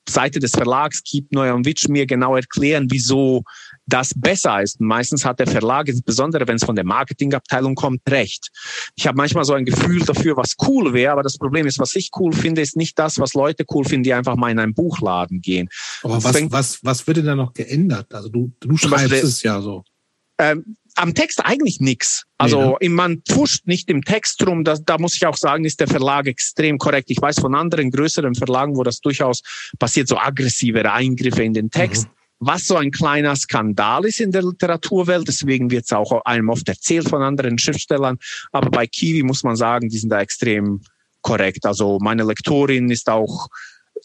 Seite 0.09 0.39
des 0.39 0.51
Verlags 0.51 1.03
Keep 1.03 1.31
Neuwitsch 1.31 1.87
mir 1.87 2.05
genau 2.05 2.35
erklären, 2.35 2.87
wieso 2.89 3.43
das 3.85 4.11
besser 4.15 4.61
ist. 4.61 4.79
meistens 4.79 5.25
hat 5.25 5.39
der 5.39 5.47
Verlag, 5.47 5.87
insbesondere 5.87 6.47
wenn 6.47 6.55
es 6.55 6.63
von 6.63 6.75
der 6.75 6.85
Marketingabteilung 6.85 7.75
kommt, 7.75 8.01
recht. 8.09 8.49
Ich 8.95 9.07
habe 9.07 9.17
manchmal 9.17 9.45
so 9.45 9.53
ein 9.53 9.65
Gefühl 9.65 9.99
dafür, 9.99 10.37
was 10.37 10.55
cool 10.67 10.93
wäre, 10.93 11.13
aber 11.13 11.23
das 11.23 11.37
Problem 11.37 11.67
ist, 11.67 11.79
was 11.79 11.95
ich 11.95 12.09
cool 12.17 12.33
finde, 12.33 12.61
ist 12.61 12.75
nicht 12.75 12.97
das, 12.97 13.19
was 13.19 13.33
Leute 13.33 13.65
cool 13.73 13.85
finden, 13.85 14.03
die 14.03 14.13
einfach 14.13 14.35
mal 14.35 14.51
in 14.51 14.59
einen 14.59 14.73
Buchladen 14.73 15.41
gehen. 15.41 15.69
Aber 16.03 16.23
was, 16.23 16.51
was, 16.51 16.83
was 16.83 17.07
wird 17.07 17.17
denn 17.17 17.25
da 17.25 17.35
noch 17.35 17.53
geändert? 17.53 18.13
Also 18.13 18.29
du, 18.29 18.51
du 18.59 18.77
schreibst 18.77 19.09
Beispiel, 19.09 19.27
es 19.27 19.43
ja 19.43 19.61
so. 19.61 19.83
Ähm, 20.37 20.75
am 20.95 21.13
Text 21.13 21.43
eigentlich 21.45 21.79
nichts. 21.79 22.23
Also 22.37 22.77
nee, 22.81 22.89
ne? 22.89 22.95
man 22.95 23.21
pusht 23.23 23.65
nicht 23.67 23.89
im 23.89 24.03
Text 24.03 24.45
rum. 24.45 24.63
Da, 24.63 24.75
da 24.75 24.97
muss 24.97 25.15
ich 25.15 25.25
auch 25.25 25.37
sagen, 25.37 25.65
ist 25.65 25.79
der 25.79 25.87
Verlag 25.87 26.27
extrem 26.27 26.77
korrekt. 26.77 27.09
Ich 27.09 27.21
weiß 27.21 27.39
von 27.39 27.55
anderen 27.55 27.91
größeren 27.91 28.35
Verlagen, 28.35 28.75
wo 28.75 28.83
das 28.83 28.99
durchaus 28.99 29.41
passiert, 29.79 30.07
so 30.07 30.17
aggressivere 30.17 30.91
Eingriffe 30.91 31.43
in 31.43 31.53
den 31.53 31.69
Text. 31.69 32.07
Mhm 32.07 32.13
was 32.45 32.67
so 32.67 32.75
ein 32.75 32.91
kleiner 32.91 33.35
Skandal 33.35 34.05
ist 34.05 34.19
in 34.19 34.31
der 34.31 34.43
Literaturwelt. 34.43 35.27
Deswegen 35.27 35.71
wird 35.71 35.85
es 35.85 35.93
auch 35.93 36.23
einem 36.25 36.49
oft 36.49 36.67
erzählt 36.67 37.07
von 37.07 37.21
anderen 37.21 37.57
Schriftstellern. 37.57 38.17
Aber 38.51 38.69
bei 38.69 38.87
Kiwi 38.87 39.23
muss 39.23 39.43
man 39.43 39.55
sagen, 39.55 39.89
die 39.89 39.97
sind 39.97 40.09
da 40.09 40.21
extrem 40.21 40.81
korrekt. 41.21 41.65
Also 41.65 41.99
meine 42.01 42.23
Lektorin 42.23 42.89
ist 42.91 43.09
auch 43.09 43.47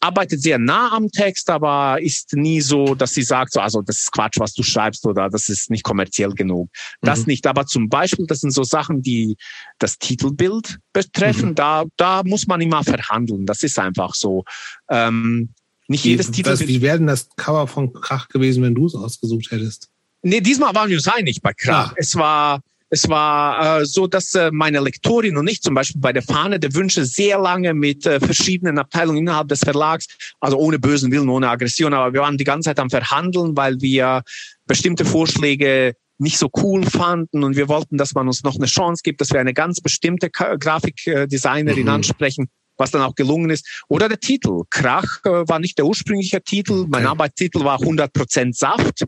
arbeitet 0.00 0.42
sehr 0.42 0.58
nah 0.58 0.92
am 0.92 1.10
Text, 1.10 1.50
aber 1.50 1.98
ist 2.00 2.34
nie 2.34 2.60
so, 2.60 2.94
dass 2.94 3.14
sie 3.14 3.22
sagt, 3.22 3.52
so, 3.52 3.60
also 3.60 3.82
das 3.82 3.98
ist 3.98 4.12
Quatsch, 4.12 4.38
was 4.38 4.54
du 4.54 4.62
schreibst 4.62 5.04
oder 5.06 5.28
das 5.28 5.48
ist 5.48 5.70
nicht 5.70 5.82
kommerziell 5.82 6.30
genug. 6.30 6.70
Das 7.00 7.20
mhm. 7.20 7.26
nicht. 7.26 7.46
Aber 7.46 7.66
zum 7.66 7.88
Beispiel, 7.88 8.26
das 8.26 8.40
sind 8.40 8.52
so 8.52 8.62
Sachen, 8.62 9.02
die 9.02 9.36
das 9.78 9.98
Titelbild 9.98 10.78
betreffen. 10.92 11.50
Mhm. 11.50 11.54
Da, 11.54 11.84
da 11.96 12.22
muss 12.24 12.46
man 12.46 12.60
immer 12.60 12.84
verhandeln. 12.84 13.46
Das 13.46 13.62
ist 13.62 13.78
einfach 13.78 14.14
so. 14.14 14.44
Ähm, 14.88 15.50
nicht 15.88 16.04
wie, 16.04 16.10
jedes 16.10 16.30
Titel. 16.30 16.58
wie 16.60 16.82
wäre 16.82 16.98
denn 16.98 17.06
das 17.06 17.28
Cover 17.36 17.66
von 17.66 17.92
Krach 17.92 18.28
gewesen, 18.28 18.62
wenn 18.62 18.74
du 18.74 18.86
es 18.86 18.94
ausgesucht 18.94 19.50
hättest? 19.50 19.88
Nee, 20.22 20.40
diesmal 20.40 20.74
waren 20.74 20.90
wir 20.90 20.96
uns 20.96 21.08
einig 21.08 21.40
bei 21.40 21.52
Krach. 21.54 21.92
Ja. 21.92 21.96
Es 21.96 22.14
war, 22.14 22.60
es 22.90 23.08
war 23.08 23.80
äh, 23.80 23.86
so, 23.86 24.06
dass 24.06 24.34
äh, 24.34 24.50
meine 24.50 24.80
Lektorin 24.80 25.36
und 25.36 25.48
ich 25.48 25.60
zum 25.60 25.74
Beispiel 25.74 26.00
bei 26.00 26.12
der 26.12 26.22
Fahne 26.22 26.58
der 26.58 26.74
Wünsche 26.74 27.04
sehr 27.04 27.38
lange 27.38 27.74
mit 27.74 28.06
äh, 28.06 28.18
verschiedenen 28.18 28.78
Abteilungen 28.78 29.18
innerhalb 29.18 29.48
des 29.48 29.60
Verlags, 29.60 30.06
also 30.40 30.56
ohne 30.56 30.78
bösen 30.78 31.12
Willen, 31.12 31.28
ohne 31.28 31.50
Aggression, 31.50 31.92
aber 31.92 32.12
wir 32.12 32.20
waren 32.20 32.38
die 32.38 32.44
ganze 32.44 32.70
Zeit 32.70 32.78
am 32.78 32.90
Verhandeln, 32.90 33.56
weil 33.56 33.80
wir 33.80 34.22
bestimmte 34.66 35.04
Vorschläge 35.04 35.94
nicht 36.18 36.38
so 36.38 36.50
cool 36.56 36.84
fanden 36.84 37.44
und 37.44 37.56
wir 37.56 37.68
wollten, 37.68 37.96
dass 37.96 38.14
man 38.14 38.26
uns 38.26 38.42
noch 38.42 38.56
eine 38.56 38.66
Chance 38.66 39.02
gibt, 39.04 39.20
dass 39.20 39.30
wir 39.30 39.38
eine 39.38 39.54
ganz 39.54 39.80
bestimmte 39.80 40.30
Grafikdesignerin 40.30 41.84
mhm. 41.84 41.88
ansprechen 41.88 42.48
was 42.78 42.92
dann 42.92 43.02
auch 43.02 43.14
gelungen 43.14 43.50
ist. 43.50 43.84
Oder 43.88 44.08
der 44.08 44.20
Titel. 44.20 44.62
Krach 44.70 45.24
äh, 45.24 45.46
war 45.46 45.58
nicht 45.58 45.76
der 45.76 45.86
ursprüngliche 45.86 46.40
Titel. 46.40 46.86
Mein 46.88 47.02
okay. 47.02 47.10
Arbeitstitel 47.10 47.64
war 47.64 47.78
100% 47.78 48.56
Saft, 48.56 49.04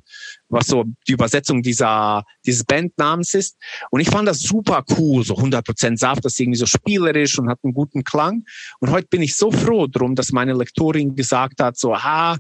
was 0.48 0.66
so 0.66 0.84
die 1.08 1.12
Übersetzung 1.12 1.62
dieser, 1.62 2.24
dieses 2.44 2.64
Bandnamens 2.64 3.34
ist. 3.34 3.56
Und 3.90 4.00
ich 4.00 4.10
fand 4.10 4.28
das 4.28 4.40
super 4.40 4.84
cool, 4.98 5.24
so 5.24 5.34
100% 5.36 5.96
Saft, 5.96 6.24
das 6.24 6.34
ist 6.34 6.40
irgendwie 6.40 6.58
so 6.58 6.66
spielerisch 6.66 7.38
und 7.38 7.48
hat 7.48 7.60
einen 7.62 7.72
guten 7.72 8.04
Klang. 8.04 8.44
Und 8.80 8.90
heute 8.90 9.06
bin 9.08 9.22
ich 9.22 9.36
so 9.36 9.50
froh 9.50 9.86
drum, 9.86 10.14
dass 10.14 10.32
meine 10.32 10.52
Lektorin 10.52 11.14
gesagt 11.14 11.60
hat, 11.60 11.78
so, 11.78 11.96
ha, 11.96 12.36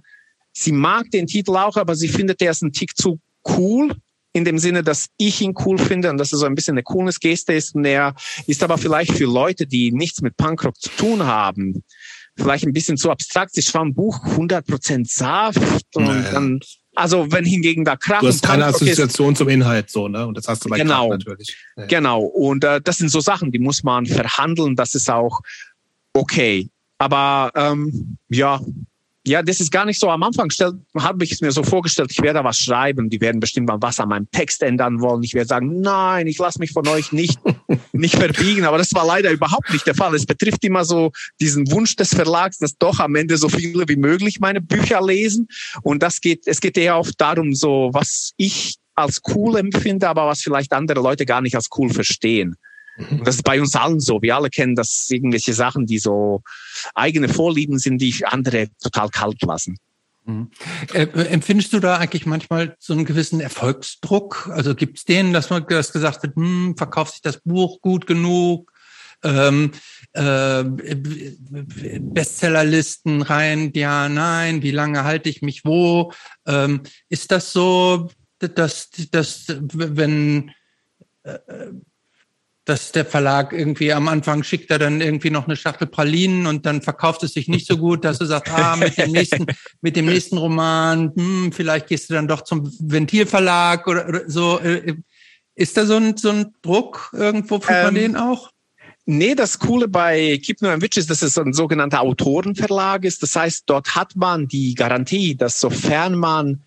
sie 0.52 0.72
mag 0.72 1.10
den 1.10 1.26
Titel 1.26 1.56
auch, 1.56 1.76
aber 1.76 1.94
sie 1.94 2.08
findet, 2.08 2.40
der 2.40 2.50
ist 2.50 2.62
ein 2.62 2.72
Tick 2.72 2.96
zu 2.96 3.20
cool 3.56 3.94
in 4.32 4.44
dem 4.44 4.58
Sinne, 4.58 4.82
dass 4.82 5.08
ich 5.16 5.40
ihn 5.40 5.54
cool 5.64 5.78
finde 5.78 6.10
und 6.10 6.18
dass 6.18 6.32
er 6.32 6.38
so 6.38 6.46
ein 6.46 6.54
bisschen 6.54 6.74
eine 6.74 6.82
coolness 6.82 7.18
Geste 7.18 7.52
ist. 7.52 7.74
Und 7.74 7.84
er 7.84 8.14
ist 8.46 8.62
aber 8.62 8.78
vielleicht 8.78 9.12
für 9.12 9.24
Leute, 9.24 9.66
die 9.66 9.92
nichts 9.92 10.22
mit 10.22 10.36
Punkrock 10.36 10.80
zu 10.80 10.90
tun 10.90 11.24
haben, 11.24 11.82
vielleicht 12.36 12.64
ein 12.64 12.72
bisschen 12.72 12.96
zu 12.96 13.10
abstrakt. 13.10 13.56
Ich 13.58 13.72
war 13.74 13.84
ein 13.84 13.94
Buch 13.94 14.24
100% 14.24 15.12
Saft 15.12 15.60
und 15.94 16.04
naja. 16.04 16.32
dann 16.32 16.60
also 16.94 17.30
wenn 17.30 17.44
hingegen 17.44 17.84
da 17.84 17.96
Krach 17.96 18.20
Du 18.20 18.26
hast 18.26 18.42
keine 18.42 18.66
Assoziation 18.66 19.32
ist, 19.32 19.38
zum 19.38 19.48
Inhalt 19.48 19.88
so, 19.90 20.08
ne? 20.08 20.26
Und 20.26 20.36
das 20.36 20.48
hast 20.48 20.64
du 20.64 20.68
bei 20.68 20.76
genau, 20.76 21.08
Krach 21.08 21.18
natürlich. 21.18 21.56
Ja. 21.76 21.86
Genau. 21.86 22.22
Und 22.22 22.64
äh, 22.64 22.80
das 22.80 22.98
sind 22.98 23.10
so 23.10 23.20
Sachen, 23.20 23.52
die 23.52 23.58
muss 23.58 23.84
man 23.84 24.06
verhandeln. 24.06 24.76
Das 24.76 24.94
ist 24.94 25.08
auch 25.08 25.40
okay. 26.12 26.68
Aber 26.98 27.52
ähm, 27.54 28.18
ja, 28.28 28.60
ja, 29.26 29.42
das 29.42 29.60
ist 29.60 29.70
gar 29.70 29.84
nicht 29.84 30.00
so. 30.00 30.08
Am 30.08 30.22
Anfang 30.22 30.48
habe 30.98 31.24
ich 31.24 31.32
es 31.32 31.40
mir 31.42 31.52
so 31.52 31.62
vorgestellt, 31.62 32.10
ich 32.10 32.22
werde 32.22 32.42
was 32.42 32.58
schreiben, 32.58 33.10
die 33.10 33.20
werden 33.20 33.38
bestimmt 33.38 33.68
mal 33.68 33.76
was 33.80 34.00
an 34.00 34.08
meinem 34.08 34.30
Text 34.30 34.62
ändern 34.62 35.00
wollen. 35.00 35.22
Ich 35.22 35.34
werde 35.34 35.48
sagen, 35.48 35.80
nein, 35.80 36.26
ich 36.26 36.38
lasse 36.38 36.58
mich 36.58 36.72
von 36.72 36.88
euch 36.88 37.12
nicht, 37.12 37.38
nicht 37.92 38.16
verbiegen. 38.16 38.64
Aber 38.64 38.78
das 38.78 38.94
war 38.94 39.06
leider 39.06 39.30
überhaupt 39.30 39.70
nicht 39.72 39.86
der 39.86 39.94
Fall. 39.94 40.14
Es 40.14 40.24
betrifft 40.24 40.64
immer 40.64 40.84
so 40.84 41.12
diesen 41.38 41.70
Wunsch 41.70 41.96
des 41.96 42.14
Verlags, 42.14 42.58
dass 42.58 42.78
doch 42.78 42.98
am 42.98 43.14
Ende 43.14 43.36
so 43.36 43.50
viele 43.50 43.86
wie 43.88 43.96
möglich 43.96 44.40
meine 44.40 44.62
Bücher 44.62 45.02
lesen. 45.02 45.48
Und 45.82 46.02
das 46.02 46.22
geht, 46.22 46.46
es 46.46 46.60
geht 46.60 46.78
eher 46.78 46.96
oft 46.96 47.20
darum, 47.20 47.54
so 47.54 47.90
was 47.92 48.32
ich 48.38 48.76
als 48.94 49.20
cool 49.34 49.56
empfinde, 49.56 50.08
aber 50.08 50.26
was 50.26 50.40
vielleicht 50.40 50.72
andere 50.72 51.00
Leute 51.00 51.26
gar 51.26 51.42
nicht 51.42 51.56
als 51.56 51.68
cool 51.76 51.90
verstehen. 51.90 52.56
Und 52.96 53.26
das 53.26 53.36
ist 53.36 53.44
bei 53.44 53.60
uns 53.60 53.74
allen 53.76 54.00
so. 54.00 54.20
Wir 54.22 54.36
alle 54.36 54.50
kennen 54.50 54.74
das 54.74 55.10
irgendwelche 55.10 55.54
Sachen, 55.54 55.86
die 55.86 55.98
so 55.98 56.42
eigene 56.94 57.28
Vorlieben 57.28 57.78
sind, 57.78 57.98
die 57.98 58.24
andere 58.26 58.68
total 58.82 59.08
kalt 59.08 59.40
lassen. 59.42 59.78
Mhm. 60.24 60.50
Äh, 60.92 61.06
empfindest 61.28 61.72
du 61.72 61.80
da 61.80 61.96
eigentlich 61.96 62.26
manchmal 62.26 62.76
so 62.78 62.92
einen 62.92 63.04
gewissen 63.04 63.40
Erfolgsdruck? 63.40 64.50
Also 64.52 64.74
gibt 64.74 64.98
es 64.98 65.04
denen, 65.04 65.32
dass 65.32 65.50
man 65.50 65.64
das 65.68 65.92
gesagt 65.92 66.22
wird, 66.22 66.36
hm, 66.36 66.76
verkauft 66.76 67.12
sich 67.12 67.22
das 67.22 67.40
Buch 67.40 67.80
gut 67.80 68.06
genug? 68.06 68.70
Ähm, 69.22 69.72
äh, 70.12 70.64
Bestsellerlisten 72.00 73.20
rein, 73.20 73.70
ja, 73.74 74.08
nein, 74.08 74.62
wie 74.62 74.70
lange 74.70 75.04
halte 75.04 75.28
ich 75.28 75.42
mich 75.42 75.64
wo? 75.64 76.12
Ähm, 76.46 76.82
ist 77.10 77.30
das 77.30 77.52
so, 77.52 78.10
dass, 78.38 78.88
dass 79.10 79.44
wenn 79.48 80.52
äh, 81.24 81.38
dass 82.64 82.92
der 82.92 83.04
Verlag 83.04 83.52
irgendwie 83.52 83.92
am 83.92 84.08
Anfang 84.08 84.42
schickt 84.42 84.70
er 84.70 84.78
dann 84.78 85.00
irgendwie 85.00 85.30
noch 85.30 85.46
eine 85.46 85.56
Schachtel 85.56 85.86
Pralinen 85.86 86.46
und 86.46 86.66
dann 86.66 86.82
verkauft 86.82 87.22
es 87.22 87.32
sich 87.32 87.48
nicht 87.48 87.66
so 87.66 87.78
gut, 87.78 88.04
dass 88.04 88.18
du 88.18 88.26
sagst, 88.26 88.52
ah, 88.52 88.76
mit 88.76 88.98
dem 88.98 89.12
nächsten, 89.12 89.46
mit 89.80 89.96
dem 89.96 90.06
nächsten 90.06 90.36
Roman, 90.36 91.12
hm, 91.14 91.52
vielleicht 91.52 91.88
gehst 91.88 92.10
du 92.10 92.14
dann 92.14 92.28
doch 92.28 92.42
zum 92.42 92.70
Ventilverlag 92.80 93.86
oder, 93.86 94.08
oder 94.08 94.28
so. 94.28 94.58
Äh, 94.60 94.94
ist 95.54 95.76
da 95.76 95.84
so 95.84 95.96
ein, 95.96 96.16
so 96.16 96.30
ein 96.30 96.54
Druck 96.62 97.10
irgendwo 97.12 97.60
von 97.60 97.74
ähm, 97.74 97.94
denen 97.94 98.16
auch? 98.16 98.50
Nee, 99.06 99.34
das 99.34 99.58
Coole 99.58 99.88
bei 99.88 100.38
Keep 100.42 100.62
No 100.62 100.80
Witch 100.80 100.96
ist, 100.96 101.10
dass 101.10 101.22
es 101.22 101.36
ein 101.36 101.52
sogenannter 101.52 102.00
Autorenverlag 102.00 103.04
ist. 103.04 103.22
Das 103.22 103.34
heißt, 103.34 103.64
dort 103.66 103.96
hat 103.96 104.14
man 104.14 104.46
die 104.46 104.74
Garantie, 104.74 105.34
dass 105.34 105.58
sofern 105.58 106.14
man 106.16 106.62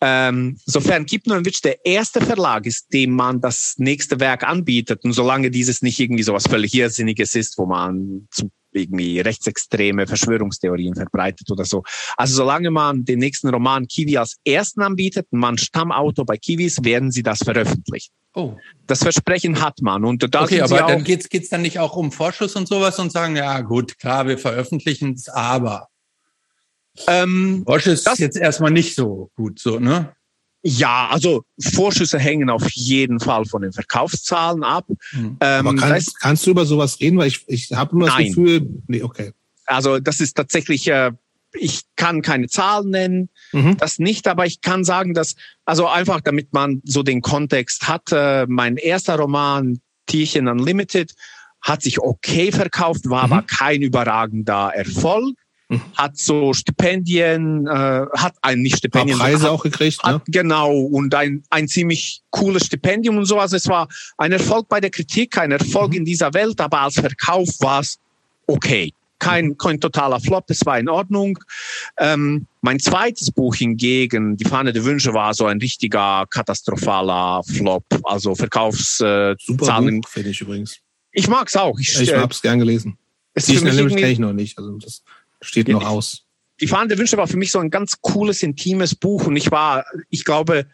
ähm, 0.00 0.58
sofern 0.64 1.06
Kipnowitsch 1.06 1.62
der 1.64 1.84
erste 1.84 2.20
Verlag 2.20 2.66
ist, 2.66 2.92
dem 2.92 3.12
man 3.12 3.40
das 3.40 3.74
nächste 3.78 4.20
Werk 4.20 4.46
anbietet 4.46 5.04
und 5.04 5.12
solange 5.12 5.50
dieses 5.50 5.82
nicht 5.82 5.98
irgendwie 5.98 6.22
so 6.22 6.34
was 6.34 6.46
völlig 6.46 6.74
Irrsinniges 6.74 7.34
ist, 7.34 7.56
wo 7.58 7.66
man 7.66 8.28
zu 8.30 8.50
irgendwie 8.76 9.20
rechtsextreme 9.20 10.06
Verschwörungstheorien 10.06 10.94
verbreitet 10.94 11.50
oder 11.50 11.64
so. 11.64 11.82
Also 12.16 12.36
solange 12.36 12.70
man 12.70 13.04
den 13.04 13.18
nächsten 13.18 13.48
Roman 13.48 13.86
Kiwi 13.88 14.18
als 14.18 14.36
ersten 14.44 14.82
anbietet, 14.82 15.26
man 15.30 15.58
Stammautor 15.58 16.26
bei 16.26 16.36
Kiwis, 16.36 16.84
werden 16.84 17.10
sie 17.10 17.22
das 17.22 17.38
veröffentlichen. 17.38 18.12
Oh. 18.34 18.56
Das 18.86 19.02
Versprechen 19.02 19.62
hat 19.62 19.80
man. 19.80 20.04
Und 20.04 20.34
da 20.34 20.42
okay, 20.42 20.60
aber 20.60 20.78
dann 20.78 21.04
geht's 21.04 21.28
geht's 21.28 21.48
dann 21.48 21.62
nicht 21.62 21.78
auch 21.78 21.96
um 21.96 22.12
Vorschuss 22.12 22.54
und 22.54 22.68
sowas 22.68 22.98
und 22.98 23.10
sagen, 23.10 23.34
ja 23.34 23.62
gut, 23.62 23.98
klar, 23.98 24.28
wir 24.28 24.36
veröffentlichen 24.36 25.14
es, 25.14 25.28
aber 25.28 25.88
ähm, 27.06 27.64
Bosch 27.64 27.86
ist 27.86 28.06
das, 28.06 28.18
jetzt 28.18 28.36
erstmal 28.36 28.70
nicht 28.70 28.94
so 28.94 29.30
gut, 29.36 29.58
so, 29.58 29.78
ne? 29.78 30.12
Ja, 30.62 31.08
also 31.10 31.44
Vorschüsse 31.60 32.18
hängen 32.18 32.50
auf 32.50 32.68
jeden 32.72 33.20
Fall 33.20 33.44
von 33.44 33.62
den 33.62 33.72
Verkaufszahlen 33.72 34.64
ab. 34.64 34.86
Mhm. 35.12 35.36
Ähm, 35.40 35.66
Aber 35.66 35.76
kann, 35.76 36.02
kannst 36.20 36.44
du 36.44 36.50
über 36.50 36.66
sowas 36.66 36.98
reden? 37.00 37.18
Weil 37.18 37.28
ich, 37.28 37.44
ich 37.46 37.70
habe 37.72 37.94
immer 37.94 38.06
das 38.06 38.16
Gefühl, 38.16 38.68
nee, 38.88 39.02
okay. 39.02 39.32
Also 39.66 40.00
das 40.00 40.20
ist 40.20 40.34
tatsächlich, 40.34 40.88
äh, 40.88 41.12
ich 41.52 41.82
kann 41.94 42.20
keine 42.20 42.48
Zahlen 42.48 42.90
nennen, 42.90 43.28
mhm. 43.52 43.76
das 43.76 43.98
nicht, 44.00 44.26
aber 44.26 44.46
ich 44.46 44.60
kann 44.60 44.84
sagen, 44.84 45.14
dass, 45.14 45.36
also 45.64 45.86
einfach 45.86 46.20
damit 46.20 46.52
man 46.52 46.82
so 46.84 47.04
den 47.04 47.22
Kontext 47.22 47.86
hat, 47.86 48.10
äh, 48.10 48.46
mein 48.48 48.76
erster 48.76 49.16
Roman, 49.16 49.80
Tierchen 50.06 50.48
Unlimited, 50.48 51.14
hat 51.60 51.82
sich 51.82 52.00
okay 52.00 52.52
verkauft, 52.52 53.08
war 53.08 53.26
mhm. 53.26 53.32
aber 53.32 53.42
kein 53.42 53.82
überragender 53.82 54.72
Erfolg. 54.74 55.36
Mhm. 55.68 55.80
Hat 55.96 56.16
so 56.16 56.52
Stipendien, 56.52 57.66
äh, 57.66 57.70
hat 57.70 58.34
ein 58.42 58.60
nicht 58.60 58.76
Stipendien, 58.78 59.18
Preise 59.18 59.44
hat, 59.44 59.50
auch 59.50 59.62
gekriegt, 59.64 60.04
ne? 60.06 60.22
genau 60.28 60.72
und 60.72 61.12
ein 61.14 61.42
ein 61.50 61.66
ziemlich 61.66 62.22
cooles 62.30 62.66
Stipendium 62.66 63.16
und 63.18 63.24
so. 63.24 63.40
Also 63.40 63.56
es 63.56 63.66
war 63.66 63.88
ein 64.16 64.30
Erfolg 64.30 64.68
bei 64.68 64.80
der 64.80 64.90
Kritik, 64.90 65.36
ein 65.38 65.50
Erfolg 65.50 65.90
mhm. 65.90 65.98
in 65.98 66.04
dieser 66.04 66.32
Welt, 66.34 66.60
aber 66.60 66.82
als 66.82 66.94
Verkauf 66.94 67.48
war 67.60 67.80
es 67.80 67.98
okay. 68.46 68.92
Kein, 69.18 69.46
mhm. 69.46 69.58
kein 69.58 69.80
totaler 69.80 70.20
Flop, 70.20 70.44
es 70.48 70.64
war 70.66 70.78
in 70.78 70.88
Ordnung. 70.88 71.38
Ähm, 71.98 72.46
mein 72.60 72.78
zweites 72.78 73.30
Buch 73.30 73.54
hingegen, 73.54 74.36
Die 74.36 74.44
Fahne 74.44 74.72
der 74.72 74.84
Wünsche, 74.84 75.14
war 75.14 75.32
so 75.32 75.46
ein 75.46 75.58
richtiger 75.58 76.26
katastrophaler 76.28 77.42
Flop. 77.44 77.84
Also 78.04 78.34
Verkaufszahlen. 78.34 79.98
Äh, 79.98 80.08
finde 80.08 80.30
ich 80.30 80.40
übrigens. 80.42 80.78
Ich 81.12 81.28
mag 81.28 81.48
es 81.48 81.56
auch. 81.56 81.78
Ich, 81.80 81.98
ich 81.98 82.12
äh, 82.12 82.18
habe 82.18 82.32
es 82.32 82.42
gern 82.42 82.58
gelesen. 82.58 82.98
Die 83.36 83.56
kenne 83.56 84.10
ich 84.10 84.18
noch 84.18 84.32
nicht. 84.32 84.58
Also 84.58 84.76
das 84.78 85.02
steht 85.46 85.68
noch 85.68 85.84
aus. 85.84 86.22
Die 86.60 86.68
Fahne 86.68 86.88
der 86.88 86.98
Wünsche 86.98 87.16
war 87.16 87.28
für 87.28 87.36
mich 87.36 87.52
so 87.52 87.58
ein 87.58 87.70
ganz 87.70 88.00
cooles, 88.00 88.42
intimes 88.42 88.94
Buch 88.94 89.26
und 89.26 89.36
ich 89.36 89.50
war, 89.50 89.84
ich 90.08 90.24
glaube, 90.24 90.66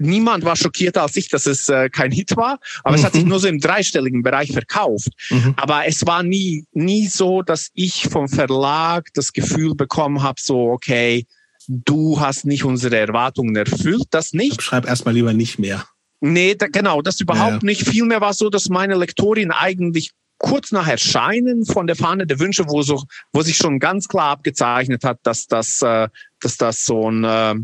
niemand 0.00 0.44
war 0.44 0.56
schockierter 0.56 1.02
als 1.02 1.16
ich, 1.16 1.28
dass 1.28 1.46
es 1.46 1.68
äh, 1.68 1.88
kein 1.90 2.10
Hit 2.10 2.36
war, 2.36 2.58
aber 2.82 2.92
mhm. 2.92 2.98
es 2.98 3.04
hat 3.04 3.12
sich 3.12 3.22
mhm. 3.22 3.28
nur 3.28 3.40
so 3.40 3.48
im 3.48 3.60
dreistelligen 3.60 4.22
Bereich 4.22 4.52
verkauft. 4.52 5.10
Mhm. 5.30 5.54
Aber 5.56 5.86
es 5.86 6.04
war 6.06 6.22
nie, 6.22 6.66
nie 6.72 7.06
so, 7.06 7.42
dass 7.42 7.70
ich 7.74 8.08
vom 8.10 8.28
Verlag 8.28 9.08
das 9.14 9.32
Gefühl 9.32 9.74
bekommen 9.74 10.22
habe, 10.22 10.40
so, 10.40 10.70
okay, 10.70 11.26
du 11.68 12.18
hast 12.18 12.46
nicht 12.46 12.64
unsere 12.64 12.96
Erwartungen 12.96 13.54
erfüllt, 13.54 14.06
das 14.10 14.32
nicht. 14.32 14.62
Schreib 14.62 14.86
erstmal 14.86 15.14
lieber 15.14 15.32
nicht 15.32 15.58
mehr. 15.58 15.84
Nee, 16.20 16.54
da, 16.54 16.66
genau, 16.66 17.00
das 17.00 17.20
überhaupt 17.20 17.62
ja. 17.62 17.66
nicht. 17.66 17.86
Vielmehr 17.88 18.20
war 18.20 18.30
es 18.30 18.38
so, 18.38 18.50
dass 18.50 18.68
meine 18.68 18.96
Lektorin 18.96 19.50
eigentlich 19.52 20.10
kurz 20.40 20.72
nach 20.72 20.88
Erscheinen 20.88 21.64
von 21.64 21.86
der 21.86 21.96
Fahne 21.96 22.26
der 22.26 22.40
Wünsche, 22.40 22.64
wo 22.68 22.82
so, 22.82 23.04
wo 23.32 23.42
sich 23.42 23.56
schon 23.56 23.78
ganz 23.78 24.08
klar 24.08 24.30
abgezeichnet 24.30 25.04
hat, 25.04 25.18
dass 25.22 25.46
das, 25.46 25.82
äh, 25.82 26.08
dass 26.40 26.56
das 26.56 26.86
so 26.86 27.10
ein 27.10 27.24
äh, 27.24 27.54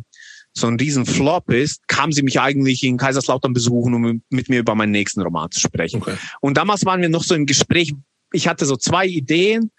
so 0.53 0.67
ein 0.69 0.77
Riesenflop 0.77 1.51
ist, 1.51 1.87
kam 1.87 2.13
sie 2.13 2.23
mich 2.23 2.41
eigentlich 2.41 2.83
in 2.83 2.97
Kaiserslautern 2.97 3.53
besuchen, 3.53 3.93
um 3.93 4.23
mit 4.31 4.49
mir 4.49 4.61
über 4.61 4.75
meinen 4.75 4.93
nächsten 4.93 5.21
Roman 5.21 5.51
zu 5.51 5.61
sprechen. 5.61 6.01
Okay. 6.01 6.17
Und 6.41 6.57
damals 6.57 6.87
waren 6.87 7.03
wir 7.03 7.11
noch 7.11 7.25
so 7.25 7.35
im 7.35 7.45
Gespräch. 7.45 7.95
Ich 8.33 8.49
hatte 8.49 8.65
so 8.65 8.77
zwei 8.77 9.07
Ideen 9.07 9.71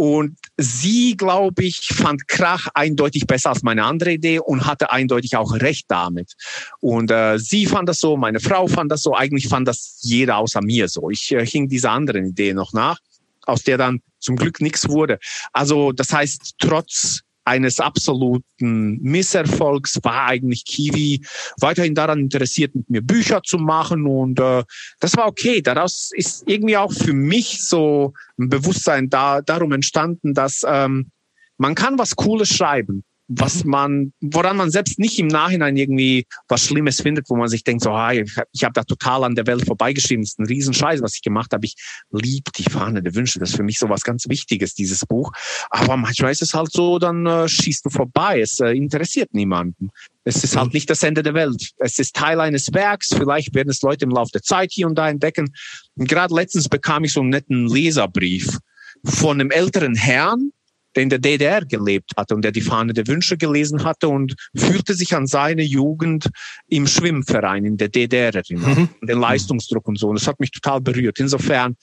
und 0.00 0.38
sie, 0.56 1.14
glaube 1.14 1.62
ich, 1.62 1.88
fand 1.88 2.26
Krach 2.26 2.68
eindeutig 2.72 3.26
besser 3.26 3.50
als 3.50 3.62
meine 3.62 3.84
andere 3.84 4.12
Idee 4.12 4.38
und 4.38 4.64
hatte 4.64 4.90
eindeutig 4.90 5.36
auch 5.36 5.52
recht 5.52 5.84
damit. 5.88 6.32
Und 6.80 7.10
äh, 7.10 7.38
sie 7.38 7.66
fand 7.66 7.86
das 7.86 7.98
so, 7.98 8.16
meine 8.16 8.40
Frau 8.40 8.66
fand 8.66 8.90
das 8.90 9.02
so, 9.02 9.14
eigentlich 9.14 9.48
fand 9.48 9.68
das 9.68 9.98
jeder 10.00 10.38
außer 10.38 10.62
mir 10.62 10.88
so. 10.88 11.10
Ich 11.10 11.32
äh, 11.32 11.44
hing 11.44 11.68
dieser 11.68 11.90
anderen 11.90 12.24
Idee 12.24 12.54
noch 12.54 12.72
nach, 12.72 12.98
aus 13.44 13.62
der 13.62 13.76
dann 13.76 14.00
zum 14.20 14.36
Glück 14.36 14.62
nichts 14.62 14.88
wurde. 14.88 15.18
Also 15.52 15.92
das 15.92 16.10
heißt, 16.14 16.54
trotz 16.58 17.20
eines 17.50 17.80
absoluten 17.80 19.00
Misserfolgs 19.02 19.98
war 20.04 20.26
eigentlich 20.26 20.64
Kiwi 20.64 21.20
weiterhin 21.60 21.96
daran 21.96 22.20
interessiert, 22.20 22.76
mit 22.76 22.88
mir 22.88 23.02
Bücher 23.02 23.42
zu 23.42 23.58
machen 23.58 24.06
und 24.06 24.38
äh, 24.38 24.62
das 25.00 25.16
war 25.16 25.26
okay. 25.26 25.60
Daraus 25.60 26.12
ist 26.14 26.44
irgendwie 26.46 26.76
auch 26.76 26.92
für 26.92 27.12
mich 27.12 27.64
so 27.64 28.12
ein 28.38 28.48
Bewusstsein 28.48 29.10
da, 29.10 29.40
darum 29.42 29.72
entstanden, 29.72 30.32
dass 30.32 30.62
ähm, 30.64 31.10
man 31.58 31.74
kann 31.74 31.98
was 31.98 32.14
Cooles 32.14 32.48
schreiben 32.48 33.02
was 33.32 33.64
mhm. 33.64 33.70
man, 33.70 34.12
woran 34.20 34.56
man 34.56 34.70
selbst 34.70 34.98
nicht 34.98 35.18
im 35.18 35.28
Nachhinein 35.28 35.76
irgendwie 35.76 36.26
was 36.48 36.66
Schlimmes 36.66 37.00
findet, 37.00 37.30
wo 37.30 37.36
man 37.36 37.48
sich 37.48 37.62
denkt, 37.62 37.84
so, 37.84 37.92
ah, 37.92 38.12
ich 38.12 38.36
habe 38.36 38.48
hab 38.56 38.74
da 38.74 38.82
total 38.82 39.22
an 39.22 39.36
der 39.36 39.46
Welt 39.46 39.64
vorbeigeschrieben, 39.64 40.24
das 40.24 40.32
ist 40.32 40.40
ein 40.40 40.46
Riesenscheiß, 40.46 41.00
was 41.00 41.14
ich 41.14 41.22
gemacht 41.22 41.52
habe. 41.52 41.64
Ich 41.64 41.76
liebe 42.10 42.50
die 42.56 42.64
Fahne 42.64 43.02
der 43.02 43.14
Wünsche, 43.14 43.38
das 43.38 43.50
ist 43.50 43.56
für 43.56 43.62
mich 43.62 43.78
so 43.78 43.88
was 43.88 44.02
ganz 44.02 44.28
Wichtiges, 44.28 44.74
dieses 44.74 45.06
Buch. 45.06 45.30
Aber 45.70 45.96
manchmal 45.96 46.32
ist 46.32 46.42
es 46.42 46.54
halt 46.54 46.72
so, 46.72 46.98
dann 46.98 47.24
äh, 47.24 47.48
schießt 47.48 47.86
du 47.86 47.90
vorbei, 47.90 48.40
es 48.40 48.58
äh, 48.58 48.72
interessiert 48.72 49.32
niemanden. 49.32 49.90
Es 50.24 50.42
ist 50.42 50.56
halt 50.56 50.68
mhm. 50.68 50.72
nicht 50.74 50.90
das 50.90 51.02
Ende 51.04 51.22
der 51.22 51.34
Welt. 51.34 51.70
Es 51.78 51.98
ist 52.00 52.16
Teil 52.16 52.40
eines 52.40 52.74
Werks. 52.74 53.14
Vielleicht 53.14 53.54
werden 53.54 53.70
es 53.70 53.80
Leute 53.80 54.04
im 54.04 54.10
Laufe 54.10 54.32
der 54.32 54.42
Zeit 54.42 54.72
hier 54.72 54.88
und 54.88 54.96
da 54.96 55.08
entdecken. 55.08 55.54
Und 55.94 56.08
gerade 56.08 56.34
letztens 56.34 56.68
bekam 56.68 57.04
ich 57.04 57.12
so 57.12 57.20
einen 57.20 57.30
netten 57.30 57.68
Leserbrief 57.68 58.58
von 59.04 59.40
einem 59.40 59.50
älteren 59.50 59.94
Herrn, 59.94 60.52
der 60.94 61.02
in 61.02 61.08
der 61.08 61.18
DDR 61.18 61.64
gelebt 61.64 62.12
hatte 62.16 62.34
und 62.34 62.42
der 62.42 62.52
die 62.52 62.60
Fahne 62.60 62.92
der 62.92 63.06
Wünsche 63.06 63.36
gelesen 63.36 63.84
hatte 63.84 64.08
und 64.08 64.34
fühlte 64.54 64.94
sich 64.94 65.14
an 65.14 65.26
seine 65.26 65.62
Jugend 65.62 66.28
im 66.68 66.86
Schwimmverein 66.86 67.64
in 67.64 67.76
der 67.76 67.88
DDR 67.88 68.34
erinnert, 68.34 68.76
mhm. 68.76 68.88
den 69.02 69.20
Leistungsdruck 69.20 69.86
und 69.86 69.98
so. 69.98 70.08
Und 70.08 70.18
das 70.18 70.26
hat 70.26 70.40
mich 70.40 70.50
total 70.50 70.80
berührt. 70.80 71.18
Insofern, 71.20 71.76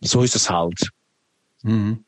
so 0.00 0.22
ist 0.22 0.36
es 0.36 0.50
halt. 0.50 0.90
Mhm. 1.62 2.04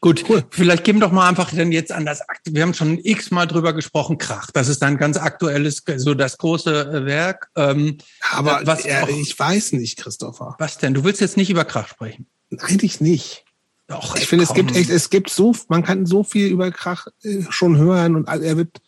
Gut, 0.00 0.24
cool. 0.28 0.44
vielleicht 0.50 0.84
geben 0.84 1.00
doch 1.00 1.12
mal 1.12 1.28
einfach 1.28 1.50
denn 1.50 1.72
jetzt 1.72 1.92
an 1.92 2.06
das, 2.06 2.22
wir 2.44 2.62
haben 2.62 2.74
schon 2.74 2.98
x-mal 2.98 3.46
drüber 3.46 3.72
gesprochen, 3.72 4.16
Krach. 4.16 4.50
Das 4.52 4.68
ist 4.68 4.82
ein 4.82 4.96
ganz 4.96 5.16
aktuelles, 5.16 5.82
so 5.96 6.14
das 6.14 6.38
große 6.38 6.90
äh, 6.90 7.04
Werk. 7.04 7.48
Ähm, 7.56 7.98
Aber 8.30 8.62
was 8.64 8.84
äh, 8.86 9.10
ich 9.10 9.38
weiß 9.38 9.72
nicht, 9.72 9.98
Christopher. 9.98 10.56
Was 10.58 10.78
denn? 10.78 10.94
Du 10.94 11.04
willst 11.04 11.20
jetzt 11.20 11.36
nicht 11.36 11.50
über 11.50 11.64
Krach 11.64 11.88
sprechen? 11.88 12.26
Eigentlich 12.58 13.00
nicht. 13.00 13.44
Doch, 13.88 14.16
ich 14.16 14.26
finde, 14.26 14.44
es 14.44 14.52
gibt 14.52 14.76
echt, 14.76 14.90
es 14.90 15.08
gibt 15.08 15.30
so, 15.30 15.56
man 15.68 15.82
kann 15.82 16.04
so 16.04 16.22
viel 16.22 16.48
über 16.48 16.70
Krach 16.70 17.06
äh, 17.22 17.42
schon 17.48 17.78
hören 17.78 18.16
und 18.16 18.28
er 18.28 18.56
wird, 18.56 18.82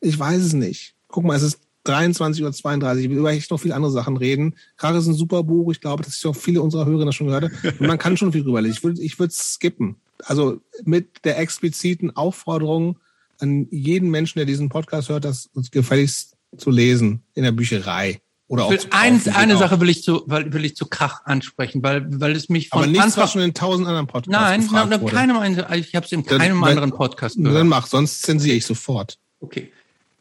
ich 0.00 0.18
weiß 0.18 0.42
es 0.42 0.54
nicht. 0.54 0.94
Guck 1.08 1.24
mal, 1.24 1.36
es 1.36 1.42
ist 1.42 1.60
23 1.84 2.42
oder 2.42 2.52
32. 2.52 3.04
Ich 3.04 3.10
will 3.10 3.18
über 3.18 3.32
echt 3.32 3.50
noch 3.50 3.60
viele 3.60 3.74
andere 3.74 3.92
Sachen 3.92 4.16
reden. 4.16 4.56
Krach 4.76 4.94
ist 4.96 5.06
ein 5.06 5.14
super 5.14 5.42
Buch. 5.42 5.70
Ich 5.72 5.80
glaube, 5.80 6.02
dass 6.02 6.16
ich 6.16 6.26
auch 6.26 6.34
viele 6.34 6.62
unserer 6.62 6.86
Hörer 6.86 7.04
das 7.04 7.14
schon 7.14 7.28
gehört 7.28 7.44
haben. 7.44 7.78
Und 7.78 7.86
man 7.86 7.98
kann 7.98 8.16
schon 8.16 8.32
viel 8.32 8.42
drüber 8.42 8.58
reden. 8.58 8.72
Ich 8.72 8.82
würde, 8.82 9.00
ich 9.02 9.18
würde 9.18 9.32
skippen. 9.32 9.96
Also 10.24 10.60
mit 10.84 11.24
der 11.24 11.38
expliziten 11.38 12.16
Aufforderung 12.16 12.98
an 13.38 13.68
jeden 13.70 14.10
Menschen, 14.10 14.38
der 14.38 14.46
diesen 14.46 14.70
Podcast 14.70 15.10
hört, 15.10 15.26
das 15.26 15.50
gefälligst 15.70 16.36
zu 16.56 16.70
lesen 16.70 17.22
in 17.34 17.42
der 17.42 17.52
Bücherei. 17.52 18.20
Oder 18.48 18.66
auch 18.66 18.74
ein, 18.90 19.20
eine 19.34 19.56
Sache 19.56 19.80
will 19.80 19.88
ich 19.88 20.04
zu, 20.04 20.22
weil, 20.26 20.52
will 20.52 20.64
ich 20.64 20.76
zu 20.76 20.86
Krach 20.86 21.24
ansprechen, 21.24 21.82
weil, 21.82 22.06
weil 22.20 22.36
es 22.36 22.48
mich 22.48 22.68
von 22.68 22.82
Aber 22.82 22.86
nichts, 22.86 23.16
was 23.16 23.32
schon 23.32 23.42
in 23.42 23.54
tausend 23.54 23.88
anderen 23.88 24.06
Podcasts 24.06 24.30
Nein, 24.30 24.68
na, 24.70 24.86
na, 24.86 24.98
keinem, 24.98 25.36
ich 25.72 25.94
habe 25.96 26.06
es 26.06 26.12
in 26.12 26.24
keinem 26.24 26.60
dann, 26.60 26.70
anderen 26.70 26.92
Podcast 26.92 27.36
gehört. 27.36 27.56
Dann 27.56 27.68
mach, 27.68 27.86
sonst 27.86 28.22
zensiere 28.22 28.56
ich 28.56 28.64
sofort. 28.64 29.18
Okay. 29.40 29.72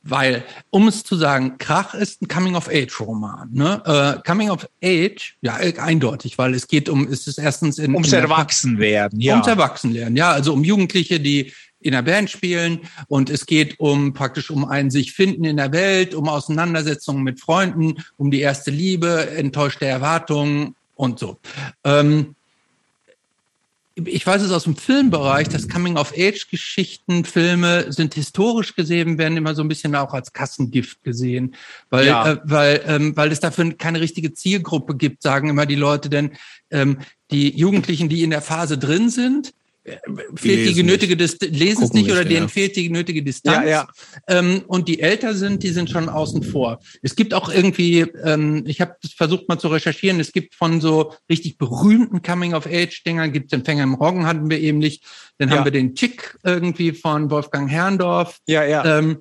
Weil, 0.02 0.43
um 0.69 0.88
es 0.88 1.03
zu 1.03 1.15
sagen, 1.15 1.57
Krach 1.57 1.93
ist 1.93 2.22
ein 2.22 2.27
Coming-of-Age-Roman. 2.27 3.49
Ne? 3.52 3.81
Äh, 3.85 4.27
Coming-of-Age, 4.27 5.38
ja, 5.41 5.53
eindeutig, 5.56 6.38
weil 6.38 6.53
es 6.53 6.68
geht 6.68 6.89
um, 6.89 7.07
es 7.07 7.27
ist 7.27 7.38
erstens 7.38 7.80
in... 7.80 7.93
Ums 7.93 8.11
in 8.11 8.19
Erwachsenwerden, 8.19 9.19
ja. 9.19 9.34
Ums 9.34 9.47
Erwachsenwerden, 9.47 10.15
ja, 10.15 10.31
also 10.31 10.53
um 10.53 10.64
Jugendliche, 10.64 11.19
die 11.19 11.52
in 11.86 11.91
der 11.91 12.02
Band 12.02 12.32
spielen 12.32 12.80
und 13.07 13.30
es 13.30 13.45
geht 13.45 13.80
um 13.80 14.14
praktisch 14.14 14.50
um 14.50 14.66
ein 14.66 14.90
sich 14.90 15.14
finden 15.14 15.45
in 15.45 15.58
der 15.58 15.72
Welt, 15.72 16.16
um 16.16 16.27
Auseinandersetzungen 16.27 17.24
mit 17.24 17.40
Freunden, 17.40 18.03
um 18.18 18.32
die 18.32 18.42
erste 18.42 18.72
Liebe, 18.72 19.30
enttäuschte 19.35 19.85
Erwartungen 19.85 20.76
und 20.95 21.19
so. 21.19 21.38
Ähm, 21.84 22.35
ich 23.93 24.26
weiß 24.27 24.42
es 24.42 24.51
aus 24.51 24.64
dem 24.64 24.76
Filmbereich, 24.76 25.48
dass 25.48 25.69
Coming-of-Age-Geschichten, 25.69 27.24
Filme 27.24 27.93
sind 27.93 28.16
historisch 28.16 28.76
gesehen, 28.76 29.18
werden 29.18 29.38
immer 29.38 29.56
so 29.56 29.61
ein 29.61 29.69
bisschen 29.69 29.95
auch 29.95 30.14
als 30.14 30.34
Kassengift 30.34 31.03
gesehen, 31.03 31.56
weil, 31.92 32.08
ja. 32.08 32.32
äh, 32.32 32.38
weil, 32.43 32.82
ähm, 32.88 33.16
weil 33.16 33.32
es 33.32 33.40
dafür 33.40 33.72
keine 33.77 34.01
richtige 34.01 34.34
Zielgruppe 34.34 34.95
gibt, 34.95 35.22
sagen 35.22 35.50
immer 35.50 35.66
die 35.66 35.76
Leute, 35.76 36.09
denn 36.09 36.32
ähm, 36.72 36.98
die 37.32 37.56
Jugendlichen, 37.56 38.09
die 38.09 38.24
in 38.24 38.32
der 38.32 38.42
Phase 38.42 38.77
drin 38.77 39.09
sind, 39.09 39.53
fehlt 40.35 40.69
die 40.69 40.73
genötige 40.73 41.15
Distanz, 41.15 41.51
lesen 41.55 41.83
es 41.83 41.93
nicht, 41.93 42.05
nicht 42.05 42.11
oder 42.11 42.23
ja. 42.23 42.30
denen 42.30 42.49
fehlt 42.49 42.75
die 42.75 42.89
nötige 42.89 43.22
Distanz. 43.22 43.65
Ja, 43.65 43.69
ja. 43.69 43.88
Ähm, 44.27 44.64
und 44.67 44.88
die 44.88 44.99
älter 44.99 45.35
sind, 45.35 45.64
die 45.64 45.69
sind 45.69 45.89
schon 45.89 46.09
außen 46.09 46.43
vor. 46.43 46.80
Es 47.01 47.15
gibt 47.15 47.33
auch 47.33 47.49
irgendwie, 47.49 47.99
ähm, 47.99 48.64
ich 48.65 48.81
habe 48.81 48.95
versucht 49.15 49.47
mal 49.47 49.59
zu 49.59 49.67
recherchieren, 49.67 50.19
es 50.19 50.31
gibt 50.31 50.55
von 50.55 50.81
so 50.81 51.14
richtig 51.30 51.57
berühmten 51.57 52.22
Coming-of-Age-Dingern, 52.22 53.31
gibt 53.31 53.51
es 53.51 53.57
Empfänger 53.57 53.83
im 53.83 53.93
Roggen, 53.93 54.25
hatten 54.25 54.49
wir 54.49 54.59
eben 54.59 54.80
nicht. 54.80 55.03
Dann 55.38 55.51
haben 55.51 55.65
wir 55.65 55.72
den 55.72 55.95
Chick 55.95 56.38
irgendwie 56.43 56.91
von 56.91 57.30
Wolfgang 57.30 57.69
Herrndorf. 57.69 58.39
Ja, 58.47 58.64
ja. 58.64 58.99
Ähm, 58.99 59.19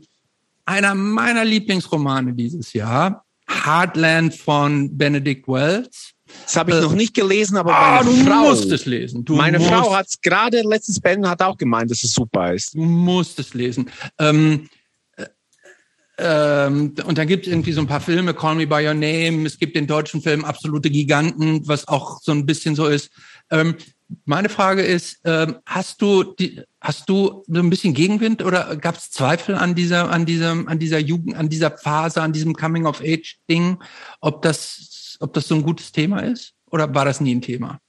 einer 0.65 0.95
meiner 0.95 1.45
Lieblingsromane 1.45 2.33
dieses 2.33 2.73
Jahr, 2.73 3.25
Heartland 3.49 4.35
von 4.35 4.97
Benedict 4.97 5.47
Wells. 5.47 6.14
Das 6.45 6.57
habe 6.57 6.73
ich 6.73 6.77
äh, 6.77 6.81
noch 6.81 6.93
nicht 6.93 7.15
gelesen, 7.15 7.57
aber 7.57 7.75
ah, 7.75 8.03
meine 8.03 8.19
du 8.19 8.31
Frau. 8.31 8.49
musst 8.49 8.71
es 8.71 8.87
lesen. 8.87 9.25
Du 9.25 9.37
meine 9.37 9.59
musst, 9.59 9.71
Frau 9.71 9.95
hat 9.95 10.07
es 10.07 10.21
gerade 10.21 10.63
letztens 10.63 11.01
Ben 11.01 11.27
hat 11.29 11.43
auch 11.43 11.57
gemeint, 11.57 11.91
dass 11.91 12.03
es 12.05 12.13
super 12.13 12.53
ist. 12.53 12.75
Du 12.75 12.83
musst 12.83 13.39
es 13.39 13.55
lesen. 13.55 13.91
Ähm, 14.19 14.69
äh, 15.17 15.27
ähm, 16.19 16.95
und 17.07 17.19
dann 17.19 17.27
gibt 17.27 17.47
es 17.47 17.53
irgendwie 17.53 17.73
so 17.73 17.81
ein 17.81 17.87
paar 17.87 18.01
Filme, 18.01 18.35
Call 18.35 18.57
Me 18.57 18.67
By 18.67 18.87
Your 18.87 18.95
Name, 18.95 19.47
es 19.47 19.59
gibt 19.59 19.77
den 19.77 19.87
deutschen 19.87 20.21
Film 20.21 20.45
Absolute 20.45 20.91
Giganten, 20.91 21.67
was 21.67 21.89
auch 21.89 22.21
so 22.23 22.33
ein 22.33 22.47
bisschen 22.47 22.75
so 22.75 22.87
ist. 22.87 23.11
Ähm, 23.51 23.77
meine 24.25 24.49
Frage 24.49 24.83
ist, 24.83 25.19
ähm, 25.25 25.57
hast 25.67 26.01
du 26.03 26.23
die, 26.23 26.61
hast 26.81 27.09
du 27.09 27.43
so 27.47 27.61
ein 27.61 27.71
bisschen 27.71 27.95
Gegenwind 27.95 28.43
oder 28.45 28.77
gab 28.77 28.97
es 28.97 29.11
Zweifel 29.11 29.55
an 29.55 29.75
dieser, 29.75 30.11
an 30.11 30.27
diesem, 30.27 30.69
an 30.69 30.79
dieser 30.79 30.99
Jugend, 30.99 31.37
an 31.37 31.49
dieser 31.49 31.71
Phase, 31.71 32.23
an 32.23 32.33
diesem 32.33 32.55
Coming 32.55 32.87
of 32.87 33.01
Age 33.01 33.39
Ding, 33.49 33.79
ob 34.21 34.43
das, 34.43 34.91
ob 35.25 35.33
das 35.33 35.49
so 35.49 35.55
ein 35.55 35.63
gutes 35.63 35.91
Thema 35.91 36.21
ist? 36.21 36.55
Oder 36.71 36.95
war 36.95 37.05
das 37.05 37.21
nie 37.21 37.35
ein 37.35 37.43
Thema? 37.43 37.81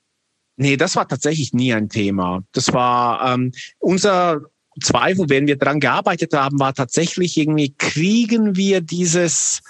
Nee, 0.57 0.77
das 0.77 0.95
war 0.95 1.07
tatsächlich 1.07 1.53
nie 1.53 1.73
ein 1.73 1.89
Thema. 1.89 2.43
Das 2.53 2.71
war 2.73 3.33
ähm, 3.33 3.51
unser 3.79 4.41
Zweifel, 4.81 5.29
wenn 5.29 5.47
wir 5.47 5.57
daran 5.57 5.79
gearbeitet 5.79 6.33
haben, 6.33 6.59
war 6.59 6.73
tatsächlich 6.73 7.37
irgendwie, 7.37 7.73
kriegen 7.77 8.55
wir 8.55 8.81
dieses, 8.81 9.61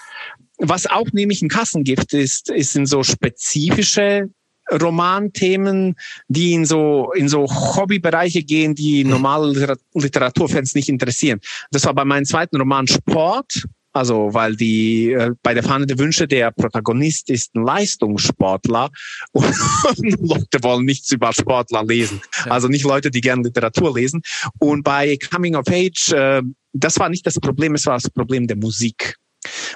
was 0.57 0.87
auch 0.87 1.07
nämlich 1.11 1.41
ein 1.41 1.49
Kassengift 1.49 2.13
ist, 2.13 2.49
ist 2.49 2.73
sind 2.73 2.87
so 2.87 3.03
spezifische 3.03 4.29
Romanthemen, 4.71 5.95
die 6.27 6.53
in 6.53 6.65
so 6.65 7.11
in 7.13 7.29
so 7.29 7.45
Hobbybereiche 7.45 8.43
gehen, 8.43 8.73
die 8.73 9.03
normale 9.03 9.77
Literaturfans 9.93 10.73
nicht 10.73 10.89
interessieren. 10.89 11.39
Das 11.69 11.85
war 11.85 11.93
bei 11.93 12.05
meinem 12.05 12.25
zweiten 12.25 12.57
Roman 12.57 12.87
Sport. 12.87 13.67
Also, 13.95 14.33
weil 14.33 14.57
die 14.57 15.13
äh, 15.13 15.31
bei 15.41 15.53
der 15.53 15.63
Fahne 15.63 15.85
der 15.85 15.97
Wünsche 15.97 16.27
der 16.27 16.51
Protagonist 16.51 17.29
ist 17.29 17.55
ein 17.55 17.63
Leistungssportler 17.63 18.89
und 19.31 19.55
Leute 20.19 20.61
wollen 20.63 20.83
nichts 20.83 21.13
über 21.13 21.31
Sportler 21.31 21.81
lesen. 21.85 22.19
Also 22.49 22.67
nicht 22.67 22.83
Leute, 22.83 23.09
die 23.09 23.21
gerne 23.21 23.43
Literatur 23.43 23.95
lesen. 23.95 24.21
Und 24.59 24.83
bei 24.83 25.17
Coming 25.31 25.55
of 25.55 25.69
Age, 25.69 26.11
äh, 26.11 26.41
das 26.73 26.99
war 26.99 27.07
nicht 27.07 27.25
das 27.25 27.39
Problem, 27.39 27.73
es 27.73 27.85
war 27.85 27.95
das 27.95 28.09
Problem 28.09 28.47
der 28.47 28.57
Musik 28.57 29.15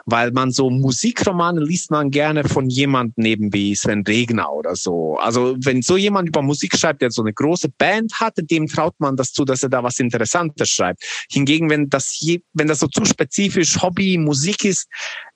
weil 0.05 0.31
man 0.31 0.51
so 0.51 0.69
Musikromane 0.69 1.61
liest 1.61 1.91
man 1.91 2.11
gerne 2.11 2.43
von 2.43 2.69
jemand 2.69 3.17
neben 3.17 3.53
wie 3.53 3.75
Sven 3.75 4.03
Regner 4.07 4.51
oder 4.51 4.75
so. 4.75 5.17
Also 5.17 5.55
wenn 5.63 5.81
so 5.81 5.97
jemand 5.97 6.29
über 6.29 6.41
Musik 6.41 6.77
schreibt, 6.77 7.01
der 7.01 7.11
so 7.11 7.21
eine 7.21 7.33
große 7.33 7.69
Band 7.77 8.13
hatte, 8.19 8.43
dem 8.43 8.67
traut 8.67 8.95
man 8.99 9.15
das 9.15 9.31
zu, 9.31 9.45
dass 9.45 9.63
er 9.63 9.69
da 9.69 9.83
was 9.83 9.99
Interessantes 9.99 10.69
schreibt. 10.69 11.03
Hingegen, 11.31 11.69
wenn 11.69 11.89
das 11.89 12.19
je, 12.19 12.41
wenn 12.53 12.67
das 12.67 12.79
so 12.79 12.87
zu 12.87 13.05
spezifisch 13.05 13.81
Hobby 13.81 14.17
Musik 14.17 14.65
ist, 14.65 14.87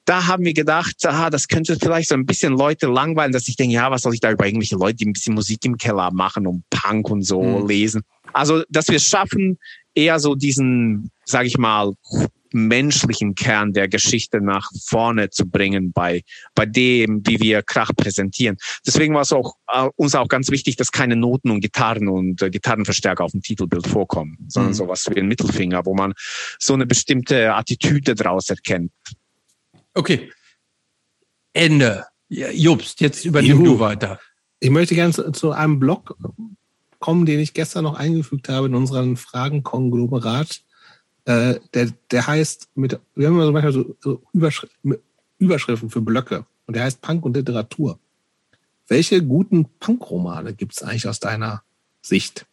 da 0.06 0.28
haben 0.28 0.44
wir 0.44 0.54
gedacht, 0.54 0.96
aha, 1.06 1.30
das 1.30 1.48
könnte 1.48 1.78
vielleicht 1.80 2.10
so 2.10 2.16
ein 2.16 2.26
bisschen 2.26 2.54
Leute 2.54 2.88
langweilen, 2.88 3.32
dass 3.32 3.48
ich 3.48 3.56
denke, 3.56 3.76
ja, 3.76 3.90
was 3.90 4.02
soll 4.02 4.14
ich 4.14 4.20
da 4.20 4.32
über 4.32 4.46
irgendwelche 4.46 4.76
Leute, 4.76 4.96
die 4.96 5.06
ein 5.06 5.14
bisschen 5.14 5.36
Musik 5.36 5.64
im 5.66 5.78
Keller 5.78 6.12
machen 6.12 6.46
und 6.46 6.64
Punk 6.70 7.10
und 7.10 7.24
so 7.24 7.42
mhm. 7.42 7.68
lesen. 7.68 8.02
Also, 8.34 8.64
dass 8.70 8.88
wir 8.90 8.98
es 8.98 9.08
schaffen, 9.08 9.58
eher 9.96 10.20
so 10.20 10.36
diesen, 10.36 11.12
sage 11.24 11.48
ich 11.48 11.58
mal, 11.58 11.94
menschlichen 12.54 13.36
Kern 13.36 13.74
der 13.74 13.88
Geschichte 13.88 14.42
nach 14.42 14.70
vorne 14.86 15.30
zu 15.30 15.48
bringen 15.48 15.92
bei, 15.92 16.24
bei 16.56 16.66
dem, 16.66 17.22
wie 17.26 17.40
wir 17.40 17.62
Krach 17.64 17.92
präsentieren. 17.96 18.58
Deswegen 18.86 19.14
war 19.14 19.22
es 19.22 19.34
auch, 19.34 19.56
äh, 19.68 19.90
uns 19.96 20.16
auch 20.16 20.28
ganz 20.28 20.50
wichtig, 20.52 20.76
dass 20.76 20.92
keine 20.92 21.16
Noten 21.16 21.52
und 21.52 21.62
Gitarren 21.62 22.08
und 22.08 22.42
äh, 22.42 22.50
Gitarrenverstärker 22.50 23.24
auf 23.24 23.32
dem 23.32 23.42
Titelbild 23.42 23.88
vorkommen, 23.88 24.38
sondern 24.48 24.72
mhm. 24.72 24.78
sowas 24.78 25.06
wie 25.10 25.20
ein 25.20 25.28
Mittelfinger, 25.28 25.86
wo 25.86 25.94
man 25.94 26.14
so 26.60 26.74
eine 26.74 26.86
bestimmte 26.86 27.54
Attitüde 27.54 28.16
draus 28.16 28.50
erkennt. 28.50 28.92
Okay. 29.94 30.32
Ende. 31.54 32.06
Ja, 32.30 32.50
Jobst, 32.50 33.00
jetzt 33.02 33.26
übernimm 33.26 33.60
Juhu. 33.60 33.64
du 33.64 33.80
weiter. 33.80 34.20
Ich 34.60 34.70
möchte 34.70 34.96
gerne 34.96 35.14
zu, 35.14 35.32
zu 35.32 35.52
einem 35.52 35.80
Blog 35.80 36.18
kommen, 37.00 37.26
den 37.26 37.40
ich 37.40 37.54
gestern 37.54 37.84
noch 37.84 37.96
eingefügt 37.96 38.50
habe 38.50 38.68
in 38.68 38.76
unseren 38.76 39.18
Fragenkonglomerat. 39.18 40.62
Äh, 41.26 41.60
der, 41.74 41.90
der 42.12 42.28
heißt 42.28 42.70
mit, 42.76 43.00
wir 43.16 43.28
haben 43.28 43.36
immer 43.36 43.46
so 43.46 43.52
manchmal 43.52 43.74
so, 43.74 43.96
so 44.00 44.22
Überschri 44.34 44.68
Überschriften 45.40 45.90
für 45.90 46.02
Blöcke 46.02 46.46
und 46.68 46.76
der 46.76 46.84
heißt 46.84 47.02
Punk 47.02 47.26
und 47.26 47.36
Literatur. 47.36 48.00
Welche 48.88 49.22
guten 49.24 49.66
Punk-Romane 49.80 50.54
gibt 50.54 50.74
es 50.74 50.84
eigentlich 50.84 51.08
aus 51.08 51.20
deiner 51.20 51.64
Sicht? 52.02 52.46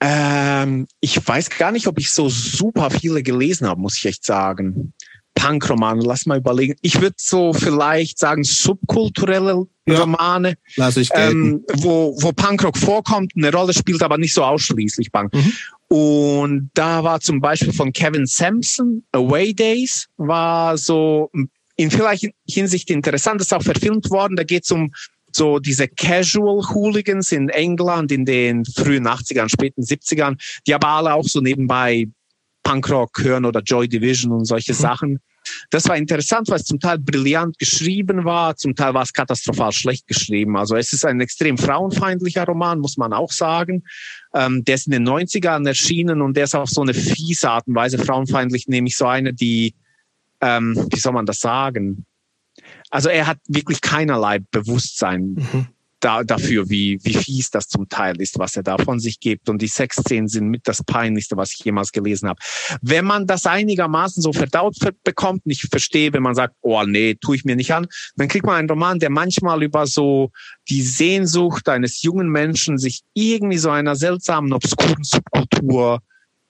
Ähm, 0.00 0.88
ich 1.00 1.26
weiß 1.26 1.50
gar 1.50 1.70
nicht, 1.70 1.86
ob 1.86 1.98
ich 1.98 2.10
so 2.10 2.28
super 2.28 2.90
viele 2.90 3.22
gelesen 3.22 3.68
habe, 3.68 3.80
muss 3.80 3.96
ich 3.96 4.06
echt 4.06 4.24
sagen. 4.24 4.92
Punk-Romane, 5.34 6.02
lass 6.04 6.26
mal 6.26 6.38
überlegen. 6.38 6.74
Ich 6.82 7.00
würde 7.00 7.16
so 7.18 7.52
vielleicht 7.52 8.18
sagen 8.18 8.44
subkulturelle 8.44 9.66
ja, 9.86 9.98
Romane, 9.98 10.56
lass 10.76 10.96
ich 10.96 11.10
ähm, 11.14 11.64
wo, 11.74 12.16
wo 12.20 12.32
Punkrock 12.32 12.76
vorkommt, 12.76 13.32
eine 13.36 13.52
Rolle 13.52 13.72
spielt, 13.72 14.02
aber 14.02 14.18
nicht 14.18 14.34
so 14.34 14.44
ausschließlich 14.44 15.10
Punk. 15.10 15.34
Mhm. 15.34 15.52
Und 15.88 16.70
da 16.74 17.02
war 17.02 17.20
zum 17.20 17.40
Beispiel 17.40 17.72
von 17.72 17.92
Kevin 17.92 18.26
Sampson, 18.26 19.04
Away 19.12 19.52
Days, 19.52 20.06
war 20.16 20.78
so 20.78 21.30
in 21.76 21.90
vielleicht 21.90 22.28
Hinsicht 22.48 22.90
interessant, 22.90 23.40
das 23.40 23.48
ist 23.48 23.52
auch 23.52 23.62
verfilmt 23.62 24.10
worden. 24.10 24.36
Da 24.36 24.44
geht 24.44 24.64
es 24.64 24.70
um 24.70 24.92
so 25.32 25.58
diese 25.58 25.88
Casual 25.88 26.62
Hooligans 26.74 27.32
in 27.32 27.48
England 27.48 28.12
in 28.12 28.24
den 28.24 28.64
frühen 28.64 29.08
80ern, 29.08 29.48
späten 29.48 29.82
70ern, 29.82 30.36
die 30.66 30.74
aber 30.74 30.88
alle 30.88 31.14
auch 31.14 31.24
so 31.24 31.40
nebenbei 31.40 32.06
Punkrock 32.62 33.22
hören 33.22 33.44
oder 33.44 33.60
Joy 33.60 33.88
Division 33.88 34.32
und 34.32 34.44
solche 34.44 34.72
mhm. 34.72 34.76
Sachen. 34.76 35.20
Das 35.70 35.88
war 35.88 35.96
interessant, 35.96 36.48
weil 36.48 36.60
es 36.60 36.64
zum 36.64 36.78
Teil 36.78 36.98
brillant 36.98 37.58
geschrieben 37.58 38.24
war, 38.24 38.56
zum 38.56 38.76
Teil 38.76 38.94
war 38.94 39.02
es 39.02 39.12
katastrophal 39.12 39.72
schlecht 39.72 40.06
geschrieben. 40.06 40.56
Also 40.56 40.76
es 40.76 40.92
ist 40.92 41.04
ein 41.04 41.20
extrem 41.20 41.58
frauenfeindlicher 41.58 42.44
Roman, 42.44 42.78
muss 42.78 42.96
man 42.96 43.12
auch 43.12 43.32
sagen. 43.32 43.82
Ähm, 44.34 44.64
der 44.64 44.76
ist 44.76 44.86
in 44.86 44.92
den 44.92 45.08
90ern 45.08 45.66
erschienen 45.66 46.22
und 46.22 46.36
der 46.36 46.44
ist 46.44 46.54
auf 46.54 46.68
so 46.68 46.82
eine 46.82 46.94
fiese 46.94 47.50
Art 47.50 47.66
und 47.66 47.74
Weise 47.74 47.98
frauenfeindlich, 47.98 48.68
nämlich 48.68 48.96
so 48.96 49.06
eine, 49.06 49.34
die, 49.34 49.74
ähm, 50.40 50.86
wie 50.90 50.98
soll 50.98 51.12
man 51.12 51.26
das 51.26 51.40
sagen? 51.40 52.06
Also 52.90 53.08
er 53.08 53.26
hat 53.26 53.38
wirklich 53.48 53.80
keinerlei 53.80 54.38
Bewusstsein. 54.38 55.34
Mhm 55.34 55.66
da, 56.02 56.24
dafür, 56.24 56.68
wie, 56.68 56.98
wie 57.02 57.14
fies 57.14 57.50
das 57.50 57.68
zum 57.68 57.88
Teil 57.88 58.20
ist, 58.20 58.38
was 58.38 58.56
er 58.56 58.62
da 58.62 58.76
von 58.76 58.98
sich 58.98 59.20
gibt. 59.20 59.48
Und 59.48 59.62
die 59.62 59.68
Sexszenen 59.68 60.28
sind 60.28 60.48
mit 60.48 60.62
das 60.66 60.82
Peinlichste, 60.82 61.36
was 61.36 61.54
ich 61.54 61.64
jemals 61.64 61.92
gelesen 61.92 62.28
habe. 62.28 62.40
Wenn 62.82 63.04
man 63.04 63.26
das 63.26 63.46
einigermaßen 63.46 64.22
so 64.22 64.32
verdaut 64.32 64.76
bekommt, 65.04 65.46
und 65.46 65.52
ich 65.52 65.62
verstehe, 65.62 66.12
wenn 66.12 66.22
man 66.22 66.34
sagt, 66.34 66.54
oh 66.60 66.82
nee, 66.84 67.14
tue 67.14 67.36
ich 67.36 67.44
mir 67.44 67.56
nicht 67.56 67.72
an, 67.72 67.86
dann 68.16 68.28
kriegt 68.28 68.44
man 68.44 68.56
einen 68.56 68.68
Roman, 68.68 68.98
der 68.98 69.10
manchmal 69.10 69.62
über 69.62 69.86
so 69.86 70.30
die 70.68 70.82
Sehnsucht 70.82 71.68
eines 71.68 72.02
jungen 72.02 72.28
Menschen, 72.28 72.78
sich 72.78 73.02
irgendwie 73.14 73.58
so 73.58 73.70
einer 73.70 73.94
seltsamen, 73.94 74.52
obskuren 74.52 75.04
Subkultur 75.04 76.00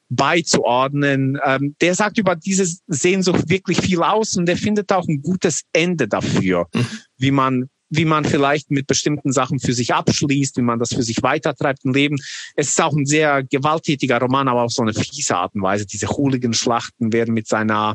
beizuordnen. 0.08 1.38
Ähm, 1.44 1.74
der 1.80 1.94
sagt 1.94 2.18
über 2.18 2.36
diese 2.36 2.66
Sehnsucht 2.86 3.48
wirklich 3.48 3.80
viel 3.80 4.02
aus 4.02 4.36
und 4.36 4.46
der 4.46 4.56
findet 4.56 4.92
auch 4.92 5.06
ein 5.08 5.22
gutes 5.22 5.62
Ende 5.72 6.08
dafür, 6.08 6.68
mhm. 6.74 6.86
wie 7.16 7.30
man 7.30 7.68
wie 7.94 8.06
man 8.06 8.24
vielleicht 8.24 8.70
mit 8.70 8.86
bestimmten 8.86 9.32
Sachen 9.32 9.60
für 9.60 9.74
sich 9.74 9.92
abschließt, 9.92 10.56
wie 10.56 10.62
man 10.62 10.78
das 10.78 10.94
für 10.94 11.02
sich 11.02 11.22
weitertreibt 11.22 11.84
im 11.84 11.92
Leben. 11.92 12.16
Es 12.56 12.68
ist 12.68 12.80
auch 12.80 12.94
ein 12.94 13.04
sehr 13.04 13.42
gewalttätiger 13.44 14.18
Roman, 14.18 14.48
aber 14.48 14.62
auf 14.62 14.72
so 14.72 14.80
eine 14.80 14.94
fiese 14.94 15.36
Art 15.36 15.54
und 15.54 15.60
Weise. 15.60 15.84
Diese 15.84 16.08
Hooligan-Schlachten 16.08 17.12
werden 17.12 17.34
mit 17.34 17.46
seiner 17.46 17.94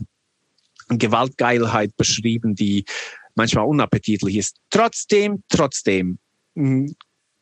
Gewaltgeilheit 0.89 1.97
beschrieben, 1.97 2.53
die 2.53 2.85
manchmal 3.33 3.65
unappetitlich 3.65 4.35
ist. 4.35 4.57
Trotzdem, 4.69 5.43
trotzdem, 5.49 6.19
ein 6.55 6.95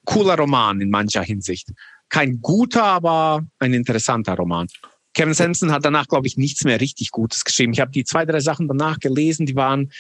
cooler 0.05 0.37
Roman 0.37 0.79
in 0.79 0.89
mancher 0.89 1.23
Hinsicht. 1.23 1.67
Kein 2.07 2.39
guter, 2.41 2.83
aber 2.83 3.45
ein 3.59 3.73
interessanter 3.73 4.35
Roman. 4.35 4.67
Kevin 5.13 5.33
Sampson 5.33 5.73
hat 5.73 5.83
danach, 5.83 6.07
glaube 6.07 6.27
ich, 6.27 6.37
nichts 6.37 6.63
mehr 6.63 6.79
richtig 6.79 7.11
Gutes 7.11 7.43
geschrieben. 7.43 7.73
Ich 7.73 7.81
habe 7.81 7.91
die 7.91 8.05
zwei, 8.05 8.25
drei 8.25 8.39
Sachen 8.39 8.69
danach 8.69 8.99
gelesen, 8.99 9.45
die 9.45 9.55
waren 9.55 9.91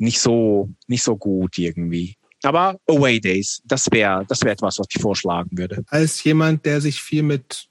nicht 0.00 0.20
so, 0.20 0.70
nicht 0.86 1.02
so 1.02 1.16
gut 1.16 1.58
irgendwie. 1.58 2.16
Aber 2.42 2.78
Away 2.88 3.20
Days, 3.20 3.60
das 3.66 3.86
wäre 3.90 4.24
das 4.26 4.40
wäre 4.40 4.52
etwas, 4.52 4.78
was 4.78 4.86
ich 4.94 5.00
vorschlagen 5.00 5.56
würde. 5.58 5.84
Als 5.88 6.24
jemand, 6.24 6.64
der 6.64 6.80
sich 6.80 7.02
viel 7.02 7.22
mit 7.22 7.68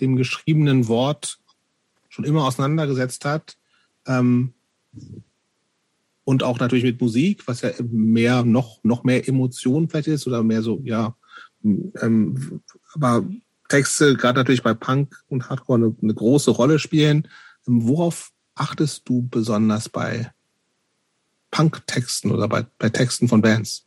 dem 0.00 0.16
geschriebenen 0.16 0.88
Wort 0.88 1.38
schon 2.08 2.24
immer 2.24 2.44
auseinandergesetzt 2.44 3.24
hat 3.24 3.56
ähm, 4.06 4.52
und 6.24 6.42
auch 6.42 6.58
natürlich 6.58 6.84
mit 6.84 7.00
Musik, 7.00 7.46
was 7.46 7.62
ja 7.62 7.70
mehr 7.80 8.44
noch 8.44 8.82
noch 8.82 9.04
mehr 9.04 9.26
Emotionen 9.28 9.88
vielleicht 9.88 10.08
ist 10.08 10.26
oder 10.26 10.42
mehr 10.42 10.62
so 10.62 10.80
ja, 10.82 11.14
ähm, 11.62 12.60
aber 12.94 13.24
Texte 13.68 14.16
gerade 14.16 14.40
natürlich 14.40 14.64
bei 14.64 14.74
Punk 14.74 15.22
und 15.28 15.48
Hardcore 15.48 15.78
eine, 15.78 15.96
eine 16.02 16.14
große 16.14 16.50
Rolle 16.50 16.80
spielen. 16.80 17.28
Worauf 17.64 18.32
achtest 18.56 19.08
du 19.08 19.22
besonders 19.30 19.88
bei 19.88 20.32
Punk-Texten 21.52 22.32
oder 22.32 22.48
bei, 22.48 22.66
bei 22.78 22.88
Texten 22.88 23.28
von 23.28 23.40
Bands? 23.40 23.86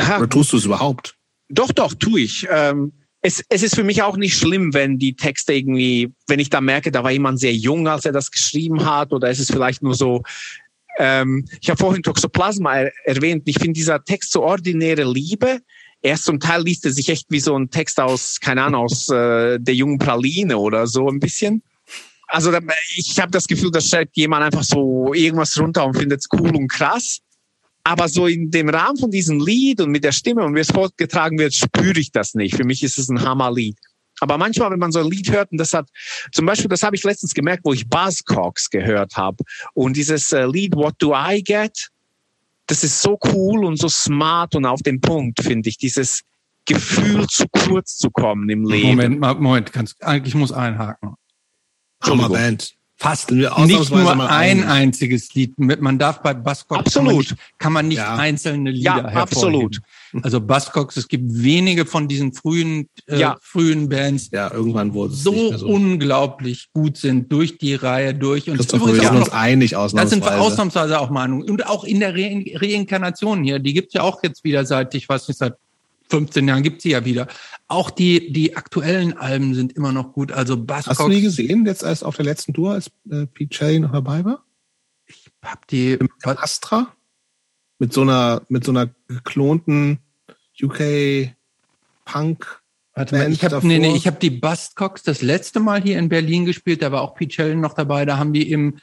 Ha, 0.00 0.18
oder 0.18 0.28
tust 0.28 0.52
du 0.52 0.56
es 0.56 0.64
überhaupt? 0.64 1.16
Doch, 1.50 1.72
doch, 1.72 1.92
tue 1.92 2.20
ich. 2.20 2.46
Ähm, 2.50 2.92
es, 3.20 3.44
es 3.48 3.62
ist 3.62 3.74
für 3.74 3.84
mich 3.84 4.02
auch 4.02 4.16
nicht 4.16 4.38
schlimm, 4.38 4.72
wenn 4.72 4.98
die 4.98 5.14
Texte 5.14 5.52
irgendwie, 5.52 6.14
wenn 6.28 6.38
ich 6.38 6.50
da 6.50 6.60
merke, 6.60 6.90
da 6.90 7.04
war 7.04 7.10
jemand 7.10 7.40
sehr 7.40 7.54
jung, 7.54 7.88
als 7.88 8.04
er 8.04 8.12
das 8.12 8.30
geschrieben 8.30 8.86
hat, 8.86 9.12
oder 9.12 9.28
es 9.28 9.40
ist 9.40 9.52
vielleicht 9.52 9.82
nur 9.82 9.94
so, 9.94 10.22
ähm, 10.98 11.44
ich 11.60 11.68
habe 11.68 11.78
vorhin 11.78 12.02
Toxoplasma 12.02 12.76
er, 12.76 12.92
erwähnt, 13.04 13.42
ich 13.46 13.58
finde 13.58 13.72
dieser 13.72 14.04
Text 14.04 14.32
so 14.32 14.42
ordinäre 14.42 15.04
Liebe, 15.04 15.60
erst 16.00 16.24
zum 16.24 16.38
Teil 16.38 16.62
liest 16.62 16.84
er 16.84 16.92
sich 16.92 17.08
echt 17.08 17.26
wie 17.30 17.40
so 17.40 17.58
ein 17.58 17.70
Text 17.70 17.98
aus, 17.98 18.38
keine 18.40 18.62
Ahnung, 18.62 18.84
aus 18.84 19.08
äh, 19.08 19.58
der 19.58 19.74
jungen 19.74 19.98
Praline 19.98 20.56
oder 20.56 20.86
so 20.86 21.08
ein 21.08 21.18
bisschen. 21.18 21.62
Also 22.28 22.52
ich 22.94 23.18
habe 23.18 23.30
das 23.30 23.46
Gefühl, 23.46 23.70
da 23.70 23.80
schreibt 23.80 24.16
jemand 24.16 24.44
einfach 24.44 24.62
so 24.62 25.12
irgendwas 25.14 25.58
runter 25.58 25.86
und 25.86 25.96
findet 25.96 26.20
es 26.20 26.28
cool 26.32 26.54
und 26.54 26.68
krass. 26.68 27.20
Aber 27.84 28.06
so 28.08 28.26
in 28.26 28.50
dem 28.50 28.68
Rahmen 28.68 28.98
von 28.98 29.10
diesem 29.10 29.40
Lied 29.40 29.80
und 29.80 29.90
mit 29.90 30.04
der 30.04 30.12
Stimme 30.12 30.44
und 30.44 30.54
wie 30.54 30.60
es 30.60 30.70
fortgetragen 30.70 31.38
wird, 31.38 31.54
spüre 31.54 31.98
ich 31.98 32.12
das 32.12 32.34
nicht. 32.34 32.54
Für 32.54 32.64
mich 32.64 32.82
ist 32.82 32.98
es 32.98 33.08
ein 33.08 33.22
Hammerlied. 33.22 33.78
Aber 34.20 34.36
manchmal, 34.36 34.70
wenn 34.70 34.78
man 34.78 34.92
so 34.92 34.98
ein 34.98 35.10
Lied 35.10 35.32
hört, 35.32 35.52
und 35.52 35.58
das 35.58 35.72
hat, 35.72 35.88
zum 36.32 36.44
Beispiel, 36.44 36.68
das 36.68 36.82
habe 36.82 36.96
ich 36.96 37.04
letztens 37.04 37.32
gemerkt, 37.32 37.64
wo 37.64 37.72
ich 37.72 37.88
Buzzcocks 37.88 38.68
gehört 38.68 39.16
habe. 39.16 39.42
Und 39.74 39.96
dieses 39.96 40.32
äh, 40.32 40.44
Lied 40.44 40.74
What 40.74 40.96
Do 40.98 41.14
I 41.14 41.42
Get? 41.42 41.88
Das 42.66 42.84
ist 42.84 43.00
so 43.00 43.18
cool 43.32 43.64
und 43.64 43.78
so 43.78 43.88
smart 43.88 44.54
und 44.54 44.66
auf 44.66 44.82
den 44.82 45.00
Punkt, 45.00 45.42
finde 45.42 45.70
ich. 45.70 45.78
Dieses 45.78 46.22
Gefühl, 46.66 47.26
zu 47.28 47.46
kurz 47.48 47.96
zu 47.96 48.10
kommen 48.10 48.50
im 48.50 48.68
Leben. 48.68 48.88
Moment, 48.88 49.40
Moment, 49.40 49.72
kannst, 49.72 50.02
eigentlich 50.04 50.34
muss 50.34 50.52
einhaken. 50.52 51.14
Hammerband. 52.02 52.78
Fast 53.00 53.30
nicht 53.30 53.90
nur 53.90 54.28
ein 54.28 54.64
einziges 54.64 55.32
Lied. 55.32 55.56
Man 55.56 56.00
darf 56.00 56.20
bei 56.20 56.34
Buzzcocks 56.34 56.80
absolut. 56.80 57.28
Kann, 57.28 57.36
nicht, 57.36 57.58
kann 57.58 57.72
man 57.72 57.88
nicht 57.88 57.98
ja. 57.98 58.16
einzelne 58.16 58.72
Lieder 58.72 58.96
ja, 58.96 59.04
absolut. 59.04 59.80
Also 60.22 60.40
Buzzcocks, 60.40 60.96
es 60.96 61.06
gibt 61.06 61.26
wenige 61.28 61.86
von 61.86 62.08
diesen 62.08 62.32
frühen 62.32 62.88
äh, 63.06 63.20
ja. 63.20 63.36
frühen 63.40 63.88
Bands, 63.88 64.30
ja, 64.32 64.50
irgendwann 64.52 64.94
wurde 64.94 65.14
so, 65.14 65.56
so, 65.56 65.68
unglaublich 65.68 66.70
gut 66.72 66.96
sind 66.96 67.30
durch 67.30 67.58
die 67.58 67.76
Reihe 67.76 68.14
durch. 68.14 68.50
Und 68.50 68.56
Christoph, 68.56 68.84
wir 68.84 69.00
sind 69.00 69.16
uns 69.16 69.28
einig 69.28 69.76
ausnahmsweise. 69.76 70.20
Das 70.20 70.30
sind 70.30 70.40
ausnahmsweise 70.40 70.98
auch 70.98 71.10
Meinungen. 71.10 71.48
Und 71.48 71.68
auch 71.68 71.84
in 71.84 72.00
der 72.00 72.16
Re 72.16 72.42
Reinkarnation 72.54 73.44
hier, 73.44 73.60
die 73.60 73.74
gibt's 73.74 73.94
ja 73.94 74.02
auch 74.02 74.24
jetzt 74.24 74.42
wieder 74.42 74.66
seit, 74.66 74.92
ich 74.96 75.08
weiß 75.08 75.28
nicht, 75.28 75.38
seit 75.38 75.54
15 76.08 76.48
Jahren 76.48 76.62
gibt's 76.62 76.82
sie 76.82 76.90
ja 76.90 77.04
wieder. 77.04 77.28
Auch 77.66 77.90
die, 77.90 78.32
die 78.32 78.56
aktuellen 78.56 79.16
Alben 79.16 79.54
sind 79.54 79.72
immer 79.74 79.92
noch 79.92 80.12
gut. 80.12 80.32
Also 80.32 80.56
Buzzcocks. 80.56 80.98
Hast 80.98 81.00
du 81.00 81.08
die 81.08 81.20
gesehen, 81.20 81.66
jetzt 81.66 81.84
als 81.84 82.02
auf 82.02 82.16
der 82.16 82.24
letzten 82.24 82.54
Tour, 82.54 82.72
als 82.72 82.90
äh, 83.10 83.26
Pete 83.26 83.54
Shelley 83.54 83.80
noch 83.80 83.92
dabei 83.92 84.24
war? 84.24 84.44
Ich 85.06 85.30
hab 85.42 85.66
die. 85.66 85.92
Im, 85.92 86.08
im 86.22 86.30
Astra? 86.38 86.94
Mit 87.78 87.92
so 87.92 88.02
einer, 88.02 88.42
mit 88.48 88.64
so 88.64 88.72
einer 88.72 88.90
geklonten 89.06 90.00
UK 90.60 91.32
Punk. 92.04 92.60
Warte 92.94 93.16
mal, 93.16 93.30
ich 93.30 93.44
habe 93.44 93.64
nee, 93.64 93.78
nee, 93.78 93.94
ich 93.94 94.08
hab 94.08 94.18
die 94.18 94.30
Buzzcocks 94.30 95.04
das 95.04 95.22
letzte 95.22 95.60
Mal 95.60 95.80
hier 95.80 95.98
in 95.98 96.08
Berlin 96.08 96.44
gespielt, 96.44 96.82
da 96.82 96.90
war 96.90 97.02
auch 97.02 97.14
Pete 97.14 97.32
Shelley 97.32 97.54
noch 97.54 97.74
dabei, 97.74 98.04
da 98.04 98.18
haben 98.18 98.32
die 98.32 98.50
im 98.50 98.78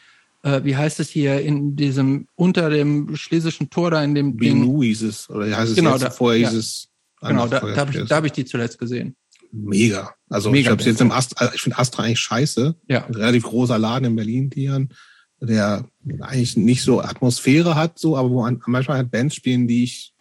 äh, 0.46 0.64
wie 0.64 0.78
heißt 0.78 1.00
es 1.00 1.10
hier, 1.10 1.42
in 1.42 1.76
diesem, 1.76 2.28
unter 2.36 2.70
dem 2.70 3.16
schlesischen 3.16 3.72
Tor 3.72 3.92
da 3.92 4.04
in 4.04 4.14
dem 4.14 4.38
Binu 4.38 4.84
hieß 4.84 5.02
es, 5.02 5.30
oder 5.30 5.58
heißt 5.58 5.72
es 5.72 5.76
genau, 5.76 5.94
jetzt, 5.94 6.04
da, 6.04 6.12
vorher 6.12 6.40
ja. 6.40 6.50
hieß 6.50 6.58
es 6.58 6.90
Genau, 7.28 7.48
da, 7.48 7.60
da 7.60 7.78
habe 7.78 7.92
ich, 7.92 8.08
da 8.08 8.16
hab 8.16 8.26
ich 8.26 8.32
die 8.32 8.46
zuletzt 8.46 8.78
gesehen. 8.78 9.16
Mega. 9.52 10.14
Also 10.30 10.52
Mega 10.52 10.62
ich 10.62 10.72
habe 10.72 10.84
jetzt 10.84 11.02
im 11.02 11.12
Astra, 11.12 11.54
ich 11.54 11.62
finde 11.62 11.78
Astra 11.78 12.04
eigentlich 12.04 12.20
scheiße. 12.20 12.76
Ja. 12.88 13.06
Ein 13.06 13.16
relativ 13.16 13.44
großer 13.44 13.80
Laden 13.80 14.06
in 14.06 14.16
Berlin, 14.16 14.50
Dian, 14.50 14.90
der 15.40 15.86
eigentlich 16.22 16.58
nicht 16.58 16.84
so 16.84 17.02
Atmosphäre 17.02 17.76
hat, 17.76 17.98
so, 17.98 18.18
aber 18.18 18.30
wo 18.30 18.42
man, 18.42 18.62
manchmal 18.66 18.98
halt 18.98 19.12
Bands 19.12 19.36
spielen, 19.36 19.68
die 19.68 19.84
ich, 19.84 20.14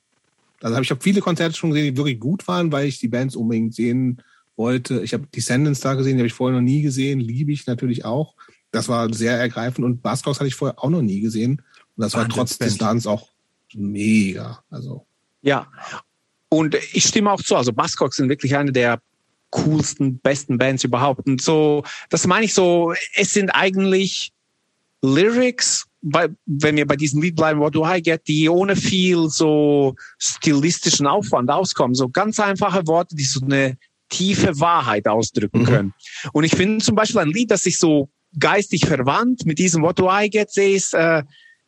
also 0.62 0.74
habe 0.76 0.84
ich 0.84 0.90
habe 0.90 1.02
viele 1.02 1.20
Konzerte 1.20 1.56
schon 1.56 1.70
gesehen, 1.70 1.92
die 1.92 1.96
wirklich 1.96 2.20
gut 2.20 2.46
waren, 2.46 2.70
weil 2.70 2.86
ich 2.86 3.00
die 3.00 3.08
Bands 3.08 3.34
unbedingt 3.36 3.74
sehen 3.74 4.22
wollte. 4.56 5.02
Ich 5.02 5.12
habe 5.12 5.26
Descendants 5.34 5.80
da 5.80 5.94
gesehen, 5.94 6.16
die 6.16 6.20
habe 6.20 6.28
ich 6.28 6.32
vorher 6.32 6.58
noch 6.58 6.64
nie 6.64 6.82
gesehen, 6.82 7.20
liebe 7.20 7.52
ich 7.52 7.66
natürlich 7.66 8.04
auch. 8.04 8.34
Das 8.70 8.88
war 8.88 9.12
sehr 9.12 9.38
ergreifend 9.38 9.84
und 9.84 10.02
Buzzcocks 10.02 10.38
hatte 10.38 10.48
ich 10.48 10.54
vorher 10.54 10.82
auch 10.82 10.90
noch 10.90 11.02
nie 11.02 11.20
gesehen. 11.20 11.62
Und 11.96 12.02
das 12.02 12.14
war 12.14 12.28
trotz 12.28 12.58
des 12.58 12.78
Ladens 12.78 13.06
auch 13.06 13.28
mega. 13.72 14.64
Also. 14.70 15.06
Ja, 15.42 15.68
und 16.56 16.76
ich 16.92 17.04
stimme 17.04 17.30
auch 17.30 17.42
zu. 17.42 17.56
Also 17.56 17.72
Buzzcocks 17.72 18.16
sind 18.16 18.28
wirklich 18.28 18.56
eine 18.56 18.72
der 18.72 19.00
coolsten, 19.50 20.18
besten 20.18 20.58
Bands 20.58 20.84
überhaupt. 20.84 21.26
Und 21.26 21.40
so, 21.40 21.84
das 22.10 22.26
meine 22.26 22.44
ich 22.44 22.54
so, 22.54 22.92
es 23.14 23.32
sind 23.32 23.50
eigentlich 23.50 24.32
Lyrics, 25.02 25.86
bei, 26.02 26.28
wenn 26.46 26.76
wir 26.76 26.86
bei 26.86 26.96
diesem 26.96 27.22
Lied 27.22 27.36
bleiben, 27.36 27.60
What 27.60 27.74
Do 27.74 27.86
I 27.86 28.02
Get, 28.02 28.26
die 28.26 28.48
ohne 28.48 28.76
viel 28.76 29.28
so 29.28 29.94
stilistischen 30.18 31.06
Aufwand 31.06 31.50
auskommen. 31.50 31.94
So 31.94 32.08
ganz 32.08 32.40
einfache 32.40 32.86
Worte, 32.86 33.14
die 33.14 33.24
so 33.24 33.40
eine 33.44 33.76
tiefe 34.08 34.58
Wahrheit 34.60 35.06
ausdrücken 35.06 35.60
mhm. 35.60 35.66
können. 35.66 35.94
Und 36.32 36.44
ich 36.44 36.54
finde 36.54 36.84
zum 36.84 36.94
Beispiel 36.94 37.20
ein 37.20 37.30
Lied, 37.30 37.50
das 37.50 37.62
sich 37.62 37.78
so 37.78 38.08
geistig 38.38 38.86
verwandt 38.86 39.46
mit 39.46 39.58
diesem 39.58 39.82
What 39.82 39.98
Do 39.98 40.10
I 40.10 40.28
Get, 40.28 40.50
sehe 40.50 40.76
ich 40.76 40.92
äh, 40.92 41.22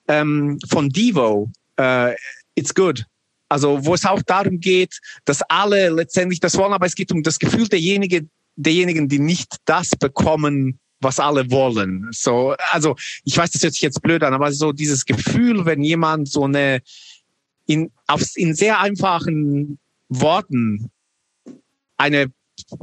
ähm, 0.08 0.58
von 0.68 0.88
Devo, 0.88 1.50
äh, 1.76 2.14
It's 2.56 2.74
Good. 2.74 3.06
Also 3.48 3.84
wo 3.84 3.94
es 3.94 4.04
auch 4.04 4.22
darum 4.22 4.60
geht, 4.60 4.98
dass 5.24 5.42
alle 5.42 5.90
letztendlich 5.90 6.40
das 6.40 6.56
wollen, 6.56 6.72
aber 6.72 6.86
es 6.86 6.94
geht 6.94 7.12
um 7.12 7.22
das 7.22 7.38
Gefühl 7.38 7.68
derjenige, 7.68 8.28
derjenigen, 8.56 9.08
die 9.08 9.18
nicht 9.18 9.56
das 9.64 9.90
bekommen, 9.90 10.80
was 11.00 11.20
alle 11.20 11.50
wollen. 11.50 12.08
So, 12.10 12.54
also 12.70 12.96
ich 13.24 13.36
weiß, 13.36 13.50
das 13.50 13.62
hört 13.62 13.74
sich 13.74 13.82
jetzt 13.82 14.02
blöd 14.02 14.22
an, 14.22 14.34
aber 14.34 14.52
so 14.52 14.72
dieses 14.72 15.04
Gefühl, 15.04 15.64
wenn 15.66 15.82
jemand 15.82 16.28
so 16.28 16.44
eine 16.44 16.80
in, 17.66 17.90
auf, 18.06 18.22
in 18.34 18.54
sehr 18.54 18.80
einfachen 18.80 19.78
Worten 20.08 20.90
eine 21.96 22.32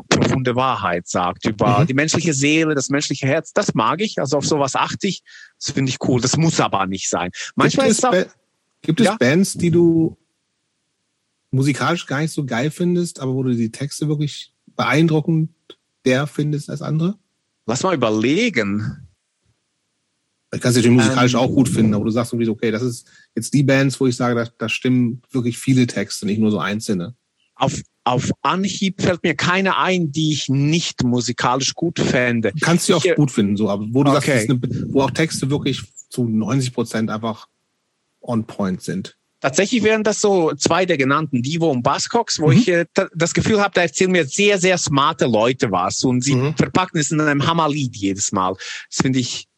profunde 0.09 0.56
Wahrheit 0.56 1.08
sagt 1.08 1.45
über 1.45 1.80
mhm. 1.80 1.88
die 1.88 1.93
menschliche 1.93 2.33
Seele, 2.33 2.75
das 2.75 2.90
menschliche 2.90 3.25
Herz, 3.27 3.53
das 3.53 3.74
mag 3.74 4.01
ich. 4.01 4.19
Also 4.19 4.38
auf 4.38 4.45
sowas 4.45 4.75
achte 4.75 5.08
ich. 5.08 5.24
Das 5.58 5.74
finde 5.74 5.90
ich 5.90 5.98
cool. 6.08 6.22
Das 6.22 6.38
muss 6.38 6.59
aber 6.59 6.85
nicht 6.85 7.09
sein. 7.09 7.32
Manchmal 7.56 7.88
gibt 7.88 7.98
ist 7.98 8.03
es 8.03 8.06
auch, 8.06 8.25
Gibt 8.82 9.00
es 9.00 9.06
ja? 9.06 9.16
Bands, 9.16 9.53
die 9.53 9.72
du 9.72 10.17
musikalisch 11.53 12.06
gar 12.06 12.22
nicht 12.22 12.33
so 12.33 12.45
geil 12.45 12.72
findest, 12.72 13.19
aber 13.19 13.33
wo 13.33 13.43
du 13.43 13.56
die 13.56 13.72
Texte 13.72 14.07
wirklich 14.07 14.53
beeindruckend 14.75 15.51
der 16.06 16.27
findest 16.27 16.69
als 16.69 16.82
andere? 16.82 17.15
Lass 17.65 17.83
mal 17.83 17.95
überlegen. 17.95 19.07
Ich 20.53 20.61
kann 20.61 20.69
es 20.69 20.75
natürlich 20.75 20.98
musikalisch 20.98 21.33
ähm, 21.33 21.40
auch 21.40 21.49
gut 21.49 21.69
finden, 21.69 21.93
aber 21.93 22.06
du 22.06 22.11
sagst 22.11 22.33
irgendwie, 22.33 22.49
okay, 22.49 22.69
das 22.69 22.83
ist 22.83 23.07
jetzt 23.35 23.53
die 23.53 23.64
Bands, 23.64 23.99
wo 23.99 24.06
ich 24.06 24.15
sage, 24.15 24.35
da, 24.35 24.51
da 24.57 24.69
stimmen 24.69 25.22
wirklich 25.32 25.57
viele 25.57 25.88
Texte, 25.88 26.25
nicht 26.25 26.40
nur 26.40 26.51
so 26.51 26.59
einzelne. 26.59 27.15
Auf, 27.56 27.82
auf 28.03 28.32
Anhieb 28.41 29.01
fällt 29.01 29.23
mir 29.23 29.35
keine 29.35 29.77
ein, 29.77 30.11
die 30.11 30.32
ich 30.32 30.49
nicht 30.49 31.03
musikalisch 31.03 31.73
gut 31.73 31.99
fände. 31.99 32.51
Du 32.51 32.59
kannst 32.59 32.85
sie 32.85 32.93
auch 32.93 33.03
gut 33.15 33.32
finden, 33.32 33.57
so, 33.57 33.69
aber 33.69 33.85
wo 33.90 34.03
du 34.03 34.11
okay. 34.11 34.48
sagst, 34.48 34.49
eine, 34.49 34.93
wo 34.93 35.01
auch 35.01 35.11
Texte 35.11 35.49
wirklich 35.49 35.82
zu 36.09 36.27
90 36.27 36.73
Prozent 36.73 37.09
einfach 37.09 37.48
on 38.22 38.45
point 38.45 38.82
sind. 38.82 39.17
Tatsächlich 39.43 39.83
wären 39.83 40.05
das 40.05 40.22
so 40.22 40.53
zwei 40.53 40.85
der 40.85 40.97
genannten, 40.97 41.41
Divo 41.41 41.69
und 41.69 41.83
Buzzcocks, 41.83 42.39
wo 42.39 42.47
mhm. 42.47 42.53
ich 42.53 42.69
äh, 42.69 42.85
das 43.13 43.33
Gefühl 43.33 43.59
habe, 43.59 43.73
da 43.73 43.81
erzählen 43.81 44.09
mir 44.09 44.23
sehr, 44.23 44.57
sehr 44.57 44.77
smarte 44.77 45.25
Leute 45.25 45.69
was 45.69 46.01
und 46.05 46.22
sie 46.22 46.35
mhm. 46.35 46.55
verpacken 46.55 46.97
es 46.97 47.11
in 47.11 47.19
einem 47.19 47.45
Hammerlied 47.45 47.93
jedes 47.93 48.31
Mal. 48.31 48.55
Das 48.89 48.99
finde 49.01 49.19
ich, 49.19 49.49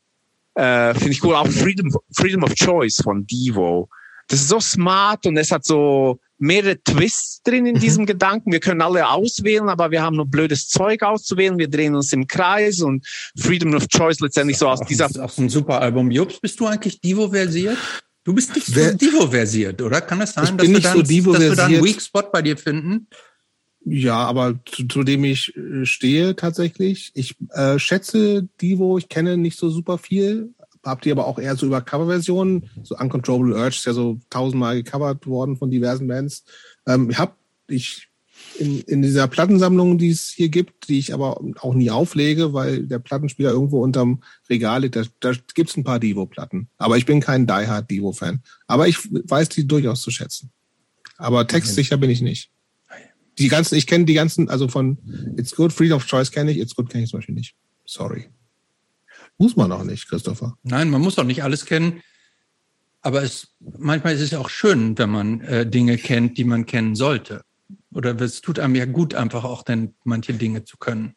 äh, 0.56 0.96
finde 0.96 1.12
ich 1.12 1.24
cool. 1.24 1.36
Auch 1.36 1.48
Freedom, 1.48 1.96
Freedom 2.12 2.42
of 2.42 2.56
Choice 2.56 3.00
von 3.04 3.28
Divo. 3.28 3.88
Das 4.28 4.42
ist 4.42 4.48
so 4.48 4.60
smart 4.60 5.28
und 5.28 5.38
es 5.38 5.52
hat 5.52 5.64
so 5.66 6.20
mehrere 6.40 6.82
Twists 6.82 7.44
drin 7.44 7.68
in 7.68 7.76
mhm. 7.76 7.80
diesem 7.80 8.06
Gedanken. 8.08 8.52
Wir 8.52 8.62
können 8.62 8.82
alle 8.82 9.08
auswählen, 9.08 9.70
aber 9.70 9.92
wir 9.92 10.02
haben 10.02 10.16
nur 10.16 10.26
blödes 10.26 10.68
Zeug 10.68 11.04
auszuwählen. 11.04 11.60
Wir 11.60 11.70
drehen 11.70 11.94
uns 11.94 12.12
im 12.12 12.26
Kreis 12.26 12.82
und 12.82 13.06
Freedom 13.38 13.76
of 13.76 13.88
Choice 13.88 14.20
letztendlich 14.20 14.58
so 14.58 14.68
aus 14.68 14.80
dieser. 14.82 15.10
Das 15.10 15.18
ist 15.18 15.22
auch 15.22 15.38
ein 15.38 15.50
super 15.50 15.80
Album. 15.80 16.10
Jobs, 16.10 16.40
bist 16.40 16.60
du 16.60 16.66
eigentlich 16.66 17.00
Divo 17.02 17.30
versiert? 17.30 17.78
Du 18.26 18.34
bist 18.34 18.56
nicht 18.56 18.68
so 18.68 18.92
Divo-versiert, 18.92 19.82
oder? 19.84 20.02
Kann 20.02 20.20
es 20.20 20.34
das 20.34 20.48
sein, 20.48 20.58
dass, 20.58 20.68
wir 20.68 20.80
dann, 20.80 20.94
so 20.94 21.02
dass 21.02 21.10
wir 21.42 21.56
da 21.56 21.66
einen 21.68 21.84
Weak 21.84 22.02
Spot 22.02 22.24
bei 22.34 22.42
dir 22.42 22.58
finden? 22.58 23.08
Ja, 23.86 24.18
aber 24.18 24.60
zu, 24.66 24.88
zu 24.88 25.04
dem 25.04 25.24
ich 25.24 25.56
äh, 25.56 25.86
stehe 25.86 26.36
tatsächlich. 26.36 27.12
Ich 27.14 27.36
äh, 27.52 27.78
schätze 27.78 28.50
Divo, 28.60 28.98
ich 28.98 29.10
kenne 29.10 29.38
nicht 29.38 29.60
so 29.60 29.70
super 29.70 30.00
viel, 30.00 30.56
hab 30.84 31.02
die 31.02 31.12
aber 31.12 31.28
auch 31.28 31.38
eher 31.38 31.56
so 31.56 31.68
über 31.68 31.82
Coverversionen. 31.82 32.68
So 32.82 32.98
Uncontrollable 32.98 33.56
Urge 33.56 33.76
ist 33.76 33.86
ja 33.86 33.94
so 33.94 34.20
tausendmal 34.32 34.82
gecovert 34.82 35.28
worden 35.28 35.56
von 35.56 35.70
diversen 35.70 36.08
Bands. 36.08 36.46
Ähm, 36.88 37.12
ich 37.12 37.20
hab, 37.20 37.38
ich 37.68 38.10
in, 38.60 38.82
in 38.82 39.02
dieser 39.02 39.28
Plattensammlung, 39.28 39.98
die 39.98 40.10
es 40.10 40.30
hier 40.30 40.50
gibt, 40.50 40.88
die 40.88 41.00
ich 41.00 41.14
aber 41.14 41.42
auch 41.60 41.74
nie 41.74 41.90
auflege, 41.90 42.54
weil 42.54 42.88
der 42.88 43.00
Plattenspieler 43.00 43.52
irgendwo 43.52 43.84
unterm 43.84 44.24
Regal 44.50 44.82
liegt, 44.82 44.96
da, 44.96 45.04
da 45.20 45.34
gibt 45.54 45.70
es 45.70 45.78
ein 45.78 45.84
paar 45.84 46.00
Divo-Platten. 46.00 46.70
Aber 46.78 46.98
ich 46.98 47.06
bin 47.06 47.20
kein 47.20 47.48
Die 47.48 47.54
Hard 47.54 47.90
Divo-Fan. 47.90 48.42
Aber 48.68 48.88
ich 48.88 48.98
weiß 49.12 49.50
die 49.50 49.68
durchaus 49.68 50.02
zu 50.02 50.12
schätzen. 50.12 50.52
Aber 51.18 51.48
textsicher 51.48 51.98
bin 51.98 52.10
ich 52.10 52.22
nicht. 52.22 52.52
Die 53.38 53.48
ganzen, 53.48 53.76
ich 53.76 53.88
kenne 53.88 54.06
die 54.06 54.14
ganzen, 54.14 54.50
also 54.50 54.68
von 54.68 54.98
It's 55.38 55.56
Good, 55.56 55.74
Freedom 55.74 55.98
of 55.98 56.06
Choice 56.06 56.32
kenne 56.32 56.52
ich, 56.52 56.60
It's 56.60 56.76
Good 56.76 56.90
kenne 56.90 57.04
ich 57.04 57.10
zum 57.10 57.20
Beispiel 57.20 57.36
nicht. 57.36 57.56
Sorry. 57.86 58.30
Muss 59.38 59.56
man 59.56 59.72
auch 59.72 59.84
nicht, 59.84 60.08
Christopher. 60.08 60.58
Nein, 60.64 60.90
man 60.90 61.02
muss 61.02 61.20
auch 61.20 61.26
nicht 61.26 61.44
alles 61.44 61.66
kennen. 61.66 62.02
Aber 63.02 63.22
es, 63.22 63.50
manchmal 63.78 64.16
ist 64.16 64.22
es 64.22 64.34
auch 64.34 64.50
schön, 64.50 64.98
wenn 64.98 65.10
man 65.10 65.42
äh, 65.42 65.70
Dinge 65.70 65.98
kennt, 65.98 66.38
die 66.38 66.44
man 66.44 66.66
kennen 66.66 66.96
sollte. 66.96 67.44
Oder 67.96 68.20
es 68.20 68.42
tut 68.42 68.60
einem 68.60 68.76
ja 68.76 68.86
gut, 68.86 69.16
einfach 69.16 69.46
auch 69.46 69.64
dann 69.64 69.96
manche 70.04 70.34
Dinge 70.34 70.66
zu 70.66 70.78
können, 70.78 71.16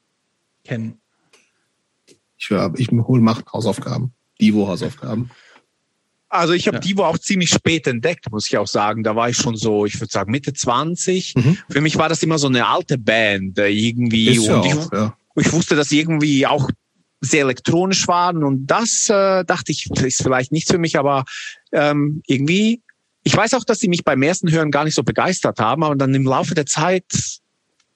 kennen. 0.65 1.01
Ich, 2.37 2.51
ich 2.77 2.89
hole 2.91 3.21
Macht 3.21 3.53
Hausaufgaben, 3.53 4.13
Divo-Hausaufgaben. 4.41 5.31
Also 6.29 6.53
ich 6.53 6.69
habe 6.69 6.77
ja. 6.77 6.81
Divo 6.81 7.05
auch 7.05 7.19
ziemlich 7.19 7.51
spät 7.51 7.87
entdeckt, 7.89 8.31
muss 8.31 8.47
ich 8.47 8.57
auch 8.59 8.69
sagen. 8.69 9.03
Da 9.03 9.17
war 9.17 9.29
ich 9.29 9.37
schon 9.37 9.57
so, 9.57 9.87
ich 9.87 9.99
würde 9.99 10.13
sagen 10.13 10.31
Mitte 10.31 10.53
20. 10.53 11.35
Mhm. 11.35 11.59
Für 11.69 11.81
mich 11.81 11.97
war 11.97 12.09
das 12.09 12.23
immer 12.23 12.39
so 12.39 12.47
eine 12.47 12.67
alte 12.67 12.97
Band 12.97 13.59
äh, 13.59 13.69
irgendwie. 13.69 14.29
Ist 14.29 14.49
und 14.49 14.65
ja 14.65 14.65
ich, 14.65 14.75
auch, 14.75 14.93
ja. 14.93 15.17
ich 15.37 15.53
wusste, 15.53 15.75
dass 15.75 15.91
irgendwie 15.91 16.47
auch 16.47 16.71
sehr 17.21 17.43
elektronisch 17.43 18.07
waren 18.07 18.45
und 18.45 18.67
das 18.69 19.09
äh, 19.09 19.45
dachte 19.45 19.73
ich, 19.73 19.91
ist 19.91 20.23
vielleicht 20.23 20.53
nichts 20.53 20.71
für 20.71 20.79
mich, 20.79 20.97
aber 20.97 21.25
ähm, 21.73 22.23
irgendwie, 22.27 22.83
ich 23.29 23.37
weiß 23.37 23.53
auch, 23.53 23.65
dass 23.65 23.79
sie 23.79 23.89
mich 23.89 24.05
beim 24.05 24.23
ersten 24.23 24.51
Hören 24.51 24.71
gar 24.71 24.85
nicht 24.85 24.95
so 24.95 25.03
begeistert 25.03 25.59
haben, 25.61 25.85
aber 25.85 25.95
dann 25.97 26.15
im 26.15 26.25
Laufe 26.25 26.55
der 26.55 26.65
Zeit 26.65 27.05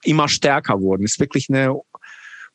immer 0.03 0.29
stärker 0.29 0.79
wurden. 0.79 1.05
Ist 1.05 1.19
wirklich 1.19 1.49
eine 1.49 1.73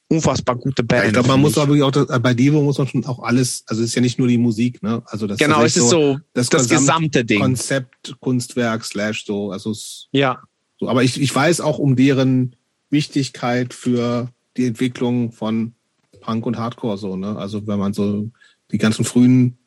unfassbar 0.06 0.54
gute 0.54 0.84
Band. 0.84 1.06
ich 1.06 1.12
glaube, 1.12 1.26
man 1.26 1.40
muss 1.40 1.58
aber 1.58 1.74
auch, 1.84 2.20
bei 2.20 2.34
Devo 2.34 2.62
muss 2.62 2.78
man 2.78 2.86
schon 2.86 3.04
auch 3.04 3.18
alles, 3.18 3.64
also 3.66 3.82
es 3.82 3.88
ist 3.88 3.94
ja 3.96 4.00
nicht 4.00 4.20
nur 4.20 4.28
die 4.28 4.38
Musik, 4.38 4.80
ne? 4.80 5.02
Also 5.06 5.26
das 5.26 5.38
genau, 5.38 5.64
es 5.64 5.76
ist 5.76 5.90
so 5.90 6.18
das, 6.34 6.50
das 6.50 6.68
gesamte 6.68 7.24
Ding. 7.24 7.40
Konzept, 7.40 8.14
Kunstwerk, 8.20 8.84
slash 8.84 9.26
so, 9.26 9.50
also 9.50 9.72
es, 9.72 10.06
ja. 10.12 10.38
So, 10.78 10.88
aber 10.88 11.02
ich, 11.02 11.20
ich 11.20 11.34
weiß 11.34 11.60
auch 11.60 11.80
um 11.80 11.96
deren 11.96 12.54
Wichtigkeit 12.90 13.74
für 13.74 14.28
die 14.56 14.66
Entwicklung 14.66 15.32
von 15.32 15.72
Punk 16.20 16.46
und 16.46 16.58
Hardcore 16.58 16.96
so, 16.96 17.16
ne? 17.16 17.36
Also 17.36 17.66
wenn 17.66 17.80
man 17.80 17.92
so 17.92 18.30
die 18.70 18.78
ganzen 18.78 19.04
frühen, 19.04 19.58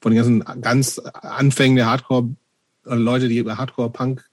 von 0.00 0.12
den 0.12 0.18
ganzen 0.18 0.60
ganz 0.60 1.00
Anfängen 1.00 1.74
der 1.74 1.86
Hardcore, 1.86 2.28
äh, 2.28 2.41
Leute, 2.84 3.28
die 3.28 3.42
bei 3.42 3.54
Hardcore 3.54 3.90
Punk 3.90 4.24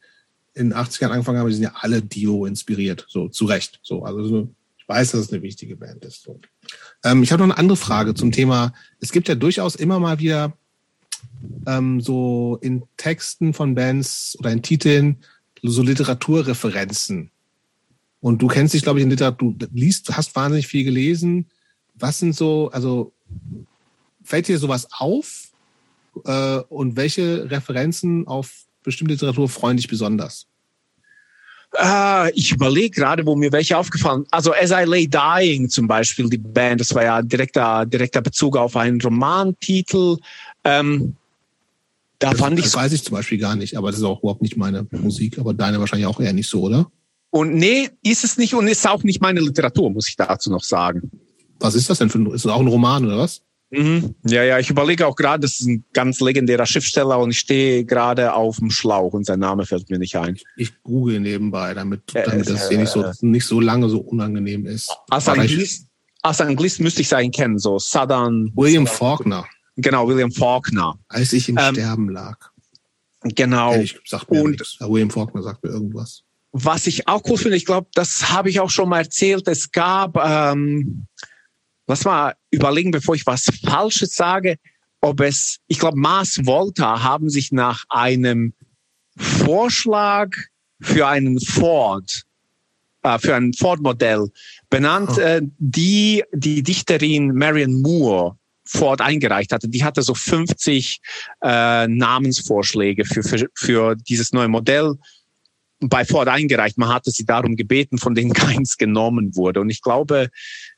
in 0.53 0.69
den 0.69 0.77
80ern 0.77 1.09
angefangen 1.09 1.39
haben, 1.39 1.47
die 1.47 1.53
sind 1.53 1.63
ja 1.63 1.73
alle 1.75 2.01
Dio 2.01 2.45
inspiriert, 2.45 3.05
so 3.07 3.29
zu 3.29 3.45
Recht. 3.45 3.79
So, 3.83 4.03
also 4.03 4.49
weiß, 4.87 5.11
dass 5.11 5.21
es 5.21 5.31
eine 5.31 5.43
wichtige 5.43 5.75
Band 5.75 6.03
ist. 6.03 6.23
So. 6.23 6.39
Ähm, 7.03 7.23
ich 7.23 7.31
habe 7.31 7.41
noch 7.41 7.53
eine 7.53 7.59
andere 7.59 7.77
Frage 7.77 8.15
zum 8.15 8.31
Thema. 8.31 8.73
Es 8.99 9.11
gibt 9.11 9.27
ja 9.27 9.35
durchaus 9.35 9.75
immer 9.75 9.99
mal 9.99 10.19
wieder 10.19 10.53
ähm, 11.67 12.01
so 12.01 12.57
in 12.61 12.83
Texten 12.97 13.53
von 13.53 13.75
Bands 13.75 14.35
oder 14.39 14.51
in 14.51 14.63
Titeln 14.63 15.17
so 15.61 15.83
Literaturreferenzen. 15.83 17.31
Und 18.21 18.41
du 18.41 18.47
kennst 18.47 18.73
dich, 18.73 18.83
glaube 18.83 18.99
ich, 18.99 19.03
in 19.03 19.09
Literatur, 19.09 19.53
du 19.53 19.67
liest, 19.73 20.15
hast 20.15 20.35
wahnsinnig 20.35 20.67
viel 20.67 20.83
gelesen. 20.83 21.47
Was 21.95 22.19
sind 22.19 22.35
so, 22.35 22.69
also 22.71 23.13
fällt 24.23 24.47
dir 24.47 24.57
sowas 24.57 24.87
auf? 24.91 25.48
Äh, 26.25 26.59
und 26.69 26.95
welche 26.95 27.49
Referenzen 27.49 28.27
auf 28.27 28.51
bestimmte 28.83 29.13
Literatur 29.13 29.49
freuen 29.49 29.77
dich 29.77 29.87
besonders? 29.87 30.47
Uh, 31.77 32.29
ich 32.33 32.51
überlege 32.51 32.89
gerade, 32.89 33.25
wo 33.25 33.35
mir 33.35 33.51
welche 33.51 33.77
aufgefallen. 33.77 34.25
Also 34.31 34.53
As 34.53 34.71
I 34.71 34.85
Lay 34.85 35.07
Dying 35.07 35.69
zum 35.69 35.87
Beispiel, 35.87 36.27
die 36.27 36.39
Band, 36.39 36.81
das 36.81 36.95
war 36.95 37.03
ja 37.03 37.21
direkter, 37.21 37.85
direkter 37.85 38.21
Bezug 38.21 38.57
auf 38.57 38.75
einen 38.75 38.99
Romantitel. 38.99 40.17
Ähm, 40.63 41.15
da 42.17 42.31
das, 42.31 42.39
fand 42.39 42.57
ich. 42.57 42.65
Das 42.65 42.75
weiß 42.75 42.91
ich 42.93 43.03
zum 43.03 43.15
Beispiel 43.15 43.37
gar 43.37 43.55
nicht, 43.55 43.77
aber 43.77 43.91
das 43.91 43.99
ist 43.99 44.05
auch 44.05 44.19
überhaupt 44.19 44.41
nicht 44.41 44.57
meine 44.57 44.87
Musik, 44.91 45.37
aber 45.37 45.53
deine 45.53 45.79
wahrscheinlich 45.79 46.07
auch 46.07 46.19
eher 46.19 46.33
nicht 46.33 46.49
so, 46.49 46.63
oder? 46.63 46.91
Und 47.29 47.53
nee, 47.53 47.89
ist 48.03 48.23
es 48.23 48.37
nicht 48.37 48.55
und 48.55 48.67
ist 48.67 48.87
auch 48.87 49.03
nicht 49.03 49.21
meine 49.21 49.39
Literatur, 49.39 49.91
muss 49.91 50.07
ich 50.07 50.15
dazu 50.15 50.49
noch 50.49 50.63
sagen. 50.63 51.11
Was 51.59 51.75
ist 51.75 51.87
das 51.89 51.99
denn 51.99 52.09
für 52.09 52.17
ein, 52.17 52.25
ist 52.31 52.45
das 52.45 52.51
auch 52.51 52.61
ein 52.61 52.67
Roman 52.67 53.05
oder 53.05 53.19
was? 53.19 53.41
Mhm. 53.71 54.15
Ja, 54.25 54.43
ja, 54.43 54.57
ich 54.57 54.69
überlege 54.69 55.05
auch 55.05 55.15
gerade, 55.15 55.41
das 55.41 55.59
ist 55.59 55.67
ein 55.67 55.85
ganz 55.93 56.19
legendärer 56.19 56.65
Schriftsteller 56.65 57.19
und 57.19 57.31
ich 57.31 57.39
stehe 57.39 57.85
gerade 57.85 58.33
auf 58.33 58.57
dem 58.57 58.71
Schlauch 58.71 59.13
und 59.13 59.25
sein 59.25 59.39
Name 59.39 59.65
fällt 59.65 59.89
mir 59.89 59.99
nicht 59.99 60.15
ein. 60.15 60.37
Ich 60.55 60.81
google 60.81 61.19
nebenbei, 61.19 61.73
damit, 61.73 62.01
damit 62.13 62.47
äh, 62.47 62.51
das 62.51 62.69
hier 62.69 62.79
nicht 62.79 62.89
so, 62.89 63.11
nicht 63.21 63.45
so 63.45 63.59
lange 63.59 63.89
so 63.89 63.99
unangenehm 63.99 64.65
ist. 64.65 64.91
Als 65.09 65.27
Anglist, 65.27 65.87
als 66.23 66.41
Anglist 66.41 66.79
müsste 66.79 67.01
ich 67.01 67.09
seinen 67.09 67.31
kennen, 67.31 67.59
so 67.59 67.77
Southern. 67.77 68.51
William 68.55 68.87
Faulkner. 68.87 69.45
Genau, 69.75 70.07
William 70.07 70.31
Faulkner. 70.31 70.97
Als 71.07 71.31
ich 71.33 71.47
im 71.47 71.57
ähm, 71.57 71.75
Sterben 71.75 72.09
lag. 72.09 72.37
Genau. 73.21 73.73
Ehrlich, 73.73 73.99
sagt 74.05 74.31
mir 74.31 74.41
und 74.41 74.59
William 74.79 75.11
Faulkner 75.11 75.43
sagt 75.43 75.63
mir 75.63 75.69
irgendwas. 75.69 76.23
Was 76.51 76.87
ich 76.87 77.07
auch 77.07 77.21
cool 77.27 77.37
finde, 77.37 77.57
ich 77.57 77.65
glaube, 77.65 77.87
das 77.93 78.31
habe 78.31 78.49
ich 78.49 78.59
auch 78.59 78.71
schon 78.71 78.89
mal 78.89 78.99
erzählt, 78.99 79.47
es 79.47 79.71
gab 79.71 80.17
ähm, 80.17 81.05
lass 81.89 82.05
mal 82.05 82.35
überlegen, 82.51 82.91
bevor 82.91 83.15
ich 83.15 83.25
was 83.25 83.49
Falsches 83.65 84.15
sage, 84.15 84.57
ob 85.01 85.21
es, 85.21 85.57
ich 85.67 85.79
glaube, 85.79 85.97
Mars 85.97 86.45
Volta 86.45 87.03
haben 87.03 87.29
sich 87.29 87.51
nach 87.51 87.83
einem 87.89 88.53
Vorschlag 89.17 90.29
für 90.79 91.07
einen 91.07 91.39
Ford, 91.39 92.23
äh, 93.01 93.17
für 93.17 93.35
ein 93.35 93.53
Ford-Modell 93.53 94.29
benannt, 94.69 95.11
oh. 95.15 95.19
äh, 95.19 95.41
die 95.57 96.23
die 96.31 96.61
Dichterin 96.61 97.33
Marion 97.33 97.81
Moore 97.81 98.37
Ford 98.65 99.01
eingereicht 99.01 99.51
hatte. 99.51 99.67
Die 99.67 99.83
hatte 99.83 100.03
so 100.03 100.13
50 100.13 101.01
äh, 101.41 101.87
Namensvorschläge 101.87 103.03
für, 103.03 103.23
für, 103.23 103.47
für 103.55 103.95
dieses 103.95 104.31
neue 104.31 104.47
Modell 104.47 104.93
bei 105.79 106.05
Ford 106.05 106.27
eingereicht. 106.27 106.77
Man 106.77 106.89
hatte 106.89 107.09
sie 107.09 107.25
darum 107.25 107.55
gebeten, 107.55 107.97
von 107.97 108.13
denen 108.13 108.33
keins 108.33 108.77
genommen 108.77 109.35
wurde. 109.35 109.61
Und 109.61 109.69
ich 109.69 109.81
glaube, 109.81 110.29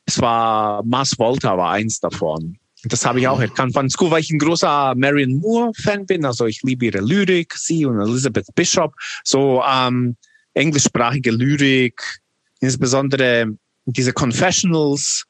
es 0.06 0.20
war 0.20 0.82
Mars 0.84 1.18
Volta 1.18 1.56
war 1.56 1.72
eins 1.72 2.00
davon. 2.00 2.58
Das 2.84 3.06
habe 3.06 3.20
ich 3.20 3.28
auch 3.28 3.40
erkannt. 3.40 3.74
Fand 3.74 3.90
es 3.90 4.00
cool, 4.00 4.10
weil 4.10 4.22
ich 4.22 4.30
ein 4.30 4.38
großer 4.38 4.94
Marion 4.96 5.38
Moore-Fan 5.38 6.06
bin. 6.06 6.24
Also 6.24 6.46
ich 6.46 6.62
liebe 6.62 6.86
ihre 6.86 7.00
Lyrik, 7.00 7.54
sie 7.54 7.86
und 7.86 8.00
Elizabeth 8.00 8.46
Bishop. 8.56 8.94
So 9.22 9.62
ähm, 9.62 10.16
englischsprachige 10.54 11.30
Lyrik, 11.30 12.00
insbesondere 12.60 13.46
diese 13.84 14.12
Confessionals, 14.12 15.24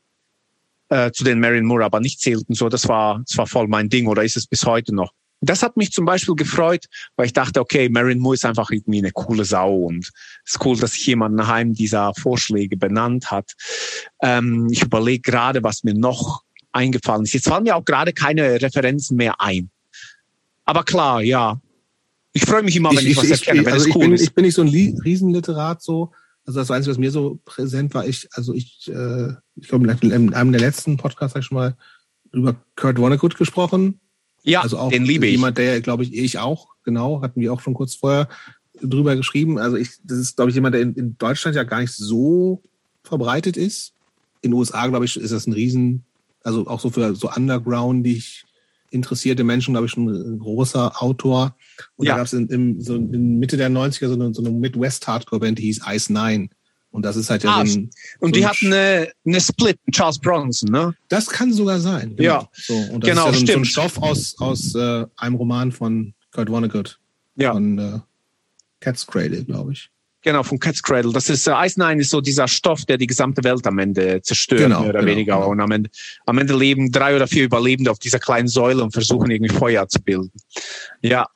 äh, 0.89 1.11
zu 1.11 1.25
denen 1.25 1.41
Marion 1.41 1.67
Moore 1.67 1.85
aber 1.85 2.01
nicht 2.01 2.21
zählten. 2.21 2.55
So, 2.55 2.71
das 2.71 2.89
war, 2.89 3.23
das 3.27 3.37
war 3.37 3.47
voll 3.47 3.69
mein 3.69 3.91
Ding 3.91 4.07
oder 4.07 4.25
ist 4.25 4.37
es 4.37 4.47
bis 4.47 4.65
heute 4.65 4.95
noch. 4.95 5.13
Das 5.45 5.63
hat 5.63 5.77
mich 5.77 5.93
zum 5.93 6.05
Beispiel 6.05 6.37
gefreut, 6.37 6.87
weil 7.17 7.27
ich 7.27 7.33
dachte, 7.33 7.61
okay, 7.61 7.89
Marion 7.89 8.21
Moore 8.21 8.35
ist 8.35 8.45
einfach 8.45 8.71
irgendwie 8.71 8.99
eine 8.99 9.11
coole 9.11 9.45
Sau 9.45 9.75
und 9.75 10.11
es 10.45 10.55
ist 10.55 10.65
cool, 10.65 10.79
dass 10.79 10.93
sich 10.93 11.07
jemand 11.07 11.35
nach 11.35 11.49
einem 11.49 11.75
dieser 11.75 12.13
Vorschläge 12.15 12.77
benannt 12.77 13.31
hat. 13.31 13.53
Ähm, 14.23 14.69
ich 14.71 14.83
überlege 14.83 15.21
gerade, 15.21 15.63
was 15.63 15.83
mir 15.83 15.95
noch 15.95 16.43
eingefallen 16.71 17.25
ist. 17.25 17.35
Jetzt 17.35 17.49
fallen 17.49 17.65
mir 17.65 17.77
auch 17.77 17.85
gerade 17.85 18.13
keine 18.13 18.63
Referenzen 18.63 19.17
mehr 19.17 19.41
ein. 19.41 19.71
Aber 20.65 20.85
klar, 20.85 21.21
ja. 21.23 21.61
Ich 22.33 22.45
freue 22.45 22.63
mich 22.63 22.77
immer, 22.77 22.91
wenn 22.91 22.99
ich, 22.99 23.11
ich 23.11 23.17
was 23.17 23.25
ich, 23.25 23.47
erkenne, 23.47 23.67
wenn 23.67 23.73
also 23.73 23.89
es 23.89 23.95
cool 23.95 24.03
ich 24.03 24.07
bin, 24.07 24.15
ist. 24.15 24.23
Ich 24.23 24.35
bin 24.35 24.45
nicht 24.45 24.55
so 24.55 24.63
ein 24.63 24.69
Riesenliterat 24.69 25.83
so. 25.83 26.13
Also 26.45 26.61
das 26.61 26.71
Einzige, 26.71 26.93
was 26.93 26.99
mir 26.99 27.11
so 27.11 27.41
präsent 27.45 27.95
war, 27.95 28.07
ich, 28.07 28.29
also 28.33 28.55
ich, 28.55 28.89
äh, 28.89 29.33
ich 29.57 29.69
glaube, 29.69 29.97
in 30.01 30.35
einem 30.35 30.53
der 30.53 30.61
letzten 30.61 30.97
Podcasts 30.97 31.35
habe 31.35 31.41
ich 31.41 31.47
schon 31.47 31.57
mal 31.57 31.77
über 32.33 32.57
Kurt 32.77 32.99
Vonnegut 32.99 33.37
gesprochen. 33.37 34.01
Ja, 34.43 34.63
also 34.63 34.79
auch 34.79 34.91
den 34.91 35.05
liebe 35.05 35.27
ich. 35.27 35.33
Jemand, 35.33 35.59
der, 35.59 35.81
glaube 35.81 36.03
ich, 36.03 36.15
ich 36.15 36.39
auch, 36.39 36.69
genau, 36.85 37.23
hatten 37.23 37.41
wir 37.41 37.53
auch 37.53 37.61
schon 37.61 37.75
kurz 37.75 37.95
vorher 37.95 38.29
drüber 38.81 39.17
geschrieben. 39.17 39.59
Also 39.59 39.77
ich, 39.77 39.91
das 40.05 40.19
ist, 40.19 40.37
glaube 40.37 40.51
ich, 40.51 40.55
jemand, 40.55 40.75
der 40.75 40.83
in, 40.83 40.95
in 40.95 41.19
Deutschland 41.19 41.57
ja 41.57 41.63
gar 41.63 41.81
nicht 41.81 41.93
so 41.93 42.63
verbreitet 43.03 43.57
ist. 43.57 43.93
In 44.41 44.51
den 44.51 44.59
USA, 44.59 44.87
glaube 44.89 45.05
ich, 45.05 45.17
ist 45.17 45.33
das 45.33 45.47
ein 45.47 45.53
Riesen, 45.53 46.05
also 46.43 46.67
auch 46.67 46.81
so 46.81 46.91
für 46.91 47.15
so 47.15 47.31
Underground, 47.31 48.05
die 48.05 48.17
ich 48.17 48.45
interessierte 48.91 49.45
Menschen, 49.45 49.73
glaube 49.75 49.87
ich, 49.87 49.93
schon 49.93 50.09
ein 50.09 50.39
großer 50.39 51.03
Autor. 51.03 51.57
Und 51.97 52.07
ja. 52.07 52.13
da 52.13 52.19
gab 52.19 52.27
es 52.27 52.33
in, 52.33 52.49
in, 52.49 52.81
so 52.81 52.97
in 52.97 53.39
Mitte 53.39 53.57
der 53.57 53.71
90er 53.71 54.09
so 54.09 54.15
eine, 54.15 54.35
so 54.35 54.43
eine 54.43 54.51
Midwest-Hardcore-Band, 54.51 55.59
die 55.59 55.63
hieß 55.63 55.83
Ice 55.89 56.13
Nine. 56.13 56.49
Und 56.93 57.05
das 57.05 57.17
ist 57.17 57.31
halt 57.31 57.43
ja 57.43 57.57
ah, 57.57 57.67
so 57.67 57.79
ein, 57.79 57.91
Und 58.21 58.35
so 58.35 58.41
die 58.41 58.47
hatten 58.47 58.67
eine, 58.67 59.11
eine 59.27 59.41
Split, 59.41 59.79
Charles 59.91 60.19
Bronson, 60.19 60.71
ne? 60.71 60.95
Das 61.09 61.27
kann 61.27 61.53
sogar 61.53 61.81
sein. 61.81 62.15
Genau. 62.17 62.23
Ja. 62.23 62.49
So, 62.53 62.75
und 62.75 63.03
das 63.03 63.11
genau, 63.11 63.29
ist 63.29 63.33
ja 63.33 63.33
so, 63.33 63.47
stimmt. 63.47 63.49
so 63.49 63.59
ein 63.59 63.65
Stoff 63.65 64.03
aus, 64.03 64.39
aus 64.39 64.75
äh, 64.75 65.07
einem 65.17 65.35
Roman 65.37 65.73
von 65.73 66.13
Kurt 66.31 66.51
Vonnegut. 66.51 67.01
Ja. 67.37 67.55
Von 67.55 67.79
äh, 67.79 67.99
Cat's 68.81 69.07
Cradle, 69.07 69.45
glaube 69.45 69.73
ich. 69.73 69.89
Genau, 70.23 70.43
von 70.43 70.59
Cat's 70.59 70.83
Cradle. 70.83 71.13
Das 71.13 71.29
ist, 71.29 71.49
äh, 71.49 71.69
Nine 71.77 72.03
ist 72.03 72.11
so 72.11 72.21
dieser 72.21 72.47
Stoff, 72.47 72.85
der 72.85 72.99
die 72.99 73.09
gesamte 73.09 73.43
Welt 73.43 73.67
am 73.67 73.79
Ende 73.79 74.21
zerstört, 74.23 74.61
genau, 74.61 74.81
mehr 74.81 74.91
oder 74.91 75.01
genau, 75.01 75.13
weniger. 75.13 75.35
Genau. 75.37 75.49
Und 75.51 75.61
am 75.61 75.71
Ende, 75.71 75.91
am 76.27 76.39
Ende 76.39 76.57
leben 76.57 76.93
drei 76.93 77.17
oder 77.17 77.27
vier 77.27 77.45
Überlebende 77.45 77.91
auf 77.91 77.99
dieser 77.99 78.21
kleinen 78.21 78.49
Säule 78.49 78.85
und 78.85 78.93
versuchen 78.93 79.31
irgendwie 79.31 79.53
Feuer 79.53 79.89
zu 79.89 80.01
bilden. 80.01 80.31
Ja, 81.01 81.27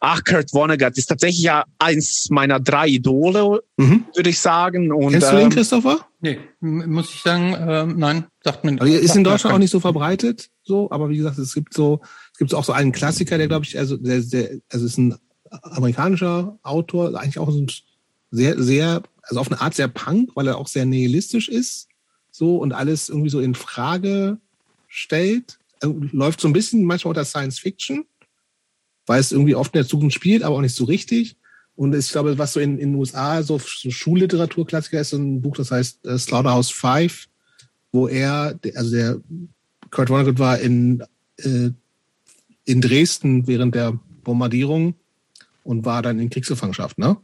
Ach, 0.00 0.22
Kurt 0.24 0.50
Vonnegut 0.50 0.96
ist 0.96 1.06
tatsächlich 1.06 1.42
ja 1.42 1.64
eins 1.78 2.28
meiner 2.30 2.60
drei 2.60 2.88
Idole, 2.88 3.62
mhm. 3.76 4.04
würde 4.14 4.30
ich 4.30 4.38
sagen. 4.38 4.92
Und, 4.92 5.12
Kennst 5.12 5.32
du 5.32 5.36
ihn, 5.36 5.42
ähm, 5.42 5.50
Christopher? 5.50 6.06
Nee, 6.20 6.38
muss 6.60 7.12
ich 7.12 7.20
sagen, 7.20 7.56
ähm, 7.58 7.98
nein, 7.98 8.26
sagt 8.44 8.64
mir. 8.64 8.80
Also 8.80 8.92
ist 8.92 9.16
in 9.16 9.24
Deutschland 9.24 9.54
auch 9.54 9.58
nicht 9.58 9.70
so 9.70 9.80
verbreitet, 9.80 10.50
so, 10.62 10.90
aber 10.90 11.08
wie 11.08 11.16
gesagt, 11.16 11.38
es 11.38 11.54
gibt 11.54 11.74
so, 11.74 12.00
es 12.32 12.38
gibt 12.38 12.54
auch 12.54 12.64
so 12.64 12.72
einen 12.72 12.92
Klassiker, 12.92 13.38
der 13.38 13.48
glaube 13.48 13.64
ich, 13.64 13.78
also 13.78 13.96
der, 13.96 14.20
der, 14.20 14.50
also 14.70 14.86
ist 14.86 14.98
ein 14.98 15.16
amerikanischer 15.62 16.58
Autor, 16.62 17.18
eigentlich 17.18 17.38
auch 17.38 17.50
so 17.50 17.58
ein 17.58 17.70
sehr, 18.30 18.60
sehr, 18.62 19.02
also 19.22 19.40
auf 19.40 19.50
eine 19.50 19.60
Art 19.60 19.74
sehr 19.74 19.88
punk, 19.88 20.30
weil 20.34 20.46
er 20.46 20.58
auch 20.58 20.68
sehr 20.68 20.86
nihilistisch 20.86 21.48
ist, 21.48 21.88
so 22.30 22.56
und 22.56 22.72
alles 22.72 23.08
irgendwie 23.08 23.30
so 23.30 23.40
in 23.40 23.54
Frage 23.54 24.38
stellt. 24.88 25.58
Also, 25.80 26.00
läuft 26.12 26.40
so 26.40 26.48
ein 26.48 26.52
bisschen 26.52 26.84
manchmal 26.84 27.10
unter 27.10 27.24
Science 27.24 27.58
Fiction 27.58 28.04
weil 29.06 29.20
es 29.20 29.32
irgendwie 29.32 29.54
oft 29.54 29.74
in 29.74 29.80
der 29.80 29.88
Zukunft 29.88 30.14
spielt, 30.14 30.42
aber 30.42 30.56
auch 30.56 30.60
nicht 30.60 30.74
so 30.74 30.84
richtig. 30.84 31.36
Und 31.74 31.94
ich 31.94 32.10
glaube, 32.10 32.38
was 32.38 32.52
so 32.52 32.60
in, 32.60 32.78
in 32.78 32.90
den 32.90 32.94
USA 32.96 33.42
so, 33.42 33.58
so 33.58 33.90
Schulliteraturklassiker 33.90 35.00
ist, 35.00 35.10
so 35.10 35.16
ein 35.16 35.40
Buch, 35.40 35.56
das 35.56 35.70
heißt 35.70 36.06
äh, 36.06 36.18
Slaughterhouse 36.18 36.70
Five, 36.70 37.28
wo 37.92 38.08
er, 38.08 38.58
also 38.74 38.90
der 38.90 39.20
Kurt 39.90 40.08
Vonnegut 40.08 40.38
war 40.38 40.58
in, 40.58 41.02
äh, 41.38 41.70
in 42.64 42.80
Dresden 42.80 43.46
während 43.46 43.74
der 43.74 43.98
Bombardierung 44.22 44.94
und 45.64 45.84
war 45.84 46.02
dann 46.02 46.18
in 46.18 46.30
Kriegsgefangenschaft, 46.30 46.98
ne? 46.98 47.16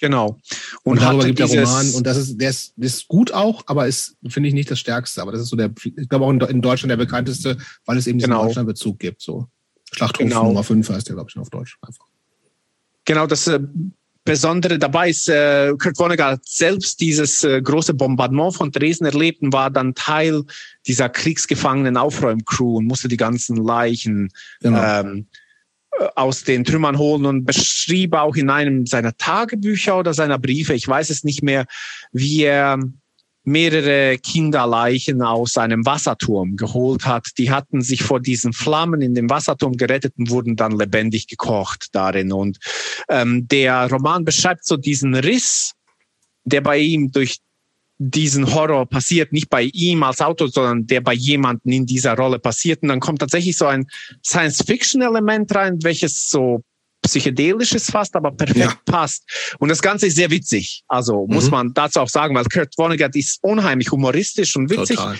Genau. 0.00 0.38
Und, 0.82 0.92
und 0.92 1.02
darüber 1.02 1.26
gibt 1.26 1.38
der 1.38 1.46
Roman, 1.46 1.90
und 1.90 2.06
das 2.06 2.16
ist, 2.16 2.40
der 2.40 2.50
ist, 2.50 2.72
ist 2.78 3.06
gut 3.06 3.32
auch, 3.32 3.64
aber 3.66 3.86
ist, 3.86 4.16
finde 4.28 4.48
ich, 4.48 4.54
nicht 4.54 4.70
das 4.70 4.78
Stärkste. 4.78 5.20
Aber 5.20 5.30
das 5.30 5.42
ist 5.42 5.48
so 5.48 5.56
der, 5.56 5.70
ich 5.84 6.08
glaube 6.08 6.24
auch 6.24 6.30
in, 6.48 6.62
Deutschland 6.62 6.90
der 6.90 6.96
bekannteste, 6.96 7.58
weil 7.84 7.98
es 7.98 8.06
eben 8.06 8.18
diesen 8.18 8.30
genau. 8.30 8.44
Deutschlandbezug 8.44 8.98
gibt. 8.98 9.20
So. 9.20 9.46
Schlachthof 9.92 10.24
genau. 10.24 10.44
Nummer 10.44 10.64
5 10.64 10.88
heißt 10.88 11.08
der, 11.08 11.14
glaube 11.16 11.30
ich, 11.30 11.38
auf 11.38 11.50
Deutsch 11.50 11.78
einfach. 11.82 12.06
Genau, 13.04 13.26
das 13.26 13.46
äh, 13.46 13.60
Besondere 14.24 14.78
dabei 14.78 15.10
ist, 15.10 15.28
äh, 15.28 15.72
Kurt 15.78 15.96
Vonnegut 15.96 16.40
selbst 16.44 17.00
dieses 17.00 17.42
äh, 17.42 17.62
große 17.62 17.94
Bombardement 17.94 18.54
von 18.54 18.70
Dresden 18.70 19.06
erlebt 19.06 19.40
und 19.42 19.52
war 19.52 19.70
dann 19.70 19.94
Teil 19.94 20.44
dieser 20.86 21.08
kriegsgefangenen 21.08 21.96
Aufräumcrew 21.96 22.76
und 22.76 22.86
musste 22.86 23.08
die 23.08 23.16
ganzen 23.16 23.56
Leichen 23.56 24.30
genau. 24.60 25.00
ähm, 25.00 25.26
äh, 25.98 26.06
aus 26.16 26.44
den 26.44 26.64
Trümmern 26.64 26.98
holen 26.98 27.24
und 27.24 27.46
beschrieb 27.46 28.14
auch 28.14 28.36
in 28.36 28.50
einem 28.50 28.84
seiner 28.84 29.16
Tagebücher 29.16 29.98
oder 29.98 30.12
seiner 30.12 30.38
Briefe, 30.38 30.74
ich 30.74 30.86
weiß 30.86 31.08
es 31.08 31.24
nicht 31.24 31.42
mehr, 31.42 31.64
wie 32.12 32.42
er 32.42 32.78
mehrere 33.44 34.18
Kinderleichen 34.18 35.22
aus 35.22 35.56
einem 35.56 35.86
Wasserturm 35.86 36.56
geholt 36.56 37.06
hat. 37.06 37.26
Die 37.38 37.50
hatten 37.50 37.80
sich 37.80 38.02
vor 38.02 38.20
diesen 38.20 38.52
Flammen 38.52 39.00
in 39.00 39.14
dem 39.14 39.30
Wasserturm 39.30 39.76
gerettet 39.76 40.14
und 40.18 40.30
wurden 40.30 40.56
dann 40.56 40.72
lebendig 40.72 41.26
gekocht 41.26 41.88
darin. 41.92 42.32
Und 42.32 42.58
ähm, 43.08 43.48
der 43.48 43.90
Roman 43.90 44.24
beschreibt 44.24 44.66
so 44.66 44.76
diesen 44.76 45.14
Riss, 45.14 45.72
der 46.44 46.60
bei 46.60 46.78
ihm 46.78 47.10
durch 47.12 47.38
diesen 48.02 48.54
Horror 48.54 48.86
passiert, 48.86 49.30
nicht 49.32 49.50
bei 49.50 49.64
ihm 49.64 50.02
als 50.02 50.22
Autor, 50.22 50.48
sondern 50.48 50.86
der 50.86 51.02
bei 51.02 51.12
jemandem 51.12 51.72
in 51.72 51.86
dieser 51.86 52.16
Rolle 52.16 52.38
passiert. 52.38 52.82
Und 52.82 52.88
dann 52.88 53.00
kommt 53.00 53.18
tatsächlich 53.18 53.58
so 53.58 53.66
ein 53.66 53.86
Science-Fiction-Element 54.24 55.54
rein, 55.54 55.78
welches 55.82 56.30
so 56.30 56.62
psychedelisches 57.02 57.90
fast, 57.90 58.14
aber 58.16 58.30
perfekt 58.30 58.58
ja. 58.58 58.78
passt. 58.84 59.24
Und 59.58 59.68
das 59.68 59.82
Ganze 59.82 60.06
ist 60.06 60.16
sehr 60.16 60.30
witzig. 60.30 60.84
Also 60.88 61.26
mhm. 61.26 61.34
muss 61.34 61.50
man 61.50 61.74
dazu 61.74 62.00
auch 62.00 62.08
sagen, 62.08 62.34
weil 62.34 62.44
Kurt 62.44 62.74
Vonnegut 62.74 63.16
ist 63.16 63.38
unheimlich 63.42 63.90
humoristisch 63.90 64.56
und 64.56 64.70
witzig. 64.70 64.96
Total. 64.96 65.18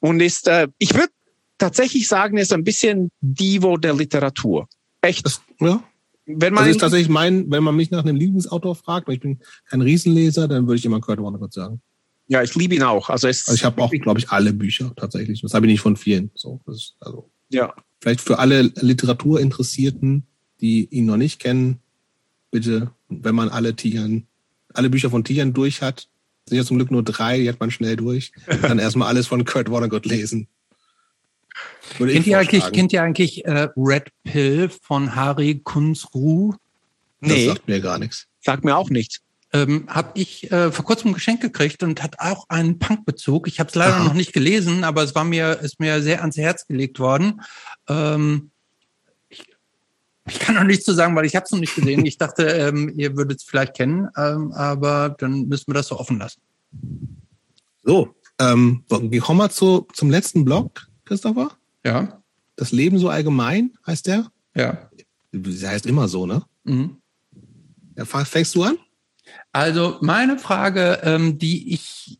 Und 0.00 0.20
ist, 0.20 0.48
äh, 0.48 0.68
ich 0.78 0.94
würde 0.94 1.12
tatsächlich 1.58 2.08
sagen, 2.08 2.36
er 2.36 2.42
ist 2.42 2.52
ein 2.52 2.64
bisschen 2.64 3.10
Divo 3.20 3.76
der 3.76 3.94
Literatur. 3.94 4.68
Echt. 5.00 5.24
Das, 5.26 5.40
ja. 5.60 5.82
Wenn 6.26 6.54
man 6.54 6.64
das 6.64 6.76
ist 6.76 6.80
tatsächlich 6.80 7.08
mein, 7.08 7.50
wenn 7.50 7.62
man 7.62 7.74
mich 7.74 7.90
nach 7.90 8.04
einem 8.04 8.16
Lieblingsautor 8.16 8.76
fragt, 8.76 9.08
weil 9.08 9.14
ich 9.14 9.20
bin 9.20 9.40
kein 9.68 9.80
Riesenleser, 9.80 10.48
dann 10.48 10.66
würde 10.66 10.78
ich 10.78 10.84
immer 10.84 11.00
Kurt 11.00 11.18
Vonnegut 11.18 11.52
sagen. 11.52 11.80
Ja, 12.28 12.42
ich 12.42 12.54
liebe 12.54 12.76
ihn 12.76 12.84
auch. 12.84 13.10
Also, 13.10 13.26
also 13.26 13.52
ich 13.52 13.64
habe 13.64 13.82
auch, 13.82 13.90
glaube 13.90 14.20
ich, 14.20 14.30
alle 14.30 14.52
Bücher 14.52 14.92
tatsächlich. 14.94 15.42
Das 15.42 15.52
habe 15.52 15.66
ich 15.66 15.72
nicht 15.72 15.80
von 15.80 15.96
vielen. 15.96 16.30
So, 16.34 16.60
also 17.00 17.30
ja. 17.48 17.74
Vielleicht 18.00 18.20
für 18.20 18.38
alle 18.38 18.62
Literaturinteressierten 18.62 20.26
die 20.60 20.88
ihn 20.90 21.06
noch 21.06 21.16
nicht 21.16 21.40
kennen, 21.40 21.78
bitte, 22.50 22.90
wenn 23.08 23.34
man 23.34 23.48
alle 23.48 23.74
Tigern, 23.74 24.26
alle 24.72 24.90
Bücher 24.90 25.10
von 25.10 25.24
Tigern 25.24 25.52
durch 25.52 25.82
hat, 25.82 26.08
sind 26.46 26.58
ja 26.58 26.64
zum 26.64 26.76
Glück 26.76 26.90
nur 26.90 27.02
drei, 27.02 27.38
die 27.38 27.48
hat 27.48 27.60
man 27.60 27.70
schnell 27.70 27.96
durch, 27.96 28.32
dann 28.62 28.78
erstmal 28.78 29.08
alles 29.08 29.26
von 29.26 29.44
Kurt 29.44 29.68
Vonnegut 29.68 30.06
lesen. 30.06 30.48
kennt, 31.96 32.26
ihr 32.26 32.38
eigentlich, 32.38 32.72
kennt 32.72 32.92
ihr 32.92 33.02
eigentlich 33.02 33.44
äh, 33.44 33.68
Red 33.76 34.08
Pill 34.24 34.68
von 34.68 35.14
Harry 35.14 35.60
Kunzru? 35.62 36.54
Nee. 37.20 37.46
Das 37.46 37.54
sagt 37.56 37.68
mir 37.68 37.80
gar 37.80 37.98
nichts. 37.98 38.26
Sagt 38.40 38.64
mir 38.64 38.76
auch 38.76 38.90
nichts. 38.90 39.20
Ähm, 39.52 39.86
habe 39.88 40.12
ich 40.14 40.50
äh, 40.52 40.70
vor 40.70 40.84
kurzem 40.84 41.10
ein 41.10 41.14
Geschenk 41.14 41.40
gekriegt 41.40 41.82
und 41.82 42.02
hat 42.02 42.20
auch 42.20 42.48
einen 42.48 42.78
Punk-Bezug. 42.78 43.48
Ich 43.48 43.58
habe 43.58 43.68
es 43.68 43.74
leider 43.74 43.96
Aha. 43.96 44.04
noch 44.04 44.14
nicht 44.14 44.32
gelesen, 44.32 44.84
aber 44.84 45.02
es 45.02 45.14
war 45.16 45.24
mir 45.24 45.58
ist 45.60 45.80
mir 45.80 46.02
sehr 46.02 46.20
ans 46.20 46.36
Herz 46.36 46.66
gelegt 46.68 47.00
worden. 47.00 47.42
Ähm, 47.88 48.49
ich 50.26 50.38
kann 50.38 50.54
noch 50.54 50.64
nichts 50.64 50.84
zu 50.84 50.92
sagen, 50.92 51.16
weil 51.16 51.24
ich 51.24 51.34
habe 51.34 51.44
es 51.44 51.50
noch 51.50 51.58
nicht 51.58 51.74
gesehen. 51.74 52.04
Ich 52.06 52.18
dachte, 52.18 52.44
ähm, 52.44 52.92
ihr 52.96 53.16
würdet 53.16 53.38
es 53.38 53.44
vielleicht 53.44 53.74
kennen, 53.74 54.08
ähm, 54.16 54.52
aber 54.52 55.16
dann 55.18 55.48
müssen 55.48 55.68
wir 55.68 55.74
das 55.74 55.88
so 55.88 55.98
offen 55.98 56.18
lassen. 56.18 56.40
So, 57.82 58.14
ähm, 58.38 58.84
wir 58.88 59.20
kommen 59.20 59.38
mal 59.38 59.50
zu, 59.50 59.86
zum 59.92 60.10
letzten 60.10 60.44
Blog, 60.44 60.88
Christopher. 61.04 61.50
Ja. 61.84 62.22
Das 62.56 62.72
Leben 62.72 62.98
so 62.98 63.08
allgemein 63.08 63.72
heißt 63.86 64.06
der? 64.06 64.30
Ja. 64.54 64.90
Das 65.32 65.64
heißt 65.64 65.86
immer 65.86 66.08
so, 66.08 66.26
ne? 66.26 66.42
Mhm. 66.64 66.96
Ja, 67.96 68.04
fängst 68.04 68.54
du 68.54 68.64
an? 68.64 68.78
Also 69.52 69.98
meine 70.00 70.38
Frage, 70.38 71.00
ähm, 71.02 71.38
die 71.38 71.72
ich 71.74 72.19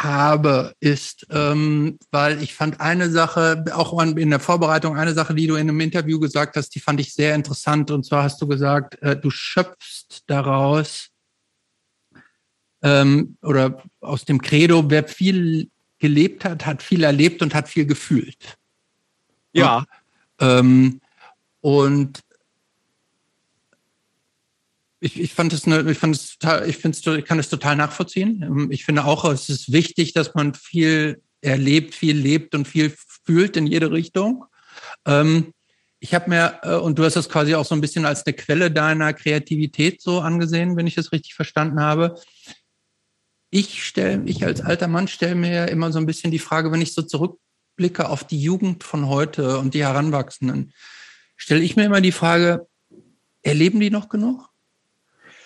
habe, 0.00 0.74
ist, 0.80 1.26
ähm, 1.30 1.98
weil 2.10 2.42
ich 2.42 2.54
fand 2.54 2.80
eine 2.80 3.10
Sache, 3.10 3.64
auch 3.74 4.00
in 4.02 4.30
der 4.30 4.40
Vorbereitung, 4.40 4.96
eine 4.96 5.12
Sache, 5.12 5.34
die 5.34 5.46
du 5.46 5.54
in 5.54 5.68
einem 5.68 5.80
Interview 5.80 6.18
gesagt 6.18 6.56
hast, 6.56 6.70
die 6.74 6.80
fand 6.80 7.00
ich 7.00 7.12
sehr 7.12 7.34
interessant. 7.34 7.90
Und 7.90 8.04
zwar 8.04 8.22
hast 8.22 8.40
du 8.40 8.46
gesagt, 8.46 9.00
äh, 9.02 9.16
du 9.16 9.30
schöpfst 9.30 10.22
daraus 10.26 11.08
ähm, 12.82 13.36
oder 13.42 13.82
aus 14.00 14.24
dem 14.24 14.40
Credo, 14.40 14.90
wer 14.90 15.06
viel 15.06 15.68
gelebt 15.98 16.44
hat, 16.44 16.66
hat 16.66 16.82
viel 16.82 17.04
erlebt 17.04 17.42
und 17.42 17.54
hat 17.54 17.68
viel 17.68 17.86
gefühlt. 17.86 18.58
Ja. 19.52 19.84
Ähm, 20.40 21.00
und 21.60 22.20
ich, 25.02 25.20
ich 25.20 25.34
fand 25.34 25.52
es, 25.52 25.66
eine, 25.66 25.90
ich 25.90 25.98
fand 25.98 26.14
es 26.14 26.38
total, 26.38 26.68
ich 26.68 26.78
finde 26.78 27.18
ich 27.18 27.24
kann 27.24 27.38
es 27.40 27.48
total 27.48 27.74
nachvollziehen. 27.74 28.42
Ähm, 28.42 28.68
ich 28.70 28.84
finde 28.84 29.04
auch, 29.04 29.24
es 29.24 29.48
ist 29.48 29.72
wichtig, 29.72 30.14
dass 30.14 30.34
man 30.34 30.54
viel 30.54 31.20
erlebt, 31.40 31.94
viel 31.94 32.16
lebt 32.16 32.54
und 32.54 32.68
viel 32.68 32.94
fühlt 33.24 33.56
in 33.56 33.66
jede 33.66 33.90
Richtung. 33.90 34.44
Ähm, 35.04 35.52
ich 35.98 36.14
habe 36.14 36.30
mir, 36.30 36.60
äh, 36.62 36.76
und 36.76 36.98
du 36.98 37.04
hast 37.04 37.16
das 37.16 37.28
quasi 37.28 37.56
auch 37.56 37.64
so 37.64 37.74
ein 37.74 37.80
bisschen 37.80 38.04
als 38.04 38.24
eine 38.24 38.34
Quelle 38.34 38.70
deiner 38.70 39.12
Kreativität 39.12 40.00
so 40.00 40.20
angesehen, 40.20 40.76
wenn 40.76 40.86
ich 40.86 40.94
das 40.94 41.10
richtig 41.10 41.34
verstanden 41.34 41.80
habe. 41.80 42.14
Ich 43.50 43.84
stelle, 43.84 44.22
ich 44.26 44.44
als 44.44 44.60
alter 44.60 44.88
Mann 44.88 45.08
stelle 45.08 45.34
mir 45.34 45.66
immer 45.68 45.90
so 45.90 45.98
ein 45.98 46.06
bisschen 46.06 46.30
die 46.30 46.38
Frage, 46.38 46.70
wenn 46.70 46.80
ich 46.80 46.94
so 46.94 47.02
zurückblicke 47.02 48.08
auf 48.08 48.24
die 48.24 48.40
Jugend 48.40 48.84
von 48.84 49.08
heute 49.08 49.58
und 49.58 49.74
die 49.74 49.84
Heranwachsenden, 49.84 50.72
stelle 51.36 51.60
ich 51.60 51.74
mir 51.74 51.84
immer 51.84 52.00
die 52.00 52.12
Frage, 52.12 52.68
erleben 53.42 53.80
die 53.80 53.90
noch 53.90 54.08
genug? 54.08 54.51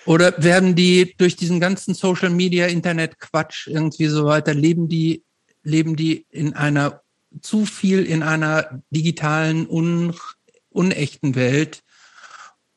Oder 0.07 0.43
werden 0.43 0.75
die 0.77 1.15
durch 1.19 1.37
diesen 1.37 1.61
ganzen 1.61 1.95
Social 1.95 2.31
Media, 2.31 2.67
Internet 2.67 3.19
Quatsch 3.19 3.67
irgendwie 3.67 4.07
so 4.07 4.25
weiter, 4.25 4.55
leben 4.55 4.89
die, 4.89 5.25
leben 5.63 5.97
die 5.97 6.27
in 6.31 6.55
einer 6.55 7.03
zu 7.43 7.67
viel 7.67 8.05
in 8.05 8.23
einer 8.23 8.83
digitalen, 8.91 9.69
un, 9.69 10.15
unechten 10.71 11.35
Welt, 11.35 11.83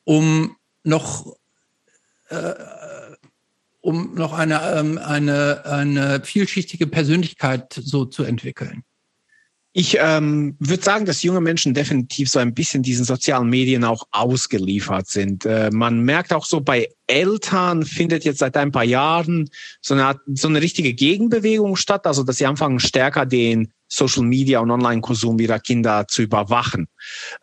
um 0.04 0.56
noch, 0.82 1.36
äh, 2.28 2.54
um 3.80 4.14
noch 4.14 4.32
eine, 4.32 4.60
ähm, 4.72 4.98
eine, 4.98 5.64
eine 5.64 6.22
vielschichtige 6.22 6.86
Persönlichkeit 6.86 7.72
so 7.72 8.04
zu 8.04 8.24
entwickeln? 8.24 8.82
Ich 9.72 9.96
ähm, 10.00 10.56
würde 10.58 10.82
sagen, 10.82 11.06
dass 11.06 11.22
junge 11.22 11.40
Menschen 11.40 11.74
definitiv 11.74 12.28
so 12.28 12.40
ein 12.40 12.54
bisschen 12.54 12.82
diesen 12.82 13.04
sozialen 13.04 13.48
Medien 13.48 13.84
auch 13.84 14.04
ausgeliefert 14.10 15.06
sind. 15.06 15.46
Äh, 15.46 15.70
man 15.72 16.00
merkt 16.00 16.32
auch 16.32 16.44
so 16.44 16.60
bei 16.60 16.88
Eltern 17.06 17.84
findet 17.84 18.24
jetzt 18.24 18.38
seit 18.38 18.56
ein 18.56 18.72
paar 18.72 18.84
Jahren 18.84 19.48
so 19.80 19.94
eine, 19.94 20.18
so 20.34 20.48
eine 20.48 20.60
richtige 20.60 20.92
Gegenbewegung 20.92 21.76
statt, 21.76 22.06
also 22.06 22.24
dass 22.24 22.38
sie 22.38 22.46
anfangen 22.46 22.80
stärker 22.80 23.26
den 23.26 23.72
Social 23.86 24.22
Media 24.22 24.60
und 24.60 24.70
Online-Konsum 24.70 25.38
ihrer 25.38 25.58
Kinder 25.58 26.06
zu 26.08 26.22
überwachen. 26.22 26.88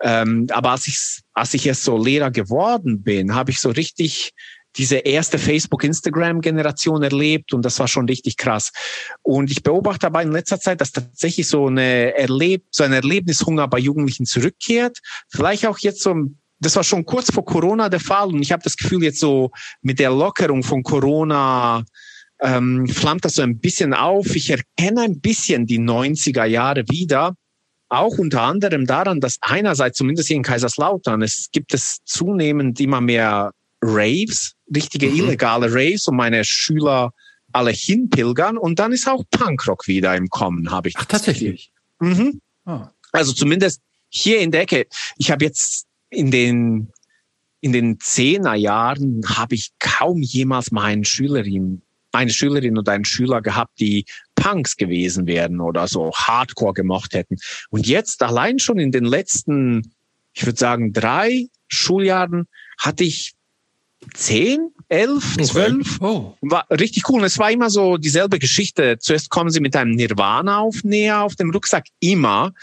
Ähm, 0.01 0.47
aber 0.51 0.72
als 0.72 0.88
ich, 0.88 1.22
als 1.33 1.53
ich 1.53 1.65
jetzt 1.65 1.83
so 1.83 2.01
Lehrer 2.01 2.31
geworden 2.31 3.03
bin, 3.03 3.35
habe 3.35 3.51
ich 3.51 3.59
so 3.59 3.69
richtig 3.69 4.33
diese 4.77 4.97
erste 4.97 5.38
Facebook-Instagram-Generation 5.38 7.03
erlebt 7.03 7.53
und 7.53 7.64
das 7.64 7.80
war 7.80 7.88
schon 7.88 8.07
richtig 8.07 8.38
krass. 8.38 8.72
Und 9.22 9.51
ich 9.51 9.64
beobachte 9.64 10.07
aber 10.07 10.22
in 10.22 10.31
letzter 10.31 10.59
Zeit, 10.59 10.81
dass 10.81 10.91
tatsächlich 10.91 11.47
so 11.47 11.67
eine 11.67 12.15
Erleb 12.15 12.64
so 12.72 12.83
ein 12.83 12.93
Erlebnishunger 12.93 13.67
bei 13.67 13.80
Jugendlichen 13.80 14.25
zurückkehrt. 14.25 14.99
Vielleicht 15.30 15.65
auch 15.65 15.80
jetzt 15.80 16.01
so 16.01 16.15
das 16.59 16.75
war 16.75 16.83
schon 16.83 17.06
kurz 17.06 17.31
vor 17.31 17.45
Corona 17.45 17.88
der 17.88 17.99
Fall 17.99 18.30
und 18.30 18.41
ich 18.41 18.51
habe 18.51 18.64
das 18.64 18.77
Gefühl 18.77 19.03
jetzt 19.03 19.19
so 19.19 19.51
mit 19.81 19.99
der 19.99 20.09
Lockerung 20.09 20.64
von 20.64 20.81
Corona 20.81 21.83
ähm, 22.41 22.88
flammt 22.88 23.25
das 23.25 23.35
so 23.35 23.41
ein 23.41 23.59
bisschen 23.59 23.93
auf. 23.93 24.35
Ich 24.35 24.49
erkenne 24.49 25.01
ein 25.01 25.19
bisschen 25.19 25.65
die 25.65 25.80
90er 25.80 26.45
Jahre 26.45 26.83
wieder. 26.89 27.35
Auch 27.89 28.17
unter 28.17 28.41
anderem 28.41 28.85
daran, 28.85 29.22
dass 29.22 29.38
einerseits, 29.41 29.97
zumindest 29.97 30.27
hier 30.27 30.38
in 30.38 30.43
Kaiserslautern, 30.43 31.22
es 31.22 31.49
gibt 31.51 31.73
es 31.73 31.99
zunehmend 32.03 32.80
immer 32.80 33.01
mehr 33.01 33.51
Raves, 33.81 34.56
richtige 34.73 35.07
mhm. 35.07 35.15
illegale 35.15 35.72
Raves, 35.72 36.07
und 36.07 36.15
meine 36.15 36.43
Schüler 36.43 37.14
alle 37.53 37.72
hinpilgern. 37.72 38.57
Und 38.57 38.80
dann 38.80 38.91
ist 38.91 39.07
auch 39.07 39.23
Punkrock 39.31 39.88
wieder 39.88 40.15
im 40.15 40.30
Kommen, 40.30 40.72
habe 40.72 40.89
ich. 40.89 40.95
Ach, 40.97 41.06
tatsächlich. 41.06 41.72
Mhm. 41.99 42.41
Oh. 42.65 42.81
Also 43.11 43.33
zumindest 43.33 43.81
hier 44.09 44.39
in 44.39 44.51
der 44.51 44.61
Ecke. 44.61 44.88
Ich 45.17 45.31
habe 45.31 45.45
jetzt 45.45 45.85
in 46.09 46.31
den 46.31 46.91
in 47.59 47.73
den 47.73 47.99
Zehnerjahren 47.99 49.23
habe 49.27 49.56
ich 49.56 49.72
kaum 49.80 50.22
jemals 50.22 50.72
meinen 50.72 51.03
Schülerin, 51.03 51.81
eine 52.11 52.31
Schülerin 52.31 52.77
oder 52.77 52.91
einen 52.91 53.06
Schüler 53.06 53.41
gehabt, 53.41 53.80
die 53.80 54.06
Punks 54.35 54.77
gewesen 54.77 55.25
wären 55.27 55.59
oder 55.59 55.88
so 55.88 56.11
Hardcore 56.14 56.73
gemocht 56.73 57.14
hätten. 57.14 57.38
Und 57.69 57.88
jetzt 57.88 58.22
allein 58.22 58.59
schon 58.59 58.77
in 58.80 58.91
den 58.91 59.06
letzten, 59.06 59.93
ich 60.33 60.45
würde 60.45 60.59
sagen, 60.59 60.93
drei 60.93 61.47
Schuljahren 61.67 62.47
hatte 62.77 63.03
ich 63.03 63.33
zehn, 64.14 64.72
elf, 64.90 65.38
zwölf. 65.42 66.00
Oh. 66.01 66.35
War 66.42 66.66
richtig 66.72 67.09
cool. 67.09 67.19
Und 67.19 67.26
es 67.26 67.38
war 67.38 67.51
immer 67.51 67.69
so 67.69 67.98
dieselbe 67.98 68.40
Geschichte. 68.40 68.98
Zuerst 69.00 69.30
kommen 69.30 69.50
sie 69.50 69.59
mit 69.59 69.76
einem 69.76 69.92
Nirvana 69.92 70.59
auf 70.59 70.84
näher 70.84 71.22
auf 71.24 71.35
dem 71.35 71.51
Rucksack, 71.51 71.85
immer. 72.00 72.53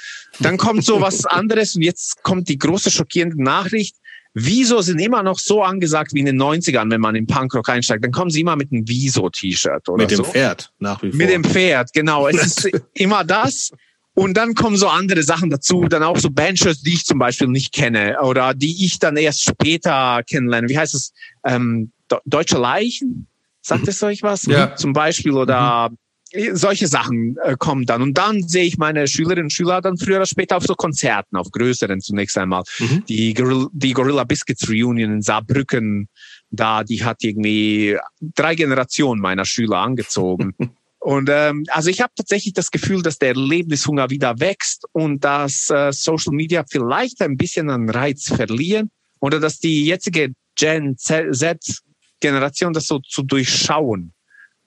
Dann 0.41 0.57
kommt 0.57 0.85
so 0.85 1.01
was 1.01 1.25
anderes 1.27 1.75
und 1.75 1.83
jetzt 1.83 2.23
kommt 2.23 2.49
die 2.49 2.59
große 2.59 2.91
schockierende 2.91 3.43
Nachricht. 3.43 3.97
Wieso 4.37 4.81
sind 4.81 4.99
immer 4.99 5.23
noch 5.23 5.39
so 5.39 5.63
angesagt 5.63 6.13
wie 6.13 6.19
in 6.19 6.27
den 6.27 6.43
90ern, 6.43 6.91
wenn 6.91 7.01
man 7.01 7.15
in 7.15 7.27
Punkrock 7.27 7.69
einsteigt? 7.69 8.03
Dann 8.03 8.11
kommen 8.11 8.31
sie 8.31 8.41
immer 8.41 8.57
mit 8.57 8.73
einem 8.73 8.83
Wieso-T-Shirt 8.89 9.89
oder 9.89 10.03
Mit 10.03 10.11
dem 10.11 10.17
so. 10.17 10.25
Pferd 10.25 10.73
nach 10.81 11.01
wie 11.05 11.11
vor. 11.11 11.19
Mit 11.19 11.31
dem 11.31 11.45
Pferd, 11.45 11.93
genau. 11.93 12.27
Es 12.27 12.45
ist 12.45 12.71
immer 12.95 13.23
das. 13.23 13.71
Und 14.15 14.37
dann 14.37 14.55
kommen 14.55 14.77
so 14.77 14.89
andere 14.89 15.25
Sachen 15.25 15.51
dazu, 15.51 15.87
dann 15.89 16.05
auch 16.05 16.17
so 16.17 16.31
Bandshirts, 16.31 16.83
die 16.83 16.95
ich 16.95 17.05
zum 17.05 17.19
Beispiel 17.19 17.49
nicht 17.49 17.73
kenne 17.73 18.17
oder 18.23 18.55
die 18.55 18.85
ich 18.85 19.01
dann 19.01 19.17
erst 19.17 19.43
später 19.43 20.23
kennenlerne. 20.29 20.69
Wie 20.69 20.79
heißt 20.79 20.95
es? 20.95 21.13
Ähm, 21.45 21.91
Deutsche 22.25 22.59
Leichen? 22.59 23.27
Sagt 23.61 23.89
es 23.89 24.03
euch 24.03 24.23
was? 24.23 24.45
Ja. 24.45 24.77
Zum 24.77 24.93
Beispiel 24.93 25.33
oder 25.33 25.91
mhm. 26.33 26.55
solche 26.55 26.87
Sachen 26.87 27.37
äh, 27.43 27.57
kommen 27.59 27.87
dann. 27.87 28.03
Und 28.03 28.17
dann 28.17 28.47
sehe 28.47 28.65
ich 28.65 28.79
meine 28.79 29.09
Schülerinnen 29.09 29.47
und 29.47 29.53
Schüler 29.53 29.81
dann 29.81 29.97
früher 29.97 30.17
oder 30.17 30.27
später 30.27 30.59
auf 30.59 30.65
so 30.65 30.75
Konzerten, 30.75 31.37
auf 31.37 31.51
größeren 31.51 32.01
zunächst 32.01 32.39
einmal. 32.39 32.63
Mhm. 32.79 33.05
Die, 33.07 33.35
Gorilla, 33.35 33.69
die 33.73 33.93
Gorilla 33.95 34.25
Biscuits 34.25 34.69
Reunion 34.69 35.15
in 35.15 35.23
Saarbrücken, 35.23 36.09
da, 36.51 36.85
die 36.85 37.03
hat 37.03 37.25
irgendwie 37.25 37.97
drei 38.21 38.55
Generationen 38.55 39.21
meiner 39.21 39.45
Schüler 39.45 39.79
angezogen. 39.79 40.55
Und 41.05 41.29
ähm, 41.31 41.67
also 41.69 41.91
ich 41.91 42.01
habe 42.01 42.15
tatsächlich 42.17 42.55
das 42.55 42.71
Gefühl, 42.71 43.03
dass 43.03 43.19
der 43.19 43.29
Erlebnishunger 43.29 44.09
wieder 44.09 44.41
wächst 44.41 44.87
und 44.93 45.23
dass 45.23 45.69
äh, 45.69 45.93
Social 45.93 46.33
Media 46.33 46.65
vielleicht 46.67 47.21
ein 47.21 47.37
bisschen 47.37 47.69
an 47.69 47.91
Reiz 47.91 48.29
verlieren 48.35 48.91
oder 49.21 49.39
dass 49.39 49.59
die 49.59 49.85
jetzige 49.85 50.33
Gen 50.57 50.97
Z-Generation 50.97 52.73
das 52.73 52.87
so 52.87 53.01
zu 53.01 53.23
durchschauen 53.23 54.15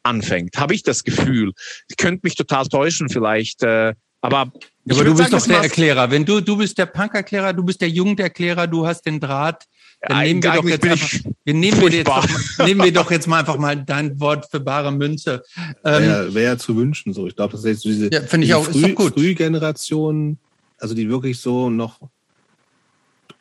anfängt. 0.03 0.59
Habe 0.59 0.75
ich 0.75 0.83
das 0.83 1.03
Gefühl. 1.03 1.53
Ich 1.89 1.97
könnte 1.97 2.19
mich 2.21 2.35
total 2.35 2.67
täuschen 2.67 3.09
vielleicht, 3.09 3.63
äh, 3.63 3.95
aber 4.21 4.51
aber 4.89 5.03
du 5.03 5.15
bist 5.15 5.31
sagen, 5.31 5.31
doch 5.31 5.47
der 5.47 5.63
Erklärer. 5.63 6.11
Wenn 6.11 6.23
du 6.23 6.41
du 6.41 6.55
bist 6.55 6.77
der 6.77 6.85
Punk-Erklärer, 6.85 7.53
du 7.53 7.63
bist 7.63 7.81
der 7.81 7.89
Jugenderklärer, 7.89 8.67
du 8.67 8.85
hast 8.85 9.07
den 9.07 9.19
Draht. 9.19 9.63
Dann 10.07 10.23
nehmen 10.23 10.43
wir 10.43 10.51
doch 10.51 10.65
jetzt 10.65 10.83
einfach, 10.85 11.31
wir 11.43 11.53
nehmen 11.53 11.81
wir, 11.81 11.89
jetzt 11.89 12.07
doch, 12.07 12.25
nehmen 12.65 12.83
wir 12.83 12.93
doch 12.93 13.11
jetzt 13.11 13.27
mal 13.27 13.39
einfach 13.39 13.57
mal 13.57 13.75
dein 13.75 14.19
Wort 14.19 14.49
für 14.49 14.59
bare 14.59 14.91
Münze. 14.91 15.43
Ähm, 15.83 16.03
Wäre 16.03 16.33
wär 16.33 16.43
ja 16.43 16.57
zu 16.57 16.75
wünschen 16.75 17.13
so. 17.13 17.27
Ich 17.27 17.35
glaube, 17.35 17.51
das 17.51 17.61
ist 17.61 17.67
jetzt 17.67 17.81
so 17.81 17.89
diese, 17.89 18.13
ja, 18.13 18.21
ich 18.39 18.53
auch, 18.53 18.65
Früh, 18.65 18.93
gut. 18.93 19.13
Frühgeneration, 19.13 20.37
also 20.77 20.95
die 20.95 21.09
wirklich 21.09 21.39
so 21.39 21.69
noch 21.69 21.99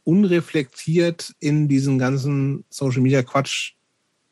unreflektiert 0.05 1.35
in 1.41 1.69
diesen 1.69 1.99
ganzen 1.99 2.65
Social 2.71 3.01
Media 3.01 3.23
Quatsch 3.23 3.73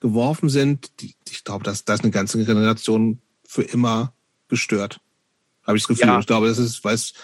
geworfen 0.00 0.48
sind. 0.48 0.90
Die, 1.00 1.14
ich 1.30 1.44
glaube, 1.44 1.64
dass 1.64 1.84
das 1.84 2.00
eine 2.00 2.10
ganze 2.10 2.44
Generation 2.44 3.20
für 3.46 3.62
immer 3.62 4.12
gestört. 4.48 5.00
Habe 5.66 5.76
ich 5.76 5.84
das 5.84 5.88
Gefühl. 5.88 6.08
Ja. 6.08 6.18
Ich 6.20 6.26
glaube, 6.26 6.48
das 6.48 6.58
ist, 6.58 6.84
weil 6.84 6.94
es 6.94 7.14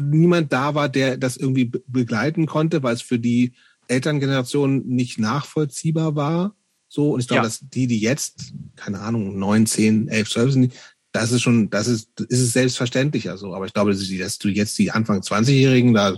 niemand 0.00 0.52
da 0.52 0.74
war, 0.74 0.88
der 0.88 1.16
das 1.16 1.36
irgendwie 1.36 1.66
be- 1.66 1.82
begleiten 1.86 2.46
konnte, 2.46 2.82
weil 2.82 2.94
es 2.94 3.02
für 3.02 3.18
die 3.18 3.52
Elterngeneration 3.88 4.86
nicht 4.86 5.18
nachvollziehbar 5.18 6.14
war. 6.16 6.54
So, 6.88 7.12
und 7.14 7.20
ich 7.20 7.26
glaube, 7.28 7.38
Ja. 7.42 7.44
dass 7.44 7.60
die, 7.60 7.86
die 7.86 7.98
jetzt, 8.00 8.52
keine 8.76 9.00
Ahnung, 9.00 9.38
neun, 9.38 9.66
zehn, 9.66 10.08
elf, 10.08 10.30
zwölf 10.30 10.52
sind, 10.52 10.72
das 11.12 11.32
ist 11.32 11.42
schon, 11.42 11.70
das 11.70 11.86
ist, 11.86 12.08
ist 12.20 12.40
es 12.40 12.52
selbstverständlicher 12.52 13.36
so. 13.36 13.54
Aber 13.54 13.66
ich 13.66 13.72
glaube, 13.72 13.94
dass 13.94 14.38
du 14.38 14.48
jetzt 14.48 14.78
die 14.78 14.90
Anfang 14.90 15.20
20-Jährigen 15.20 15.94
da, 15.94 16.16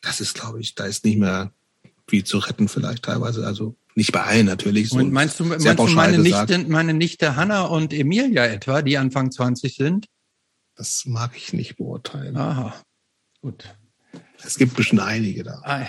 das 0.00 0.20
ist, 0.20 0.34
glaube 0.34 0.60
ich, 0.60 0.74
da 0.74 0.84
ist 0.84 1.04
nicht 1.04 1.18
mehr 1.18 1.52
viel 2.08 2.24
zu 2.24 2.38
retten 2.38 2.68
vielleicht 2.68 3.04
teilweise. 3.04 3.46
Also 3.46 3.76
nicht 3.94 4.12
bei 4.12 4.22
allen 4.22 4.46
natürlich. 4.46 4.90
So 4.90 4.98
Und 4.98 5.12
meinst 5.12 5.40
du, 5.40 5.44
meinst 5.44 5.66
du 5.66 5.86
meine. 5.88 6.18
Nichte, 6.18 6.58
meine 6.68 6.94
Nichte 6.94 7.34
Hanna 7.36 7.62
und 7.62 7.92
Emilia 7.92 8.44
etwa, 8.46 8.82
die 8.82 8.96
Anfang 8.98 9.30
20 9.30 9.74
sind? 9.76 10.06
Das 10.76 11.04
mag 11.06 11.36
ich 11.36 11.52
nicht 11.52 11.76
beurteilen. 11.76 12.36
Aha, 12.36 12.74
gut. 13.40 13.74
Es 14.44 14.56
gibt 14.58 14.74
bestimmt 14.76 15.00
einige 15.02 15.42
da. 15.42 15.60
Ah, 15.64 15.80
ja. 15.82 15.88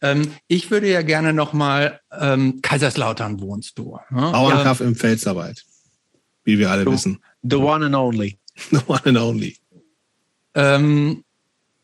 ähm, 0.00 0.32
ich 0.48 0.70
würde 0.70 0.90
ja 0.90 1.02
gerne 1.02 1.32
noch 1.32 1.52
mal 1.52 2.00
ähm, 2.10 2.60
Kaiserslautern 2.62 3.40
wohnst 3.40 3.78
du. 3.78 3.98
Ne? 4.10 4.20
Bauernkampf 4.32 4.80
im 4.80 4.96
Pfälzerwald. 4.96 5.64
Wie 6.44 6.58
wir 6.58 6.70
alle 6.70 6.84
Du- 6.84 6.92
wissen. 6.92 7.22
the 7.42 7.56
one 7.56 7.84
and 7.86 7.94
only. 7.94 8.38
The 8.70 8.78
one 8.86 9.02
and 9.04 9.18
only. 9.18 9.58
Ähm, 10.54 11.22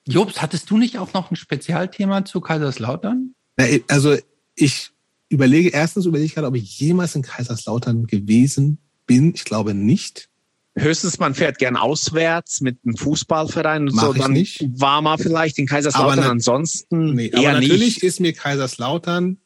Jobs, 0.06 0.40
hattest 0.40 0.70
du 0.70 0.78
nicht 0.78 0.98
auch 0.98 1.12
noch 1.12 1.30
ein 1.30 1.36
Spezialthema 1.36 2.24
zu 2.24 2.40
Kaiserslautern? 2.40 3.34
Na, 3.58 3.66
Also 3.88 4.16
ich 4.54 4.90
überlege, 5.28 5.68
erstens 5.68 6.06
überlege 6.06 6.26
ich 6.26 6.34
gerade, 6.34 6.46
ob 6.48 6.54
ich 6.56 6.78
jemals 6.80 7.14
in 7.14 7.22
Kaiserslautern 7.22 8.06
gewesen 8.06 8.78
bin. 9.06 9.34
Ich 9.34 9.44
glaube 9.44 9.74
nicht. 9.74 10.30
Höchstens 10.74 11.18
man 11.18 11.34
fährt 11.34 11.58
gern 11.58 11.76
auswärts 11.76 12.62
mit 12.62 12.78
einem 12.84 12.96
Fußballverein 12.96 13.88
und 13.88 13.94
Mach 13.94 14.04
so, 14.04 14.14
ich 14.14 14.22
dann 14.22 14.32
nicht. 14.32 14.64
war 14.80 15.02
man 15.02 15.18
vielleicht 15.18 15.58
in 15.58 15.66
Kaiserslautern. 15.66 16.20
Aber 16.20 16.30
Ansonsten 16.30 17.14
Nee, 17.14 17.28
eher 17.28 17.50
aber 17.50 17.60
natürlich 17.60 17.96
nicht. 17.96 18.02
ist 18.02 18.20
mir 18.20 18.32
Kaiserslautern 18.32 19.36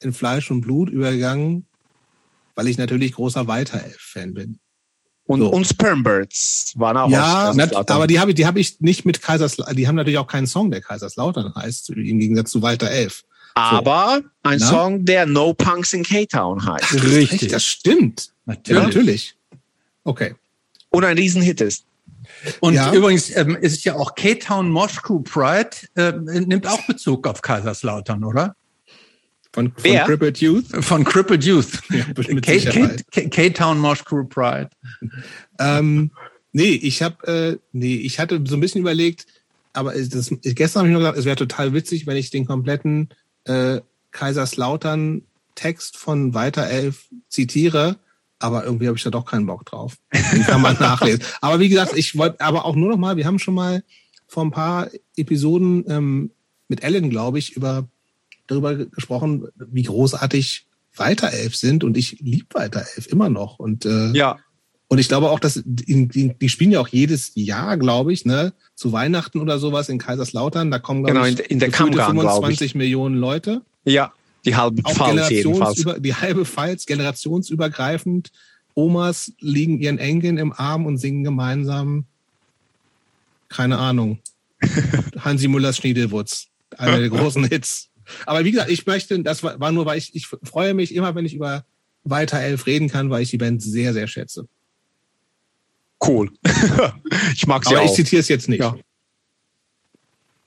in 0.00 0.12
Fleisch 0.12 0.50
und 0.50 0.62
Blut 0.62 0.90
übergegangen, 0.90 1.66
weil 2.56 2.66
ich 2.66 2.78
natürlich 2.78 3.12
großer 3.12 3.46
Walter-Elf-Fan 3.46 4.34
bin. 4.34 4.58
Und, 5.24 5.40
so. 5.40 5.50
und 5.52 5.64
Spermbirds 5.66 6.72
waren 6.76 6.96
auch 6.96 7.08
ja, 7.08 7.50
aus 7.50 7.56
nat- 7.56 7.66
Kaiserslautern. 7.66 7.96
aber 7.96 8.06
die 8.08 8.18
habe 8.18 8.30
ich, 8.32 8.34
die 8.34 8.46
habe 8.46 8.58
ich 8.58 8.80
nicht 8.80 9.04
mit 9.04 9.22
Kaiserslautern. 9.22 9.76
Die 9.76 9.86
haben 9.86 9.94
natürlich 9.94 10.18
auch 10.18 10.26
keinen 10.26 10.48
Song, 10.48 10.72
der 10.72 10.80
Kaiserslautern 10.80 11.54
heißt, 11.54 11.90
im 11.90 12.18
Gegensatz 12.18 12.50
zu 12.50 12.60
Walter 12.60 12.90
Elf. 12.90 13.22
aber 13.54 14.20
ein 14.42 14.58
Na? 14.58 14.66
Song, 14.66 15.04
der 15.04 15.26
No 15.26 15.54
Punks 15.54 15.92
in 15.92 16.02
K-Town 16.02 16.66
heißt. 16.66 16.94
Richtig. 17.04 17.42
Echt, 17.44 17.52
das 17.52 17.64
stimmt. 17.64 18.30
Ja, 18.46 18.54
Natürlich. 18.54 18.82
natürlich. 18.82 19.36
Okay. 20.02 20.34
Und 20.92 21.04
ein 21.04 21.16
Riesenhit 21.16 21.60
ist. 21.60 21.84
Und 22.60 22.74
Ja. 22.74 22.92
übrigens 22.92 23.34
ähm, 23.36 23.56
ist 23.56 23.72
es 23.78 23.84
ja 23.84 23.94
auch 23.94 24.14
K-Town 24.14 24.70
Moschku 24.70 25.20
Pride, 25.20 25.70
äh, 25.96 26.12
nimmt 26.12 26.66
auch 26.66 26.84
Bezug 26.86 27.26
auf 27.26 27.42
Kaiserslautern, 27.42 28.24
oder? 28.24 28.54
Von, 29.52 29.72
von 29.72 29.74
Wer? 29.82 30.04
Crippled 30.04 30.38
Youth. 30.38 30.66
Von 30.84 31.04
Crippled 31.04 31.44
Youth. 31.44 31.80
Ja, 31.90 33.28
K-Town 33.28 33.78
Moschku 33.78 34.24
Pride. 34.24 34.70
Ähm, 35.58 36.10
nee, 36.52 36.72
ich 36.72 37.02
habe, 37.02 37.26
äh, 37.26 37.58
nee, 37.72 37.96
ich 37.96 38.18
hatte 38.18 38.42
so 38.46 38.56
ein 38.56 38.60
bisschen 38.60 38.80
überlegt, 38.80 39.26
aber 39.72 39.92
das, 39.92 40.30
gestern 40.42 40.80
habe 40.80 40.88
ich 40.88 40.92
nur 40.92 41.00
gesagt, 41.00 41.18
es 41.18 41.24
wäre 41.24 41.36
total 41.36 41.74
witzig, 41.74 42.06
wenn 42.06 42.16
ich 42.16 42.30
den 42.30 42.46
kompletten 42.46 43.10
äh, 43.44 43.80
Kaiserslautern 44.10 45.22
Text 45.54 45.96
von 45.96 46.34
Walter 46.34 46.68
Elf 46.68 47.08
zitiere, 47.28 47.98
aber 48.42 48.64
irgendwie 48.64 48.86
habe 48.88 48.96
ich 48.96 49.02
da 49.04 49.10
doch 49.10 49.24
keinen 49.24 49.46
Bock 49.46 49.64
drauf. 49.66 49.96
Den 50.32 50.42
kann 50.42 50.60
man 50.62 50.74
nachlesen. 50.80 51.22
Aber 51.40 51.60
wie 51.60 51.68
gesagt, 51.68 51.96
ich 51.96 52.16
wollte, 52.16 52.40
aber 52.40 52.64
auch 52.64 52.74
nur 52.76 52.90
noch 52.90 52.98
mal, 52.98 53.16
wir 53.16 53.26
haben 53.26 53.38
schon 53.38 53.54
mal 53.54 53.82
vor 54.26 54.44
ein 54.44 54.50
paar 54.50 54.88
Episoden 55.16 55.84
ähm, 55.88 56.30
mit 56.68 56.82
Ellen, 56.82 57.10
glaube 57.10 57.38
ich, 57.38 57.54
über 57.56 57.86
darüber 58.46 58.74
gesprochen, 58.74 59.48
wie 59.56 59.82
großartig 59.84 60.66
Walter 60.96 61.32
Elf 61.32 61.54
sind 61.56 61.84
und 61.84 61.96
ich 61.96 62.18
liebe 62.20 62.46
Walter 62.52 62.84
Elf 62.96 63.06
immer 63.06 63.28
noch 63.30 63.58
und 63.58 63.86
äh, 63.86 64.10
Ja. 64.12 64.38
und 64.88 64.98
ich 64.98 65.08
glaube 65.08 65.30
auch, 65.30 65.38
dass 65.40 65.62
die, 65.64 66.06
die, 66.08 66.34
die 66.34 66.48
spielen 66.48 66.70
ja 66.72 66.80
auch 66.80 66.88
jedes 66.88 67.32
Jahr, 67.34 67.76
glaube 67.78 68.12
ich, 68.12 68.24
ne, 68.26 68.52
zu 68.74 68.92
Weihnachten 68.92 69.40
oder 69.40 69.58
sowas 69.58 69.88
in 69.88 69.98
Kaiserslautern. 69.98 70.70
Da 70.70 70.78
kommen 70.78 71.04
Genau, 71.04 71.24
ich 71.24 71.38
in, 71.38 71.44
in 71.46 71.58
der 71.60 71.70
Kammgarn, 71.70 72.12
glaube 72.18 72.28
ich. 72.28 72.58
25 72.58 72.74
Millionen 72.74 73.16
Leute. 73.16 73.62
Ja, 73.84 74.12
die 74.44 74.56
halbe 74.56 74.84
Auch 74.84 74.94
Pfalz 74.94 75.30
jedenfalls. 75.30 75.84
die 75.98 76.14
halbe 76.14 76.44
Pfalz, 76.44 76.86
generationsübergreifend. 76.86 78.30
Omas 78.74 79.32
liegen 79.40 79.78
ihren 79.80 79.98
Enkeln 79.98 80.38
im 80.38 80.52
Arm 80.52 80.86
und 80.86 80.98
singen 80.98 81.24
gemeinsam, 81.24 82.06
keine 83.48 83.78
Ahnung, 83.78 84.18
Hansi 85.18 85.48
Müllers 85.48 85.76
Schniedelwutz, 85.76 86.46
einer 86.78 86.98
der 86.98 87.10
großen 87.10 87.44
Hits. 87.44 87.90
Aber 88.26 88.44
wie 88.44 88.50
gesagt, 88.50 88.70
ich 88.70 88.86
möchte, 88.86 89.20
das 89.20 89.42
war, 89.42 89.72
nur, 89.72 89.86
weil 89.86 89.98
ich, 89.98 90.14
ich 90.14 90.26
freue 90.26 90.74
mich 90.74 90.94
immer, 90.94 91.14
wenn 91.14 91.26
ich 91.26 91.34
über 91.34 91.64
Weiter 92.04 92.40
Elf 92.40 92.66
reden 92.66 92.88
kann, 92.88 93.10
weil 93.10 93.22
ich 93.22 93.30
die 93.30 93.38
Band 93.38 93.62
sehr, 93.62 93.92
sehr 93.92 94.08
schätze. 94.08 94.48
Cool. 96.04 96.32
ich 97.34 97.46
mag 97.46 97.64
sie 97.64 97.76
Aber 97.76 97.84
ich 97.84 97.90
auch. 97.90 97.94
zitiere 97.94 98.20
es 98.20 98.28
jetzt 98.28 98.48
nicht. 98.48 98.60
Ja. 98.60 98.74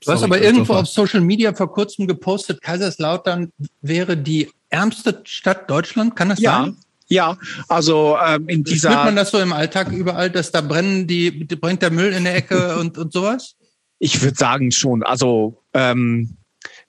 Du 0.05 0.11
hast 0.11 0.23
aber 0.23 0.41
irgendwo 0.41 0.73
auf 0.73 0.87
Social 0.87 1.21
Media 1.21 1.53
vor 1.53 1.71
kurzem 1.71 2.07
gepostet, 2.07 2.61
Kaiserslautern 2.61 3.51
wäre 3.81 4.15
die 4.15 4.49
ärmste 4.69 5.21
Stadt 5.25 5.69
Deutschland. 5.69 6.15
Kann 6.15 6.29
das 6.29 6.39
Ja, 6.39 6.63
sein? 6.63 6.77
ja. 7.07 7.37
Also 7.67 8.17
ähm, 8.23 8.47
in 8.47 8.65
Spürt 8.65 8.83
man 8.93 9.07
dieser, 9.07 9.11
das 9.13 9.31
so 9.31 9.39
im 9.39 9.53
Alltag 9.53 9.91
überall, 9.91 10.29
dass 10.29 10.51
da 10.51 10.61
brennen 10.61 11.07
die 11.07 11.31
brennt 11.31 11.81
der 11.81 11.91
Müll 11.91 12.13
in 12.13 12.23
der 12.25 12.35
Ecke 12.35 12.77
und, 12.77 12.97
und 12.97 13.11
sowas? 13.11 13.55
ich 13.99 14.21
würde 14.21 14.37
sagen 14.37 14.71
schon. 14.71 15.03
Also 15.03 15.61
ähm, 15.73 16.37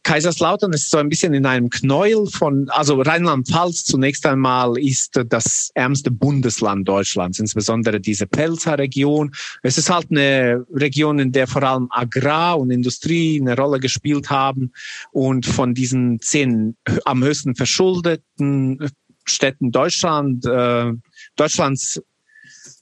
Kaiserslautern 0.07 0.73
ist 0.73 0.89
so 0.89 0.99
ein 0.99 1.09
bisschen 1.09 1.35
in 1.35 1.47
einem 1.47 1.68
Knäuel 1.68 2.28
von, 2.28 2.68
also 2.68 3.02
Rheinland-Pfalz 3.02 3.83
zunächst 3.83 4.25
einmal 4.25 4.78
ist 4.78 5.20
das 5.28 5.73
ärmste 5.75 6.12
Bundesland 6.12 6.86
Deutschlands, 6.86 7.41
insbesondere 7.41 7.99
diese 7.99 8.28
Pelzer 8.28 8.78
Region. 8.78 9.33
Es 9.65 9.78
ist 9.78 9.91
halt 9.91 10.12
eine 10.12 10.65
Region, 10.73 11.18
in 11.18 11.33
der 11.33 11.49
vor 11.49 11.65
allem 11.65 11.89
Agrar 11.91 12.57
und 12.60 12.70
Industrie 12.70 13.41
eine 13.41 13.57
Rolle 13.57 13.81
gespielt 13.81 14.31
haben 14.31 14.70
und 15.10 15.44
von 15.44 15.75
diesen 15.75 16.20
zehn 16.20 16.76
am 17.05 17.25
höchsten 17.25 17.57
verschuldeten 17.57 18.89
Städten 19.25 19.73
Deutschland, 19.73 20.47
äh, 20.47 20.93
Deutschlands 21.35 22.01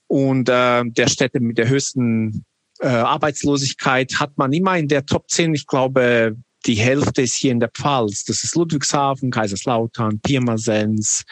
und 0.08 0.50
äh, 0.50 0.84
der 0.84 1.08
Städte 1.08 1.40
mit 1.40 1.56
der 1.56 1.70
höchsten 1.70 2.44
äh, 2.80 2.88
Arbeitslosigkeit 2.88 4.20
hat 4.20 4.36
man 4.36 4.52
immer 4.52 4.76
in 4.76 4.88
der 4.88 5.06
Top 5.06 5.30
10, 5.30 5.54
ich 5.54 5.66
glaube, 5.66 6.36
die 6.66 6.76
Hälfte 6.76 7.22
ist 7.22 7.34
hier 7.34 7.52
in 7.52 7.60
der 7.60 7.70
Pfalz. 7.70 8.24
Das 8.24 8.44
ist 8.44 8.56
Ludwigshafen, 8.56 9.30
Kaiserslautern, 9.30 10.20
Pirmasens, 10.20 11.24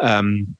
ähm, 0.00 0.56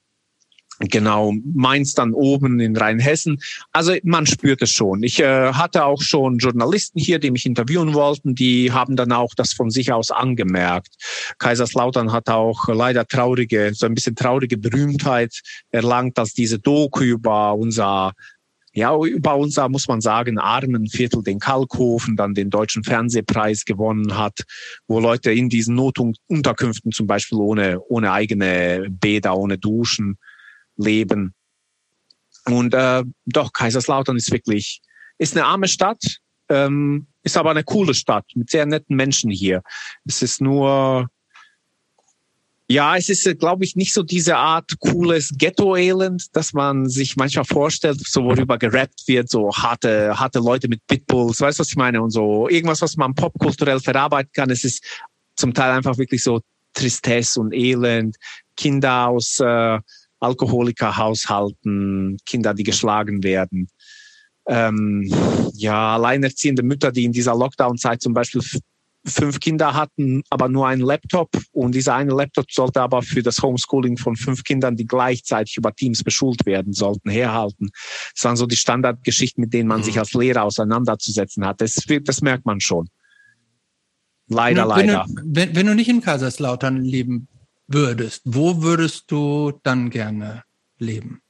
genau, 0.78 1.32
Mainz 1.54 1.94
dann 1.94 2.12
oben 2.12 2.60
in 2.60 2.76
Rheinhessen. 2.76 3.40
Also 3.72 3.94
man 4.02 4.26
spürt 4.26 4.62
es 4.62 4.70
schon. 4.70 5.02
Ich 5.02 5.20
äh, 5.20 5.52
hatte 5.52 5.84
auch 5.84 6.02
schon 6.02 6.38
Journalisten 6.38 6.98
hier, 6.98 7.18
die 7.18 7.30
mich 7.30 7.46
interviewen 7.46 7.94
wollten, 7.94 8.34
die 8.34 8.72
haben 8.72 8.96
dann 8.96 9.12
auch 9.12 9.34
das 9.34 9.52
von 9.52 9.70
sich 9.70 9.92
aus 9.92 10.10
angemerkt. 10.10 10.94
Kaiserslautern 11.38 12.12
hat 12.12 12.28
auch 12.28 12.68
leider 12.68 13.06
traurige, 13.06 13.72
so 13.74 13.86
ein 13.86 13.94
bisschen 13.94 14.16
traurige 14.16 14.58
Berühmtheit 14.58 15.40
erlangt, 15.70 16.18
als 16.18 16.32
diese 16.34 16.58
Doku 16.58 17.02
über 17.02 17.54
unser 17.54 18.12
ja, 18.76 18.94
bei 18.94 19.32
uns 19.32 19.56
muss 19.70 19.88
man 19.88 20.02
sagen, 20.02 20.38
armen 20.38 20.86
Viertel 20.86 21.22
den 21.22 21.38
Kalkhofen, 21.38 22.14
dann 22.14 22.34
den 22.34 22.50
deutschen 22.50 22.84
Fernsehpreis 22.84 23.64
gewonnen 23.64 24.18
hat, 24.18 24.40
wo 24.86 25.00
Leute 25.00 25.32
in 25.32 25.48
diesen 25.48 25.74
Notunterkünften 25.76 26.92
zum 26.92 27.06
Beispiel 27.06 27.38
ohne, 27.38 27.80
ohne 27.88 28.12
eigene 28.12 28.86
Bäder, 28.90 29.34
ohne 29.34 29.56
Duschen 29.56 30.18
leben. 30.76 31.32
Und 32.44 32.74
äh, 32.74 33.02
doch, 33.24 33.55
Kaiserslautern 33.55 34.18
ist 34.18 34.30
wirklich, 34.30 34.82
ist 35.16 35.34
eine 35.34 35.46
arme 35.46 35.68
Stadt, 35.68 36.18
ähm, 36.50 37.06
ist 37.22 37.38
aber 37.38 37.52
eine 37.52 37.64
coole 37.64 37.94
Stadt 37.94 38.26
mit 38.34 38.50
sehr 38.50 38.66
netten 38.66 38.94
Menschen 38.94 39.30
hier. 39.30 39.62
Es 40.05 40.20
ist 40.20 40.42
nur 40.42 41.08
ja, 42.68 42.96
es 42.96 43.08
ist, 43.08 43.38
glaube 43.38 43.64
ich, 43.64 43.76
nicht 43.76 43.92
so 43.92 44.02
diese 44.02 44.36
Art 44.36 44.72
cooles 44.80 45.32
Ghetto-Elend, 45.36 46.34
dass 46.34 46.52
man 46.52 46.88
sich 46.88 47.16
manchmal 47.16 47.44
vorstellt, 47.44 48.00
so 48.04 48.24
worüber 48.24 48.58
gerappt 48.58 49.06
wird, 49.06 49.28
so 49.28 49.52
harte, 49.52 50.18
harte 50.18 50.40
Leute 50.40 50.68
mit 50.68 50.84
Pitbulls, 50.88 51.40
weißt 51.40 51.58
du, 51.58 51.60
was 51.60 51.68
ich 51.68 51.76
meine? 51.76 52.02
Und 52.02 52.10
so 52.10 52.48
irgendwas, 52.48 52.82
was 52.82 52.96
man 52.96 53.14
popkulturell 53.14 53.78
verarbeiten 53.78 54.32
kann. 54.32 54.50
Es 54.50 54.64
ist 54.64 54.84
zum 55.36 55.54
Teil 55.54 55.70
einfach 55.70 55.96
wirklich 55.96 56.24
so 56.24 56.40
Tristesse 56.74 57.40
und 57.40 57.54
Elend, 57.54 58.16
Kinder 58.56 59.08
aus 59.08 59.38
äh, 59.38 59.78
Alkoholikerhaushalten, 60.18 62.18
Kinder, 62.26 62.52
die 62.52 62.64
geschlagen 62.64 63.22
werden. 63.22 63.68
Ähm, 64.48 65.08
ja, 65.54 65.94
alleinerziehende 65.94 66.64
Mütter, 66.64 66.90
die 66.90 67.04
in 67.04 67.12
dieser 67.12 67.36
Lockdown-Zeit 67.36 68.02
zum 68.02 68.12
Beispiel 68.12 68.42
fünf 69.08 69.40
Kinder 69.40 69.74
hatten, 69.74 70.22
aber 70.30 70.48
nur 70.48 70.66
einen 70.66 70.82
Laptop 70.82 71.30
und 71.52 71.74
dieser 71.74 71.94
eine 71.94 72.12
Laptop 72.12 72.50
sollte 72.50 72.80
aber 72.80 73.02
für 73.02 73.22
das 73.22 73.38
Homeschooling 73.42 73.96
von 73.96 74.16
fünf 74.16 74.44
Kindern, 74.44 74.76
die 74.76 74.86
gleichzeitig 74.86 75.56
über 75.56 75.74
Teams 75.74 76.02
beschult 76.02 76.44
werden 76.46 76.72
sollten, 76.72 77.10
herhalten. 77.10 77.70
Das 78.14 78.24
waren 78.24 78.36
so 78.36 78.46
die 78.46 78.56
Standardgeschichten, 78.56 79.42
mit 79.42 79.52
denen 79.52 79.68
man 79.68 79.80
mhm. 79.80 79.84
sich 79.84 79.98
als 79.98 80.12
Lehrer 80.12 80.44
auseinanderzusetzen 80.44 81.44
hat. 81.46 81.60
Das, 81.60 81.76
das 82.04 82.20
merkt 82.20 82.46
man 82.46 82.60
schon. 82.60 82.88
Leider, 84.28 84.62
wenn 84.62 84.88
leider. 84.88 85.06
Wenn, 85.24 85.54
wenn 85.54 85.66
du 85.66 85.74
nicht 85.74 85.88
in 85.88 86.00
Kaiserslautern 86.00 86.82
leben 86.82 87.28
würdest, 87.68 88.22
wo 88.24 88.62
würdest 88.62 89.10
du 89.10 89.52
dann 89.62 89.90
gerne 89.90 90.42
leben? 90.78 91.20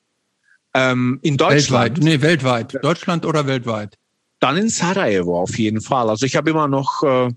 Ähm, 0.74 1.18
in 1.22 1.36
Deutschland. 1.36 1.96
Weltweit, 1.96 2.05
nee, 2.05 2.20
weltweit. 2.22 2.78
Deutschland 2.82 3.26
oder 3.26 3.46
weltweit? 3.46 3.96
Dann 4.40 4.56
in 4.56 4.68
Sarajevo 4.68 5.40
auf 5.40 5.58
jeden 5.58 5.80
Fall. 5.80 6.10
Also 6.10 6.26
ich 6.26 6.36
habe 6.36 6.50
immer 6.50 6.68
noch 6.68 7.02
äh, 7.02 7.30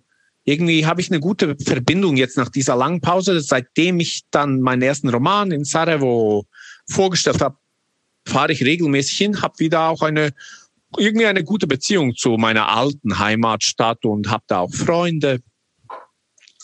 irgendwie 0.50 0.86
habe 0.86 1.02
ich 1.02 1.12
eine 1.12 1.20
gute 1.20 1.56
Verbindung 1.64 2.18
jetzt 2.18 2.38
nach 2.38 2.50
dieser 2.50 2.76
langen 2.76 3.02
Pause. 3.02 3.40
Seitdem 3.42 4.00
ich 4.00 4.24
dann 4.32 4.62
meinen 4.62 4.82
ersten 4.82 5.10
Roman 5.10 5.52
in 5.52 5.64
Sarajevo 5.64 6.46
vorgestellt 6.88 7.42
habe, 7.42 7.58
fahre 8.28 8.52
ich 8.52 8.64
regelmäßig 8.64 9.18
hin, 9.18 9.42
habe 9.42 9.60
wieder 9.60 9.90
auch 9.90 10.02
eine 10.02 10.32
irgendwie 10.98 11.28
eine 11.28 11.44
gute 11.44 11.68
Beziehung 11.68 12.16
zu 12.16 12.32
meiner 12.38 12.70
alten 12.70 13.20
Heimatstadt 13.20 14.06
und 14.06 14.32
habe 14.32 14.44
da 14.48 14.60
auch 14.62 14.74
Freunde. 14.74 15.42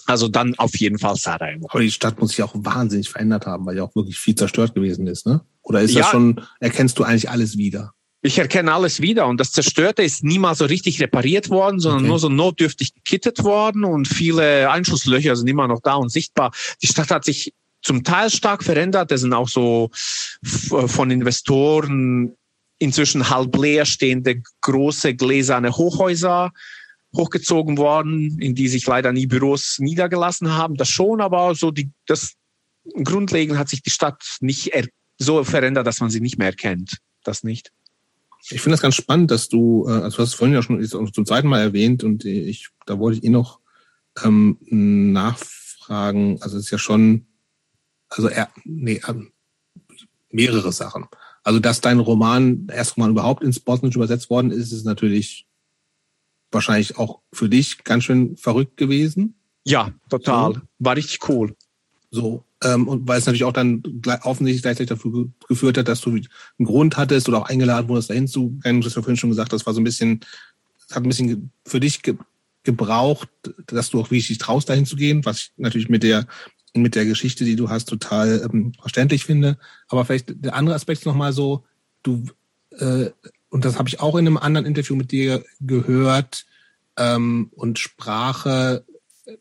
Also 0.07 0.27
dann 0.27 0.55
auf 0.55 0.75
jeden 0.77 0.99
Fall 0.99 1.15
Sarajevo. 1.15 1.67
Aber 1.69 1.80
die 1.80 1.91
Stadt 1.91 2.19
muss 2.19 2.31
sich 2.31 2.43
auch 2.43 2.53
wahnsinnig 2.55 3.09
verändert 3.09 3.45
haben, 3.45 3.65
weil 3.65 3.77
ja 3.77 3.83
auch 3.83 3.95
wirklich 3.95 4.17
viel 4.17 4.35
zerstört 4.35 4.73
gewesen 4.73 5.07
ist, 5.07 5.25
ne? 5.25 5.41
Oder 5.61 5.81
ist 5.81 5.93
ja. 5.93 6.01
das 6.01 6.11
schon, 6.11 6.41
erkennst 6.59 6.99
du 6.99 7.03
eigentlich 7.03 7.30
alles 7.30 7.57
wieder? 7.57 7.94
Ich 8.25 8.39
erkenne 8.39 8.73
alles 8.73 9.01
wieder 9.01 9.27
und 9.27 9.39
das 9.39 9.51
Zerstörte 9.51 10.01
ist 10.01 10.23
niemals 10.23 10.57
so 10.57 10.65
richtig 10.65 10.99
repariert 10.99 11.51
worden, 11.51 11.79
sondern 11.79 11.99
okay. 11.99 12.07
nur 12.07 12.17
so 12.17 12.27
notdürftig 12.27 12.95
gekittet 12.95 13.43
worden 13.43 13.83
und 13.83 14.07
viele 14.07 14.71
Einschusslöcher 14.71 15.35
sind 15.35 15.47
immer 15.47 15.67
noch 15.67 15.79
da 15.79 15.93
und 15.93 16.09
sichtbar. 16.09 16.51
Die 16.81 16.87
Stadt 16.87 17.11
hat 17.11 17.23
sich 17.23 17.53
zum 17.83 18.03
Teil 18.03 18.31
stark 18.31 18.63
verändert. 18.63 19.11
Da 19.11 19.17
sind 19.17 19.31
auch 19.31 19.47
so 19.47 19.91
von 20.41 21.11
Investoren 21.11 22.35
inzwischen 22.79 23.29
halb 23.29 23.55
leer 23.57 23.85
stehende 23.85 24.41
große 24.61 25.13
gläserne 25.13 25.77
Hochhäuser 25.77 26.51
hochgezogen 27.15 27.77
worden, 27.77 28.39
in 28.39 28.55
die 28.55 28.69
sich 28.69 28.87
leider 28.87 29.11
nie 29.11 29.27
Büros 29.27 29.77
niedergelassen 29.77 30.51
haben. 30.51 30.77
Das 30.77 30.89
schon, 30.89 31.21
aber 31.21 31.53
so 31.53 31.69
die, 31.69 31.91
das 32.07 32.33
grundlegend 33.03 33.59
hat 33.59 33.69
sich 33.69 33.83
die 33.83 33.91
Stadt 33.91 34.37
nicht 34.39 34.71
so 35.19 35.43
verändert, 35.43 35.85
dass 35.85 35.99
man 35.99 36.09
sie 36.09 36.21
nicht 36.21 36.39
mehr 36.39 36.47
erkennt. 36.47 36.97
Das 37.23 37.43
nicht. 37.43 37.71
Ich 38.49 38.61
finde 38.61 38.75
das 38.75 38.82
ganz 38.82 38.95
spannend, 38.95 39.32
dass 39.32 39.49
du, 39.49 39.85
äh, 39.88 39.91
also 39.91 40.17
du 40.17 40.24
hast 40.24 40.30
es 40.30 40.35
vorhin 40.35 40.53
ja 40.53 40.61
schon 40.61 40.83
zum 41.14 41.25
zweiten 41.25 41.48
Mal 41.48 41.61
erwähnt 41.61 42.03
und 42.03 42.25
ich, 42.25 42.69
da 42.85 42.99
wollte 42.99 43.17
ich 43.17 43.24
eh 43.24 43.30
noch 43.30 43.59
ähm, 44.24 44.57
nachfragen. 44.69 46.41
Also 46.41 46.57
es 46.57 46.65
ist 46.65 46.72
ja 46.72 46.77
schon, 46.77 47.27
also 48.09 48.27
er, 48.27 48.49
nee, 48.64 49.01
ähm, 49.07 49.32
mehrere 50.30 50.72
Sachen. 50.72 51.07
Also 51.43 51.59
dass 51.59 51.82
dein 51.82 51.99
Roman, 51.99 52.67
der 52.67 52.77
erste 52.77 52.95
Roman 52.95 53.11
überhaupt 53.11 53.43
ins 53.43 53.59
Bosnische 53.59 53.98
übersetzt 53.98 54.30
worden 54.30 54.51
ist, 54.51 54.72
ist 54.72 54.85
natürlich 54.85 55.48
wahrscheinlich 56.51 56.98
auch 56.98 57.22
für 57.33 57.49
dich 57.49 57.83
ganz 57.83 58.03
schön 58.03 58.38
verrückt 58.38 58.77
gewesen. 58.77 59.35
Ja, 59.64 59.91
total. 60.09 60.61
War 60.80 60.95
richtig 60.95 61.27
cool. 61.30 61.56
So. 62.16 62.44
Ähm, 62.64 62.88
und 62.88 63.08
weil 63.08 63.19
es 63.19 63.26
natürlich 63.26 63.44
auch 63.44 63.53
dann 63.53 63.84
offensichtlich 64.24 64.61
gleichzeitig 64.61 64.90
dafür 64.90 65.27
geführt 65.48 65.77
hat, 65.77 65.88
dass 65.88 66.02
du 66.02 66.11
einen 66.11 66.27
Grund 66.64 66.95
hattest 66.95 67.27
oder 67.27 67.40
auch 67.40 67.50
eingeladen 67.50 67.90
wurdest, 67.90 68.10
dahin 68.10 68.27
zu 68.27 68.52
gehen. 68.64 68.80
Du 68.80 68.88
hast 68.88 68.95
ja 68.95 69.02
vorhin 69.02 69.18
schon 69.18 69.30
gesagt, 69.30 69.52
das 69.52 69.66
war 69.66 69.74
so 69.74 69.82
ein 69.82 69.84
bisschen, 69.84 70.22
hat 70.92 71.03
ein 71.03 71.10
bisschen 71.10 71.52
für 71.66 71.80
dich 71.80 72.02
ge 72.02 72.16
gebraucht, 72.64 73.30
dass 73.68 73.92
du 73.92 74.00
auch 74.00 74.08
dich 74.08 74.40
traust, 74.40 74.68
dahin 74.69 74.88
zu 74.88 74.95
gehen, 74.95 75.24
was 75.24 75.38
ich 75.38 75.52
natürlich 75.58 75.88
mit 75.88 76.02
der 76.02 76.26
mit 76.74 76.95
der 76.95 77.06
Geschichte, 77.06 77.45
die 77.45 77.56
du 77.56 77.69
hast, 77.69 77.88
total 77.88 78.42
ähm, 78.44 78.74
verständlich 78.82 79.24
finde. 79.24 79.60
Aber 79.88 80.03
vielleicht 80.03 80.44
der 80.44 80.56
andere 80.56 80.76
Aspekt 80.76 81.02
ist 81.02 81.06
nochmal 81.06 81.32
so, 81.32 81.64
du, 82.02 82.24
äh, 82.72 83.11
und 83.50 83.66
das 83.66 83.77
habe 83.77 83.88
ich 83.88 84.00
auch 84.00 84.16
in 84.16 84.26
einem 84.26 84.38
anderen 84.38 84.66
Interview 84.66 84.95
mit 84.95 85.11
dir 85.11 85.45
gehört, 85.61 86.48
ähm, 86.98 87.50
und 87.56 87.80
Sprache 87.80 88.85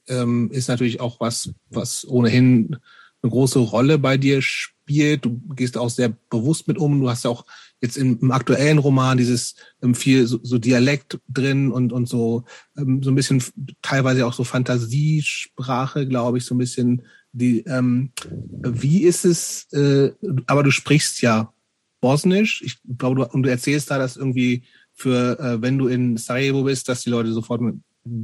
ähm, 0.09 0.51
ist 0.51 0.69
natürlich 0.69 1.01
auch 1.01 1.21
was, 1.21 1.53
was 1.71 2.07
ohnehin 2.07 2.77
eine 3.23 3.31
große 3.31 3.59
Rolle 3.59 3.99
bei 3.99 4.17
dir 4.17 4.43
spielt. 4.43 5.25
Du 5.25 5.41
gehst 5.55 5.77
auch 5.79 5.91
sehr 5.91 6.11
bewusst 6.31 6.69
mit 6.69 6.79
um. 6.79 7.01
Du 7.01 7.09
hast 7.09 7.25
ja 7.25 7.31
auch 7.31 7.47
jetzt 7.81 7.97
im, 7.97 8.19
im 8.21 8.31
aktuellen 8.31 8.79
Roman 8.79 9.19
dieses 9.19 9.55
ähm, 9.83 9.95
viel 9.95 10.27
so, 10.27 10.39
so 10.43 10.59
Dialekt 10.59 11.19
drin 11.29 11.73
und, 11.73 11.93
und 11.93 12.09
so, 12.09 12.45
ähm, 12.77 13.03
so 13.03 13.11
ein 13.11 13.15
bisschen 13.15 13.43
teilweise 13.83 14.27
auch 14.27 14.35
so 14.35 14.45
Fantasiesprache, 14.45 16.07
glaube 16.07 16.39
ich, 16.39 16.45
so 16.45 16.55
ein 16.55 16.59
bisschen 16.59 17.03
die, 17.33 17.61
ähm, 17.61 18.13
wie 18.63 19.03
ist 19.03 19.25
es, 19.25 19.73
äh, 19.73 20.13
aber 20.47 20.63
du 20.63 20.71
sprichst 20.71 21.21
ja 21.21 21.53
Bosnisch. 22.01 22.63
Ich 22.63 22.79
glaube, 22.99 23.17
du, 23.17 23.27
und 23.27 23.43
du 23.43 23.51
erzählst 23.51 23.91
da, 23.91 23.99
dass 23.99 24.17
irgendwie 24.17 24.65
für, 24.93 25.39
äh, 25.41 25.63
wenn 25.63 25.79
du 25.79 25.89
in 25.89 26.17
Sarajevo 26.17 26.63
bist, 26.63 26.89
dass 26.89 27.03
die 27.03 27.11
Leute 27.11 27.33
sofort 27.33 27.61
mit 27.61 27.77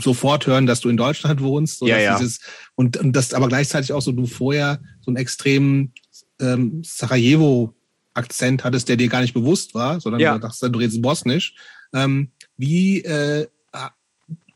sofort 0.02 0.46
hören, 0.46 0.66
dass 0.66 0.80
du 0.80 0.88
in 0.88 0.96
Deutschland 0.96 1.40
wohnst. 1.42 1.78
So 1.78 1.86
ja, 1.86 1.98
ja. 1.98 2.18
Dieses, 2.18 2.40
und, 2.74 2.96
und 2.96 3.12
das 3.12 3.32
aber 3.32 3.48
gleichzeitig 3.48 3.92
auch 3.92 4.02
so, 4.02 4.12
du 4.12 4.26
vorher 4.26 4.80
so 5.00 5.10
einen 5.10 5.16
extremen 5.16 5.92
ähm, 6.40 6.82
Sarajevo-Akzent 6.84 8.64
hattest, 8.64 8.88
der 8.88 8.96
dir 8.96 9.08
gar 9.08 9.22
nicht 9.22 9.34
bewusst 9.34 9.74
war, 9.74 10.00
sondern 10.00 10.20
ja. 10.20 10.34
du 10.34 10.40
dachtest, 10.40 10.62
du 10.62 10.78
redest 10.78 11.02
Bosnisch. 11.02 11.54
Ähm, 11.92 12.30
wie 12.56 13.02
äh, 13.02 13.46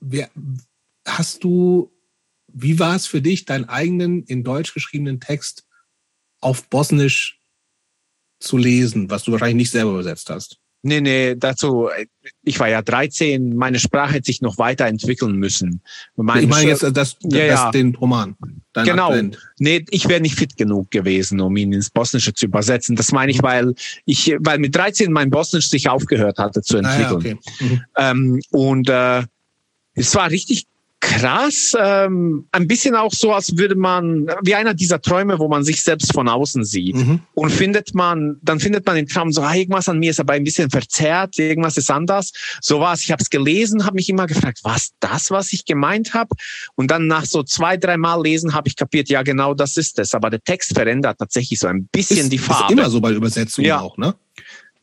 wer, 0.01 0.31
hast 1.07 1.44
du, 1.44 1.93
wie 2.49 2.78
war 2.78 2.94
es 2.94 3.07
für 3.07 3.23
dich, 3.23 3.44
deinen 3.44 3.69
eigenen 3.69 4.25
in 4.25 4.44
Deutsch 4.44 4.75
geschriebenen 4.75 5.20
Text 5.20 5.67
auf 6.41 6.69
Bosnisch 6.69 7.41
zu 8.39 8.59
lesen, 8.59 9.11
was 9.11 9.25
du 9.25 9.33
wahrscheinlich 9.33 9.57
nicht 9.57 9.70
selber 9.70 9.93
übersetzt 9.93 10.31
hast? 10.31 10.61
Nee, 10.87 11.01
nee, 11.01 11.35
dazu, 11.35 11.89
ich 12.43 12.61
war 12.61 12.69
ja 12.69 12.83
13, 12.83 13.57
meine 13.57 13.79
Sprache 13.79 14.15
hätte 14.15 14.27
sich 14.27 14.43
noch 14.43 14.59
weiterentwickeln 14.59 15.37
müssen. 15.37 15.81
Meine 16.15 16.43
ich 16.43 16.49
meine 16.49 16.69
jetzt 16.69 16.83
das, 16.83 16.93
das, 16.93 17.17
ja, 17.23 17.47
das, 17.49 17.71
den 17.71 17.95
Roman. 17.95 18.37
Genau. 18.75 19.09
Akzent. 19.09 19.39
Nee, 19.59 19.85
ich 19.89 20.09
wäre 20.09 20.21
nicht 20.21 20.35
fit 20.35 20.59
genug 20.59 20.91
gewesen, 20.91 21.41
um 21.41 21.57
ihn 21.57 21.73
ins 21.73 21.89
Bosnische 21.89 22.35
zu 22.35 22.45
übersetzen. 22.45 22.97
Das 22.97 23.13
meine 23.13 23.33
ich, 23.33 23.43
weil 23.43 23.75
ich, 24.05 24.37
weil 24.41 24.59
mit 24.59 24.77
13 24.77 25.11
mein 25.11 25.31
Bosnisch 25.31 25.71
sich 25.71 25.89
aufgehört 25.89 26.39
hatte 26.39 26.61
zu 26.61 26.77
entwickeln. 26.77 27.07
Ah, 27.07 27.11
ja, 27.11 27.15
okay. 27.15 27.37
mhm. 27.61 27.81
ähm, 27.97 28.41
und 28.51 28.91
äh, 28.91 29.23
es 29.95 30.15
war 30.15 30.31
richtig 30.31 30.67
krass. 31.05 31.76
Ähm, 31.78 32.47
ein 32.52 32.66
bisschen 32.66 32.94
auch 32.94 33.12
so, 33.12 33.33
als 33.33 33.57
würde 33.57 33.74
man, 33.74 34.26
wie 34.42 34.55
einer 34.55 34.74
dieser 34.74 35.00
Träume, 35.00 35.39
wo 35.39 35.49
man 35.49 35.62
sich 35.65 35.83
selbst 35.83 36.12
von 36.12 36.28
außen 36.28 36.65
sieht. 36.65 36.97
Mhm. 36.97 37.20
Und 37.34 37.50
findet 37.50 37.94
man, 37.94 38.36
dann 38.42 38.58
findet 38.58 38.86
man 38.86 38.97
den 38.97 39.07
Traum 39.07 39.31
so, 39.31 39.42
ah, 39.42 39.55
irgendwas 39.55 39.89
an 39.89 39.99
mir 39.99 40.10
ist 40.10 40.20
aber 40.20 40.33
ein 40.33 40.44
bisschen 40.44 40.70
verzerrt, 40.70 41.39
irgendwas 41.39 41.76
ist 41.76 41.91
anders. 41.91 42.33
So 42.60 42.81
was. 42.81 43.02
Ich 43.02 43.12
habe 43.12 43.23
es 43.23 43.31
gelesen, 43.31 43.84
habe 43.84 43.97
mich 43.97 44.08
immer 44.08 44.26
gefragt, 44.26 44.60
was 44.62 44.92
das, 45.00 45.31
was 45.31 45.52
ich 45.52 45.65
gemeint 45.65 46.15
habe? 46.15 46.31
Und 46.74 46.91
dann 46.91 47.07
nach 47.07 47.26
so 47.26 47.42
zwei, 47.42 47.76
drei 47.76 47.97
Mal 47.97 48.23
lesen 48.23 48.55
habe 48.55 48.68
ich 48.68 48.76
kapiert, 48.76 49.08
ja, 49.08 49.23
genau 49.23 49.55
das 49.55 49.76
ist 49.76 49.99
es. 49.99 50.15
Aber 50.15 50.31
der 50.31 50.42
Text 50.42 50.74
verändert 50.74 51.18
tatsächlich 51.18 51.58
so 51.58 51.66
ein 51.66 51.86
bisschen 51.92 52.18
ist, 52.18 52.33
die 52.33 52.39
Farbe. 52.39 52.73
Ist 52.73 52.78
immer 52.78 52.91
so 52.91 53.00
bei 53.00 53.12
Übersetzungen 53.12 53.68
ja. 53.68 53.81
auch, 53.81 53.97
ne? 53.99 54.15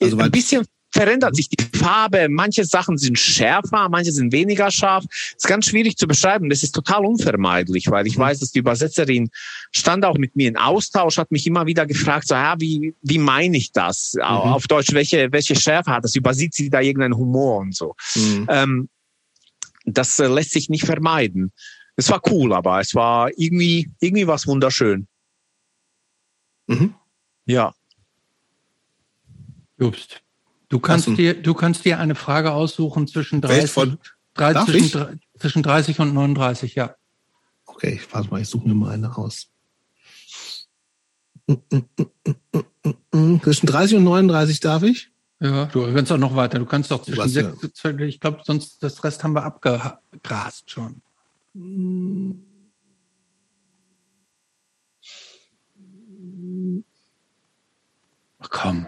Also, 0.02 0.18
ein 0.18 0.32
bisschen 0.32 0.66
verändert 0.92 1.36
sich 1.36 1.50
die 1.50 1.64
Farbe. 1.78 2.28
Manche 2.30 2.66
Sachen 2.66 2.98
sind 2.98 3.18
schärfer, 3.18 3.90
manche 3.90 4.12
sind 4.12 4.32
weniger 4.32 4.72
scharf. 4.72 5.06
Das 5.08 5.36
ist 5.38 5.48
ganz 5.48 5.66
schwierig 5.66 5.98
zu 5.98 6.08
beschreiben. 6.08 6.50
Das 6.50 6.64
ist 6.64 6.74
total 6.74 7.06
unvermeidlich, 7.06 7.90
weil 7.90 8.08
ich 8.08 8.18
mhm. 8.18 8.22
weiß, 8.22 8.40
dass 8.40 8.52
die 8.52 8.60
Übersetzerin 8.60 9.30
stand 9.72 10.06
auch 10.06 10.18
mit 10.18 10.36
mir 10.36 10.50
in 10.50 10.58
Austausch, 10.58 11.18
hat 11.18 11.32
mich 11.32 11.48
immer 11.48 11.66
wieder 11.66 11.86
gefragt, 11.86 12.28
so, 12.28 12.36
ja, 12.36 12.56
wie, 12.60 12.94
wie 13.02 13.18
meine 13.18 13.58
ich 13.58 13.72
das? 13.72 14.14
Mhm. 14.16 14.22
Auf 14.22 14.68
Deutsch, 14.68 14.94
welche, 14.94 15.32
welche 15.32 15.56
Schärfe 15.56 15.92
hat 15.92 16.04
das? 16.04 16.16
Übersieht 16.16 16.54
sie 16.54 16.70
da 16.70 16.82
irgendeinen 16.82 17.16
Humor 17.16 17.60
und 17.60 17.76
so? 17.76 17.96
Mhm. 18.16 18.48
Ähm, 18.50 18.90
das 19.86 20.20
äh, 20.20 20.28
lässt 20.28 20.52
sich 20.52 20.70
nicht 20.70 20.86
vermeiden. 20.86 21.52
Es 21.96 22.10
war 22.10 22.22
cool, 22.30 22.54
aber 22.54 22.80
es 22.80 22.96
war 22.96 23.30
irgendwie, 23.38 23.90
irgendwie 24.00 24.28
was 24.28 24.48
wunderschön. 24.48 25.08
Mhm. 26.68 26.96
Ja. 27.46 27.74
Jobst. 29.78 30.22
Du 30.72 30.80
kannst 30.80 31.06
dir, 31.18 31.34
du 31.34 31.54
kannst 31.54 31.84
dir 31.84 32.00
eine 32.00 32.16
Frage 32.16 32.54
aussuchen 32.54 33.06
zwischen 33.06 33.42
30, 33.42 33.70
von, 33.70 33.98
30 34.36 34.90
zwischen, 34.90 35.20
zwischen 35.38 35.64
30 35.64 36.00
und 36.00 36.14
39, 36.14 36.76
ja. 36.76 36.96
Okay, 37.66 38.00
ich 38.02 38.14
warte 38.14 38.30
mal, 38.30 38.40
ich 38.40 38.48
suche 38.48 38.70
mir 38.70 38.74
mal 38.74 38.92
eine 38.92 39.18
aus. 39.18 39.50
Zwischen 43.42 43.68
30 43.68 43.98
und 43.98 44.06
39 44.06 44.62
darf 44.62 44.84
ich? 44.84 45.12
Ja, 45.42 45.66
du 45.66 45.94
kannst 45.94 46.10
auch 46.14 46.18
noch 46.18 46.38
weiter. 46.38 46.58
Du 46.58 46.66
kannst 46.66 46.90
doch 46.90 47.04
zwischen 47.04 47.28
sechs, 47.28 47.84
ja. 47.84 48.00
ich 48.00 48.22
glaube, 48.22 48.40
sonst 48.46 48.82
das 48.82 49.04
Rest 49.04 49.26
haben 49.26 49.34
wir 49.34 49.44
abgegrast 49.44 50.72
schon. 50.72 51.02
Ach, 58.40 58.50
komm. 58.50 58.88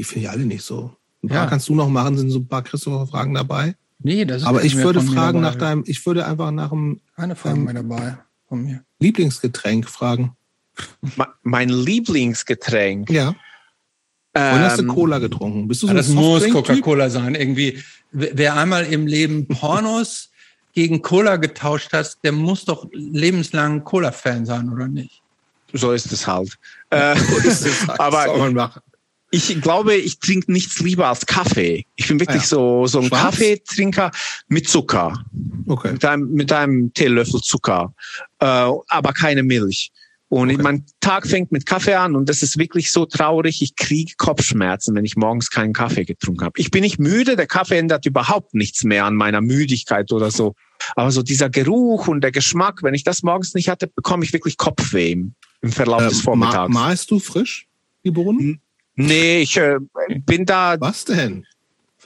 Die 0.00 0.04
finde 0.04 0.28
ich 0.28 0.30
alle 0.30 0.46
nicht 0.46 0.64
so. 0.64 0.96
Ein 1.22 1.28
paar 1.28 1.42
ja. 1.42 1.46
kannst 1.46 1.68
du 1.68 1.74
noch 1.74 1.90
machen, 1.90 2.16
sind 2.16 2.30
so 2.30 2.38
ein 2.38 2.48
paar 2.48 2.62
Christopher-Fragen 2.62 3.34
dabei. 3.34 3.74
Nee, 3.98 4.24
das 4.24 4.40
ist 4.40 4.48
Aber 4.48 4.64
ich 4.64 4.74
würde 4.76 5.02
fragen 5.02 5.42
nach 5.42 5.56
deinem, 5.56 5.84
ich 5.86 6.06
würde 6.06 6.24
einfach 6.24 6.50
nach 6.52 6.70
dem 6.70 7.02
Keine 7.16 7.36
Fragen 7.36 7.64
mehr 7.64 7.74
dabei 7.74 8.16
von 8.48 8.64
mir. 8.64 8.82
Lieblingsgetränk 8.98 9.86
fragen. 9.86 10.34
Mein 11.42 11.68
Lieblingsgetränk? 11.68 13.10
Ja. 13.10 13.34
Ähm, 14.32 14.54
Und 14.54 14.60
hast 14.60 14.80
du 14.80 14.86
Cola 14.86 15.18
getrunken? 15.18 15.68
Bist 15.68 15.82
du 15.82 15.88
so 15.88 15.92
das 15.92 16.08
muss 16.08 16.48
Coca-Cola 16.48 17.10
sein. 17.10 17.34
Irgendwie, 17.34 17.82
wer 18.10 18.56
einmal 18.56 18.86
im 18.86 19.06
Leben 19.06 19.46
Pornos 19.48 20.30
gegen 20.72 21.02
Cola 21.02 21.36
getauscht 21.36 21.92
hat, 21.92 22.16
der 22.24 22.32
muss 22.32 22.64
doch 22.64 22.88
lebenslang 22.92 23.84
Cola-Fan 23.84 24.46
sein, 24.46 24.70
oder 24.72 24.88
nicht? 24.88 25.20
So 25.74 25.92
ist 25.92 26.10
es 26.10 26.26
halt. 26.26 26.58
Äh, 26.88 27.18
so 27.18 27.36
ist 27.36 27.66
es 27.66 27.86
halt. 27.86 28.00
aber 28.00 28.28
ich 29.30 29.60
glaube, 29.60 29.94
ich 29.94 30.18
trinke 30.18 30.50
nichts 30.50 30.80
lieber 30.80 31.06
als 31.06 31.24
Kaffee. 31.24 31.86
Ich 31.96 32.08
bin 32.08 32.18
wirklich 32.18 32.42
ah 32.42 32.44
ja. 32.44 32.46
so, 32.46 32.86
so 32.86 33.00
ein 33.00 33.06
Schwarz? 33.06 33.22
Kaffeetrinker 33.22 34.10
mit 34.48 34.68
Zucker. 34.68 35.24
Okay. 35.66 35.92
Mit 35.92 36.04
einem, 36.04 36.32
mit 36.32 36.52
einem 36.52 36.92
Teelöffel 36.92 37.40
Zucker. 37.40 37.94
Äh, 38.40 38.44
aber 38.44 39.12
keine 39.12 39.42
Milch. 39.42 39.92
Und 40.28 40.50
okay. 40.52 40.62
mein 40.62 40.84
Tag 41.00 41.26
fängt 41.26 41.50
mit 41.50 41.66
Kaffee 41.66 41.94
an 41.94 42.14
und 42.14 42.28
das 42.28 42.42
ist 42.42 42.56
wirklich 42.56 42.92
so 42.92 43.04
traurig. 43.04 43.62
Ich 43.62 43.74
kriege 43.74 44.12
Kopfschmerzen, 44.16 44.94
wenn 44.94 45.04
ich 45.04 45.16
morgens 45.16 45.50
keinen 45.50 45.72
Kaffee 45.72 46.04
getrunken 46.04 46.44
habe. 46.44 46.60
Ich 46.60 46.70
bin 46.70 46.82
nicht 46.82 47.00
müde, 47.00 47.34
der 47.34 47.48
Kaffee 47.48 47.78
ändert 47.78 48.06
überhaupt 48.06 48.54
nichts 48.54 48.84
mehr 48.84 49.06
an 49.06 49.16
meiner 49.16 49.40
Müdigkeit 49.40 50.12
oder 50.12 50.30
so. 50.30 50.54
Aber 50.94 51.10
so 51.10 51.22
dieser 51.22 51.50
Geruch 51.50 52.06
und 52.06 52.20
der 52.20 52.30
Geschmack, 52.30 52.84
wenn 52.84 52.94
ich 52.94 53.02
das 53.02 53.24
morgens 53.24 53.54
nicht 53.54 53.68
hatte, 53.68 53.88
bekomme 53.88 54.24
ich 54.24 54.32
wirklich 54.32 54.56
Kopfweh 54.56 55.16
im 55.62 55.72
Verlauf 55.72 56.02
äh, 56.02 56.08
des 56.08 56.20
Vormittags. 56.20 56.72
Ma 56.72 56.80
malst 56.80 57.10
du 57.10 57.18
frisch 57.18 57.66
die 58.04 58.12
Bohnen? 58.12 58.60
Nee, 58.96 59.42
ich 59.42 59.56
äh, 59.56 59.78
bin 60.26 60.44
da. 60.44 60.76
Was 60.80 61.04
denn? 61.04 61.46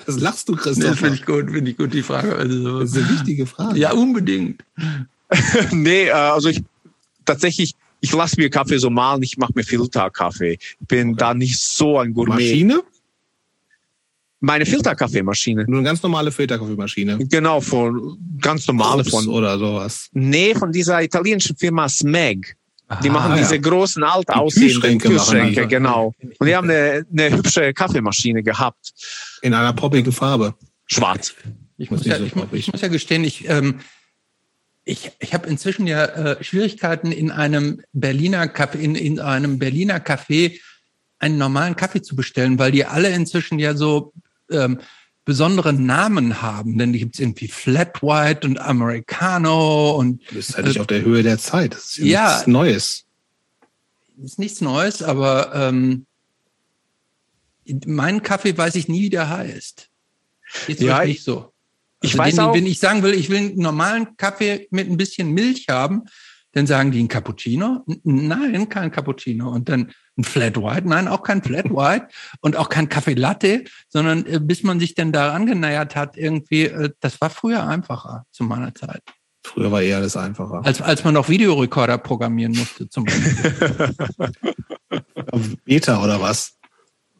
Was 0.06 0.20
lachst 0.20 0.48
du, 0.48 0.56
Christoph? 0.56 0.90
Nee, 0.90 0.96
finde 0.96 1.14
ich 1.14 1.24
gut, 1.24 1.50
finde 1.50 1.70
ich 1.70 1.76
gut, 1.76 1.94
die 1.94 2.02
Frage. 2.02 2.34
Also, 2.34 2.80
das 2.80 2.90
ist 2.90 2.96
eine 2.96 3.10
wichtige 3.10 3.46
Frage. 3.46 3.78
Ja, 3.78 3.92
unbedingt. 3.92 4.64
nee, 5.72 6.06
äh, 6.06 6.10
also 6.10 6.48
ich 6.48 6.62
tatsächlich, 7.24 7.74
ich 8.00 8.12
lasse 8.12 8.36
mir 8.38 8.50
Kaffee 8.50 8.78
so 8.78 8.90
malen, 8.90 9.22
ich 9.22 9.36
mache 9.38 9.52
mir 9.54 9.64
Filterkaffee. 9.64 10.58
Ich 10.60 10.76
bin 10.86 11.10
okay. 11.10 11.16
da 11.18 11.34
nicht 11.34 11.58
so 11.58 11.98
ein 11.98 12.12
Gourmet. 12.12 12.34
Maschine? 12.34 12.82
Meine 14.40 14.66
Filterkaffeemaschine. 14.66 15.64
Nur 15.66 15.78
eine 15.78 15.86
ganz 15.86 16.02
normale 16.02 16.30
Filterkaffeemaschine. 16.30 17.18
Genau, 17.30 17.62
von 17.62 18.18
ganz 18.40 18.66
normale 18.66 19.00
Ups 19.00 19.10
von 19.10 19.26
oder 19.28 19.58
sowas. 19.58 20.10
Nee, 20.12 20.54
von 20.54 20.70
dieser 20.70 21.02
italienischen 21.02 21.56
Firma 21.56 21.88
Smeg. 21.88 22.54
Die 23.02 23.10
machen 23.10 23.32
ah, 23.32 23.36
diese 23.36 23.56
ja. 23.56 23.60
großen, 23.60 24.02
alt 24.02 24.28
aussehenden 24.28 24.98
Kühlschränke, 24.98 25.08
Kühlschränke 25.08 25.60
also. 25.60 25.68
genau. 25.68 26.14
Und 26.39 26.47
die 26.47 26.55
haben 26.55 26.70
eine, 26.70 27.05
eine 27.10 27.36
hübsche 27.36 27.73
Kaffeemaschine 27.73 28.42
gehabt. 28.42 28.92
In 29.42 29.55
einer 29.55 29.73
poppigen 29.73 30.12
Farbe. 30.12 30.55
Schwarz. 30.86 31.34
Ich 31.76 31.90
muss, 31.90 32.05
ja, 32.05 32.18
ich, 32.18 32.32
ich 32.52 32.73
muss 32.73 32.81
ja 32.81 32.89
gestehen, 32.89 33.24
ich, 33.24 33.48
ähm, 33.48 33.81
ich, 34.84 35.10
ich 35.18 35.34
habe 35.34 35.48
inzwischen 35.48 35.86
ja 35.86 36.05
äh, 36.05 36.44
Schwierigkeiten 36.44 37.10
in 37.10 37.31
einem 37.31 37.82
Berliner 37.92 38.44
Café, 38.47 38.78
in, 38.78 38.94
in 38.94 39.18
einem 39.18 39.58
Berliner 39.58 39.98
Café 39.98 40.60
einen 41.18 41.39
normalen 41.39 41.74
Kaffee 41.74 42.02
zu 42.02 42.16
bestellen, 42.16 42.58
weil 42.58 42.70
die 42.70 42.84
alle 42.84 43.08
inzwischen 43.08 43.58
ja 43.58 43.74
so 43.74 44.12
ähm, 44.50 44.78
besondere 45.24 45.72
Namen 45.72 46.42
haben, 46.42 46.76
denn 46.78 46.92
die 46.92 46.98
gibt 46.98 47.14
es 47.14 47.20
irgendwie 47.20 47.48
Flat 47.48 48.02
White 48.02 48.46
und 48.46 48.58
Americano 48.58 49.92
und. 49.92 50.22
Das 50.28 50.50
ist 50.50 50.56
halt 50.56 50.66
nicht 50.66 50.76
äh, 50.76 50.80
auf 50.80 50.86
der 50.86 51.02
Höhe 51.02 51.22
der 51.22 51.38
Zeit. 51.38 51.74
Das 51.74 51.96
ist 51.96 51.98
ja, 51.98 52.28
nichts 52.28 52.46
Neues. 52.46 53.04
Ist 54.22 54.38
nichts 54.38 54.60
Neues, 54.60 55.02
aber 55.02 55.54
ähm, 55.54 56.06
mein 57.86 58.22
Kaffee 58.22 58.56
weiß 58.56 58.74
ich 58.76 58.88
nie, 58.88 59.02
wie 59.02 59.10
der 59.10 59.28
heißt. 59.28 59.88
Jetzt 60.68 60.82
ja, 60.82 61.04
nicht 61.04 61.24
so. 61.24 61.36
Also 61.38 61.52
ich 62.02 62.16
weiß 62.16 62.34
den, 62.34 62.44
auch. 62.44 62.54
Wenn 62.54 62.66
ich 62.66 62.78
sagen 62.78 63.02
will, 63.02 63.14
ich 63.14 63.30
will 63.30 63.38
einen 63.38 63.58
normalen 63.58 64.16
Kaffee 64.16 64.68
mit 64.70 64.88
ein 64.88 64.96
bisschen 64.96 65.32
Milch 65.32 65.66
haben, 65.68 66.04
dann 66.52 66.66
sagen 66.66 66.92
die 66.92 67.02
ein 67.02 67.08
Cappuccino? 67.08 67.84
Nein, 68.04 68.68
kein 68.68 68.90
Cappuccino. 68.90 69.50
Und 69.50 69.68
dann 69.68 69.92
ein 70.16 70.24
Flat 70.24 70.56
White? 70.56 70.88
Nein, 70.88 71.08
auch 71.08 71.22
kein 71.22 71.42
Flat 71.42 71.64
White 71.70 72.08
und 72.40 72.56
auch 72.56 72.68
kein 72.68 72.88
Kaffee 72.88 73.14
Latte, 73.14 73.64
sondern 73.88 74.26
äh, 74.26 74.40
bis 74.40 74.62
man 74.62 74.80
sich 74.80 74.94
denn 74.94 75.12
da 75.12 75.32
angenähert 75.32 75.96
hat, 75.96 76.16
irgendwie, 76.16 76.66
äh, 76.66 76.90
das 77.00 77.20
war 77.20 77.30
früher 77.30 77.66
einfacher 77.66 78.24
zu 78.30 78.44
meiner 78.44 78.74
Zeit. 78.74 79.02
Früher 79.46 79.70
war 79.70 79.82
eher 79.82 79.98
alles 79.98 80.16
einfacher. 80.16 80.64
Als, 80.64 80.80
als 80.80 81.04
man 81.04 81.14
noch 81.14 81.28
Videorekorder 81.28 81.98
programmieren 81.98 82.56
musste, 82.56 82.88
zum 82.88 83.04
Beispiel. 83.04 83.94
Beta 85.64 86.02
oder 86.02 86.20
was? 86.20 86.54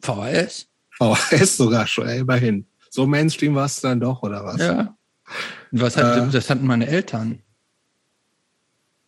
VHS? 0.01 0.67
VHS 0.97 1.57
sogar 1.57 1.85
schon, 1.85 2.09
immerhin. 2.09 2.65
So 2.89 3.05
Mainstream 3.05 3.53
war 3.55 3.65
es 3.65 3.79
dann 3.81 3.99
doch, 3.99 4.23
oder 4.23 4.43
was? 4.43 4.57
Ja. 4.59 4.95
Was 5.71 5.97
hat, 5.97 6.29
äh, 6.29 6.31
das 6.31 6.49
hatten 6.49 6.65
meine 6.65 6.87
Eltern. 6.87 7.41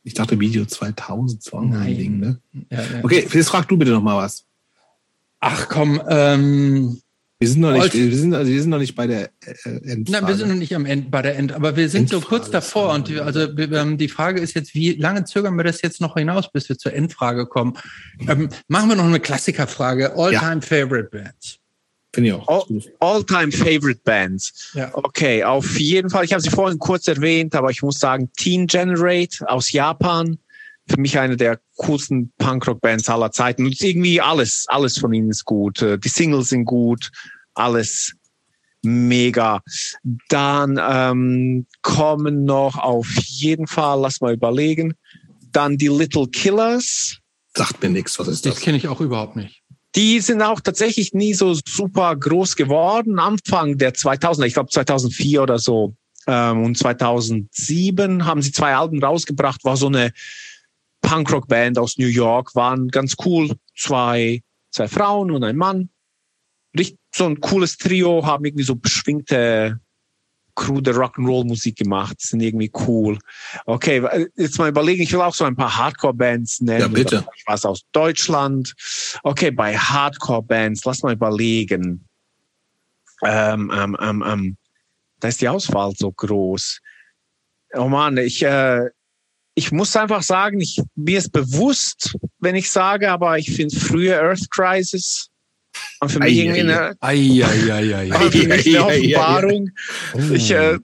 Ich 0.08 0.14
dachte 0.14 0.40
Video 0.40 0.64
2000, 0.64 1.44
so 1.44 1.58
ein 1.58 1.86
Ding, 1.86 2.20
ne? 2.22 2.40
Ja, 2.72 2.80
ja. 2.80 3.04
Okay, 3.04 3.28
jetzt 3.30 3.50
frag 3.50 3.68
du 3.68 3.76
bitte 3.76 3.92
noch 3.92 4.02
mal 4.02 4.16
was. 4.16 4.46
Ach 5.42 5.68
komm, 5.68 6.02
ähm, 6.08 7.02
wir 7.40 7.50
sind 7.50 7.60
noch 7.60 7.74
nicht, 7.74 7.94
wir 7.94 8.16
sind, 8.16 8.34
also 8.34 8.50
wir 8.50 8.62
sind 8.62 8.70
noch 8.70 8.80
nicht 8.80 8.96
bei 8.96 9.06
der 9.06 9.32
äh, 9.46 9.92
End. 9.92 10.10
Nein, 10.10 10.26
wir 10.26 10.36
sind 10.36 10.48
noch 10.48 10.56
nicht 10.56 10.74
am 10.74 10.86
End, 10.86 11.12
bei 11.12 11.22
der 11.22 11.38
End, 11.38 11.52
aber 11.52 11.76
wir 11.76 11.90
sind 11.90 12.04
Endfrage, 12.04 12.24
so 12.24 12.30
kurz 12.30 12.50
davor 12.50 12.94
und 12.94 13.10
wir, 13.10 13.26
also 13.26 13.42
ähm, 13.42 13.98
die 13.98 14.08
Frage 14.08 14.40
ist 14.40 14.56
jetzt, 14.56 14.74
wie 14.74 14.94
lange 14.94 15.26
zögern 15.26 15.58
wir 15.58 15.66
das 15.66 15.82
jetzt 15.82 16.00
noch 16.00 16.16
hinaus, 16.16 16.50
bis 16.54 16.70
wir 16.70 16.78
zur 16.78 16.94
Endfrage 16.94 17.46
kommen? 17.46 17.78
Ähm, 18.30 18.48
machen 18.70 18.88
wir 18.88 18.96
noch 18.96 19.04
eine 19.04 19.20
Klassikerfrage. 19.20 20.16
All-time 20.16 20.62
ja. 20.62 20.62
favorite 20.62 21.10
bands. 21.12 21.60
Finde 22.14 22.30
ich 22.30 22.36
auch. 22.36 22.68
All-time 23.00 23.52
favorite 23.52 24.02
bands. 24.04 24.72
Ja. 24.74 24.90
Okay, 24.94 25.44
auf 25.44 25.80
jeden 25.80 26.10
Fall. 26.10 26.26
Ich 26.26 26.34
habe 26.34 26.42
sie 26.42 26.50
vorhin 26.50 26.80
kurz 26.80 27.08
erwähnt, 27.08 27.54
aber 27.54 27.70
ich 27.70 27.82
muss 27.84 28.00
sagen, 28.00 28.32
Teen 28.38 28.66
Generate 28.68 29.48
aus 29.48 29.72
Japan 29.72 30.40
für 30.90 31.00
mich 31.00 31.20
eine 31.20 31.36
der 31.36 31.60
coolsten 31.76 32.32
Punkrock-Bands 32.38 33.10
aller 33.10 33.32
Zeiten. 33.32 33.66
Und 33.66 33.80
irgendwie 33.82 34.22
alles, 34.22 34.66
alles 34.70 34.98
von 34.98 35.14
ihnen 35.14 35.30
ist 35.30 35.46
gut. 35.46 35.82
Äh, 35.82 36.00
die 36.00 36.10
Singles 36.10 36.50
sind 36.50 36.66
gut, 36.66 37.12
alles 37.54 38.14
mega. 38.84 39.62
Dann 40.30 40.80
ähm, 40.82 41.68
kommen 41.82 42.46
noch 42.46 42.78
auf 42.78 43.08
jeden 43.26 43.68
Fall, 43.68 44.00
lass 44.00 44.22
mal 44.22 44.34
überlegen, 44.34 44.94
dann 45.52 45.78
die 45.78 45.88
Little 45.88 46.28
Killers. 46.28 47.18
Sagt 47.56 47.82
mir 47.82 47.90
nichts, 47.90 48.18
was 48.20 48.28
ist 48.28 48.46
das? 48.46 48.56
Das 48.56 48.64
kenne 48.64 48.78
ich 48.78 48.88
auch 48.88 49.02
überhaupt 49.02 49.36
nicht. 49.36 49.64
Die 49.98 50.20
sind 50.20 50.44
auch 50.44 50.62
tatsächlich 50.62 51.16
nie 51.16 51.34
so 51.34 51.56
super 51.68 52.16
groß 52.16 52.56
geworden. 52.56 53.18
Anfang 53.18 53.80
der 53.80 53.96
2000er, 53.96 54.46
ich 54.46 54.54
glaube 54.54 54.70
2004 54.70 55.42
oder 55.42 55.58
so 55.58 55.96
ähm, 56.28 56.64
und 56.64 56.78
2007 56.78 58.24
haben 58.24 58.44
sie 58.44 58.52
zwei 58.52 58.76
Alben 58.76 59.04
rausgebracht. 59.04 59.66
War 59.66 59.76
so 59.76 59.88
eine 59.88 60.12
Punkrock-Band 61.02 61.80
aus 61.80 61.98
New 61.98 62.06
York, 62.06 62.54
waren 62.54 62.90
ganz 62.90 63.16
cool. 63.26 63.56
Zwei, 63.76 64.44
zwei 64.70 64.88
Frauen 64.88 65.32
und 65.32 65.44
ein 65.44 65.58
Mann. 65.58 65.90
Richtig 66.78 67.00
so 67.16 67.26
ein 67.26 67.40
cooles 67.40 67.78
Trio, 67.78 68.24
haben 68.24 68.46
irgendwie 68.46 68.66
so 68.66 68.76
beschwingte 68.76 69.80
krude 70.58 70.92
Rock'n'Roll-Musik 70.92 71.78
gemacht, 71.78 72.20
sind 72.20 72.42
irgendwie 72.42 72.72
cool. 72.88 73.20
Okay, 73.66 74.04
jetzt 74.36 74.58
mal 74.58 74.68
überlegen, 74.68 75.04
ich 75.04 75.14
will 75.14 75.22
auch 75.22 75.36
so 75.36 75.46
ein 75.46 75.56
paar 75.56 75.78
Hardcore-Bands 75.78 76.62
nennen. 76.62 76.82
Ja, 76.82 76.88
bitte. 76.88 77.26
Was 77.46 77.64
aus 77.64 77.84
Deutschland. 77.92 78.74
Okay, 79.24 79.52
bei 79.52 79.78
Hardcore-Bands, 79.78 80.84
lass 80.84 81.04
mal 81.04 81.14
überlegen. 81.14 82.04
Ähm, 83.24 83.72
ähm, 83.74 83.96
ähm, 84.02 84.24
ähm, 84.28 84.58
da 85.20 85.28
ist 85.28 85.42
die 85.42 85.48
Auswahl 85.48 85.94
so 85.96 86.12
groß. 86.12 86.80
Oh 87.74 87.88
man, 87.88 88.18
ich, 88.18 88.44
äh, 88.44 88.90
ich 89.54 89.72
muss 89.72 89.96
einfach 89.96 90.24
sagen, 90.24 90.60
ich, 90.60 90.82
mir 90.96 91.20
ist 91.20 91.32
bewusst, 91.32 92.18
wenn 92.40 92.56
ich 92.56 92.72
sage, 92.72 93.12
aber 93.12 93.38
ich 93.38 93.56
finde 93.56 93.80
frühe 93.80 94.20
Earth 94.20 94.50
Crisis 94.50 95.30
und 96.00 96.12
für 96.12 96.20
mich 96.20 96.38
irgendwie 96.38 96.60
eine, 96.62 96.96
Ei. 97.00 97.44
Offenbarung. 98.80 99.72
Oh. 100.14 100.20
Ich, 100.34 100.52
äh, 100.52 100.78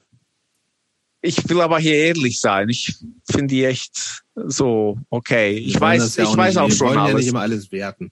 ich 1.21 1.47
will 1.47 1.61
aber 1.61 1.79
hier 1.79 1.95
ehrlich 1.95 2.39
sein. 2.39 2.69
Ich 2.69 2.95
finde 3.29 3.47
die 3.47 3.65
echt 3.65 4.23
so 4.35 4.97
okay. 5.09 5.53
Ich 5.53 5.75
Wir 5.75 5.81
weiß, 5.81 6.17
ja 6.17 6.23
ich 6.23 6.35
weiß 6.35 6.57
auch 6.57 6.69
wir 6.69 6.75
schon 6.75 6.87
wollen 6.87 7.07
ja 7.07 7.13
nicht 7.13 7.27
immer 7.27 7.41
alles 7.41 7.71
werten. 7.71 8.11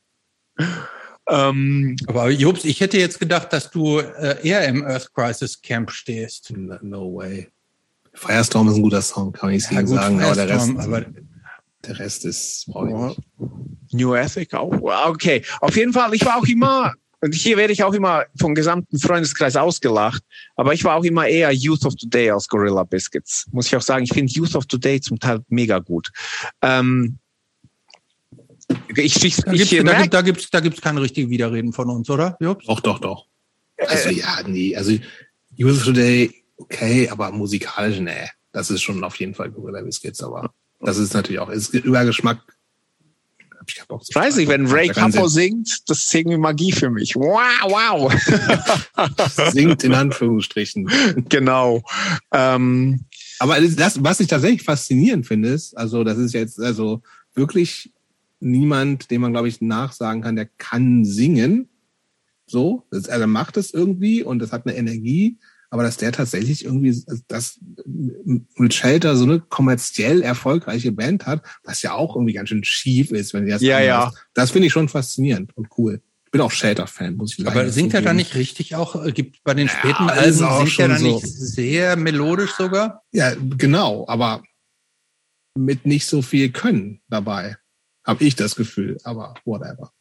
Ähm, 1.28 1.96
Aber 2.08 2.30
Jobs, 2.30 2.66
ich 2.66 2.82
hätte 2.82 2.98
jetzt 2.98 3.20
gedacht, 3.20 3.54
dass 3.54 3.70
du 3.72 4.00
äh, 4.00 4.46
eher 4.46 4.68
im 4.68 4.84
Earth 4.84 5.14
Crisis 5.14 5.62
Camp 5.62 5.92
stehst. 5.92 6.52
No, 6.56 6.78
no 6.82 7.16
way. 7.16 7.48
Firestorm 8.14 8.68
ist 8.68 8.76
ein 8.76 8.82
guter 8.82 9.02
Song, 9.02 9.32
kann 9.32 9.52
ich 9.52 9.70
nicht 9.70 9.88
sagen, 9.88 10.22
aber 10.22 10.36
der 10.36 10.50
Rest, 10.50 10.66
Firestorm, 10.66 10.94
aber 10.94 11.06
der 11.86 12.00
Rest 12.00 12.26
ist, 12.26 12.66
brauche. 12.68 13.16
New 13.92 14.14
Ethic 14.14 14.54
auch. 14.54 14.72
Okay, 15.10 15.44
auf 15.60 15.76
jeden 15.76 15.94
Fall. 15.94 16.14
Ich 16.14 16.26
war 16.26 16.38
auch 16.38 16.46
immer 16.46 16.94
und 17.22 17.36
hier 17.36 17.56
werde 17.56 17.72
ich 17.72 17.84
auch 17.84 17.94
immer 17.94 18.26
vom 18.36 18.56
gesamten 18.56 18.98
Freundeskreis 18.98 19.56
ausgelacht. 19.56 20.24
Aber 20.56 20.74
ich 20.74 20.84
war 20.84 20.96
auch 20.96 21.04
immer 21.04 21.28
eher 21.28 21.52
Youth 21.52 21.86
of 21.86 21.96
Today 21.96 22.32
als 22.32 22.48
Gorilla 22.48 22.84
Biscuits. 22.84 23.46
Muss 23.52 23.68
ich 23.68 23.76
auch 23.76 23.82
sagen. 23.82 24.04
Ich 24.04 24.14
finde 24.14 24.34
Youth 24.34 24.56
of 24.56 24.66
Today 24.66 25.00
zum 25.00 25.20
Teil 25.20 25.42
mega 25.48 25.78
gut. 25.78 26.10
Ähm, 26.64 27.20
ich, 28.96 29.24
ich, 29.24 29.36
da 29.36 29.52
ich, 29.52 29.70
gibt's, 29.70 29.86
da, 29.86 30.02
gibt, 30.02 30.14
da 30.14 30.22
gibt's, 30.22 30.50
da 30.50 30.60
gibt's 30.62 30.82
keine 30.82 31.02
richtige 31.02 31.30
Widerreden 31.30 31.74
von 31.74 31.90
uns, 31.90 32.10
oder? 32.10 32.38
Jobs? 32.40 32.66
Doch, 32.66 32.80
doch, 32.80 33.00
doch. 33.00 33.28
Also 33.78 34.10
ja, 34.10 34.42
nee, 34.48 34.76
also 34.76 34.98
Youth 35.56 35.78
of 35.78 35.84
Today, 35.84 36.32
okay, 36.58 37.08
aber 37.10 37.32
musikalisch, 37.32 38.00
nee. 38.00 38.30
Das 38.52 38.70
ist 38.70 38.82
schon 38.82 39.04
auf 39.04 39.16
jeden 39.18 39.34
Fall 39.34 39.52
Gorilla 39.52 39.82
Biscuits, 39.82 40.24
aber 40.24 40.54
das 40.82 40.98
ist 40.98 41.14
natürlich 41.14 41.40
auch, 41.40 41.50
ist 41.50 41.74
über 41.74 42.06
Geschmack. 42.06 42.40
Ich 43.68 43.84
Bock 43.88 44.04
zu 44.04 44.14
weiß 44.14 44.38
nicht, 44.38 44.50
wenn. 44.50 44.66
Ray 44.68 44.90
Capo 44.90 45.28
singt, 45.28 45.90
das 45.90 46.00
ist 46.00 46.16
irgendwie 46.16 46.38
Magie 46.38 46.72
für 46.72 46.90
mich. 46.90 47.16
Wow, 47.16 47.40
wow. 47.64 49.52
Singt 49.54 49.84
in 49.84 49.94
Anführungsstrichen. 49.94 50.90
genau. 51.30 51.84
Ähm, 52.34 53.06
Aber 53.40 53.62
das, 53.62 54.04
was 54.04 54.20
ich 54.20 54.28
tatsächlich 54.28 54.64
faszinierend 54.64 55.28
finde, 55.28 55.50
ist, 55.50 55.78
also 55.78 56.04
das 56.04 56.18
ist 56.18 56.34
jetzt 56.34 56.60
also 56.60 57.02
wirklich 57.34 57.94
niemand, 58.40 59.12
dem 59.12 59.22
man 59.22 59.32
glaube 59.32 59.48
ich 59.48 59.62
nachsagen 59.62 60.22
kann, 60.22 60.36
der 60.36 60.48
kann 60.58 61.06
singen. 61.06 61.70
So, 62.48 62.86
das, 62.92 63.08
also 63.08 63.22
er 63.22 63.28
macht 63.28 63.58
es 63.58 63.74
irgendwie 63.74 64.24
und 64.24 64.40
das 64.40 64.52
hat 64.52 64.66
eine 64.66 64.76
Energie, 64.76 65.38
aber 65.72 65.84
dass 65.84 65.98
der 65.98 66.12
tatsächlich 66.12 66.66
irgendwie 66.66 67.02
das 67.28 67.60
mit 67.86 68.74
Shelter 68.74 69.16
so 69.16 69.24
eine 69.24 69.40
kommerziell 69.40 70.22
erfolgreiche 70.22 70.92
Band 70.92 71.26
hat, 71.26 71.44
was 71.64 71.82
ja 71.82 71.94
auch 71.94 72.16
irgendwie 72.16 72.34
ganz 72.34 72.50
schön 72.50 72.64
schief 72.64 73.12
ist, 73.12 73.34
wenn 73.34 73.46
die 73.46 73.52
das 73.52 73.62
Ja, 73.62 73.80
ja. 73.80 74.12
Das 74.34 74.52
finde 74.52 74.68
ich 74.68 74.74
schon 74.74 74.90
faszinierend 74.90 75.56
und 75.58 75.70
cool. 75.78 76.02
Ich 76.26 76.32
bin 76.32 76.42
auch 76.42 76.52
Shelter-Fan, 76.52 77.16
muss 77.16 77.32
ich 77.32 77.38
sagen. 77.44 77.50
Aber 77.58 77.70
singt 77.70 77.94
er 77.94 78.02
da 78.02 78.14
nicht 78.14 78.36
richtig 78.36 78.76
auch? 78.76 79.04
äh, 79.06 79.12
Gibt 79.12 79.44
bei 79.44 79.54
den 79.54 79.68
Ja, 79.68 79.74
späten 79.74 80.10
Alben 80.10 80.44
auch 80.44 80.58
singt 80.60 80.70
er 80.70 80.86
schon 80.86 80.90
da 80.90 80.98
so. 80.98 81.06
nicht 81.08 81.28
sehr 81.28 81.96
melodisch 81.96 82.52
sogar? 82.52 83.04
Ja, 83.12 83.34
genau, 83.58 84.06
aber 84.08 84.44
mit 85.58 85.86
nicht 85.86 86.06
so 86.06 86.22
viel 86.22 86.52
Können 86.52 87.02
dabei. 87.10 87.58
Habe 88.06 88.24
ich 88.24 88.36
das 88.36 88.56
Gefühl, 88.56 88.98
aber 89.04 89.36
whatever. 89.46 89.92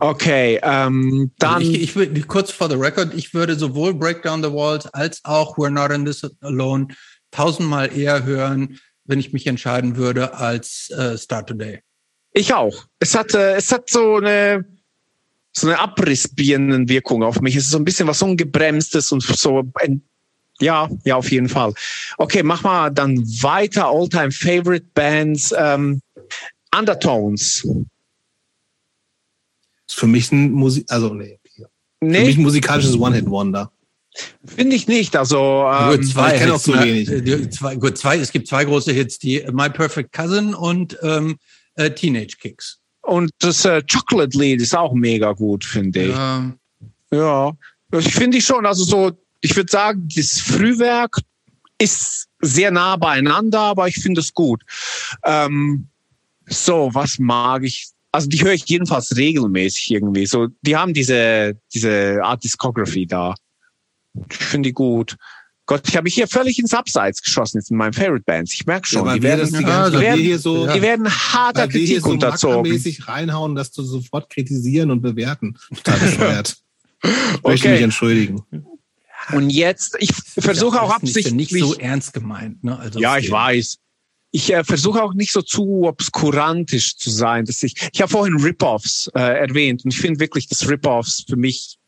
Okay, 0.00 0.60
ähm, 0.62 1.30
dann. 1.38 1.54
Also 1.54 1.70
ich, 1.70 1.82
ich 1.82 1.96
würde 1.96 2.20
kurz 2.22 2.50
for 2.50 2.68
the 2.68 2.76
record, 2.76 3.14
ich 3.14 3.34
würde 3.34 3.56
sowohl 3.56 3.94
Break 3.94 4.22
Down 4.22 4.42
the 4.42 4.50
Walls 4.50 4.86
als 4.88 5.20
auch 5.24 5.56
We're 5.56 5.70
Not 5.70 5.90
in 5.90 6.04
This 6.04 6.28
Alone 6.40 6.88
tausendmal 7.30 7.96
eher 7.96 8.24
hören, 8.24 8.78
wenn 9.04 9.18
ich 9.18 9.32
mich 9.32 9.46
entscheiden 9.46 9.96
würde, 9.96 10.34
als 10.34 10.90
äh, 10.90 11.18
Start 11.18 11.48
Today. 11.48 11.80
Ich 12.32 12.52
auch. 12.52 12.86
Es 12.98 13.14
hat, 13.14 13.34
äh, 13.34 13.56
es 13.56 13.70
hat 13.72 13.90
so 13.90 14.16
eine, 14.16 14.64
so 15.52 15.68
eine 15.68 15.78
Abrissbirnenwirkung 15.78 17.22
auf 17.22 17.40
mich. 17.40 17.56
Es 17.56 17.64
ist 17.64 17.70
so 17.70 17.78
ein 17.78 17.84
bisschen 17.84 18.08
was 18.08 18.22
Ungebremstes 18.22 19.12
und 19.12 19.22
so, 19.22 19.62
ein, 19.74 20.02
ja, 20.60 20.88
ja, 21.04 21.16
auf 21.16 21.30
jeden 21.30 21.48
Fall. 21.48 21.74
Okay, 22.18 22.42
mach 22.42 22.62
mal 22.62 22.90
dann 22.90 23.18
weiter. 23.42 23.86
All-Time 23.86 24.30
Favorite 24.32 24.86
Bands, 24.94 25.54
ähm, 25.56 26.00
Undertones. 26.76 27.66
Ist 29.94 30.00
für 30.00 30.06
mich 30.08 30.32
ein 30.32 30.50
Musik, 30.52 30.84
also 30.90 31.14
nee, 31.14 31.38
für 31.54 31.62
mich 32.04 32.26
Nee, 32.26 32.32
ein 32.34 32.42
musikalisches 32.42 32.98
One-Hit-Wonder. 32.98 33.70
finde 34.44 34.74
ich 34.76 34.86
nicht. 34.88 35.16
Also, 35.16 35.66
Gut, 35.88 36.00
ähm, 36.00 36.02
ich 36.02 36.14
kenn 36.14 36.50
auch 36.50 36.60
zu 36.60 36.72
ne? 36.74 36.82
wenig. 36.84 37.08
Die 37.24 37.48
Zwei, 37.50 37.76
gut, 37.76 37.96
zwei, 37.96 38.18
es 38.18 38.32
gibt 38.32 38.48
zwei 38.48 38.64
große 38.64 38.92
Hits, 38.92 39.18
die 39.18 39.44
My 39.52 39.70
Perfect 39.70 40.12
Cousin 40.12 40.54
und 40.54 40.98
ähm, 41.02 41.36
äh, 41.76 41.90
Teenage 41.90 42.36
Kicks. 42.40 42.78
und 43.02 43.30
das 43.38 43.64
äh, 43.64 43.82
Chocolate 43.90 44.36
Lied 44.38 44.60
ist 44.60 44.76
auch 44.76 44.92
mega 44.94 45.32
gut, 45.32 45.64
finde 45.64 46.02
ich. 46.06 46.14
Ähm, 46.16 46.54
Ja, 47.12 47.52
das 47.90 48.06
finde 48.08 48.38
ich 48.38 48.44
schon. 48.44 48.66
Also 48.66 48.84
so, 48.84 49.12
ich 49.40 49.54
würde 49.56 49.70
sagen, 49.70 50.08
das 50.14 50.40
Frühwerk 50.40 51.18
ist 51.78 52.28
sehr 52.40 52.70
nah 52.70 52.96
beieinander, 52.96 53.60
aber 53.60 53.88
ich 53.88 53.96
finde 53.96 54.20
es 54.20 54.32
gut. 54.34 54.62
Ähm, 55.24 55.88
so, 56.46 56.90
was 56.92 57.18
mag 57.18 57.64
ich? 57.64 57.88
Also 58.14 58.28
die 58.28 58.40
höre 58.44 58.52
ich 58.52 58.64
jedenfalls 58.66 59.16
regelmäßig 59.16 59.90
irgendwie. 59.90 60.24
So, 60.26 60.46
die 60.62 60.76
haben 60.76 60.94
diese 60.94 61.58
diese 61.74 62.20
Art 62.22 62.44
Discography 62.44 63.06
da. 63.06 63.34
Ich 64.30 64.36
finde 64.36 64.68
die 64.68 64.72
gut. 64.72 65.16
Gott, 65.66 65.82
ich 65.88 65.96
habe 65.96 66.04
mich 66.04 66.14
hier 66.14 66.28
völlig 66.28 66.58
ins 66.60 66.72
Abseits 66.74 67.22
geschossen 67.22 67.56
jetzt 67.58 67.72
in 67.72 67.76
meinen 67.76 67.92
Favorite 67.92 68.22
Bands. 68.24 68.52
Ich 68.52 68.66
merke 68.66 68.86
schon, 68.86 69.04
weil 69.04 69.18
die 69.18 69.22
werden, 69.24 69.48
die 69.48 69.54
ja, 69.54 69.60
ganze 69.62 69.82
also 69.82 70.00
wir- 70.00 70.12
hier 70.14 70.38
so, 70.38 70.66
die 70.72 70.80
werden 70.80 71.08
harter 71.10 71.62
weil 71.62 71.72
wir 71.72 71.80
hier 71.80 71.88
Kritik 72.00 72.04
so 72.04 72.10
unterzogen. 72.10 72.82
reinhauen, 73.06 73.54
dass 73.56 73.72
du 73.72 73.82
sofort 73.82 74.30
kritisieren 74.30 74.92
und 74.92 75.00
bewerten. 75.00 75.56
Total 75.74 75.98
bescheuert. 75.98 76.56
Ich 77.02 77.10
möchte 77.42 77.66
Okay. 77.66 77.72
mich 77.72 77.82
entschuldigen. 77.82 78.42
Und 79.32 79.50
jetzt, 79.50 79.96
ich 79.98 80.10
versuche 80.38 80.80
auch 80.80 80.88
das 80.88 81.02
ist 81.02 81.16
absichtlich 81.16 81.34
nicht, 81.34 81.52
nicht 81.52 81.62
so 81.62 81.74
ernst 81.74 82.14
gemeint. 82.14 82.64
Ne? 82.64 82.78
Also 82.78 82.98
Ja, 82.98 83.18
ich 83.18 83.30
weiß. 83.30 83.78
Ich 84.36 84.52
äh, 84.52 84.64
versuche 84.64 85.00
auch 85.00 85.14
nicht 85.14 85.30
so 85.30 85.42
zu 85.42 85.84
obskurantisch 85.84 86.96
zu 86.96 87.08
sein. 87.08 87.44
Dass 87.44 87.62
ich 87.62 87.74
ich 87.92 88.02
habe 88.02 88.10
vorhin 88.10 88.34
Rip-Offs 88.40 89.08
äh, 89.14 89.20
erwähnt 89.20 89.84
und 89.84 89.94
ich 89.94 90.00
finde 90.00 90.18
wirklich, 90.18 90.48
dass 90.48 90.68
Rip-Offs 90.68 91.24
für 91.28 91.36
mich 91.36 91.78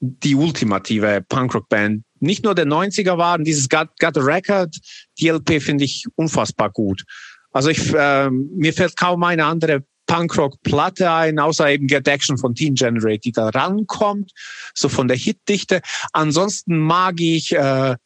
die 0.00 0.34
ultimative 0.34 1.22
Punkrock-Band 1.28 2.02
nicht 2.18 2.44
nur 2.44 2.54
der 2.54 2.64
90er 2.64 3.18
waren. 3.18 3.44
Dieses 3.44 3.68
Got, 3.68 3.90
Got 3.98 4.16
a 4.16 4.22
Record, 4.22 4.74
die 5.18 5.28
LP 5.28 5.60
finde 5.60 5.84
ich 5.84 6.06
unfassbar 6.16 6.70
gut. 6.70 7.02
Also 7.52 7.68
ich, 7.68 7.92
ähm, 7.94 8.48
mir 8.56 8.72
fällt 8.72 8.96
kaum 8.96 9.22
eine 9.22 9.44
andere 9.44 9.84
Punkrock-Platte 10.06 11.10
ein, 11.10 11.38
außer 11.38 11.68
eben 11.70 11.88
Get 11.88 12.08
Action 12.08 12.38
von 12.38 12.54
Teen 12.54 12.74
Generate, 12.74 13.20
die 13.20 13.32
da 13.32 13.50
rankommt, 13.50 14.32
so 14.72 14.88
von 14.88 15.08
der 15.08 15.18
Hitdichte. 15.18 15.82
Ansonsten 16.14 16.78
mag 16.78 17.20
ich, 17.20 17.52
äh, 17.52 17.96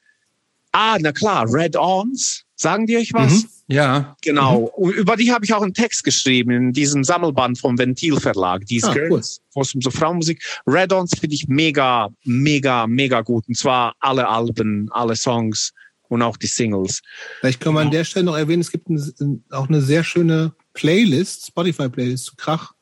ah, 0.72 0.96
na 0.98 1.12
klar, 1.12 1.46
Red 1.48 1.76
Arms. 1.76 2.42
Sagen 2.56 2.86
die 2.86 2.96
euch 2.96 3.12
was? 3.12 3.44
Mhm. 3.44 3.55
Ja, 3.68 4.16
Genau. 4.22 4.60
Und 4.76 4.92
über 4.94 5.16
die 5.16 5.32
habe 5.32 5.44
ich 5.44 5.52
auch 5.52 5.62
einen 5.62 5.74
Text 5.74 6.04
geschrieben 6.04 6.50
in 6.50 6.72
diesem 6.72 7.02
Sammelband 7.02 7.58
vom 7.58 7.76
Ventil 7.78 8.20
Verlag. 8.20 8.64
These 8.66 8.90
Ah, 8.90 8.94
wo 9.10 9.60
es 9.62 9.74
um 9.74 9.80
so 9.80 9.90
Frauenmusik. 9.90 10.42
Red 10.66 10.92
Ons 10.92 11.12
finde 11.18 11.34
ich 11.34 11.48
mega, 11.48 12.08
mega, 12.24 12.86
mega 12.86 13.22
gut. 13.22 13.48
Und 13.48 13.56
zwar 13.56 13.94
alle 14.00 14.28
Alben, 14.28 14.88
alle 14.92 15.16
Songs. 15.16 15.72
und 16.08 16.22
auch 16.22 16.36
die 16.36 16.46
Singles. 16.46 17.02
Vielleicht 17.40 17.60
können 17.60 17.74
wir 17.74 17.80
an 17.80 17.90
der 17.90 18.04
Stelle 18.04 18.26
noch 18.26 18.36
erwähnen, 18.36 18.60
es 18.60 18.70
gibt 18.70 18.88
ein, 18.88 19.42
auch 19.50 19.68
eine 19.68 19.82
sehr 19.82 20.04
schöne 20.04 20.54
Playlist, 20.72 21.46
Spotify-Playlist 21.48 22.26
zu 22.26 22.36
Krach, 22.36 22.74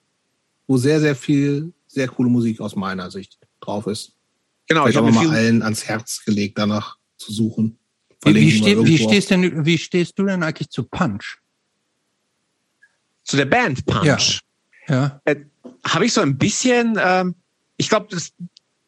wo 0.66 0.76
sehr, 0.76 1.00
sehr 1.00 1.16
viel, 1.16 1.72
sehr 1.86 2.08
coole 2.08 2.28
Musik 2.28 2.60
aus 2.60 2.76
meiner 2.76 3.10
Sicht 3.10 3.38
drauf 3.60 3.86
ist. 3.86 4.12
Genau, 4.66 4.84
ich 4.84 4.90
ich 4.90 4.96
habe 4.96 5.10
mal 5.10 5.30
allen 5.30 5.62
ans 5.62 5.84
Herz 5.86 6.22
gelegt, 6.24 6.58
danach 6.58 6.98
zu 7.16 7.32
suchen. 7.32 7.78
Wie, 8.25 8.35
wie, 8.35 8.51
steh, 8.53 8.85
wie, 8.85 8.99
stehst 8.99 9.31
denn, 9.31 9.65
wie 9.67 9.78
stehst 9.78 10.19
du 10.19 10.25
denn 10.25 10.43
eigentlich 10.43 10.70
zu 10.70 10.85
Punch? 10.85 11.39
zu 13.25 13.36
der 13.36 13.47
Band 13.47 13.85
Punch. 13.86 14.41
Ja. 14.86 15.20
Äh, 15.25 15.36
habe 15.86 16.07
ich 16.07 16.12
so 16.12 16.20
ein 16.20 16.36
bisschen, 16.36 16.99
ähm, 17.03 17.35
ich 17.77 17.89
glaube, 17.89 18.07
das, 18.11 18.33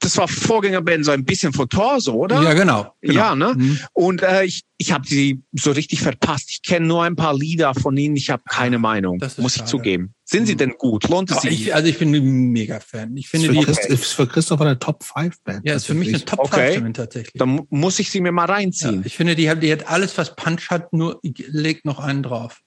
das 0.06 0.16
war 0.18 0.28
Vorgängerband 0.28 1.04
so 1.04 1.10
ein 1.10 1.24
bisschen 1.24 1.52
von 1.52 1.68
Torso, 1.68 2.12
oder? 2.14 2.42
Ja, 2.42 2.54
genau. 2.54 2.94
genau. 3.00 3.14
Ja, 3.14 3.34
ne? 3.34 3.54
Mhm. 3.56 3.78
Und 3.92 4.22
äh, 4.22 4.44
ich, 4.44 4.62
ich 4.78 4.92
habe 4.92 5.06
sie 5.06 5.42
so 5.52 5.72
richtig 5.72 6.00
verpasst. 6.00 6.48
Ich 6.50 6.62
kenne 6.62 6.86
nur 6.86 7.02
ein 7.02 7.16
paar 7.16 7.34
Lieder 7.36 7.74
von 7.74 7.96
ihnen. 7.96 8.14
Ich 8.16 8.30
habe 8.30 8.42
keine 8.48 8.78
Meinung, 8.78 9.18
Das 9.18 9.32
ist 9.32 9.38
muss 9.42 9.52
ich 9.54 9.58
schade. 9.58 9.70
zugeben. 9.70 10.14
Sind 10.24 10.46
sie 10.46 10.56
denn 10.56 10.74
gut? 10.78 11.08
Lohnt 11.08 11.30
es 11.30 11.36
Ja, 11.36 11.50
sich? 11.50 11.62
ich, 11.66 11.74
also 11.74 11.88
ich 11.88 11.98
bin 11.98 12.14
ein 12.14 12.50
Mega-Fan. 12.52 13.16
Ich 13.16 13.24
Ist 13.26 13.30
finde 13.30 13.46
für, 13.48 13.52
die, 13.54 13.64
Christ, 13.64 13.86
ist 13.86 14.12
für 14.12 14.26
Christoph 14.26 14.60
eine 14.60 14.78
Top 14.78 15.02
5 15.04 15.40
Band. 15.42 15.66
ja, 15.66 15.74
ist 15.74 15.86
für 15.86 15.94
mich 15.94 16.08
eine. 16.08 16.24
Top 16.24 16.48
5 16.48 16.52
Okay. 16.52 16.80
Band 16.80 16.96
tatsächlich. 16.96 17.34
Dann 17.38 17.48
mu- 17.50 17.66
muss 17.70 17.98
ich 17.98 18.10
sie 18.10 18.20
mir 18.20 18.32
mal 18.32 18.48
Ja, 18.48 18.54
reinziehen. 18.54 19.02
ich 19.04 19.16
finde, 19.16 19.34
die 19.36 19.48
hat, 19.50 19.62
die 19.62 19.72
hat 19.72 19.88
alles, 19.88 20.16
was 20.18 20.34
Punch 20.36 20.70
hat, 20.70 20.92
nur 20.92 21.20
legt 21.22 21.84
noch 21.84 21.98
einen 22.00 22.22
drauf. 22.22 22.60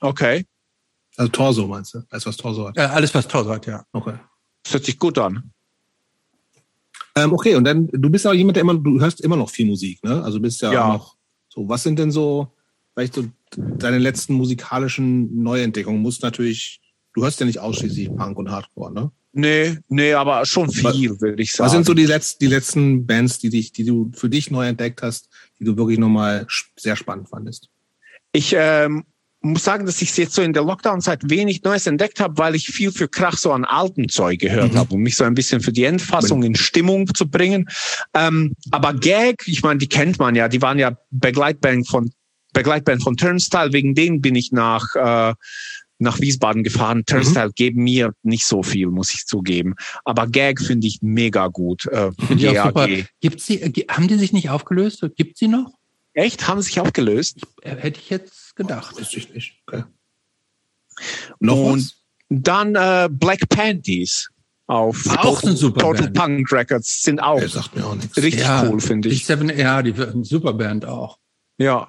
Okay, 0.00 0.44
Also 1.16 1.30
Torso 1.30 1.66
meinst 1.66 1.94
du? 1.94 2.00
Du, 2.00 2.06
was 2.10 2.36
Torso 2.36 2.68
hat? 2.68 2.76
Äh, 2.76 2.80
alles, 2.82 3.14
was 3.14 3.28
Torso 3.28 3.50
hat, 3.50 3.66
ja. 3.66 3.84
Okay. 3.92 4.14
das 4.64 4.72
hört 4.74 4.84
sich 4.84 4.98
gut 4.98 5.18
an. 5.18 5.51
Ähm, 7.16 7.32
okay, 7.32 7.54
und 7.56 7.64
dann, 7.64 7.88
du 7.92 8.10
bist 8.10 8.24
aber 8.26 8.34
jemand, 8.34 8.56
der 8.56 8.62
immer, 8.62 8.74
du 8.74 9.00
hörst 9.00 9.20
immer 9.20 9.36
noch 9.36 9.50
viel 9.50 9.66
Musik, 9.66 10.02
ne? 10.02 10.22
Also 10.22 10.38
du 10.38 10.42
bist 10.42 10.62
ja, 10.62 10.72
Ja. 10.72 10.84
auch 10.84 10.92
noch 10.92 11.16
so, 11.48 11.68
was 11.68 11.82
sind 11.82 11.98
denn 11.98 12.10
so, 12.10 12.48
vielleicht 12.94 13.14
so 13.14 13.24
deine 13.54 13.98
letzten 13.98 14.34
musikalischen 14.34 15.42
Neuentdeckungen? 15.42 16.00
Muss 16.00 16.22
natürlich, 16.22 16.80
du 17.14 17.22
hörst 17.22 17.38
ja 17.40 17.46
nicht 17.46 17.58
ausschließlich 17.58 18.14
Punk 18.16 18.38
und 18.38 18.50
Hardcore, 18.50 18.92
ne? 18.92 19.10
Nee, 19.34 19.78
nee, 19.88 20.12
aber 20.12 20.44
schon 20.44 20.70
viel, 20.70 21.18
würde 21.20 21.42
ich 21.42 21.52
sagen. 21.52 21.66
Was 21.66 21.72
sind 21.72 21.86
so 21.86 21.94
die 21.94 22.04
letzten, 22.04 22.38
die 22.44 22.48
letzten 22.50 23.06
Bands, 23.06 23.38
die 23.38 23.48
dich, 23.48 23.72
die 23.72 23.84
du 23.84 24.10
für 24.14 24.28
dich 24.28 24.50
neu 24.50 24.66
entdeckt 24.66 25.02
hast, 25.02 25.30
die 25.58 25.64
du 25.64 25.76
wirklich 25.76 25.98
nochmal 25.98 26.46
sehr 26.76 26.96
spannend 26.96 27.30
fandest? 27.30 27.70
Ich 28.32 28.54
ähm, 28.56 29.04
muss 29.42 29.64
sagen, 29.64 29.86
dass 29.86 30.00
ich 30.02 30.16
jetzt 30.16 30.34
so 30.34 30.42
in 30.42 30.52
der 30.52 30.62
Lockdown-Zeit 30.64 31.28
wenig 31.28 31.62
Neues 31.64 31.86
entdeckt 31.86 32.20
habe, 32.20 32.38
weil 32.38 32.54
ich 32.54 32.66
viel 32.68 32.92
für 32.92 33.08
Krach 33.08 33.36
so 33.36 33.52
an 33.52 33.64
alten 33.64 34.08
Zeug 34.08 34.38
gehört 34.40 34.72
Mhm. 34.72 34.78
habe, 34.78 34.94
um 34.94 35.00
mich 35.02 35.16
so 35.16 35.24
ein 35.24 35.34
bisschen 35.34 35.60
für 35.60 35.72
die 35.72 35.84
Endfassung 35.84 36.42
in 36.42 36.54
Stimmung 36.54 37.12
zu 37.14 37.28
bringen. 37.28 37.68
Ähm, 38.14 38.54
aber 38.70 38.94
Gag, 38.94 39.42
ich 39.46 39.62
meine, 39.62 39.78
die 39.78 39.88
kennt 39.88 40.18
man 40.18 40.34
ja, 40.34 40.48
die 40.48 40.62
waren 40.62 40.78
ja 40.78 40.96
Begleitband 41.10 41.88
von 41.88 42.10
Begleitband 42.52 43.02
von 43.02 43.16
Turnstile, 43.16 43.72
wegen 43.72 43.94
denen 43.94 44.20
bin 44.20 44.34
ich 44.34 44.52
nach 44.52 44.94
äh, 44.94 45.34
nach 45.98 46.20
Wiesbaden 46.20 46.64
gefahren. 46.64 47.04
Turnstile 47.06 47.50
geben 47.54 47.84
mir 47.84 48.12
nicht 48.24 48.44
so 48.44 48.62
viel, 48.64 48.88
muss 48.88 49.14
ich 49.14 49.24
zugeben. 49.24 49.74
Aber 50.04 50.26
Gag 50.26 50.60
finde 50.60 50.86
ich 50.88 50.98
mega 51.00 51.46
gut. 51.46 51.86
Äh, 51.86 52.10
Finde 52.26 52.42
ich 52.44 52.58
auch 52.58 52.66
super. 52.66 52.88
Gibt's 53.20 53.46
die, 53.46 53.62
äh, 53.62 53.72
haben 53.88 54.08
die 54.08 54.16
sich 54.16 54.32
nicht 54.32 54.50
aufgelöst? 54.50 55.06
Gibt 55.16 55.38
sie 55.38 55.46
noch? 55.48 55.72
Echt? 56.12 56.46
Haben 56.48 56.60
sich 56.60 56.78
aufgelöst? 56.80 57.38
Äh, 57.62 57.76
Hätte 57.76 58.00
ich 58.00 58.10
jetzt 58.10 58.41
gedacht. 58.54 58.98
Wüsste 58.98 59.18
ich 59.18 59.32
nicht. 59.32 59.62
Okay. 59.66 59.84
Noch 61.40 61.56
Und 61.56 61.78
was? 61.78 62.02
Dann 62.28 62.74
äh, 62.74 63.08
Black 63.10 63.48
Panties 63.48 64.30
auf 64.66 65.06
Auch 65.18 65.40
Total, 65.40 65.56
super 65.56 65.80
Total. 65.80 66.10
Punk 66.12 66.50
Records 66.50 67.02
sind 67.02 67.20
auch 67.20 67.42
auch 67.42 67.94
nichts. 67.94 68.16
richtig 68.16 68.40
Ja, 68.40 68.66
cool, 68.68 68.80
finde 68.80 69.10
ich. 69.10 69.26
Seven, 69.26 69.50
ja, 69.56 69.82
die 69.82 69.92
eine 69.92 70.24
super 70.24 70.54
Band 70.54 70.86
auch. 70.86 71.18
Ja. 71.58 71.88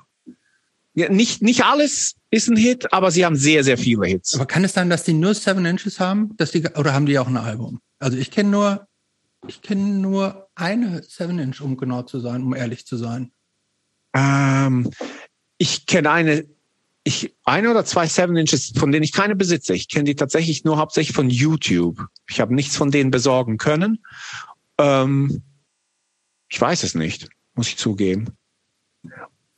ja. 0.93 1.09
Nicht, 1.09 1.42
nicht 1.42 1.64
alles 1.64 2.16
ist 2.30 2.50
ein 2.50 2.58
Hit, 2.58 2.92
aber 2.92 3.11
sie 3.11 3.25
haben 3.25 3.35
sehr, 3.38 3.64
sehr 3.64 3.77
viele 3.77 4.06
Hits. 4.06 4.35
Aber 4.35 4.45
kann 4.45 4.66
es 4.66 4.74
sein, 4.74 4.90
dass 4.90 5.03
die 5.03 5.14
nur 5.14 5.33
Seven 5.33 5.66
Inches 5.66 6.00
haben? 6.00 6.35
Dass 6.35 6.51
die, 6.51 6.64
oder 6.75 6.93
haben 6.93 7.06
die 7.06 7.17
auch 7.19 7.27
ein 7.27 7.38
Album? 7.38 7.80
Also 8.00 8.17
ich 8.17 8.32
kenne 8.32 8.50
nur, 8.50 8.88
ich 9.48 9.61
kenne 9.61 9.83
nur 9.83 10.50
eine 10.56 11.03
Seven 11.03 11.40
Inch, 11.40 11.61
um 11.61 11.77
genau 11.77 12.01
zu 12.01 12.19
sein, 12.19 12.43
um 12.43 12.53
ehrlich 12.53 12.85
zu 12.85 12.98
sein. 12.98 13.32
Ähm, 14.14 14.90
ich 15.64 15.85
kenne 15.85 16.11
eine, 16.11 16.45
ich, 17.06 17.33
eine 17.45 17.72
oder 17.72 17.85
zwei 17.85 18.06
Seven 18.06 18.35
Inches, 18.35 18.74
von 18.75 18.92
denen 18.92 19.03
ich 19.03 19.14
keine 19.14 19.33
besitze. 19.33 19.74
Ich 19.74 19.88
kenne 19.88 20.03
die 20.03 20.16
tatsächlich 20.16 20.66
nur 20.66 20.77
hauptsächlich 20.77 21.16
von 21.16 21.30
YouTube. 21.30 22.06
Ich 22.30 22.42
habe 22.42 22.53
nichts 22.53 22.75
von 22.75 22.92
denen 22.92 23.11
besorgen 23.11 23.58
können. 23.58 24.03
Ähm, 24.77 25.42
ich 26.50 26.59
weiß 26.59 26.83
es 26.83 26.95
nicht, 26.95 27.30
muss 27.56 27.69
ich 27.69 27.77
zugeben. 27.77 28.27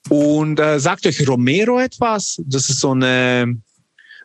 Und 0.09 0.59
äh, 0.59 0.80
sagt 0.80 1.08
euch 1.08 1.27
Romero 1.27 1.80
etwas? 1.80 2.40
Das 2.45 2.69
ist 2.69 2.82
so 2.82 2.92
eine 2.92 3.59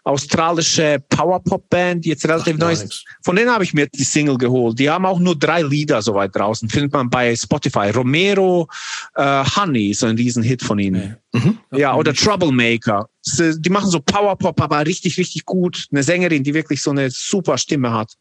australische 0.04 1.02
Power-Pop-Band, 1.08 2.04
die 2.04 2.10
jetzt 2.10 2.26
relativ 2.26 2.56
neu 2.56 2.72
ist. 2.72 3.04
Von 3.22 3.36
denen 3.36 3.50
habe 3.50 3.64
ich 3.64 3.74
mir 3.74 3.86
die 3.86 4.04
Single 4.04 4.38
geholt. 4.38 4.78
Die 4.78 4.88
haben 4.88 5.06
auch 5.06 5.18
nur 5.18 5.38
drei 5.38 5.62
Lieder 5.62 6.02
soweit 6.02 6.34
draußen. 6.34 6.68
Findet 6.68 6.92
man 6.92 7.10
bei 7.10 7.34
Spotify. 7.36 7.90
Romero, 7.90 8.68
äh, 9.14 9.44
Honey, 9.44 9.92
so 9.94 10.06
ein 10.06 10.16
Riesenhit 10.16 10.62
von 10.62 10.78
ihnen. 10.78 11.16
Mhm. 11.32 11.58
Ja, 11.72 11.94
oder 11.94 12.14
Troublemaker. 12.14 13.08
Die 13.26 13.70
machen 13.70 13.90
so 13.90 14.00
Powerpop, 14.00 14.60
aber 14.60 14.86
richtig, 14.86 15.18
richtig 15.18 15.44
gut. 15.44 15.86
Eine 15.92 16.02
Sängerin, 16.02 16.42
die 16.42 16.54
wirklich 16.54 16.82
so 16.82 16.90
eine 16.90 17.10
super 17.10 17.58
Stimme 17.58 17.92
hat. 17.92 18.14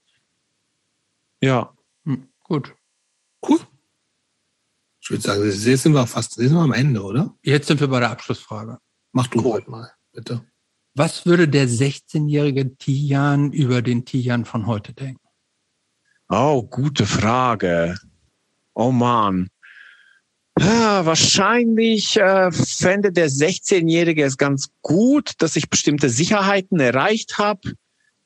Ja. 1.42 1.74
Hm, 2.06 2.28
gut. 2.44 2.76
Cool. 3.48 3.60
Ich 5.02 5.10
würde 5.10 5.24
sagen, 5.24 5.44
jetzt 5.46 5.84
sind 5.84 5.94
wir 5.94 6.06
fast, 6.06 6.38
jetzt 6.38 6.50
sind 6.50 6.58
wir 6.58 6.62
am 6.62 6.74
Ende, 6.74 7.02
oder? 7.02 7.34
Jetzt 7.42 7.68
sind 7.68 7.80
wir 7.80 7.88
bei 7.88 8.00
der 8.00 8.12
Abschlussfrage. 8.12 8.78
Mach 9.12 9.28
du 9.28 9.44
heute 9.44 9.72
mal, 9.72 9.92
bitte. 10.12 10.46
Was 11.00 11.26
würde 11.26 11.48
der 11.48 11.70
16-jährige 11.70 12.76
Tijan 12.76 13.54
über 13.54 13.82
den 13.82 14.04
Tijan 14.04 14.44
von 14.44 14.68
heute 14.68 14.92
denken? 14.92 15.26
Oh, 16.28 16.62
gute 16.62 17.06
Frage. 17.06 17.96
Oh 18.74 18.92
man. 18.92 19.48
Ah, 20.56 21.06
wahrscheinlich 21.06 22.18
äh, 22.18 22.52
fände 22.52 23.14
der 23.14 23.30
16-Jährige 23.30 24.26
es 24.26 24.36
ganz 24.36 24.72
gut, 24.82 25.36
dass 25.38 25.56
ich 25.56 25.70
bestimmte 25.70 26.10
Sicherheiten 26.10 26.82
erreicht 26.82 27.38
habe. 27.38 27.76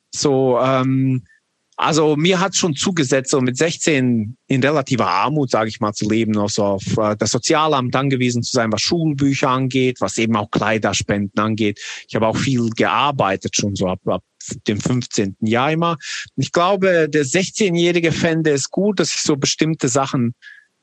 So, 0.09 0.59
ähm, 0.59 1.27
also 1.75 2.15
mir 2.15 2.39
hat 2.39 2.55
schon 2.55 2.75
zugesetzt, 2.75 3.31
so 3.31 3.41
mit 3.41 3.57
16 3.57 4.37
in 4.47 4.63
relativer 4.63 5.07
Armut, 5.07 5.49
sage 5.49 5.69
ich 5.69 5.79
mal, 5.79 5.93
zu 5.93 6.07
leben, 6.07 6.37
also 6.37 6.63
auf 6.63 6.97
äh, 6.97 7.15
das 7.17 7.31
Sozialamt 7.31 7.95
angewiesen 7.95 8.43
zu 8.43 8.51
sein, 8.51 8.71
was 8.71 8.81
Schulbücher 8.81 9.49
angeht, 9.49 9.97
was 9.99 10.17
eben 10.17 10.35
auch 10.35 10.51
Kleiderspenden 10.51 11.43
angeht. 11.43 11.79
Ich 12.07 12.15
habe 12.15 12.27
auch 12.27 12.37
viel 12.37 12.69
gearbeitet, 12.69 13.55
schon 13.55 13.75
so 13.75 13.87
ab, 13.87 13.99
ab 14.05 14.23
dem 14.67 14.79
15. 14.79 15.37
Jahr 15.41 15.71
immer. 15.71 15.97
Ich 16.35 16.51
glaube, 16.51 17.09
der 17.09 17.25
16-Jährige 17.25 18.11
fände 18.11 18.51
es 18.51 18.69
gut, 18.69 18.99
dass 18.99 19.15
ich 19.15 19.21
so 19.21 19.35
bestimmte 19.35 19.87
Sachen 19.87 20.35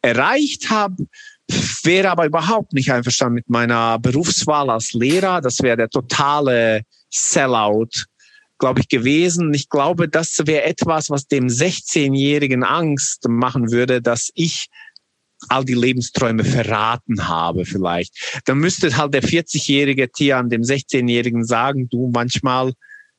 erreicht 0.03 0.71
habe, 0.71 1.07
wäre 1.83 2.11
aber 2.11 2.27
überhaupt 2.27 2.73
nicht 2.73 2.93
einverstanden 2.93 3.35
mit 3.35 3.51
meiner 3.51 3.99
Berufswahl 3.99 4.71
als 4.71 4.93
Lehrer. 4.93 5.41
Das 5.41 5.61
wäre 5.61 5.77
der 5.77 5.91
totale 5.91 6.83
Sellout, 7.11 8.07
glaube 8.61 8.81
ich, 8.81 8.89
gewesen. 8.89 9.53
Ich 9.53 9.69
glaube, 9.69 10.09
das 10.09 10.39
wäre 10.45 10.63
etwas, 10.63 11.11
was 11.11 11.27
dem 11.27 11.49
16-Jährigen 11.49 12.63
Angst 12.63 13.27
machen 13.29 13.73
würde, 13.73 14.01
dass 14.01 14.31
ich 14.35 14.69
all 15.49 15.65
die 15.65 15.75
Lebensträume 15.75 16.45
verraten 16.45 17.27
habe 17.27 17.65
vielleicht. 17.65 18.43
Dann 18.45 18.59
müsste 18.59 18.97
halt 18.97 19.15
der 19.15 19.23
40-jährige 19.25 20.13
Tian 20.13 20.51
dem 20.51 20.63
16-Jährigen 20.63 21.45
sagen, 21.45 21.89
du 21.89 22.11
manchmal 22.15 22.75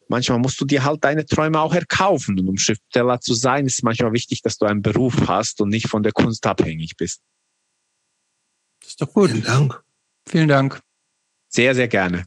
manchmal 0.08 0.40
musst 0.40 0.62
du 0.62 0.66
dir 0.66 0.84
halt 0.84 1.04
deine 1.04 1.26
Träume 1.26 1.60
auch 1.60 1.74
erkaufen. 1.74 2.40
Und 2.40 2.48
um 2.48 2.58
Schriftsteller 2.58 3.20
zu 3.22 3.34
sein, 3.34 3.66
ist 3.66 3.84
manchmal 3.84 4.14
wichtig, 4.14 4.42
dass 4.44 4.58
du 4.58 4.66
einen 4.66 4.84
Beruf 4.84 5.28
hast 5.28 5.62
und 5.62 5.70
nicht 5.70 5.88
von 5.88 6.04
der 6.04 6.12
Kunst 6.12 6.46
abhängig 6.46 6.98
bist. 6.98 7.22
Das 8.82 8.90
ist 8.90 9.02
doch 9.02 9.12
gut. 9.12 9.32
Vielen 9.32 9.44
Dank. 9.44 9.84
Vielen 10.28 10.48
Dank. 10.48 10.82
Sehr, 11.48 11.74
sehr 11.74 11.88
gerne. 11.88 12.26